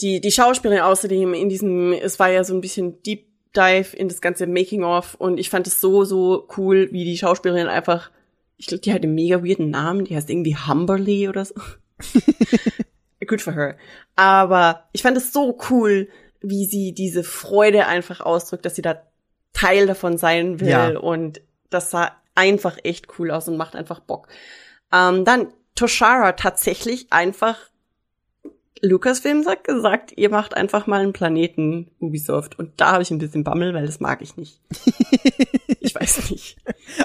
die, 0.00 0.20
die 0.20 0.30
Schauspielerin 0.30 0.82
außerdem 0.82 1.34
in 1.34 1.48
diesem, 1.48 1.92
es 1.92 2.18
war 2.18 2.30
ja 2.30 2.44
so 2.44 2.54
ein 2.54 2.60
bisschen 2.60 3.02
Deep 3.02 3.26
Dive 3.56 3.96
in 3.96 4.08
das 4.08 4.20
ganze 4.20 4.46
Making-of 4.46 5.14
und 5.14 5.38
ich 5.38 5.50
fand 5.50 5.66
es 5.66 5.80
so, 5.80 6.04
so 6.04 6.46
cool, 6.56 6.88
wie 6.92 7.04
die 7.04 7.16
Schauspielerin 7.18 7.66
einfach, 7.66 8.10
ich 8.56 8.66
glaube, 8.66 8.82
die 8.82 8.92
hat 8.92 9.02
einen 9.02 9.14
mega 9.14 9.42
weirden 9.42 9.70
Namen, 9.70 10.04
die 10.04 10.14
heißt 10.14 10.30
irgendwie 10.30 10.56
Humberly 10.56 11.28
oder 11.28 11.44
so. 11.44 11.54
Good 13.26 13.42
for 13.42 13.52
her. 13.54 13.76
Aber 14.16 14.84
ich 14.92 15.02
fand 15.02 15.16
es 15.16 15.32
so 15.32 15.58
cool, 15.70 16.08
wie 16.40 16.64
sie 16.66 16.92
diese 16.92 17.24
Freude 17.24 17.86
einfach 17.86 18.20
ausdrückt, 18.20 18.64
dass 18.64 18.76
sie 18.76 18.82
da 18.82 19.02
Teil 19.52 19.86
davon 19.86 20.18
sein 20.18 20.60
will 20.60 20.68
Ja. 20.68 20.96
und 20.98 21.40
das 21.70 21.90
sah 21.90 22.12
einfach 22.34 22.78
echt 22.84 23.18
cool 23.18 23.30
aus 23.30 23.48
und 23.48 23.56
macht 23.56 23.74
einfach 23.74 24.00
Bock. 24.00 24.28
Ähm, 24.92 25.24
dann 25.24 25.48
Toshara 25.78 26.32
tatsächlich 26.32 27.06
einfach 27.10 27.56
Lucasfilm 28.82 29.46
hat 29.46 29.64
gesagt, 29.64 30.12
ihr 30.16 30.30
macht 30.30 30.56
einfach 30.56 30.86
mal 30.86 31.00
einen 31.00 31.12
Planeten 31.12 31.90
Ubisoft 32.00 32.58
und 32.58 32.72
da 32.76 32.92
habe 32.92 33.02
ich 33.02 33.10
ein 33.10 33.18
bisschen 33.18 33.44
Bammel, 33.44 33.74
weil 33.74 33.86
das 33.86 34.00
mag 34.00 34.22
ich 34.22 34.36
nicht. 34.36 34.60
ich 35.80 35.94
weiß 35.94 36.30
nicht. 36.30 36.58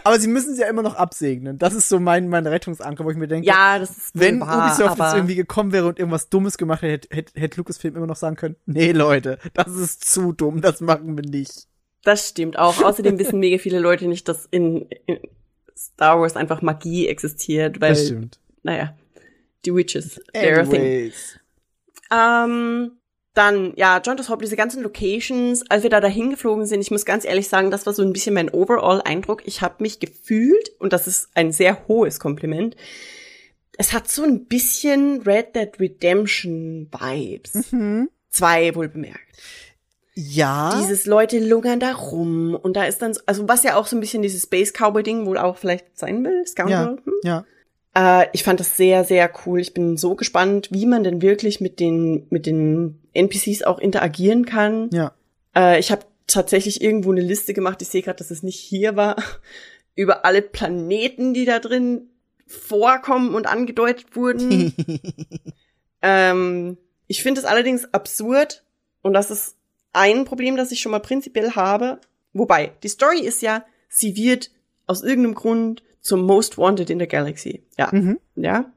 Aber 0.03 0.19
sie 0.19 0.27
müssen 0.27 0.55
sie 0.55 0.61
ja 0.61 0.67
immer 0.69 0.81
noch 0.81 0.95
absegnen. 0.95 1.57
Das 1.57 1.73
ist 1.73 1.89
so 1.89 1.99
mein, 1.99 2.29
mein 2.29 2.45
Rettungsanker, 2.47 3.05
wo 3.05 3.11
ich 3.11 3.17
mir 3.17 3.27
denke, 3.27 3.47
Ja, 3.47 3.79
das 3.79 3.91
ist 3.91 4.11
wenn 4.13 4.39
wahr, 4.39 4.67
Ubisoft 4.67 4.99
jetzt 4.99 5.13
irgendwie 5.13 5.35
gekommen 5.35 5.71
wäre 5.71 5.87
und 5.87 5.99
irgendwas 5.99 6.29
Dummes 6.29 6.57
gemacht 6.57 6.81
hätte, 6.81 7.15
hätte, 7.15 7.39
hätte 7.39 7.57
Lucasfilm 7.57 7.95
immer 7.95 8.07
noch 8.07 8.15
sagen 8.15 8.35
können, 8.35 8.55
nee, 8.65 8.91
Leute, 8.91 9.39
das 9.53 9.67
ist 9.75 10.05
zu 10.05 10.31
dumm, 10.31 10.61
das 10.61 10.81
machen 10.81 11.15
wir 11.15 11.27
nicht. 11.27 11.67
Das 12.03 12.29
stimmt 12.29 12.59
auch. 12.59 12.83
Außerdem 12.83 13.17
wissen 13.17 13.39
mega 13.39 13.57
viele 13.57 13.79
Leute 13.79 14.07
nicht, 14.07 14.27
dass 14.27 14.45
in, 14.51 14.87
in 15.05 15.19
Star 15.75 16.19
Wars 16.19 16.35
einfach 16.35 16.61
Magie 16.61 17.07
existiert, 17.07 17.81
weil, 17.81 17.93
Das 17.93 18.05
stimmt. 18.05 18.39
Naja, 18.63 18.95
die 19.65 19.73
Witches. 19.75 20.19
Anyways. 20.33 21.37
Ähm, 22.11 22.91
Dann, 23.35 23.73
ja, 23.77 23.99
John 24.05 24.19
Hop, 24.29 24.41
diese 24.41 24.55
ganzen 24.55 24.83
Locations, 24.83 25.63
als 25.69 25.81
wir 25.81 25.89
da 25.89 25.99
dahin 25.99 26.29
geflogen 26.29 26.67
sind, 26.67 26.81
ich 26.81 26.91
muss 26.91 27.03
ganz 27.05 27.25
ehrlich 27.25 27.47
sagen, 27.47 27.71
das 27.71 27.85
war 27.87 27.93
so 27.93 28.03
ein 28.03 28.13
bisschen 28.13 28.35
mein 28.35 28.49
Overall-Eindruck. 28.51 29.41
Ich 29.47 29.61
habe 29.61 29.75
mich 29.79 29.99
gefühlt, 29.99 30.69
und 30.79 30.93
das 30.93 31.07
ist 31.07 31.29
ein 31.33 31.51
sehr 31.51 31.87
hohes 31.87 32.19
Kompliment, 32.19 32.75
es 33.75 33.91
hat 33.91 34.07
so 34.07 34.21
ein 34.23 34.45
bisschen 34.45 35.21
Red 35.23 35.55
Dead 35.55 35.79
Redemption 35.79 36.89
Vibes. 36.91 37.71
Mhm. 37.71 38.09
Zwei 38.29 38.75
wohl 38.75 38.87
bemerkt. 38.89 39.19
Ja. 40.13 40.79
Dieses 40.79 41.07
Leute 41.07 41.39
lungern 41.39 41.79
da 41.79 41.93
rum 41.93 42.53
und 42.53 42.75
da 42.77 42.83
ist 42.85 43.01
dann, 43.01 43.15
so, 43.15 43.21
also 43.25 43.47
was 43.49 43.63
ja 43.63 43.77
auch 43.77 43.87
so 43.87 43.97
ein 43.97 43.99
bisschen 43.99 44.21
dieses 44.21 44.43
Space 44.43 44.71
Cowboy 44.73 45.01
Ding 45.01 45.25
wohl 45.25 45.39
auch 45.39 45.57
vielleicht 45.57 45.97
sein 45.97 46.23
will, 46.23 46.45
Scoundrel. 46.45 46.97
ja, 46.99 47.05
Hm? 47.05 47.13
ja. 47.23 47.45
Äh, 47.95 48.27
ich 48.33 48.43
fand 48.43 48.59
das 48.59 48.77
sehr, 48.77 49.03
sehr 49.03 49.31
cool. 49.45 49.59
Ich 49.59 49.73
bin 49.73 49.97
so 49.97 50.15
gespannt, 50.15 50.69
wie 50.71 50.85
man 50.85 51.03
denn 51.03 51.21
wirklich 51.21 51.61
mit 51.61 51.79
den, 51.79 52.27
mit 52.29 52.45
den 52.45 52.99
NPCs 53.13 53.63
auch 53.63 53.79
interagieren 53.79 54.45
kann. 54.45 54.89
Ja. 54.91 55.13
Äh, 55.55 55.79
ich 55.79 55.91
habe 55.91 56.05
tatsächlich 56.27 56.81
irgendwo 56.81 57.11
eine 57.11 57.21
Liste 57.21 57.53
gemacht, 57.53 57.81
ich 57.81 57.89
sehe 57.89 58.01
gerade, 58.01 58.17
dass 58.17 58.31
es 58.31 58.43
nicht 58.43 58.59
hier 58.59 58.95
war, 58.95 59.17
über 59.95 60.25
alle 60.25 60.41
Planeten, 60.41 61.33
die 61.33 61.45
da 61.45 61.59
drin 61.59 62.09
vorkommen 62.47 63.35
und 63.35 63.47
angedeutet 63.47 64.15
wurden. 64.15 64.73
ähm, 66.01 66.77
ich 67.07 67.21
finde 67.21 67.41
es 67.41 67.45
allerdings 67.45 67.93
absurd 67.93 68.63
und 69.01 69.13
das 69.13 69.31
ist 69.31 69.57
ein 69.91 70.25
Problem, 70.25 70.57
das 70.57 70.71
ich 70.71 70.81
schon 70.81 70.91
mal 70.91 70.99
prinzipiell 70.99 71.51
habe. 71.51 71.99
Wobei, 72.33 72.71
die 72.81 72.87
Story 72.87 73.19
ist 73.19 73.41
ja, 73.41 73.63
sie 73.87 74.15
wird 74.15 74.49
aus 74.87 75.03
irgendeinem 75.03 75.35
Grund 75.35 75.83
zum 76.03 76.21
Most 76.25 76.57
Wanted 76.59 76.89
in 76.91 76.99
der 76.99 77.07
Galaxy. 77.07 77.63
Ja. 77.77 77.89
Mhm. 77.91 78.19
Ja. 78.35 78.71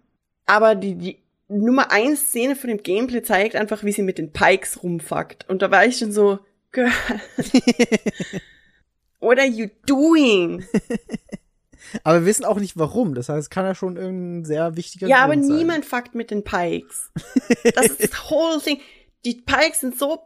Aber 0.47 0.75
die, 0.75 0.95
die 0.95 1.19
Nummer 1.49 1.91
eins 1.91 2.29
Szene 2.29 2.57
von 2.57 2.69
dem 2.69 2.83
Gameplay 2.83 3.23
zeigt 3.23 3.55
einfach, 3.57 3.85
wie 3.85 3.93
sie 3.93 4.03
mit 4.03 4.17
den 4.19 4.33
Pikes 4.33 4.83
rumfuckt. 4.83 5.49
Und 5.49 5.61
da 5.61 5.71
war 5.71 5.85
ich 5.85 5.99
schon 5.99 6.13
so, 6.13 6.39
Girl. 6.73 6.91
What 9.21 9.39
are 9.39 9.47
you 9.49 9.69
doing? 9.87 10.65
Aber 12.05 12.21
wir 12.21 12.27
wissen 12.27 12.45
auch 12.45 12.59
nicht 12.59 12.77
warum. 12.77 13.15
Das 13.15 13.29
heißt, 13.29 13.39
es 13.45 13.51
kann 13.51 13.65
ja 13.65 13.75
schon 13.75 13.97
irgendein 13.97 14.45
sehr 14.45 14.77
wichtiger 14.77 15.07
Ja, 15.07 15.19
aber 15.23 15.35
Grund 15.35 15.47
sein. 15.47 15.57
niemand 15.57 15.85
fuckt 15.85 16.15
mit 16.17 16.31
den 16.33 16.43
Pikes. 16.43 17.13
Das 17.75 17.87
ist 17.87 18.03
das 18.03 18.31
whole 18.31 18.61
thing. 18.61 18.81
Die 19.25 19.35
Pikes 19.35 19.81
sind 19.81 19.97
so 19.99 20.26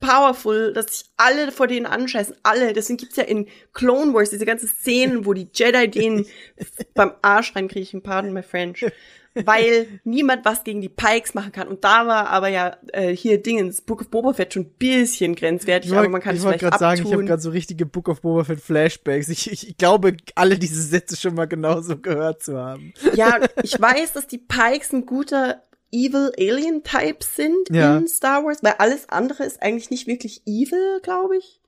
powerful, 0.00 0.72
dass 0.72 0.86
sich 0.86 1.10
alle 1.16 1.52
vor 1.52 1.66
denen 1.66 1.86
anscheißen. 1.86 2.34
Alle. 2.42 2.72
Deswegen 2.72 2.96
gibt's 2.96 3.16
ja 3.16 3.24
in 3.24 3.46
Clone 3.72 4.12
Wars 4.12 4.30
diese 4.30 4.46
ganzen 4.46 4.68
Szenen, 4.68 5.26
wo 5.26 5.34
die 5.34 5.48
Jedi 5.52 5.88
denen 5.88 6.26
beim 6.94 7.12
Arsch 7.22 7.54
reinkriechen. 7.54 8.02
Pardon 8.02 8.32
my 8.32 8.42
French. 8.42 8.84
Weil 9.32 9.86
niemand 10.02 10.44
was 10.44 10.64
gegen 10.64 10.80
die 10.80 10.88
Pikes 10.88 11.34
machen 11.34 11.52
kann. 11.52 11.68
Und 11.68 11.84
da 11.84 12.04
war 12.04 12.30
aber 12.30 12.48
ja 12.48 12.76
äh, 12.92 13.14
hier 13.14 13.40
Dingens, 13.40 13.80
Book 13.80 14.00
of 14.00 14.08
Boba 14.10 14.32
Fett 14.32 14.52
schon 14.52 14.64
ein 14.64 14.70
bisschen 14.76 15.36
grenzwertig, 15.36 15.88
Ich 15.88 15.92
aber 15.92 16.00
wollte 16.00 16.10
man 16.10 16.20
kann 16.20 16.34
es 16.34 16.42
wollt 16.42 16.58
vielleicht 16.58 16.72
gerade 16.72 16.78
sagen, 16.78 17.06
ich 17.06 17.12
habe 17.12 17.24
gerade 17.24 17.40
so 17.40 17.50
richtige 17.50 17.86
Book 17.86 18.08
of 18.08 18.22
Boba 18.22 18.42
Fett 18.42 18.60
Flashbacks. 18.60 19.28
Ich, 19.28 19.48
ich, 19.52 19.68
ich 19.68 19.76
glaube, 19.76 20.16
alle 20.34 20.58
diese 20.58 20.82
Sätze 20.82 21.16
schon 21.16 21.36
mal 21.36 21.46
genauso 21.46 21.96
gehört 21.96 22.42
zu 22.42 22.58
haben. 22.58 22.92
Ja, 23.14 23.38
ich 23.62 23.80
weiß, 23.80 24.14
dass 24.14 24.26
die 24.26 24.38
Pikes 24.38 24.92
ein 24.92 25.06
guter 25.06 25.62
Evil 25.92 26.32
Alien 26.38 26.82
Type 26.82 27.18
sind 27.24 27.68
Ja. 27.70 27.98
in 27.98 28.06
Star 28.08 28.44
Wars, 28.44 28.62
weil 28.62 28.74
alles 28.78 29.08
andere 29.08 29.44
ist 29.44 29.62
eigentlich 29.62 29.90
nicht 29.90 30.06
wirklich 30.06 30.42
evil, 30.46 31.00
glaube 31.02 31.36
ich. 31.36 31.60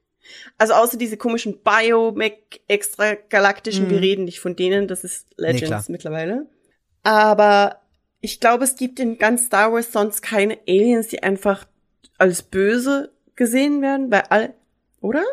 Also 0.59 0.75
außer 0.75 0.97
diese 0.97 1.17
komischen 1.17 1.59
Biomech 1.63 2.61
extragalaktischen, 2.69 3.91
wir 3.91 4.01
reden 4.01 4.25
nicht 4.25 4.39
von 4.41 4.55
denen, 4.55 4.87
das 4.87 5.03
ist 5.05 5.27
Mhm. 5.39 5.45
Legends 5.45 5.89
mittlerweile. 5.89 6.47
Aber 7.03 7.81
ich 8.21 8.39
glaube, 8.39 8.65
es 8.65 8.77
gibt 8.77 9.01
in 9.01 9.19
ganz 9.19 9.47
Star 9.47 9.73
Wars 9.73 9.91
sonst 9.93 10.23
keine 10.23 10.59
Aliens, 10.69 11.09
die 11.09 11.23
einfach 11.23 11.67
als 12.19 12.43
böse 12.45 13.13
gesehen 13.35 13.83
werden, 13.83 14.11
weil 14.13 14.23
alle, 14.29 14.55
oder? 15.01 15.25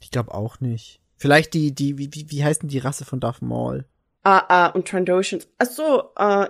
Ich 0.00 0.10
glaube 0.10 0.34
auch 0.34 0.58
nicht. 0.60 1.00
Vielleicht 1.16 1.54
die, 1.54 1.72
die, 1.72 1.98
wie, 1.98 2.12
wie, 2.12 2.30
wie 2.30 2.44
heißt 2.44 2.62
denn 2.62 2.68
die 2.68 2.78
Rasse 2.78 3.04
von 3.04 3.20
Darth 3.20 3.42
Maul? 3.42 3.84
Ah, 4.24 4.42
ah, 4.48 4.66
und 4.68 4.88
Trandoshans. 4.88 5.46
Ach 5.58 5.66
so, 5.66 6.10
äh, 6.16 6.48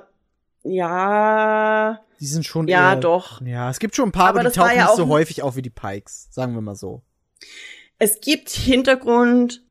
ja, 0.65 2.01
Die 2.21 2.27
sind 2.27 2.45
schon 2.45 2.69
Ja, 2.69 2.93
eher, 2.95 3.01
doch. 3.01 3.41
Ja, 3.43 3.71
es 3.71 3.79
gibt 3.79 3.95
schon 3.97 4.09
ein 4.09 4.13
paar, 4.13 4.29
aber, 4.29 4.41
Aber 4.41 4.49
die 4.51 4.55
tauchen 4.57 4.77
ja 4.77 4.85
nicht 4.87 4.97
so 4.97 5.09
häufig 5.09 5.43
auf 5.43 5.57
wie 5.57 5.63
die 5.63 5.71
Pikes. 5.71 6.29
Sagen 6.31 6.55
wir 6.55 6.61
mal 6.61 6.75
so. 6.75 7.03
Es 7.99 8.21
gibt 8.21 8.51
Hintergrund. 8.51 9.63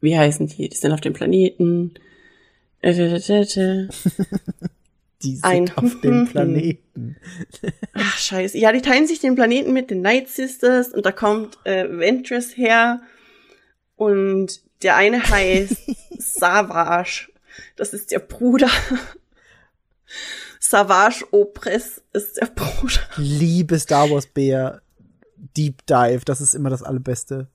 Wie 0.00 0.16
heißen 0.18 0.46
die? 0.48 0.68
Die 0.68 0.76
sind 0.76 0.92
auf 0.92 1.00
dem 1.00 1.12
Planeten. 1.12 1.94
Die 5.22 5.36
sind 5.36 5.44
Ein- 5.44 5.70
auf 5.76 6.00
dem 6.00 6.26
Planeten. 6.30 7.16
Ach, 7.92 8.18
scheiße. 8.18 8.58
Ja, 8.58 8.72
die 8.72 8.82
teilen 8.82 9.06
sich 9.06 9.20
den 9.20 9.36
Planeten 9.36 9.72
mit 9.72 9.88
den 9.90 10.00
Night 10.00 10.28
Sisters 10.28 10.88
und 10.88 11.06
da 11.06 11.12
kommt 11.12 11.58
äh, 11.64 11.88
Ventress 11.88 12.56
her. 12.56 13.00
Und 13.94 14.60
der 14.82 14.96
eine 14.96 15.22
heißt 15.22 15.76
Savage. 16.18 17.28
Das 17.76 17.94
ist 17.94 18.10
der 18.10 18.18
Bruder. 18.18 18.68
Savage 20.60 21.24
Opress 21.32 22.02
ist 22.12 22.36
der 22.36 22.46
Bruder. 22.46 23.00
Liebe 23.16 23.78
Star 23.78 24.10
Wars 24.10 24.26
Bär. 24.26 24.82
Deep 25.56 25.84
Dive, 25.86 26.24
das 26.24 26.40
ist 26.40 26.54
immer 26.54 26.70
das 26.70 26.82
Allerbeste. 26.82 27.48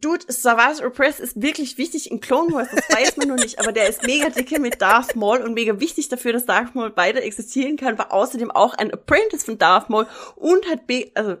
Dude, 0.00 0.24
Savage 0.28 0.84
Opress 0.84 1.18
ist 1.20 1.40
wirklich 1.40 1.78
wichtig 1.78 2.10
in 2.10 2.20
Clone 2.20 2.52
Wars, 2.52 2.68
das 2.74 2.88
weiß 2.90 3.16
man 3.16 3.28
nur 3.28 3.38
nicht, 3.38 3.58
aber 3.58 3.72
der 3.72 3.88
ist 3.88 4.04
mega 4.04 4.28
dicke 4.28 4.60
mit 4.60 4.82
Darth 4.82 5.16
Maul 5.16 5.38
und 5.40 5.54
mega 5.54 5.80
wichtig 5.80 6.08
dafür, 6.10 6.34
dass 6.34 6.44
Darth 6.44 6.74
Maul 6.74 6.94
weiter 6.96 7.22
existieren 7.22 7.76
kann, 7.78 7.96
war 7.96 8.12
außerdem 8.12 8.50
auch 8.50 8.74
ein 8.74 8.92
Apprentice 8.92 9.44
von 9.44 9.56
Darth 9.56 9.88
Maul 9.88 10.06
und 10.34 10.68
hat 10.68 10.86
be 10.86 11.10
also 11.14 11.36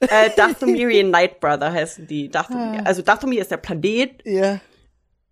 äh, 0.00 0.30
Dathomirian 0.36 1.10
Night 1.10 1.38
Brother 1.38 1.72
heißen 1.72 2.06
die. 2.08 2.28
Dathomir. 2.28 2.84
Also 2.86 3.02
Dathomir 3.02 3.40
ist 3.40 3.50
der 3.52 3.58
Planet, 3.58 4.10
Ja. 4.24 4.60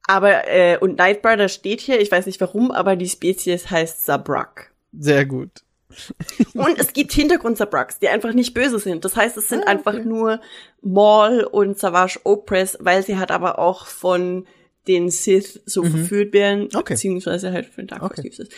Aber 0.06 0.48
äh, 0.48 0.76
und 0.78 0.96
Night 0.98 1.22
Brother 1.22 1.48
steht 1.48 1.80
hier, 1.80 2.00
ich 2.00 2.10
weiß 2.10 2.26
nicht 2.26 2.40
warum, 2.40 2.70
aber 2.70 2.96
die 2.96 3.08
Spezies 3.08 3.70
heißt 3.70 4.04
Sabrak. 4.04 4.72
Sehr 4.98 5.24
gut. 5.26 5.50
Und 6.54 6.78
es 6.78 6.92
gibt 6.92 7.12
Hintergrund-Sabraks, 7.12 7.98
die 7.98 8.08
einfach 8.08 8.32
nicht 8.32 8.54
böse 8.54 8.78
sind. 8.78 9.04
Das 9.04 9.16
heißt, 9.16 9.36
es 9.36 9.48
sind 9.48 9.64
Ah, 9.64 9.70
einfach 9.72 9.94
nur 10.04 10.40
Maul 10.82 11.42
und 11.42 11.78
Savage 11.80 12.20
Opress, 12.22 12.78
weil 12.80 13.02
sie 13.04 13.18
halt 13.18 13.32
aber 13.32 13.58
auch 13.58 13.86
von 13.86 14.46
den 14.86 15.10
Sith 15.10 15.60
so 15.66 15.82
verführt 15.82 16.32
werden, 16.32 16.68
Mhm. 16.72 16.76
Okay. 16.78 16.94
beziehungsweise 16.94 17.50
halt 17.52 17.66
von 17.66 17.88
Dark 17.88 18.02
Okay. 18.04 18.30
Sith. 18.30 18.50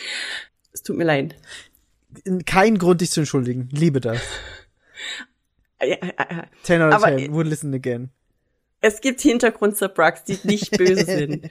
Es 0.73 0.83
tut 0.83 0.95
mir 0.95 1.05
leid. 1.05 1.35
Kein 2.45 2.77
Grund, 2.77 3.01
dich 3.01 3.09
zu 3.09 3.21
entschuldigen. 3.21 3.67
Liebe 3.71 3.99
das. 3.99 4.19
Ja, 5.81 5.97
ja, 6.01 6.13
ja. 6.31 6.43
10 6.61 6.81
out 6.81 6.93
of 6.93 7.03
Aber- 7.03 7.17
10. 7.17 7.33
Would 7.33 7.47
listen 7.47 7.73
again. 7.73 8.09
Es 8.83 8.99
gibt 8.99 9.21
Hintergrund-Sabraks, 9.21 10.25
die 10.25 10.37
nicht 10.43 10.77
böse 10.77 11.05
sind. 11.05 11.49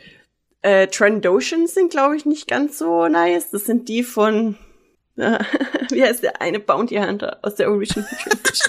Äh, 0.61 0.89
Trandoshans 0.89 1.73
sind, 1.73 1.91
glaube 1.91 2.15
ich, 2.15 2.27
nicht 2.27 2.47
ganz 2.47 2.77
so 2.77 3.09
nice. 3.09 3.51
Das 3.51 3.65
sind 3.65 3.89
die 3.89 4.03
von, 4.03 4.57
äh, 5.17 5.39
wie 5.91 6.05
heißt 6.05 6.23
der 6.23 6.43
eine 6.43 6.61
Bounty 6.61 6.97
Hunter 6.97 7.39
aus 7.41 7.55
der 7.55 7.71
Original 7.71 8.07
Trilogy? 8.07 8.61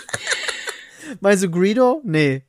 Meinst 1.20 1.44
du 1.44 1.52
Greedo? 1.52 2.02
Nee. 2.06 2.44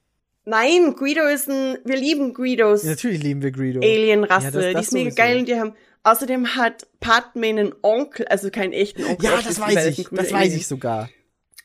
Nein, 0.45 0.95
Greedo 0.95 1.27
ist 1.27 1.49
ein, 1.51 1.78
wir 1.85 1.97
lieben 1.97 2.32
Greedos. 2.32 2.85
Ja, 2.85 2.91
natürlich 2.91 3.20
lieben 3.20 3.43
wir 3.43 3.51
Greedo. 3.51 3.81
Alienrasse. 3.81 4.62
Ja, 4.62 4.73
die 4.73 4.81
ist 4.85 4.93
mega 4.93 5.11
geil 5.11 5.41
und 5.41 5.49
die 5.49 5.59
haben, 5.59 5.74
außerdem 6.05 6.55
hat 6.55 6.86
Padme 7.01 7.49
einen 7.49 7.74
Onkel, 7.82 8.27
also 8.28 8.51
keinen 8.51 8.73
echten 8.73 9.05
Onkel. 9.05 9.31
Ja, 9.31 9.43
das 9.43 9.59
weiß 9.59 9.86
ich. 9.86 10.07
Das 10.12 10.32
weiß 10.32 10.55
ich 10.55 10.69
sogar. 10.69 11.09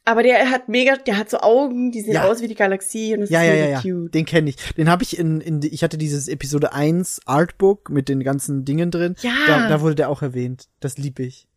Aber 0.06 0.24
der 0.24 0.50
hat 0.50 0.70
mega, 0.70 0.96
der 0.96 1.18
hat 1.18 1.30
so 1.30 1.40
Augen, 1.40 1.92
die 1.92 2.02
sehen 2.02 2.14
Ja. 2.14 2.24
aus 2.28 2.42
wie 2.42 2.48
die 2.48 2.56
Galaxie 2.56 3.14
und 3.14 3.22
das 3.22 3.30
Ja, 3.30 3.42
ist 3.42 3.48
ja, 3.48 3.54
mega 3.54 3.66
ja, 3.66 3.72
ja. 3.72 3.82
cute. 3.82 4.14
Den 4.14 4.26
kenne 4.26 4.50
ich. 4.50 4.56
Den 4.76 4.90
habe 4.90 5.04
ich 5.04 5.20
in, 5.20 5.40
in, 5.42 5.62
ich 5.62 5.84
hatte 5.84 5.98
dieses 5.98 6.28
Episode 6.28 6.74
1 6.74 7.22
Artbook 7.26 7.90
mit 7.90 8.10
den 8.10 8.24
ganzen 8.24 8.66
Dingen 8.66 8.90
drin. 8.92 9.16
Ja. 9.22 9.34
Da, 9.48 9.70
da 9.70 9.82
wurde 9.82 9.96
der 9.96 10.10
auch 10.10 10.22
erwähnt. 10.22 10.68
Das 10.80 10.98
lieb 10.98 11.20
ich. 11.20 11.48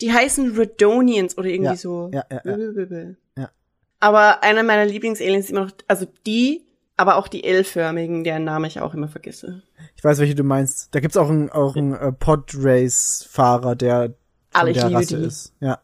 Die 0.00 0.12
heißen 0.12 0.56
Redonians 0.56 1.36
oder 1.36 1.48
irgendwie 1.48 1.70
Ja, 1.72 1.76
so. 1.76 2.10
ja, 2.12 2.24
ja, 2.30 2.40
ja. 2.44 3.06
Ja. 3.36 3.50
Aber 4.00 4.42
einer 4.42 4.62
meiner 4.62 4.86
Lieblingsaliens 4.86 5.44
ist 5.46 5.50
immer 5.50 5.64
noch, 5.66 5.72
also 5.86 6.06
die, 6.26 6.64
aber 6.96 7.16
auch 7.16 7.28
die 7.28 7.44
L-förmigen, 7.44 8.24
deren 8.24 8.44
Name 8.44 8.66
ich 8.66 8.80
auch 8.80 8.94
immer 8.94 9.08
vergesse. 9.08 9.62
Ich 9.96 10.02
weiß, 10.04 10.18
welche 10.18 10.34
du 10.34 10.42
meinst. 10.44 10.94
Da 10.94 11.00
gibt's 11.00 11.16
auch 11.16 11.28
einen, 11.28 11.50
auch 11.50 11.76
einen 11.76 11.92
äh, 11.94 12.12
Podrace-Fahrer, 12.12 13.76
der 13.76 14.14
der 14.54 14.92
Rasse 14.92 15.18
die. 15.18 15.24
ist. 15.26 15.52
Ja, 15.60 15.80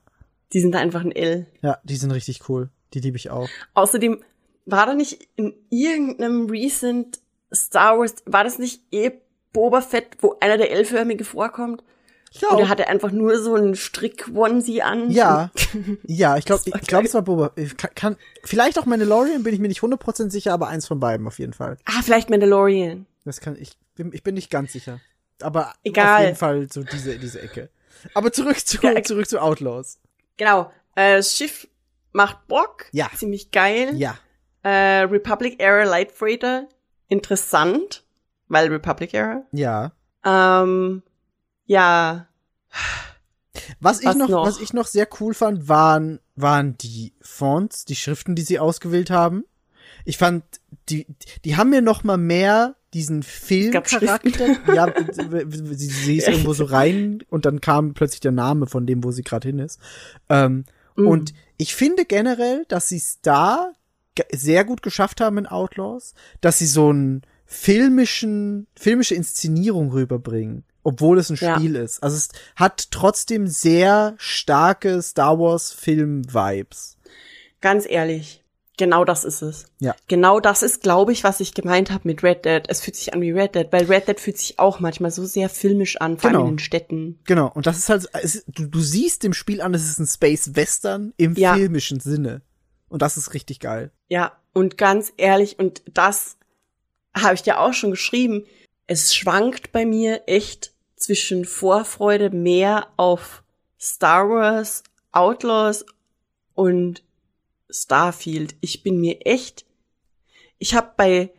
Die 0.53 0.61
sind 0.61 0.75
einfach 0.77 1.01
ein 1.03 1.13
L. 1.13 1.47
ja, 1.63 1.79
die 1.85 1.97
sind 1.97 2.11
richtig 2.11 2.49
cool. 2.49 2.71
Die 2.95 3.01
liebe 3.01 3.17
ich 3.17 3.31
auch. 3.31 3.49
Außerdem 3.75 4.23
war 4.67 4.87
da 4.87 4.95
nicht 4.95 5.29
in 5.37 5.55
irgendeinem 5.71 6.47
recent 6.51 7.21
Star 7.55 7.99
Wars, 7.99 8.17
war 8.27 8.45
das 8.45 8.59
nicht 8.59 8.83
eh 8.93 9.13
Boba 9.53 9.81
Fett, 9.81 10.17
wo 10.21 10.37
einer 10.41 10.57
der 10.59 10.71
L-förmige 10.73 11.25
vorkommt? 11.25 11.83
Ja, 12.33 12.51
Und 12.51 12.61
er 12.61 12.69
hatte 12.69 12.87
einfach 12.87 13.11
nur 13.11 13.41
so 13.41 13.55
einen 13.55 13.75
Strick-Onesie 13.75 14.83
an. 14.83 15.11
ja, 15.11 15.51
ja, 16.07 16.37
ich 16.37 16.45
glaube, 16.45 16.63
ich 16.67 16.87
glaube, 16.87 17.07
es 17.07 17.15
war 17.15 17.23
Boba. 17.23 17.51
Ich 17.57 17.77
kann, 17.77 17.91
kann, 17.97 18.17
vielleicht 18.45 18.79
auch 18.79 18.87
Mandalorian, 18.87 19.43
bin 19.43 19.53
ich 19.53 19.59
mir 19.61 19.67
nicht 19.69 19.81
100% 19.81 20.31
sicher, 20.31 20.53
aber 20.53 20.69
eins 20.69 20.87
von 20.87 21.01
beiden 21.01 21.27
auf 21.27 21.39
jeden 21.41 21.53
Fall. 21.53 21.77
Ah, 21.87 22.03
vielleicht 22.05 22.31
Mandalorian. 22.31 23.07
Das 23.25 23.41
kann 23.41 23.57
ich, 23.59 23.73
bin- 23.97 24.13
ich 24.13 24.23
bin 24.23 24.35
nicht 24.37 24.51
ganz 24.51 24.73
sicher. 24.73 25.01
Aber 25.43 25.73
Egal. 25.83 26.19
auf 26.19 26.25
jeden 26.27 26.37
Fall 26.37 26.69
so 26.73 26.85
diese, 26.85 27.19
diese 27.19 27.41
Ecke. 27.43 27.69
Aber 28.15 28.31
zurück 28.33 28.65
zu, 28.65 28.79
Ja, 28.83 29.03
zurück 29.03 29.29
zu 29.29 29.41
Outlaws. 29.43 29.99
Genau. 30.41 30.73
Äh, 30.95 31.17
das 31.17 31.37
Schiff 31.37 31.69
macht 32.13 32.49
Bock. 32.49 32.87
Ja. 32.93 33.11
Ziemlich 33.15 33.51
geil. 33.51 33.95
Ja. 33.97 34.17
Äh, 34.63 35.03
Republic 35.03 35.61
Era 35.61 35.85
Light 35.85 36.13
Freighter. 36.13 36.67
Interessant. 37.09 38.05
Weil 38.49 38.69
Republic 38.69 39.13
Era. 39.13 39.43
Ja. 39.53 39.93
Ähm, 40.25 41.03
ja. 41.67 42.27
Was 43.81 44.01
ich 44.01 44.07
Was 44.07 44.17
noch, 44.17 44.29
noch? 44.31 44.47
was 44.47 44.61
ich 44.61 44.73
noch 44.73 44.87
sehr 44.87 45.07
cool 45.21 45.35
fand, 45.35 45.69
waren, 45.69 46.21
waren 46.37 46.79
die 46.79 47.13
Fonts, 47.21 47.85
die 47.85 47.97
Schriften, 47.97 48.35
die 48.35 48.43
sie 48.43 48.59
ausgewählt 48.59 49.11
haben. 49.11 49.45
Ich 50.05 50.19
fand, 50.19 50.45
die, 50.89 51.07
die 51.45 51.57
haben 51.57 51.71
mir 51.71 51.83
noch 51.83 52.05
mal 52.05 52.17
mehr 52.17 52.77
diesen 52.93 53.23
Filmcharakter. 53.23 54.75
Ja, 54.75 54.93
sie, 55.13 55.87
sie 55.87 56.17
ist 56.17 56.29
irgendwo 56.29 56.53
so 56.55 56.65
rein 56.65 57.23
und 57.29 57.45
dann 57.45 57.61
kam 57.61 57.95
plötzlich 57.95 58.21
der 58.21 58.33
Name 58.33 58.67
von 58.67 58.87
dem, 58.87 59.05
wo 59.05 59.13
sie 59.13 59.23
gerade 59.23 59.49
hin 59.49 59.59
ist. 59.61 59.79
Ähm, 60.29 60.65
Mm. 61.01 61.07
Und 61.07 61.35
ich 61.57 61.75
finde 61.75 62.05
generell, 62.05 62.65
dass 62.69 62.89
sie 62.89 62.97
es 62.97 63.21
da 63.23 63.73
sehr 64.33 64.65
gut 64.65 64.83
geschafft 64.83 65.21
haben 65.21 65.39
in 65.39 65.47
Outlaws, 65.47 66.15
dass 66.41 66.59
sie 66.59 66.67
so 66.67 66.91
einen 66.91 67.23
filmischen, 67.47 68.67
filmische 68.77 69.15
Inszenierung 69.15 69.93
rüberbringen, 69.93 70.65
obwohl 70.83 71.19
es 71.19 71.31
ein 71.31 71.39
Ja. 71.41 71.57
Spiel 71.57 71.77
ist. 71.77 72.03
Also 72.03 72.17
es 72.17 72.29
hat 72.57 72.91
trotzdem 72.91 73.47
sehr 73.47 74.15
starke 74.19 75.01
Star 75.03 75.39
Wars 75.39 75.73
Film-Vibes. 75.73 76.97
Ganz 77.61 77.87
ehrlich. 77.89 78.40
Genau 78.81 79.05
das 79.05 79.25
ist 79.25 79.43
es. 79.43 79.67
Ja. 79.79 79.95
Genau 80.09 80.41
das 80.41 80.63
ist, 80.63 80.83
glaube 80.83 81.13
ich, 81.13 81.23
was 81.23 81.39
ich 81.41 81.53
gemeint 81.53 81.91
habe 81.91 82.09
mit 82.09 82.23
Red 82.23 82.47
Dead. 82.47 82.63
Es 82.69 82.81
fühlt 82.81 82.97
sich 82.97 83.13
an 83.13 83.21
wie 83.21 83.31
Red 83.31 83.55
Dead, 83.55 83.67
weil 83.71 83.85
Red 83.85 84.09
Dead 84.09 84.19
fühlt 84.19 84.39
sich 84.39 84.59
auch 84.59 84.81
manchmal 84.81 85.11
so 85.11 85.27
sehr 85.27 85.51
filmisch 85.51 85.99
an, 86.01 86.17
vor 86.17 86.31
allem 86.31 86.39
Genau. 86.39 86.49
in 86.49 86.55
den 86.55 86.59
Städten. 86.61 87.19
Genau. 87.25 87.51
Und 87.53 87.67
das 87.67 87.77
ist 87.77 87.91
halt, 87.91 88.09
es, 88.15 88.43
du, 88.49 88.67
du 88.67 88.81
siehst 88.81 89.23
dem 89.23 89.35
Spiel 89.35 89.61
an, 89.61 89.75
es 89.75 89.85
ist 89.87 89.99
ein 89.99 90.07
Space 90.07 90.57
Western 90.57 91.13
im 91.19 91.35
Ja. 91.35 91.55
filmischen 91.57 92.01
Sinne. 92.01 92.41
Und 92.89 93.03
das 93.03 93.17
ist 93.19 93.35
richtig 93.35 93.61
geil. 93.61 93.93
Ja, 94.09 94.33
und 94.55 94.79
ganz 94.79 95.13
ehrlich, 95.19 95.59
und 95.59 95.83
das 95.93 96.39
habe 97.15 97.35
ich 97.35 97.43
dir 97.43 97.61
auch 97.61 97.75
schon 97.75 97.91
geschrieben, 97.91 98.47
es 98.87 99.15
schwankt 99.15 99.73
bei 99.73 99.85
mir 99.85 100.23
echt 100.27 100.73
zwischen 100.97 101.45
Vorfreude 101.45 102.31
mehr 102.31 102.89
auf 102.97 103.43
Star 103.79 104.29
Wars, 104.31 104.83
Outlaws 105.13 105.85
und 106.55 107.03
Starfield. 107.73 108.55
Ich 108.61 108.83
bin 108.83 109.01
mir 109.01 109.25
echt, 109.27 109.65
ich 110.59 110.75
habe 110.75 110.93
bei 110.97 111.31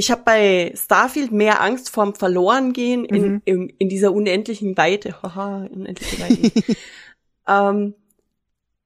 ich 0.00 0.12
habe 0.12 0.22
bei 0.24 0.72
Starfield 0.76 1.32
mehr 1.32 1.60
Angst 1.60 1.90
vorm 1.90 2.14
Verlorengehen 2.14 3.04
in, 3.04 3.22
Mhm. 3.22 3.42
in, 3.44 3.68
in 3.78 3.88
dieser 3.88 4.12
unendlichen 4.12 4.76
Weite. 4.76 5.20
Haha, 5.22 5.66
unendliche 5.72 6.20
Weite. 6.20 6.52
ähm, 7.48 7.94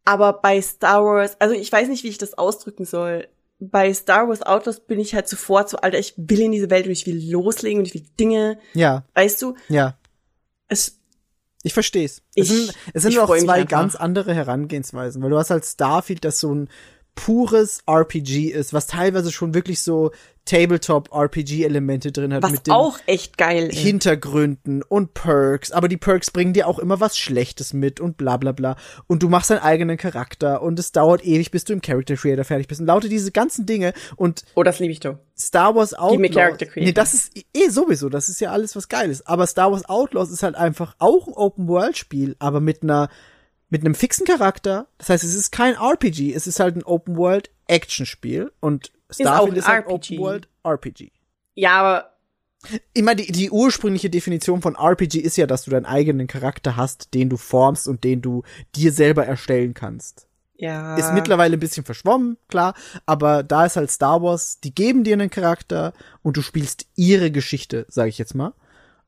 aber 0.05 0.32
bei 0.40 0.60
Star 0.62 1.05
Wars, 1.05 1.39
also 1.39 1.55
ich 1.55 1.70
weiß 1.70 1.89
nicht, 1.89 2.02
wie 2.02 2.09
ich 2.09 2.16
das 2.19 2.35
ausdrücken 2.39 2.86
soll. 2.86 3.28
Bei 3.59 3.93
Star 3.93 4.27
Wars 4.27 4.43
Outlaws 4.43 4.81
bin 4.81 4.98
ich 4.98 5.14
halt 5.14 5.28
sofort 5.28 5.69
so, 5.69 5.77
Alter, 5.77 5.98
ich 5.98 6.14
will 6.16 6.40
in 6.40 6.52
diese 6.52 6.70
Welt 6.70 6.86
und 6.86 6.93
ich 6.93 7.06
will 7.06 7.31
loslegen 7.31 7.81
und 7.81 7.86
ich 7.89 7.94
will 7.94 8.06
Dinge, 8.19 8.59
Ja, 8.73 9.05
weißt 9.14 9.40
du? 9.43 9.55
ja. 9.69 9.98
Es, 10.69 10.98
Ich 11.62 11.74
versteh's. 11.74 12.22
Ich- 12.34 12.43
es 12.43 12.48
sind, 12.48 12.72
es 12.93 13.02
sind 13.02 13.18
auch 13.18 13.36
zwei 13.36 13.64
ganz 13.64 13.94
andere 13.94 14.34
Herangehensweisen, 14.34 15.22
weil 15.22 15.30
du 15.30 15.39
hast 15.39 15.51
halt 15.51 15.64
Starfield, 15.64 16.24
das 16.24 16.40
so 16.40 16.55
ein 16.55 16.68
pures 17.14 17.82
RPG 17.86 18.51
ist, 18.51 18.72
was 18.72 18.86
teilweise 18.86 19.32
schon 19.32 19.55
wirklich 19.55 19.82
so 19.82 20.10
Tabletop-RPG-Elemente 20.44 22.10
drin 22.10 22.34
hat 22.34 22.43
was 22.43 22.51
mit 22.51 22.66
den 22.66 22.72
auch 22.74 22.98
echt 23.06 23.39
geil 23.39 23.68
ist. 23.68 23.78
Hintergründen 23.78 24.82
und 24.82 25.14
Perks, 25.14 25.70
aber 25.70 25.86
die 25.89 25.97
Perks 25.97 26.30
bringen 26.30 26.52
dir 26.52 26.66
auch 26.66 26.78
immer 26.78 26.98
was 27.01 27.16
Schlechtes 27.16 27.72
mit 27.72 28.01
und 28.01 28.16
bla 28.16 28.36
bla 28.39 28.52
bla. 28.52 28.76
Und 29.06 29.22
du 29.22 29.28
machst 29.28 29.51
deinen 29.51 29.60
eigenen 29.60 29.97
Charakter 29.97 30.62
und 30.62 30.78
es 30.78 30.90
dauert 30.90 31.24
ewig, 31.24 31.51
bis 31.52 31.64
du 31.64 31.72
im 31.72 31.80
Character 31.80 32.16
Creator 32.16 32.44
fertig 32.44 32.66
bist. 32.66 32.80
Und 32.80 32.89
lauter 32.89 33.09
diese 33.09 33.30
ganzen 33.30 33.66
Dinge 33.66 33.93
und 34.16 34.44
Oh, 34.55 34.64
das 34.64 34.80
liebe 34.80 34.93
ich 34.93 35.01
doch. 35.01 35.18
Star 35.39 35.74
Wars 35.74 35.94
Outlaws. 35.94 36.20
me 36.20 36.30
Character 36.30 36.66
Creator. 36.66 36.84
Nee, 36.84 36.93
das 36.93 37.14
ist 37.14 37.32
eh 37.55 37.68
sowieso, 37.68 38.09
das 38.09 38.28
ist 38.28 38.40
ja 38.40 38.51
alles 38.51 38.74
was 38.74 38.89
Geiles. 38.89 39.24
Aber 39.26 39.47
Star 39.47 39.70
Wars 39.70 39.89
Outlaws 39.89 40.30
ist 40.30 40.43
halt 40.43 40.56
einfach 40.56 40.97
auch 40.98 41.28
ein 41.28 41.34
Open-World-Spiel, 41.34 42.36
aber 42.40 42.60
mit 42.60 42.82
einer, 42.82 43.09
mit 43.73 43.81
einem 43.86 43.94
fixen 43.94 44.27
Charakter. 44.27 44.86
Das 44.99 45.09
heißt, 45.09 45.24
es 45.24 45.35
ist 45.35 45.51
kein 45.51 45.74
RPG, 45.74 46.35
es 46.35 46.47
ist 46.47 46.61
halt 46.61 46.77
ein 46.77 46.82
Open-World-Action-Spiel 46.85 48.53
und 48.61 48.93
auch 49.09 49.15
Starfield 49.15 49.53
ein 49.55 49.59
ist, 49.59 49.66
halt 49.66 49.86
RPG. 49.86 50.19
Open-World-RPG. 50.19 51.11
Ja, 51.55 51.81
aber 51.81 52.12
Ich 52.93 53.03
meine, 53.03 53.23
die, 53.23 53.32
die 53.32 53.51
ursprüngliche 53.51 54.11
Definition 54.11 54.61
von 54.61 54.77
RPG 54.77 55.20
ist 55.20 55.39
ja, 55.39 55.47
dass 55.47 55.65
du 55.65 55.70
deinen 55.70 55.86
eigenen 55.86 56.27
Charakter 56.27 56.77
hast, 56.77 57.15
den 57.15 57.31
du 57.31 57.39
formst 57.39 57.89
und 57.89 58.05
den 58.05 58.20
du 58.20 58.43
dir 58.74 58.93
selber 58.93 59.24
erstellen 59.24 59.73
kannst. 59.73 60.28
ja. 60.57 60.94
Ist 60.97 61.15
mittlerweile 61.15 61.57
ein 61.57 61.61
bisschen 61.61 61.85
verschwommen, 61.85 62.36
klar, 62.49 62.74
aber 63.07 63.43
da 63.43 63.65
ist 63.65 63.77
halt 63.77 63.90
Star 63.90 64.23
Wars, 64.23 64.61
die 64.61 64.74
geben 64.74 65.03
dir 65.03 65.15
einen 65.15 65.31
Charakter 65.31 65.94
und 66.23 66.36
du 66.36 66.43
spielst 66.43 66.86
ihre 66.94 67.31
Geschichte, 67.31 67.86
sage 67.89 68.11
ich 68.11 68.19
jetzt 68.19 68.35
mal. 68.35 68.53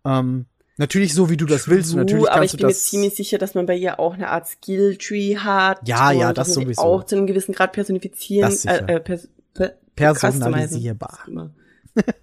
Ähm, 0.07 0.47
natürlich 0.77 1.15
so, 1.15 1.31
wie 1.31 1.37
du 1.37 1.47
das 1.47 1.69
willst. 1.69 1.93
Und 1.93 1.99
natürlich 2.01 2.25
True, 2.25 2.33
aber 2.33 2.45
ich 2.45 2.57
bin 2.57 2.67
mir 2.67 2.75
ziemlich 2.75 3.15
sicher, 3.15 3.39
dass 3.39 3.55
man 3.55 3.67
bei 3.67 3.77
ihr 3.77 4.01
auch 4.01 4.15
eine 4.15 4.29
Art 4.31 4.49
Skill-Tree 4.49 5.37
hat. 5.39 5.87
Ja, 5.89 6.11
ja, 6.13 6.33
das 6.33 6.55
sowieso. 6.55 6.81
auch 6.83 7.05
zu 7.05 7.17
einem 7.17 7.27
gewissen 7.27 7.53
Grad 7.55 7.73
personifizieren, 7.73 8.51
Das 8.51 8.63
sicher. 8.63 8.89
äh, 8.89 8.95
äh, 8.97 9.01
pers 9.01 9.29
per 9.55 9.75
Personalisierbar. 10.15 11.21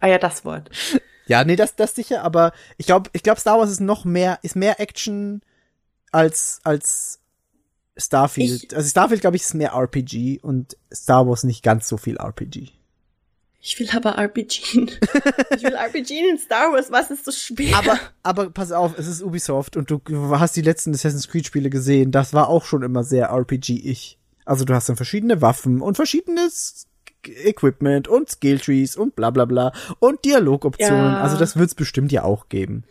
ah 0.02 0.08
ja, 0.08 0.18
das 0.18 0.44
Wort. 0.46 0.70
Ja, 1.28 1.46
nee, 1.46 1.56
das, 1.56 1.76
das 1.78 1.96
sicher, 1.96 2.24
aber 2.24 2.52
ich 2.78 2.88
glaube, 2.88 3.10
ich 3.14 3.24
glaube, 3.24 3.40
Star 3.40 3.58
Wars 3.58 3.72
ist 3.72 3.80
noch 3.80 4.04
mehr, 4.04 4.40
ist 4.42 4.58
mehr 4.58 4.82
Action 4.82 5.42
als, 6.12 6.60
als 6.64 7.22
Starfield. 7.96 8.64
Ich- 8.64 8.76
also 8.76 8.90
Starfield, 8.90 9.22
glaube 9.22 9.38
ich, 9.38 9.44
ist 9.44 9.54
mehr 9.54 9.72
RPG 9.74 10.40
und 10.42 10.76
Star 10.94 11.26
Wars 11.28 11.44
nicht 11.46 11.64
ganz 11.64 11.88
so 11.88 11.96
viel 11.96 12.18
RPG. 12.18 12.72
Ich 13.64 13.80
will 13.80 13.88
aber 13.96 14.18
RPG. 14.18 14.58
ich 15.56 15.64
will 15.64 15.76
RPG 15.76 16.30
in 16.30 16.40
Star 16.40 16.74
Wars. 16.74 16.92
Was 16.92 17.12
ist 17.12 17.26
so 17.26 17.32
schwer? 17.32 17.78
Aber, 17.78 18.00
aber 18.24 18.50
pass 18.50 18.72
auf, 18.72 18.98
es 18.98 19.08
ist 19.08 19.22
Ubisoft 19.22 19.78
und 19.78 19.92
du 19.92 20.02
hast 20.40 20.56
die 20.56 20.64
letzten 20.64 20.96
Assassin's 20.96 21.28
Creed 21.28 21.46
Spiele 21.46 21.70
gesehen. 21.70 22.12
Das 22.12 22.34
war 22.34 22.50
auch 22.50 22.66
schon 22.66 22.82
immer 22.82 23.04
sehr 23.04 23.28
RPG-ich. 23.28 24.18
Also 24.46 24.66
du 24.66 24.74
hast 24.74 24.90
dann 24.90 24.96
verschiedene 24.96 25.42
Waffen 25.44 25.82
und 25.82 25.96
verschiedenes 25.96 26.88
Equipment 27.24 28.08
und 28.08 28.32
Skilltrees 28.32 28.96
und 28.96 29.16
bla 29.16 29.30
bla 29.30 29.46
bla 29.46 29.74
und 30.00 30.26
Dialogoptionen. 30.26 31.14
Ja. 31.14 31.22
Also 31.22 31.38
das 31.38 31.56
wird's 31.56 31.76
bestimmt 31.76 32.12
ja 32.12 32.24
auch 32.24 32.50
geben. 32.50 32.84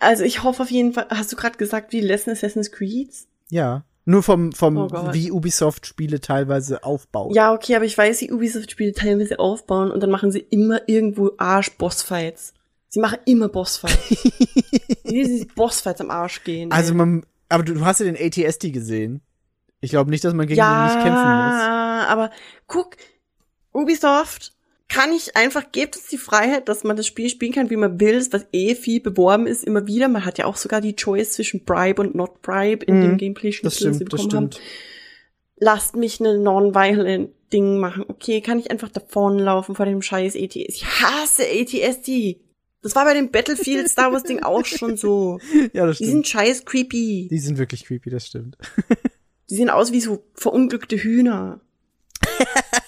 also 0.00 0.24
ich 0.24 0.42
hoffe 0.42 0.64
auf 0.64 0.70
jeden 0.72 0.92
Fall. 0.92 1.06
Hast 1.10 1.30
du 1.30 1.36
gerade 1.36 1.56
gesagt, 1.56 1.92
wie 1.92 2.00
die 2.00 2.06
letzten 2.06 2.30
Assassin's 2.30 2.72
Creeds? 2.72 3.28
Ja. 3.48 3.84
Nur 4.08 4.22
vom, 4.22 4.52
vom, 4.52 4.76
Oh 4.76 5.12
wie 5.12 5.32
Ubisoft 5.32 5.84
Spiele 5.84 6.20
teilweise 6.20 6.84
aufbaut. 6.84 7.34
Ja, 7.34 7.52
okay, 7.52 7.74
aber 7.74 7.84
ich 7.84 7.98
weiß, 7.98 8.20
wie 8.20 8.30
Ubisoft-Spiele 8.30 8.92
teilweise 8.92 9.40
aufbauen 9.40 9.90
und 9.90 10.00
dann 10.00 10.10
machen 10.10 10.30
sie 10.30 10.38
immer 10.38 10.88
irgendwo 10.88 11.32
Arsch-Bossfights. 11.38 12.54
Sie 12.88 13.00
machen 13.00 13.18
immer 13.26 13.48
Bossfights. 13.48 14.10
Wie 15.04 15.24
diese 15.24 15.46
Bossfights 15.46 16.00
am 16.00 16.10
Arsch 16.10 16.44
gehen. 16.44 16.70
Also 16.70 16.92
ey. 16.92 16.96
man, 16.96 17.26
aber 17.48 17.64
du, 17.64 17.74
du 17.74 17.84
hast 17.84 17.98
ja 18.00 18.06
den 18.06 18.16
ATSD 18.16 18.70
gesehen. 18.70 19.22
Ich 19.80 19.90
glaube 19.90 20.10
nicht, 20.10 20.24
dass 20.24 20.34
man 20.34 20.46
gegen 20.46 20.60
den 20.60 20.84
nicht 20.84 20.94
kämpfen 20.94 21.10
muss. 21.10 21.60
Ja, 21.60 22.06
aber 22.08 22.30
guck, 22.68 22.96
Ubisoft 23.72 24.55
kann 24.88 25.12
ich 25.12 25.36
einfach, 25.36 25.72
gebt 25.72 25.96
uns 25.96 26.06
die 26.06 26.18
Freiheit, 26.18 26.68
dass 26.68 26.84
man 26.84 26.96
das 26.96 27.06
Spiel 27.06 27.28
spielen 27.28 27.52
kann, 27.52 27.70
wie 27.70 27.76
man 27.76 27.98
will, 28.00 28.24
was 28.30 28.46
eh 28.52 28.74
viel 28.74 29.00
beworben 29.00 29.46
ist, 29.46 29.64
immer 29.64 29.86
wieder. 29.86 30.08
Man 30.08 30.24
hat 30.24 30.38
ja 30.38 30.44
auch 30.46 30.56
sogar 30.56 30.80
die 30.80 30.94
Choice 30.94 31.32
zwischen 31.32 31.64
Bribe 31.64 32.00
und 32.02 32.14
Not 32.14 32.40
Bribe 32.42 32.84
in 32.84 32.98
Mhm, 32.98 33.02
dem 33.02 33.16
gameplay 33.18 33.50
Das 33.50 33.60
das 33.62 33.76
stimmt, 33.76 33.94
das 33.94 34.04
bekommen 34.04 34.30
stimmt. 34.30 34.54
haben. 34.56 34.62
Lasst 35.58 35.96
mich 35.96 36.20
eine 36.20 36.38
non-violent 36.38 37.30
Ding 37.52 37.78
machen. 37.78 38.04
Okay, 38.08 38.40
kann 38.40 38.58
ich 38.58 38.70
einfach 38.70 38.88
davonlaufen 38.90 39.74
vor 39.74 39.86
dem 39.86 40.02
scheiß 40.02 40.36
ATS. 40.36 40.54
Ich 40.54 40.84
hasse 40.86 41.44
ATSD. 41.44 42.40
Das 42.82 42.94
war 42.94 43.04
bei 43.04 43.14
dem 43.14 43.30
Battlefield 43.32 43.88
Star 43.88 44.12
Wars 44.12 44.22
Ding 44.22 44.42
auch 44.42 44.64
schon 44.64 44.96
so. 44.96 45.38
Ja, 45.72 45.86
das 45.86 45.98
Die 45.98 46.04
stimmt. 46.04 46.10
sind 46.12 46.28
scheiß 46.28 46.64
creepy. 46.64 47.28
Die 47.30 47.38
sind 47.38 47.58
wirklich 47.58 47.84
creepy, 47.84 48.10
das 48.10 48.26
stimmt. 48.26 48.56
Die 49.50 49.56
sehen 49.56 49.70
aus 49.70 49.90
wie 49.92 50.00
so 50.00 50.24
verunglückte 50.34 50.96
Hühner. 50.96 51.60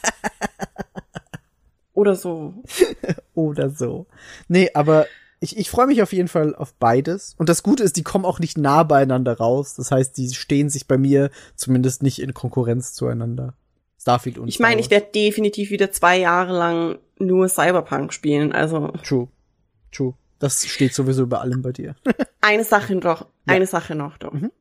Oder 1.98 2.14
so. 2.14 2.54
Oder 3.34 3.70
so. 3.70 4.06
Nee, 4.46 4.70
aber 4.72 5.06
ich, 5.40 5.56
ich 5.56 5.68
freue 5.68 5.88
mich 5.88 6.00
auf 6.00 6.12
jeden 6.12 6.28
Fall 6.28 6.54
auf 6.54 6.72
beides. 6.74 7.34
Und 7.38 7.48
das 7.48 7.64
Gute 7.64 7.82
ist, 7.82 7.96
die 7.96 8.04
kommen 8.04 8.24
auch 8.24 8.38
nicht 8.38 8.56
nah 8.56 8.84
beieinander 8.84 9.36
raus. 9.36 9.74
Das 9.74 9.90
heißt, 9.90 10.16
die 10.16 10.32
stehen 10.32 10.70
sich 10.70 10.86
bei 10.86 10.96
mir 10.96 11.30
zumindest 11.56 12.04
nicht 12.04 12.22
in 12.22 12.34
Konkurrenz 12.34 12.94
zueinander. 12.94 13.54
Starfield 14.00 14.38
und 14.38 14.46
Ich 14.46 14.60
meine, 14.60 14.80
ich 14.80 14.90
werde 14.90 15.08
definitiv 15.12 15.70
wieder 15.70 15.90
zwei 15.90 16.18
Jahre 16.18 16.56
lang 16.56 16.98
nur 17.18 17.48
Cyberpunk 17.48 18.12
spielen. 18.12 18.52
Also 18.52 18.92
True. 19.02 19.26
True. 19.90 20.14
Das 20.38 20.64
steht 20.64 20.94
sowieso 20.94 21.24
über 21.24 21.40
allem 21.40 21.62
bei 21.62 21.72
dir. 21.72 21.96
eine 22.40 22.62
Sache 22.62 22.94
noch, 22.94 23.26
eine 23.44 23.66
Sache 23.66 23.96
noch 23.96 24.18
doch. 24.18 24.32
Mhm. 24.32 24.52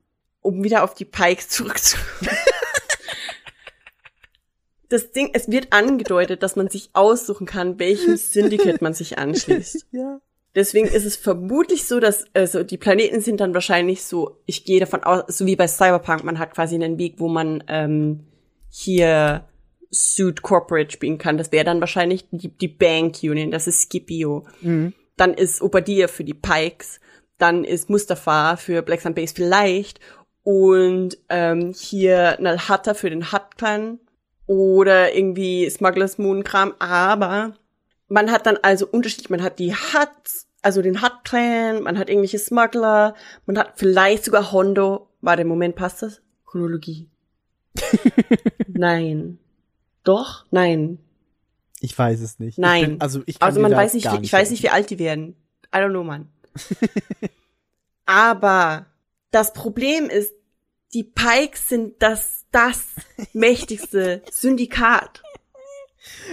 Um 0.41 0.63
wieder 0.63 0.83
auf 0.83 0.95
die 0.95 1.05
Pikes 1.05 1.49
zurückzukommen. 1.49 2.31
Das 4.89 5.11
Ding, 5.11 5.31
es 5.33 5.49
wird 5.49 5.73
angedeutet, 5.73 6.43
dass 6.43 6.55
man 6.55 6.69
sich 6.69 6.89
aussuchen 6.93 7.45
kann, 7.45 7.79
welchem 7.79 8.17
Syndicate 8.17 8.81
man 8.81 8.93
sich 8.93 9.17
anschließt. 9.17 9.87
ja. 9.91 10.19
Deswegen 10.55 10.87
ist 10.87 11.05
es 11.05 11.15
vermutlich 11.15 11.85
so, 11.85 11.99
dass 11.99 12.25
also 12.33 12.63
die 12.63 12.77
Planeten 12.77 13.21
sind 13.21 13.41
dann 13.41 13.53
wahrscheinlich 13.53 14.03
so, 14.03 14.39
ich 14.47 14.65
gehe 14.65 14.79
davon 14.79 15.03
aus, 15.03 15.23
so 15.27 15.45
wie 15.45 15.55
bei 15.55 15.67
Cyberpunk, 15.67 16.23
man 16.23 16.39
hat 16.39 16.55
quasi 16.55 16.73
einen 16.73 16.97
Weg, 16.97 17.15
wo 17.17 17.27
man 17.27 17.63
ähm, 17.67 18.25
hier 18.69 19.45
Suit 19.91 20.41
Corporate 20.41 20.91
spielen 20.91 21.17
kann. 21.17 21.37
Das 21.37 21.51
wäre 21.51 21.65
dann 21.65 21.79
wahrscheinlich 21.79 22.25
die, 22.31 22.49
die 22.49 22.67
Bank 22.67 23.17
Union, 23.23 23.51
das 23.51 23.67
ist 23.67 23.81
Scipio. 23.81 24.45
Dann 25.15 25.33
ist 25.33 25.61
Obadiah 25.61 26.07
für 26.07 26.23
die 26.23 26.33
Pikes. 26.33 26.99
Dann 27.37 27.63
ist 27.63 27.89
Mustafa 27.89 28.55
für 28.55 28.81
Black 28.81 29.01
Sun 29.01 29.13
Base 29.13 29.33
vielleicht. 29.35 29.99
Und 30.43 31.17
ähm, 31.29 31.73
hier 31.77 32.37
Nalhatta 32.39 32.93
für 32.93 33.09
den 33.09 33.31
Hut 33.31 33.57
Clan. 33.57 33.99
Oder 34.47 35.13
irgendwie 35.13 35.69
Smugglers 35.69 36.17
Moon 36.17 36.43
Kram. 36.43 36.73
Aber 36.79 37.53
man 38.07 38.31
hat 38.31 38.45
dann 38.45 38.57
also 38.61 38.87
unterschiedlich, 38.87 39.29
man 39.29 39.43
hat 39.43 39.59
die 39.59 39.73
Huts, 39.73 40.47
also 40.61 40.81
den 40.81 41.01
Hut 41.01 41.23
Clan, 41.23 41.83
man 41.83 41.97
hat 41.97 42.09
irgendwelche 42.09 42.39
Smuggler, 42.39 43.13
man 43.45 43.57
hat 43.57 43.73
vielleicht 43.75 44.25
sogar 44.25 44.51
Hondo. 44.51 45.09
Warte, 45.21 45.43
im 45.43 45.47
Moment 45.47 45.75
passt 45.75 46.01
das? 46.01 46.21
Chronologie. 46.45 47.09
Nein. 48.67 49.39
Doch? 50.03 50.45
Nein. 50.51 50.99
Ich 51.79 51.97
weiß 51.97 52.21
es 52.21 52.39
nicht. 52.39 52.57
Nein. 52.57 52.81
Ich 52.81 52.89
bin, 52.89 53.01
also 53.01 53.21
ich 53.25 53.39
kann 53.39 53.47
Also 53.47 53.59
man 53.59 53.71
weiß 53.71 53.93
nicht, 53.93 54.11
wie, 54.11 54.23
ich 54.23 54.33
weiß 54.33 54.49
nicht, 54.51 54.63
wie 54.63 54.69
alt 54.69 54.89
die 54.89 54.99
werden. 54.99 55.35
I 55.73 55.79
don't 55.79 55.89
know, 55.89 56.03
man. 56.03 56.29
Aber 58.05 58.85
das 59.31 59.53
Problem 59.53 60.09
ist, 60.09 60.33
die 60.93 61.03
Pikes 61.03 61.69
sind 61.69 61.95
das, 62.01 62.45
das 62.51 62.83
mächtigste 63.33 64.21
Syndikat. 64.31 65.21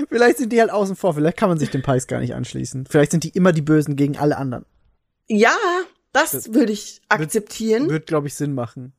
Vielleicht 0.08 0.38
sind 0.38 0.52
die 0.52 0.60
halt 0.60 0.70
außen 0.70 0.96
vor. 0.96 1.14
Vielleicht 1.14 1.36
kann 1.36 1.48
man 1.48 1.58
sich 1.58 1.70
den 1.70 1.82
Pikes 1.82 2.06
gar 2.06 2.20
nicht 2.20 2.34
anschließen. 2.34 2.86
Vielleicht 2.88 3.10
sind 3.10 3.24
die 3.24 3.30
immer 3.30 3.52
die 3.52 3.62
Bösen 3.62 3.96
gegen 3.96 4.16
alle 4.16 4.36
anderen. 4.36 4.64
Ja, 5.26 5.56
das, 6.12 6.30
Das 6.30 6.54
würde 6.54 6.72
ich 6.72 7.00
akzeptieren. 7.08 7.88
Wird, 7.88 8.06
glaube 8.06 8.28
ich, 8.28 8.34
Sinn 8.34 8.54
machen. 8.54 8.92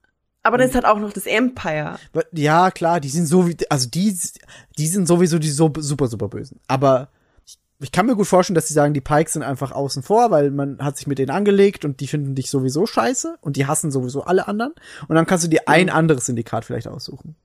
aber 0.43 0.58
dann 0.58 0.67
ist 0.67 0.75
halt 0.75 0.85
auch 0.85 1.00
noch 1.00 1.14
das 1.14 1.25
Empire. 1.25 1.98
Ja, 2.34 2.72
klar, 2.72 3.00
die 3.00 3.09
sind 3.09 3.25
so 3.25 3.48
wie, 3.48 3.56
also 3.69 3.88
die, 3.90 4.17
die 4.77 4.88
sind 4.88 5.08
sowieso 5.08 5.40
die 5.40 5.50
so, 5.50 5.72
super, 5.77 6.08
super 6.08 6.27
Bösen. 6.27 6.59
Aber 6.67 7.09
ich, 7.80 7.92
kann 7.92 8.06
mir 8.06 8.16
gut 8.16 8.28
vorstellen, 8.28 8.56
dass 8.56 8.68
sie 8.68 8.74
sagen, 8.74 8.94
die 8.94 9.02
Pikes 9.02 9.34
sind 9.34 9.44
einfach 9.44 9.72
außen 9.72 10.04
vor, 10.04 10.32
weil 10.32 10.52
man 10.52 10.80
hat 10.80 10.98
sich 10.98 11.08
mit 11.08 11.20
denen 11.20 11.32
angelegt 11.32 11.86
und 11.86 12.00
die 12.00 12.08
finden 12.08 12.36
dich 12.36 12.50
sowieso 12.50 12.86
scheiße 12.86 13.38
und 13.42 13.58
die 13.58 13.66
hassen 13.66 13.92
sowieso 13.92 14.24
alle 14.24 14.48
anderen. 14.48 14.74
Und 15.08 15.16
dann 15.16 15.26
kannst 15.26 15.44
du 15.45 15.50
dir 15.50 15.68
ein 15.68 15.90
anderes 15.90 16.26
Syndikat 16.28 16.66
vielleicht 16.66 16.88
aussuchen. 16.88 17.36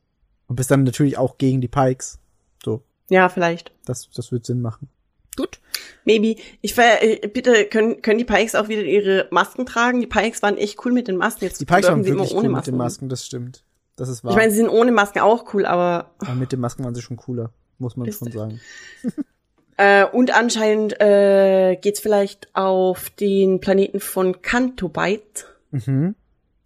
Und 0.47 0.57
bist 0.57 0.71
dann 0.71 0.85
natürlich 0.85 1.19
auch 1.19 1.39
gegen 1.39 1.61
die 1.61 1.69
Pikes. 1.69 2.19
So, 2.65 2.83
Ja, 3.09 3.29
vielleicht. 3.29 3.73
das, 3.85 4.11
das 4.11 4.33
wird 4.33 4.47
Sinn 4.47 4.61
machen. 4.61 4.89
Gut. 5.37 5.61
Maybe. 6.05 6.37
Ich 6.61 6.75
ver 6.75 7.03
äh, 7.03 7.27
bitte 7.29 7.65
können 7.67 8.03
können 8.03 8.19
die 8.19 8.25
Pikes 8.25 8.55
auch 8.55 8.69
wieder 8.69 8.83
ihre 8.83 9.29
Masken 9.31 9.65
tragen? 9.65 10.01
Die 10.01 10.07
Pikes 10.07 10.43
waren 10.43 10.57
echt 10.57 10.85
cool 10.85 10.93
mit 10.93 11.09
den 11.09 11.17
Masken. 11.17 11.45
Jetzt 11.45 11.61
Die 11.61 11.65
Pikes 11.65 11.89
waren 11.89 12.03
sie 12.03 12.11
immer 12.11 12.25
wirklich 12.25 12.37
cool 12.37 12.49
mit 12.49 12.67
den. 12.67 12.77
Masken, 12.77 13.09
das 13.09 13.25
stimmt. 13.25 13.63
Das 13.97 14.09
ist 14.09 14.25
wahr. 14.25 14.33
Ich 14.33 14.37
meine, 14.37 14.51
sie 14.51 14.59
sind 14.59 14.69
ohne 14.69 14.93
Masken 14.93 15.21
auch 15.21 15.55
cool, 15.55 15.67
aber 15.67 16.11
Aber 16.19 16.35
mit 16.35 16.53
den 16.53 16.61
Masken 16.61 16.85
waren 16.85 16.95
sie 16.95 17.03
schon 17.03 17.17
cooler, 17.17 17.53
muss 17.79 17.97
man 17.97 18.11
schon 18.13 18.33
sagen. 18.33 18.61
Äh, 19.81 20.05
und 20.05 20.37
anscheinend 20.37 21.01
äh, 21.01 21.75
geht's 21.77 22.01
vielleicht 22.01 22.49
auf 22.55 23.09
den 23.09 23.61
Planeten 23.61 23.99
von 23.99 24.43
Kantobite. 24.43 25.47
Mhm. 25.71 26.17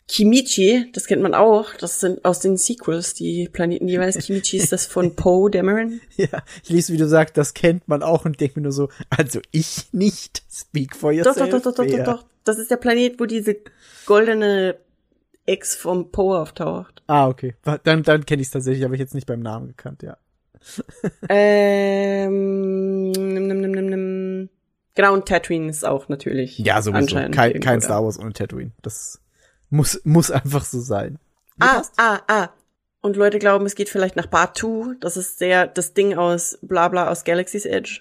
Kimichi, 0.08 0.90
das 0.92 1.06
kennt 1.06 1.22
man 1.22 1.32
auch. 1.32 1.74
Das 1.74 2.00
sind 2.00 2.24
aus 2.24 2.40
den 2.40 2.56
Sequels 2.56 3.14
die 3.14 3.48
Planeten 3.48 3.86
jeweils. 3.86 4.18
Kimichi 4.18 4.56
ist 4.56 4.72
das 4.72 4.86
von 4.86 5.14
Poe 5.16 5.48
Dameron. 5.48 6.00
Ja, 6.16 6.42
ich 6.64 6.70
lese, 6.70 6.92
wie 6.92 6.96
du 6.96 7.06
sagst, 7.06 7.36
das 7.36 7.54
kennt 7.54 7.86
man 7.86 8.02
auch 8.02 8.24
und 8.24 8.40
denke 8.40 8.58
mir 8.58 8.64
nur 8.64 8.72
so, 8.72 8.88
also 9.10 9.40
ich 9.52 9.86
nicht. 9.92 10.42
Speak 10.50 10.96
for 10.96 11.12
Doch, 11.12 11.18
yourself. 11.18 11.50
doch, 11.50 11.62
doch, 11.62 11.62
doch, 11.62 11.74
doch, 11.76 11.84
doch, 11.84 11.96
Bea. 11.96 12.04
doch. 12.04 12.24
Das 12.42 12.58
ist 12.58 12.68
der 12.72 12.78
Planet, 12.78 13.20
wo 13.20 13.26
diese 13.26 13.58
goldene 14.06 14.74
Ex 15.46 15.76
vom 15.76 16.10
Poe 16.10 16.36
auftaucht. 16.36 17.04
Ah, 17.06 17.28
okay. 17.28 17.54
Dann, 17.84 18.02
dann 18.02 18.26
kenne 18.26 18.42
ich 18.42 18.48
es 18.48 18.52
tatsächlich, 18.52 18.84
aber 18.84 18.94
ich 18.94 19.00
jetzt 19.00 19.14
nicht 19.14 19.28
beim 19.28 19.40
Namen 19.40 19.68
gekannt, 19.68 20.02
ja. 20.02 20.16
Ähm, 21.28 23.10
nimm, 23.12 23.46
nimm, 23.48 23.70
nimm, 23.70 23.86
nimm. 23.86 24.48
Genau, 24.94 25.12
und 25.12 25.26
Tatooine 25.26 25.68
ist 25.68 25.84
auch 25.84 26.08
natürlich. 26.08 26.58
Ja, 26.58 26.80
sowieso. 26.80 27.16
Kein, 27.30 27.60
kein. 27.60 27.80
Star 27.80 28.04
Wars 28.04 28.18
ohne 28.18 28.32
Tatooine. 28.32 28.72
Das 28.82 29.20
muss, 29.70 30.00
muss 30.04 30.30
einfach 30.30 30.64
so 30.64 30.80
sein. 30.80 31.18
Ah, 31.58 31.82
ah, 31.96 32.20
ah. 32.28 32.48
Und 33.00 33.16
Leute 33.16 33.38
glauben, 33.38 33.66
es 33.66 33.74
geht 33.74 33.88
vielleicht 33.88 34.16
nach 34.16 34.26
Batu. 34.26 34.94
Das 35.00 35.16
ist 35.16 35.40
der, 35.40 35.66
das 35.66 35.94
Ding 35.94 36.16
aus 36.16 36.58
Blabla 36.62 37.10
aus 37.10 37.24
Galaxy's 37.24 37.66
Edge. 37.66 38.00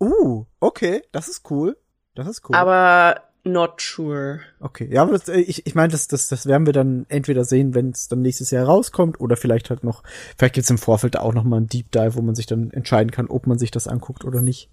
Uh, 0.00 0.46
okay, 0.60 1.02
das 1.12 1.28
ist 1.28 1.50
cool. 1.50 1.76
Das 2.14 2.26
ist 2.28 2.48
cool. 2.48 2.56
Aber 2.56 3.22
not 3.44 3.80
sure. 3.80 4.40
okay, 4.60 4.88
ja, 4.90 5.02
aber 5.02 5.12
das, 5.12 5.28
äh, 5.28 5.40
ich, 5.40 5.66
ich 5.66 5.74
meine, 5.74 5.92
das, 5.92 6.08
das, 6.08 6.28
das 6.28 6.46
werden 6.46 6.66
wir 6.66 6.72
dann 6.72 7.06
entweder 7.08 7.44
sehen, 7.44 7.74
wenn 7.74 7.90
es 7.90 8.08
dann 8.08 8.22
nächstes 8.22 8.50
Jahr 8.50 8.66
rauskommt, 8.66 9.20
oder 9.20 9.36
vielleicht 9.36 9.70
halt 9.70 9.84
noch, 9.84 10.02
vielleicht 10.38 10.54
gibt's 10.54 10.70
im 10.70 10.78
Vorfeld 10.78 11.16
auch 11.18 11.34
noch 11.34 11.44
mal 11.44 11.58
einen 11.58 11.68
Deep 11.68 11.90
Dive, 11.92 12.14
wo 12.14 12.22
man 12.22 12.34
sich 12.34 12.46
dann 12.46 12.70
entscheiden 12.70 13.10
kann, 13.10 13.26
ob 13.28 13.46
man 13.46 13.58
sich 13.58 13.70
das 13.70 13.86
anguckt 13.86 14.24
oder 14.24 14.40
nicht. 14.42 14.70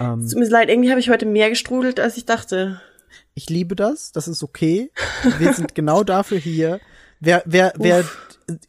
Ähm, 0.00 0.28
Tut 0.28 0.38
mir 0.38 0.48
leid, 0.48 0.68
irgendwie 0.68 0.90
habe 0.90 1.00
ich 1.00 1.10
heute 1.10 1.26
mehr 1.26 1.48
gestrudelt, 1.50 1.98
als 2.00 2.16
ich 2.16 2.26
dachte. 2.26 2.80
Ich 3.34 3.48
liebe 3.48 3.74
das, 3.76 4.12
das 4.12 4.28
ist 4.28 4.42
okay. 4.42 4.90
Wir 5.38 5.52
sind 5.54 5.74
genau 5.74 6.04
dafür 6.04 6.38
hier. 6.38 6.80
Wer, 7.20 7.42
wer, 7.46 7.72
wer 7.76 8.04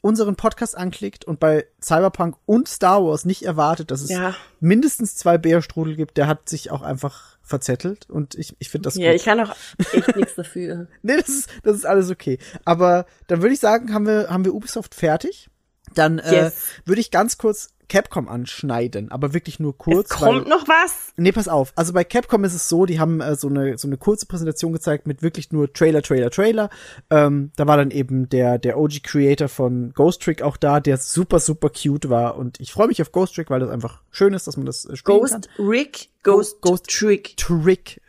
unseren 0.01 0.35
Podcast 0.35 0.77
anklickt 0.77 1.25
und 1.25 1.39
bei 1.39 1.65
Cyberpunk 1.81 2.35
und 2.45 2.67
Star 2.67 3.03
Wars 3.03 3.25
nicht 3.25 3.43
erwartet, 3.43 3.89
dass 3.91 4.01
es 4.01 4.09
Ja. 4.09 4.35
mindestens 4.59 5.15
zwei 5.15 5.37
Bärstrudel 5.37 5.95
gibt, 5.95 6.17
der 6.17 6.27
hat 6.27 6.47
sich 6.49 6.69
auch 6.69 6.81
einfach 6.83 7.37
verzettelt 7.51 8.09
und 8.09 8.33
ich, 8.33 8.55
ich 8.57 8.69
finde 8.69 8.87
das 8.87 8.95
Ja, 8.95 9.11
gut. 9.11 9.19
ich 9.19 9.25
kann 9.25 9.39
auch 9.39 9.55
echt 9.93 10.15
nichts 10.15 10.33
dafür. 10.35 10.87
Nee, 11.03 11.17
das 11.17 11.29
ist, 11.29 11.49
das 11.61 11.75
ist 11.75 11.85
alles 11.85 12.09
okay. 12.09 12.39
Aber 12.65 13.05
dann 13.27 13.41
würde 13.43 13.53
ich 13.53 13.59
sagen, 13.59 13.93
haben 13.93 14.07
wir, 14.07 14.29
haben 14.29 14.43
wir 14.45 14.55
Ubisoft 14.55 14.95
fertig. 14.95 15.49
Dann 15.93 16.17
äh, 16.19 16.33
Yes. 16.45 16.55
würde 16.85 17.01
ich 17.01 17.11
ganz 17.11 17.37
kurz 17.37 17.69
Capcom 17.91 18.29
anschneiden, 18.29 19.11
aber 19.11 19.33
wirklich 19.33 19.59
nur 19.59 19.73
Es 19.73 19.77
kurz. 19.79 20.09
kommt 20.09 20.45
weil, 20.45 20.49
noch 20.49 20.65
was. 20.65 21.11
Nee, 21.17 21.33
pass 21.33 21.49
auf. 21.49 21.73
Also 21.75 21.91
bei 21.91 22.05
Capcom 22.05 22.45
ist 22.45 22.53
es 22.53 22.69
so, 22.69 22.85
die 22.85 23.01
haben 23.01 23.19
äh, 23.19 23.35
so 23.35 23.49
eine 23.49 23.77
so 23.77 23.85
eine 23.89 23.97
kurze 23.97 24.25
Präsentation 24.27 24.71
gezeigt 24.71 25.07
mit 25.07 25.21
wirklich 25.21 25.51
nur 25.51 25.73
Trailer, 25.73 26.01
Trailer, 26.01 26.29
Trailer. 26.29 26.69
Ähm, 27.09 27.51
da 27.57 27.67
war 27.67 27.75
dann 27.75 27.91
eben 27.91 28.29
der 28.29 28.57
der 28.59 28.79
OG 28.79 29.03
Creator 29.03 29.49
von 29.49 29.91
Ghost 29.93 30.21
Trick 30.21 30.41
auch 30.41 30.55
da, 30.55 30.79
der 30.79 30.95
super 30.97 31.39
super 31.39 31.69
cute 31.69 32.09
war 32.09 32.37
und 32.37 32.61
ich 32.61 32.71
freue 32.71 32.87
mich 32.87 33.01
auf 33.01 33.11
Ghost 33.11 33.35
Trick, 33.35 33.49
weil 33.49 33.59
das 33.59 33.69
einfach 33.69 34.01
schön 34.09 34.33
ist, 34.33 34.47
dass 34.47 34.55
man 34.55 34.65
das 34.65 34.85
äh, 34.85 34.95
spielen 34.95 35.19
kann. 35.25 35.41
Ghost 35.41 35.49
Rick, 35.59 36.07
Ghost, 36.23 36.61
Ghost- 36.61 36.87
Trick. 36.87 37.35
Trick. 37.35 37.99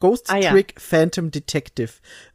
Ghost 0.00 0.30
Ah, 0.30 0.36
ja. 0.38 0.50
Trick 0.50 0.74
Phantom 0.80 1.30
Detective. 1.30 1.90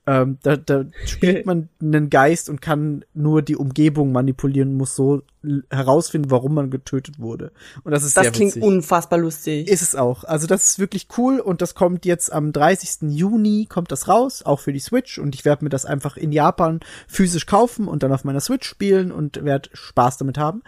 Ähm, 0.05 0.37
da, 0.43 0.57
da 0.57 0.85
spielt 1.05 1.45
man 1.45 1.69
einen 1.81 2.09
Geist 2.09 2.49
und 2.49 2.61
kann 2.61 3.05
nur 3.13 3.41
die 3.41 3.55
Umgebung 3.55 4.11
manipulieren 4.11 4.69
und 4.71 4.77
muss 4.77 4.95
so 4.95 5.21
herausfinden, 5.69 6.29
warum 6.31 6.53
man 6.55 6.69
getötet 6.71 7.19
wurde. 7.19 7.51
Und 7.83 7.91
das 7.91 8.03
ist 8.03 8.17
Das 8.17 8.23
sehr 8.23 8.31
klingt 8.31 8.55
witzig. 8.55 8.63
unfassbar 8.63 9.19
lustig. 9.19 9.67
Ist 9.69 9.81
es 9.81 9.95
auch. 9.95 10.23
Also 10.25 10.47
das 10.47 10.65
ist 10.67 10.79
wirklich 10.79 11.07
cool 11.17 11.39
und 11.39 11.61
das 11.61 11.75
kommt 11.75 12.05
jetzt 12.05 12.31
am 12.33 12.51
30. 12.51 13.09
Juni 13.11 13.65
kommt 13.69 13.91
das 13.91 14.07
raus, 14.07 14.43
auch 14.43 14.59
für 14.59 14.73
die 14.73 14.79
Switch 14.79 15.17
und 15.19 15.35
ich 15.35 15.45
werde 15.45 15.63
mir 15.63 15.69
das 15.69 15.85
einfach 15.85 16.17
in 16.17 16.31
Japan 16.31 16.79
physisch 17.07 17.45
kaufen 17.45 17.87
und 17.87 18.03
dann 18.03 18.11
auf 18.11 18.23
meiner 18.23 18.41
Switch 18.41 18.67
spielen 18.67 19.11
und 19.11 19.43
werde 19.43 19.69
Spaß 19.73 20.17
damit 20.17 20.37
haben. 20.37 20.63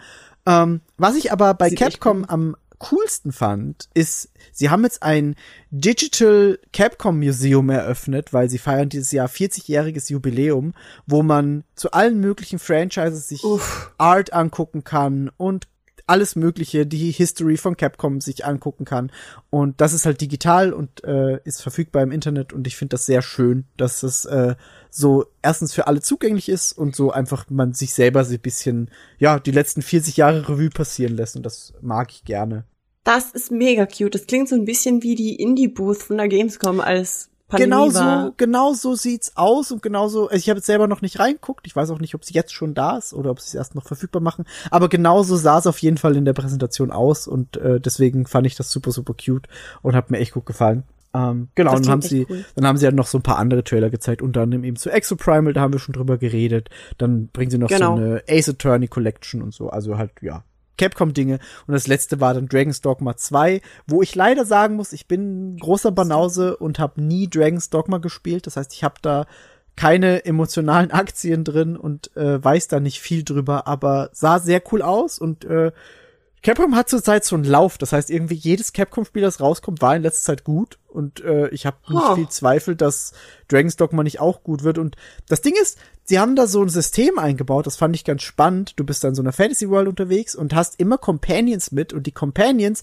Ähm, 0.46 0.80
was 0.96 1.16
ich 1.16 1.32
aber 1.32 1.54
bei 1.54 1.68
Sieht 1.70 1.78
Capcom 1.78 2.24
am 2.24 2.56
coolsten 2.78 3.32
fand, 3.32 3.88
ist, 3.94 4.30
sie 4.52 4.70
haben 4.70 4.84
jetzt 4.84 5.02
ein 5.02 5.34
Digital 5.70 6.58
Capcom 6.72 7.18
Museum 7.18 7.70
eröffnet, 7.70 8.32
weil 8.32 8.48
sie 8.50 8.58
feiern 8.58 8.88
dieses 8.88 9.12
Jahr 9.12 9.28
40-jähriges 9.28 10.10
Jubiläum, 10.10 10.74
wo 11.06 11.22
man 11.22 11.64
zu 11.74 11.92
allen 11.92 12.20
möglichen 12.20 12.58
Franchises 12.58 13.28
sich 13.28 13.44
Uff. 13.44 13.92
Art 13.98 14.32
angucken 14.32 14.84
kann 14.84 15.30
und 15.36 15.68
alles 16.06 16.36
Mögliche, 16.36 16.86
die 16.86 17.10
History 17.10 17.56
von 17.56 17.76
Capcom 17.76 18.20
sich 18.20 18.44
angucken 18.44 18.84
kann. 18.84 19.10
Und 19.50 19.80
das 19.80 19.92
ist 19.92 20.06
halt 20.06 20.20
digital 20.20 20.72
und 20.72 21.04
äh, 21.04 21.40
ist 21.44 21.62
verfügbar 21.62 22.02
im 22.02 22.12
Internet. 22.12 22.52
Und 22.52 22.66
ich 22.66 22.76
finde 22.76 22.94
das 22.94 23.06
sehr 23.06 23.22
schön, 23.22 23.64
dass 23.76 24.02
es 24.02 24.24
äh, 24.24 24.54
so 24.90 25.26
erstens 25.42 25.74
für 25.74 25.86
alle 25.86 26.00
zugänglich 26.00 26.48
ist 26.48 26.72
und 26.72 26.94
so 26.94 27.10
einfach 27.10 27.46
man 27.50 27.72
sich 27.74 27.92
selber 27.92 28.24
so 28.24 28.34
ein 28.34 28.40
bisschen, 28.40 28.90
ja, 29.18 29.38
die 29.38 29.50
letzten 29.50 29.82
40 29.82 30.16
Jahre 30.16 30.48
Revue 30.48 30.70
passieren 30.70 31.16
lässt. 31.16 31.36
Und 31.36 31.44
das 31.44 31.74
mag 31.80 32.10
ich 32.10 32.24
gerne. 32.24 32.64
Das 33.04 33.30
ist 33.30 33.50
mega 33.50 33.86
cute. 33.86 34.14
Das 34.14 34.26
klingt 34.26 34.48
so 34.48 34.56
ein 34.56 34.64
bisschen 34.64 35.02
wie 35.02 35.14
die 35.14 35.36
Indie-Booth 35.36 36.02
von 36.02 36.16
der 36.16 36.28
Gamescom 36.28 36.80
als 36.80 37.30
Pandemie 37.48 37.70
Genau 37.70 37.94
war. 37.94 38.24
so, 38.26 38.34
genau 38.36 38.72
so 38.72 38.94
sieht's 38.96 39.36
aus 39.36 39.70
und 39.70 39.82
genauso, 39.82 40.24
also 40.28 40.36
ich 40.36 40.48
habe 40.48 40.58
jetzt 40.58 40.66
selber 40.66 40.88
noch 40.88 41.00
nicht 41.02 41.18
reingeguckt, 41.20 41.66
ich 41.66 41.76
weiß 41.76 41.90
auch 41.90 42.00
nicht, 42.00 42.14
ob 42.14 42.24
sie 42.24 42.34
jetzt 42.34 42.52
schon 42.52 42.74
da 42.74 42.96
ist 42.96 43.12
oder 43.14 43.30
ob 43.30 43.40
sie 43.40 43.48
es 43.48 43.54
erst 43.54 43.74
noch 43.74 43.84
verfügbar 43.86 44.20
machen, 44.22 44.44
aber 44.70 44.88
genauso 44.88 45.36
sah 45.36 45.58
es 45.58 45.66
auf 45.66 45.78
jeden 45.78 45.96
Fall 45.98 46.16
in 46.16 46.24
der 46.24 46.32
Präsentation 46.32 46.90
aus 46.90 47.28
und 47.28 47.56
äh, 47.56 47.80
deswegen 47.80 48.26
fand 48.26 48.46
ich 48.46 48.56
das 48.56 48.70
super, 48.70 48.90
super 48.90 49.14
cute 49.14 49.48
und 49.82 49.94
hat 49.94 50.10
mir 50.10 50.18
echt 50.18 50.32
gut 50.32 50.46
gefallen. 50.46 50.82
Ähm, 51.14 51.48
genau, 51.54 51.70
Das 51.70 51.78
und 51.80 51.86
dann 51.86 51.92
haben 51.92 52.02
sie, 52.02 52.26
cool. 52.28 52.44
dann 52.56 52.66
haben 52.66 52.76
sie 52.78 52.84
ja 52.84 52.90
noch 52.92 53.06
so 53.06 53.18
ein 53.18 53.22
paar 53.22 53.38
andere 53.38 53.62
Trailer 53.64 53.90
gezeigt, 53.90 54.22
unter 54.22 54.42
anderem 54.42 54.64
eben 54.64 54.76
zu 54.76 54.90
Exoprimal, 54.90 55.52
da 55.52 55.60
haben 55.60 55.72
wir 55.72 55.80
schon 55.80 55.94
drüber 55.94 56.18
geredet, 56.18 56.68
dann 56.98 57.28
bringen 57.28 57.50
sie 57.50 57.58
noch 57.58 57.68
Genau. 57.68 57.96
so 57.96 58.02
eine 58.02 58.22
Ace 58.28 58.48
Attorney 58.50 58.88
Collection 58.88 59.40
und 59.40 59.54
so, 59.54 59.70
also 59.70 59.96
halt, 59.98 60.10
ja, 60.20 60.42
Capcom-Dinge. 60.76 61.38
Und 61.66 61.74
das 61.74 61.86
letzte 61.86 62.20
war 62.20 62.34
dann 62.34 62.48
Dragon's 62.48 62.80
Dogma 62.80 63.16
2, 63.16 63.60
wo 63.86 64.02
ich 64.02 64.14
leider 64.14 64.44
sagen 64.44 64.76
muss, 64.76 64.92
ich 64.92 65.06
bin 65.06 65.56
großer 65.58 65.92
Banause 65.92 66.56
und 66.56 66.78
habe 66.78 67.00
nie 67.00 67.28
Dragon's 67.28 67.70
Dogma 67.70 67.98
gespielt. 67.98 68.46
Das 68.46 68.56
heißt, 68.56 68.72
ich 68.72 68.84
habe 68.84 68.96
da 69.02 69.26
keine 69.76 70.24
emotionalen 70.24 70.90
Aktien 70.92 71.44
drin 71.44 71.76
und 71.76 72.16
äh, 72.16 72.42
weiß 72.42 72.68
da 72.68 72.80
nicht 72.80 73.00
viel 73.00 73.22
drüber, 73.22 73.66
aber 73.66 74.10
sah 74.12 74.38
sehr 74.38 74.62
cool 74.72 74.82
aus 74.82 75.18
und 75.18 75.44
äh, 75.44 75.72
Capcom 76.46 76.76
hat 76.76 76.88
zurzeit 76.88 77.24
so 77.24 77.34
einen 77.34 77.42
Lauf. 77.44 77.76
Das 77.76 77.92
heißt, 77.92 78.08
irgendwie 78.08 78.36
jedes 78.36 78.72
Capcom-Spiel, 78.72 79.20
das 79.22 79.40
rauskommt, 79.40 79.82
war 79.82 79.96
in 79.96 80.02
letzter 80.02 80.26
Zeit 80.32 80.44
gut. 80.44 80.78
Und 80.86 81.20
äh, 81.24 81.48
ich 81.48 81.66
habe 81.66 81.76
nicht 81.88 82.00
Oh. 82.08 82.14
viel 82.14 82.28
Zweifel, 82.28 82.76
dass 82.76 83.12
Dragon's 83.48 83.74
Dogma 83.74 84.04
nicht 84.04 84.20
auch 84.20 84.44
gut 84.44 84.62
wird. 84.62 84.78
Und 84.78 84.94
das 85.28 85.40
Ding 85.40 85.54
ist, 85.60 85.76
sie 86.04 86.20
haben 86.20 86.36
da 86.36 86.46
so 86.46 86.62
ein 86.62 86.68
System 86.68 87.18
eingebaut, 87.18 87.66
das 87.66 87.74
fand 87.74 87.96
ich 87.96 88.04
ganz 88.04 88.22
spannend. 88.22 88.74
Du 88.76 88.84
bist 88.84 89.02
dann 89.02 89.10
in 89.10 89.14
so 89.16 89.22
einer 89.22 89.32
Fantasy 89.32 89.68
World 89.68 89.88
unterwegs 89.88 90.36
und 90.36 90.54
hast 90.54 90.78
immer 90.78 90.98
Companions 90.98 91.72
mit. 91.72 91.92
Und 91.92 92.06
die 92.06 92.12
Companions 92.12 92.82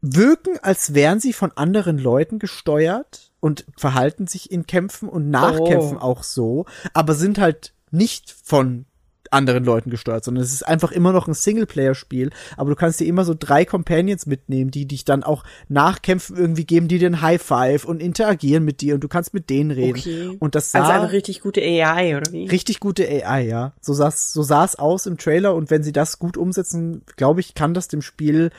wirken, 0.00 0.58
als 0.62 0.94
wären 0.94 1.20
sie 1.20 1.34
von 1.34 1.52
anderen 1.54 1.98
Leuten 1.98 2.38
gesteuert 2.38 3.30
und 3.40 3.66
verhalten 3.76 4.26
sich 4.26 4.50
in 4.50 4.66
Kämpfen 4.66 5.10
und 5.10 5.28
Nachkämpfen 5.28 5.98
Oh. 5.98 6.00
auch 6.00 6.22
so, 6.22 6.64
aber 6.94 7.14
sind 7.14 7.38
halt 7.38 7.74
nicht 7.90 8.34
von 8.42 8.85
anderen 9.32 9.64
Leuten 9.64 9.90
gesteuert, 9.90 10.24
sondern 10.24 10.44
es 10.44 10.52
ist 10.52 10.62
einfach 10.62 10.92
immer 10.92 11.12
noch 11.12 11.28
ein 11.28 11.34
Singleplayer-Spiel, 11.34 12.30
aber 12.56 12.70
du 12.70 12.76
kannst 12.76 13.00
dir 13.00 13.06
immer 13.06 13.24
so 13.24 13.34
drei 13.38 13.64
Companions 13.64 14.26
mitnehmen, 14.26 14.70
die 14.70 14.86
dich 14.86 15.04
dann 15.04 15.22
auch 15.22 15.44
nachkämpfen 15.68 16.36
irgendwie 16.36 16.64
geben, 16.64 16.88
die 16.88 16.98
dir 16.98 17.10
ein 17.10 17.22
High 17.22 17.42
Five 17.42 17.84
und 17.84 18.00
interagieren 18.00 18.64
mit 18.64 18.80
dir 18.80 18.94
und 18.94 19.00
du 19.04 19.08
kannst 19.08 19.34
mit 19.34 19.50
denen 19.50 19.70
reden. 19.70 19.98
Okay. 19.98 20.36
Und 20.38 20.54
das 20.54 20.72
sah 20.72 20.80
Also 20.80 20.92
eine 20.92 21.12
richtig 21.12 21.40
gute 21.40 21.60
AI, 21.60 22.16
oder 22.16 22.32
wie? 22.32 22.46
richtig 22.48 22.80
gute 22.80 23.06
AI, 23.08 23.46
ja. 23.46 23.72
So 23.80 23.92
sah's, 23.92 24.32
so 24.32 24.42
sah's 24.42 24.76
aus 24.76 25.06
im 25.06 25.18
Trailer 25.18 25.54
und 25.54 25.70
wenn 25.70 25.82
sie 25.82 25.92
das 25.92 26.18
gut 26.18 26.36
umsetzen, 26.36 27.02
glaube 27.16 27.40
ich, 27.40 27.54
kann 27.54 27.74
das 27.74 27.88
dem 27.88 28.02
Spiel, 28.02 28.50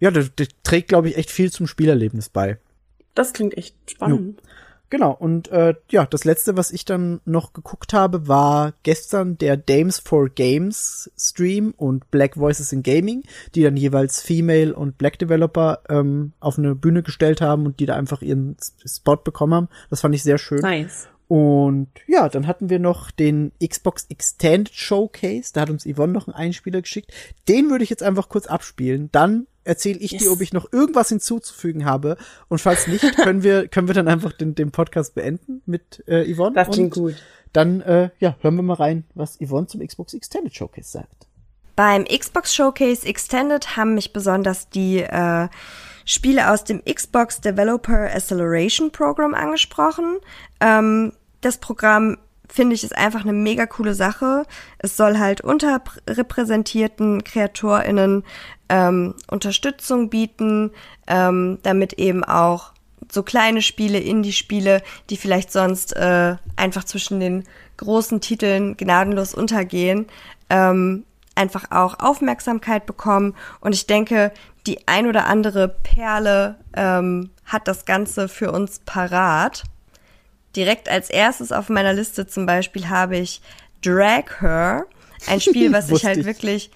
ja, 0.00 0.10
das, 0.10 0.30
das 0.36 0.48
trägt, 0.62 0.88
glaube 0.88 1.08
ich, 1.08 1.16
echt 1.16 1.30
viel 1.30 1.50
zum 1.50 1.66
Spielerlebnis 1.66 2.28
bei. 2.28 2.58
Das 3.14 3.32
klingt 3.32 3.56
echt 3.56 3.76
spannend. 3.90 4.40
Genau, 4.90 5.12
und 5.12 5.48
äh, 5.48 5.74
ja, 5.90 6.06
das 6.06 6.24
letzte, 6.24 6.56
was 6.56 6.70
ich 6.70 6.84
dann 6.84 7.20
noch 7.24 7.52
geguckt 7.52 7.92
habe, 7.92 8.28
war 8.28 8.74
gestern 8.82 9.38
der 9.38 9.56
Dames 9.56 9.98
for 9.98 10.28
Games 10.28 11.10
Stream 11.18 11.74
und 11.76 12.10
Black 12.10 12.36
Voices 12.36 12.72
in 12.72 12.82
Gaming, 12.82 13.24
die 13.54 13.62
dann 13.62 13.76
jeweils 13.76 14.20
Female 14.20 14.74
und 14.74 14.98
Black 14.98 15.18
Developer 15.18 15.80
ähm, 15.88 16.32
auf 16.38 16.58
eine 16.58 16.74
Bühne 16.74 17.02
gestellt 17.02 17.40
haben 17.40 17.66
und 17.66 17.80
die 17.80 17.86
da 17.86 17.96
einfach 17.96 18.22
ihren 18.22 18.56
Spot 18.86 19.16
bekommen 19.16 19.54
haben. 19.54 19.68
Das 19.90 20.00
fand 20.00 20.14
ich 20.14 20.22
sehr 20.22 20.38
schön. 20.38 20.60
Nice. 20.60 21.08
Und 21.26 21.88
ja, 22.06 22.28
dann 22.28 22.46
hatten 22.46 22.68
wir 22.68 22.78
noch 22.78 23.10
den 23.10 23.52
Xbox 23.66 24.06
Extended 24.10 24.74
Showcase. 24.74 25.52
Da 25.52 25.62
hat 25.62 25.70
uns 25.70 25.86
Yvonne 25.86 26.12
noch 26.12 26.28
einen 26.28 26.36
Einspieler 26.36 26.82
geschickt. 26.82 27.12
Den 27.48 27.70
würde 27.70 27.82
ich 27.82 27.90
jetzt 27.90 28.02
einfach 28.02 28.28
kurz 28.28 28.46
abspielen. 28.46 29.08
Dann 29.10 29.46
erzähle 29.64 29.98
ich 29.98 30.12
Yes. 30.12 30.22
dir, 30.22 30.32
ob 30.32 30.40
ich 30.40 30.52
noch 30.52 30.72
irgendwas 30.72 31.08
hinzuzufügen 31.08 31.84
habe. 31.84 32.16
Und 32.48 32.60
falls 32.60 32.86
nicht, 32.86 33.16
können 33.16 33.42
wir, 33.42 33.68
können 33.68 33.88
wir 33.88 33.94
dann 33.94 34.08
einfach 34.08 34.32
den, 34.32 34.54
den 34.54 34.70
Podcast 34.70 35.14
beenden 35.14 35.62
mit 35.66 36.02
äh, 36.06 36.32
Yvonne. 36.32 36.54
Das 36.54 36.70
klingt 36.70 36.96
Und 36.96 37.02
gut. 37.02 37.14
Dann, 37.52 37.80
äh, 37.82 38.10
ja, 38.18 38.36
hören 38.40 38.56
wir 38.56 38.62
mal 38.62 38.74
rein, 38.74 39.04
was 39.14 39.38
Yvonne 39.38 39.66
zum 39.66 39.86
Xbox 39.86 40.12
Extended 40.14 40.54
Showcase 40.54 40.90
sagt. 40.90 41.26
Beim 41.76 42.04
Xbox 42.04 42.54
Showcase 42.54 43.06
Extended 43.06 43.76
haben 43.76 43.94
mich 43.94 44.12
besonders 44.12 44.68
die 44.68 44.98
äh, 45.00 45.48
Spiele 46.04 46.50
aus 46.50 46.64
dem 46.64 46.82
Xbox 46.84 47.40
Developer 47.40 48.10
Acceleration 48.12 48.90
Program 48.92 49.34
angesprochen. 49.34 50.18
Ähm, 50.60 51.12
das 51.40 51.58
Programm 51.58 52.18
finde 52.48 52.74
ich 52.74 52.84
ist 52.84 52.96
einfach 52.96 53.22
eine 53.22 53.32
mega 53.32 53.66
coole 53.66 53.94
Sache. 53.94 54.44
Es 54.78 54.96
soll 54.96 55.18
halt 55.18 55.40
unterrepräsentierten 55.40 57.24
KreatorInnen 57.24 58.24
ähm, 58.68 59.14
Unterstützung 59.30 60.10
bieten, 60.10 60.70
ähm, 61.06 61.58
damit 61.62 61.94
eben 61.94 62.24
auch 62.24 62.72
so 63.10 63.22
kleine 63.22 63.62
Spiele, 63.62 63.98
Indie-Spiele, 63.98 64.82
die 65.10 65.16
vielleicht 65.16 65.52
sonst 65.52 65.94
äh, 65.96 66.36
einfach 66.56 66.84
zwischen 66.84 67.20
den 67.20 67.44
großen 67.76 68.20
Titeln 68.20 68.76
gnadenlos 68.76 69.34
untergehen, 69.34 70.06
ähm, 70.50 71.04
einfach 71.34 71.70
auch 71.70 71.98
Aufmerksamkeit 71.98 72.86
bekommen. 72.86 73.34
Und 73.60 73.74
ich 73.74 73.86
denke, 73.86 74.32
die 74.66 74.86
ein 74.88 75.06
oder 75.06 75.26
andere 75.26 75.68
Perle 75.68 76.56
ähm, 76.74 77.30
hat 77.44 77.68
das 77.68 77.84
Ganze 77.84 78.28
für 78.28 78.52
uns 78.52 78.80
parat. 78.80 79.64
Direkt 80.56 80.88
als 80.88 81.10
erstes 81.10 81.52
auf 81.52 81.68
meiner 81.68 81.92
Liste 81.92 82.26
zum 82.26 82.46
Beispiel 82.46 82.88
habe 82.88 83.16
ich 83.16 83.40
Drag 83.82 84.40
Her, 84.40 84.86
ein 85.26 85.40
Spiel, 85.40 85.72
was 85.72 85.90
ich 85.90 86.04
halt 86.04 86.18
ich. 86.18 86.26
wirklich 86.26 86.70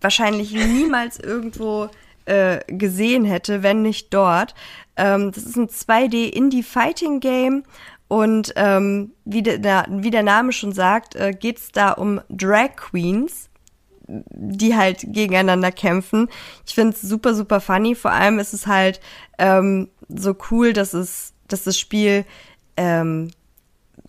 wahrscheinlich 0.00 0.52
niemals 0.52 1.18
irgendwo 1.18 1.88
äh, 2.26 2.60
gesehen 2.68 3.24
hätte, 3.24 3.62
wenn 3.62 3.82
nicht 3.82 4.12
dort. 4.14 4.54
Ähm, 4.96 5.32
das 5.32 5.44
ist 5.44 5.56
ein 5.56 5.68
2D 5.68 6.30
Indie-Fighting-Game 6.30 7.64
und 8.08 8.54
ähm, 8.56 9.12
wie, 9.24 9.42
der, 9.42 9.86
wie 9.88 10.10
der 10.10 10.22
Name 10.22 10.52
schon 10.52 10.72
sagt, 10.72 11.14
äh, 11.14 11.32
geht 11.32 11.58
es 11.58 11.72
da 11.72 11.92
um 11.92 12.20
Drag 12.30 12.76
Queens, 12.76 13.50
die 14.06 14.74
halt 14.74 15.00
gegeneinander 15.08 15.70
kämpfen. 15.70 16.28
Ich 16.66 16.74
finde 16.74 16.94
es 16.94 17.02
super, 17.02 17.34
super 17.34 17.60
funny. 17.60 17.94
Vor 17.94 18.10
allem 18.10 18.38
ist 18.38 18.54
es 18.54 18.66
halt 18.66 19.00
ähm, 19.38 19.90
so 20.08 20.34
cool, 20.50 20.72
dass 20.72 20.94
es, 20.94 21.34
dass 21.48 21.64
das 21.64 21.78
Spiel 21.78 22.24
ähm, 22.78 23.30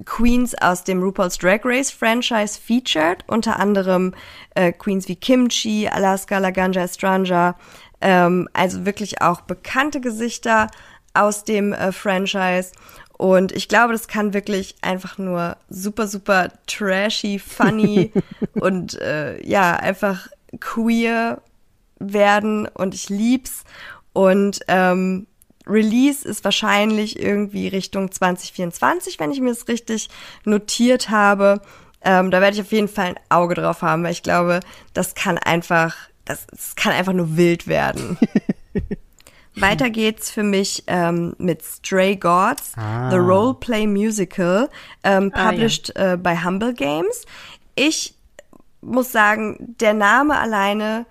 Queens 0.06 0.56
aus 0.56 0.84
dem 0.84 1.02
RuPaul's 1.02 1.38
Drag 1.38 1.62
Race 1.64 1.92
Franchise 1.92 2.60
featured, 2.60 3.26
unter 3.28 3.60
anderem 3.60 4.14
äh, 4.56 4.72
Queens 4.72 5.08
wie 5.08 5.16
Kimchi, 5.16 5.90
Alaska, 5.90 6.38
Laganja 6.38 6.84
Estranja, 6.84 7.56
ähm, 8.00 8.48
also 8.54 8.86
wirklich 8.86 9.22
auch 9.22 9.42
bekannte 9.42 10.00
Gesichter 10.00 10.68
aus 11.14 11.44
dem 11.44 11.74
äh, 11.74 11.92
Franchise. 11.92 12.72
Und 13.18 13.52
ich 13.52 13.68
glaube, 13.68 13.92
das 13.92 14.08
kann 14.08 14.34
wirklich 14.34 14.76
einfach 14.82 15.18
nur 15.18 15.58
super, 15.70 16.08
super 16.08 16.50
trashy, 16.68 17.40
funny 17.40 18.14
und 18.54 19.00
äh, 19.02 19.46
ja, 19.46 19.76
einfach 19.76 20.30
queer 20.62 21.42
werden 22.00 22.68
und 22.68 22.96
ich 22.96 23.10
lieb's. 23.10 23.66
Und 24.14 24.62
ähm, 24.68 25.28
Release 25.70 26.28
ist 26.28 26.44
wahrscheinlich 26.44 27.20
irgendwie 27.20 27.68
Richtung 27.68 28.12
2024, 28.12 29.20
wenn 29.20 29.32
ich 29.32 29.40
mir 29.42 29.50
das 29.50 29.68
richtig 29.68 30.10
notiert 30.46 31.10
habe. 31.10 31.62
Ähm, 32.02 32.32
da 32.32 32.42
werde 32.42 32.56
ich 32.56 32.62
auf 32.62 32.72
jeden 32.72 32.88
Fall 32.88 33.08
ein 33.08 33.20
Auge 33.30 33.56
drauf 33.56 33.82
haben, 33.82 34.04
weil 34.04 34.12
ich 34.14 34.24
glaube, 34.24 34.62
das 34.94 35.16
kann 35.16 35.38
einfach, 35.38 35.96
das, 36.26 36.48
das 36.48 36.76
kann 36.76 36.94
einfach 36.94 37.14
nur 37.14 37.36
wild 37.38 37.68
werden. 37.68 38.18
Weiter 39.56 39.90
geht's 39.90 40.32
für 40.32 40.44
mich 40.44 40.84
ähm, 40.88 41.36
mit 41.38 41.62
Stray 41.64 42.16
Gods, 42.16 42.72
Ah. 42.78 43.10
The 43.10 43.18
Roleplay 43.18 43.88
Musical, 43.88 44.70
ähm, 45.04 45.32
Ah, 45.34 45.40
ja. 45.44 45.50
published 45.52 45.94
äh, 45.98 46.18
bei 46.22 46.38
Humble 46.42 46.74
Games. 46.74 47.26
Ich 47.76 48.14
muss 48.82 49.12
sagen, 49.12 49.76
der 49.82 49.94
Name 49.94 50.40
alleine 50.40 51.06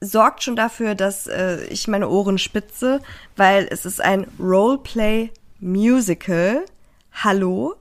sorgt 0.00 0.42
schon 0.42 0.56
dafür, 0.56 0.94
dass 0.94 1.26
äh, 1.26 1.64
ich 1.64 1.88
meine 1.88 2.08
Ohren 2.08 2.38
spitze, 2.38 3.00
weil 3.36 3.66
es 3.70 3.86
ist 3.86 4.00
ein 4.00 4.26
Roleplay 4.38 5.30
Musical. 5.60 6.64
Hallo? 7.12 7.74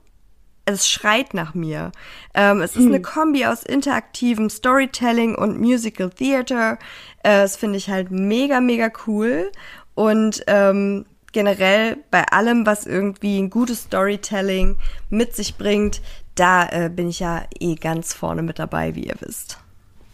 Es 0.68 0.90
schreit 0.90 1.36
nach 1.36 1.54
mir. 1.54 1.92
Ähm, 2.34 2.62
es 2.62 2.76
ist 2.76 2.88
eine 2.88 3.02
Kombi 3.02 3.46
aus 3.46 3.62
interaktivem 3.64 4.50
Storytelling 4.50 5.36
und 5.36 5.60
Musical 5.60 6.10
Theater. 6.10 6.80
Äh, 7.22 7.42
das 7.42 7.56
finde 7.56 7.78
ich 7.78 7.90
halt 7.90 8.10
mega, 8.10 8.62
mega 8.62 8.90
cool. 9.06 9.52
Und 9.94 10.44
ähm, 10.48 11.06
generell 11.34 11.98
bei 12.10 12.24
allem, 12.30 12.66
was 12.66 12.88
irgendwie 12.88 13.38
ein 13.38 13.52
gutes 13.52 13.84
Storytelling 13.84 14.78
mit 15.10 15.36
sich 15.36 15.56
bringt, 15.58 16.02
da 16.34 16.68
äh, 16.70 16.90
bin 16.90 17.10
ich 17.10 17.20
ja 17.20 17.44
eh 17.60 17.76
ganz 17.76 18.14
vorne 18.14 18.42
mit 18.42 18.58
dabei, 18.58 18.96
wie 18.96 19.04
ihr 19.04 19.16
wisst. 19.20 19.60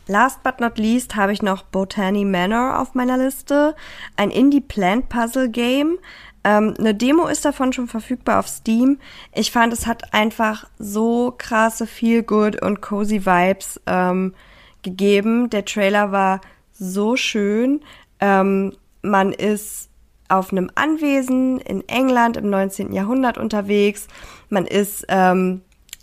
Last 0.07 0.43
but 0.43 0.59
not 0.59 0.77
least 0.77 1.15
habe 1.15 1.33
ich 1.33 1.41
noch 1.41 1.63
Botany 1.63 2.25
Manor 2.25 2.79
auf 2.79 2.95
meiner 2.95 3.17
Liste. 3.17 3.75
Ein 4.17 4.31
Indie-Plant-Puzzle-Game. 4.31 5.99
Ähm, 6.43 6.73
eine 6.77 6.95
Demo 6.95 7.27
ist 7.27 7.45
davon 7.45 7.71
schon 7.71 7.87
verfügbar 7.87 8.39
auf 8.39 8.47
Steam. 8.47 8.97
Ich 9.33 9.51
fand, 9.51 9.73
es 9.73 9.85
hat 9.85 10.13
einfach 10.13 10.67
so 10.79 11.33
krasse 11.37 11.85
Feel-Good 11.85 12.61
und 12.61 12.81
cozy 12.81 13.25
Vibes 13.25 13.79
ähm, 13.85 14.33
gegeben. 14.81 15.49
Der 15.49 15.65
Trailer 15.65 16.11
war 16.11 16.41
so 16.71 17.15
schön. 17.15 17.81
Ähm, 18.19 18.73
man 19.03 19.33
ist 19.33 19.89
auf 20.29 20.51
einem 20.51 20.71
Anwesen 20.75 21.59
in 21.59 21.87
England 21.87 22.37
im 22.37 22.49
19. 22.49 22.93
Jahrhundert 22.93 23.37
unterwegs. 23.37 24.07
Man 24.49 24.65
ist 24.65 25.05
ähm, 25.09 25.61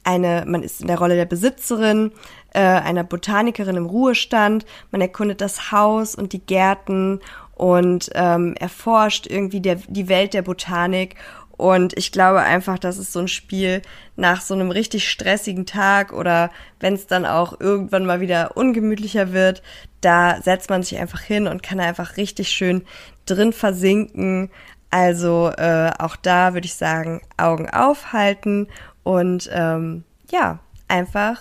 eine, 0.08 0.44
man 0.46 0.62
ist 0.62 0.80
in 0.80 0.86
der 0.86 0.98
Rolle 0.98 1.16
der 1.16 1.26
Besitzerin, 1.26 2.12
äh, 2.54 2.60
einer 2.60 3.04
Botanikerin 3.04 3.76
im 3.76 3.84
Ruhestand. 3.84 4.64
Man 4.90 5.02
erkundet 5.02 5.42
das 5.42 5.70
Haus 5.70 6.14
und 6.14 6.32
die 6.32 6.40
Gärten 6.40 7.20
und 7.54 8.08
ähm, 8.14 8.54
erforscht 8.58 9.26
irgendwie 9.26 9.60
der, 9.60 9.76
die 9.86 10.08
Welt 10.08 10.32
der 10.32 10.42
Botanik. 10.42 11.16
Und 11.58 11.98
ich 11.98 12.10
glaube 12.10 12.40
einfach, 12.40 12.78
das 12.78 12.96
ist 12.96 13.12
so 13.12 13.18
ein 13.18 13.28
Spiel 13.28 13.82
nach 14.16 14.40
so 14.40 14.54
einem 14.54 14.70
richtig 14.70 15.10
stressigen 15.10 15.66
Tag 15.66 16.12
oder 16.12 16.50
wenn 16.80 16.94
es 16.94 17.06
dann 17.06 17.26
auch 17.26 17.60
irgendwann 17.60 18.06
mal 18.06 18.20
wieder 18.20 18.56
ungemütlicher 18.56 19.32
wird, 19.32 19.62
da 20.00 20.40
setzt 20.40 20.70
man 20.70 20.84
sich 20.84 20.98
einfach 20.98 21.20
hin 21.20 21.48
und 21.48 21.62
kann 21.62 21.80
einfach 21.80 22.16
richtig 22.16 22.48
schön 22.48 22.86
drin 23.26 23.52
versinken. 23.52 24.50
Also 24.90 25.50
äh, 25.58 25.90
auch 25.98 26.16
da 26.16 26.54
würde 26.54 26.66
ich 26.66 26.74
sagen, 26.74 27.20
Augen 27.36 27.68
aufhalten 27.68 28.68
und 29.02 29.48
ähm, 29.52 30.04
ja, 30.30 30.58
einfach 30.88 31.40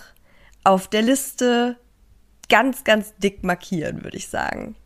auf 0.64 0.88
der 0.88 1.02
Liste 1.02 1.76
ganz, 2.48 2.84
ganz 2.84 3.14
dick 3.16 3.44
markieren, 3.44 4.04
würde 4.04 4.16
ich 4.16 4.28
sagen. 4.28 4.76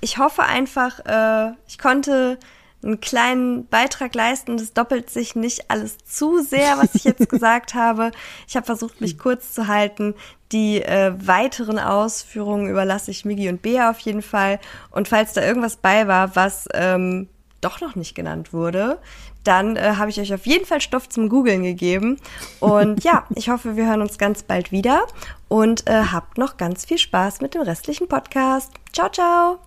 Ich 0.00 0.18
hoffe 0.18 0.42
einfach, 0.42 1.00
äh, 1.06 1.54
ich 1.66 1.78
konnte 1.78 2.38
einen 2.82 3.00
kleinen 3.00 3.66
Beitrag 3.66 4.14
leisten. 4.14 4.56
Das 4.56 4.72
doppelt 4.72 5.10
sich 5.10 5.34
nicht 5.34 5.70
alles 5.70 5.98
zu 5.98 6.42
sehr, 6.42 6.78
was 6.78 6.94
ich 6.94 7.04
jetzt 7.04 7.28
gesagt 7.30 7.74
habe. 7.74 8.12
Ich 8.46 8.56
habe 8.56 8.66
versucht, 8.66 9.00
mich 9.00 9.18
kurz 9.18 9.52
zu 9.52 9.66
halten. 9.66 10.14
Die 10.52 10.82
äh, 10.82 11.12
weiteren 11.18 11.78
Ausführungen 11.78 12.68
überlasse 12.68 13.10
ich 13.10 13.24
Migi 13.24 13.48
und 13.48 13.62
Bea 13.62 13.90
auf 13.90 13.98
jeden 14.00 14.22
Fall. 14.22 14.60
Und 14.90 15.08
falls 15.08 15.32
da 15.32 15.42
irgendwas 15.42 15.76
bei 15.76 16.06
war, 16.06 16.36
was 16.36 16.68
ähm, 16.74 17.28
doch 17.60 17.80
noch 17.80 17.96
nicht 17.96 18.14
genannt 18.14 18.52
wurde, 18.52 18.98
dann 19.46 19.76
äh, 19.76 19.94
habe 19.96 20.10
ich 20.10 20.20
euch 20.20 20.32
auf 20.34 20.46
jeden 20.46 20.66
Fall 20.66 20.80
Stoff 20.80 21.08
zum 21.08 21.28
Googeln 21.28 21.62
gegeben. 21.62 22.18
Und 22.60 23.04
ja, 23.04 23.26
ich 23.34 23.48
hoffe, 23.48 23.76
wir 23.76 23.86
hören 23.86 24.00
uns 24.02 24.18
ganz 24.18 24.42
bald 24.42 24.72
wieder 24.72 25.06
und 25.48 25.86
äh, 25.86 26.02
habt 26.12 26.38
noch 26.38 26.56
ganz 26.56 26.84
viel 26.84 26.98
Spaß 26.98 27.40
mit 27.40 27.54
dem 27.54 27.62
restlichen 27.62 28.08
Podcast. 28.08 28.72
Ciao, 28.92 29.08
ciao. 29.10 29.58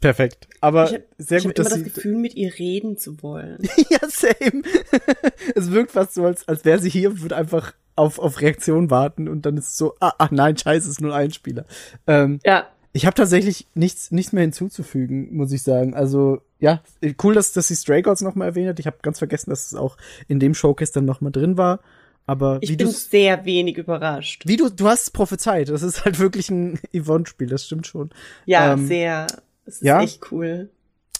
Perfekt. 0.00 0.48
Aber 0.60 0.84
Ich 0.86 0.92
habe 0.94 1.04
sehr 1.18 1.38
hab 1.38 1.46
gut, 1.46 1.58
immer 1.58 1.64
dass 1.64 1.72
das 1.72 1.78
sie. 1.78 1.90
Gefühl, 1.92 2.16
mit 2.16 2.34
ihr 2.34 2.52
reden 2.58 2.98
zu 2.98 3.22
wollen. 3.22 3.58
ja, 3.88 3.98
same. 4.08 4.62
es 5.54 5.70
wirkt 5.70 5.92
fast 5.92 6.14
so, 6.14 6.24
als, 6.26 6.46
als 6.48 6.64
wäre 6.64 6.78
sie 6.78 6.90
hier 6.90 7.10
und 7.10 7.22
würde 7.22 7.36
einfach 7.36 7.72
auf, 7.96 8.18
auf 8.18 8.42
Reaktion 8.42 8.90
warten 8.90 9.26
und 9.26 9.46
dann 9.46 9.56
ist 9.56 9.68
es 9.68 9.76
so, 9.78 9.94
ah, 10.00 10.12
ach 10.18 10.30
nein, 10.30 10.56
scheiße, 10.56 10.84
es 10.84 10.92
ist 10.92 11.00
nur 11.00 11.14
ein 11.14 11.32
Spieler. 11.32 11.64
Ähm, 12.06 12.40
Ja. 12.44 12.66
Ich 12.96 13.04
habe 13.06 13.14
tatsächlich 13.14 13.66
nichts, 13.74 14.10
nichts 14.10 14.32
mehr 14.32 14.42
hinzuzufügen, 14.42 15.36
muss 15.36 15.52
ich 15.52 15.62
sagen. 15.62 15.94
Also, 15.94 16.40
ja, 16.58 16.82
cool, 17.22 17.34
dass, 17.34 17.52
dass 17.52 17.68
sie 17.68 17.76
Stray 17.76 18.00
Gods 18.02 18.22
nochmal 18.22 18.48
erwähnt 18.48 18.68
hat. 18.68 18.78
Ich 18.80 18.86
habe 18.86 18.96
ganz 19.02 19.18
vergessen, 19.18 19.50
dass 19.50 19.66
es 19.66 19.74
auch 19.74 19.96
in 20.28 20.40
dem 20.40 20.54
Showcase 20.54 20.92
dann 20.94 21.04
nochmal 21.04 21.30
drin 21.32 21.56
war. 21.58 21.80
Aber 22.24 22.58
Ich 22.62 22.70
wie 22.70 22.76
bin 22.76 22.86
du 22.88 22.92
sehr 22.92 23.44
wenig 23.44 23.76
überrascht. 23.76 24.44
wie 24.46 24.56
du, 24.56 24.68
du 24.70 24.88
hast 24.88 25.02
es 25.02 25.10
prophezeit. 25.10 25.68
Das 25.68 25.82
ist 25.82 26.04
halt 26.04 26.18
wirklich 26.18 26.50
ein 26.50 26.80
Yvonne-Spiel, 26.92 27.48
das 27.48 27.66
stimmt 27.66 27.86
schon. 27.86 28.10
Ja, 28.46 28.72
Ähm, 28.72 28.86
sehr. 28.86 29.26
Es 29.66 29.76
ist 29.76 29.82
ja. 29.82 30.00
echt 30.00 30.32
cool. 30.32 30.70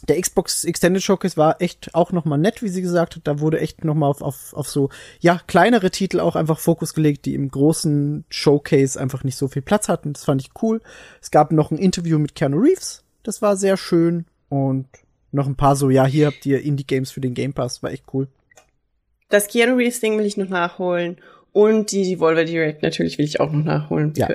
Der 0.08 0.20
Xbox 0.20 0.64
Extended 0.64 1.02
Showcase 1.02 1.36
war 1.36 1.60
echt 1.60 1.94
auch 1.94 2.12
nochmal 2.12 2.38
nett, 2.38 2.62
wie 2.62 2.68
sie 2.68 2.82
gesagt 2.82 3.16
hat. 3.16 3.22
Da 3.26 3.40
wurde 3.40 3.60
echt 3.60 3.84
nochmal 3.84 4.10
auf, 4.10 4.22
auf, 4.22 4.54
auf 4.54 4.68
so, 4.68 4.90
ja, 5.20 5.40
kleinere 5.46 5.90
Titel 5.90 6.20
auch 6.20 6.36
einfach 6.36 6.58
Fokus 6.58 6.94
gelegt, 6.94 7.24
die 7.26 7.34
im 7.34 7.48
großen 7.50 8.24
Showcase 8.28 9.00
einfach 9.00 9.24
nicht 9.24 9.36
so 9.36 9.48
viel 9.48 9.62
Platz 9.62 9.88
hatten. 9.88 10.12
Das 10.12 10.24
fand 10.24 10.40
ich 10.42 10.50
cool. 10.62 10.80
Es 11.20 11.30
gab 11.30 11.52
noch 11.52 11.70
ein 11.70 11.78
Interview 11.78 12.18
mit 12.18 12.34
Keanu 12.34 12.58
Reeves. 12.58 13.02
Das 13.22 13.42
war 13.42 13.56
sehr 13.56 13.76
schön. 13.76 14.26
Und 14.48 14.86
noch 15.32 15.46
ein 15.46 15.56
paar 15.56 15.76
so, 15.76 15.90
ja, 15.90 16.06
hier 16.06 16.26
habt 16.26 16.46
ihr 16.46 16.62
Indie-Games 16.62 17.10
für 17.10 17.20
den 17.20 17.34
Game 17.34 17.52
Pass. 17.52 17.82
War 17.82 17.90
echt 17.90 18.04
cool. 18.12 18.28
Das 19.28 19.48
Keanu 19.48 19.74
Reeves 19.76 20.00
Ding 20.00 20.16
will 20.18 20.26
ich 20.26 20.36
noch 20.36 20.48
nachholen. 20.48 21.16
Und 21.52 21.90
die 21.90 22.04
Devolver 22.04 22.44
Direct 22.44 22.82
natürlich 22.82 23.18
will 23.18 23.24
ich 23.24 23.40
auch 23.40 23.50
noch 23.50 23.64
nachholen. 23.64 24.12
Ja. 24.16 24.28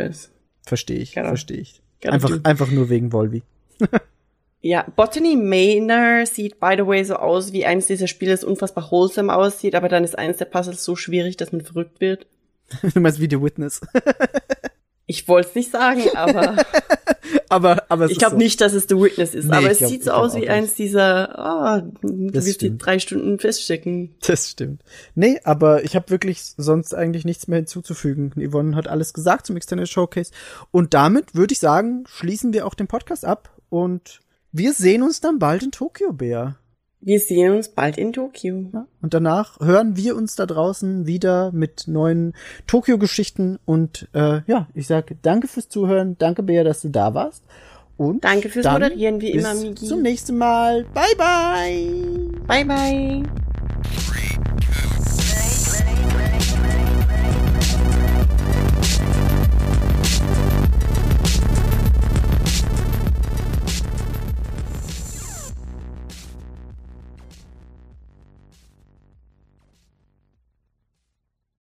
Verstehe 0.64 0.98
ich, 1.00 1.14
Genau. 1.14 1.30
verstehe 1.30 1.58
ich. 1.58 1.82
Gotta 2.02 2.16
Einfach, 2.16 2.40
einfach 2.44 2.72
nur 2.72 2.90
wegen 2.90 3.14
Volvi. 3.14 3.44
Ja, 4.62 4.86
Botany 4.96 5.36
Manor 5.36 6.26
sieht 6.28 6.60
by 6.60 6.76
the 6.78 6.86
way 6.86 7.04
so 7.04 7.16
aus 7.16 7.52
wie 7.52 7.66
eines 7.66 7.88
dieser 7.88 8.08
Spiele, 8.08 8.32
das 8.32 8.44
unfassbar 8.44 8.92
wholesome 8.92 9.34
aussieht, 9.34 9.74
aber 9.76 9.90
dann 9.90 10.04
ist 10.04 10.18
eines 10.18 10.38
der 10.38 10.46
Puzzles 10.46 10.84
so 10.84 10.96
schwierig, 10.96 11.36
dass 11.38 11.52
man 11.52 11.62
verrückt 11.62 12.00
wird. 12.00 12.28
du 12.94 13.00
meinst 13.00 13.20
Video 13.20 13.42
Witness. 13.44 13.82
Ich 15.08 15.28
wollte 15.28 15.50
es 15.50 15.56
nicht 15.56 15.72
sagen, 15.72 16.04
aber 16.16 16.56
aber, 17.50 17.84
aber 17.90 18.06
es 18.06 18.12
ich 18.12 18.18
glaube 18.18 18.36
so. 18.36 18.38
nicht, 18.38 18.62
dass 18.62 18.72
es 18.72 18.86
The 18.88 18.96
Witness 18.96 19.36
ist. 19.36 19.44
Nee, 19.50 19.56
aber 19.58 19.70
es 19.70 19.80
glaub- 19.80 19.90
sieht 19.90 20.06
so 20.06 20.12
aus 20.12 20.36
wie 20.36 20.48
eins 20.48 20.76
dieser, 20.76 21.38
ah, 21.38 21.82
du 21.82 22.28
Das 22.32 22.46
wirst 22.46 22.62
die 22.62 22.68
stimmt. 22.68 22.86
drei 22.86 22.98
Stunden 22.98 23.38
feststecken. 23.38 24.16
Das 24.26 24.50
stimmt. 24.50 24.84
Nee, 25.14 25.42
aber 25.44 25.84
ich 25.84 25.98
habe 25.98 26.10
wirklich 26.12 26.42
sonst 26.56 26.94
eigentlich 26.94 27.26
nichts 27.26 27.50
mehr 27.50 27.58
hinzuzufügen. 27.58 28.32
Yvonne 28.38 28.74
hat 28.78 28.88
alles 28.88 29.12
gesagt 29.12 29.48
zum 29.48 29.58
Extended 29.58 29.90
Showcase. 29.90 30.32
Und 30.72 30.94
damit 30.94 31.36
würde 31.36 31.52
ich 31.52 31.60
sagen, 31.60 32.06
schließen 32.08 32.54
wir 32.54 32.66
auch 32.66 32.74
den 32.76 32.88
Podcast 32.88 33.26
ab 33.26 33.50
und 33.68 34.21
wir 34.52 34.74
sehen 34.74 35.04
uns 35.04 35.22
dann 35.22 35.40
bald 35.40 35.64
in 35.64 35.72
Tokio, 35.72 36.14
Bär. 36.14 36.56
Wir 37.04 37.20
sehen 37.20 37.56
uns 37.56 37.70
bald 37.70 37.98
in 37.98 38.14
Tokio. 38.14 38.70
Und 39.02 39.14
danach 39.14 39.60
hören 39.60 39.98
wir 39.98 40.16
uns 40.16 40.36
da 40.36 40.46
draußen 40.46 41.08
wieder 41.08 41.52
mit 41.52 41.88
neuen 41.88 42.34
Tokio-Geschichten. 42.68 43.58
Und 43.66 44.08
äh, 44.14 44.42
ja, 44.46 44.68
ich 44.76 44.86
sage 44.86 45.18
danke 45.20 45.48
fürs 45.48 45.68
Zuhören. 45.68 46.16
Danke, 46.20 46.44
Bär, 46.44 46.64
dass 46.64 46.82
du 46.82 46.90
da 46.90 47.16
warst. 47.16 47.44
Und 47.98 48.24
Danke 48.24 48.50
fürs 48.50 48.66
Moderieren, 48.66 49.20
wie 49.20 49.32
bis 49.32 49.44
immer, 49.44 49.56
Migi. 49.56 49.86
Zum 49.86 50.04
nächsten 50.04 50.38
Mal. 50.38 50.86
Bye, 50.94 51.16
bye. 51.18 51.86
Bye, 52.48 52.66
bye. 52.66 53.24